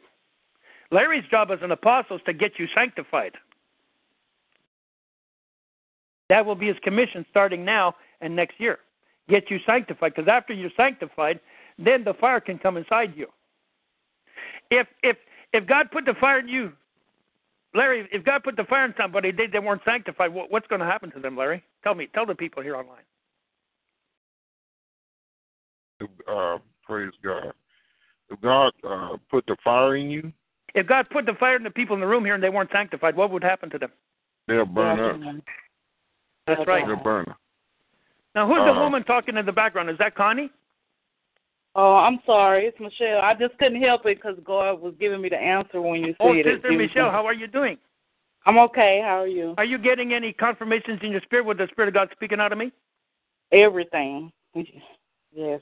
Larry's 0.90 1.24
job 1.30 1.50
as 1.50 1.58
an 1.62 1.70
apostle 1.70 2.16
is 2.16 2.22
to 2.26 2.32
get 2.32 2.52
you 2.58 2.66
sanctified. 2.74 3.32
That 6.28 6.44
will 6.44 6.54
be 6.54 6.66
his 6.66 6.76
commission 6.82 7.24
starting 7.30 7.64
now 7.64 7.94
and 8.20 8.34
next 8.34 8.58
year. 8.58 8.78
Get 9.28 9.50
you 9.50 9.58
sanctified, 9.66 10.14
because 10.14 10.28
after 10.28 10.52
you're 10.54 10.70
sanctified, 10.76 11.40
then 11.78 12.04
the 12.04 12.14
fire 12.14 12.40
can 12.40 12.58
come 12.58 12.76
inside 12.76 13.14
you. 13.14 13.26
If 14.70 14.86
if 15.02 15.16
if 15.52 15.66
God 15.66 15.90
put 15.90 16.04
the 16.04 16.14
fire 16.20 16.38
in 16.38 16.48
you, 16.48 16.72
Larry, 17.74 18.08
if 18.12 18.24
God 18.24 18.42
put 18.42 18.56
the 18.56 18.64
fire 18.64 18.86
in 18.86 18.94
somebody, 18.96 19.30
they 19.30 19.46
they 19.46 19.58
weren't 19.58 19.82
sanctified. 19.84 20.32
What, 20.32 20.50
what's 20.50 20.66
going 20.66 20.80
to 20.80 20.86
happen 20.86 21.10
to 21.12 21.20
them, 21.20 21.36
Larry? 21.36 21.62
Tell 21.84 21.94
me. 21.94 22.08
Tell 22.14 22.26
the 22.26 22.34
people 22.34 22.62
here 22.62 22.76
online. 22.76 23.04
Uh, 26.26 26.58
praise 26.84 27.12
God. 27.22 27.52
If 28.30 28.40
God 28.40 28.72
uh, 28.88 29.16
put 29.30 29.46
the 29.46 29.56
fire 29.64 29.96
in 29.96 30.10
you, 30.10 30.32
if 30.78 30.86
God 30.86 31.08
put 31.10 31.26
the 31.26 31.34
fire 31.34 31.56
in 31.56 31.62
the 31.62 31.70
people 31.70 31.94
in 31.94 32.00
the 32.00 32.06
room 32.06 32.24
here 32.24 32.34
and 32.34 32.42
they 32.42 32.48
weren't 32.48 32.70
sanctified, 32.72 33.16
what 33.16 33.30
would 33.30 33.42
happen 33.42 33.68
to 33.70 33.78
them? 33.78 33.90
They'll 34.46 34.64
burn 34.64 35.00
up. 35.00 35.42
That's 36.46 36.66
right. 36.66 36.86
They'll 36.86 36.96
burn 36.96 37.26
up. 37.28 37.36
Now, 38.34 38.46
who's 38.46 38.58
uh, 38.60 38.72
the 38.72 38.80
woman 38.80 39.04
talking 39.04 39.36
in 39.36 39.44
the 39.44 39.52
background? 39.52 39.90
Is 39.90 39.98
that 39.98 40.14
Connie? 40.14 40.50
Oh, 41.74 41.96
I'm 41.96 42.20
sorry. 42.24 42.66
It's 42.66 42.78
Michelle. 42.80 43.20
I 43.20 43.34
just 43.34 43.58
couldn't 43.58 43.82
help 43.82 44.06
it 44.06 44.16
because 44.16 44.36
God 44.44 44.80
was 44.80 44.94
giving 44.98 45.20
me 45.20 45.28
the 45.28 45.36
answer 45.36 45.80
when 45.80 46.02
you 46.02 46.14
oh, 46.20 46.32
said 46.32 46.38
it. 46.38 46.46
Oh, 46.46 46.54
Sister 46.54 46.72
Michelle, 46.72 47.10
how 47.10 47.26
are 47.26 47.34
you 47.34 47.46
doing? 47.46 47.78
I'm 48.46 48.58
okay. 48.58 49.00
How 49.04 49.20
are 49.20 49.26
you? 49.26 49.54
Are 49.58 49.64
you 49.64 49.78
getting 49.78 50.14
any 50.14 50.32
confirmations 50.32 51.00
in 51.02 51.10
your 51.10 51.20
spirit 51.22 51.44
with 51.44 51.58
the 51.58 51.68
Spirit 51.70 51.88
of 51.88 51.94
God 51.94 52.08
speaking 52.12 52.40
out 52.40 52.52
of 52.52 52.58
me? 52.58 52.72
Everything. 53.52 54.32
Yes, 55.32 55.60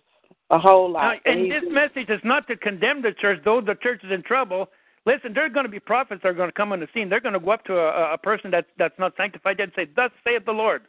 a 0.50 0.58
whole 0.58 0.90
lot. 0.90 1.16
Now, 1.24 1.32
and 1.32 1.50
this 1.50 1.64
message 1.68 2.08
is 2.08 2.20
not 2.24 2.46
to 2.48 2.56
condemn 2.56 3.02
the 3.02 3.12
church, 3.12 3.40
though 3.44 3.60
the 3.60 3.74
church 3.74 4.02
is 4.04 4.12
in 4.12 4.22
trouble. 4.22 4.68
Listen, 5.06 5.32
there 5.32 5.46
are 5.46 5.48
going 5.48 5.64
to 5.64 5.70
be 5.70 5.78
prophets 5.78 6.22
that 6.22 6.28
are 6.28 6.34
going 6.34 6.48
to 6.48 6.52
come 6.52 6.72
on 6.72 6.80
the 6.80 6.88
scene. 6.92 7.08
They're 7.08 7.20
going 7.20 7.32
to 7.32 7.40
go 7.40 7.52
up 7.52 7.64
to 7.66 7.76
a, 7.78 8.14
a 8.14 8.18
person 8.18 8.50
that, 8.50 8.66
that's 8.76 8.98
not 8.98 9.12
sanctified 9.16 9.60
and 9.60 9.70
say, 9.76 9.86
Thus 9.94 10.10
saith 10.24 10.44
the 10.44 10.52
Lord. 10.52 10.82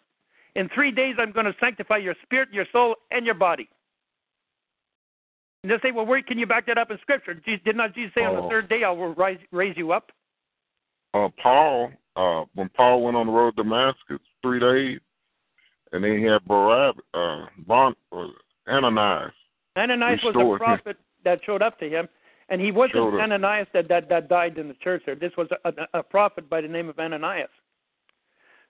In 0.56 0.68
three 0.74 0.92
days, 0.92 1.16
I'm 1.20 1.32
going 1.32 1.46
to 1.46 1.56
sanctify 1.60 1.98
your 1.98 2.16
spirit, 2.24 2.50
your 2.52 2.66
soul, 2.72 2.96
and 3.12 3.28
your 3.28 3.36
body. 3.36 3.70
And 5.62 5.72
they'll 5.72 5.80
say, 5.84 5.92
Well, 5.92 6.08
where 6.08 6.22
can 6.24 6.40
you 6.40 6.48
back 6.48 6.66
that 6.66 6.80
up 6.80 6.90
in 6.90 6.98
Scripture? 7.02 7.36
Did 7.36 7.76
not 7.76 7.94
Jesus 7.94 8.12
say 8.16 8.24
on 8.24 8.36
the 8.36 8.42
oh. 8.42 8.50
third 8.50 8.68
day, 8.70 8.84
I 8.84 8.90
will 8.90 9.14
rise, 9.14 9.38
raise 9.52 9.78
you 9.78 9.92
up? 9.92 10.12
Uh, 11.14 11.30
Paul, 11.42 11.92
uh, 12.16 12.46
when 12.56 12.70
Paul 12.70 13.04
went 13.04 13.16
on 13.16 13.28
the 13.28 13.32
road 13.32 13.56
to 13.56 13.64
Damascus, 13.64 14.20
three 14.42 14.60
days, 14.60 15.00
and 15.92 16.04
then 16.04 16.18
he 16.18 16.24
had 16.24 16.44
Barabbas, 16.46 17.04
uh, 17.14 17.46
bon, 17.68 17.96
uh, 18.12 18.28
Ananias. 18.68 19.32
Ananias 19.78 20.20
was 20.24 20.36
a 20.36 20.58
prophet 20.58 20.98
him. 20.98 21.04
that 21.24 21.40
showed 21.46 21.62
up 21.62 21.80
to 21.80 21.88
him 21.88 22.10
and 22.50 22.62
he 22.62 22.72
wasn't 22.72 22.98
Ananias 23.20 23.68
that, 23.74 23.88
that, 23.90 24.10
that 24.10 24.30
died 24.30 24.58
in 24.58 24.68
the 24.68 24.74
church 24.76 25.04
there. 25.06 25.16
This 25.16 25.34
was 25.38 25.48
a, 25.66 25.74
a, 25.94 26.04
prophet 26.04 26.50
by 26.50 26.62
the 26.62 26.68
name 26.68 26.88
of 26.88 26.98
Ananias. 26.98 27.50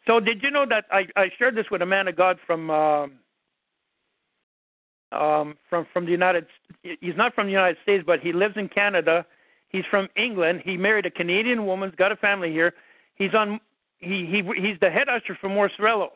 So 0.08 0.20
did 0.20 0.42
you 0.42 0.50
know 0.50 0.66
that 0.68 0.86
I, 0.92 1.08
I 1.16 1.30
shared 1.38 1.56
this 1.56 1.66
with 1.70 1.82
a 1.82 1.86
man 1.86 2.08
of 2.08 2.16
God 2.16 2.38
from 2.48 2.72
um, 2.72 3.12
um, 5.12 5.58
from 5.70 5.86
from 5.94 6.06
the 6.06 6.12
United. 6.12 6.48
He's 6.82 7.16
not 7.16 7.36
from 7.36 7.48
the 7.48 7.52
United 7.52 7.78
States, 7.84 8.04
but 8.06 8.20
he 8.20 8.34
lives 8.34 8.56
in 8.58 8.68
Canada. 8.70 9.26
He's 9.70 9.86
from 9.90 10.08
England. 10.16 10.62
He 10.64 10.78
married 10.78 11.06
a 11.06 11.12
Canadian 11.12 11.66
woman. 11.66 11.92
Got 11.98 12.12
a 12.12 12.16
family 12.16 12.52
here. 12.52 12.74
He's 13.16 13.34
on. 13.34 13.60
He 14.00 14.26
he 14.26 14.44
he's 14.60 14.80
the 14.80 14.90
head 14.90 15.10
usher 15.10 15.38
for 15.40 15.50
Morris 15.50 15.74
Cerullo, 15.80 16.10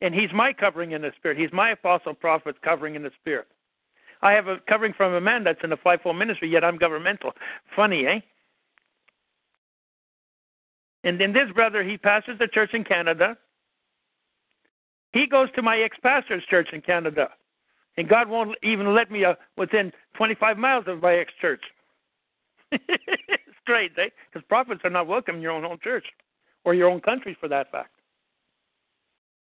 and 0.00 0.14
he's 0.14 0.30
my 0.34 0.52
covering 0.52 0.92
in 0.92 1.02
the 1.02 1.12
spirit. 1.16 1.38
He's 1.38 1.52
my 1.52 1.70
apostle 1.70 2.14
prophet 2.14 2.60
covering 2.62 2.94
in 2.94 3.02
the 3.02 3.10
spirit. 3.20 3.48
I 4.22 4.32
have 4.32 4.48
a 4.48 4.58
covering 4.68 4.92
from 4.96 5.14
a 5.14 5.20
man 5.20 5.44
that's 5.44 5.60
in 5.62 5.70
the 5.70 5.76
fivefold 5.76 6.16
ministry, 6.16 6.50
yet 6.50 6.64
I'm 6.64 6.76
governmental. 6.76 7.32
Funny, 7.74 8.06
eh? 8.06 8.20
And 11.04 11.20
then 11.20 11.32
this 11.32 11.50
brother, 11.54 11.84
he 11.84 11.96
pastors 11.96 12.38
the 12.38 12.48
church 12.48 12.70
in 12.74 12.84
Canada. 12.84 13.36
He 15.12 15.26
goes 15.26 15.48
to 15.54 15.62
my 15.62 15.78
ex-pastor's 15.78 16.44
church 16.50 16.68
in 16.72 16.80
Canada, 16.80 17.28
and 17.96 18.08
God 18.08 18.28
won't 18.28 18.56
even 18.62 18.94
let 18.94 19.10
me 19.10 19.24
uh, 19.24 19.34
within 19.56 19.92
25 20.16 20.58
miles 20.58 20.84
of 20.86 21.00
my 21.00 21.14
ex-church. 21.14 21.62
it's 22.72 22.82
strange, 23.62 23.92
eh? 23.98 24.08
Because 24.30 24.46
prophets 24.48 24.80
are 24.84 24.90
not 24.90 25.06
welcome 25.06 25.36
in 25.36 25.40
your 25.40 25.52
own 25.52 25.62
home 25.62 25.78
church, 25.82 26.04
or 26.64 26.74
your 26.74 26.90
own 26.90 27.00
country, 27.00 27.36
for 27.40 27.48
that 27.48 27.70
fact. 27.70 27.94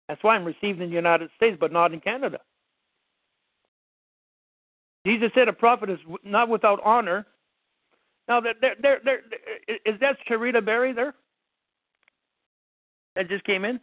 That's 0.08 0.24
why 0.24 0.35
I'm 0.35 0.45
received 0.45 0.82
in 0.82 0.90
the 0.90 0.95
United 0.95 1.30
States, 1.35 1.58
but 1.59 1.72
not 1.72 1.93
in 1.93 2.00
Canada. 2.00 2.40
Jesus 5.06 5.30
said 5.35 5.48
a 5.48 5.53
prophet 5.53 5.90
is 5.90 5.99
not 6.23 6.49
without 6.49 6.80
honor. 6.83 7.25
Now, 8.27 8.40
there, 8.40 8.53
there, 8.61 8.75
there, 8.82 8.99
there, 9.03 9.19
is 9.85 9.99
that 9.99 10.15
Sharita 10.30 10.64
Berry 10.64 10.93
there? 10.93 11.14
That 13.15 13.30
just 13.30 13.43
came 13.43 13.65
in? 13.65 13.80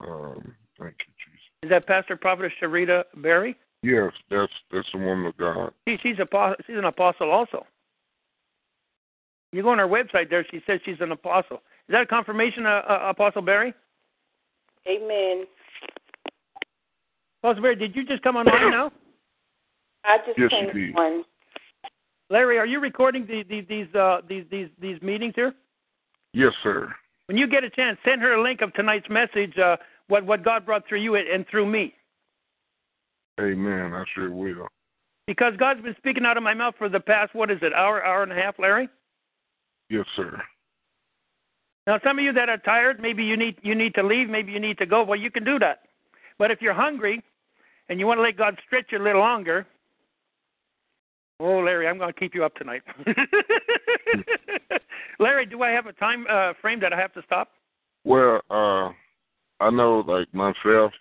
Um, 0.00 0.54
thank 0.78 0.94
you, 0.98 1.12
Jesus. 1.18 1.40
Is 1.62 1.70
that 1.70 1.86
Pastor 1.86 2.16
Prophetess 2.16 2.52
Sharita 2.60 3.04
Berry? 3.16 3.56
Yes, 3.82 4.12
that's 4.30 4.52
that's 4.72 4.86
the 4.92 4.98
woman 4.98 5.26
of 5.26 5.36
God. 5.36 5.72
She, 5.86 5.96
she's 6.02 6.18
a 6.18 6.54
she's 6.66 6.76
an 6.76 6.84
apostle 6.84 7.30
also. 7.30 7.66
You 9.52 9.62
go 9.62 9.68
on 9.68 9.78
her 9.78 9.86
website 9.86 10.30
there. 10.30 10.46
She 10.50 10.60
says 10.66 10.80
she's 10.84 11.00
an 11.00 11.12
apostle. 11.12 11.58
Is 11.88 11.92
that 11.92 12.02
a 12.02 12.06
confirmation, 12.06 12.64
uh, 12.64 12.82
uh, 12.88 13.10
Apostle 13.10 13.42
Berry? 13.42 13.74
Amen. 14.88 15.44
Apostle 17.42 17.62
Berry, 17.62 17.76
did 17.76 17.94
you 17.94 18.06
just 18.06 18.22
come 18.22 18.36
online 18.36 18.70
now? 18.70 18.92
I 20.04 20.18
just 20.26 20.38
Yes, 20.38 20.50
came 20.50 20.68
indeed. 20.68 20.94
on. 20.96 21.24
Larry, 22.30 22.58
are 22.58 22.66
you 22.66 22.80
recording 22.80 23.26
the, 23.26 23.42
the, 23.48 23.60
these 23.62 23.94
uh, 23.94 24.20
these 24.28 24.44
these 24.50 24.68
these 24.80 25.00
meetings 25.02 25.34
here? 25.36 25.52
Yes, 26.32 26.52
sir. 26.62 26.92
When 27.26 27.36
you 27.36 27.46
get 27.46 27.62
a 27.64 27.70
chance, 27.70 27.98
send 28.04 28.20
her 28.22 28.34
a 28.34 28.42
link 28.42 28.62
of 28.62 28.72
tonight's 28.74 29.08
message. 29.10 29.56
Uh, 29.58 29.76
what 30.08 30.24
what 30.24 30.42
God 30.44 30.64
brought 30.64 30.86
through 30.88 31.00
you 31.02 31.14
and 31.16 31.46
through 31.50 31.66
me, 31.66 31.94
Amen. 33.40 33.92
I 33.94 34.04
sure 34.14 34.30
will. 34.30 34.68
because 35.26 35.52
God's 35.58 35.82
been 35.82 35.94
speaking 35.98 36.24
out 36.24 36.36
of 36.36 36.42
my 36.42 36.54
mouth 36.54 36.74
for 36.78 36.88
the 36.88 37.00
past 37.00 37.34
what 37.34 37.50
is 37.50 37.58
it 37.62 37.72
hour 37.74 38.02
hour 38.04 38.22
and 38.22 38.32
a 38.32 38.34
half, 38.34 38.58
Larry? 38.58 38.88
Yes, 39.90 40.06
sir. 40.16 40.40
Now, 41.86 41.98
some 42.04 42.18
of 42.18 42.24
you 42.24 42.32
that 42.32 42.48
are 42.48 42.58
tired, 42.58 43.00
maybe 43.00 43.24
you 43.24 43.36
need 43.36 43.56
you 43.62 43.74
need 43.74 43.94
to 43.94 44.02
leave, 44.02 44.28
maybe 44.30 44.52
you 44.52 44.60
need 44.60 44.78
to 44.78 44.86
go. 44.86 45.02
Well, 45.02 45.18
you 45.18 45.30
can 45.30 45.44
do 45.44 45.58
that. 45.58 45.80
But 46.38 46.50
if 46.50 46.62
you're 46.62 46.74
hungry 46.74 47.22
and 47.88 48.00
you 48.00 48.06
want 48.06 48.18
to 48.18 48.22
let 48.22 48.36
God 48.38 48.58
stretch 48.66 48.86
you 48.90 48.98
a 48.98 49.02
little 49.04 49.20
longer, 49.20 49.66
oh, 51.42 51.58
Larry, 51.60 51.88
I'm 51.88 51.98
going 51.98 52.12
to 52.12 52.18
keep 52.18 52.34
you 52.34 52.44
up 52.44 52.54
tonight. 52.54 52.82
Larry, 55.18 55.46
do 55.46 55.62
I 55.62 55.70
have 55.70 55.86
a 55.86 55.92
time 55.92 56.26
uh, 56.30 56.52
frame 56.60 56.80
that 56.80 56.92
I 56.92 56.98
have 57.00 57.12
to 57.14 57.22
stop? 57.26 57.48
Well, 58.04 58.40
uh, 58.50 58.90
I 59.62 59.70
know, 59.70 60.00
like 60.06 60.32
myself, 60.34 60.92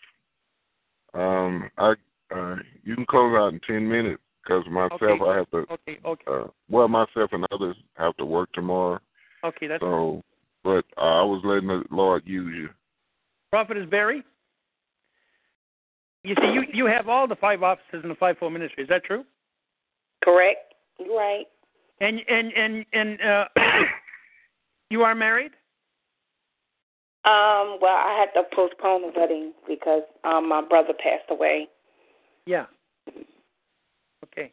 um, 1.14 1.70
I 1.78 1.94
uh, 2.34 2.56
you 2.84 2.96
can 2.96 3.06
close 3.06 3.36
out 3.36 3.54
in 3.54 3.60
ten 3.68 3.88
minutes 3.90 4.22
because 4.44 4.64
myself, 4.70 5.02
Okay. 5.02 5.30
I 5.30 5.38
have 5.38 5.50
to. 5.52 5.58
Okay, 5.72 6.00
okay, 6.06 6.24
Uh, 6.28 6.48
well, 6.70 6.88
myself 6.88 7.32
and 7.34 7.46
others 7.52 7.76
have 7.96 8.16
to 8.18 8.26
work 8.26 8.52
tomorrow. 8.54 9.00
okay. 9.44 9.68
That's 9.68 9.82
So, 9.82 10.24
but 10.64 10.86
uh, 10.98 11.02
I 11.22 11.24
was 11.24 11.42
letting 11.44 11.68
the 11.68 11.84
Lord 11.92 12.24
use 12.26 12.54
you. 12.56 12.70
Prophet 13.52 13.78
is 13.78 13.90
Berry. 13.90 14.24
You 16.24 16.36
see, 16.36 16.52
you 16.54 16.64
you 16.72 16.86
have 16.86 17.10
all 17.10 17.28
the 17.28 17.36
five 17.36 17.64
offices 17.64 18.02
in 18.04 18.10
the 18.10 18.16
fivefold 18.16 18.54
ministry. 18.54 18.84
Is 18.84 18.90
that 18.90 19.04
true? 19.04 19.26
Correct. 20.24 20.74
You're 21.00 21.18
right. 21.18 21.46
And 22.00 22.20
and 22.28 22.52
and 22.54 22.86
and 22.94 23.22
uh, 23.22 23.46
you 24.90 25.04
are 25.04 25.16
married. 25.16 25.52
Um, 27.24 27.78
well, 27.80 27.96
I 27.96 28.18
had 28.20 28.40
to 28.40 28.48
postpone 28.56 29.02
the 29.04 29.20
wedding 29.20 29.54
because 29.68 30.04
um 30.24 30.50
my 30.50 30.62
brother 30.62 30.94
passed 30.94 31.30
away. 31.30 31.68
Yeah. 32.46 32.66
Okay. 34.26 34.52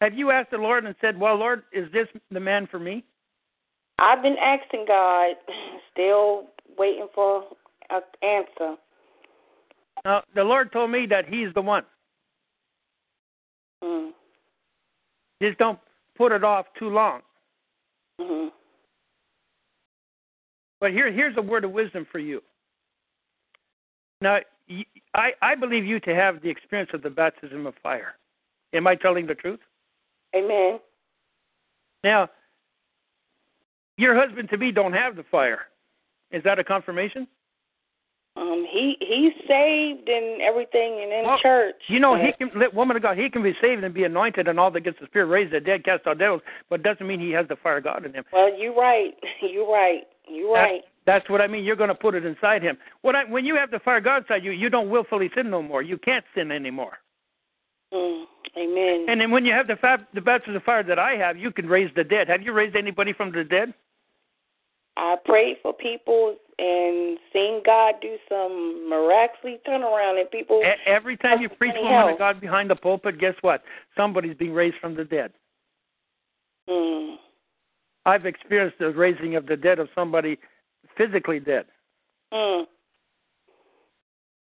Have 0.00 0.14
you 0.14 0.30
asked 0.30 0.50
the 0.50 0.58
Lord 0.58 0.84
and 0.84 0.94
said, 1.00 1.18
"Well, 1.18 1.36
Lord, 1.36 1.62
is 1.72 1.90
this 1.92 2.08
the 2.30 2.40
man 2.40 2.66
for 2.70 2.78
me?" 2.78 3.04
I've 3.98 4.22
been 4.22 4.36
asking 4.40 4.84
God, 4.86 5.34
still 5.92 6.44
waiting 6.78 7.08
for 7.14 7.44
an 7.90 8.02
answer. 8.22 8.76
Now, 10.04 10.22
the 10.34 10.44
Lord 10.44 10.72
told 10.72 10.90
me 10.90 11.06
that 11.10 11.28
He's 11.28 11.52
the 11.54 11.62
one. 11.62 11.84
Mm. 13.82 14.10
Just 15.40 15.58
don't 15.58 15.78
put 16.16 16.32
it 16.32 16.44
off 16.44 16.66
too 16.78 16.88
long. 16.88 17.22
Mhm. 18.20 18.52
But 20.80 20.92
here, 20.92 21.10
here's 21.10 21.36
a 21.36 21.42
word 21.42 21.64
of 21.64 21.72
wisdom 21.72 22.06
for 22.10 22.18
you. 22.18 22.42
Now, 24.20 24.40
I, 25.14 25.32
I 25.40 25.54
believe 25.54 25.84
you 25.84 26.00
to 26.00 26.14
have 26.14 26.42
the 26.42 26.50
experience 26.50 26.90
of 26.92 27.02
the 27.02 27.10
baptism 27.10 27.66
of 27.66 27.74
fire. 27.82 28.16
Am 28.74 28.86
I 28.86 28.94
telling 28.94 29.26
the 29.26 29.34
truth? 29.34 29.60
Amen. 30.34 30.80
Now, 32.04 32.28
your 33.96 34.14
husband 34.14 34.50
to 34.50 34.58
be 34.58 34.70
don't 34.70 34.92
have 34.92 35.16
the 35.16 35.24
fire. 35.24 35.66
Is 36.30 36.42
that 36.44 36.58
a 36.58 36.64
confirmation? 36.64 37.26
Um, 38.38 38.64
he 38.70 38.96
he's 39.00 39.32
saved 39.48 40.08
and 40.08 40.40
everything 40.40 41.00
and 41.02 41.12
in 41.12 41.24
Well, 41.26 41.38
church. 41.42 41.74
You 41.88 41.98
know, 41.98 42.14
he 42.14 42.30
can, 42.38 42.50
woman 42.72 42.96
of 42.96 43.02
God, 43.02 43.18
he 43.18 43.28
can 43.28 43.42
be 43.42 43.52
saved 43.60 43.82
and 43.82 43.92
be 43.92 44.04
anointed 44.04 44.46
and 44.46 44.60
all 44.60 44.70
that 44.70 44.82
gets 44.82 44.98
the 45.00 45.06
spirit 45.06 45.26
raised 45.26 45.52
the 45.52 45.58
dead, 45.58 45.84
cast 45.84 46.06
out 46.06 46.18
devils, 46.18 46.42
but 46.70 46.84
doesn't 46.84 47.04
mean 47.04 47.18
he 47.18 47.32
has 47.32 47.48
the 47.48 47.56
fire 47.56 47.78
of 47.78 47.84
God 47.84 48.04
in 48.04 48.14
him. 48.14 48.24
Well, 48.32 48.56
you're 48.56 48.76
right. 48.76 49.14
You're 49.42 49.70
right. 49.70 50.02
You're 50.28 50.54
That- 50.54 50.62
right. 50.62 50.80
That's 51.06 51.28
what 51.30 51.40
I 51.40 51.46
mean. 51.46 51.64
You're 51.64 51.74
going 51.74 51.88
to 51.88 51.94
put 51.94 52.14
it 52.14 52.26
inside 52.26 52.62
him. 52.62 52.76
What 53.00 53.16
I, 53.16 53.24
when 53.24 53.46
you 53.46 53.56
have 53.56 53.70
the 53.70 53.78
fire 53.78 53.96
of 53.96 54.04
God 54.04 54.18
inside 54.18 54.44
you, 54.44 54.50
you 54.50 54.68
don't 54.68 54.90
willfully 54.90 55.30
sin 55.34 55.48
no 55.48 55.62
more. 55.62 55.80
You 55.80 55.96
can't 55.96 56.24
sin 56.34 56.52
anymore. 56.52 56.98
Mm. 57.94 58.24
Amen. 58.58 59.06
And 59.08 59.18
then 59.18 59.30
when 59.30 59.46
you 59.46 59.54
have 59.54 59.66
the 59.66 59.76
fab, 59.76 60.00
the 60.12 60.20
baptism 60.20 60.56
of 60.56 60.62
fire 60.64 60.82
that 60.82 60.98
I 60.98 61.12
have, 61.12 61.38
you 61.38 61.50
can 61.50 61.66
raise 61.66 61.90
the 61.96 62.04
dead. 62.04 62.28
Have 62.28 62.42
you 62.42 62.52
raised 62.52 62.76
anybody 62.76 63.14
from 63.14 63.32
the 63.32 63.42
dead? 63.42 63.72
I 64.98 65.16
prayed 65.24 65.56
for 65.62 65.72
people 65.72 66.36
and 66.58 67.18
seen 67.32 67.62
God 67.64 67.94
do 68.02 68.16
some 68.28 68.88
miraculous 68.88 69.60
turnaround 69.66 70.20
and 70.20 70.30
people. 70.30 70.60
E- 70.64 70.90
every 70.90 71.16
time 71.16 71.40
you 71.40 71.48
preach 71.48 71.74
woman 71.76 72.12
of 72.12 72.18
God 72.18 72.40
behind 72.40 72.70
the 72.70 72.76
pulpit, 72.76 73.18
guess 73.18 73.34
what? 73.42 73.62
Somebody's 73.96 74.36
being 74.36 74.52
raised 74.52 74.76
from 74.80 74.96
the 74.96 75.04
dead. 75.04 75.32
Mm. 76.68 77.16
I've 78.06 78.26
experienced 78.26 78.78
the 78.78 78.90
raising 78.90 79.36
of 79.36 79.46
the 79.46 79.56
dead 79.56 79.78
of 79.78 79.88
somebody 79.94 80.38
physically 80.96 81.40
dead. 81.40 81.66
Mm. 82.32 82.64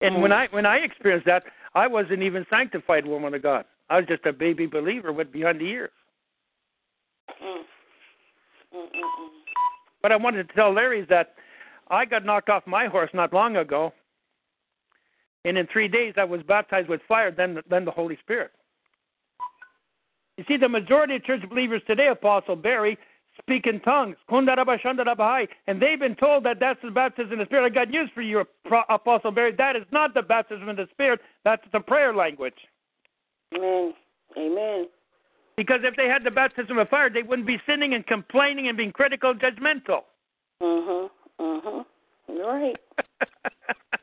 And 0.00 0.22
when 0.22 0.32
I 0.32 0.46
when 0.50 0.66
I 0.66 0.76
experienced 0.76 1.26
that, 1.26 1.44
I 1.74 1.86
wasn't 1.86 2.22
even 2.22 2.46
sanctified 2.50 3.06
woman 3.06 3.34
of 3.34 3.42
God. 3.42 3.64
I 3.88 3.98
was 3.98 4.06
just 4.06 4.26
a 4.26 4.32
baby 4.32 4.66
believer 4.66 5.12
with 5.12 5.32
behind 5.32 5.60
the 5.60 5.64
ears. 5.64 5.90
Mm. 7.42 7.58
Mm. 8.74 8.82
Mm. 8.82 8.86
mm. 8.86 9.28
But 10.02 10.12
I 10.12 10.16
wanted 10.16 10.48
to 10.48 10.54
tell 10.54 10.72
Larry 10.72 11.04
that 11.08 11.34
I 11.88 12.04
got 12.04 12.24
knocked 12.24 12.48
off 12.48 12.66
my 12.66 12.86
horse 12.86 13.10
not 13.14 13.32
long 13.32 13.56
ago, 13.56 13.92
and 15.44 15.56
in 15.56 15.66
three 15.72 15.88
days 15.88 16.14
I 16.16 16.24
was 16.24 16.42
baptized 16.42 16.88
with 16.88 17.00
fire, 17.06 17.30
then 17.30 17.62
then 17.68 17.84
the 17.84 17.90
Holy 17.90 18.16
Spirit. 18.22 18.50
You 20.36 20.44
see, 20.46 20.56
the 20.56 20.68
majority 20.68 21.16
of 21.16 21.24
church 21.24 21.48
believers 21.48 21.82
today, 21.86 22.08
Apostle 22.08 22.56
Berry, 22.56 22.98
speak 23.40 23.66
in 23.66 23.80
tongues, 23.80 24.16
and 24.28 25.80
they've 25.80 25.98
been 25.98 26.16
told 26.16 26.44
that 26.44 26.58
that's 26.60 26.80
the 26.82 26.90
baptism 26.90 27.32
of 27.32 27.38
the 27.38 27.44
Spirit. 27.46 27.64
I 27.64 27.74
got 27.74 27.88
news 27.90 28.10
for 28.14 28.22
you, 28.22 28.44
Apostle 28.88 29.30
Berry. 29.30 29.52
That 29.52 29.76
is 29.76 29.84
not 29.92 30.12
the 30.14 30.22
baptism 30.22 30.68
of 30.68 30.76
the 30.76 30.88
Spirit. 30.90 31.20
That's 31.44 31.62
the 31.72 31.80
prayer 31.80 32.14
language. 32.14 32.58
Amen. 33.54 33.94
Amen. 34.36 34.88
Because 35.56 35.80
if 35.84 35.96
they 35.96 36.06
had 36.06 36.22
the 36.24 36.30
baptism 36.30 36.76
of 36.76 36.88
fire, 36.90 37.08
they 37.08 37.22
wouldn't 37.22 37.46
be 37.46 37.58
sinning 37.66 37.94
and 37.94 38.06
complaining 38.06 38.68
and 38.68 38.76
being 38.76 38.92
critical, 38.92 39.30
and 39.30 39.40
judgmental. 39.40 40.04
Mhm. 40.60 41.10
Mhm. 41.40 41.84
You're 42.28 42.46
right. 42.46 42.76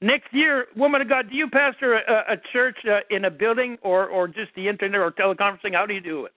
Next 0.00 0.32
year, 0.32 0.66
woman 0.76 1.00
of 1.00 1.08
God, 1.08 1.30
do 1.30 1.36
you 1.36 1.48
pastor 1.48 1.94
a, 1.94 2.32
a 2.32 2.36
church 2.52 2.76
uh, 2.90 3.00
in 3.10 3.24
a 3.24 3.30
building 3.30 3.78
or 3.82 4.08
or 4.08 4.26
just 4.26 4.52
the 4.56 4.68
internet 4.68 5.00
or 5.00 5.12
teleconferencing? 5.12 5.74
How 5.74 5.86
do 5.86 5.94
you 5.94 6.00
do 6.00 6.24
it? 6.24 6.32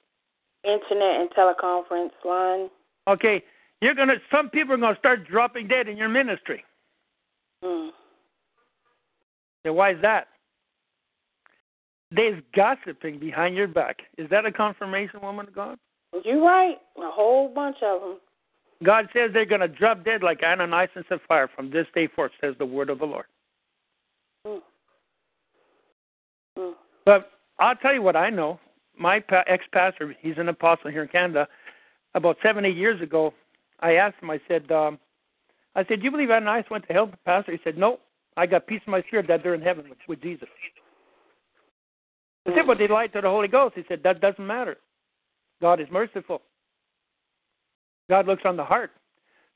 Internet 0.64 1.22
and 1.22 1.30
teleconference 1.32 2.12
line. 2.24 2.70
Okay, 3.08 3.44
you're 3.82 3.96
gonna. 3.96 4.16
Some 4.32 4.50
people 4.50 4.76
are 4.76 4.78
gonna 4.78 4.98
start 5.00 5.28
dropping 5.28 5.68
dead 5.68 5.88
in 5.88 5.98
your 5.98 6.10
ministry. 6.10 6.64
Mm. 7.64 7.90
Then 9.64 9.76
why 9.76 9.92
is 9.94 10.02
that? 10.04 10.28
There's 12.12 12.42
gossiping 12.56 13.20
behind 13.20 13.56
your 13.56 13.68
back. 13.68 13.98
Is 14.18 14.30
that 14.30 14.46
a 14.46 14.52
confirmation, 14.52 15.22
woman 15.22 15.48
of 15.48 15.56
God? 15.56 15.78
You're 16.24 16.42
right. 16.42 16.78
A 16.98 17.12
whole 17.12 17.50
bunch 17.50 17.78
of 17.84 18.02
them. 18.02 18.18
God 18.86 19.10
says 19.14 19.32
they're 19.34 19.46
gonna 19.46 19.68
drop 19.68 20.06
dead 20.06 20.22
like 20.22 20.44
Ananias 20.44 20.92
and 20.96 21.04
Sapphira 21.10 21.50
from 21.56 21.72
this 21.72 21.88
day 21.96 22.08
forth, 22.08 22.32
says 22.40 22.56
the 22.60 22.66
word 22.66 22.90
of 22.90 23.00
the 23.00 23.06
Lord. 23.06 23.26
But 27.06 27.32
I'll 27.60 27.76
tell 27.76 27.94
you 27.94 28.02
what 28.02 28.16
I 28.16 28.30
know. 28.30 28.60
My 28.98 29.24
ex-pastor, 29.48 30.16
he's 30.22 30.38
an 30.38 30.50
apostle 30.50 30.92
here 30.92 31.04
in 31.04 31.10
Canada. 31.10 31.48
About 32.14 32.38
seven, 32.42 32.64
eight 32.64 32.78
years 32.78 33.02
ago, 33.02 33.34
I 33.82 33.96
asked 33.96 34.22
him. 34.22 34.30
I 34.30 34.40
said, 34.48 34.72
um, 34.72 35.00
"I 35.76 35.84
said, 35.86 36.00
do 36.00 36.06
you 36.06 36.12
believe 36.12 36.32
Ananias 36.32 36.70
went 36.70 36.88
to 36.88 36.94
hell, 36.94 37.12
Pastor?" 37.26 37.52
He 37.52 37.60
said, 37.64 37.78
"No, 37.78 38.00
I 38.38 38.46
got 38.46 38.68
peace 38.68 38.82
in 38.86 38.92
my 38.92 39.02
spirit 39.04 39.28
that 39.28 39.44
they're 39.44 39.54
in 39.54 39.62
heaven 39.62 39.90
with, 39.90 39.98
with 40.08 40.22
Jesus." 40.22 40.48
I 42.48 42.56
said, 42.56 42.68
"But 42.68 42.78
they 42.78 42.88
lied 42.88 43.12
to 43.14 43.22
the 43.22 43.30
Holy 43.30 43.48
Ghost." 43.50 43.76
He 43.76 43.84
said, 43.88 44.02
"That 44.04 44.22
doesn't 44.22 44.46
matter. 44.46 44.78
God 45.62 45.82
is 45.82 45.88
merciful. 45.92 46.42
God 48.10 48.28
looks 48.28 48.44
on 48.46 48.56
the 48.56 48.64
heart." 48.64 48.92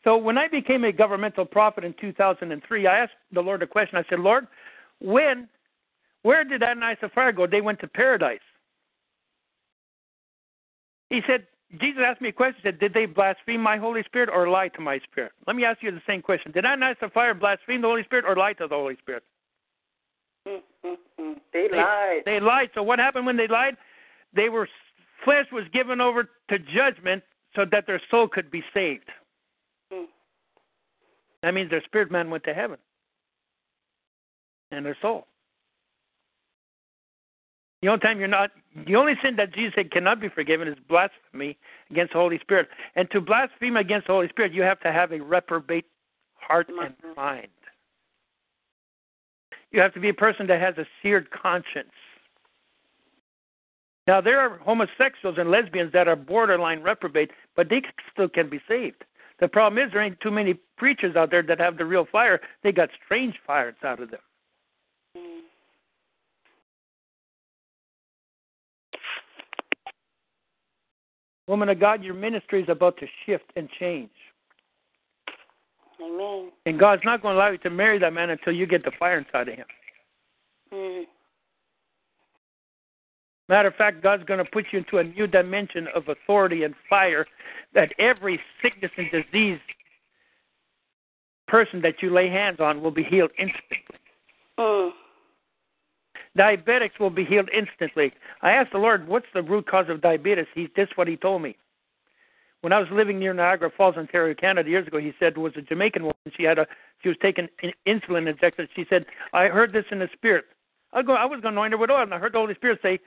So 0.03 0.18
when 0.18 0.38
I 0.38 0.48
became 0.48 0.84
a 0.86 0.92
governmental 0.92 1.45
prophet 1.45 1.84
in 1.84 1.94
2003, 1.94 2.88
I 2.88 3.00
asked 3.00 3.14
the 3.32 3.42
Lord 3.42 3.61
a 3.61 3.68
question. 3.68 3.98
I 3.98 4.03
said, 4.10 4.19
"Lord, 4.19 4.48
when, 5.00 5.50
where 6.22 6.44
did 6.44 6.64
Ananias 6.64 7.00
and 7.02 7.11
Sapphira 7.11 7.34
go? 7.34 7.48
They 7.48 7.61
went 7.61 7.80
to 7.80 7.88
paradise." 7.88 8.40
He 11.10 11.22
said, 11.26 11.48
Jesus 11.80 12.02
asked 12.06 12.22
me 12.22 12.30
a 12.30 12.34
question. 12.34 12.61
He 12.64 12.68
Said, 12.68 12.80
"Did 12.80 12.94
they 12.94 13.06
blaspheme 13.06 13.61
my 13.61 13.78
Holy 13.78 14.03
Spirit 14.03 14.30
or 14.30 14.48
lie 14.48 14.69
to 14.69 14.82
my 14.82 15.00
Spirit?" 15.00 15.34
Let 15.45 15.56
me 15.56 15.66
ask 15.66 15.84
you 15.84 15.92
the 15.92 16.02
same 16.08 16.22
question. 16.22 16.52
Did 16.52 16.66
Ananias 16.66 16.98
and 17.02 17.11
Sapphira 17.11 17.36
blaspheme 17.36 17.82
the 17.82 17.88
Holy 17.88 18.03
Spirit 18.03 18.26
or 18.26 18.36
lie 18.36 18.53
to 18.53 18.68
the 18.68 18.76
Holy 18.76 18.95
Spirit? 18.98 19.24
Mm-hmm. 20.86 21.34
They 21.52 21.68
lied. 21.69 22.22
They 22.26 22.40
lied. 22.40 22.69
So 22.74 22.84
what 22.84 23.00
happened 23.00 23.26
when 23.26 23.38
they 23.38 23.48
lied? 23.48 23.76
They 24.34 24.50
were 24.50 24.68
flesh 25.26 25.45
was 25.52 25.66
given 25.74 26.00
over 26.00 26.30
to 26.50 26.60
judgment 26.60 27.24
so 27.56 27.66
that 27.72 27.88
their 27.88 28.02
soul 28.11 28.28
could 28.28 28.52
be 28.52 28.64
saved. 28.74 29.10
Mm. 29.92 30.06
That 31.44 31.53
means 31.53 31.69
their 31.69 31.84
spirit 31.84 32.11
man 32.11 32.30
went 32.30 32.44
to 32.45 32.53
heaven 32.53 32.78
and 34.72 34.86
their 34.86 34.98
soul. 35.02 35.26
The 37.82 37.88
only 37.88 38.02
time 38.02 38.19
you're 38.19 38.28
not, 38.28 38.52
the 38.86 38.95
only 38.95 39.14
sin 39.24 39.38
that 39.38 39.53
Jesus 39.53 39.74
said 39.76 39.92
cannot 39.92 40.19
be 40.19 40.28
forgiven 40.28 40.68
is 40.68 40.76
blasphemy 40.90 41.58
against 41.90 42.11
the 42.11 42.19
Holy 42.19 42.38
Spirit. 42.40 42.68
And 42.95 43.10
to 43.11 43.22
blaspheme 43.22 43.78
against 43.78 44.08
the 44.08 44.14
Holy 44.14 44.28
Spirit, 44.28 44.53
you 44.53 44.64
have 44.64 44.82
to 44.82 44.92
have 44.92 45.14
a 45.14 45.19
reprobate 45.19 45.86
heart 46.36 46.68
and 46.68 46.94
mind. 47.16 47.48
You 49.72 49.80
have 49.82 49.94
to 49.94 50.00
be 50.00 50.10
a 50.10 50.14
person 50.14 50.48
that 50.48 50.60
has 50.60 50.78
a 50.78 50.86
seared 51.02 51.30
conscience. 51.32 51.94
Now, 54.08 54.22
there 54.22 54.40
are 54.40 54.58
homosexuals 54.58 55.38
and 55.38 55.52
lesbians 55.52 55.92
that 55.94 56.08
are 56.08 56.16
borderline 56.16 56.82
reprobate, 56.82 57.32
but 57.56 57.69
they 57.69 57.82
still 58.11 58.30
can 58.30 58.50
be 58.50 58.60
saved. 58.68 59.03
The 59.40 59.48
problem 59.48 59.82
is 59.84 59.92
there 59.94 60.02
ain't 60.02 60.19
too 60.19 60.32
many 60.32 60.56
preachers 60.78 61.16
out 61.16 61.32
there 61.32 61.44
that 61.44 61.60
have 61.60 61.78
the 61.78 61.86
real 61.86 62.08
fire. 62.11 62.42
They 62.64 62.72
got 62.72 62.90
strange 63.06 63.36
fires 63.45 63.76
out 63.84 64.02
of 64.02 64.11
them. 64.11 64.19
Mm. 65.16 65.40
Woman 71.48 71.69
of 71.69 71.80
God, 71.80 72.03
your 72.03 72.14
ministry 72.14 72.61
is 72.61 72.69
about 72.69 72.98
to 72.98 73.08
shift 73.26 73.52
and 73.56 73.69
change. 73.80 74.10
Amen. 76.02 76.52
And 76.66 76.80
God's 76.80 77.02
not 77.03 77.22
going 77.22 77.34
to 77.34 77.40
allow 77.40 77.52
you 77.52 77.58
to 77.60 77.69
marry 77.69 78.00
that 78.00 78.14
man 78.14 78.30
until 78.30 78.53
you 78.53 78.66
get 78.66 78.84
the 78.84 78.92
fire 79.00 79.18
inside 79.18 79.50
of 79.50 79.56
him. 79.56 79.66
Mm. 80.74 81.03
Matter 83.50 83.68
of 83.68 83.76
fact, 83.76 84.03
God's 84.03 84.24
going 84.24 84.38
to 84.38 84.50
put 84.50 84.66
you 84.72 84.78
into 84.80 85.00
a 85.00 85.03
new 85.03 85.26
dimension 85.26 85.88
of 85.95 86.08
authority 86.08 86.64
and 86.64 86.76
fire 86.88 87.26
that 87.74 87.92
every 87.98 88.40
sickness 88.61 88.92
and 88.95 89.10
disease 89.11 89.60
person 91.48 91.82
that 91.82 91.95
you 92.03 92.14
lay 92.14 92.30
hands 92.30 92.60
on 92.60 92.82
will 92.82 92.92
be 92.92 93.03
healed 93.03 93.32
instantly. 93.40 93.98
Mm. 94.60 94.92
Diabetics 96.38 97.00
will 97.00 97.10
be 97.10 97.26
healed 97.26 97.50
instantly. 97.52 98.14
I 98.44 98.52
asked 98.52 98.72
the 98.72 98.78
Lord, 98.78 99.08
what's 99.08 99.26
the 99.34 99.42
root 99.42 99.66
cause 99.68 99.90
of 99.90 100.00
diabetes? 100.00 100.45
He, 100.53 100.69
this 100.76 100.88
is 100.88 100.95
what 100.95 101.08
he 101.08 101.18
told 101.18 101.42
me. 101.42 101.58
When 102.61 102.72
I 102.72 102.78
was 102.78 102.88
living 102.92 103.18
near 103.18 103.34
Niagara 103.34 103.72
Falls, 103.76 103.95
Ontario, 103.98 104.36
Canada, 104.36 104.69
years 104.69 104.86
ago, 104.86 105.00
he 105.00 105.14
said 105.18 105.34
there 105.36 105.42
was 105.42 105.53
a 105.56 105.61
Jamaican 105.61 106.03
woman. 106.03 106.16
She 106.38 106.44
had 106.44 106.60
a 106.60 106.68
she 107.02 107.08
was 107.08 107.18
taking 107.22 107.48
insulin 107.88 108.30
injections. 108.30 108.68
She 108.76 108.86
said, 108.90 109.06
"I 109.32 109.48
heard 109.48 109.72
this 109.72 109.86
in 109.92 110.00
the 110.00 110.10
spirit." 110.14 110.44
I 110.92 111.02
go, 111.02 111.14
I 111.14 111.24
was 111.24 111.40
going 111.40 111.53
to 111.53 111.60
anoint 111.60 111.72
her 111.72 111.78
with 111.78 111.90
oil, 111.90 112.02
and 112.02 112.14
I 112.14 112.18
heard 112.18 112.34
the 112.34 112.40
Holy 112.40 112.56
Spirit 112.56 112.80
say, 112.82 113.00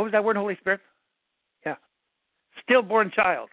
"What 0.00 0.04
was 0.04 0.12
that 0.12 0.24
word, 0.24 0.38
Holy 0.38 0.56
Spirit?" 0.56 0.80
Yeah, 1.66 1.76
stillborn 2.62 3.10
child. 3.10 3.50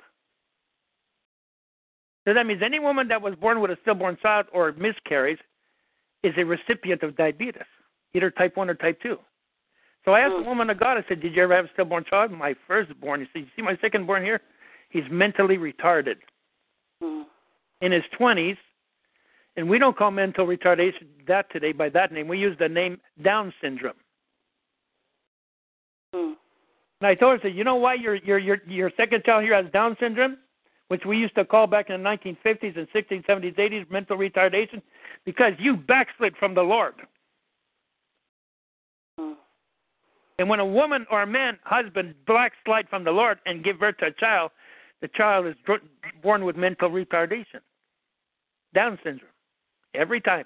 So 2.24 2.34
that 2.34 2.46
means 2.46 2.62
any 2.64 2.80
woman 2.80 3.10
that 3.10 3.22
was 3.22 3.36
born 3.36 3.60
with 3.60 3.70
a 3.70 3.78
stillborn 3.82 4.16
child 4.22 4.46
or 4.54 4.72
miscarries 4.72 5.40
is 6.24 6.34
a 6.38 6.46
recipient 6.46 7.04
of 7.04 7.18
diabetes, 7.18 7.68
either 8.14 8.32
type 8.32 8.56
1 8.56 8.70
or 8.70 8.76
type 8.76 9.02
2. 9.02 9.20
So 10.06 10.14
I 10.14 10.22
asked 10.22 10.38
the 10.38 10.48
woman 10.48 10.70
of 10.70 10.80
God, 10.80 10.98
I 10.98 11.04
said, 11.10 11.20
Did 11.22 11.36
you 11.36 11.44
ever 11.44 11.54
have 11.54 11.66
a 11.66 11.70
stillborn 11.74 12.06
child? 12.10 12.32
My 12.32 12.56
firstborn. 12.66 13.20
He 13.20 13.28
said, 13.34 13.40
You 13.40 13.48
see 13.58 13.62
my 13.62 13.76
secondborn 13.76 14.24
here? 14.24 14.40
He's 14.90 15.04
mentally 15.12 15.58
retarded. 15.58 16.16
Mm. 17.04 17.26
In 17.82 17.92
his 17.92 18.04
20s, 18.18 18.58
and 19.58 19.70
we 19.70 19.80
don't 19.80 19.98
call 19.98 20.12
mental 20.12 20.48
retardation 20.48 21.08
that 21.28 21.52
today 21.52 21.74
by 21.74 21.90
that 21.90 22.14
name. 22.14 22.30
We 22.30 22.38
use 22.38 22.56
the 22.58 22.70
name 22.70 23.02
Down 23.22 23.54
syndrome. 23.62 23.98
Mm. 26.16 26.34
And 27.02 27.08
I 27.08 27.16
told 27.16 27.34
her, 27.34 27.40
I 27.40 27.50
said, 27.50 27.58
You 27.58 27.64
know 27.64 27.76
why 27.76 27.96
your 27.96 28.16
your 28.16 28.38
your 28.38 28.58
your 28.68 28.92
second 28.98 29.24
child 29.24 29.44
here 29.44 29.56
has 29.56 29.72
Down 29.72 29.96
syndrome? 30.00 30.38
Which 30.88 31.04
we 31.06 31.18
used 31.18 31.36
to 31.36 31.44
call 31.44 31.68
back 31.68 31.90
in 31.90 32.02
the 32.02 32.10
1950s 32.10 32.78
and 32.78 32.88
60s, 32.96 33.26
70s, 33.26 33.58
80s 33.58 33.92
mental 33.92 34.18
retardation, 34.18 34.82
because 35.26 35.52
you 35.60 35.76
backslid 35.76 36.34
from 36.38 36.56
the 36.56 36.62
Lord. 36.62 36.94
Mm. 39.20 39.36
And 40.40 40.50
when 40.50 40.62
a 40.62 40.66
woman 40.66 41.06
or 41.12 41.24
a 41.24 41.28
man, 41.28 41.60
husband, 41.64 42.16
backslide 42.26 42.88
from 42.90 43.04
the 43.04 43.12
Lord 43.12 43.40
and 43.46 43.66
give 43.66 43.80
birth 43.80 43.98
to 43.98 44.06
a 44.06 44.12
child, 44.12 44.52
the 45.02 45.10
child 45.10 45.46
is 45.46 45.56
born 46.24 46.46
with 46.46 46.56
mental 46.56 46.90
retardation, 46.90 47.62
Down 48.74 48.98
syndrome, 49.04 49.32
every 49.94 50.22
time. 50.22 50.46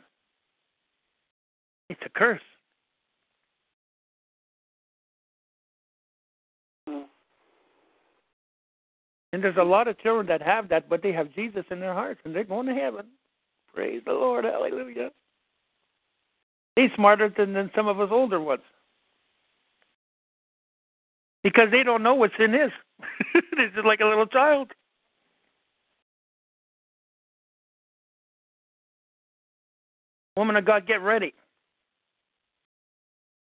It's 1.89 2.01
a 2.05 2.09
curse. 2.09 2.41
Mm. 6.87 7.03
And 9.33 9.43
there's 9.43 9.57
a 9.57 9.63
lot 9.63 9.87
of 9.87 9.97
children 9.99 10.27
that 10.27 10.41
have 10.41 10.69
that, 10.69 10.89
but 10.89 11.01
they 11.01 11.13
have 11.13 11.33
Jesus 11.33 11.63
in 11.71 11.79
their 11.79 11.93
hearts 11.93 12.19
and 12.25 12.35
they're 12.35 12.43
going 12.43 12.67
to 12.67 12.73
heaven. 12.73 13.05
Praise 13.73 14.01
the 14.05 14.11
Lord. 14.11 14.43
Hallelujah. 14.45 15.09
He's 16.75 16.89
smarter 16.95 17.33
than, 17.35 17.53
than 17.53 17.71
some 17.75 17.87
of 17.87 17.99
us 17.99 18.09
older 18.11 18.41
ones. 18.41 18.63
Because 21.43 21.69
they 21.71 21.83
don't 21.83 22.03
know 22.03 22.15
what 22.15 22.31
sin 22.37 22.53
is. 22.53 22.71
They're 23.55 23.69
just 23.75 23.85
like 23.85 23.99
a 24.01 24.05
little 24.05 24.27
child. 24.27 24.71
Woman 30.35 30.55
of 30.55 30.65
God, 30.65 30.87
get 30.87 31.01
ready. 31.01 31.33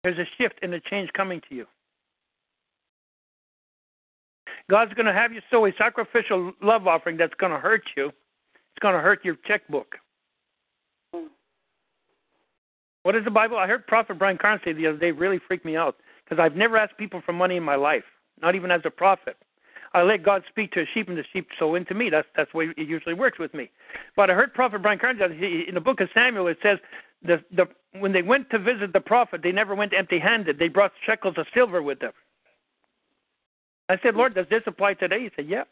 There's 0.04 0.18
a 0.18 0.26
shift 0.38 0.56
and 0.62 0.74
a 0.74 0.80
change 0.80 1.10
coming 1.14 1.42
to 1.50 1.56
you. 1.56 1.66
God's 4.70 4.94
going 4.94 5.08
to 5.08 5.14
have 5.14 5.34
you 5.34 5.42
sow 5.50 5.66
a 5.66 5.72
sacrificial 5.78 6.54
love 6.62 6.88
offering 6.88 7.18
that's 7.18 7.34
going 7.36 7.52
to 7.52 7.60
hurt 7.60 7.84
you. 7.98 8.08
It's 8.08 8.82
going 8.82 8.94
to 8.94 9.02
hurt 9.02 9.26
your 9.26 9.36
checkbook. 9.48 9.96
What 13.04 13.16
is 13.16 13.24
the 13.24 13.32
Bible? 13.32 13.58
I 13.58 13.66
heard 13.66 13.88
Prophet 13.88 14.20
Brian 14.20 14.38
Carn 14.38 14.60
say 14.64 14.74
the 14.74 14.88
other 14.88 14.98
day, 14.98 15.12
really 15.12 15.40
freaked 15.48 15.66
me 15.66 15.76
out 15.76 15.96
because 16.24 16.42
I've 16.42 16.56
never 16.56 16.78
asked 16.78 16.98
people 16.98 17.22
for 17.26 17.34
money 17.34 17.56
in 17.56 17.64
my 17.64 17.76
life, 17.76 18.04
not 18.42 18.56
even 18.56 18.70
as 18.70 18.82
a 18.86 18.92
prophet. 18.92 19.38
I 19.94 20.04
let 20.04 20.22
God 20.22 20.44
speak 20.48 20.72
to 20.74 20.82
a 20.82 20.86
sheep, 20.94 21.10
and 21.10 21.18
the 21.18 21.24
sheep 21.34 21.48
sow 21.58 21.74
into 21.74 21.96
me. 21.96 22.12
That's 22.12 22.28
that's 22.36 22.52
the 22.52 22.58
way 22.60 22.68
it 22.78 22.88
usually 22.88 23.16
works 23.16 23.40
with 23.40 23.56
me. 23.56 23.72
But 24.16 24.30
I 24.30 24.34
heard 24.34 24.54
Prophet 24.54 24.84
Brian 24.84 25.00
Carn 25.00 25.20
in 25.20 25.74
the 25.74 25.82
book 25.82 26.00
of 26.00 26.10
Samuel. 26.14 26.48
It 26.48 26.60
says 26.62 26.78
the 27.24 27.44
the 27.52 27.66
when 28.00 28.12
they 28.12 28.22
went 28.22 28.52
to 28.52 28.60
visit 28.60 28.94
the 28.94 29.00
prophet, 29.00 29.42
they 29.42 29.52
never 29.52 29.74
went 29.74 29.94
empty-handed. 29.98 30.60
They 30.60 30.68
brought 30.68 30.92
shekels 31.04 31.36
of 31.38 31.48
silver 31.56 31.82
with 31.82 32.00
them. 32.00 32.12
I 33.90 33.98
said, 34.04 34.16
Lord, 34.16 34.36
does 34.36 34.46
this 34.50 34.62
apply 34.68 34.94
today? 34.94 35.22
He 35.24 35.30
said, 35.36 35.50
Yeah. 35.50 35.64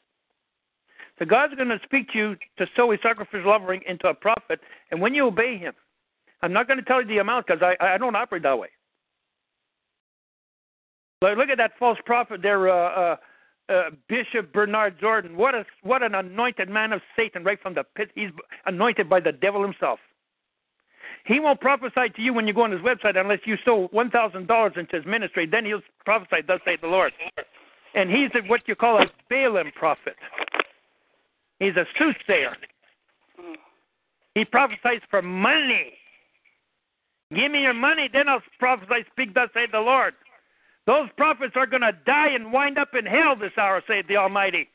So 1.19 1.25
God's 1.25 1.55
going 1.55 1.69
to 1.69 1.79
speak 1.83 2.09
to 2.09 2.17
you 2.17 2.35
to 2.57 2.67
sow 2.75 2.91
a 2.91 2.97
sacrificial 3.01 3.51
offering 3.51 3.81
into 3.87 4.07
a 4.07 4.13
prophet, 4.13 4.59
and 4.91 5.01
when 5.01 5.15
you 5.15 5.25
obey 5.25 5.57
Him, 5.57 5.73
I'm 6.41 6.53
not 6.53 6.67
going 6.67 6.77
to 6.77 6.85
tell 6.85 7.01
you 7.01 7.07
the 7.07 7.17
amount 7.19 7.47
because 7.47 7.61
I 7.61 7.75
I 7.83 7.97
don't 7.97 8.15
operate 8.15 8.43
that 8.43 8.59
way. 8.59 8.69
Look, 11.21 11.37
look 11.37 11.49
at 11.49 11.57
that 11.57 11.71
false 11.79 11.97
prophet 12.05 12.41
there, 12.43 12.69
uh, 12.69 12.73
uh, 12.73 13.15
uh, 13.69 13.89
Bishop 14.07 14.53
Bernard 14.53 14.99
Jordan. 14.99 15.35
What 15.35 15.55
a 15.55 15.65
what 15.81 16.03
an 16.03 16.13
anointed 16.13 16.69
man 16.69 16.93
of 16.93 17.01
Satan, 17.15 17.43
right 17.43 17.59
from 17.61 17.73
the 17.73 17.83
pit. 17.95 18.11
He's 18.13 18.29
anointed 18.65 19.09
by 19.09 19.19
the 19.19 19.31
devil 19.31 19.63
himself. 19.63 19.99
He 21.25 21.39
won't 21.39 21.59
prophesy 21.59 22.09
to 22.15 22.21
you 22.21 22.33
when 22.33 22.47
you 22.47 22.53
go 22.53 22.61
on 22.61 22.71
his 22.71 22.81
website 22.81 23.17
unless 23.17 23.39
you 23.45 23.55
sow 23.65 23.87
one 23.91 24.11
thousand 24.11 24.47
dollars 24.47 24.73
into 24.75 24.95
his 24.95 25.05
ministry. 25.05 25.47
Then 25.47 25.65
he'll 25.65 25.81
prophesy, 26.05 26.43
thus 26.47 26.61
saith 26.63 26.81
the 26.81 26.87
Lord. 26.87 27.11
And 27.98 28.11
he's 28.11 28.30
what 28.48 28.61
you 28.67 28.76
call 28.76 29.01
a 29.01 29.08
Balaam 29.27 29.72
prophet. 29.76 30.16
He's 31.59 31.76
a 31.76 31.85
soothsayer. 31.98 32.56
He 34.35 34.45
prophesies 34.45 35.01
for 35.09 35.24
money. 35.24 35.93
Give 37.35 37.51
me 37.51 37.64
your 37.64 37.74
money, 37.74 38.08
then 38.14 38.30
I'll 38.30 38.43
prophesy, 38.59 39.03
speak 39.11 39.34
thus 39.34 39.50
saith 39.51 39.72
the 39.72 39.80
Lord. 39.80 40.14
Those 40.85 41.09
prophets 41.17 41.53
are 41.56 41.66
going 41.66 41.82
to 41.82 41.92
die 42.06 42.30
and 42.30 42.53
wind 42.53 42.77
up 42.77 42.90
in 42.98 43.03
hell 43.08 43.35
this 43.35 43.51
hour, 43.58 43.82
saith 43.88 44.08
the 44.08 44.16
Almighty. 44.16 44.69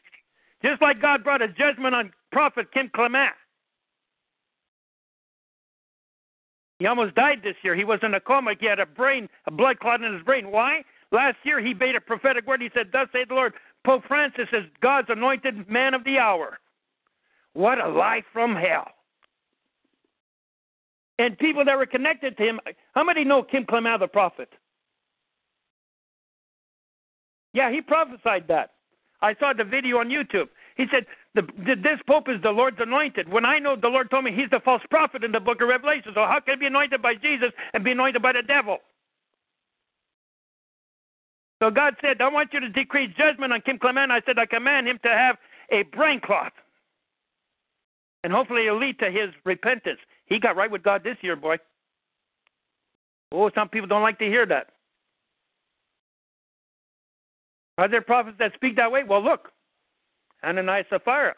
Just 0.64 0.82
like 0.82 1.00
God 1.00 1.22
brought 1.22 1.42
a 1.42 1.48
judgment 1.48 1.94
on 1.94 2.12
prophet 2.32 2.72
Kim 2.72 2.90
Clement. 2.92 3.30
He 6.80 6.86
almost 6.86 7.14
died 7.14 7.38
this 7.44 7.54
year. 7.62 7.76
He 7.76 7.84
was 7.84 8.00
in 8.02 8.14
a 8.14 8.20
coma. 8.20 8.54
He 8.58 8.66
had 8.66 8.80
a 8.80 8.86
brain, 8.86 9.28
a 9.46 9.52
blood 9.52 9.78
clot 9.78 10.02
in 10.02 10.12
his 10.12 10.24
brain. 10.24 10.50
Why? 10.50 10.82
Last 11.12 11.36
year 11.44 11.60
he 11.60 11.74
made 11.74 11.94
a 11.94 12.00
prophetic 12.00 12.46
word. 12.46 12.62
He 12.62 12.70
said, 12.74 12.88
Thus 12.90 13.08
saith 13.12 13.28
the 13.28 13.34
Lord. 13.34 13.52
Pope 13.84 14.02
Francis 14.08 14.48
is 14.52 14.64
God's 14.80 15.08
anointed 15.10 15.68
man 15.68 15.92
of 15.92 16.04
the 16.04 16.18
hour. 16.18 16.58
What 17.52 17.84
a 17.84 17.88
lie 17.88 18.22
from 18.32 18.56
hell. 18.56 18.88
And 21.18 21.38
people 21.38 21.64
that 21.64 21.76
were 21.76 21.86
connected 21.86 22.36
to 22.38 22.42
him, 22.42 22.60
how 22.94 23.04
many 23.04 23.24
know 23.24 23.42
Kim 23.42 23.66
Clement 23.66 24.00
the 24.00 24.08
prophet? 24.08 24.48
Yeah, 27.52 27.70
he 27.70 27.82
prophesied 27.82 28.48
that. 28.48 28.70
I 29.20 29.34
saw 29.38 29.52
the 29.52 29.64
video 29.64 29.98
on 29.98 30.08
YouTube. 30.08 30.48
He 30.76 30.86
said, 30.90 31.04
the, 31.34 31.42
This 31.64 32.00
Pope 32.08 32.28
is 32.28 32.40
the 32.42 32.50
Lord's 32.50 32.78
anointed. 32.80 33.30
When 33.30 33.44
I 33.44 33.58
know 33.58 33.76
the 33.76 33.88
Lord 33.88 34.10
told 34.10 34.24
me 34.24 34.32
he's 34.32 34.50
the 34.50 34.60
false 34.64 34.82
prophet 34.90 35.22
in 35.22 35.32
the 35.32 35.40
book 35.40 35.60
of 35.60 35.68
Revelation, 35.68 36.12
so 36.14 36.22
how 36.22 36.40
can 36.40 36.54
he 36.54 36.60
be 36.60 36.66
anointed 36.66 37.02
by 37.02 37.14
Jesus 37.14 37.50
and 37.74 37.84
be 37.84 37.92
anointed 37.92 38.22
by 38.22 38.32
the 38.32 38.42
devil? 38.42 38.78
So 41.62 41.70
God 41.70 41.94
said, 42.02 42.20
I 42.20 42.28
want 42.28 42.52
you 42.52 42.58
to 42.58 42.68
decree 42.68 43.14
judgment 43.16 43.52
on 43.52 43.60
Kim 43.60 43.78
Clement. 43.78 44.10
I 44.10 44.20
said, 44.26 44.36
I 44.36 44.46
command 44.46 44.88
him 44.88 44.98
to 45.04 45.08
have 45.08 45.36
a 45.70 45.84
brain 45.96 46.20
clot. 46.20 46.52
And 48.24 48.32
hopefully 48.32 48.66
it'll 48.66 48.80
lead 48.80 48.98
to 48.98 49.12
his 49.12 49.30
repentance. 49.44 50.00
He 50.26 50.40
got 50.40 50.56
right 50.56 50.70
with 50.70 50.82
God 50.82 51.04
this 51.04 51.16
year, 51.20 51.36
boy. 51.36 51.58
Oh, 53.30 53.48
some 53.54 53.68
people 53.68 53.86
don't 53.86 54.02
like 54.02 54.18
to 54.18 54.24
hear 54.24 54.44
that. 54.44 54.70
Are 57.78 57.88
there 57.88 58.02
prophets 58.02 58.38
that 58.40 58.54
speak 58.54 58.74
that 58.74 58.90
way? 58.90 59.04
Well, 59.08 59.22
look, 59.22 59.52
Ananias 60.42 60.86
Sapphira. 60.90 61.34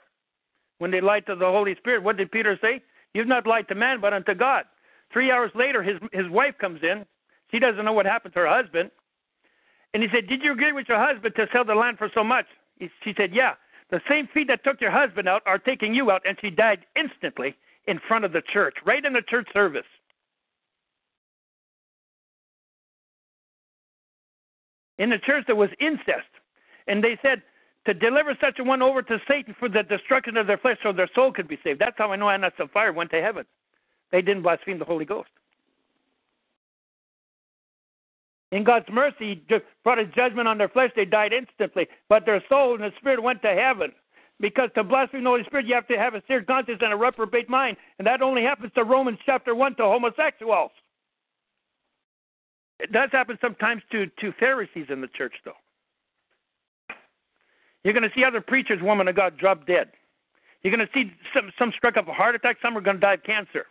When 0.79 0.91
they 0.91 1.03
lied 1.03 1.27
to 1.27 1.37
the 1.37 1.45
Holy 1.45 1.75
Spirit, 1.77 2.03
what 2.03 2.17
did 2.17 2.33
Peter 2.33 2.59
say? 2.63 2.83
You've 3.13 3.29
not 3.29 3.47
lied 3.47 3.69
to 3.69 3.75
man, 3.75 4.01
but 4.01 4.15
unto 4.15 4.35
God. 4.35 4.65
Three 5.13 5.31
hours 5.31 5.53
later, 5.55 5.83
his 5.83 5.97
his 6.13 6.29
wife 6.31 6.55
comes 6.59 6.81
in. 6.83 7.05
She 7.51 7.59
doesn't 7.59 7.85
know 7.85 7.93
what 7.93 8.07
happened 8.07 8.33
to 8.35 8.41
her 8.41 8.49
husband. 8.49 8.91
And 9.95 10.03
he 10.03 10.09
said, 10.13 10.29
Did 10.29 10.43
you 10.43 10.53
agree 10.53 10.73
with 10.73 10.89
your 10.89 10.99
husband 10.99 11.35
to 11.37 11.47
sell 11.53 11.65
the 11.65 11.75
land 11.75 11.99
for 11.99 12.11
so 12.15 12.23
much? 12.23 12.47
He, 12.79 12.91
she 13.03 13.15
said, 13.17 13.31
Yeah. 13.33 13.55
The 13.91 14.01
same 14.09 14.29
feet 14.35 14.49
that 14.49 14.65
took 14.65 14.81
your 14.81 14.91
husband 14.91 15.29
out 15.29 15.43
are 15.47 15.59
taking 15.59 15.95
you 15.95 16.11
out. 16.11 16.23
And 16.27 16.37
she 16.41 16.51
died 16.51 16.81
instantly 16.97 17.55
in 17.87 18.01
front 18.09 18.25
of 18.25 18.33
the 18.33 18.43
church, 18.53 18.75
right 18.85 19.05
in 19.05 19.13
the 19.13 19.23
church 19.23 19.47
service. 19.53 19.87
In 24.99 25.11
the 25.11 25.19
church, 25.19 25.45
there 25.47 25.57
was 25.57 25.71
incest. 25.81 26.29
And 26.87 27.03
they 27.03 27.19
said, 27.23 27.43
to 27.87 27.95
deliver 27.95 28.37
such 28.41 28.59
a 28.59 28.65
one 28.65 28.83
over 28.83 29.03
to 29.03 29.19
Satan 29.29 29.55
for 29.59 29.69
the 29.69 29.83
destruction 29.83 30.37
of 30.37 30.47
their 30.47 30.57
flesh 30.57 30.79
so 30.83 30.93
their 30.93 31.11
soul 31.15 31.33
could 31.33 31.49
be 31.49 31.59
saved. 31.63 31.81
That's 31.81 31.97
how 31.99 32.13
I 32.13 32.17
know 32.17 32.29
Ananias 32.29 32.55
and 32.59 32.69
Sapphira 32.69 32.93
went 32.93 33.11
to 33.11 33.21
heaven. 33.21 33.45
They 34.11 34.23
didn't 34.23 34.43
blaspheme 34.43 34.79
the 34.79 34.85
Holy 34.85 35.05
Ghost. 35.05 35.29
In 38.55 38.63
God's 38.63 38.87
mercy, 38.89 39.43
He 39.49 39.57
brought 39.83 39.99
a 39.99 40.07
judgment 40.07 40.47
on 40.47 40.59
their 40.59 40.69
flesh. 40.69 40.93
They 40.95 41.05
died 41.05 41.33
instantly. 41.33 41.89
But 42.09 42.25
their 42.25 42.41
soul 42.49 42.75
and 42.75 42.85
the 42.85 42.93
spirit 42.99 43.21
went 43.21 43.43
to 43.43 43.53
heaven. 43.53 43.91
Because 44.39 44.71
to 44.77 44.85
blaspheme 44.85 45.25
the 45.25 45.31
Holy 45.31 45.43
Spirit, 45.43 45.67
you 45.67 45.75
have 45.75 45.89
to 45.89 45.99
have 45.99 46.15
a 46.15 46.23
seared 46.29 46.47
conscience 46.47 46.79
and 46.81 46.93
a 46.93 46.97
reprobate 46.97 47.49
mind. 47.49 47.77
And 47.99 48.07
that 48.07 48.23
only 48.23 48.43
happens 48.43 48.71
to 48.77 48.85
Romans 48.85 49.19
chapter 49.27 49.57
1 49.57 49.75
to 49.77 49.83
homosexuals. 49.83 50.71
It 52.79 52.93
does 52.93 53.11
happen 53.11 53.39
sometimes 53.41 53.83
to, 53.91 54.07
to 54.21 54.33
Pharisees 54.39 54.87
in 54.89 55.01
the 55.01 55.09
church, 55.09 55.35
though. 55.45 55.53
You're 57.83 57.93
going 57.93 58.09
to 58.09 58.15
see 58.15 58.23
other 58.23 58.41
preachers, 58.41 58.81
woman 58.81 59.09
of 59.09 59.17
God, 59.17 59.37
drop 59.37 59.67
dead. 59.67 59.89
You're 60.63 60.75
going 60.75 60.87
to 60.87 60.93
see 60.95 61.13
some 61.35 61.51
some 61.59 61.73
struck 61.77 61.97
of 61.97 62.07
a 62.09 62.13
heart 62.13 62.37
attack. 62.37 62.59
Some 62.63 62.79
are 62.79 62.81
going 62.81 62.97
to 62.97 63.01
die 63.01 63.15
of 63.15 63.25
cancer. 63.25 63.67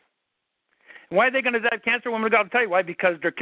Why 1.14 1.28
are 1.28 1.32
they 1.32 1.44
going 1.44 1.54
to 1.54 1.60
die 1.60 1.76
of 1.76 1.84
cancer? 1.84 2.10
Woman 2.10 2.26
of 2.26 2.32
God, 2.32 2.46
I'll 2.46 2.50
tell 2.50 2.64
you 2.64 2.70
why. 2.70 2.82
Because 2.82 3.18
they're 3.22 3.34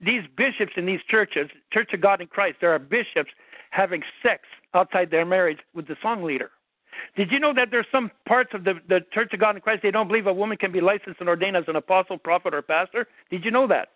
these 0.00 0.22
bishops 0.36 0.72
in 0.76 0.84
these 0.84 1.00
churches, 1.08 1.48
Church 1.72 1.92
of 1.92 2.00
God 2.00 2.20
in 2.20 2.26
Christ, 2.26 2.58
there 2.60 2.72
are 2.72 2.78
bishops 2.78 3.30
having 3.70 4.02
sex 4.20 4.42
outside 4.74 5.12
their 5.12 5.24
marriage 5.24 5.58
with 5.72 5.86
the 5.86 5.96
song 6.02 6.24
leader. 6.24 6.50
Did 7.16 7.30
you 7.30 7.38
know 7.38 7.54
that 7.54 7.68
there's 7.70 7.86
some 7.92 8.10
parts 8.26 8.50
of 8.52 8.64
the, 8.64 8.74
the 8.88 9.00
Church 9.12 9.32
of 9.32 9.38
God 9.38 9.54
in 9.54 9.62
Christ 9.62 9.82
they 9.84 9.92
don't 9.92 10.08
believe 10.08 10.26
a 10.26 10.34
woman 10.34 10.56
can 10.56 10.72
be 10.72 10.80
licensed 10.80 11.20
and 11.20 11.28
ordained 11.28 11.56
as 11.56 11.64
an 11.68 11.76
apostle, 11.76 12.18
prophet, 12.18 12.52
or 12.52 12.62
pastor? 12.62 13.06
Did 13.30 13.44
you 13.44 13.52
know 13.52 13.68
that? 13.68 13.90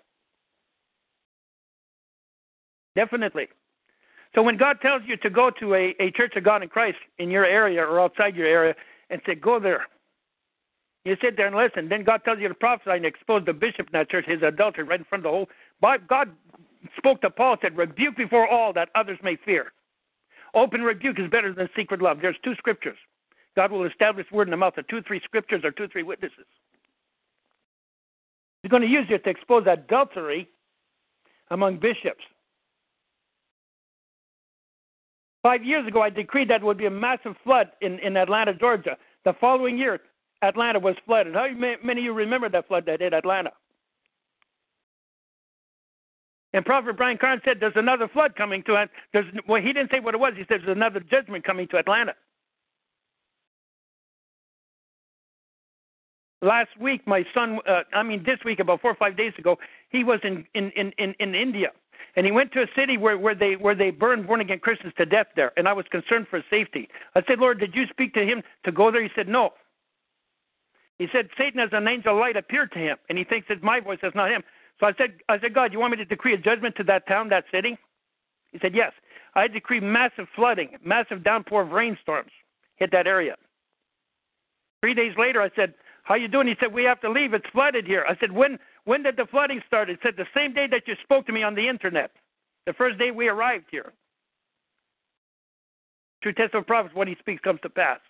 Definitely. 2.94 3.48
So 4.36 4.42
when 4.42 4.56
God 4.56 4.80
tells 4.80 5.02
you 5.06 5.16
to 5.18 5.30
go 5.30 5.50
to 5.58 5.74
a, 5.74 5.94
a 5.98 6.12
church 6.12 6.34
of 6.36 6.44
God 6.44 6.62
in 6.62 6.68
Christ 6.68 6.98
in 7.18 7.30
your 7.30 7.44
area 7.44 7.82
or 7.82 8.00
outside 8.00 8.36
your 8.36 8.46
area 8.46 8.74
and 9.10 9.20
say, 9.26 9.34
go 9.34 9.58
there, 9.58 9.86
you 11.04 11.16
sit 11.20 11.36
there 11.36 11.46
and 11.46 11.56
listen. 11.56 11.88
Then 11.88 12.02
God 12.02 12.22
tells 12.24 12.38
you 12.40 12.48
to 12.48 12.54
prophesy 12.54 12.92
and 12.92 13.04
expose 13.04 13.44
the 13.44 13.52
bishop 13.52 13.86
in 13.86 13.92
that 13.92 14.10
church, 14.10 14.24
his 14.26 14.42
adultery, 14.42 14.84
right 14.84 15.00
in 15.00 15.04
front 15.04 15.24
of 15.26 15.30
the 15.30 15.36
whole. 15.36 15.48
God 16.08 16.30
spoke 16.96 17.20
to 17.20 17.30
Paul, 17.30 17.56
said, 17.60 17.76
rebuke 17.76 18.16
before 18.16 18.48
all 18.48 18.72
that 18.72 18.88
others 18.94 19.18
may 19.22 19.36
fear. 19.44 19.72
Open 20.54 20.82
rebuke 20.82 21.18
is 21.18 21.30
better 21.30 21.52
than 21.52 21.68
secret 21.76 22.00
love. 22.00 22.18
There's 22.22 22.36
two 22.42 22.54
scriptures. 22.54 22.96
God 23.56 23.70
will 23.70 23.84
establish 23.84 24.26
word 24.32 24.48
in 24.48 24.50
the 24.50 24.56
mouth 24.56 24.78
of 24.78 24.86
two, 24.88 25.02
three 25.02 25.20
scriptures 25.24 25.62
or 25.64 25.70
two, 25.70 25.88
three 25.88 26.02
witnesses. 26.02 26.46
He's 28.62 28.70
going 28.70 28.82
to 28.82 28.88
use 28.88 29.06
you 29.10 29.18
to 29.18 29.30
expose 29.30 29.66
adultery 29.66 30.48
among 31.50 31.78
bishops. 31.78 32.24
Five 35.42 35.62
years 35.62 35.86
ago, 35.86 36.00
I 36.00 36.08
decreed 36.08 36.48
that 36.48 36.62
would 36.62 36.78
be 36.78 36.86
a 36.86 36.90
massive 36.90 37.34
flood 37.44 37.68
in, 37.82 37.98
in 37.98 38.16
Atlanta, 38.16 38.54
Georgia. 38.54 38.96
The 39.24 39.34
following 39.38 39.76
year, 39.76 40.00
Atlanta 40.44 40.78
was 40.78 40.94
flooded. 41.06 41.34
How 41.34 41.48
many 41.48 42.00
of 42.00 42.04
you 42.04 42.12
remember 42.12 42.48
that 42.48 42.68
flood 42.68 42.86
that 42.86 43.00
hit 43.00 43.12
Atlanta? 43.12 43.50
And 46.52 46.64
Prophet 46.64 46.96
Brian 46.96 47.18
Carn 47.18 47.40
said 47.44 47.56
there's 47.58 47.72
another 47.76 48.08
flood 48.08 48.36
coming 48.36 48.62
to 48.66 48.80
it. 48.80 48.90
Well, 49.48 49.60
he 49.60 49.72
didn't 49.72 49.90
say 49.90 50.00
what 50.00 50.14
it 50.14 50.20
was. 50.20 50.34
He 50.36 50.44
said 50.48 50.60
there's 50.64 50.76
another 50.76 51.00
judgment 51.00 51.44
coming 51.44 51.66
to 51.68 51.78
Atlanta. 51.78 52.14
Last 56.42 56.70
week, 56.78 57.06
my 57.06 57.24
son, 57.34 57.58
uh, 57.66 57.80
I 57.92 58.02
mean 58.02 58.22
this 58.24 58.38
week, 58.44 58.60
about 58.60 58.82
four 58.82 58.92
or 58.92 58.96
five 58.96 59.16
days 59.16 59.32
ago, 59.38 59.56
he 59.88 60.04
was 60.04 60.20
in, 60.22 60.44
in, 60.54 60.70
in, 60.76 60.92
in, 60.98 61.14
in 61.18 61.34
India 61.34 61.70
and 62.16 62.24
he 62.26 62.32
went 62.32 62.52
to 62.52 62.62
a 62.62 62.66
city 62.76 62.96
where, 62.96 63.18
where 63.18 63.34
they 63.34 63.54
where 63.54 63.74
they 63.74 63.90
burned 63.90 64.26
born 64.26 64.40
again 64.40 64.58
Christians 64.60 64.92
to 64.98 65.06
death 65.06 65.26
there, 65.36 65.52
and 65.56 65.66
I 65.66 65.72
was 65.72 65.84
concerned 65.90 66.26
for 66.30 66.42
safety. 66.48 66.88
I 67.14 67.22
said, 67.26 67.38
Lord, 67.38 67.58
did 67.58 67.74
you 67.74 67.84
speak 67.90 68.14
to 68.14 68.24
him 68.24 68.42
to 68.64 68.72
go 68.72 68.90
there? 68.90 69.02
He 69.02 69.08
said, 69.14 69.28
No. 69.28 69.50
He 70.98 71.08
said, 71.12 71.28
Satan 71.36 71.60
as 71.60 71.70
an 71.72 71.88
angel 71.88 72.12
of 72.12 72.20
light 72.20 72.36
appeared 72.36 72.72
to 72.72 72.78
him, 72.78 72.96
and 73.08 73.18
he 73.18 73.24
thinks 73.24 73.48
it's 73.50 73.62
my 73.62 73.80
voice, 73.80 73.98
that's 74.00 74.14
not 74.14 74.30
him. 74.30 74.42
So 74.80 74.86
I 74.86 74.92
said, 74.96 75.14
I 75.28 75.40
said, 75.40 75.54
God, 75.54 75.72
you 75.72 75.80
want 75.80 75.92
me 75.92 75.96
to 75.98 76.04
decree 76.04 76.34
a 76.34 76.38
judgment 76.38 76.76
to 76.76 76.84
that 76.84 77.06
town, 77.06 77.28
that 77.30 77.44
city? 77.52 77.78
He 78.52 78.58
said, 78.60 78.74
Yes. 78.74 78.92
I 79.36 79.48
decree 79.48 79.80
massive 79.80 80.28
flooding, 80.36 80.76
massive 80.84 81.24
downpour 81.24 81.62
of 81.62 81.72
rainstorms 81.72 82.30
hit 82.76 82.92
that 82.92 83.08
area. 83.08 83.34
Three 84.80 84.94
days 84.94 85.12
later, 85.18 85.42
I 85.42 85.50
said, 85.56 85.74
How 86.04 86.14
you 86.14 86.28
doing? 86.28 86.46
He 86.46 86.54
said, 86.60 86.72
We 86.72 86.84
have 86.84 87.00
to 87.00 87.10
leave. 87.10 87.34
It's 87.34 87.46
flooded 87.52 87.86
here. 87.86 88.04
I 88.08 88.16
said, 88.20 88.30
When 88.30 88.58
when 88.84 89.02
did 89.02 89.16
the 89.16 89.26
flooding 89.26 89.60
start? 89.66 89.88
He 89.88 89.96
said 90.02 90.14
the 90.16 90.26
same 90.34 90.52
day 90.52 90.66
that 90.70 90.86
you 90.86 90.94
spoke 91.02 91.26
to 91.26 91.32
me 91.32 91.42
on 91.42 91.54
the 91.54 91.68
internet, 91.68 92.10
the 92.66 92.74
first 92.74 92.98
day 92.98 93.10
we 93.10 93.28
arrived 93.28 93.66
here. 93.70 93.92
True 96.22 96.32
test 96.32 96.54
of 96.54 96.66
prophets, 96.66 96.94
what 96.94 97.08
he 97.08 97.16
speaks 97.18 97.42
comes 97.42 97.60
to 97.62 97.70
pass. 97.70 98.00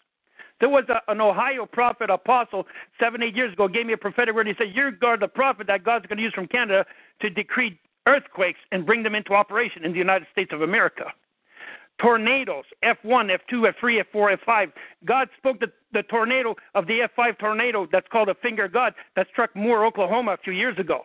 There 0.60 0.68
was 0.68 0.84
a, 0.88 1.00
an 1.10 1.20
Ohio 1.20 1.66
prophet, 1.66 2.10
apostle, 2.10 2.66
seven, 3.00 3.22
eight 3.22 3.34
years 3.34 3.52
ago, 3.52 3.68
gave 3.68 3.86
me 3.86 3.92
a 3.92 3.98
prophetic 3.98 4.34
word. 4.34 4.46
He 4.46 4.54
said, 4.56 4.68
You're 4.74 4.90
God, 4.90 5.20
the 5.20 5.28
prophet 5.28 5.66
that 5.66 5.84
God's 5.84 6.06
going 6.06 6.18
to 6.18 6.22
use 6.22 6.34
from 6.34 6.46
Canada 6.46 6.84
to 7.20 7.30
decree 7.30 7.78
earthquakes 8.06 8.60
and 8.70 8.86
bring 8.86 9.02
them 9.02 9.14
into 9.14 9.32
operation 9.32 9.84
in 9.84 9.92
the 9.92 9.98
United 9.98 10.26
States 10.32 10.52
of 10.52 10.62
America 10.62 11.12
tornadoes 12.00 12.64
F1, 12.82 13.30
F2, 13.50 13.72
F3, 13.80 14.02
F4, 14.14 14.36
F5. 14.46 14.72
God 15.04 15.28
spoke 15.36 15.60
the, 15.60 15.70
the 15.92 16.02
tornado 16.04 16.54
of 16.74 16.86
the 16.86 17.06
F5 17.16 17.38
tornado 17.38 17.86
that's 17.90 18.06
called 18.10 18.28
a 18.28 18.34
finger 18.34 18.68
God 18.68 18.94
that 19.16 19.26
struck 19.32 19.54
Moore, 19.54 19.84
Oklahoma 19.84 20.32
a 20.32 20.36
few 20.38 20.52
years 20.52 20.78
ago. 20.78 21.02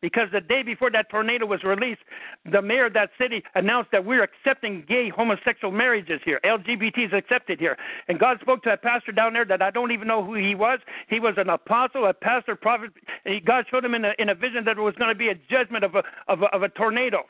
Because 0.00 0.28
the 0.32 0.40
day 0.40 0.62
before 0.62 0.92
that 0.92 1.10
tornado 1.10 1.44
was 1.44 1.64
released, 1.64 2.02
the 2.50 2.62
mayor 2.62 2.86
of 2.86 2.92
that 2.92 3.10
city 3.20 3.42
announced 3.56 3.90
that 3.90 4.04
we're 4.04 4.22
accepting 4.22 4.84
gay 4.88 5.08
homosexual 5.08 5.72
marriages 5.72 6.20
here. 6.24 6.38
LGBT 6.44 7.06
is 7.06 7.12
accepted 7.12 7.58
here. 7.58 7.76
And 8.06 8.18
God 8.18 8.38
spoke 8.40 8.62
to 8.62 8.72
a 8.72 8.76
pastor 8.76 9.10
down 9.10 9.32
there 9.32 9.44
that 9.46 9.60
I 9.60 9.72
don't 9.72 9.90
even 9.90 10.06
know 10.06 10.24
who 10.24 10.34
he 10.34 10.54
was. 10.54 10.78
He 11.08 11.18
was 11.18 11.34
an 11.36 11.48
apostle, 11.48 12.06
a 12.06 12.14
pastor, 12.14 12.54
prophet. 12.54 12.90
And 13.24 13.44
God 13.44 13.64
showed 13.70 13.84
him 13.84 13.94
in 13.94 14.04
a, 14.04 14.12
in 14.20 14.28
a 14.28 14.36
vision 14.36 14.64
that 14.66 14.74
there 14.74 14.84
was 14.84 14.94
going 14.94 15.10
to 15.10 15.18
be 15.18 15.30
a 15.30 15.34
judgment 15.50 15.84
of 15.84 15.96
a, 15.96 16.04
of 16.28 16.42
a, 16.42 16.46
of 16.46 16.62
a 16.62 16.68
tornado. 16.68 17.24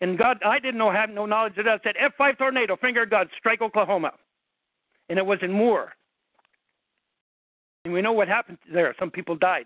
And 0.00 0.18
God, 0.18 0.38
I 0.44 0.58
didn't 0.58 0.78
know, 0.78 0.92
have 0.92 1.10
no 1.10 1.24
knowledge 1.24 1.56
of 1.56 1.64
that. 1.64 1.80
I 1.80 1.82
said 1.82 1.94
F5 2.20 2.38
tornado, 2.38 2.76
finger 2.76 3.02
of 3.02 3.10
God, 3.10 3.28
strike 3.36 3.62
Oklahoma, 3.62 4.12
and 5.08 5.18
it 5.18 5.26
was 5.26 5.38
in 5.42 5.50
Moore. 5.50 5.94
And 7.84 7.94
we 7.94 8.02
know 8.02 8.12
what 8.12 8.28
happened 8.28 8.58
there. 8.72 8.94
Some 8.98 9.10
people 9.10 9.34
died. 9.34 9.64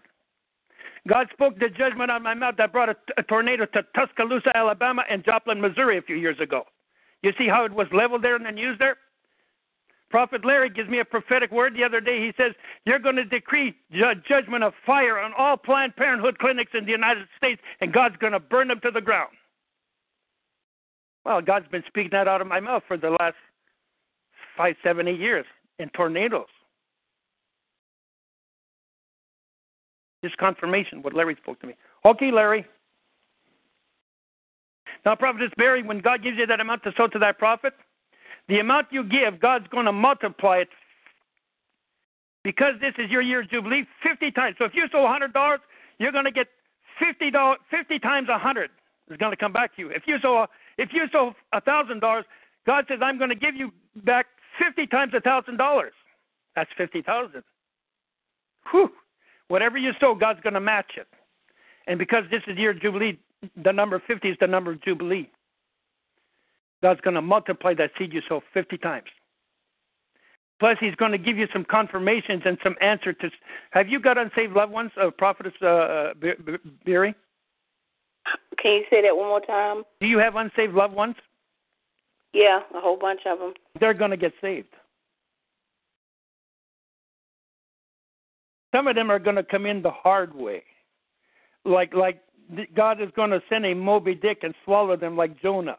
God 1.08 1.28
spoke 1.32 1.58
the 1.58 1.68
judgment 1.68 2.10
on 2.10 2.22
my 2.22 2.34
mouth 2.34 2.54
that 2.58 2.72
brought 2.72 2.88
a, 2.88 2.96
a 3.16 3.22
tornado 3.24 3.66
to 3.66 3.82
Tuscaloosa, 3.94 4.56
Alabama, 4.56 5.02
and 5.10 5.24
Joplin, 5.24 5.60
Missouri, 5.60 5.98
a 5.98 6.02
few 6.02 6.16
years 6.16 6.38
ago. 6.40 6.64
You 7.22 7.32
see 7.38 7.48
how 7.48 7.64
it 7.64 7.72
was 7.72 7.88
leveled 7.92 8.22
there 8.22 8.36
in 8.36 8.42
the 8.42 8.52
news 8.52 8.78
there? 8.78 8.96
Prophet 10.10 10.44
Larry 10.44 10.68
gives 10.68 10.90
me 10.90 11.00
a 11.00 11.04
prophetic 11.04 11.50
word 11.50 11.74
the 11.74 11.82
other 11.82 12.00
day. 12.00 12.20
He 12.20 12.32
says, 12.36 12.52
You're 12.84 12.98
going 12.98 13.16
to 13.16 13.24
decree 13.24 13.74
ju- 13.90 14.20
judgment 14.28 14.62
of 14.62 14.74
fire 14.84 15.18
on 15.18 15.32
all 15.36 15.56
Planned 15.56 15.96
Parenthood 15.96 16.38
clinics 16.38 16.72
in 16.74 16.84
the 16.84 16.90
United 16.90 17.26
States, 17.36 17.60
and 17.80 17.92
God's 17.92 18.16
going 18.18 18.34
to 18.34 18.40
burn 18.40 18.68
them 18.68 18.80
to 18.82 18.90
the 18.90 19.00
ground. 19.00 19.30
Well, 21.24 21.40
God's 21.40 21.68
been 21.68 21.84
speaking 21.86 22.10
that 22.12 22.28
out 22.28 22.40
of 22.40 22.46
my 22.46 22.60
mouth 22.60 22.82
for 22.86 22.96
the 22.96 23.10
last 23.10 23.36
five, 24.56 24.74
seven, 24.82 25.08
eight 25.08 25.20
years 25.20 25.46
in 25.78 25.88
tornadoes. 25.90 26.46
Just 30.22 30.36
confirmation 30.36 31.02
what 31.02 31.14
Larry 31.14 31.36
spoke 31.42 31.60
to 31.60 31.66
me. 31.66 31.74
Okay, 32.04 32.30
Larry. 32.30 32.64
Now, 35.04 35.16
Prophetess 35.16 35.50
Berry, 35.56 35.82
when 35.82 35.98
God 35.98 36.22
gives 36.22 36.38
you 36.38 36.46
that 36.46 36.60
amount 36.60 36.84
to 36.84 36.92
sow 36.96 37.08
to 37.08 37.18
that 37.18 37.38
prophet, 37.38 37.72
the 38.48 38.60
amount 38.60 38.88
you 38.90 39.02
give, 39.02 39.40
God's 39.40 39.66
going 39.68 39.86
to 39.86 39.92
multiply 39.92 40.58
it 40.58 40.68
because 42.44 42.74
this 42.80 42.94
is 42.98 43.10
your 43.10 43.22
year 43.22 43.40
of 43.42 43.50
Jubilee 43.50 43.84
50 44.02 44.30
times. 44.32 44.56
So 44.58 44.64
if 44.64 44.72
you 44.74 44.86
sow 44.90 44.98
$100, 44.98 45.58
you're 45.98 46.12
going 46.12 46.24
to 46.24 46.32
get 46.32 46.48
50, 46.98 47.30
dollars, 47.30 47.58
50 47.70 47.98
times 47.98 48.28
100 48.28 48.70
is 49.10 49.16
going 49.16 49.32
to 49.32 49.36
come 49.36 49.52
back 49.52 49.74
to 49.76 49.82
you. 49.82 49.90
If 49.90 50.02
you 50.06 50.18
sow, 50.20 50.46
if 50.78 50.90
you 50.92 51.06
sow 51.10 51.34
$1,000, 51.54 52.22
God 52.66 52.84
says, 52.88 52.98
I'm 53.02 53.18
going 53.18 53.30
to 53.30 53.36
give 53.36 53.56
you 53.56 53.72
back 54.04 54.26
50 54.58 54.86
times 54.88 55.12
$1,000. 55.12 55.88
That's 56.54 56.70
50,000. 56.76 57.42
Whew. 58.70 58.90
Whatever 59.52 59.76
you 59.76 59.90
sow, 60.00 60.14
God's 60.14 60.40
going 60.40 60.54
to 60.54 60.60
match 60.60 60.92
it. 60.96 61.06
And 61.86 61.98
because 61.98 62.24
this 62.30 62.40
is 62.46 62.56
year 62.56 62.72
Jubilee, 62.72 63.18
the 63.62 63.70
number 63.70 64.02
50 64.06 64.30
is 64.30 64.36
the 64.40 64.46
number 64.46 64.72
of 64.72 64.82
Jubilee. 64.82 65.28
God's 66.82 67.02
going 67.02 67.16
to 67.16 67.20
multiply 67.20 67.74
that 67.74 67.90
seed 67.98 68.14
you 68.14 68.22
sow 68.26 68.40
50 68.54 68.78
times. 68.78 69.08
Plus, 70.58 70.78
He's 70.80 70.94
going 70.94 71.12
to 71.12 71.18
give 71.18 71.36
you 71.36 71.48
some 71.52 71.66
confirmations 71.66 72.44
and 72.46 72.56
some 72.64 72.76
answer 72.80 73.12
to. 73.12 73.30
Have 73.72 73.90
you 73.90 74.00
got 74.00 74.16
unsaved 74.16 74.54
loved 74.54 74.72
ones, 74.72 74.90
uh, 74.98 75.10
Prophetess 75.10 75.52
uh, 75.60 75.66
uh 75.66 76.12
Berry? 76.86 77.14
Can 78.56 78.72
you 78.72 78.84
say 78.88 79.02
that 79.02 79.14
one 79.14 79.28
more 79.28 79.40
time? 79.42 79.82
Do 80.00 80.06
you 80.06 80.16
have 80.16 80.34
unsaved 80.34 80.72
loved 80.72 80.94
ones? 80.94 81.16
Yeah, 82.32 82.60
a 82.74 82.80
whole 82.80 82.96
bunch 82.96 83.20
of 83.26 83.38
them. 83.38 83.52
They're 83.78 83.92
going 83.92 84.12
to 84.12 84.16
get 84.16 84.32
saved. 84.40 84.68
Some 88.74 88.86
of 88.88 88.94
them 88.94 89.10
are 89.10 89.18
going 89.18 89.36
to 89.36 89.44
come 89.44 89.66
in 89.66 89.82
the 89.82 89.90
hard 89.90 90.34
way, 90.34 90.62
like 91.64 91.94
like 91.94 92.20
God 92.74 93.00
is 93.00 93.10
going 93.14 93.30
to 93.30 93.42
send 93.48 93.66
a 93.66 93.74
Moby 93.74 94.14
Dick 94.14 94.38
and 94.42 94.54
swallow 94.64 94.96
them 94.96 95.16
like 95.16 95.40
Jonah. 95.40 95.76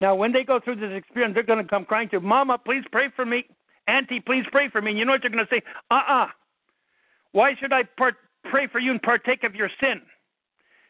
Now, 0.00 0.14
when 0.14 0.32
they 0.32 0.44
go 0.44 0.60
through 0.60 0.76
this 0.76 0.92
experience, 0.94 1.34
they're 1.34 1.42
going 1.42 1.62
to 1.62 1.68
come 1.68 1.84
crying 1.86 2.08
to, 2.10 2.20
Mama, 2.20 2.58
please 2.58 2.84
pray 2.92 3.06
for 3.16 3.24
me. 3.24 3.46
Auntie, 3.88 4.20
please 4.20 4.44
pray 4.52 4.68
for 4.68 4.82
me. 4.82 4.90
And 4.90 4.98
you 4.98 5.04
know 5.04 5.12
what 5.12 5.22
they're 5.22 5.30
going 5.30 5.46
to 5.46 5.54
say? 5.54 5.62
Uh 5.90 5.94
uh-uh. 5.94 6.24
uh 6.24 6.26
Why 7.32 7.54
should 7.58 7.72
I 7.72 7.84
part- 7.96 8.16
pray 8.44 8.66
for 8.66 8.78
you 8.78 8.90
and 8.90 9.00
partake 9.00 9.44
of 9.44 9.54
your 9.54 9.70
sin? 9.80 10.02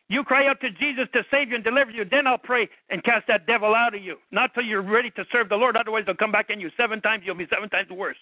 You 0.09 0.23
cry 0.23 0.47
out 0.49 0.61
to 0.61 0.71
Jesus 0.71 1.07
to 1.15 1.23
save 1.31 1.51
you 1.51 1.57
and 1.57 1.65
deliver 1.65 1.91
you, 1.91 2.05
then 2.05 2.27
I'll 2.27 2.39
pray 2.39 2.69
and 2.91 3.03
cast 3.03 3.27
that 3.27 3.47
devil 3.47 3.75
out 3.75 3.95
of 3.95 4.03
you. 4.03 4.17
Not 4.31 4.55
till 4.55 4.63
you're 4.63 4.83
ready 4.83 5.11
to 5.11 5.25
serve 5.33 5.49
the 5.49 5.57
Lord. 5.57 5.77
Otherwise, 5.77 6.05
they'll 6.07 6.15
come 6.15 6.33
back 6.33 6.49
in 6.49 6.61
you 6.61 6.71
seven 6.77 7.01
times. 7.01 7.25
You'll 7.27 7.35
be 7.35 7.49
seven 7.53 7.69
times 7.69 7.91
worse. 7.91 8.17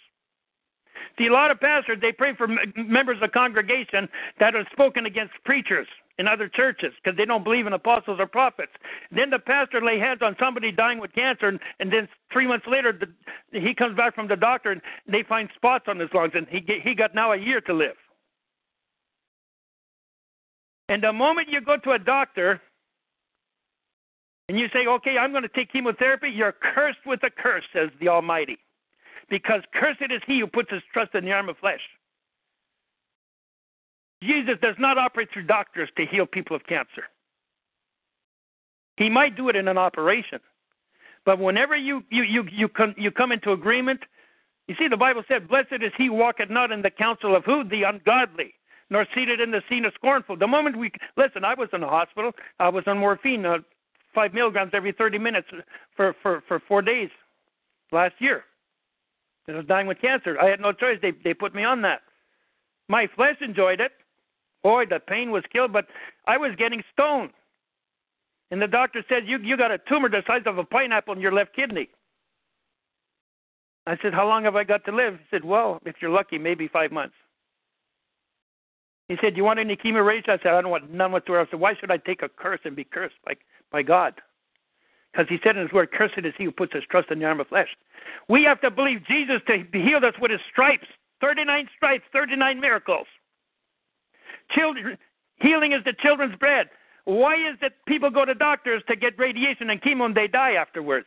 See, 1.17 1.27
a 1.27 1.33
lot 1.33 1.51
of 1.51 1.61
pastors, 1.61 1.99
they 2.01 2.13
pray 2.13 2.35
for 2.35 2.49
members 2.77 3.19
of 3.23 3.31
congregation 3.33 4.09
that 4.41 4.55
have 4.55 4.67
spoken 4.73 5.07
against 5.07 5.33
preachers 5.45 5.87
in 6.19 6.29
other 6.29 6.49
churches 6.49 6.93
because 7.03 7.17
they 7.17 7.25
don't 7.25 7.45
believe 7.45 7.67
in 7.67 7.73
apostles 7.73 8.19
or 8.21 8.27
prophets. 8.27 8.73
Then 9.11 9.31
the 9.31 9.39
pastor 9.39 9.81
lay 9.81 9.99
hands 9.99 10.21
on 10.23 10.37
somebody 10.39 10.73
dying 10.73 10.99
with 10.99 11.13
cancer, 11.13 11.49
and, 11.49 11.61
and 11.81 11.93
then 11.93 12.09
three 12.33 12.47
months 12.47 12.67
later, 12.69 12.93
the, 12.93 13.61
he 13.61 13.75
comes 13.75 13.97
back 13.97 14.15
from 14.15 14.29
the 14.29 14.37
doctor 14.37 14.73
and 14.73 14.81
they 15.07 15.23
find 15.23 15.49
spots 15.55 15.85
on 15.89 15.99
his 15.99 16.09
lungs, 16.13 16.33
and 16.35 16.47
he 16.49 16.63
he 16.83 16.95
got 16.95 17.15
now 17.15 17.33
a 17.33 17.37
year 17.37 17.61
to 17.63 17.73
live. 17.73 17.97
And 20.89 21.03
the 21.03 21.13
moment 21.13 21.49
you 21.49 21.61
go 21.61 21.77
to 21.79 21.93
a 21.93 21.99
doctor 21.99 22.61
and 24.49 24.59
you 24.59 24.67
say, 24.73 24.87
"Okay, 24.87 25.17
I'm 25.19 25.31
going 25.31 25.43
to 25.43 25.49
take 25.49 25.73
chemotherapy," 25.73 26.29
you're 26.29 26.53
cursed 26.53 27.05
with 27.07 27.23
a 27.23 27.31
curse, 27.31 27.65
says 27.73 27.91
the 28.01 28.09
Almighty, 28.09 28.59
because 29.29 29.63
cursed 29.75 30.11
is 30.11 30.23
he 30.27 30.41
who 30.41 30.47
puts 30.47 30.71
his 30.71 30.83
trust 30.93 31.15
in 31.15 31.25
the 31.25 31.33
arm 31.33 31.49
of 31.49 31.57
flesh. 31.59 31.81
Jesus 34.23 34.55
does 34.63 34.77
not 34.79 34.99
operate 34.99 35.29
through 35.33 35.45
doctors 35.45 35.91
to 35.97 36.07
heal 36.07 36.27
people 36.27 36.57
of 36.57 36.65
cancer. 36.67 37.05
He 38.97 39.11
might 39.11 39.37
do 39.37 39.49
it 39.49 39.57
in 39.57 39.69
an 39.69 39.77
operation, 39.77 40.41
but 41.25 41.39
whenever 41.39 41.77
you 41.77 42.05
you 42.11 42.23
you 42.23 42.45
you 42.51 42.69
come 42.69 42.95
you 42.97 43.11
come 43.11 43.33
into 43.33 43.53
agreement, 43.53 44.01
you 44.69 44.75
see 44.79 44.89
the 44.89 44.97
Bible 44.97 45.25
said, 45.27 45.49
"Blessed 45.49 45.83
is 45.83 45.93
he 45.97 46.07
who 46.07 46.15
walketh 46.15 46.49
not 46.49 46.71
in 46.71 46.81
the 46.81 46.91
counsel 46.91 47.35
of 47.35 47.45
who 47.45 47.65
the 47.65 47.83
ungodly, 47.83 48.55
nor 48.91 49.07
seated 49.15 49.41
in 49.41 49.51
the 49.51 49.63
seat 49.69 49.85
of 49.85 49.93
scornful." 49.95 50.37
The 50.37 50.47
moment 50.47 50.77
we 50.77 50.93
listen, 51.17 51.45
I 51.45 51.55
was 51.55 51.69
in 51.73 51.81
the 51.81 51.89
hospital. 51.89 52.33
I 52.61 52.69
was 52.69 52.85
on 52.87 52.99
morphine, 52.99 53.45
uh, 53.45 53.59
five 54.15 54.33
milligrams 54.33 54.71
every 54.75 54.93
30 54.93 55.19
minutes 55.19 55.49
for 55.97 56.15
for 56.23 56.43
for 56.47 56.61
four 56.61 56.81
days 56.83 57.11
last 57.91 58.15
year. 58.21 58.45
I 59.49 59.53
was 59.53 59.67
dying 59.67 59.87
with 59.87 60.01
cancer. 60.01 60.41
I 60.41 60.49
had 60.49 60.61
no 60.61 60.73
choice. 60.73 60.99
They 61.03 61.13
they 61.23 61.35
put 61.35 61.55
me 61.55 61.65
on 61.65 61.83
that. 61.83 62.01
My 62.89 63.07
flesh 63.15 63.37
enjoyed 63.41 63.81
it. 63.81 63.93
Boy, 64.63 64.87
the 64.87 64.99
pain 64.99 65.31
was 65.31 65.45
killed, 65.53 65.73
but 65.73 65.87
I 66.27 66.39
was 66.39 66.53
getting 66.57 66.83
stoned. 66.93 67.31
And 68.51 68.61
the 68.61 68.67
doctor 68.67 69.05
said, 69.09 69.27
you, 69.27 69.39
you 69.39 69.57
got 69.57 69.71
a 69.71 69.79
tumor 69.79 70.09
the 70.09 70.23
size 70.27 70.43
of 70.47 70.59
a 70.59 70.65
pineapple 70.65 71.15
in 71.15 71.21
your 71.21 71.33
left 71.33 71.55
kidney. 71.55 71.89
I 73.87 73.97
said, 74.01 74.15
How 74.15 74.27
long 74.27 74.45
have 74.45 74.57
I 74.57 74.65
got 74.65 74.85
to 74.87 74.93
live? 74.93 75.15
He 75.15 75.25
said, 75.31 75.45
Well, 75.45 75.79
if 75.85 75.97
you're 76.01 76.11
lucky, 76.11 76.39
maybe 76.39 76.69
five 76.69 76.91
months. 76.91 77.15
He 79.09 79.17
said, 79.21 79.35
Do 79.35 79.37
You 79.37 79.45
want 79.45 79.59
any 79.59 79.77
chemo 79.77 80.07
radiation? 80.07 80.31
I 80.31 80.43
said, 80.43 80.55
I 80.55 80.63
don't 80.63 80.71
want 80.71 80.91
none 80.91 81.13
whatsoever. 81.13 81.43
I 81.47 81.51
said, 81.51 81.61
Why 81.61 81.75
should 81.79 81.91
I 81.91 81.99
take 81.99 82.23
a 82.23 82.29
curse 82.29 82.61
and 82.65 82.75
be 82.75 82.85
cursed 82.85 83.17
by, 83.27 83.35
by 83.71 83.83
God? 83.83 84.15
Because 85.15 85.29
he 85.29 85.39
said 85.45 85.57
in 85.57 85.63
his 85.63 85.73
word, 85.73 85.93
Cursed 85.93 86.19
is 86.19 86.35
he 86.37 86.45
who 86.45 86.51
puts 86.51 86.73
his 86.73 86.83
trust 86.91 87.11
in 87.11 87.21
the 87.21 87.25
arm 87.25 87.39
of 87.39 87.47
flesh. 87.47 87.69
We 88.29 88.43
have 88.45 88.61
to 88.63 88.71
believe 88.71 89.07
Jesus 89.07 89.41
to 89.47 89.65
heal 89.73 89.99
us 89.99 90.15
with 90.21 90.31
his 90.31 90.41
stripes 90.51 90.87
39 91.21 91.69
stripes, 91.77 92.05
39 92.13 92.61
miracles. 92.61 93.07
Children, 94.51 94.99
healing 95.41 95.73
is 95.73 95.83
the 95.85 95.95
children's 96.03 96.37
bread. 96.37 96.69
Why 97.05 97.35
is 97.35 97.57
it 97.63 97.73
people 97.87 98.11
go 98.11 98.25
to 98.25 98.35
doctors 98.35 98.83
to 98.89 98.97
get 98.97 99.19
radiation 99.19 99.71
and 99.71 99.81
chemo 99.81 100.07
and 100.07 100.15
they 100.15 100.27
die 100.27 100.55
afterwards? 100.55 101.07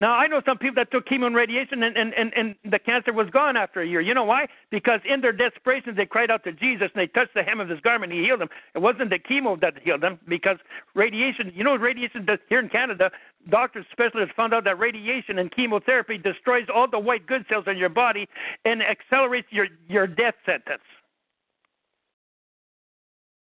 Now 0.00 0.12
I 0.12 0.26
know 0.26 0.42
some 0.44 0.58
people 0.58 0.74
that 0.76 0.90
took 0.90 1.06
chemo 1.06 1.26
and 1.26 1.34
radiation 1.34 1.82
and, 1.82 1.96
and, 1.96 2.12
and, 2.14 2.32
and 2.36 2.54
the 2.70 2.78
cancer 2.78 3.14
was 3.14 3.30
gone 3.30 3.56
after 3.56 3.80
a 3.80 3.86
year. 3.86 4.02
You 4.02 4.12
know 4.12 4.24
why? 4.24 4.46
Because 4.70 5.00
in 5.08 5.22
their 5.22 5.32
desperation 5.32 5.94
they 5.96 6.04
cried 6.04 6.30
out 6.30 6.44
to 6.44 6.52
Jesus 6.52 6.90
and 6.94 7.00
they 7.00 7.06
touched 7.06 7.32
the 7.34 7.42
hem 7.42 7.60
of 7.60 7.68
his 7.68 7.80
garment 7.80 8.12
and 8.12 8.20
he 8.20 8.26
healed 8.26 8.40
them. 8.40 8.50
It 8.74 8.80
wasn't 8.80 9.08
the 9.08 9.18
chemo 9.18 9.58
that 9.60 9.74
healed 9.82 10.02
them 10.02 10.18
because 10.28 10.58
radiation 10.94 11.50
you 11.54 11.64
know 11.64 11.76
radiation 11.76 12.26
does 12.26 12.38
here 12.48 12.60
in 12.60 12.68
Canada, 12.68 13.10
doctors 13.48 13.86
specialists 13.90 14.34
found 14.36 14.52
out 14.52 14.64
that 14.64 14.78
radiation 14.78 15.38
and 15.38 15.50
chemotherapy 15.50 16.18
destroys 16.18 16.66
all 16.74 16.88
the 16.90 16.98
white 16.98 17.26
good 17.26 17.46
cells 17.48 17.64
in 17.66 17.78
your 17.78 17.88
body 17.88 18.28
and 18.66 18.82
accelerates 18.82 19.48
your, 19.50 19.68
your 19.88 20.06
death 20.06 20.34
sentence. 20.44 20.82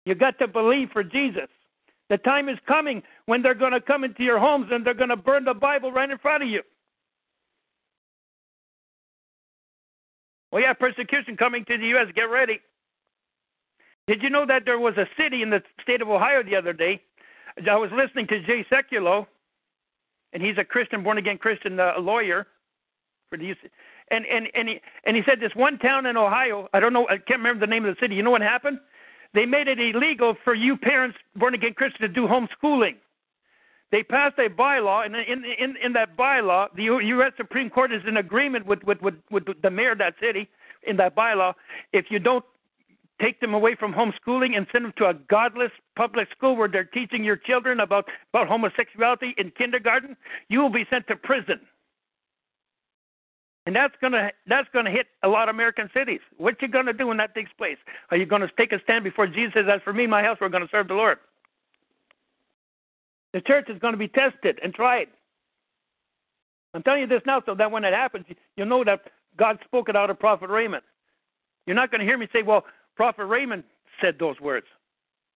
You 0.06 0.16
got 0.16 0.38
to 0.40 0.48
believe 0.48 0.90
for 0.92 1.04
Jesus. 1.04 1.48
The 2.10 2.18
time 2.18 2.50
is 2.50 2.58
coming 2.68 3.02
when 3.26 3.42
they're 3.42 3.56
going 3.56 3.72
to 3.72 3.82
come 3.82 4.04
into 4.04 4.24
your 4.24 4.40
homes 4.40 4.68
and 4.72 4.86
they're 4.86 4.94
going 4.94 5.10
to 5.10 5.16
burn 5.16 5.46
the 5.46 5.54
Bible 5.54 5.92
right 5.92 6.10
in 6.10 6.18
front 6.18 6.44
of 6.44 6.50
you. 6.50 6.62
We 10.52 10.64
have 10.64 10.78
persecution 10.78 11.36
coming 11.36 11.66
to 11.66 11.78
the 11.78 11.88
U.S. 11.88 12.08
Get 12.14 12.24
ready. 12.24 12.60
Did 14.08 14.22
you 14.22 14.30
know 14.30 14.46
that 14.46 14.64
there 14.66 14.80
was 14.80 14.96
a 14.98 15.08
city 15.18 15.42
in 15.42 15.50
the 15.50 15.64
state 15.82 16.02
of 16.02 16.10
Ohio 16.10 16.44
the 16.44 16.56
other 16.56 16.74
day? 16.74 17.02
I 17.58 17.76
was 17.76 17.90
listening 17.96 18.28
to 18.28 18.42
Jay 18.46 18.66
Sekulow, 18.72 19.26
and 20.34 20.44
he's 20.44 20.58
a 20.58 20.64
Christian, 20.64 21.04
born 21.04 21.18
again 21.18 21.38
Christian 21.38 21.80
uh, 21.80 21.94
lawyer 22.00 22.48
for 23.30 23.38
the 23.38 23.56
and 24.12 24.26
and 24.26 24.48
and 24.54 24.70
he 24.70 24.82
and 25.06 25.16
he 25.16 25.24
said 25.26 25.40
this 25.40 25.52
one 25.56 25.80
town 25.80 26.06
in 26.06 26.18
Ohio. 26.18 26.68
I 26.74 26.80
don't 26.80 26.94
know. 26.94 27.08
I 27.08 27.18
can't 27.18 27.40
remember 27.40 27.66
the 27.66 27.70
name 27.70 27.86
of 27.86 27.96
the 27.96 28.00
city. 28.00 28.16
You 28.16 28.24
know 28.24 28.32
what 28.32 28.42
happened? 28.42 28.80
They 29.34 29.46
made 29.46 29.68
it 29.68 29.80
illegal 29.80 30.36
for 30.44 30.54
you 30.54 30.78
parents, 30.78 31.18
born 31.36 31.54
again 31.54 31.74
Christians, 31.74 32.02
to 32.02 32.08
do 32.08 32.28
homeschooling. 32.28 32.96
They 33.92 34.04
passed 34.04 34.40
a 34.40 34.50
bylaw, 34.50 35.06
and 35.06 35.16
in, 35.16 35.44
in, 35.46 35.76
in 35.84 35.94
that 35.94 36.18
bylaw, 36.18 36.68
the 36.76 36.84
U.S. 36.84 37.32
Supreme 37.38 37.70
Court 37.70 37.94
is 37.94 38.02
in 38.08 38.18
agreement 38.18 38.66
with, 38.66 38.84
with, 38.84 39.02
with, 39.02 39.16
with 39.30 39.44
the 39.62 39.70
mayor 39.70 39.92
of 39.92 40.00
that 40.00 40.16
city 40.20 40.50
in 40.84 40.98
that 40.98 41.16
bylaw. 41.16 41.54
If 41.94 42.06
you 42.10 42.20
don't 42.20 42.44
take 43.22 43.40
them 43.40 43.54
away 43.54 43.76
from 43.76 43.94
homeschooling 43.94 44.58
and 44.58 44.66
send 44.72 44.86
them 44.86 44.94
to 44.98 45.06
a 45.06 45.14
godless 45.14 45.72
public 45.96 46.28
school 46.36 46.56
where 46.56 46.68
they're 46.68 46.84
teaching 46.84 47.24
your 47.24 47.38
children 47.38 47.80
about, 47.80 48.06
about 48.34 48.48
homosexuality 48.48 49.36
in 49.38 49.52
kindergarten, 49.52 50.18
you 50.50 50.60
will 50.60 50.72
be 50.72 50.86
sent 50.90 51.08
to 51.08 51.16
prison. 51.16 51.60
And 53.66 53.76
that's 53.76 53.94
gonna 54.02 54.32
that's 54.46 54.68
gonna 54.74 54.92
hit 54.92 55.08
a 55.24 55.28
lot 55.28 55.48
of 55.48 55.56
American 55.56 55.90
cities. 55.94 56.20
What 56.38 56.62
you 56.62 56.68
gonna 56.68 56.92
do 56.94 57.08
when 57.08 57.18
that 57.18 57.34
takes 57.34 57.52
place? 57.54 57.78
Are 58.12 58.18
you 58.18 58.26
gonna 58.26 58.50
take 58.58 58.74
a 58.74 58.80
stand 58.84 59.04
before 59.04 59.26
Jesus 59.26 59.54
says, 59.54 59.66
As 59.74 59.82
for 59.84 59.94
me 59.94 60.06
my 60.06 60.22
house, 60.22 60.38
we're 60.42 60.50
gonna 60.50 60.68
serve 60.70 60.90
the 60.90 60.96
Lord? 60.96 61.18
The 63.32 63.42
church 63.42 63.70
is 63.70 63.80
gonna 63.80 63.98
be 63.98 64.10
tested 64.10 64.60
and 64.62 64.74
tried. 64.74 65.08
I'm 66.74 66.84
telling 66.84 67.02
you 67.02 67.08
this 67.08 67.22
now 67.26 67.42
so 67.46 67.56
that 67.56 67.72
when 67.72 67.86
it 67.86 67.94
happens, 67.94 68.26
you'll 68.58 68.68
know 68.68 68.84
that 68.84 69.02
God 69.38 69.60
spoke 69.64 69.88
it 69.90 69.96
out 69.96 70.10
of 70.10 70.20
Prophet 70.20 70.50
Raymond. 70.50 70.84
You're 71.66 71.76
not 71.76 71.90
gonna 71.90 72.04
hear 72.04 72.18
me 72.18 72.28
say, 72.34 72.44
Well, 72.44 72.66
Prophet 72.98 73.26
Raymond 73.26 73.64
said 74.02 74.18
those 74.20 74.40
words. 74.42 74.68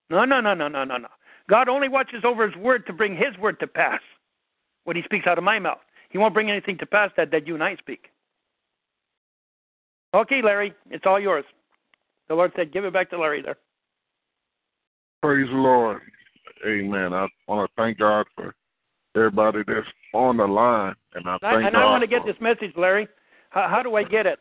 No, 0.10 0.26
no, 0.26 0.42
no, 0.42 0.54
no, 0.54 0.68
no, 0.68 0.84
no, 0.84 0.98
no. 0.98 1.08
God 1.50 1.70
only 1.70 1.88
watches 1.88 2.26
over 2.26 2.46
his 2.46 2.58
word 2.58 2.86
to 2.88 2.94
bring 2.94 3.16
his 3.16 3.38
word 3.40 3.60
to 3.62 3.68
pass. 3.68 4.02
What 4.84 4.98
he 4.98 5.04
speaks 5.04 5.28
out 5.28 5.38
of 5.38 5.44
my 5.46 5.60
mouth. 5.60 5.80
He 6.10 6.18
won't 6.18 6.34
bring 6.34 6.50
anything 6.50 6.78
to 6.80 6.86
pass 6.86 7.12
that, 7.18 7.32
that 7.32 7.48
you 7.48 7.54
and 7.54 7.64
I 7.64 7.76
speak. 7.78 8.10
Okay, 10.18 10.42
Larry, 10.42 10.74
it's 10.90 11.06
all 11.06 11.20
yours. 11.20 11.46
The 12.28 12.34
Lord 12.34 12.52
said, 12.56 12.74
give 12.74 12.84
it 12.84 12.92
back 12.92 13.12
to 13.12 13.20
Larry 13.20 13.44
there. 13.44 13.58
Praise 15.22 15.48
the 15.48 15.56
Lord. 15.56 16.02
Amen. 16.66 17.14
I 17.14 17.28
want 17.48 17.70
to 17.70 17.82
thank 17.82 18.00
God 18.00 18.26
for 18.36 18.56
everybody 19.16 19.60
that's 19.68 19.86
on 20.16 20.38
the 20.38 20.46
line, 20.46 20.96
and 21.14 21.28
I 21.30 21.38
thank 21.38 21.66
and 21.66 21.74
God 21.74 21.82
I 21.82 21.86
want 21.86 22.02
to 22.02 22.08
get 22.08 22.26
this 22.26 22.36
message, 22.42 22.72
Larry. 22.76 23.08
How, 23.52 23.68
how 23.70 23.84
do 23.84 23.96
I 23.96 24.04
get 24.04 24.26
it? 24.26 24.40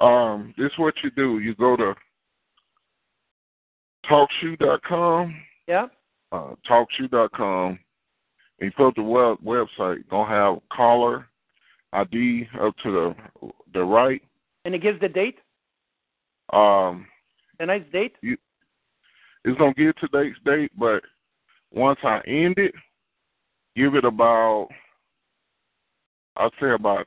Um, 0.00 0.52
this 0.58 0.66
is 0.66 0.78
what 0.78 0.94
you 1.04 1.10
do. 1.12 1.38
You 1.38 1.54
go 1.54 1.76
to 1.76 1.94
talkshoe.com, 4.10 5.34
Yeah. 5.68 5.86
uh, 6.32 6.54
talkshoe.com, 6.68 7.78
and 8.58 8.70
you 8.70 8.72
go 8.76 8.90
to 8.90 9.00
the 9.00 9.02
web, 9.02 9.38
website. 9.44 10.08
Gonna 10.08 10.28
have 10.28 10.58
caller 10.72 11.28
ID 11.92 12.48
up 12.60 12.74
to 12.82 12.90
the 12.90 13.50
the 13.72 13.84
right. 13.84 14.22
And 14.66 14.74
it 14.74 14.82
gives 14.82 14.98
the 15.00 15.08
date, 15.08 15.38
Um, 16.52 17.06
nice 17.60 17.84
date. 17.92 18.16
it's 18.20 19.58
gonna 19.58 19.72
give 19.74 19.94
today's 19.96 20.34
date, 20.44 20.72
but 20.76 21.04
once 21.70 22.00
I 22.02 22.18
end 22.26 22.58
it, 22.58 22.74
give 23.76 23.94
it 23.94 24.04
about 24.04 24.68
I'd 26.36 26.50
say 26.60 26.70
about 26.72 27.06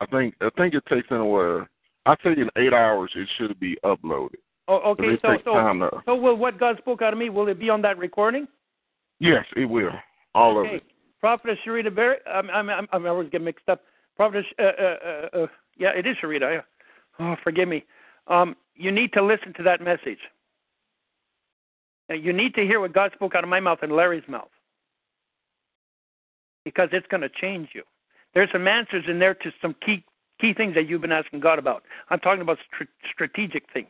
I 0.00 0.06
think 0.06 0.34
I 0.40 0.50
think 0.56 0.74
it 0.74 0.84
takes 0.86 1.06
anywhere 1.12 1.70
I'd 2.04 2.18
say 2.24 2.32
in 2.32 2.50
eight 2.56 2.72
hours 2.72 3.12
it 3.14 3.28
should 3.38 3.58
be 3.60 3.76
uploaded. 3.84 4.40
Oh, 4.66 4.78
okay. 4.90 5.16
So, 5.22 5.38
so, 5.44 6.02
so 6.04 6.16
will 6.16 6.36
what 6.36 6.58
God 6.58 6.78
spoke 6.78 7.00
out 7.00 7.12
of 7.12 7.18
me? 7.20 7.30
Will 7.30 7.46
it 7.46 7.60
be 7.60 7.70
on 7.70 7.80
that 7.82 7.96
recording? 7.96 8.48
Yes, 9.20 9.44
it 9.54 9.66
will. 9.66 9.92
All 10.34 10.58
okay. 10.58 10.68
of 10.68 10.74
it. 10.74 10.82
Prophet 11.20 11.58
Sharita 11.64 11.94
Berry. 11.94 12.16
I'm, 12.26 12.50
I'm, 12.50 12.68
I'm, 12.70 13.06
I 13.06 13.08
always 13.08 13.30
get 13.30 13.40
mixed 13.40 13.68
up. 13.68 13.82
Prophet 14.16 14.44
Uh, 14.58 14.62
uh, 14.62 14.96
uh, 15.06 15.38
uh, 15.42 15.46
yeah, 15.78 15.90
it 15.96 16.06
is 16.06 16.16
Sharita. 16.22 16.62
Oh, 17.18 17.36
forgive 17.42 17.68
me. 17.68 17.84
Um, 18.28 18.56
you 18.74 18.90
need 18.90 19.12
to 19.14 19.22
listen 19.22 19.52
to 19.54 19.62
that 19.64 19.80
message. 19.80 20.18
And 22.08 22.22
you 22.24 22.32
need 22.32 22.54
to 22.54 22.62
hear 22.62 22.80
what 22.80 22.92
God 22.92 23.12
spoke 23.14 23.34
out 23.34 23.44
of 23.44 23.50
my 23.50 23.60
mouth 23.60 23.78
and 23.82 23.92
Larry's 23.92 24.28
mouth, 24.28 24.50
because 26.64 26.88
it's 26.92 27.06
going 27.08 27.22
to 27.22 27.28
change 27.28 27.70
you. 27.74 27.82
There's 28.34 28.50
some 28.52 28.68
answers 28.68 29.04
in 29.08 29.18
there 29.18 29.34
to 29.34 29.52
some 29.60 29.74
key 29.84 30.04
key 30.40 30.52
things 30.52 30.74
that 30.74 30.86
you've 30.88 31.00
been 31.00 31.12
asking 31.12 31.40
God 31.40 31.58
about. 31.58 31.82
I'm 32.10 32.20
talking 32.20 32.42
about 32.42 32.58
str- 32.72 32.84
strategic 33.10 33.64
things. 33.72 33.88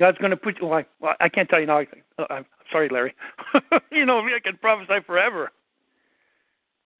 God's 0.00 0.18
going 0.18 0.30
to 0.30 0.36
put 0.36 0.58
you. 0.60 0.66
Well, 0.66 0.78
I, 0.78 0.86
well, 1.00 1.14
I 1.20 1.28
can't 1.28 1.48
tell 1.48 1.60
you 1.60 1.66
now. 1.66 1.78
I, 1.78 1.86
uh, 2.18 2.26
I'm 2.30 2.46
sorry, 2.72 2.88
Larry. 2.88 3.14
you 3.92 4.06
know 4.06 4.22
me. 4.22 4.32
I 4.34 4.40
can 4.40 4.56
prophesy 4.56 5.00
forever. 5.06 5.50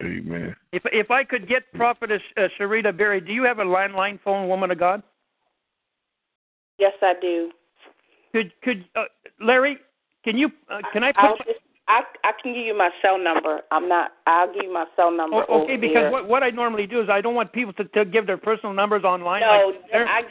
Amen. 0.02 0.54
If 0.72 0.82
if 0.92 1.10
I 1.10 1.24
could 1.24 1.48
get 1.48 1.72
Prophetess 1.74 2.22
uh, 2.36 2.42
Sharita 2.58 2.96
Berry, 2.96 3.20
do 3.20 3.32
you 3.32 3.42
have 3.44 3.58
a 3.58 3.64
landline 3.64 4.20
phone, 4.22 4.48
woman 4.48 4.70
of 4.70 4.78
God? 4.78 5.02
Yes, 6.78 6.92
I 7.02 7.14
do. 7.20 7.50
Could 8.32 8.52
could 8.62 8.84
uh, 8.94 9.04
Larry? 9.40 9.78
Can 10.24 10.38
you? 10.38 10.50
Uh, 10.70 10.78
can 10.92 11.02
I 11.02 11.12
I'll 11.16 11.36
put? 11.36 11.46
just, 11.46 11.60
I 11.88 12.02
I 12.22 12.30
can 12.40 12.54
give 12.54 12.64
you 12.64 12.76
my 12.76 12.90
cell 13.02 13.18
number. 13.18 13.62
I'm 13.72 13.88
not. 13.88 14.12
I'll 14.26 14.52
give 14.52 14.64
you 14.64 14.72
my 14.72 14.84
cell 14.94 15.10
number. 15.10 15.44
Oh, 15.48 15.62
okay, 15.62 15.72
over 15.72 15.80
because 15.80 15.94
there. 15.94 16.10
what 16.12 16.28
what 16.28 16.42
I 16.44 16.50
normally 16.50 16.86
do 16.86 17.00
is 17.00 17.08
I 17.10 17.20
don't 17.20 17.34
want 17.34 17.52
people 17.52 17.72
to, 17.74 17.84
to 17.84 18.04
give 18.04 18.26
their 18.26 18.36
personal 18.36 18.74
numbers 18.74 19.02
online. 19.02 19.40
No, 19.40 19.72
like 19.92 20.06
I 20.06 20.22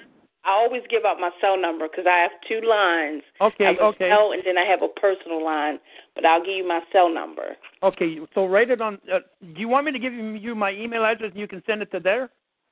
I 0.47 0.51
always 0.51 0.81
give 0.89 1.03
out 1.05 1.19
my 1.19 1.29
cell 1.41 1.59
number 1.59 1.87
because 1.89 2.05
I 2.07 2.19
have 2.19 2.31
two 2.47 2.65
lines. 2.65 3.21
Okay, 3.41 3.65
I 3.65 3.73
have 3.73 3.77
a 3.79 3.83
okay. 3.91 4.09
cell 4.09 4.31
and 4.31 4.41
then 4.45 4.57
I 4.57 4.63
have 4.63 4.81
a 4.81 4.87
personal 4.87 5.43
line, 5.43 5.77
but 6.15 6.25
I'll 6.25 6.39
give 6.39 6.55
you 6.55 6.67
my 6.67 6.79
cell 6.93 7.13
number. 7.13 7.57
Okay, 7.83 8.17
so 8.33 8.45
write 8.45 8.71
it 8.71 8.79
on. 8.79 8.97
Uh, 9.11 9.19
do 9.41 9.59
you 9.59 9.67
want 9.67 9.85
me 9.85 9.91
to 9.91 9.99
give 9.99 10.13
you, 10.13 10.23
you 10.35 10.55
my 10.55 10.71
email 10.71 11.03
address 11.03 11.31
and 11.31 11.39
you 11.39 11.49
can 11.49 11.61
send 11.67 11.81
it 11.81 11.91
to 11.91 11.99
there, 11.99 12.29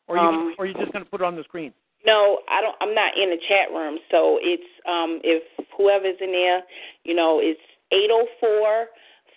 or 0.08 0.16
you 0.16 0.24
Um, 0.24 0.56
or 0.58 0.66
you 0.66 0.74
just 0.74 0.94
going 0.94 1.04
to 1.04 1.12
put 1.12 1.20
it 1.20 1.26
on 1.26 1.36
the 1.36 1.44
screen? 1.44 1.74
No, 2.06 2.40
I 2.50 2.62
don't. 2.62 2.76
I'm 2.80 2.95
not 2.95 3.18
in 3.18 3.30
the 3.30 3.38
chat 3.50 3.72
room, 3.72 3.98
so 4.10 4.40
it's 4.42 4.64
um 4.88 5.20
if 5.24 5.44
whoever's 5.76 6.18
in 6.22 6.32
there, 6.32 6.62
you 7.04 7.14
know, 7.14 7.40
it's 7.44 7.60
eight 7.92 8.08
zero 8.08 8.26
four 8.40 8.88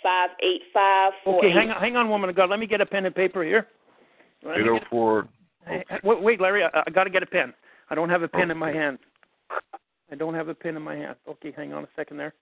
five 0.01 0.31
eight 0.43 0.63
five 0.73 1.13
four 1.25 1.39
Okay, 1.39 1.51
hang 1.51 1.71
on, 1.71 1.81
hang 1.81 1.97
on, 1.97 2.09
woman 2.09 2.31
of 2.31 2.37
God. 2.37 2.51
Let 2.51 2.61
me 2.61 2.67
get 2.69 2.81
a 2.81 2.87
pen 2.87 3.05
and 3.05 3.15
paper 3.15 3.43
here. 3.43 3.67
Let 4.45 4.59
me 4.59 4.63
Eight 4.63 4.69
oh 4.69 4.79
get- 4.79 4.89
four 4.89 5.29
Hey, 5.67 5.85
hey, 5.91 5.99
wait, 6.03 6.23
wait, 6.23 6.41
Larry, 6.41 6.63
I, 6.63 6.69
I 6.87 6.91
got 6.91 7.05
to 7.05 7.11
get 7.11 7.23
a 7.23 7.27
pen. 7.27 7.53
I 7.91 7.95
don't 7.95 8.11
have 8.11 8.23
a 8.23 8.29
pen 8.29 8.51
in 8.51 8.59
my 8.59 8.73
hand. 8.73 8.99
I 10.11 10.15
don't 10.15 10.35
have 10.35 10.49
a 10.49 10.55
pen 10.55 10.77
in 10.77 10.83
my 10.83 10.97
hand. 10.97 11.17
Okay, 11.29 11.53
hang 11.57 11.73
on 11.73 11.85
a 11.85 11.89
second 11.97 12.17
there. 12.17 12.35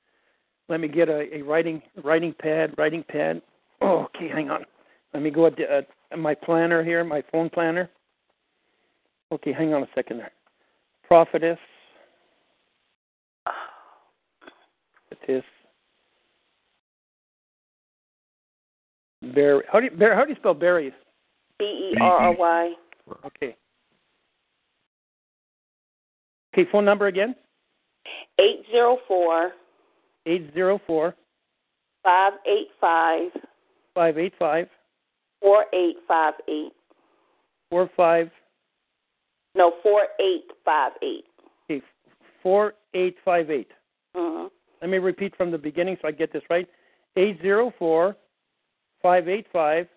Let 0.69 0.81
me 0.81 0.89
get 0.89 1.09
a, 1.09 1.35
a 1.35 1.43
writing 1.43 1.81
writing 2.03 2.35
pad, 2.39 2.75
writing 2.77 3.05
pad. 3.09 3.41
Oh, 3.81 4.07
okay, 4.15 4.29
hang 4.29 4.51
on. 4.51 4.65
Let 5.15 5.23
me 5.23 5.31
go 5.31 5.47
at, 5.47 5.57
the, 5.57 5.85
at 6.11 6.19
my 6.19 6.35
planner 6.35 6.83
here, 6.83 7.05
my 7.05 7.23
phone 7.31 7.49
planner. 7.51 7.89
Okay, 9.33 9.53
hang 9.53 9.75
on 9.75 9.83
a 9.83 9.89
second 9.95 10.19
there. 10.19 10.33
Prophetess. 11.07 11.59
Prophetess. 15.09 15.45
Berry. 19.35 19.63
How 19.71 19.81
do 19.81 19.87
you, 19.87 19.91
Bar- 19.93 20.15
how 20.15 20.25
do 20.25 20.31
you 20.31 20.37
spell 20.37 20.55
berries? 20.55 20.93
B 21.59 21.65
E 21.65 21.97
R 22.01 22.17
R 22.17 22.37
Y 22.37 22.75
Okay. 23.25 23.57
Okay, 26.57 26.67
phone 26.73 26.87
number 26.87 27.07
again? 27.07 27.35
eight 28.39 28.63
zero 28.71 28.97
four 29.07 29.51
Eight 30.25 30.53
zero 30.55 30.81
four 30.87 31.15
five 32.03 32.33
eight 32.47 32.69
five 32.81 33.31
five 33.95 34.17
eight 34.17 34.33
five 34.39 34.67
four 35.43 35.67
eight 35.75 35.97
five 36.09 36.33
eight. 36.49 36.73
four 37.69 37.91
five 37.95 38.31
No, 39.55 39.75
four 39.83 40.05
eight 40.19 40.47
five 40.65 40.93
eight. 41.03 41.25
okay, 41.71 41.85
four 42.43 42.73
eight 42.95 43.17
five 43.23 43.51
eight. 43.51 43.69
Mm-hmm. 44.17 44.47
Let 44.81 44.91
me 44.91 44.97
repeat 44.99 45.37
from 45.37 45.51
the 45.51 45.59
beginning 45.59 45.99
so 46.01 46.09
I 46.09 46.13
get 46.13 46.33
this 46.33 46.43
right. 46.49 46.67
Eight 47.17 47.39
zero 47.43 47.71
four 47.79 48.17
five 49.03 49.29
eight 49.29 49.47
five 49.53 49.89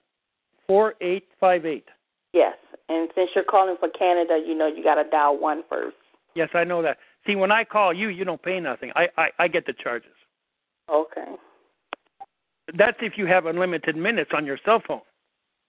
four 0.67 0.95
eight 0.99 1.27
five 1.39 1.65
eight. 1.65 1.85
Yes, 2.33 2.57
and 2.89 3.07
since 3.15 3.29
you're 3.33 3.45
calling 3.45 3.77
for 3.79 3.87
Canada, 3.89 4.41
you 4.45 4.57
know 4.57 4.67
you 4.67 4.83
got 4.83 5.01
to 5.01 5.09
dial 5.09 5.39
one 5.39 5.63
first. 5.69 5.95
Yes, 6.35 6.49
I 6.53 6.63
know 6.63 6.81
that. 6.81 6.97
See, 7.25 7.35
when 7.35 7.51
I 7.51 7.63
call 7.63 7.93
you, 7.93 8.09
you 8.09 8.23
don't 8.23 8.41
pay 8.41 8.59
nothing. 8.59 8.91
I, 8.95 9.07
I, 9.17 9.29
I 9.39 9.47
get 9.47 9.65
the 9.65 9.73
charges. 9.73 10.11
Okay. 10.91 11.35
That's 12.77 12.97
if 13.01 13.13
you 13.17 13.25
have 13.25 13.45
unlimited 13.45 13.95
minutes 13.95 14.31
on 14.33 14.45
your 14.45 14.59
cell 14.63 14.81
phone. 14.87 15.01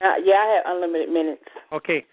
Uh, 0.01 0.17
yeah, 0.23 0.35
I 0.35 0.55
have 0.55 0.75
unlimited 0.75 1.09
minutes. 1.09 1.43
Okay. 1.71 2.05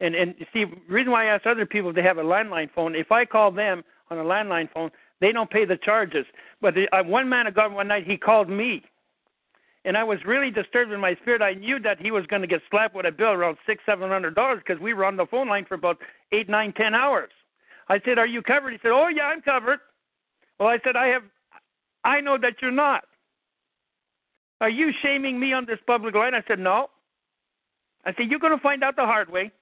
And 0.00 0.14
and 0.14 0.34
see, 0.52 0.64
the 0.64 0.92
reason 0.92 1.12
why 1.12 1.26
I 1.26 1.34
ask 1.34 1.46
other 1.46 1.66
people 1.66 1.90
if 1.90 1.96
they 1.96 2.02
have 2.02 2.18
a 2.18 2.22
landline 2.22 2.70
phone, 2.74 2.94
if 2.94 3.12
I 3.12 3.24
call 3.24 3.50
them 3.50 3.82
on 4.10 4.18
a 4.18 4.24
landline 4.24 4.72
phone, 4.72 4.90
they 5.20 5.32
don't 5.32 5.50
pay 5.50 5.66
the 5.66 5.76
charges. 5.76 6.24
But 6.62 6.74
the, 6.74 6.86
uh, 6.96 7.02
one 7.04 7.28
man 7.28 7.46
of 7.46 7.54
God 7.54 7.72
one 7.72 7.88
night 7.88 8.06
he 8.06 8.16
called 8.16 8.48
me, 8.48 8.82
and 9.84 9.96
I 9.96 10.04
was 10.04 10.18
really 10.26 10.50
disturbed 10.50 10.92
in 10.92 11.00
my 11.00 11.14
spirit. 11.16 11.42
I 11.42 11.52
knew 11.52 11.78
that 11.80 12.00
he 12.00 12.10
was 12.10 12.24
going 12.26 12.42
to 12.42 12.48
get 12.48 12.62
slapped 12.70 12.94
with 12.94 13.04
a 13.04 13.12
bill 13.12 13.32
around 13.32 13.58
six, 13.66 13.82
seven 13.84 14.08
hundred 14.08 14.34
dollars 14.34 14.62
because 14.66 14.80
we 14.80 14.94
were 14.94 15.04
on 15.04 15.16
the 15.16 15.26
phone 15.26 15.48
line 15.48 15.66
for 15.66 15.74
about 15.74 15.98
eight, 16.32 16.48
nine, 16.48 16.72
ten 16.72 16.94
hours. 16.94 17.30
I 17.90 18.00
said, 18.04 18.18
"Are 18.18 18.26
you 18.26 18.40
covered?" 18.40 18.72
He 18.72 18.78
said, 18.80 18.92
"Oh 18.92 19.08
yeah, 19.08 19.24
I'm 19.24 19.42
covered." 19.42 19.80
Well, 20.58 20.68
I 20.68 20.78
said, 20.82 20.96
"I 20.96 21.08
have, 21.08 21.24
I 22.04 22.20
know 22.20 22.38
that 22.38 22.62
you're 22.62 22.70
not. 22.70 23.04
Are 24.62 24.70
you 24.70 24.92
shaming 25.02 25.38
me 25.38 25.52
on 25.52 25.66
this 25.66 25.78
public 25.86 26.14
line?" 26.14 26.34
I 26.34 26.42
said, 26.48 26.58
"No." 26.58 26.88
I 28.06 28.14
said, 28.14 28.30
"You're 28.30 28.38
going 28.38 28.56
to 28.56 28.62
find 28.62 28.82
out 28.82 28.96
the 28.96 29.04
hard 29.04 29.30
way." 29.30 29.52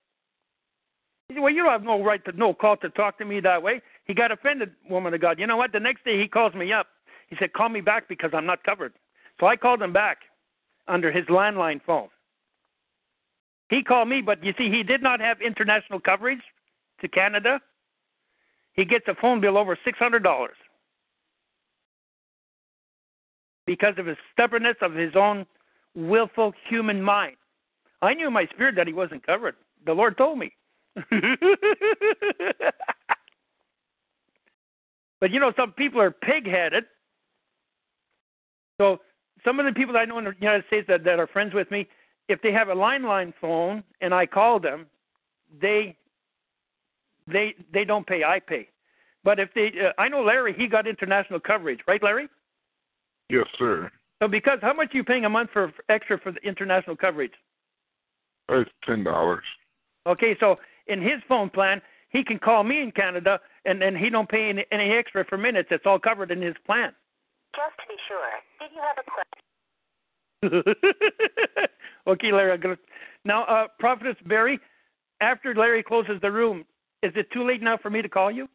He 1.29 1.35
said, 1.35 1.41
Well, 1.43 1.53
you 1.53 1.63
don't 1.63 1.73
have 1.73 1.83
no 1.83 2.03
right 2.03 2.25
to 2.25 2.33
no 2.33 2.55
call 2.55 2.77
to 2.79 2.89
talk 2.91 3.19
to 3.19 3.25
me 3.25 3.41
that 3.41 3.63
way. 3.63 3.83
He 4.05 4.15
got 4.15 4.33
offended, 4.33 4.71
woman 4.89 5.13
of 5.13 5.21
God. 5.21 5.39
You 5.39 5.47
know 5.47 5.57
what? 5.57 5.73
The 5.73 5.81
next 5.81 6.05
day 6.05 6.19
he 6.19 6.27
calls 6.27 6.55
me 6.55 6.73
up. 6.73 6.87
He 7.29 7.37
said, 7.39 7.53
Call 7.53 7.69
me 7.69 7.81
back 7.81 8.09
because 8.09 8.31
I'm 8.33 8.47
not 8.47 8.65
covered. 8.65 8.95
So 9.39 9.47
I 9.47 9.57
called 9.57 9.83
him 9.83 9.93
back 9.93 10.19
under 10.89 11.13
his 11.13 11.27
landline 11.27 11.81
phone. 11.85 12.09
He 13.69 13.83
called 13.83 14.09
me, 14.09 14.23
but 14.23 14.43
you 14.43 14.55
see, 14.57 14.71
he 14.71 14.83
did 14.83 15.03
not 15.03 15.21
have 15.21 15.43
international 15.43 16.01
coverage 16.01 16.41
to 17.03 17.09
Canada. 17.09 17.61
He 18.79 18.85
gets 18.85 19.07
a 19.09 19.15
phone 19.21 19.41
bill 19.41 19.59
over 19.59 19.77
six 19.85 19.99
hundred 19.99 20.23
dollars 20.23 20.55
because 23.67 23.95
of 23.99 24.07
his 24.07 24.17
stubbornness 24.33 24.77
of 24.81 24.95
his 24.95 25.17
own 25.17 25.45
willful 25.97 26.53
human 26.71 27.03
mind. 27.03 27.35
I 28.03 28.15
knew 28.15 28.29
in 28.29 28.33
my 28.33 28.47
spirit 28.47 28.77
that 28.77 28.87
he 28.87 28.93
wasn't 28.93 29.27
covered. 29.27 29.57
The 29.85 29.93
Lord 29.93 30.17
told 30.17 30.39
me. 30.39 30.53
but 35.21 35.33
you 35.33 35.41
know, 35.41 35.53
some 35.57 35.73
people 35.73 36.01
are 36.01 36.13
pig-headed. 36.13 36.85
So 38.81 38.99
some 39.45 39.59
of 39.59 39.67
the 39.67 39.73
people 39.73 39.97
I 39.97 40.05
know 40.05 40.19
in 40.19 40.25
the 40.25 40.35
United 40.39 40.67
States 40.69 40.87
that, 40.87 41.03
that 41.03 41.19
are 41.19 41.27
friends 41.27 41.53
with 41.53 41.69
me, 41.73 41.89
if 42.29 42.41
they 42.43 42.53
have 42.53 42.69
a 42.69 42.75
line 42.77 43.35
phone 43.41 43.83
and 44.01 44.15
I 44.15 44.25
call 44.25 44.61
them, 44.61 44.87
they 45.61 45.97
they 47.33 47.55
they 47.73 47.85
don't 47.85 48.07
pay. 48.07 48.25
I 48.25 48.41
pay. 48.41 48.69
But 49.25 49.39
if 49.41 49.53
they, 49.55 49.71
uh, 49.85 49.93
I 50.01 50.09
know 50.09 50.23
Larry, 50.23 50.55
he 50.57 50.69
got 50.69 50.87
international 50.87 51.41
coverage, 51.41 51.81
right, 51.87 52.03
Larry? 52.03 52.29
Yes, 53.29 53.47
sir. 53.59 53.91
So 54.23 54.29
because 54.29 54.59
how 54.63 54.73
much 54.73 54.95
are 54.95 54.97
you 54.97 55.05
paying 55.05 55.25
a 55.25 55.29
month 55.29 55.51
for 55.53 55.69
for 55.69 55.85
extra 55.89 56.19
for 56.19 56.33
the 56.33 56.41
international 56.41 56.97
coverage? 56.97 57.33
It's 58.49 58.71
ten 58.87 59.05
dollars. 59.05 59.45
Okay, 60.07 60.37
so 60.41 60.57
in 60.87 61.03
his 61.03 61.21
phone 61.29 61.51
plan, 61.51 61.83
he 62.11 62.25
can 62.25 62.39
call 62.39 62.65
me 62.65 62.81
in 62.81 62.91
Canada, 62.91 63.39
and 63.65 63.83
and 63.83 63.97
he 63.97 64.11
don't 64.11 64.29
pay 64.29 64.49
any, 64.49 64.65
any 64.73 64.93
extra 64.93 65.25
for 65.25 65.37
minutes. 65.37 65.69
It's 65.71 65.85
all 65.87 65.99
covered 65.99 66.31
in 66.31 66.41
his 66.41 66.55
plan. 66.65 66.93
Just 67.55 67.77
to 67.79 67.85
be 67.89 67.97
sure, 68.09 68.21
did 68.61 68.71
you 68.75 68.83
have 68.83 68.97
a 68.99 69.05
question? 69.11 69.43
okay, 72.07 72.33
Larry. 72.33 72.53
I'm 72.53 72.61
gonna, 72.61 72.79
now, 73.25 73.45
uh, 73.45 73.67
Prophetess 73.79 74.17
Berry, 74.27 74.59
after 75.21 75.55
Larry 75.55 75.83
closes 75.83 76.21
the 76.23 76.31
room, 76.31 76.65
is 77.03 77.13
it 77.15 77.31
too 77.33 77.47
late 77.47 77.63
now 77.63 77.79
for 77.79 77.91
me 77.91 78.03
to 78.03 78.09
call 78.09 78.31
you? 78.31 78.49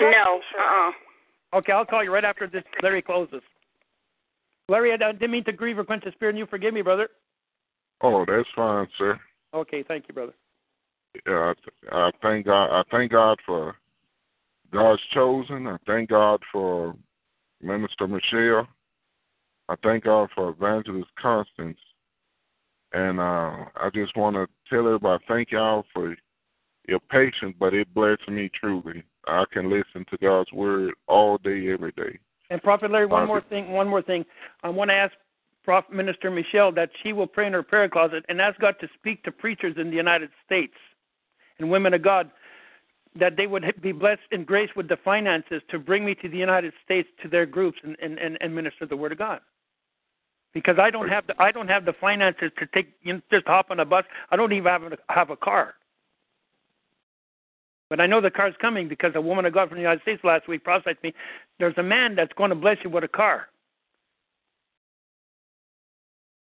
No. 0.00 0.06
Uh-uh. 0.58 1.58
Okay, 1.58 1.72
I'll 1.72 1.84
call 1.84 2.02
you 2.02 2.12
right 2.12 2.24
after 2.24 2.48
this. 2.48 2.64
Larry 2.82 3.02
closes. 3.02 3.42
Larry, 4.68 4.92
I 4.92 5.12
didn't 5.12 5.30
mean 5.30 5.44
to 5.44 5.52
grieve 5.52 5.78
or 5.78 5.84
quench 5.84 6.04
the 6.04 6.12
spirit 6.12 6.32
in 6.32 6.38
you. 6.38 6.46
Forgive 6.46 6.74
me, 6.74 6.82
brother. 6.82 7.08
Oh, 8.00 8.24
that's 8.26 8.48
fine, 8.56 8.88
sir. 8.98 9.20
Okay, 9.54 9.84
thank 9.86 10.06
you, 10.08 10.14
brother. 10.14 10.34
Yeah, 11.26 11.52
I, 11.92 12.06
I 12.06 12.10
thank 12.22 12.46
God. 12.46 12.80
I 12.80 12.82
thank 12.90 13.12
God 13.12 13.38
for 13.46 13.76
God's 14.72 15.02
chosen. 15.12 15.68
I 15.68 15.76
thank 15.86 16.10
God 16.10 16.40
for 16.50 16.96
Minister 17.62 18.08
Michelle. 18.08 18.66
I 19.68 19.76
thank 19.82 20.04
God 20.04 20.28
for 20.34 20.50
Evangelist 20.50 21.10
Constance. 21.20 21.78
And 22.92 23.20
uh, 23.20 23.64
I 23.76 23.90
just 23.94 24.16
want 24.16 24.36
to 24.36 24.46
tell 24.68 24.86
everybody 24.86 25.22
thank 25.28 25.52
y'all 25.52 25.84
for 25.92 26.16
your 26.88 27.00
patience, 27.00 27.54
but 27.58 27.74
it 27.74 27.92
blessed 27.94 28.28
me 28.28 28.50
truly. 28.58 29.02
I 29.26 29.44
can 29.52 29.70
listen 29.70 30.04
to 30.10 30.18
God's 30.18 30.52
word 30.52 30.94
all 31.06 31.38
day, 31.38 31.72
every 31.72 31.92
day. 31.92 32.18
And 32.50 32.62
Prophet 32.62 32.90
Larry, 32.90 33.06
one 33.06 33.26
more 33.26 33.40
thing. 33.40 33.72
One 33.72 33.88
more 33.88 34.02
thing. 34.02 34.24
I 34.62 34.68
want 34.68 34.90
to 34.90 34.94
ask 34.94 35.14
Prophet 35.64 35.94
Minister 35.94 36.30
Michelle 36.30 36.72
that 36.72 36.90
she 37.02 37.12
will 37.12 37.26
pray 37.26 37.46
in 37.46 37.54
her 37.54 37.62
prayer 37.62 37.88
closet 37.88 38.24
and 38.28 38.40
ask 38.40 38.60
God 38.60 38.76
to 38.80 38.88
speak 38.98 39.22
to 39.24 39.32
preachers 39.32 39.76
in 39.78 39.90
the 39.90 39.96
United 39.96 40.30
States 40.44 40.74
and 41.58 41.70
women 41.70 41.94
of 41.94 42.02
God 42.02 42.30
that 43.18 43.36
they 43.36 43.46
would 43.46 43.64
be 43.80 43.92
blessed 43.92 44.22
and 44.32 44.44
grace 44.44 44.70
with 44.74 44.88
the 44.88 44.96
finances 45.04 45.62
to 45.70 45.78
bring 45.78 46.04
me 46.04 46.14
to 46.16 46.28
the 46.28 46.36
United 46.36 46.72
States 46.84 47.08
to 47.22 47.28
their 47.28 47.46
groups 47.46 47.78
and, 47.82 47.96
and, 48.02 48.36
and 48.40 48.54
minister 48.54 48.86
the 48.86 48.96
word 48.96 49.12
of 49.12 49.18
God. 49.18 49.40
Because 50.52 50.76
I 50.78 50.90
don't 50.90 51.08
have 51.08 51.26
the 51.26 51.34
I 51.42 51.50
don't 51.50 51.68
have 51.68 51.84
the 51.84 51.94
finances 52.00 52.52
to 52.58 52.66
take 52.66 52.92
you 53.02 53.14
know, 53.14 53.20
just 53.30 53.46
hop 53.46 53.70
on 53.70 53.80
a 53.80 53.84
bus. 53.84 54.04
I 54.30 54.36
don't 54.36 54.52
even 54.52 54.66
have 54.66 54.82
a, 54.84 54.96
have 55.08 55.30
a 55.30 55.36
car. 55.36 55.74
But 57.90 58.00
I 58.00 58.06
know 58.06 58.20
the 58.20 58.30
car's 58.30 58.54
coming 58.60 58.88
because 58.88 59.12
a 59.14 59.20
woman 59.20 59.44
of 59.44 59.52
God 59.52 59.68
from 59.68 59.76
the 59.76 59.82
United 59.82 60.02
States 60.02 60.22
last 60.24 60.48
week 60.48 60.64
prophesied 60.64 60.96
me. 61.02 61.12
There's 61.58 61.76
a 61.76 61.82
man 61.82 62.14
that's 62.16 62.32
going 62.32 62.50
to 62.50 62.56
bless 62.56 62.78
you 62.82 62.90
with 62.90 63.04
a 63.04 63.08
car. 63.08 63.48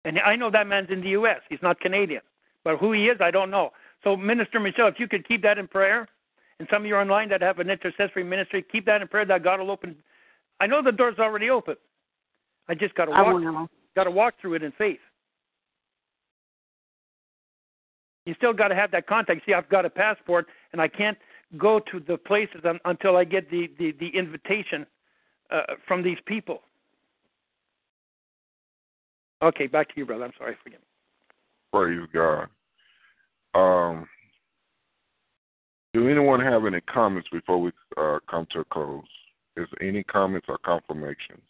And 0.05 0.19
I 0.21 0.37
know 0.37 0.51
that 0.51 0.67
man's 0.67 0.91
in 0.91 1.01
the 1.01 1.11
U.S. 1.11 1.41
He's 1.49 1.63
not 1.63 1.81
Canadian. 1.81 2.23
But 2.65 2.79
who 2.79 2.93
he 2.93 3.07
is, 3.07 3.19
I 3.21 3.31
don't 3.31 3.51
know. 3.51 3.71
So, 4.05 4.17
Minister 4.17 4.61
Michelle, 4.61 4.89
if 4.89 4.99
you 4.99 5.09
could 5.09 5.27
keep 5.27 5.43
that 5.43 5.59
in 5.59 5.69
prayer, 5.69 6.09
and 6.59 6.69
some 6.71 6.83
of 6.83 6.87
you 6.87 6.95
are 6.95 7.01
online 7.01 7.29
that 7.31 7.41
have 7.41 7.59
an 7.59 7.71
intercessory 7.71 8.25
ministry, 8.25 8.65
keep 8.71 8.87
that 8.87 9.03
in 9.03 9.09
prayer 9.09 9.25
that 9.25 9.43
God 9.43 9.61
will 9.61 9.71
open. 9.71 9.97
I 10.61 10.67
know 10.67 10.83
the 10.83 10.93
door's 10.93 11.19
already 11.19 11.51
open. 11.51 11.77
I 12.69 12.75
just 12.75 12.95
got 12.95 13.07
to 13.07 13.11
walk. 13.11 13.69
Got 13.95 14.05
to 14.05 14.11
walk 14.11 14.35
through 14.41 14.55
it 14.55 14.63
in 14.63 14.73
faith. 14.73 15.01
You 18.27 18.35
still 18.35 18.53
got 18.53 18.69
to 18.69 18.75
have 18.75 18.93
that 18.93 19.07
contact. 19.07 19.43
See, 19.45 19.53
I've 19.53 19.69
got 19.69 19.85
a 19.85 19.91
passport, 19.91 20.47
and 20.73 20.81
I 20.81 20.89
can't 20.89 21.19
go 21.59 21.81
to 21.91 22.01
the 22.01 22.17
places 22.17 22.63
until 22.85 23.17
I 23.17 23.25
get 23.25 23.51
the 23.51 23.71
the, 23.79 23.93
the 23.99 24.09
invitation 24.09 24.87
uh, 25.51 25.75
from 25.87 26.03
these 26.03 26.19
people. 26.27 26.63
Okay, 29.43 29.67
back 29.67 29.89
to 29.89 29.95
you, 29.97 30.07
brother. 30.07 30.25
I'm 30.25 30.33
sorry, 30.39 30.57
forgive 30.63 30.81
me. 30.81 30.87
Praise 31.73 32.09
God. 32.13 32.47
Um, 33.55 34.07
do 35.93 36.09
anyone 36.09 36.41
have 36.41 36.65
any 36.65 36.81
comments 36.83 37.29
before 37.31 37.61
we 37.61 37.71
uh, 37.97 38.19
come 38.31 38.47
to 38.53 38.61
a 38.61 38.65
close? 38.65 39.03
Is 39.57 39.67
there 39.73 39.89
any 39.89 40.05
comments 40.05 40.47
or 40.49 40.59
confirmations? 40.59 41.43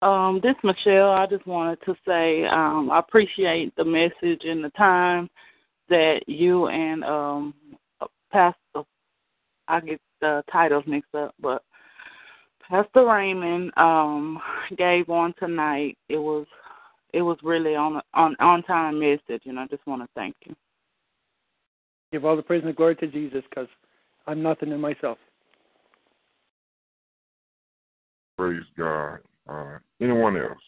Um, 0.00 0.40
this 0.42 0.54
Michelle, 0.62 1.12
I 1.12 1.26
just 1.26 1.46
wanted 1.46 1.78
to 1.86 1.94
say 2.06 2.44
um, 2.44 2.90
I 2.90 2.98
appreciate 2.98 3.74
the 3.76 3.84
message 3.84 4.42
and 4.44 4.62
the 4.62 4.70
time 4.70 5.28
that 5.88 6.20
you 6.26 6.68
and 6.68 7.04
um, 7.04 7.54
Pastor, 8.34 8.82
I 9.68 9.78
get 9.78 10.00
the 10.20 10.42
titles 10.50 10.82
mixed 10.88 11.14
up, 11.14 11.36
but 11.40 11.62
Pastor 12.68 13.06
Raymond 13.06 13.70
um, 13.76 14.40
gave 14.76 15.08
on 15.08 15.34
tonight. 15.38 15.96
It 16.08 16.16
was 16.16 16.44
it 17.12 17.22
was 17.22 17.38
really 17.44 17.76
on 17.76 18.02
on 18.12 18.34
on 18.40 18.64
time 18.64 18.98
message, 18.98 19.42
and 19.46 19.56
I 19.56 19.68
just 19.68 19.86
want 19.86 20.02
to 20.02 20.08
thank 20.16 20.34
you. 20.46 20.56
Give 22.10 22.24
all 22.24 22.34
the 22.34 22.42
praise 22.42 22.64
and 22.64 22.74
glory 22.74 22.96
to 22.96 23.06
Jesus, 23.06 23.44
because 23.48 23.68
I'm 24.26 24.42
nothing 24.42 24.72
in 24.72 24.80
myself. 24.80 25.18
Praise 28.36 28.64
God. 28.76 29.20
Uh, 29.48 29.78
anyone 30.00 30.36
else? 30.36 30.58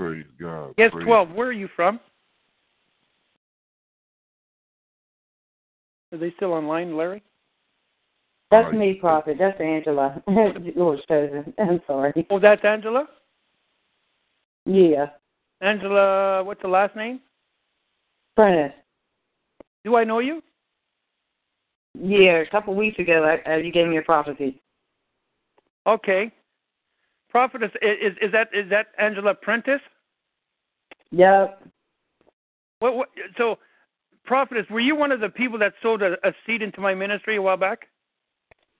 Praise 0.00 0.24
God. 0.40 0.74
Yes, 0.78 0.92
Praise 0.92 1.04
12. 1.04 1.30
Where 1.32 1.48
are 1.48 1.52
you 1.52 1.68
from? 1.76 2.00
Are 6.10 6.18
they 6.18 6.32
still 6.36 6.54
online, 6.54 6.96
Larry? 6.96 7.22
That's 8.50 8.72
me, 8.72 8.94
Prophet. 8.94 9.36
That's 9.38 9.60
Angela. 9.60 10.22
Lord's 10.74 11.02
chosen. 11.06 11.52
I'm 11.58 11.82
sorry. 11.86 12.26
Oh, 12.30 12.40
that's 12.40 12.64
Angela? 12.64 13.08
Yeah. 14.64 15.10
Angela, 15.60 16.42
what's 16.44 16.62
the 16.62 16.68
last 16.68 16.96
name? 16.96 17.20
Prentice. 18.36 18.72
Do 19.84 19.96
I 19.96 20.04
know 20.04 20.20
you? 20.20 20.42
Yeah, 22.00 22.38
a 22.38 22.46
couple 22.50 22.72
of 22.72 22.78
weeks 22.78 22.98
ago, 22.98 23.22
I, 23.22 23.52
uh, 23.52 23.56
you 23.58 23.70
gave 23.70 23.86
me 23.86 23.98
a 23.98 24.02
prophecy. 24.02 24.62
Okay. 25.86 26.32
Prophetess, 27.30 27.70
is 27.80 28.16
is 28.20 28.32
that 28.32 28.48
is 28.52 28.68
that 28.70 28.88
Angela 28.98 29.34
Prentice? 29.34 29.80
Yep. 31.12 31.62
What, 32.80 32.96
what, 32.96 33.08
so, 33.36 33.58
prophetess, 34.24 34.66
were 34.70 34.80
you 34.80 34.96
one 34.96 35.12
of 35.12 35.20
the 35.20 35.28
people 35.28 35.58
that 35.58 35.74
sowed 35.82 36.02
a, 36.02 36.14
a 36.26 36.32
seed 36.46 36.62
into 36.62 36.80
my 36.80 36.94
ministry 36.94 37.36
a 37.36 37.42
while 37.42 37.56
back? 37.56 37.88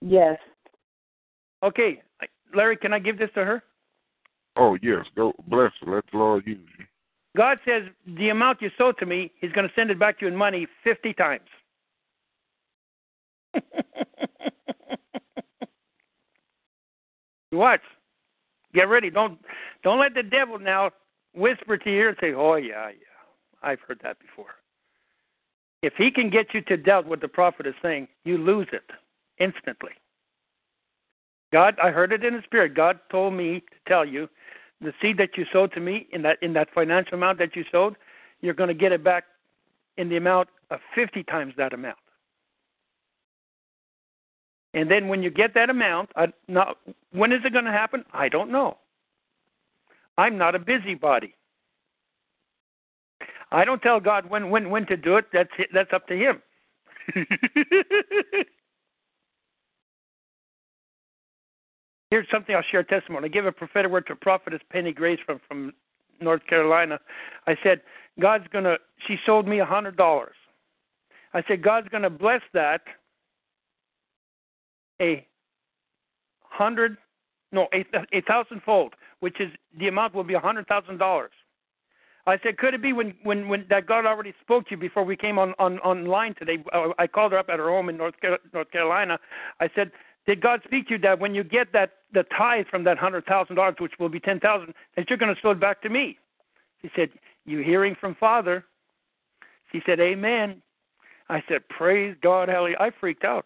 Yes. 0.01 0.37
Okay, 1.63 2.01
Larry, 2.55 2.75
can 2.75 2.91
I 2.93 2.99
give 2.99 3.17
this 3.19 3.29
to 3.35 3.45
her? 3.45 3.63
Oh 4.57 4.77
yes, 4.81 5.05
go 5.15 5.33
bless 5.47 5.71
her. 5.81 5.95
Let 5.95 6.03
the 6.11 6.17
Lord 6.17 6.45
use 6.45 6.59
you. 6.77 6.85
God 7.37 7.59
says 7.65 7.83
the 8.05 8.29
amount 8.29 8.61
you 8.61 8.69
sow 8.77 8.91
to 8.93 9.05
me, 9.05 9.31
He's 9.39 9.51
going 9.53 9.67
to 9.67 9.73
send 9.75 9.91
it 9.91 9.99
back 9.99 10.19
to 10.19 10.25
you 10.25 10.31
in 10.31 10.37
money 10.37 10.67
fifty 10.83 11.13
times. 11.13 11.47
Watch. 17.53 17.81
Get 18.73 18.87
ready. 18.89 19.09
Don't 19.09 19.39
don't 19.83 19.99
let 19.99 20.13
the 20.13 20.23
devil 20.23 20.59
now 20.59 20.91
whisper 21.33 21.77
to 21.77 21.91
you 21.91 22.09
and 22.09 22.17
say, 22.21 22.33
"Oh 22.33 22.55
yeah, 22.55 22.89
yeah, 22.89 23.61
I've 23.63 23.79
heard 23.81 23.99
that 24.03 24.19
before." 24.19 24.55
If 25.81 25.93
he 25.97 26.11
can 26.11 26.29
get 26.29 26.53
you 26.53 26.61
to 26.61 26.77
doubt 26.77 27.07
what 27.07 27.21
the 27.21 27.27
prophet 27.27 27.65
is 27.65 27.73
saying, 27.81 28.07
you 28.23 28.37
lose 28.37 28.67
it 28.71 28.89
instantly. 29.39 29.91
God, 31.51 31.75
I 31.83 31.89
heard 31.89 32.13
it 32.13 32.23
in 32.23 32.35
the 32.35 32.43
spirit. 32.43 32.75
God 32.75 32.99
told 33.09 33.33
me 33.33 33.59
to 33.59 33.89
tell 33.89 34.05
you, 34.05 34.29
the 34.79 34.93
seed 35.01 35.17
that 35.17 35.37
you 35.37 35.45
sowed 35.51 35.73
to 35.73 35.79
me 35.79 36.07
in 36.11 36.21
that 36.21 36.37
in 36.41 36.53
that 36.53 36.69
financial 36.73 37.15
amount 37.15 37.39
that 37.39 37.55
you 37.55 37.63
sowed, 37.71 37.95
you're 38.41 38.53
going 38.53 38.69
to 38.69 38.73
get 38.73 38.91
it 38.91 39.03
back 39.03 39.25
in 39.97 40.09
the 40.09 40.17
amount 40.17 40.49
of 40.69 40.79
50 40.95 41.23
times 41.23 41.53
that 41.57 41.73
amount. 41.73 41.97
And 44.73 44.89
then 44.89 45.07
when 45.09 45.21
you 45.21 45.29
get 45.29 45.53
that 45.53 45.69
amount, 45.69 46.09
I, 46.15 46.27
now, 46.47 46.75
when 47.11 47.31
is 47.33 47.41
it 47.43 47.51
going 47.51 47.65
to 47.65 47.71
happen? 47.71 48.05
I 48.13 48.29
don't 48.29 48.51
know. 48.51 48.77
I'm 50.17 50.37
not 50.37 50.55
a 50.55 50.59
busybody. 50.59 51.35
I 53.51 53.65
don't 53.65 53.81
tell 53.81 53.99
God 53.99 54.29
when 54.29 54.49
when 54.49 54.69
when 54.69 54.85
to 54.85 54.95
do 54.95 55.17
it. 55.17 55.25
That's 55.33 55.49
that's 55.73 55.91
up 55.93 56.07
to 56.07 56.15
Him. 56.15 56.41
Here's 62.11 62.27
something 62.31 62.55
I'll 62.55 62.63
share 62.69 62.79
a 62.81 62.85
testimony. 62.85 63.25
I 63.25 63.29
gave 63.29 63.45
a 63.45 63.51
prophetic 63.51 63.91
word 63.91 64.07
to 64.07 64.13
a 64.13 64.15
prophetess 64.17 64.61
Penny 64.69 64.93
Grace 64.93 65.19
from 65.25 65.41
from 65.47 65.73
North 66.21 66.45
Carolina. 66.47 66.99
I 67.47 67.57
said, 67.63 67.81
God's 68.19 68.47
gonna. 68.53 68.77
She 69.07 69.17
sold 69.25 69.47
me 69.47 69.59
a 69.59 69.65
hundred 69.65 69.97
dollars. 69.97 70.35
I 71.33 71.43
said, 71.47 71.61
God's 71.61 71.89
gonna 71.89 72.09
bless 72.09 72.41
that 72.53 72.81
a 75.01 75.25
hundred, 76.41 76.97
no, 77.51 77.67
a, 77.73 77.85
a 78.15 78.21
thousandfold, 78.21 78.93
which 79.19 79.41
is 79.41 79.49
the 79.77 79.87
amount 79.87 80.13
will 80.13 80.23
be 80.23 80.35
a 80.35 80.39
hundred 80.39 80.67
thousand 80.67 80.97
dollars. 80.97 81.31
I 82.27 82.37
said, 82.43 82.57
could 82.59 82.75
it 82.75 82.83
be 82.83 82.93
when, 82.93 83.15
when, 83.23 83.47
when 83.47 83.65
that 83.71 83.87
God 83.87 84.05
already 84.05 84.33
spoke 84.41 84.65
to 84.65 84.71
you 84.71 84.77
before 84.77 85.03
we 85.03 85.17
came 85.17 85.39
on, 85.39 85.55
on 85.57 85.79
online 85.79 86.35
today? 86.35 86.63
Uh, 86.71 86.89
I 86.99 87.07
called 87.07 87.31
her 87.31 87.37
up 87.39 87.49
at 87.49 87.57
her 87.57 87.69
home 87.69 87.89
in 87.89 87.97
North 87.97 88.13
North 88.53 88.71
Carolina. 88.71 89.17
I 89.59 89.69
said, 89.75 89.91
did 90.27 90.39
God 90.39 90.61
speak 90.63 90.87
to 90.87 90.93
you 90.93 90.99
that 90.99 91.19
when 91.19 91.33
you 91.33 91.43
get 91.43 91.73
that 91.73 91.93
the 92.13 92.23
tithe 92.37 92.67
from 92.69 92.83
that 92.83 92.97
hundred 92.99 93.25
thousand 93.25 93.55
dollars, 93.55 93.75
which 93.79 93.93
will 93.99 94.09
be 94.09 94.19
ten 94.19 94.39
thousand, 94.39 94.73
that 94.95 95.09
you're 95.09 95.17
going 95.17 95.33
to 95.33 95.41
sow 95.41 95.51
it 95.51 95.59
back 95.59 95.81
to 95.81 95.89
me? 95.89 96.19
She 96.81 96.91
said, 96.95 97.09
You 97.45 97.59
hearing 97.59 97.95
from 97.99 98.15
Father. 98.15 98.65
She 99.71 99.81
said, 99.85 99.99
Amen. 99.99 100.61
I 101.29 101.41
said, 101.49 101.67
Praise 101.69 102.15
God, 102.21 102.49
hallelujah. 102.49 102.77
I 102.79 102.91
freaked 102.99 103.23
out. 103.23 103.45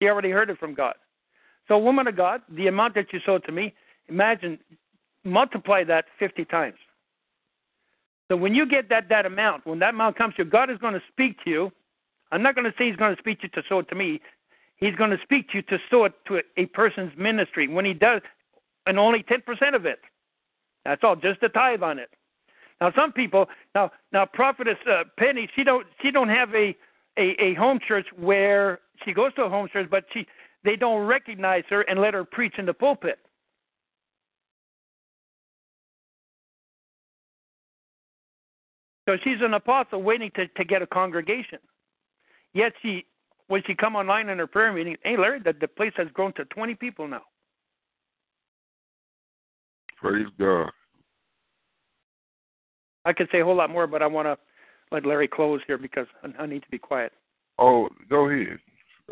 She 0.00 0.08
already 0.08 0.30
heard 0.30 0.50
it 0.50 0.58
from 0.58 0.74
God. 0.74 0.94
So, 1.66 1.78
woman 1.78 2.06
of 2.06 2.16
God, 2.16 2.42
the 2.48 2.66
amount 2.66 2.94
that 2.94 3.12
you 3.12 3.20
sold 3.24 3.44
to 3.44 3.52
me, 3.52 3.74
imagine, 4.08 4.58
multiply 5.24 5.84
that 5.84 6.06
50 6.18 6.44
times. 6.46 6.76
So 8.28 8.36
when 8.36 8.54
you 8.54 8.66
get 8.66 8.88
that 8.90 9.08
that 9.08 9.26
amount, 9.26 9.66
when 9.66 9.78
that 9.78 9.94
amount 9.94 10.16
comes 10.16 10.34
to 10.36 10.44
you, 10.44 10.50
God 10.50 10.70
is 10.70 10.78
going 10.78 10.94
to 10.94 11.02
speak 11.10 11.42
to 11.44 11.50
you. 11.50 11.72
I'm 12.30 12.42
not 12.42 12.54
going 12.54 12.66
to 12.66 12.74
say 12.78 12.88
He's 12.88 12.96
going 12.96 13.14
to 13.14 13.20
speak 13.20 13.40
to 13.40 13.44
you 13.44 13.62
to 13.62 13.68
sow 13.68 13.78
it 13.78 13.88
to 13.88 13.94
me. 13.94 14.20
He's 14.76 14.94
going 14.94 15.10
to 15.10 15.18
speak 15.22 15.48
to 15.50 15.56
you 15.56 15.62
to 15.62 15.78
sow 15.90 16.04
it 16.04 16.12
to 16.26 16.36
a, 16.36 16.42
a 16.58 16.66
person's 16.66 17.12
ministry. 17.16 17.68
When 17.68 17.86
He 17.86 17.94
does, 17.94 18.20
and 18.86 18.98
only 18.98 19.22
10% 19.22 19.74
of 19.74 19.86
it. 19.86 20.00
That's 20.84 21.02
all, 21.04 21.16
just 21.16 21.42
a 21.42 21.48
tithe 21.48 21.82
on 21.82 21.98
it. 21.98 22.10
Now 22.80 22.92
some 22.94 23.12
people, 23.12 23.46
now 23.74 23.90
now 24.12 24.24
prophetess 24.24 24.76
uh, 24.88 25.04
Penny, 25.18 25.48
she 25.56 25.64
don't 25.64 25.86
she 26.00 26.10
don't 26.10 26.28
have 26.28 26.54
a, 26.54 26.76
a 27.16 27.34
a 27.42 27.54
home 27.54 27.80
church 27.86 28.06
where 28.16 28.78
she 29.04 29.12
goes 29.12 29.34
to 29.34 29.42
a 29.42 29.48
home 29.48 29.68
church, 29.72 29.88
but 29.90 30.04
she 30.12 30.26
they 30.64 30.76
don't 30.76 31.06
recognize 31.06 31.64
her 31.70 31.82
and 31.82 32.00
let 32.00 32.14
her 32.14 32.24
preach 32.24 32.54
in 32.58 32.66
the 32.66 32.74
pulpit. 32.74 33.18
So 39.08 39.16
she's 39.24 39.38
an 39.40 39.54
apostle 39.54 40.02
waiting 40.02 40.30
to, 40.36 40.46
to 40.48 40.64
get 40.64 40.82
a 40.82 40.86
congregation. 40.86 41.60
Yet 42.52 42.72
she, 42.82 43.06
when 43.46 43.62
she 43.66 43.74
come 43.74 43.96
online 43.96 44.28
in 44.28 44.38
her 44.38 44.46
prayer 44.46 44.72
meeting, 44.72 44.96
hey 45.02 45.16
Larry, 45.16 45.40
the, 45.40 45.54
the 45.58 45.68
place 45.68 45.92
has 45.96 46.08
grown 46.12 46.34
to 46.34 46.44
20 46.44 46.74
people 46.74 47.08
now. 47.08 47.22
Praise 49.96 50.26
God. 50.38 50.70
I 53.04 53.14
could 53.14 53.28
say 53.32 53.40
a 53.40 53.44
whole 53.44 53.56
lot 53.56 53.70
more, 53.70 53.86
but 53.86 54.02
I 54.02 54.06
want 54.06 54.26
to 54.26 54.36
let 54.92 55.06
Larry 55.06 55.28
close 55.28 55.60
here 55.66 55.78
because 55.78 56.06
I, 56.22 56.42
I 56.42 56.46
need 56.46 56.62
to 56.62 56.70
be 56.70 56.78
quiet. 56.78 57.12
Oh, 57.58 57.88
go 58.10 58.28
ahead. 58.28 58.58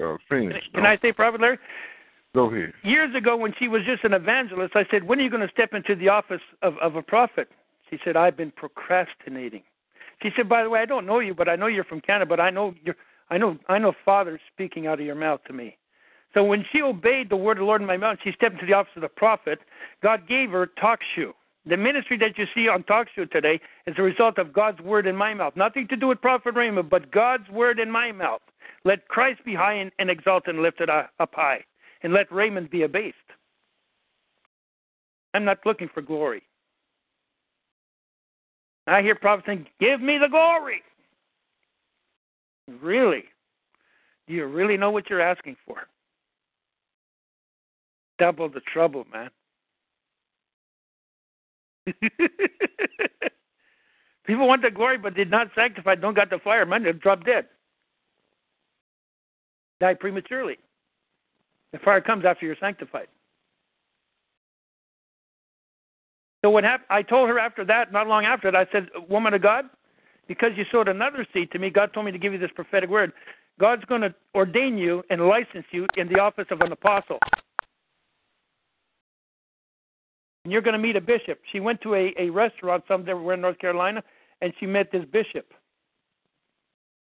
Uh, 0.02 0.16
finish. 0.28 0.62
Can 0.74 0.82
no. 0.82 0.90
I 0.90 0.98
say, 1.00 1.12
Prophet 1.12 1.40
Larry? 1.40 1.58
Go 2.34 2.52
ahead. 2.52 2.72
Years 2.84 3.14
ago, 3.14 3.36
when 3.36 3.54
she 3.58 3.66
was 3.68 3.82
just 3.86 4.04
an 4.04 4.12
evangelist, 4.12 4.76
I 4.76 4.84
said, 4.90 5.04
"When 5.04 5.18
are 5.18 5.22
you 5.22 5.30
going 5.30 5.46
to 5.46 5.52
step 5.52 5.72
into 5.72 5.94
the 5.94 6.08
office 6.08 6.42
of, 6.62 6.76
of 6.78 6.96
a 6.96 7.02
prophet?" 7.02 7.48
She 7.88 7.98
said, 8.04 8.16
"I've 8.16 8.36
been 8.36 8.50
procrastinating." 8.50 9.62
She 10.22 10.30
said, 10.36 10.48
"By 10.48 10.62
the 10.62 10.70
way, 10.70 10.80
I 10.80 10.84
don't 10.84 11.06
know 11.06 11.20
you, 11.20 11.34
but 11.34 11.48
I 11.48 11.56
know 11.56 11.66
you're 11.66 11.84
from 11.84 12.00
Canada. 12.00 12.28
But 12.28 12.40
I 12.40 12.50
know 12.50 12.74
you're, 12.84 12.96
I 13.30 13.38
know, 13.38 13.58
I 13.68 13.78
know 13.78 13.94
Father 14.04 14.38
speaking 14.52 14.86
out 14.86 15.00
of 15.00 15.06
your 15.06 15.14
mouth 15.14 15.40
to 15.46 15.52
me." 15.52 15.78
So 16.34 16.44
when 16.44 16.66
she 16.70 16.82
obeyed 16.82 17.30
the 17.30 17.36
word 17.36 17.52
of 17.52 17.58
the 17.60 17.64
Lord 17.64 17.80
in 17.80 17.86
my 17.86 17.96
mouth, 17.96 18.18
she 18.22 18.32
stepped 18.32 18.56
into 18.56 18.66
the 18.66 18.74
office 18.74 18.92
of 18.96 19.02
the 19.02 19.08
prophet. 19.08 19.60
God 20.02 20.28
gave 20.28 20.50
her 20.50 20.66
talk 20.66 21.00
shoe. 21.14 21.32
The 21.64 21.76
ministry 21.76 22.18
that 22.18 22.36
you 22.36 22.44
see 22.54 22.68
on 22.68 22.82
talk 22.84 23.08
show 23.16 23.24
today 23.24 23.58
is 23.86 23.94
a 23.98 24.02
result 24.02 24.36
of 24.36 24.52
God's 24.52 24.80
word 24.80 25.06
in 25.06 25.16
my 25.16 25.32
mouth. 25.32 25.54
Nothing 25.56 25.88
to 25.88 25.96
do 25.96 26.08
with 26.08 26.20
Prophet 26.20 26.54
Raymond, 26.54 26.90
but 26.90 27.10
God's 27.10 27.48
word 27.48 27.80
in 27.80 27.90
my 27.90 28.12
mouth. 28.12 28.42
Let 28.86 29.08
Christ 29.08 29.44
be 29.44 29.52
high 29.52 29.72
and, 29.72 29.90
and 29.98 30.08
exalted 30.08 30.54
and 30.54 30.62
lifted 30.62 30.88
up 30.88 31.10
high, 31.18 31.64
and 32.04 32.12
let 32.12 32.30
Raymond 32.30 32.70
be 32.70 32.82
abased. 32.82 33.16
I'm 35.34 35.44
not 35.44 35.58
looking 35.66 35.90
for 35.92 36.02
glory. 36.02 36.44
I 38.86 39.02
hear 39.02 39.16
prophets 39.16 39.46
saying, 39.46 39.66
Give 39.80 40.00
me 40.00 40.18
the 40.18 40.28
glory. 40.28 40.82
Really? 42.80 43.24
Do 44.28 44.34
you 44.34 44.46
really 44.46 44.76
know 44.76 44.92
what 44.92 45.10
you're 45.10 45.20
asking 45.20 45.56
for? 45.66 45.88
Double 48.20 48.48
the 48.48 48.60
trouble, 48.72 49.04
man. 49.12 49.30
People 54.24 54.46
want 54.46 54.62
the 54.62 54.70
glory 54.70 54.96
but 54.96 55.14
did 55.14 55.28
not 55.28 55.48
sanctify, 55.56 55.96
don't 55.96 56.14
got 56.14 56.30
the 56.30 56.38
fire, 56.38 56.64
man, 56.64 56.84
they 56.84 56.92
drop 56.92 57.24
dead. 57.24 57.46
Die 59.80 59.94
prematurely. 59.94 60.58
The 61.72 61.78
fire 61.78 62.00
comes 62.00 62.24
after 62.24 62.46
you're 62.46 62.56
sanctified. 62.58 63.08
So 66.44 66.50
what 66.50 66.64
happened? 66.64 66.86
I 66.90 67.02
told 67.02 67.28
her 67.28 67.38
after 67.38 67.64
that, 67.64 67.92
not 67.92 68.06
long 68.06 68.24
after 68.24 68.50
that, 68.50 68.56
I 68.56 68.70
said, 68.72 68.88
"Woman 69.08 69.34
of 69.34 69.42
God, 69.42 69.68
because 70.28 70.50
you 70.56 70.64
sowed 70.70 70.88
another 70.88 71.26
seed 71.32 71.50
to 71.52 71.58
me, 71.58 71.70
God 71.70 71.92
told 71.92 72.06
me 72.06 72.12
to 72.12 72.18
give 72.18 72.32
you 72.32 72.38
this 72.38 72.50
prophetic 72.54 72.88
word. 72.88 73.12
God's 73.58 73.84
going 73.86 74.02
to 74.02 74.14
ordain 74.34 74.76
you 74.78 75.02
and 75.10 75.26
license 75.26 75.66
you 75.72 75.86
in 75.96 76.08
the 76.08 76.20
office 76.20 76.46
of 76.50 76.60
an 76.60 76.72
apostle. 76.72 77.18
And 80.44 80.52
you're 80.52 80.62
going 80.62 80.74
to 80.74 80.78
meet 80.78 80.94
a 80.94 81.00
bishop. 81.00 81.40
She 81.50 81.58
went 81.58 81.80
to 81.80 81.94
a, 81.94 82.14
a 82.18 82.30
restaurant 82.30 82.84
somewhere 82.86 83.34
in 83.34 83.40
North 83.40 83.58
Carolina, 83.58 84.02
and 84.40 84.52
she 84.60 84.66
met 84.66 84.92
this 84.92 85.04
bishop. 85.06 85.52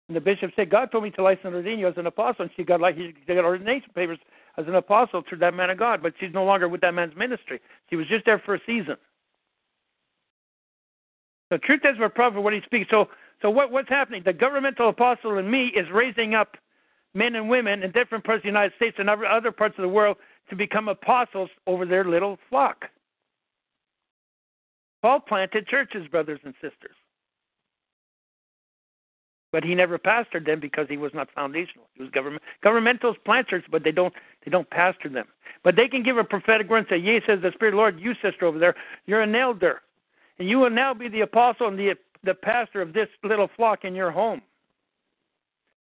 And 0.09 0.17
the 0.17 0.21
bishop 0.21 0.51
said, 0.55 0.71
God 0.71 0.91
told 0.93 1.05
me 1.05 1.11
to 1.13 1.23
license 1.23 1.67
you 1.67 1.89
as 1.89 1.95
an 1.97 2.07
apostle. 2.07 2.43
And 2.43 2.51
she 2.57 2.65
got 2.65 2.81
like 2.81 2.97
she 2.97 3.15
got 3.27 3.45
ordination 3.45 3.91
papers 3.95 4.19
as 4.59 4.67
an 4.69 4.75
apostle 4.75 5.23
through 5.27 5.39
that 5.39 5.55
man 5.55 5.71
of 5.71 5.79
God, 5.79 6.03
but 6.03 6.13
she's 6.21 6.33
no 6.33 6.45
longer 6.45 6.69
with 6.69 6.81
that 6.83 6.95
man's 6.95 7.17
ministry. 7.17 7.61
She 7.91 7.97
was 7.97 8.07
just 8.07 8.25
there 8.27 8.39
for 8.45 8.55
a 8.55 8.61
season. 8.67 8.97
The 11.51 11.59
truth 11.59 11.81
is 11.85 11.97
for 11.97 12.09
prophet 12.09 12.41
what 12.41 12.53
he 12.53 12.61
speaks. 12.65 12.91
So 12.91 13.09
so 13.41 13.51
what 13.51 13.71
what's 13.71 13.89
happening? 13.89 14.23
The 14.25 14.33
governmental 14.33 14.89
apostle 14.89 15.39
in 15.39 15.51
me 15.51 15.69
is 15.69 15.87
raising 15.93 16.35
up 16.35 16.57
men 17.15 17.35
and 17.35 17.49
women 17.49 17.83
in 17.83 17.93
different 17.93 18.25
parts 18.25 18.41
of 18.41 18.43
the 18.43 18.49
United 18.49 18.75
States 18.77 18.97
and 18.99 19.09
other 19.09 19.53
parts 19.53 19.77
of 19.79 19.83
the 19.83 19.89
world 19.89 20.17
to 20.51 20.57
become 20.57 20.89
apostles 20.89 21.49
over 21.67 21.87
their 21.87 22.05
little 22.05 22.39
flock. 22.51 22.85
Paul 25.01 25.21
planted 25.21 25.67
churches, 25.67 26.07
brothers 26.09 26.41
and 26.45 26.55
sisters. 26.55 26.97
But 29.55 29.63
he 29.63 29.77
never 29.77 30.01
pastored 30.01 30.47
them 30.47 30.59
because 30.59 30.89
he 30.89 30.97
was 30.97 31.15
not 31.15 31.29
foundational. 31.33 31.87
He 31.95 32.03
was 32.03 32.11
government 32.11 32.43
governmentals 32.65 33.15
planters, 33.25 33.63
but 33.71 33.85
they 33.85 33.93
don't 33.93 34.13
they 34.45 34.51
don't 34.51 34.69
pastor 34.69 35.09
them. 35.09 35.27
But 35.63 35.77
they 35.77 35.87
can 35.87 36.03
give 36.03 36.19
a 36.19 36.25
prophetic 36.25 36.69
word 36.69 36.79
and 36.79 36.87
say, 36.91 36.97
Yea, 36.97 37.21
says 37.25 37.39
the 37.41 37.53
Spirit 37.53 37.75
Lord, 37.75 38.01
you 38.01 38.15
sister 38.15 38.47
over 38.47 38.59
there, 38.59 38.75
you're 39.07 39.21
an 39.21 39.33
elder. 39.33 39.83
And 40.41 40.49
you 40.49 40.59
will 40.59 40.71
now 40.71 40.93
be 40.93 41.07
the 41.07 41.21
apostle 41.21 41.69
and 41.69 41.79
the, 41.79 41.95
the 42.25 42.35
pastor 42.35 42.83
of 42.83 42.95
this 42.95 43.07
little 43.23 43.49
flock 43.57 43.85
in 43.85 43.95
your 43.95 44.11
home. 44.11 44.43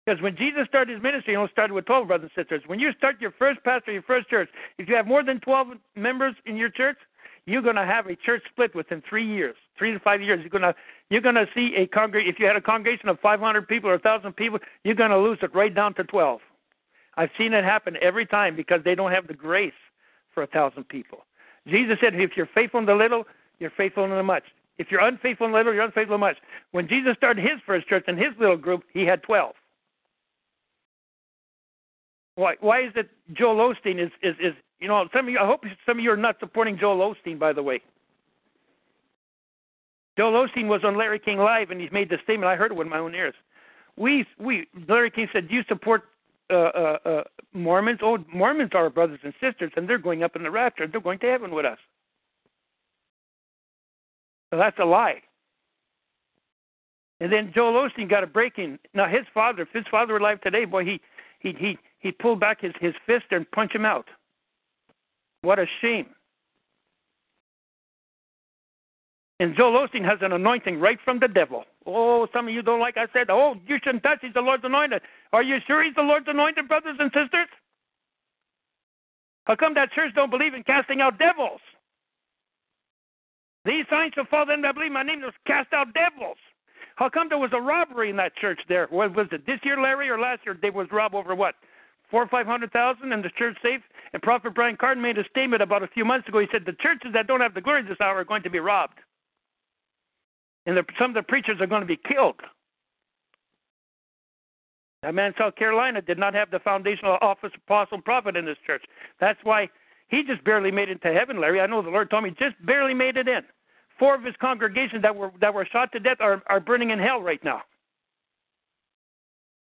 Because 0.08 0.20
when 0.24 0.36
Jesus 0.36 0.66
started 0.68 0.94
his 0.94 1.04
ministry, 1.04 1.34
he 1.34 1.38
only 1.38 1.52
started 1.52 1.76
with 1.76 1.86
12 1.86 2.08
brothers 2.08 2.32
and 2.36 2.44
sisters. 2.44 2.64
When 2.66 2.80
you 2.80 2.92
start 2.94 3.22
your 3.22 3.30
first 3.38 3.64
pastor, 3.64 3.92
your 3.92 4.02
first 4.02 4.28
church, 4.28 4.50
if 4.80 4.90
you 4.90 4.96
have 4.96 5.06
more 5.06 5.24
than 5.24 5.40
12 5.40 5.68
members 5.96 6.34
in 6.48 6.58
your 6.58 6.70
church, 6.70 6.98
you're 7.46 7.62
going 7.62 7.76
to 7.76 7.86
have 7.86 8.08
a 8.08 8.16
church 8.16 8.42
split 8.52 8.74
within 8.74 9.04
three 9.08 9.28
years, 9.28 9.56
three 9.78 9.92
to 9.92 10.00
five 10.00 10.20
years. 10.20 10.40
You're 10.42 10.50
going 10.50 10.62
to 10.64 10.76
you're 11.12 11.22
going 11.22 11.36
to 11.36 11.46
see 11.54 11.76
a 11.76 11.86
congreg. 11.88 12.28
If 12.28 12.40
you 12.40 12.48
had 12.48 12.56
a 12.56 12.62
congregation 12.62 13.10
of 13.10 13.20
500 13.20 13.68
people 13.68 13.90
or 13.90 13.94
1,000 13.94 14.34
people, 14.34 14.60
you're 14.86 14.96
going 14.96 15.12
to 15.12 15.20
lose 15.20 15.38
it 15.42 15.54
right 15.54 15.76
down 15.76 15.94
to 15.96 16.06
12. 16.06 16.40
I've 17.18 17.30
seen 17.38 17.54
it 17.54 17.66
happen 17.66 17.98
every 18.02 18.26
time 18.26 18.56
because 18.56 18.80
they 18.86 18.96
don't 18.96 19.12
have 19.12 19.28
the 19.28 19.34
grace 19.34 19.74
for 20.34 20.42
a 20.42 20.48
thousand 20.48 20.88
people. 20.88 21.26
Jesus 21.68 21.98
said, 22.02 22.16
if 22.16 22.32
you're 22.38 22.50
faithful 22.56 22.80
in 22.80 22.86
the 22.86 22.96
little, 22.96 23.26
you're 23.60 23.74
faithful 23.76 24.06
in 24.06 24.10
the 24.12 24.24
much. 24.24 24.46
If 24.78 24.88
you're 24.90 25.02
unfaithful 25.02 25.48
in 25.48 25.52
the 25.52 25.58
little, 25.58 25.74
you're 25.74 25.84
unfaithful 25.84 26.16
in 26.16 26.22
the 26.22 26.26
much. 26.26 26.38
When 26.72 26.88
Jesus 26.88 27.18
started 27.18 27.44
his 27.44 27.60
first 27.66 27.88
church 27.90 28.06
in 28.08 28.16
his 28.18 28.34
little 28.40 28.56
group, 28.56 28.84
he 28.94 29.06
had 29.06 29.22
12. 29.24 29.54
Why? 32.36 32.56
Why 32.62 32.86
is 32.86 32.94
it 32.96 33.10
Joel 33.34 33.74
Osteen 33.74 34.02
is 34.02 34.10
is 34.24 34.36
is 34.40 34.54
you 34.80 34.88
know 34.88 35.06
some 35.14 35.28
of 35.28 35.32
you? 35.32 35.38
I 35.38 35.46
hope 35.46 35.66
some 35.86 35.98
of 35.98 36.04
you 36.04 36.12
are 36.12 36.18
not 36.18 36.40
supporting 36.40 36.78
Joel 36.80 37.14
Osteen. 37.14 37.38
By 37.38 37.52
the 37.52 37.62
way, 37.62 37.82
Joel 40.22 40.48
Osteen 40.48 40.68
was 40.68 40.82
on 40.84 40.96
Larry 40.96 41.18
King 41.18 41.40
Live 41.40 41.72
and 41.72 41.82
he's 41.82 41.92
made 41.92 42.08
the 42.08 42.20
statement. 42.24 42.48
I 42.48 42.56
heard 42.56 42.70
it 42.70 42.76
with 42.76 42.86
my 42.86 43.00
own 43.00 43.16
ears. 43.16 43.34
We 43.98 44.24
we 44.38 44.68
Larry 44.88 45.10
King 45.10 45.28
said, 45.34 45.48
"Do 45.48 45.56
you 45.56 45.64
support 45.68 46.04
uh, 46.52 46.56
uh, 46.56 46.98
uh, 47.04 47.24
Mormons? 47.54 48.02
Oh, 48.04 48.20
Mormons 48.32 48.70
are 48.76 48.84
our 48.84 48.92
brothers 48.92 49.18
and 49.24 49.34
sisters, 49.42 49.72
and 49.76 49.90
they're 49.90 49.98
going 49.98 50.22
up 50.22 50.36
in 50.36 50.44
the 50.44 50.52
rapture. 50.52 50.86
They're 50.86 51.02
going 51.02 51.18
to 51.20 51.26
heaven 51.26 51.56
with 51.56 51.66
us." 51.66 51.80
So 54.52 54.60
that's 54.60 54.78
a 54.78 54.86
lie. 54.86 55.24
And 57.20 57.34
then 57.34 57.52
Joel 57.56 57.90
Osteen 57.90 58.08
got 58.08 58.24
a 58.24 58.28
break 58.28 58.60
in. 58.60 58.78
Now 58.94 59.08
his 59.08 59.26
father, 59.34 59.64
if 59.64 59.70
his 59.74 59.86
father 59.90 60.14
were 60.14 60.20
alive 60.20 60.40
today, 60.42 60.66
boy, 60.66 60.86
he 60.86 61.02
he 61.40 61.54
he 61.58 61.80
he 61.98 62.12
pulled 62.12 62.40
back 62.40 62.62
his 62.62 62.74
his 62.80 62.94
fist 63.08 63.26
and 63.32 63.50
punched 63.50 63.76
him 63.76 63.86
out. 63.86 64.06
What 65.42 65.58
a 65.58 65.66
shame. 65.82 66.10
And 69.42 69.56
Joel 69.58 69.88
Osteen 69.88 70.06
has 70.06 70.20
an 70.22 70.34
anointing 70.34 70.80
right 70.80 71.00
from 71.04 71.20
the 71.20 71.28
devil. 71.28 71.64
Oh, 71.88 72.28
some 72.32 72.48
of 72.48 72.54
you 72.54 72.62
don't 72.62 72.80
like 72.80 72.96
I 72.96 73.08
said, 73.12 73.32
oh, 73.32 73.56
you 73.66 73.78
shouldn't 73.84 74.04
touch, 74.04 74.20
he's 74.22 74.36
the 74.36 74.42
Lord's 74.42 74.64
anointed. 74.64 75.02
Are 75.34 75.42
you 75.42 75.58
sure 75.66 75.84
he's 75.84 75.96
the 75.96 76.04
Lord's 76.04 76.28
anointed, 76.30 76.68
brothers 76.68 76.98
and 77.00 77.10
sisters? 77.10 77.48
How 79.46 79.56
come 79.56 79.74
that 79.74 79.94
church 79.94 80.14
don't 80.14 80.30
believe 80.30 80.54
in 80.54 80.62
casting 80.62 81.02
out 81.02 81.18
devils? 81.18 81.60
These 83.66 83.86
signs 83.90 84.14
shall 84.14 84.28
follow 84.30 84.46
them 84.46 84.62
that 84.62 84.76
believe 84.76 84.92
my 84.92 85.02
name 85.02 85.22
was 85.22 85.34
cast 85.48 85.74
out 85.74 85.88
devils. 85.96 86.38
How 86.98 87.10
come 87.10 87.28
there 87.28 87.40
was 87.40 87.50
a 87.54 87.60
robbery 87.60 88.12
in 88.12 88.18
that 88.18 88.36
church 88.36 88.60
there? 88.70 88.86
What 88.92 89.16
was 89.16 89.26
it 89.32 89.48
this 89.48 89.60
year, 89.64 89.82
Larry, 89.82 90.08
or 90.10 90.20
last 90.20 90.42
year? 90.46 90.56
They 90.62 90.70
was 90.70 90.88
robbed 90.92 91.16
over 91.16 91.34
what? 91.34 91.56
Four 92.12 92.22
or 92.22 92.28
five 92.28 92.46
hundred 92.46 92.72
thousand, 92.74 93.12
and 93.12 93.24
the 93.24 93.32
church 93.40 93.58
safe. 93.64 93.82
And 94.14 94.22
Prophet 94.22 94.54
Brian 94.54 94.78
Carn 94.78 95.02
made 95.02 95.18
a 95.18 95.24
statement 95.32 95.64
about 95.64 95.82
a 95.82 95.88
few 95.88 96.06
months 96.06 96.28
ago. 96.28 96.38
He 96.38 96.48
said 96.52 96.62
the 96.64 96.74
churches 96.74 97.10
that 97.14 97.26
don't 97.26 97.42
have 97.42 97.56
the 97.56 97.62
glory 97.62 97.82
this 97.82 98.02
hour 98.02 98.18
are 98.18 98.26
going 98.26 98.44
to 98.44 98.50
be 98.50 98.60
robbed, 98.60 99.00
and 100.66 100.78
the, 100.78 100.84
some 101.00 101.12
of 101.12 101.16
the 101.16 101.24
preachers 101.24 101.60
are 101.60 101.68
going 101.68 101.82
to 101.82 101.88
be 101.88 101.98
killed. 101.98 102.40
That 105.04 105.16
man 105.16 105.28
in 105.28 105.34
South 105.38 105.56
Carolina 105.56 106.02
did 106.02 106.20
not 106.20 106.36
have 106.36 106.52
the 106.52 106.60
foundational 106.60 107.18
office 107.22 107.52
of 107.56 107.62
apostle 107.66 107.96
and 107.96 108.06
prophet 108.06 108.36
in 108.36 108.46
his 108.46 108.58
church. 108.66 108.84
That's 109.20 109.40
why 109.44 109.70
he 110.10 110.24
just 110.24 110.44
barely 110.44 110.72
made 110.72 110.90
it 110.90 111.02
to 111.02 111.14
heaven, 111.14 111.42
Larry. 111.42 111.60
I 111.60 111.66
know 111.66 111.82
the 111.82 111.90
Lord 111.90 112.10
told 112.12 112.24
me 112.24 112.32
just 112.38 112.64
barely 112.66 112.94
made 112.94 113.18
it 113.18 113.28
in. 113.28 113.42
Four 113.98 114.16
of 114.16 114.24
his 114.24 114.36
congregations 114.40 115.02
that 115.02 115.16
were 115.16 115.32
that 115.42 115.54
were 115.54 115.66
shot 115.72 115.92
to 115.94 116.00
death 116.00 116.18
are, 116.20 116.42
are 116.48 116.60
burning 116.60 116.92
in 116.92 117.00
hell 117.00 117.22
right 117.22 117.44
now. 117.44 117.62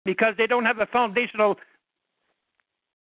Because 0.05 0.34
they 0.39 0.47
don't 0.47 0.65
have 0.65 0.78
a 0.78 0.86
foundational 0.86 1.57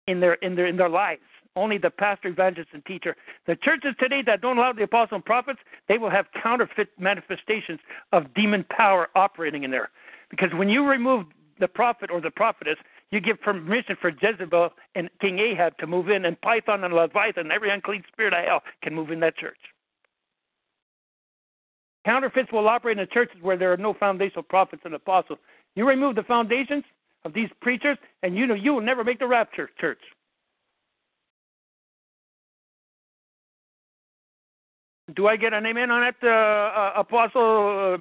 in 0.08 0.20
their 0.20 0.36
in 0.36 0.56
their 0.56 0.68
in 0.68 0.78
their 0.78 0.90
lives. 0.90 1.22
Only 1.56 1.78
the 1.78 1.92
pastor, 1.92 2.30
evangelist, 2.30 2.72
and 2.74 2.84
teacher. 2.86 3.16
The 3.46 3.56
churches 3.56 3.94
today 4.00 4.24
that 4.26 4.42
don't 4.42 4.58
allow 4.58 4.74
the 4.74 4.84
apostles 4.84 5.18
and 5.18 5.26
prophets, 5.26 5.60
they 5.88 5.98
will 5.98 6.10
have 6.10 6.26
counterfeit 6.42 6.90
manifestations 6.98 7.80
of 8.12 8.34
demon 8.34 8.66
power 8.70 9.10
operating 9.16 9.64
in 9.64 9.72
there. 9.72 9.92
Because 10.30 10.52
when 10.54 10.68
you 10.70 10.84
remove 10.84 11.28
the 11.60 11.68
prophet 11.68 12.10
or 12.12 12.22
the 12.22 12.32
prophetess, 12.32 12.78
you 13.12 13.20
give 13.20 13.40
permission 13.40 13.96
for 14.02 14.10
Jezebel 14.10 14.72
and 14.96 15.10
King 15.22 15.38
Ahab 15.38 15.78
to 15.78 15.86
move 15.86 16.10
in, 16.10 16.26
and 16.26 16.40
Python 16.42 16.84
and 16.84 16.94
Leviathan, 16.94 17.52
every 17.52 17.70
unclean 17.70 18.04
spirit 18.12 18.34
of 18.34 18.44
hell 18.44 18.64
can 18.82 18.96
move 18.96 19.12
in 19.12 19.20
that 19.20 19.38
church. 19.38 19.60
Counterfeits 22.06 22.52
will 22.52 22.68
operate 22.68 22.98
in 22.98 23.08
churches 23.14 23.38
where 23.42 23.56
there 23.56 23.72
are 23.72 23.78
no 23.78 23.94
foundational 23.94 24.44
prophets 24.44 24.82
and 24.86 24.96
apostles. 24.96 25.38
You 25.76 25.88
remove 25.88 26.16
the 26.16 26.24
foundations 26.24 26.84
of 27.24 27.34
these 27.34 27.50
preachers, 27.62 27.98
and 28.24 28.36
you 28.36 28.48
know 28.48 28.56
you 28.56 28.74
will 28.74 28.82
never 28.82 29.04
make 29.04 29.20
the 29.20 29.28
rapture 29.28 29.70
church. 29.80 30.02
Do 35.16 35.28
I 35.28 35.36
get 35.36 35.54
an 35.54 35.66
amen 35.66 35.92
on 35.92 36.02
that, 36.02 36.16
uh, 36.24 36.30
uh, 36.30 36.94
Apostle 37.02 37.96
uh, 37.96 37.98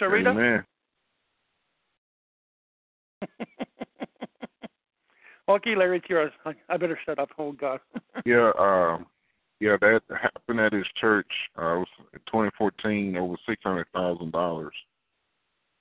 Sharita? 0.00 0.30
Amen. 0.30 0.64
okay, 5.48 5.76
Larry, 5.76 5.98
it's 5.98 6.08
yours. 6.08 6.32
I, 6.44 6.54
I 6.68 6.76
better 6.76 6.98
shut 7.06 7.18
up. 7.18 7.30
Oh 7.38 7.52
God. 7.52 7.80
yeah, 8.26 8.50
um, 8.58 9.06
yeah, 9.60 9.76
that 9.80 10.02
happened 10.10 10.60
at 10.60 10.72
his 10.72 10.86
church. 11.00 11.30
Uh, 11.56 11.76
it 11.76 11.78
was 11.78 11.88
2014, 12.26 13.16
over 13.16 13.36
six 13.48 13.62
hundred 13.62 13.86
thousand 13.94 14.32
dollars. 14.32 14.74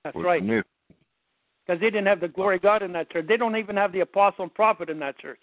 That's 0.03 0.16
right. 0.16 0.43
Because 0.43 1.80
they 1.80 1.88
didn't 1.88 2.08
have 2.08 2.19
the 2.19 2.27
glory 2.27 2.58
of 2.58 2.61
God 2.61 2.83
in 2.83 2.91
that 2.93 3.11
church. 3.11 3.25
They 3.27 3.38
don't 3.38 3.56
even 3.56 3.77
have 3.77 3.91
the 3.91 4.01
apostle 4.01 4.43
and 4.43 4.53
prophet 4.53 4.90
in 4.90 5.00
that 5.00 5.17
church. 5.19 5.41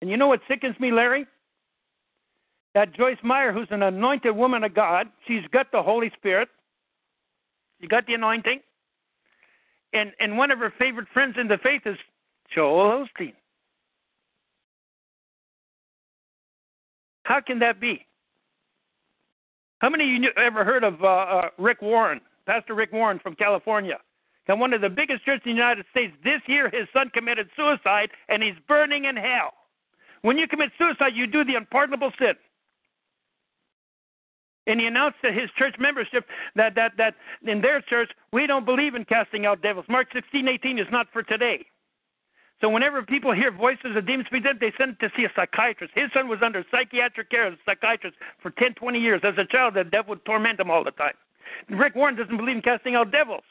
And 0.00 0.10
you 0.10 0.16
know 0.16 0.26
what 0.26 0.40
sickens 0.48 0.78
me, 0.78 0.92
Larry? 0.92 1.26
That 2.74 2.92
Joyce 2.94 3.18
Meyer, 3.22 3.52
who's 3.52 3.68
an 3.70 3.82
anointed 3.82 4.34
woman 4.34 4.64
of 4.64 4.74
God, 4.74 5.06
she's 5.26 5.46
got 5.52 5.70
the 5.70 5.82
Holy 5.82 6.10
Spirit. 6.16 6.48
She 7.80 7.86
got 7.86 8.06
the 8.06 8.14
anointing. 8.14 8.60
And 9.92 10.12
and 10.18 10.36
one 10.36 10.50
of 10.50 10.58
her 10.58 10.72
favorite 10.78 11.06
friends 11.12 11.36
in 11.40 11.46
the 11.46 11.58
faith 11.58 11.82
is 11.86 11.96
Joel 12.52 13.06
Osteen. 13.06 13.34
How 17.22 17.40
can 17.40 17.58
that 17.60 17.80
be? 17.80 18.04
How 19.78 19.88
many 19.88 20.16
of 20.16 20.22
you 20.22 20.30
ever 20.36 20.64
heard 20.64 20.84
of 20.84 21.02
uh, 21.02 21.06
uh, 21.06 21.48
Rick 21.58 21.80
Warren, 21.82 22.20
Pastor 22.46 22.74
Rick 22.74 22.92
Warren 22.92 23.18
from 23.18 23.34
California? 23.34 23.98
And 24.46 24.60
one 24.60 24.74
of 24.74 24.80
the 24.80 24.90
biggest 24.90 25.24
churches 25.24 25.42
in 25.46 25.52
the 25.52 25.56
United 25.56 25.86
States. 25.90 26.12
This 26.22 26.40
year, 26.46 26.68
his 26.70 26.86
son 26.92 27.10
committed 27.14 27.48
suicide, 27.56 28.10
and 28.28 28.42
he's 28.42 28.54
burning 28.68 29.06
in 29.06 29.16
hell. 29.16 29.52
When 30.20 30.36
you 30.36 30.46
commit 30.46 30.70
suicide, 30.76 31.12
you 31.14 31.26
do 31.26 31.44
the 31.44 31.54
unpardonable 31.54 32.12
sin. 32.18 32.34
And 34.66 34.80
he 34.80 34.86
announced 34.86 35.18
to 35.22 35.30
his 35.30 35.50
church 35.58 35.74
membership 35.78 36.24
that, 36.56 36.74
that, 36.74 36.92
that 36.96 37.14
in 37.46 37.60
their 37.60 37.82
church, 37.82 38.10
we 38.32 38.46
don't 38.46 38.64
believe 38.64 38.94
in 38.94 39.04
casting 39.04 39.44
out 39.44 39.60
devils. 39.60 39.84
Mark 39.88 40.08
16, 40.12 40.48
18 40.48 40.78
is 40.78 40.86
not 40.90 41.06
for 41.12 41.22
today. 41.22 41.66
So 42.60 42.70
whenever 42.70 43.02
people 43.02 43.34
hear 43.34 43.50
voices 43.50 43.96
of 43.96 44.06
demons 44.06 44.26
speak, 44.26 44.44
they 44.58 44.72
send 44.78 44.98
to 45.00 45.10
see 45.16 45.24
a 45.24 45.32
psychiatrist. 45.36 45.92
His 45.94 46.10
son 46.14 46.28
was 46.28 46.38
under 46.42 46.64
psychiatric 46.70 47.28
care 47.30 47.48
a 47.48 47.56
psychiatrist 47.66 48.16
for 48.40 48.50
10, 48.52 48.74
20 48.74 48.98
years. 48.98 49.20
As 49.22 49.34
a 49.36 49.44
child, 49.44 49.74
the 49.74 49.84
devil 49.84 50.10
would 50.10 50.24
torment 50.24 50.60
him 50.60 50.70
all 50.70 50.82
the 50.82 50.92
time. 50.92 51.14
Rick 51.68 51.94
Warren 51.94 52.16
doesn't 52.16 52.36
believe 52.36 52.56
in 52.56 52.62
casting 52.62 52.94
out 52.94 53.12
devils. 53.12 53.44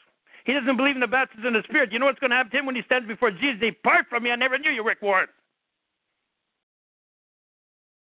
He 0.44 0.52
doesn't 0.52 0.76
believe 0.76 0.94
in 0.94 1.00
the 1.00 1.06
baptism 1.06 1.46
in 1.46 1.52
the 1.54 1.62
Spirit. 1.62 1.92
You 1.92 1.98
know 1.98 2.06
what's 2.06 2.18
going 2.18 2.30
to 2.30 2.36
happen 2.36 2.50
to 2.52 2.58
him 2.58 2.66
when 2.66 2.74
he 2.74 2.82
stands 2.82 3.06
before 3.06 3.30
Jesus? 3.30 3.60
Depart 3.60 4.06
from 4.10 4.24
me, 4.24 4.30
I 4.30 4.36
never 4.36 4.58
knew 4.58 4.70
you, 4.70 4.84
Rick 4.84 5.00
Warren. 5.00 5.28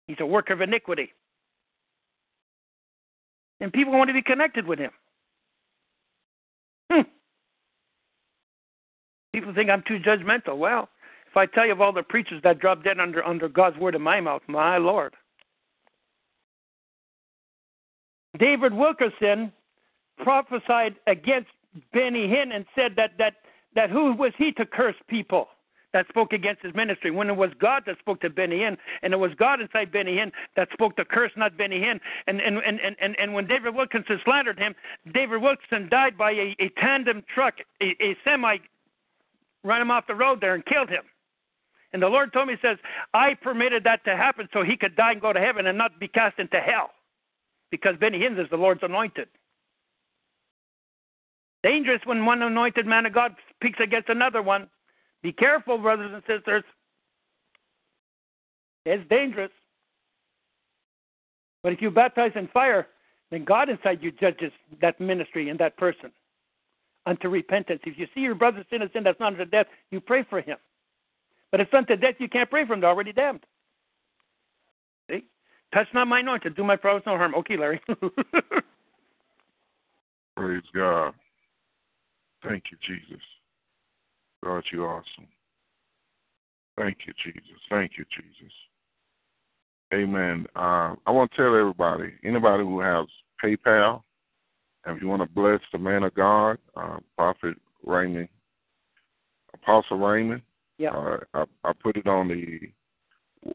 He's 0.07 0.17
a 0.19 0.25
worker 0.25 0.53
of 0.53 0.61
iniquity. 0.61 1.13
And 3.61 3.71
people 3.71 3.93
want 3.93 4.09
to 4.09 4.13
be 4.13 4.23
connected 4.23 4.65
with 4.67 4.79
him. 4.79 4.91
Hmm. 6.91 7.01
People 9.33 9.53
think 9.53 9.69
I'm 9.69 9.83
too 9.87 9.99
judgmental. 9.99 10.57
Well, 10.57 10.89
if 11.29 11.37
I 11.37 11.45
tell 11.45 11.65
you 11.65 11.71
of 11.71 11.79
all 11.79 11.93
the 11.93 12.03
preachers 12.03 12.41
that 12.43 12.59
dropped 12.59 12.83
dead 12.83 12.99
under 12.99 13.23
under 13.23 13.47
God's 13.47 13.77
word 13.77 13.95
in 13.95 14.01
my 14.01 14.19
mouth, 14.19 14.41
my 14.47 14.77
Lord. 14.77 15.13
David 18.37 18.73
Wilkerson 18.73 19.51
prophesied 20.17 20.95
against 21.07 21.49
Benny 21.93 22.27
Hinn 22.27 22.53
and 22.53 22.65
said 22.75 22.93
that 22.97 23.11
that 23.19 23.35
that 23.75 23.89
who 23.89 24.13
was 24.13 24.33
he 24.37 24.51
to 24.53 24.65
curse 24.65 24.95
people 25.07 25.47
that 25.93 26.07
spoke 26.07 26.33
against 26.33 26.61
his 26.61 26.73
ministry 26.73 27.11
when 27.11 27.29
it 27.29 27.35
was 27.35 27.51
God 27.59 27.83
that 27.85 27.99
spoke 27.99 28.21
to 28.21 28.29
Benny 28.29 28.59
Hinn 28.59 28.77
and 29.01 29.13
it 29.13 29.17
was 29.17 29.31
God 29.37 29.61
inside 29.61 29.91
Benny 29.91 30.15
Hinn 30.15 30.31
that 30.55 30.69
spoke 30.73 30.95
to 30.97 31.05
curse 31.05 31.31
not 31.35 31.57
Benny 31.57 31.79
Hinn 31.79 31.99
and 32.27 32.39
and 32.41 32.57
and 32.57 32.79
and, 32.99 33.15
and 33.19 33.33
when 33.33 33.47
David 33.47 33.75
Wilkerson 33.75 34.19
slandered 34.23 34.59
him 34.59 34.75
David 35.13 35.41
Wilkerson 35.41 35.89
died 35.89 36.17
by 36.17 36.31
a, 36.31 36.55
a 36.59 36.69
tandem 36.79 37.23
truck 37.33 37.55
a, 37.81 37.95
a 38.01 38.15
semi 38.23 38.57
ran 39.63 39.81
him 39.81 39.91
off 39.91 40.07
the 40.07 40.15
road 40.15 40.41
there 40.41 40.55
and 40.55 40.65
killed 40.65 40.89
him. 40.89 41.03
And 41.93 42.01
the 42.01 42.07
Lord 42.07 42.31
told 42.33 42.47
me, 42.47 42.55
He 42.59 42.67
says, 42.67 42.77
I 43.13 43.33
permitted 43.33 43.83
that 43.83 44.03
to 44.05 44.15
happen 44.15 44.47
so 44.53 44.63
he 44.63 44.77
could 44.77 44.95
die 44.95 45.11
and 45.11 45.21
go 45.21 45.33
to 45.33 45.39
heaven 45.39 45.67
and 45.67 45.77
not 45.77 45.99
be 45.99 46.07
cast 46.07 46.39
into 46.39 46.59
hell. 46.59 46.91
Because 47.69 47.95
Benny 47.99 48.19
Hinn 48.19 48.39
is 48.39 48.49
the 48.49 48.57
Lord's 48.57 48.83
anointed. 48.83 49.27
Dangerous 51.63 52.01
when 52.05 52.25
one 52.25 52.41
anointed 52.41 52.85
man 52.85 53.05
of 53.05 53.13
God 53.13 53.35
speaks 53.55 53.79
against 53.81 54.09
another 54.09 54.41
one. 54.41 54.67
Be 55.23 55.31
careful, 55.31 55.77
brothers 55.77 56.11
and 56.13 56.23
sisters. 56.27 56.63
It's 58.85 59.07
dangerous. 59.09 59.51
But 61.63 61.73
if 61.73 61.81
you 61.81 61.91
baptize 61.91 62.31
in 62.35 62.47
fire, 62.47 62.87
then 63.29 63.43
God 63.45 63.69
inside 63.69 64.01
you 64.01 64.11
judges 64.11 64.51
that 64.81 64.99
ministry 64.99 65.49
and 65.49 65.59
that 65.59 65.77
person 65.77 66.11
unto 67.05 67.29
repentance. 67.29 67.81
If 67.85 67.97
you 67.97 68.07
see 68.13 68.21
your 68.21 68.35
brother 68.35 68.65
sin 68.69 68.81
a 68.81 68.89
sin 68.91 69.03
that's 69.03 69.19
not 69.19 69.33
unto 69.33 69.45
death, 69.45 69.67
you 69.91 69.99
pray 70.01 70.23
for 70.29 70.41
him. 70.41 70.57
But 71.51 71.61
if 71.61 71.67
it's 71.67 71.73
unto 71.75 71.95
death, 71.95 72.15
you 72.19 72.29
can't 72.29 72.49
pray 72.49 72.65
for 72.65 72.73
him. 72.73 72.81
They're 72.81 72.89
already 72.89 73.13
damned. 73.13 73.45
See? 75.09 75.25
Touch 75.73 75.87
not 75.93 76.07
my 76.07 76.19
anointed. 76.19 76.55
Do 76.55 76.63
my 76.63 76.75
prophets 76.75 77.05
no 77.05 77.17
harm. 77.17 77.35
Okay, 77.35 77.57
Larry. 77.57 77.81
Praise 80.35 80.63
God. 80.73 81.13
Thank 82.43 82.63
you, 82.71 82.77
Jesus. 82.85 83.21
God, 84.43 84.63
you're 84.71 84.87
awesome. 84.87 85.27
Thank 86.77 86.97
you, 87.05 87.13
Jesus. 87.23 87.59
Thank 87.69 87.91
you, 87.97 88.05
Jesus. 88.15 88.53
Amen. 89.93 90.45
Uh, 90.55 90.95
I 91.05 91.11
want 91.11 91.31
to 91.31 91.37
tell 91.37 91.55
everybody, 91.55 92.13
anybody 92.23 92.63
who 92.63 92.79
has 92.79 93.05
PayPal, 93.43 94.01
and 94.85 94.95
if 94.95 95.03
you 95.03 95.09
want 95.09 95.21
to 95.21 95.29
bless 95.29 95.59
the 95.71 95.77
man 95.77 96.03
of 96.03 96.15
God, 96.15 96.57
uh, 96.75 96.97
Prophet 97.17 97.55
Raymond, 97.85 98.29
Apostle 99.53 99.99
Raymond, 99.99 100.41
yeah. 100.77 100.91
Uh, 100.91 101.17
I, 101.35 101.43
I 101.63 101.73
put 101.73 101.97
it 101.97 102.07
on 102.07 102.27
the 102.27 102.71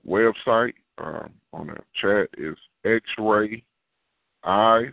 website 0.06 0.74
uh, 0.98 1.26
on 1.52 1.66
the 1.66 1.76
chat. 2.00 2.28
Is 2.39 2.56
X-ray 2.84 3.65
eyes 4.44 4.92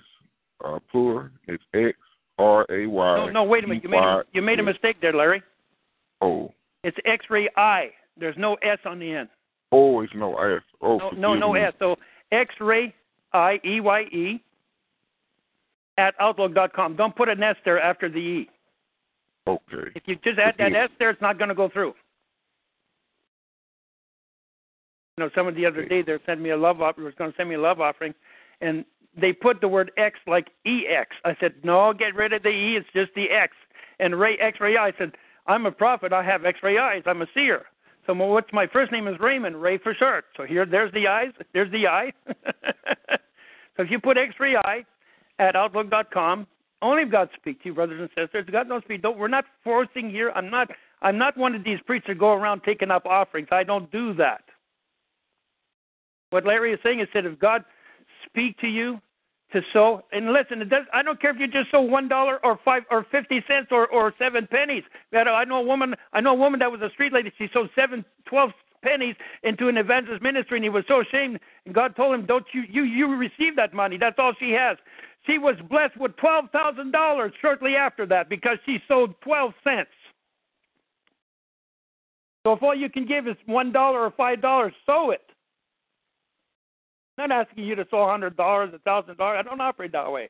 uh, 0.65 0.79
poor? 0.91 1.31
It's 1.47 1.63
X 1.75 1.95
R 2.39 2.65
A 2.71 2.87
Y. 2.87 3.15
No, 3.17 3.29
no, 3.29 3.43
wait 3.43 3.65
a 3.65 3.67
minute. 3.67 3.83
You 3.83 3.89
made 3.89 3.99
a, 3.99 4.23
you 4.31 4.41
made 4.41 4.59
a 4.59 4.63
mistake 4.63 4.95
there, 4.99 5.13
Larry. 5.13 5.43
Oh. 6.23 6.53
It's 6.83 6.97
X-ray 7.05 7.49
eye. 7.57 7.89
There's 8.17 8.35
no 8.37 8.55
S 8.63 8.79
on 8.85 8.99
the 8.99 9.11
end. 9.11 9.29
Oh, 9.71 10.01
it's 10.01 10.13
no 10.15 10.35
S. 10.37 10.61
Oh, 10.81 10.97
no, 10.97 11.33
no, 11.33 11.35
no 11.35 11.55
S. 11.55 11.73
So 11.79 11.95
X-ray 12.31 12.93
I 13.33 13.59
E 13.65 13.81
Y 13.81 14.01
E 14.01 14.43
at 15.97 16.13
outlook.com. 16.19 16.95
Don't 16.95 17.15
put 17.15 17.29
an 17.29 17.43
S 17.43 17.55
there 17.65 17.81
after 17.81 18.09
the 18.09 18.19
E. 18.19 18.49
Okay. 19.47 19.91
If 19.95 20.03
you 20.05 20.15
just 20.23 20.39
add 20.39 20.55
that 20.59 20.73
S 20.73 20.89
there, 20.97 21.09
it's 21.09 21.21
not 21.21 21.37
going 21.37 21.49
to 21.49 21.55
go 21.55 21.69
through. 21.69 21.93
You 25.17 25.25
know, 25.25 25.29
someone 25.35 25.55
the 25.55 25.65
other 25.65 25.85
day 25.85 26.01
they 26.01 26.17
sent 26.25 26.41
me 26.41 26.51
a 26.51 26.57
love 26.57 26.81
offering. 26.81 27.05
Was 27.05 27.13
going 27.17 27.31
to 27.31 27.37
send 27.37 27.49
me 27.49 27.55
a 27.55 27.61
love 27.61 27.81
offering, 27.81 28.13
and 28.61 28.85
they 29.19 29.33
put 29.33 29.61
the 29.61 29.67
word 29.67 29.91
X 29.97 30.17
like 30.25 30.47
EX. 30.65 31.11
I 31.25 31.35
said, 31.39 31.53
no, 31.63 31.93
get 31.93 32.15
rid 32.15 32.33
of 32.33 32.41
the 32.43 32.49
E. 32.49 32.77
It's 32.77 32.87
just 32.93 33.13
the 33.15 33.29
X. 33.29 33.53
And 33.99 34.19
Ray 34.19 34.37
X 34.37 34.59
Ray 34.59 34.77
I 34.77 34.91
said, 34.97 35.11
I'm 35.45 35.65
a 35.65 35.71
prophet. 35.71 36.13
I 36.13 36.23
have 36.23 36.45
X 36.45 36.59
ray 36.63 36.77
eyes. 36.77 37.03
I'm 37.05 37.21
a 37.21 37.27
seer. 37.33 37.63
So 38.05 38.13
what's 38.13 38.51
my 38.51 38.67
first 38.67 38.91
name 38.91 39.07
is 39.07 39.15
Raymond, 39.19 39.61
Ray 39.61 39.77
for 39.77 39.93
short. 39.93 40.25
So 40.35 40.43
here, 40.43 40.65
there's 40.65 40.91
the 40.93 41.07
eyes, 41.07 41.31
there's 41.53 41.71
the 41.71 41.87
eye. 41.87 42.11
so 42.27 43.83
if 43.83 43.89
you 43.89 43.99
put 43.99 44.17
X-ray 44.17 44.55
eye 44.57 44.85
at 45.39 45.55
outlook.com, 45.55 46.45
only 46.81 47.05
God 47.05 47.29
speak 47.35 47.63
to 47.63 47.69
you, 47.69 47.75
brothers 47.75 48.01
and 48.01 48.09
sisters. 48.09 48.45
God 48.51 48.67
knows 48.67 48.81
speak. 48.83 49.01
Don't, 49.01 49.17
we're 49.17 49.29
not 49.29 49.45
forcing 49.63 50.09
here. 50.09 50.31
I'm 50.35 50.49
not. 50.49 50.69
I'm 51.01 51.17
not 51.17 51.37
one 51.37 51.53
of 51.53 51.63
these 51.63 51.79
preachers 51.85 52.17
go 52.17 52.31
around 52.31 52.61
taking 52.65 52.89
up 52.89 53.05
offerings. 53.05 53.49
I 53.51 53.63
don't 53.63 53.91
do 53.91 54.13
that. 54.15 54.43
What 56.29 56.45
Larry 56.45 56.73
is 56.73 56.79
saying 56.81 57.01
is 57.01 57.07
that 57.13 57.25
if 57.25 57.37
God 57.39 57.63
speak 58.25 58.57
to 58.59 58.67
you 58.67 58.99
to 59.53 59.61
sow, 59.71 60.03
and 60.11 60.33
listen, 60.33 60.61
it 60.61 60.69
does, 60.69 60.85
I 60.93 61.01
don't 61.01 61.21
care 61.21 61.31
if 61.31 61.39
you 61.39 61.47
just 61.47 61.71
sow 61.71 61.81
one 61.81 62.07
dollar 62.07 62.43
or 62.45 62.59
five 62.65 62.83
or 62.91 63.05
fifty 63.11 63.43
cents 63.47 63.67
or 63.71 63.87
or 63.87 64.13
seven 64.19 64.47
pennies. 64.49 64.83
I 65.13 65.45
know 65.45 65.57
a 65.57 65.63
woman. 65.63 65.95
I 66.11 66.21
know 66.21 66.31
a 66.31 66.37
woman 66.37 66.59
that 66.59 66.71
was 66.71 66.81
a 66.81 66.89
street 66.89 67.13
lady. 67.13 67.31
She 67.37 67.47
sowed 67.53 67.69
seven, 67.75 68.03
twelve 68.25 68.51
pennies 68.83 69.15
into 69.43 69.69
an 69.69 69.77
evangelist 69.77 70.21
ministry, 70.21 70.57
and 70.57 70.65
he 70.65 70.69
was 70.69 70.83
so 70.87 71.01
ashamed. 71.01 71.39
And 71.65 71.73
God 71.73 71.95
told 71.95 72.13
him, 72.13 72.25
"Don't 72.25 72.45
you 72.53 72.63
you 72.69 72.83
you 72.83 73.15
receive 73.15 73.55
that 73.55 73.73
money? 73.73 73.97
That's 73.97 74.17
all 74.19 74.33
she 74.39 74.51
has." 74.51 74.77
She 75.25 75.37
was 75.37 75.55
blessed 75.69 75.97
with 75.97 76.15
twelve 76.17 76.49
thousand 76.51 76.91
dollars 76.91 77.31
shortly 77.39 77.75
after 77.75 78.05
that 78.07 78.29
because 78.29 78.57
she 78.65 78.79
sold 78.87 79.13
twelve 79.21 79.53
cents. 79.63 79.89
So 82.43 82.53
if 82.53 82.61
all 82.61 82.75
you 82.75 82.89
can 82.89 83.05
give 83.05 83.27
is 83.27 83.37
one 83.45 83.71
dollar 83.71 84.01
or 84.01 84.11
five 84.11 84.41
dollars, 84.41 84.73
sow 84.85 85.11
it. 85.11 85.21
I'm 87.17 87.29
not 87.29 87.47
asking 87.47 87.65
you 87.65 87.75
to 87.75 87.85
a 87.95 88.07
hundred 88.09 88.35
dollars, 88.37 88.71
a 88.73 88.79
thousand 88.79 89.17
dollars. 89.17 89.37
I 89.39 89.47
don't 89.47 89.61
operate 89.61 89.91
that 89.91 90.11
way. 90.11 90.29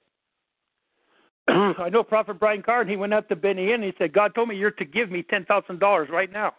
I 1.47 1.89
know 1.89 2.03
Prophet 2.03 2.39
Brian 2.39 2.61
Carn. 2.61 2.87
He 2.87 2.95
went 2.95 3.13
up 3.13 3.29
to 3.29 3.35
Benny 3.35 3.71
and 3.71 3.83
he 3.83 3.93
said, 3.97 4.13
"God 4.13 4.35
told 4.35 4.49
me 4.49 4.55
you're 4.55 4.71
to 4.71 4.85
give 4.85 5.09
me 5.09 5.23
ten 5.23 5.45
thousand 5.45 5.79
dollars 5.79 6.09
right 6.11 6.31
now." 6.31 6.53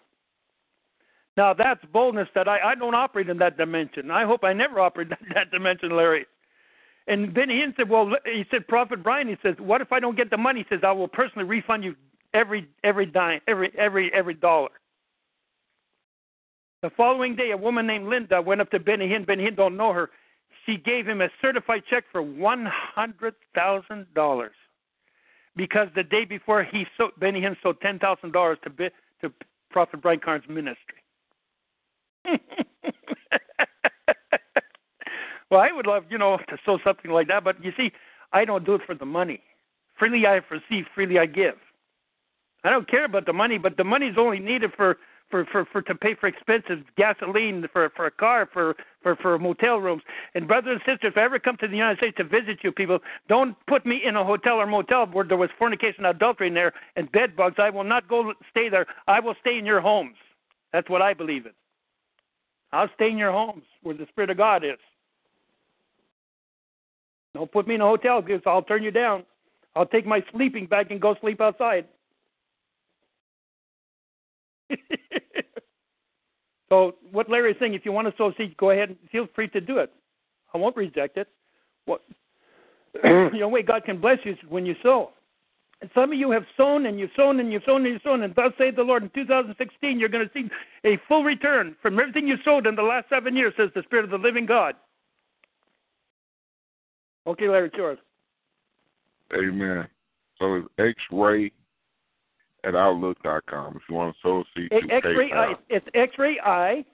Now 1.36 1.52
that's 1.52 1.84
boldness 1.92 2.28
that 2.34 2.48
I, 2.48 2.58
I 2.60 2.74
don't 2.74 2.94
operate 2.94 3.28
in 3.28 3.38
that 3.38 3.56
dimension. 3.56 4.10
I 4.10 4.24
hope 4.24 4.44
I 4.44 4.52
never 4.52 4.80
operate 4.80 5.08
in 5.20 5.28
that 5.34 5.50
dimension, 5.50 5.96
Larry. 5.96 6.26
And 7.06 7.34
Benny 7.34 7.60
Hinn 7.60 7.76
said, 7.76 7.88
"Well, 7.90 8.10
he 8.24 8.44
said, 8.50 8.66
Prophet 8.66 9.02
Brian. 9.02 9.28
He 9.28 9.36
says, 9.42 9.56
what 9.58 9.82
if 9.82 9.92
I 9.92 10.00
don't 10.00 10.16
get 10.16 10.30
the 10.30 10.38
money? 10.38 10.60
He 10.60 10.74
says, 10.74 10.82
I 10.84 10.92
will 10.92 11.08
personally 11.08 11.46
refund 11.46 11.84
you 11.84 11.94
every 12.32 12.66
every 12.82 13.06
dime, 13.06 13.40
every 13.46 13.72
every 13.76 14.10
every 14.14 14.34
dollar." 14.34 14.70
The 16.84 16.90
following 16.90 17.34
day, 17.34 17.50
a 17.50 17.56
woman 17.56 17.86
named 17.86 18.08
Linda 18.08 18.42
went 18.42 18.60
up 18.60 18.70
to 18.72 18.78
Benny 18.78 19.08
Hinn. 19.08 19.26
Benny 19.26 19.44
Hinn 19.44 19.56
don't 19.56 19.74
know 19.74 19.94
her. 19.94 20.10
She 20.66 20.76
gave 20.76 21.06
him 21.06 21.22
a 21.22 21.30
certified 21.40 21.84
check 21.88 22.04
for 22.12 22.20
one 22.20 22.66
hundred 22.66 23.36
thousand 23.54 24.04
dollars 24.14 24.52
because 25.56 25.88
the 25.94 26.02
day 26.02 26.26
before 26.26 26.62
he 26.62 26.84
sold, 26.98 27.12
Benny 27.18 27.40
Hinn 27.40 27.56
sold 27.62 27.80
ten 27.80 27.98
thousand 27.98 28.32
dollars 28.32 28.58
to 28.64 28.90
to 29.22 29.32
Prophet 29.70 30.02
Brian 30.02 30.20
Carn's 30.20 30.44
ministry. 30.46 31.00
well, 35.50 35.60
I 35.60 35.72
would 35.72 35.86
love, 35.86 36.04
you 36.10 36.18
know, 36.18 36.36
to 36.50 36.58
sow 36.66 36.78
something 36.84 37.10
like 37.10 37.28
that, 37.28 37.44
but 37.44 37.64
you 37.64 37.72
see, 37.78 37.92
I 38.34 38.44
don't 38.44 38.66
do 38.66 38.74
it 38.74 38.82
for 38.84 38.94
the 38.94 39.06
money. 39.06 39.40
Freely 39.98 40.26
I 40.26 40.42
receive, 40.50 40.84
freely 40.94 41.18
I 41.18 41.24
give. 41.24 41.54
I 42.62 42.68
don't 42.68 42.86
care 42.86 43.06
about 43.06 43.24
the 43.24 43.32
money, 43.32 43.56
but 43.56 43.78
the 43.78 43.84
money 43.84 44.08
is 44.08 44.16
only 44.18 44.38
needed 44.38 44.72
for 44.76 44.98
for 45.30 45.44
for 45.46 45.64
for 45.66 45.82
to 45.82 45.94
pay 45.94 46.14
for 46.14 46.26
expenses, 46.26 46.78
gasoline 46.96 47.66
for 47.72 47.90
for 47.96 48.06
a 48.06 48.10
car, 48.10 48.48
for 48.52 48.76
for 49.02 49.16
for 49.16 49.38
motel 49.38 49.78
rooms. 49.78 50.02
And 50.34 50.46
brothers 50.46 50.80
and 50.86 50.94
sisters, 50.94 51.12
if 51.12 51.18
I 51.18 51.24
ever 51.24 51.38
come 51.38 51.56
to 51.58 51.68
the 51.68 51.76
United 51.76 51.98
States 51.98 52.16
to 52.18 52.24
visit 52.24 52.58
you, 52.62 52.72
people, 52.72 52.98
don't 53.28 53.56
put 53.66 53.84
me 53.86 54.02
in 54.04 54.16
a 54.16 54.24
hotel 54.24 54.54
or 54.54 54.66
motel 54.66 55.06
where 55.06 55.24
there 55.24 55.36
was 55.36 55.50
fornication, 55.58 56.04
adultery 56.04 56.48
in 56.48 56.54
there, 56.54 56.72
and 56.96 57.10
bed 57.12 57.36
bugs. 57.36 57.56
I 57.58 57.70
will 57.70 57.84
not 57.84 58.08
go 58.08 58.32
stay 58.50 58.68
there. 58.68 58.86
I 59.08 59.20
will 59.20 59.34
stay 59.40 59.58
in 59.58 59.66
your 59.66 59.80
homes. 59.80 60.16
That's 60.72 60.88
what 60.88 61.02
I 61.02 61.14
believe 61.14 61.46
in. 61.46 61.52
I'll 62.72 62.90
stay 62.94 63.10
in 63.10 63.18
your 63.18 63.32
homes 63.32 63.62
where 63.82 63.96
the 63.96 64.06
Spirit 64.10 64.30
of 64.30 64.36
God 64.36 64.64
is. 64.64 64.78
Don't 67.34 67.50
put 67.50 67.66
me 67.66 67.74
in 67.76 67.80
a 67.80 67.86
hotel 67.86 68.22
because 68.22 68.42
I'll 68.46 68.62
turn 68.62 68.82
you 68.82 68.90
down. 68.90 69.24
I'll 69.76 69.86
take 69.86 70.06
my 70.06 70.24
sleeping 70.32 70.66
bag 70.66 70.90
and 70.90 71.00
go 71.00 71.16
sleep 71.20 71.40
outside. 71.40 71.86
so 76.74 76.96
what 77.12 77.30
Larry 77.30 77.52
is 77.52 77.56
saying, 77.60 77.74
if 77.74 77.84
you 77.84 77.92
want 77.92 78.08
to 78.08 78.14
sow 78.18 78.32
seed, 78.36 78.56
go 78.56 78.70
ahead 78.70 78.88
and 78.88 78.98
feel 79.12 79.28
free 79.32 79.46
to 79.50 79.60
do 79.60 79.78
it. 79.78 79.92
I 80.52 80.58
won't 80.58 80.76
reject 80.76 81.16
it. 81.16 81.28
What 81.84 82.00
the 82.94 83.28
only 83.32 83.44
way 83.44 83.62
God 83.62 83.84
can 83.84 84.00
bless 84.00 84.18
you 84.24 84.32
is 84.32 84.38
when 84.48 84.66
you 84.66 84.74
sow. 84.82 85.10
And 85.80 85.90
some 85.94 86.10
of 86.10 86.18
you 86.18 86.32
have 86.32 86.42
sown 86.56 86.86
and 86.86 86.98
you've 86.98 87.12
sown 87.16 87.38
and 87.38 87.52
you've 87.52 87.62
sown 87.64 87.84
and 87.84 87.92
you've 87.92 88.02
sown, 88.02 88.22
and 88.24 88.34
thus 88.34 88.52
saith 88.58 88.74
the 88.74 88.82
Lord, 88.82 89.04
in 89.04 89.10
2016 89.10 90.00
you're 90.00 90.08
going 90.08 90.26
to 90.26 90.32
see 90.34 90.48
a 90.84 90.98
full 91.06 91.22
return 91.22 91.76
from 91.80 91.98
everything 92.00 92.26
you 92.26 92.36
sowed 92.44 92.66
in 92.66 92.74
the 92.74 92.82
last 92.82 93.08
seven 93.08 93.36
years, 93.36 93.54
says 93.56 93.70
the 93.76 93.82
Spirit 93.84 94.04
of 94.04 94.10
the 94.10 94.18
living 94.18 94.46
God. 94.46 94.74
Okay, 97.28 97.48
Larry, 97.48 97.68
it's 97.68 97.76
yours. 97.76 97.98
Amen. 99.32 99.86
So 100.40 100.56
it's 100.56 100.68
X-ray 100.78 101.52
at 102.66 102.74
outlook.com 102.74 103.76
if 103.76 103.82
you 103.88 103.94
want 103.94 104.14
to 104.14 104.20
sow 104.22 104.40
a 104.40 104.44
seed. 104.54 104.72
X-ray 104.90 105.32
eye. 105.32 105.54
It's 105.68 105.86
X-ray 105.94 106.38
I. 106.44 106.84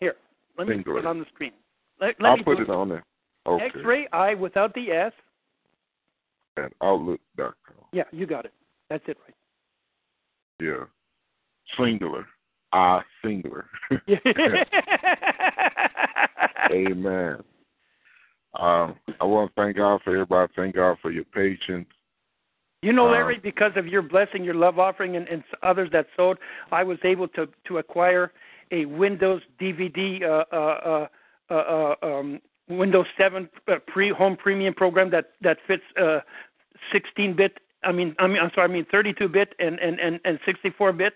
Here, 0.00 0.14
let 0.56 0.66
me 0.68 0.74
Singular. 0.74 1.00
put 1.00 1.06
it 1.06 1.08
on 1.08 1.18
the 1.18 1.26
screen. 1.34 1.52
Let, 2.00 2.14
let 2.20 2.30
I'll 2.30 2.36
me 2.36 2.42
put 2.42 2.60
it 2.60 2.70
on 2.70 2.88
there. 2.88 3.04
Okay. 3.46 3.64
X-ray 3.66 4.08
I 4.12 4.34
without 4.34 4.74
the 4.74 4.90
S. 4.90 5.12
At 6.56 6.72
outlook.com. 6.82 7.86
Yeah, 7.92 8.04
you 8.12 8.26
got 8.26 8.44
it. 8.44 8.52
That's 8.90 9.04
it, 9.06 9.16
right? 9.24 9.34
Yeah. 10.60 10.84
Singular. 11.78 12.26
I 12.72 13.00
singular. 13.24 13.66
Amen. 16.72 17.38
Um, 18.58 18.96
I 19.20 19.24
want 19.24 19.50
to 19.50 19.54
thank 19.60 19.76
God 19.76 20.00
for 20.02 20.12
everybody. 20.14 20.52
Thank 20.56 20.74
God 20.74 20.96
for 21.00 21.10
your 21.10 21.24
patience. 21.24 21.88
You 22.82 22.92
know, 22.92 23.08
Uh, 23.08 23.12
Larry, 23.12 23.38
because 23.38 23.72
of 23.76 23.86
your 23.88 24.02
blessing, 24.02 24.44
your 24.44 24.54
love 24.54 24.78
offering, 24.78 25.16
and, 25.16 25.26
and 25.28 25.42
others 25.62 25.90
that 25.92 26.06
sold, 26.16 26.38
I 26.70 26.84
was 26.84 26.98
able 27.02 27.28
to 27.28 27.48
to 27.66 27.78
acquire 27.78 28.32
a 28.70 28.84
Windows 28.84 29.42
DVD, 29.60 30.22
uh, 30.22 30.44
uh, 30.52 31.08
uh, 31.50 31.54
uh, 31.54 31.94
um, 32.02 32.40
Windows 32.68 33.06
7 33.16 33.48
uh, 33.66 33.76
pre 33.86 34.10
home 34.10 34.36
premium 34.36 34.74
program 34.74 35.10
that 35.10 35.32
that 35.40 35.58
fits 35.66 35.82
uh, 36.00 36.20
16 36.92 37.34
bit. 37.34 37.58
I 37.82 37.92
mean, 37.92 38.14
I 38.18 38.26
mean, 38.26 38.38
I'm 38.42 38.50
sorry, 38.54 38.70
I 38.70 38.72
mean 38.72 38.86
32 38.90 39.28
bit 39.28 39.54
and 39.58 39.78
and 39.80 39.98
and, 39.98 40.20
and 40.24 40.38
64 40.44 40.92
bit. 40.92 41.14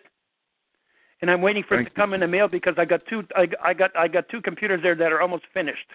And 1.20 1.30
I'm 1.30 1.40
waiting 1.40 1.62
for 1.62 1.78
it 1.78 1.84
to 1.84 1.90
come 1.90 2.14
in 2.14 2.20
the 2.20 2.26
mail 2.26 2.48
because 2.48 2.74
I 2.78 2.84
got 2.84 3.06
two. 3.06 3.22
I, 3.36 3.46
I 3.62 3.74
got 3.74 3.96
I 3.96 4.08
got 4.08 4.28
two 4.28 4.40
computers 4.40 4.80
there 4.82 4.96
that 4.96 5.12
are 5.12 5.20
almost 5.20 5.44
finished, 5.54 5.86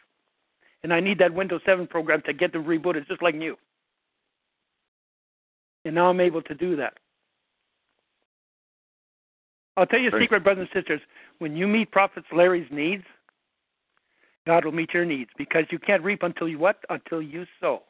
and 0.84 0.94
I 0.94 1.02
need 1.02 1.20
that 1.20 1.34
Windows 1.34 1.62
7 1.66 1.86
program 1.88 2.22
to 2.28 2.32
get 2.34 2.54
them 2.54 2.64
rebooted, 2.64 3.06
just 3.10 3.22
like 3.22 3.36
new. 3.36 3.58
And 5.88 5.96
now 5.96 6.10
I'm 6.10 6.20
able 6.20 6.42
to 6.42 6.54
do 6.54 6.76
that. 6.76 6.96
I'll 9.78 9.86
tell 9.86 10.00
you 10.00 10.10
a 10.10 10.20
secret, 10.20 10.44
brothers 10.44 10.68
and 10.74 10.82
sisters. 10.82 11.00
When 11.40 11.56
you 11.56 11.66
meet 11.66 11.92
Prophet 11.92 12.26
Larry's 12.36 12.68
needs, 12.72 13.06
God 14.46 14.66
will 14.66 14.74
meet 14.74 14.94
your 14.94 15.06
needs 15.06 15.30
because 15.38 15.64
you 15.70 15.80
can't 15.80 16.04
reap 16.04 16.24
until 16.24 16.50
you 16.50 16.60
what? 16.60 16.84
Until 16.90 17.22
you 17.22 17.46
sow. 17.62 17.84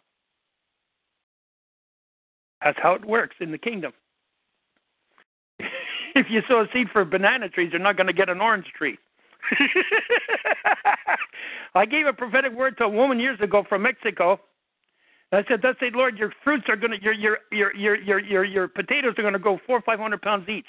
That's 2.64 2.78
how 2.82 2.94
it 2.94 3.04
works 3.04 3.36
in 3.40 3.52
the 3.52 3.58
kingdom. 3.58 3.94
if 5.60 6.28
you 6.30 6.42
sow 6.48 6.62
a 6.62 6.68
seed 6.72 6.90
for 6.94 7.04
banana 7.04 7.50
trees, 7.50 7.70
you're 7.72 7.82
not 7.82 7.98
going 7.98 8.08
to 8.08 8.14
get 8.14 8.30
an 8.30 8.42
orange 8.42 8.68
tree. 8.78 9.00
I 11.74 11.86
gave 11.86 12.06
a 12.06 12.14
prophetic 12.14 12.54
word 12.54 12.78
to 12.78 12.84
a 12.84 12.90
woman 12.90 13.20
years 13.20 13.40
ago 13.42 13.66
from 13.68 13.82
Mexico. 13.84 14.40
I 15.32 15.44
said, 15.48 15.62
"Thus 15.62 15.76
say, 15.80 15.92
Lord, 15.94 16.18
your 16.18 16.32
fruits 16.44 16.66
are 16.70 16.78
going 16.78 16.92
to 16.92 17.02
your 17.04 17.14
your 17.14 17.38
your 17.52 17.76
your 17.76 17.96
your 17.98 18.20
your 18.20 18.46
your 18.46 18.68
potatoes 18.68 19.16
are 19.18 19.22
going 19.22 19.34
to 19.34 19.40
go 19.40 19.60
four 19.66 19.78
or 19.78 19.82
five 19.82 20.00
hundred 20.00 20.22
pounds 20.22 20.48
each. 20.48 20.68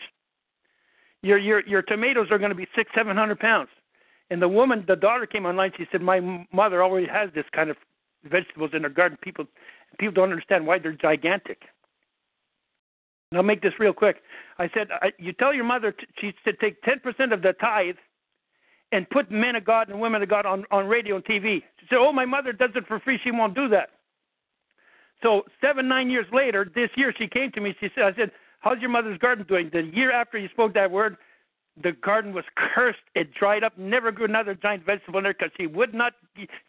Your 1.23 1.39
your 1.39 1.61
your 1.67 1.83
tomatoes 1.83 2.29
are 2.31 2.39
going 2.39 2.51
to 2.51 2.57
be 2.57 2.67
six 2.75 2.91
seven 2.95 3.17
hundred 3.17 3.39
pounds." 3.39 3.69
And 4.31 4.43
the 4.43 4.49
woman, 4.49 4.85
the 4.87 4.97
daughter, 4.97 5.27
came 5.27 5.47
online. 5.47 5.73
She 5.77 5.87
said, 5.93 6.03
"My 6.03 6.47
mother 6.53 6.83
already 6.83 7.07
has 7.07 7.31
this 7.35 7.45
kind 7.55 7.71
of 7.71 7.77
vegetables 8.25 8.71
in 8.75 8.83
her 8.83 8.89
garden. 8.89 9.17
People 9.23 9.47
people 9.99 10.13
don't 10.13 10.31
understand 10.31 10.67
why 10.67 10.81
they're 10.81 10.93
gigantic." 10.93 11.63
And 13.31 13.39
I'll 13.39 13.45
make 13.45 13.63
this 13.63 13.75
real 13.79 13.93
quick. 13.93 14.23
I 14.59 14.69
said, 14.75 14.89
I, 14.91 15.13
"You 15.19 15.33
tell 15.35 15.55
your 15.55 15.65
mother 15.65 15.93
t- 15.93 16.07
she 16.21 16.35
said 16.45 16.59
take 16.61 16.83
ten 16.83 16.99
percent 16.99 17.33
of 17.33 17.43
the 17.43 17.53
tithe." 17.55 17.97
And 18.91 19.09
put 19.11 19.31
men 19.31 19.55
of 19.55 19.67
God 19.67 19.91
and 19.91 20.01
women 20.01 20.23
of 20.23 20.31
God 20.31 20.47
on, 20.47 20.65
on 20.71 20.87
radio 20.87 21.17
and 21.17 21.25
TV. 21.27 21.63
She 21.79 21.87
said, 21.91 21.99
Oh, 21.99 22.11
my 22.11 22.25
mother 22.25 22.55
does 22.55 22.71
it 22.75 22.87
for 22.89 22.99
free. 23.01 23.21
She 23.23 23.31
won't 23.31 23.55
do 23.55 23.69
that. 23.69 23.91
So 25.23 25.43
seven, 25.61 25.89
nine 25.89 26.11
years 26.11 26.27
later, 26.33 26.71
this 26.75 26.91
year 26.97 27.13
she 27.17 27.27
came 27.27 27.51
to 27.53 27.61
me. 27.61 27.75
She 27.81 27.89
said, 27.95 28.05
"I 28.05 28.15
said, 28.15 28.31
how's 28.61 28.81
your 28.81 28.91
mother's 28.91 29.19
garden 29.19 29.45
doing?" 29.49 29.71
The 29.73 29.83
year 29.83 30.13
after 30.13 30.39
you 30.39 30.49
spoke 30.49 30.75
that 30.75 30.91
word, 30.91 31.17
the 31.83 31.93
garden 31.93 32.33
was 32.33 32.45
cursed. 32.75 32.99
It 33.15 33.35
dried 33.35 33.65
up. 33.65 33.77
Never 33.77 34.13
grew 34.13 34.27
another 34.27 34.55
giant 34.55 34.85
vegetable 34.85 35.19
in 35.19 35.25
there 35.25 35.35
because 35.35 35.51
she 35.57 35.67
would 35.67 35.95
not. 35.95 36.15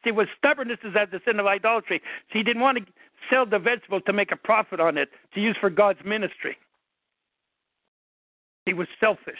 She 0.03 0.11
was 0.11 0.27
stubbornness 0.37 0.79
is 0.83 0.95
at 0.99 1.11
the 1.11 1.19
sin 1.25 1.39
of 1.39 1.45
idolatry. 1.45 2.01
She 2.33 2.43
didn't 2.43 2.61
want 2.61 2.79
to 2.79 2.85
sell 3.29 3.45
the 3.45 3.59
vegetable 3.59 4.01
to 4.01 4.13
make 4.13 4.31
a 4.31 4.37
profit 4.37 4.79
on 4.79 4.97
it 4.97 5.09
to 5.33 5.39
use 5.39 5.55
for 5.59 5.69
God's 5.69 5.99
ministry. 6.03 6.57
He 8.65 8.73
was 8.73 8.87
selfish. 8.99 9.39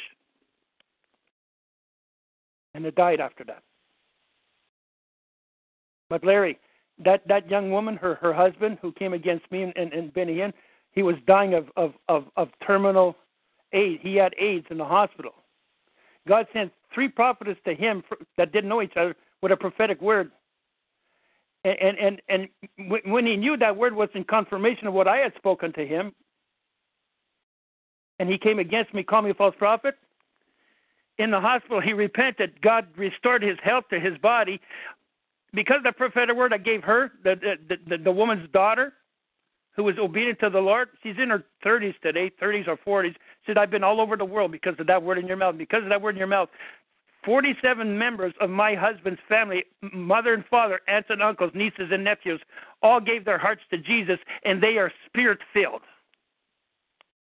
and 2.73 2.85
it 2.85 2.95
died 2.95 3.19
after 3.19 3.43
that. 3.43 3.63
But 6.09 6.23
Larry, 6.23 6.57
that 7.03 7.27
that 7.27 7.49
young 7.49 7.71
woman, 7.71 7.95
her 7.97 8.15
her 8.15 8.33
husband, 8.33 8.77
who 8.81 8.91
came 8.91 9.13
against 9.13 9.49
me 9.51 9.63
and, 9.63 9.73
and, 9.75 9.93
and 9.93 10.13
Benny 10.13 10.43
he 10.91 11.03
was 11.03 11.15
dying 11.27 11.53
of 11.53 11.67
of 11.75 11.93
of, 12.07 12.25
of 12.35 12.49
terminal 12.65 13.15
AIDS. 13.73 13.99
He 14.03 14.15
had 14.15 14.33
AIDS 14.37 14.65
in 14.69 14.77
the 14.77 14.85
hospital. 14.85 15.33
God 16.27 16.47
sent 16.53 16.71
three 16.93 17.07
prophets 17.07 17.59
to 17.65 17.73
him 17.73 18.03
for, 18.07 18.17
that 18.37 18.51
didn't 18.51 18.69
know 18.69 18.81
each 18.81 18.97
other 18.97 19.15
with 19.41 19.51
a 19.51 19.57
prophetic 19.57 20.01
word. 20.01 20.31
And 21.63 21.77
and 21.79 22.21
and, 22.27 22.47
and 22.77 23.01
when 23.07 23.25
he 23.25 23.37
knew 23.37 23.57
that 23.57 23.75
word 23.75 23.93
was 23.95 24.09
in 24.13 24.23
confirmation 24.23 24.87
of 24.87 24.93
what 24.93 25.07
I 25.07 25.17
had 25.17 25.33
spoken 25.35 25.73
to 25.73 25.85
him, 25.85 26.13
and 28.19 28.29
he 28.29 28.37
came 28.37 28.59
against 28.59 28.93
me, 28.93 29.03
called 29.03 29.25
me 29.25 29.31
a 29.31 29.35
false 29.35 29.55
prophet. 29.57 29.95
In 31.17 31.31
the 31.31 31.39
hospital, 31.39 31.81
he 31.81 31.91
repented. 31.91 32.61
God 32.61 32.87
restored 32.95 33.43
his 33.43 33.57
health 33.61 33.83
to 33.89 33.99
his 33.99 34.17
body 34.19 34.61
because 35.53 35.79
the 35.83 35.91
prophetic 35.91 36.35
word 36.35 36.53
I 36.53 36.57
gave 36.57 36.83
her, 36.83 37.11
the 37.23 37.35
the, 37.67 37.75
the, 37.87 38.03
the 38.03 38.11
woman's 38.11 38.49
daughter, 38.51 38.93
who 39.79 39.83
was 39.83 39.97
obedient 39.97 40.39
to 40.39 40.49
the 40.49 40.59
Lord. 40.59 40.89
She's 41.03 41.15
in 41.17 41.29
her 41.29 41.43
30s 41.65 41.97
today, 42.01 42.31
30s 42.41 42.67
or 42.67 42.77
40s. 42.77 43.15
Said, 43.45 43.57
I've 43.57 43.71
been 43.71 43.83
all 43.83 44.01
over 44.01 44.17
the 44.17 44.25
world 44.25 44.51
because 44.51 44.75
of 44.77 44.87
that 44.87 45.01
word 45.01 45.17
in 45.17 45.25
your 45.25 45.37
mouth. 45.37 45.57
Because 45.57 45.83
of 45.83 45.89
that 45.89 46.01
word 46.01 46.15
in 46.15 46.17
your 46.17 46.27
mouth, 46.27 46.49
47 47.23 47.97
members 47.97 48.33
of 48.41 48.49
my 48.49 48.75
husband's 48.75 49.21
family, 49.29 49.63
mother 49.93 50.33
and 50.33 50.43
father, 50.47 50.81
aunts 50.89 51.09
and 51.09 51.21
uncles, 51.21 51.51
nieces 51.53 51.91
and 51.91 52.03
nephews, 52.03 52.41
all 52.81 52.99
gave 52.99 53.23
their 53.23 53.37
hearts 53.37 53.61
to 53.69 53.77
Jesus, 53.77 54.19
and 54.43 54.61
they 54.61 54.77
are 54.77 54.91
spirit 55.05 55.39
filled. 55.53 55.81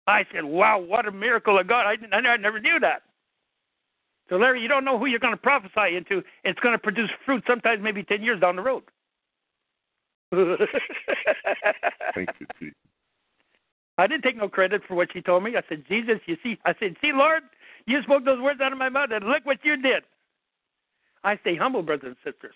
I 0.06 0.24
said, 0.32 0.44
wow, 0.44 0.78
what 0.78 1.06
a 1.06 1.12
miracle 1.12 1.58
of 1.58 1.66
God. 1.66 1.84
I, 1.84 2.16
I 2.16 2.36
never 2.36 2.60
knew 2.60 2.78
that. 2.78 3.02
So, 4.28 4.36
Larry, 4.36 4.60
you 4.60 4.68
don't 4.68 4.84
know 4.84 4.98
who 4.98 5.06
you're 5.06 5.20
going 5.20 5.34
to 5.34 5.40
prophesy 5.40 5.96
into. 5.96 6.22
It's 6.44 6.58
going 6.60 6.74
to 6.74 6.78
produce 6.78 7.10
fruit 7.24 7.44
sometimes 7.46 7.82
maybe 7.82 8.02
10 8.02 8.22
years 8.22 8.40
down 8.40 8.56
the 8.56 8.62
road. 8.62 8.82
Thank 12.14 12.30
you, 12.40 12.46
Jesus. 12.58 12.74
I 13.98 14.06
didn't 14.06 14.22
take 14.22 14.36
no 14.36 14.48
credit 14.48 14.82
for 14.86 14.94
what 14.94 15.08
she 15.12 15.22
told 15.22 15.44
me. 15.44 15.56
I 15.56 15.62
said, 15.68 15.84
Jesus, 15.88 16.16
you 16.26 16.36
see, 16.42 16.58
I 16.66 16.74
said, 16.78 16.96
see, 17.00 17.12
Lord, 17.14 17.44
you 17.86 18.02
spoke 18.02 18.24
those 18.24 18.40
words 18.40 18.60
out 18.60 18.72
of 18.72 18.78
my 18.78 18.88
mouth, 18.88 19.10
and 19.12 19.26
look 19.26 19.46
what 19.46 19.58
you 19.62 19.80
did. 19.80 20.02
I 21.24 21.38
stay 21.38 21.56
humble, 21.56 21.82
brothers 21.82 22.14
and 22.22 22.32
sisters. 22.32 22.54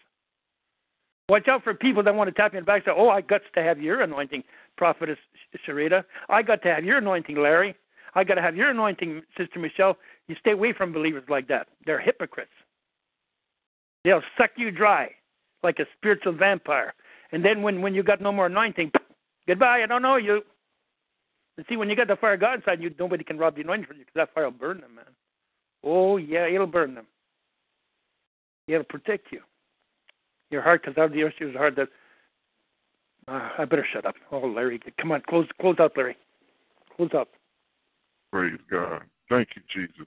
Watch 1.28 1.48
out 1.48 1.62
for 1.62 1.74
people 1.74 2.02
that 2.02 2.14
want 2.14 2.28
to 2.28 2.32
tap 2.32 2.52
you 2.52 2.58
in 2.58 2.64
the 2.64 2.66
back 2.66 2.82
and 2.86 2.92
say, 2.92 3.00
oh, 3.00 3.08
I 3.08 3.20
got 3.20 3.42
to 3.54 3.62
have 3.62 3.80
your 3.80 4.02
anointing, 4.02 4.42
Prophetess 4.76 5.18
Sharita. 5.66 6.04
I 6.28 6.42
got 6.42 6.62
to 6.62 6.74
have 6.74 6.84
your 6.84 6.98
anointing, 6.98 7.36
Larry. 7.36 7.74
I 8.14 8.24
got 8.24 8.34
to 8.34 8.42
have 8.42 8.56
your 8.56 8.70
anointing, 8.70 9.22
Sister 9.38 9.60
Michelle. 9.60 9.96
You 10.30 10.36
stay 10.38 10.52
away 10.52 10.72
from 10.72 10.92
believers 10.92 11.24
like 11.28 11.48
that. 11.48 11.66
They're 11.86 11.98
hypocrites. 11.98 12.52
They'll 14.04 14.22
suck 14.38 14.50
you 14.56 14.70
dry 14.70 15.10
like 15.64 15.80
a 15.80 15.86
spiritual 15.96 16.34
vampire. 16.34 16.94
And 17.32 17.44
then 17.44 17.62
when, 17.62 17.82
when 17.82 17.94
you 17.94 18.04
got 18.04 18.20
no 18.20 18.30
more 18.30 18.46
anointing, 18.46 18.92
goodbye, 19.48 19.82
I 19.82 19.86
don't 19.86 20.02
know 20.02 20.18
you. 20.18 20.42
And 21.56 21.66
see, 21.68 21.76
when 21.76 21.90
you 21.90 21.96
got 21.96 22.06
the 22.06 22.14
fire 22.14 22.34
of 22.34 22.40
God 22.40 22.54
inside 22.54 22.80
you, 22.80 22.94
nobody 22.96 23.24
can 23.24 23.38
rob 23.38 23.56
the 23.56 23.62
anointing 23.62 23.86
from 23.86 23.96
you 23.96 24.04
because 24.04 24.14
that 24.14 24.32
fire 24.32 24.44
will 24.44 24.52
burn 24.52 24.80
them, 24.80 24.94
man. 24.94 25.04
Oh, 25.82 26.16
yeah, 26.16 26.46
it'll 26.46 26.68
burn 26.68 26.94
them. 26.94 27.06
It'll 28.68 28.84
protect 28.84 29.32
you. 29.32 29.40
Your 30.52 30.62
heart, 30.62 30.82
because 30.82 30.96
out 30.96 31.06
of 31.06 31.12
the 31.12 31.58
heart 31.58 31.74
that. 31.74 31.88
Uh, 33.26 33.48
I 33.58 33.64
better 33.64 33.86
shut 33.92 34.06
up. 34.06 34.14
Oh, 34.30 34.46
Larry, 34.46 34.80
come 35.00 35.10
on, 35.10 35.22
close, 35.28 35.48
close 35.60 35.76
out, 35.80 35.96
Larry. 35.96 36.16
Close 36.96 37.10
up. 37.16 37.30
Praise 38.32 38.60
God. 38.70 39.02
Thank 39.28 39.48
you, 39.56 39.62
Jesus. 39.74 40.06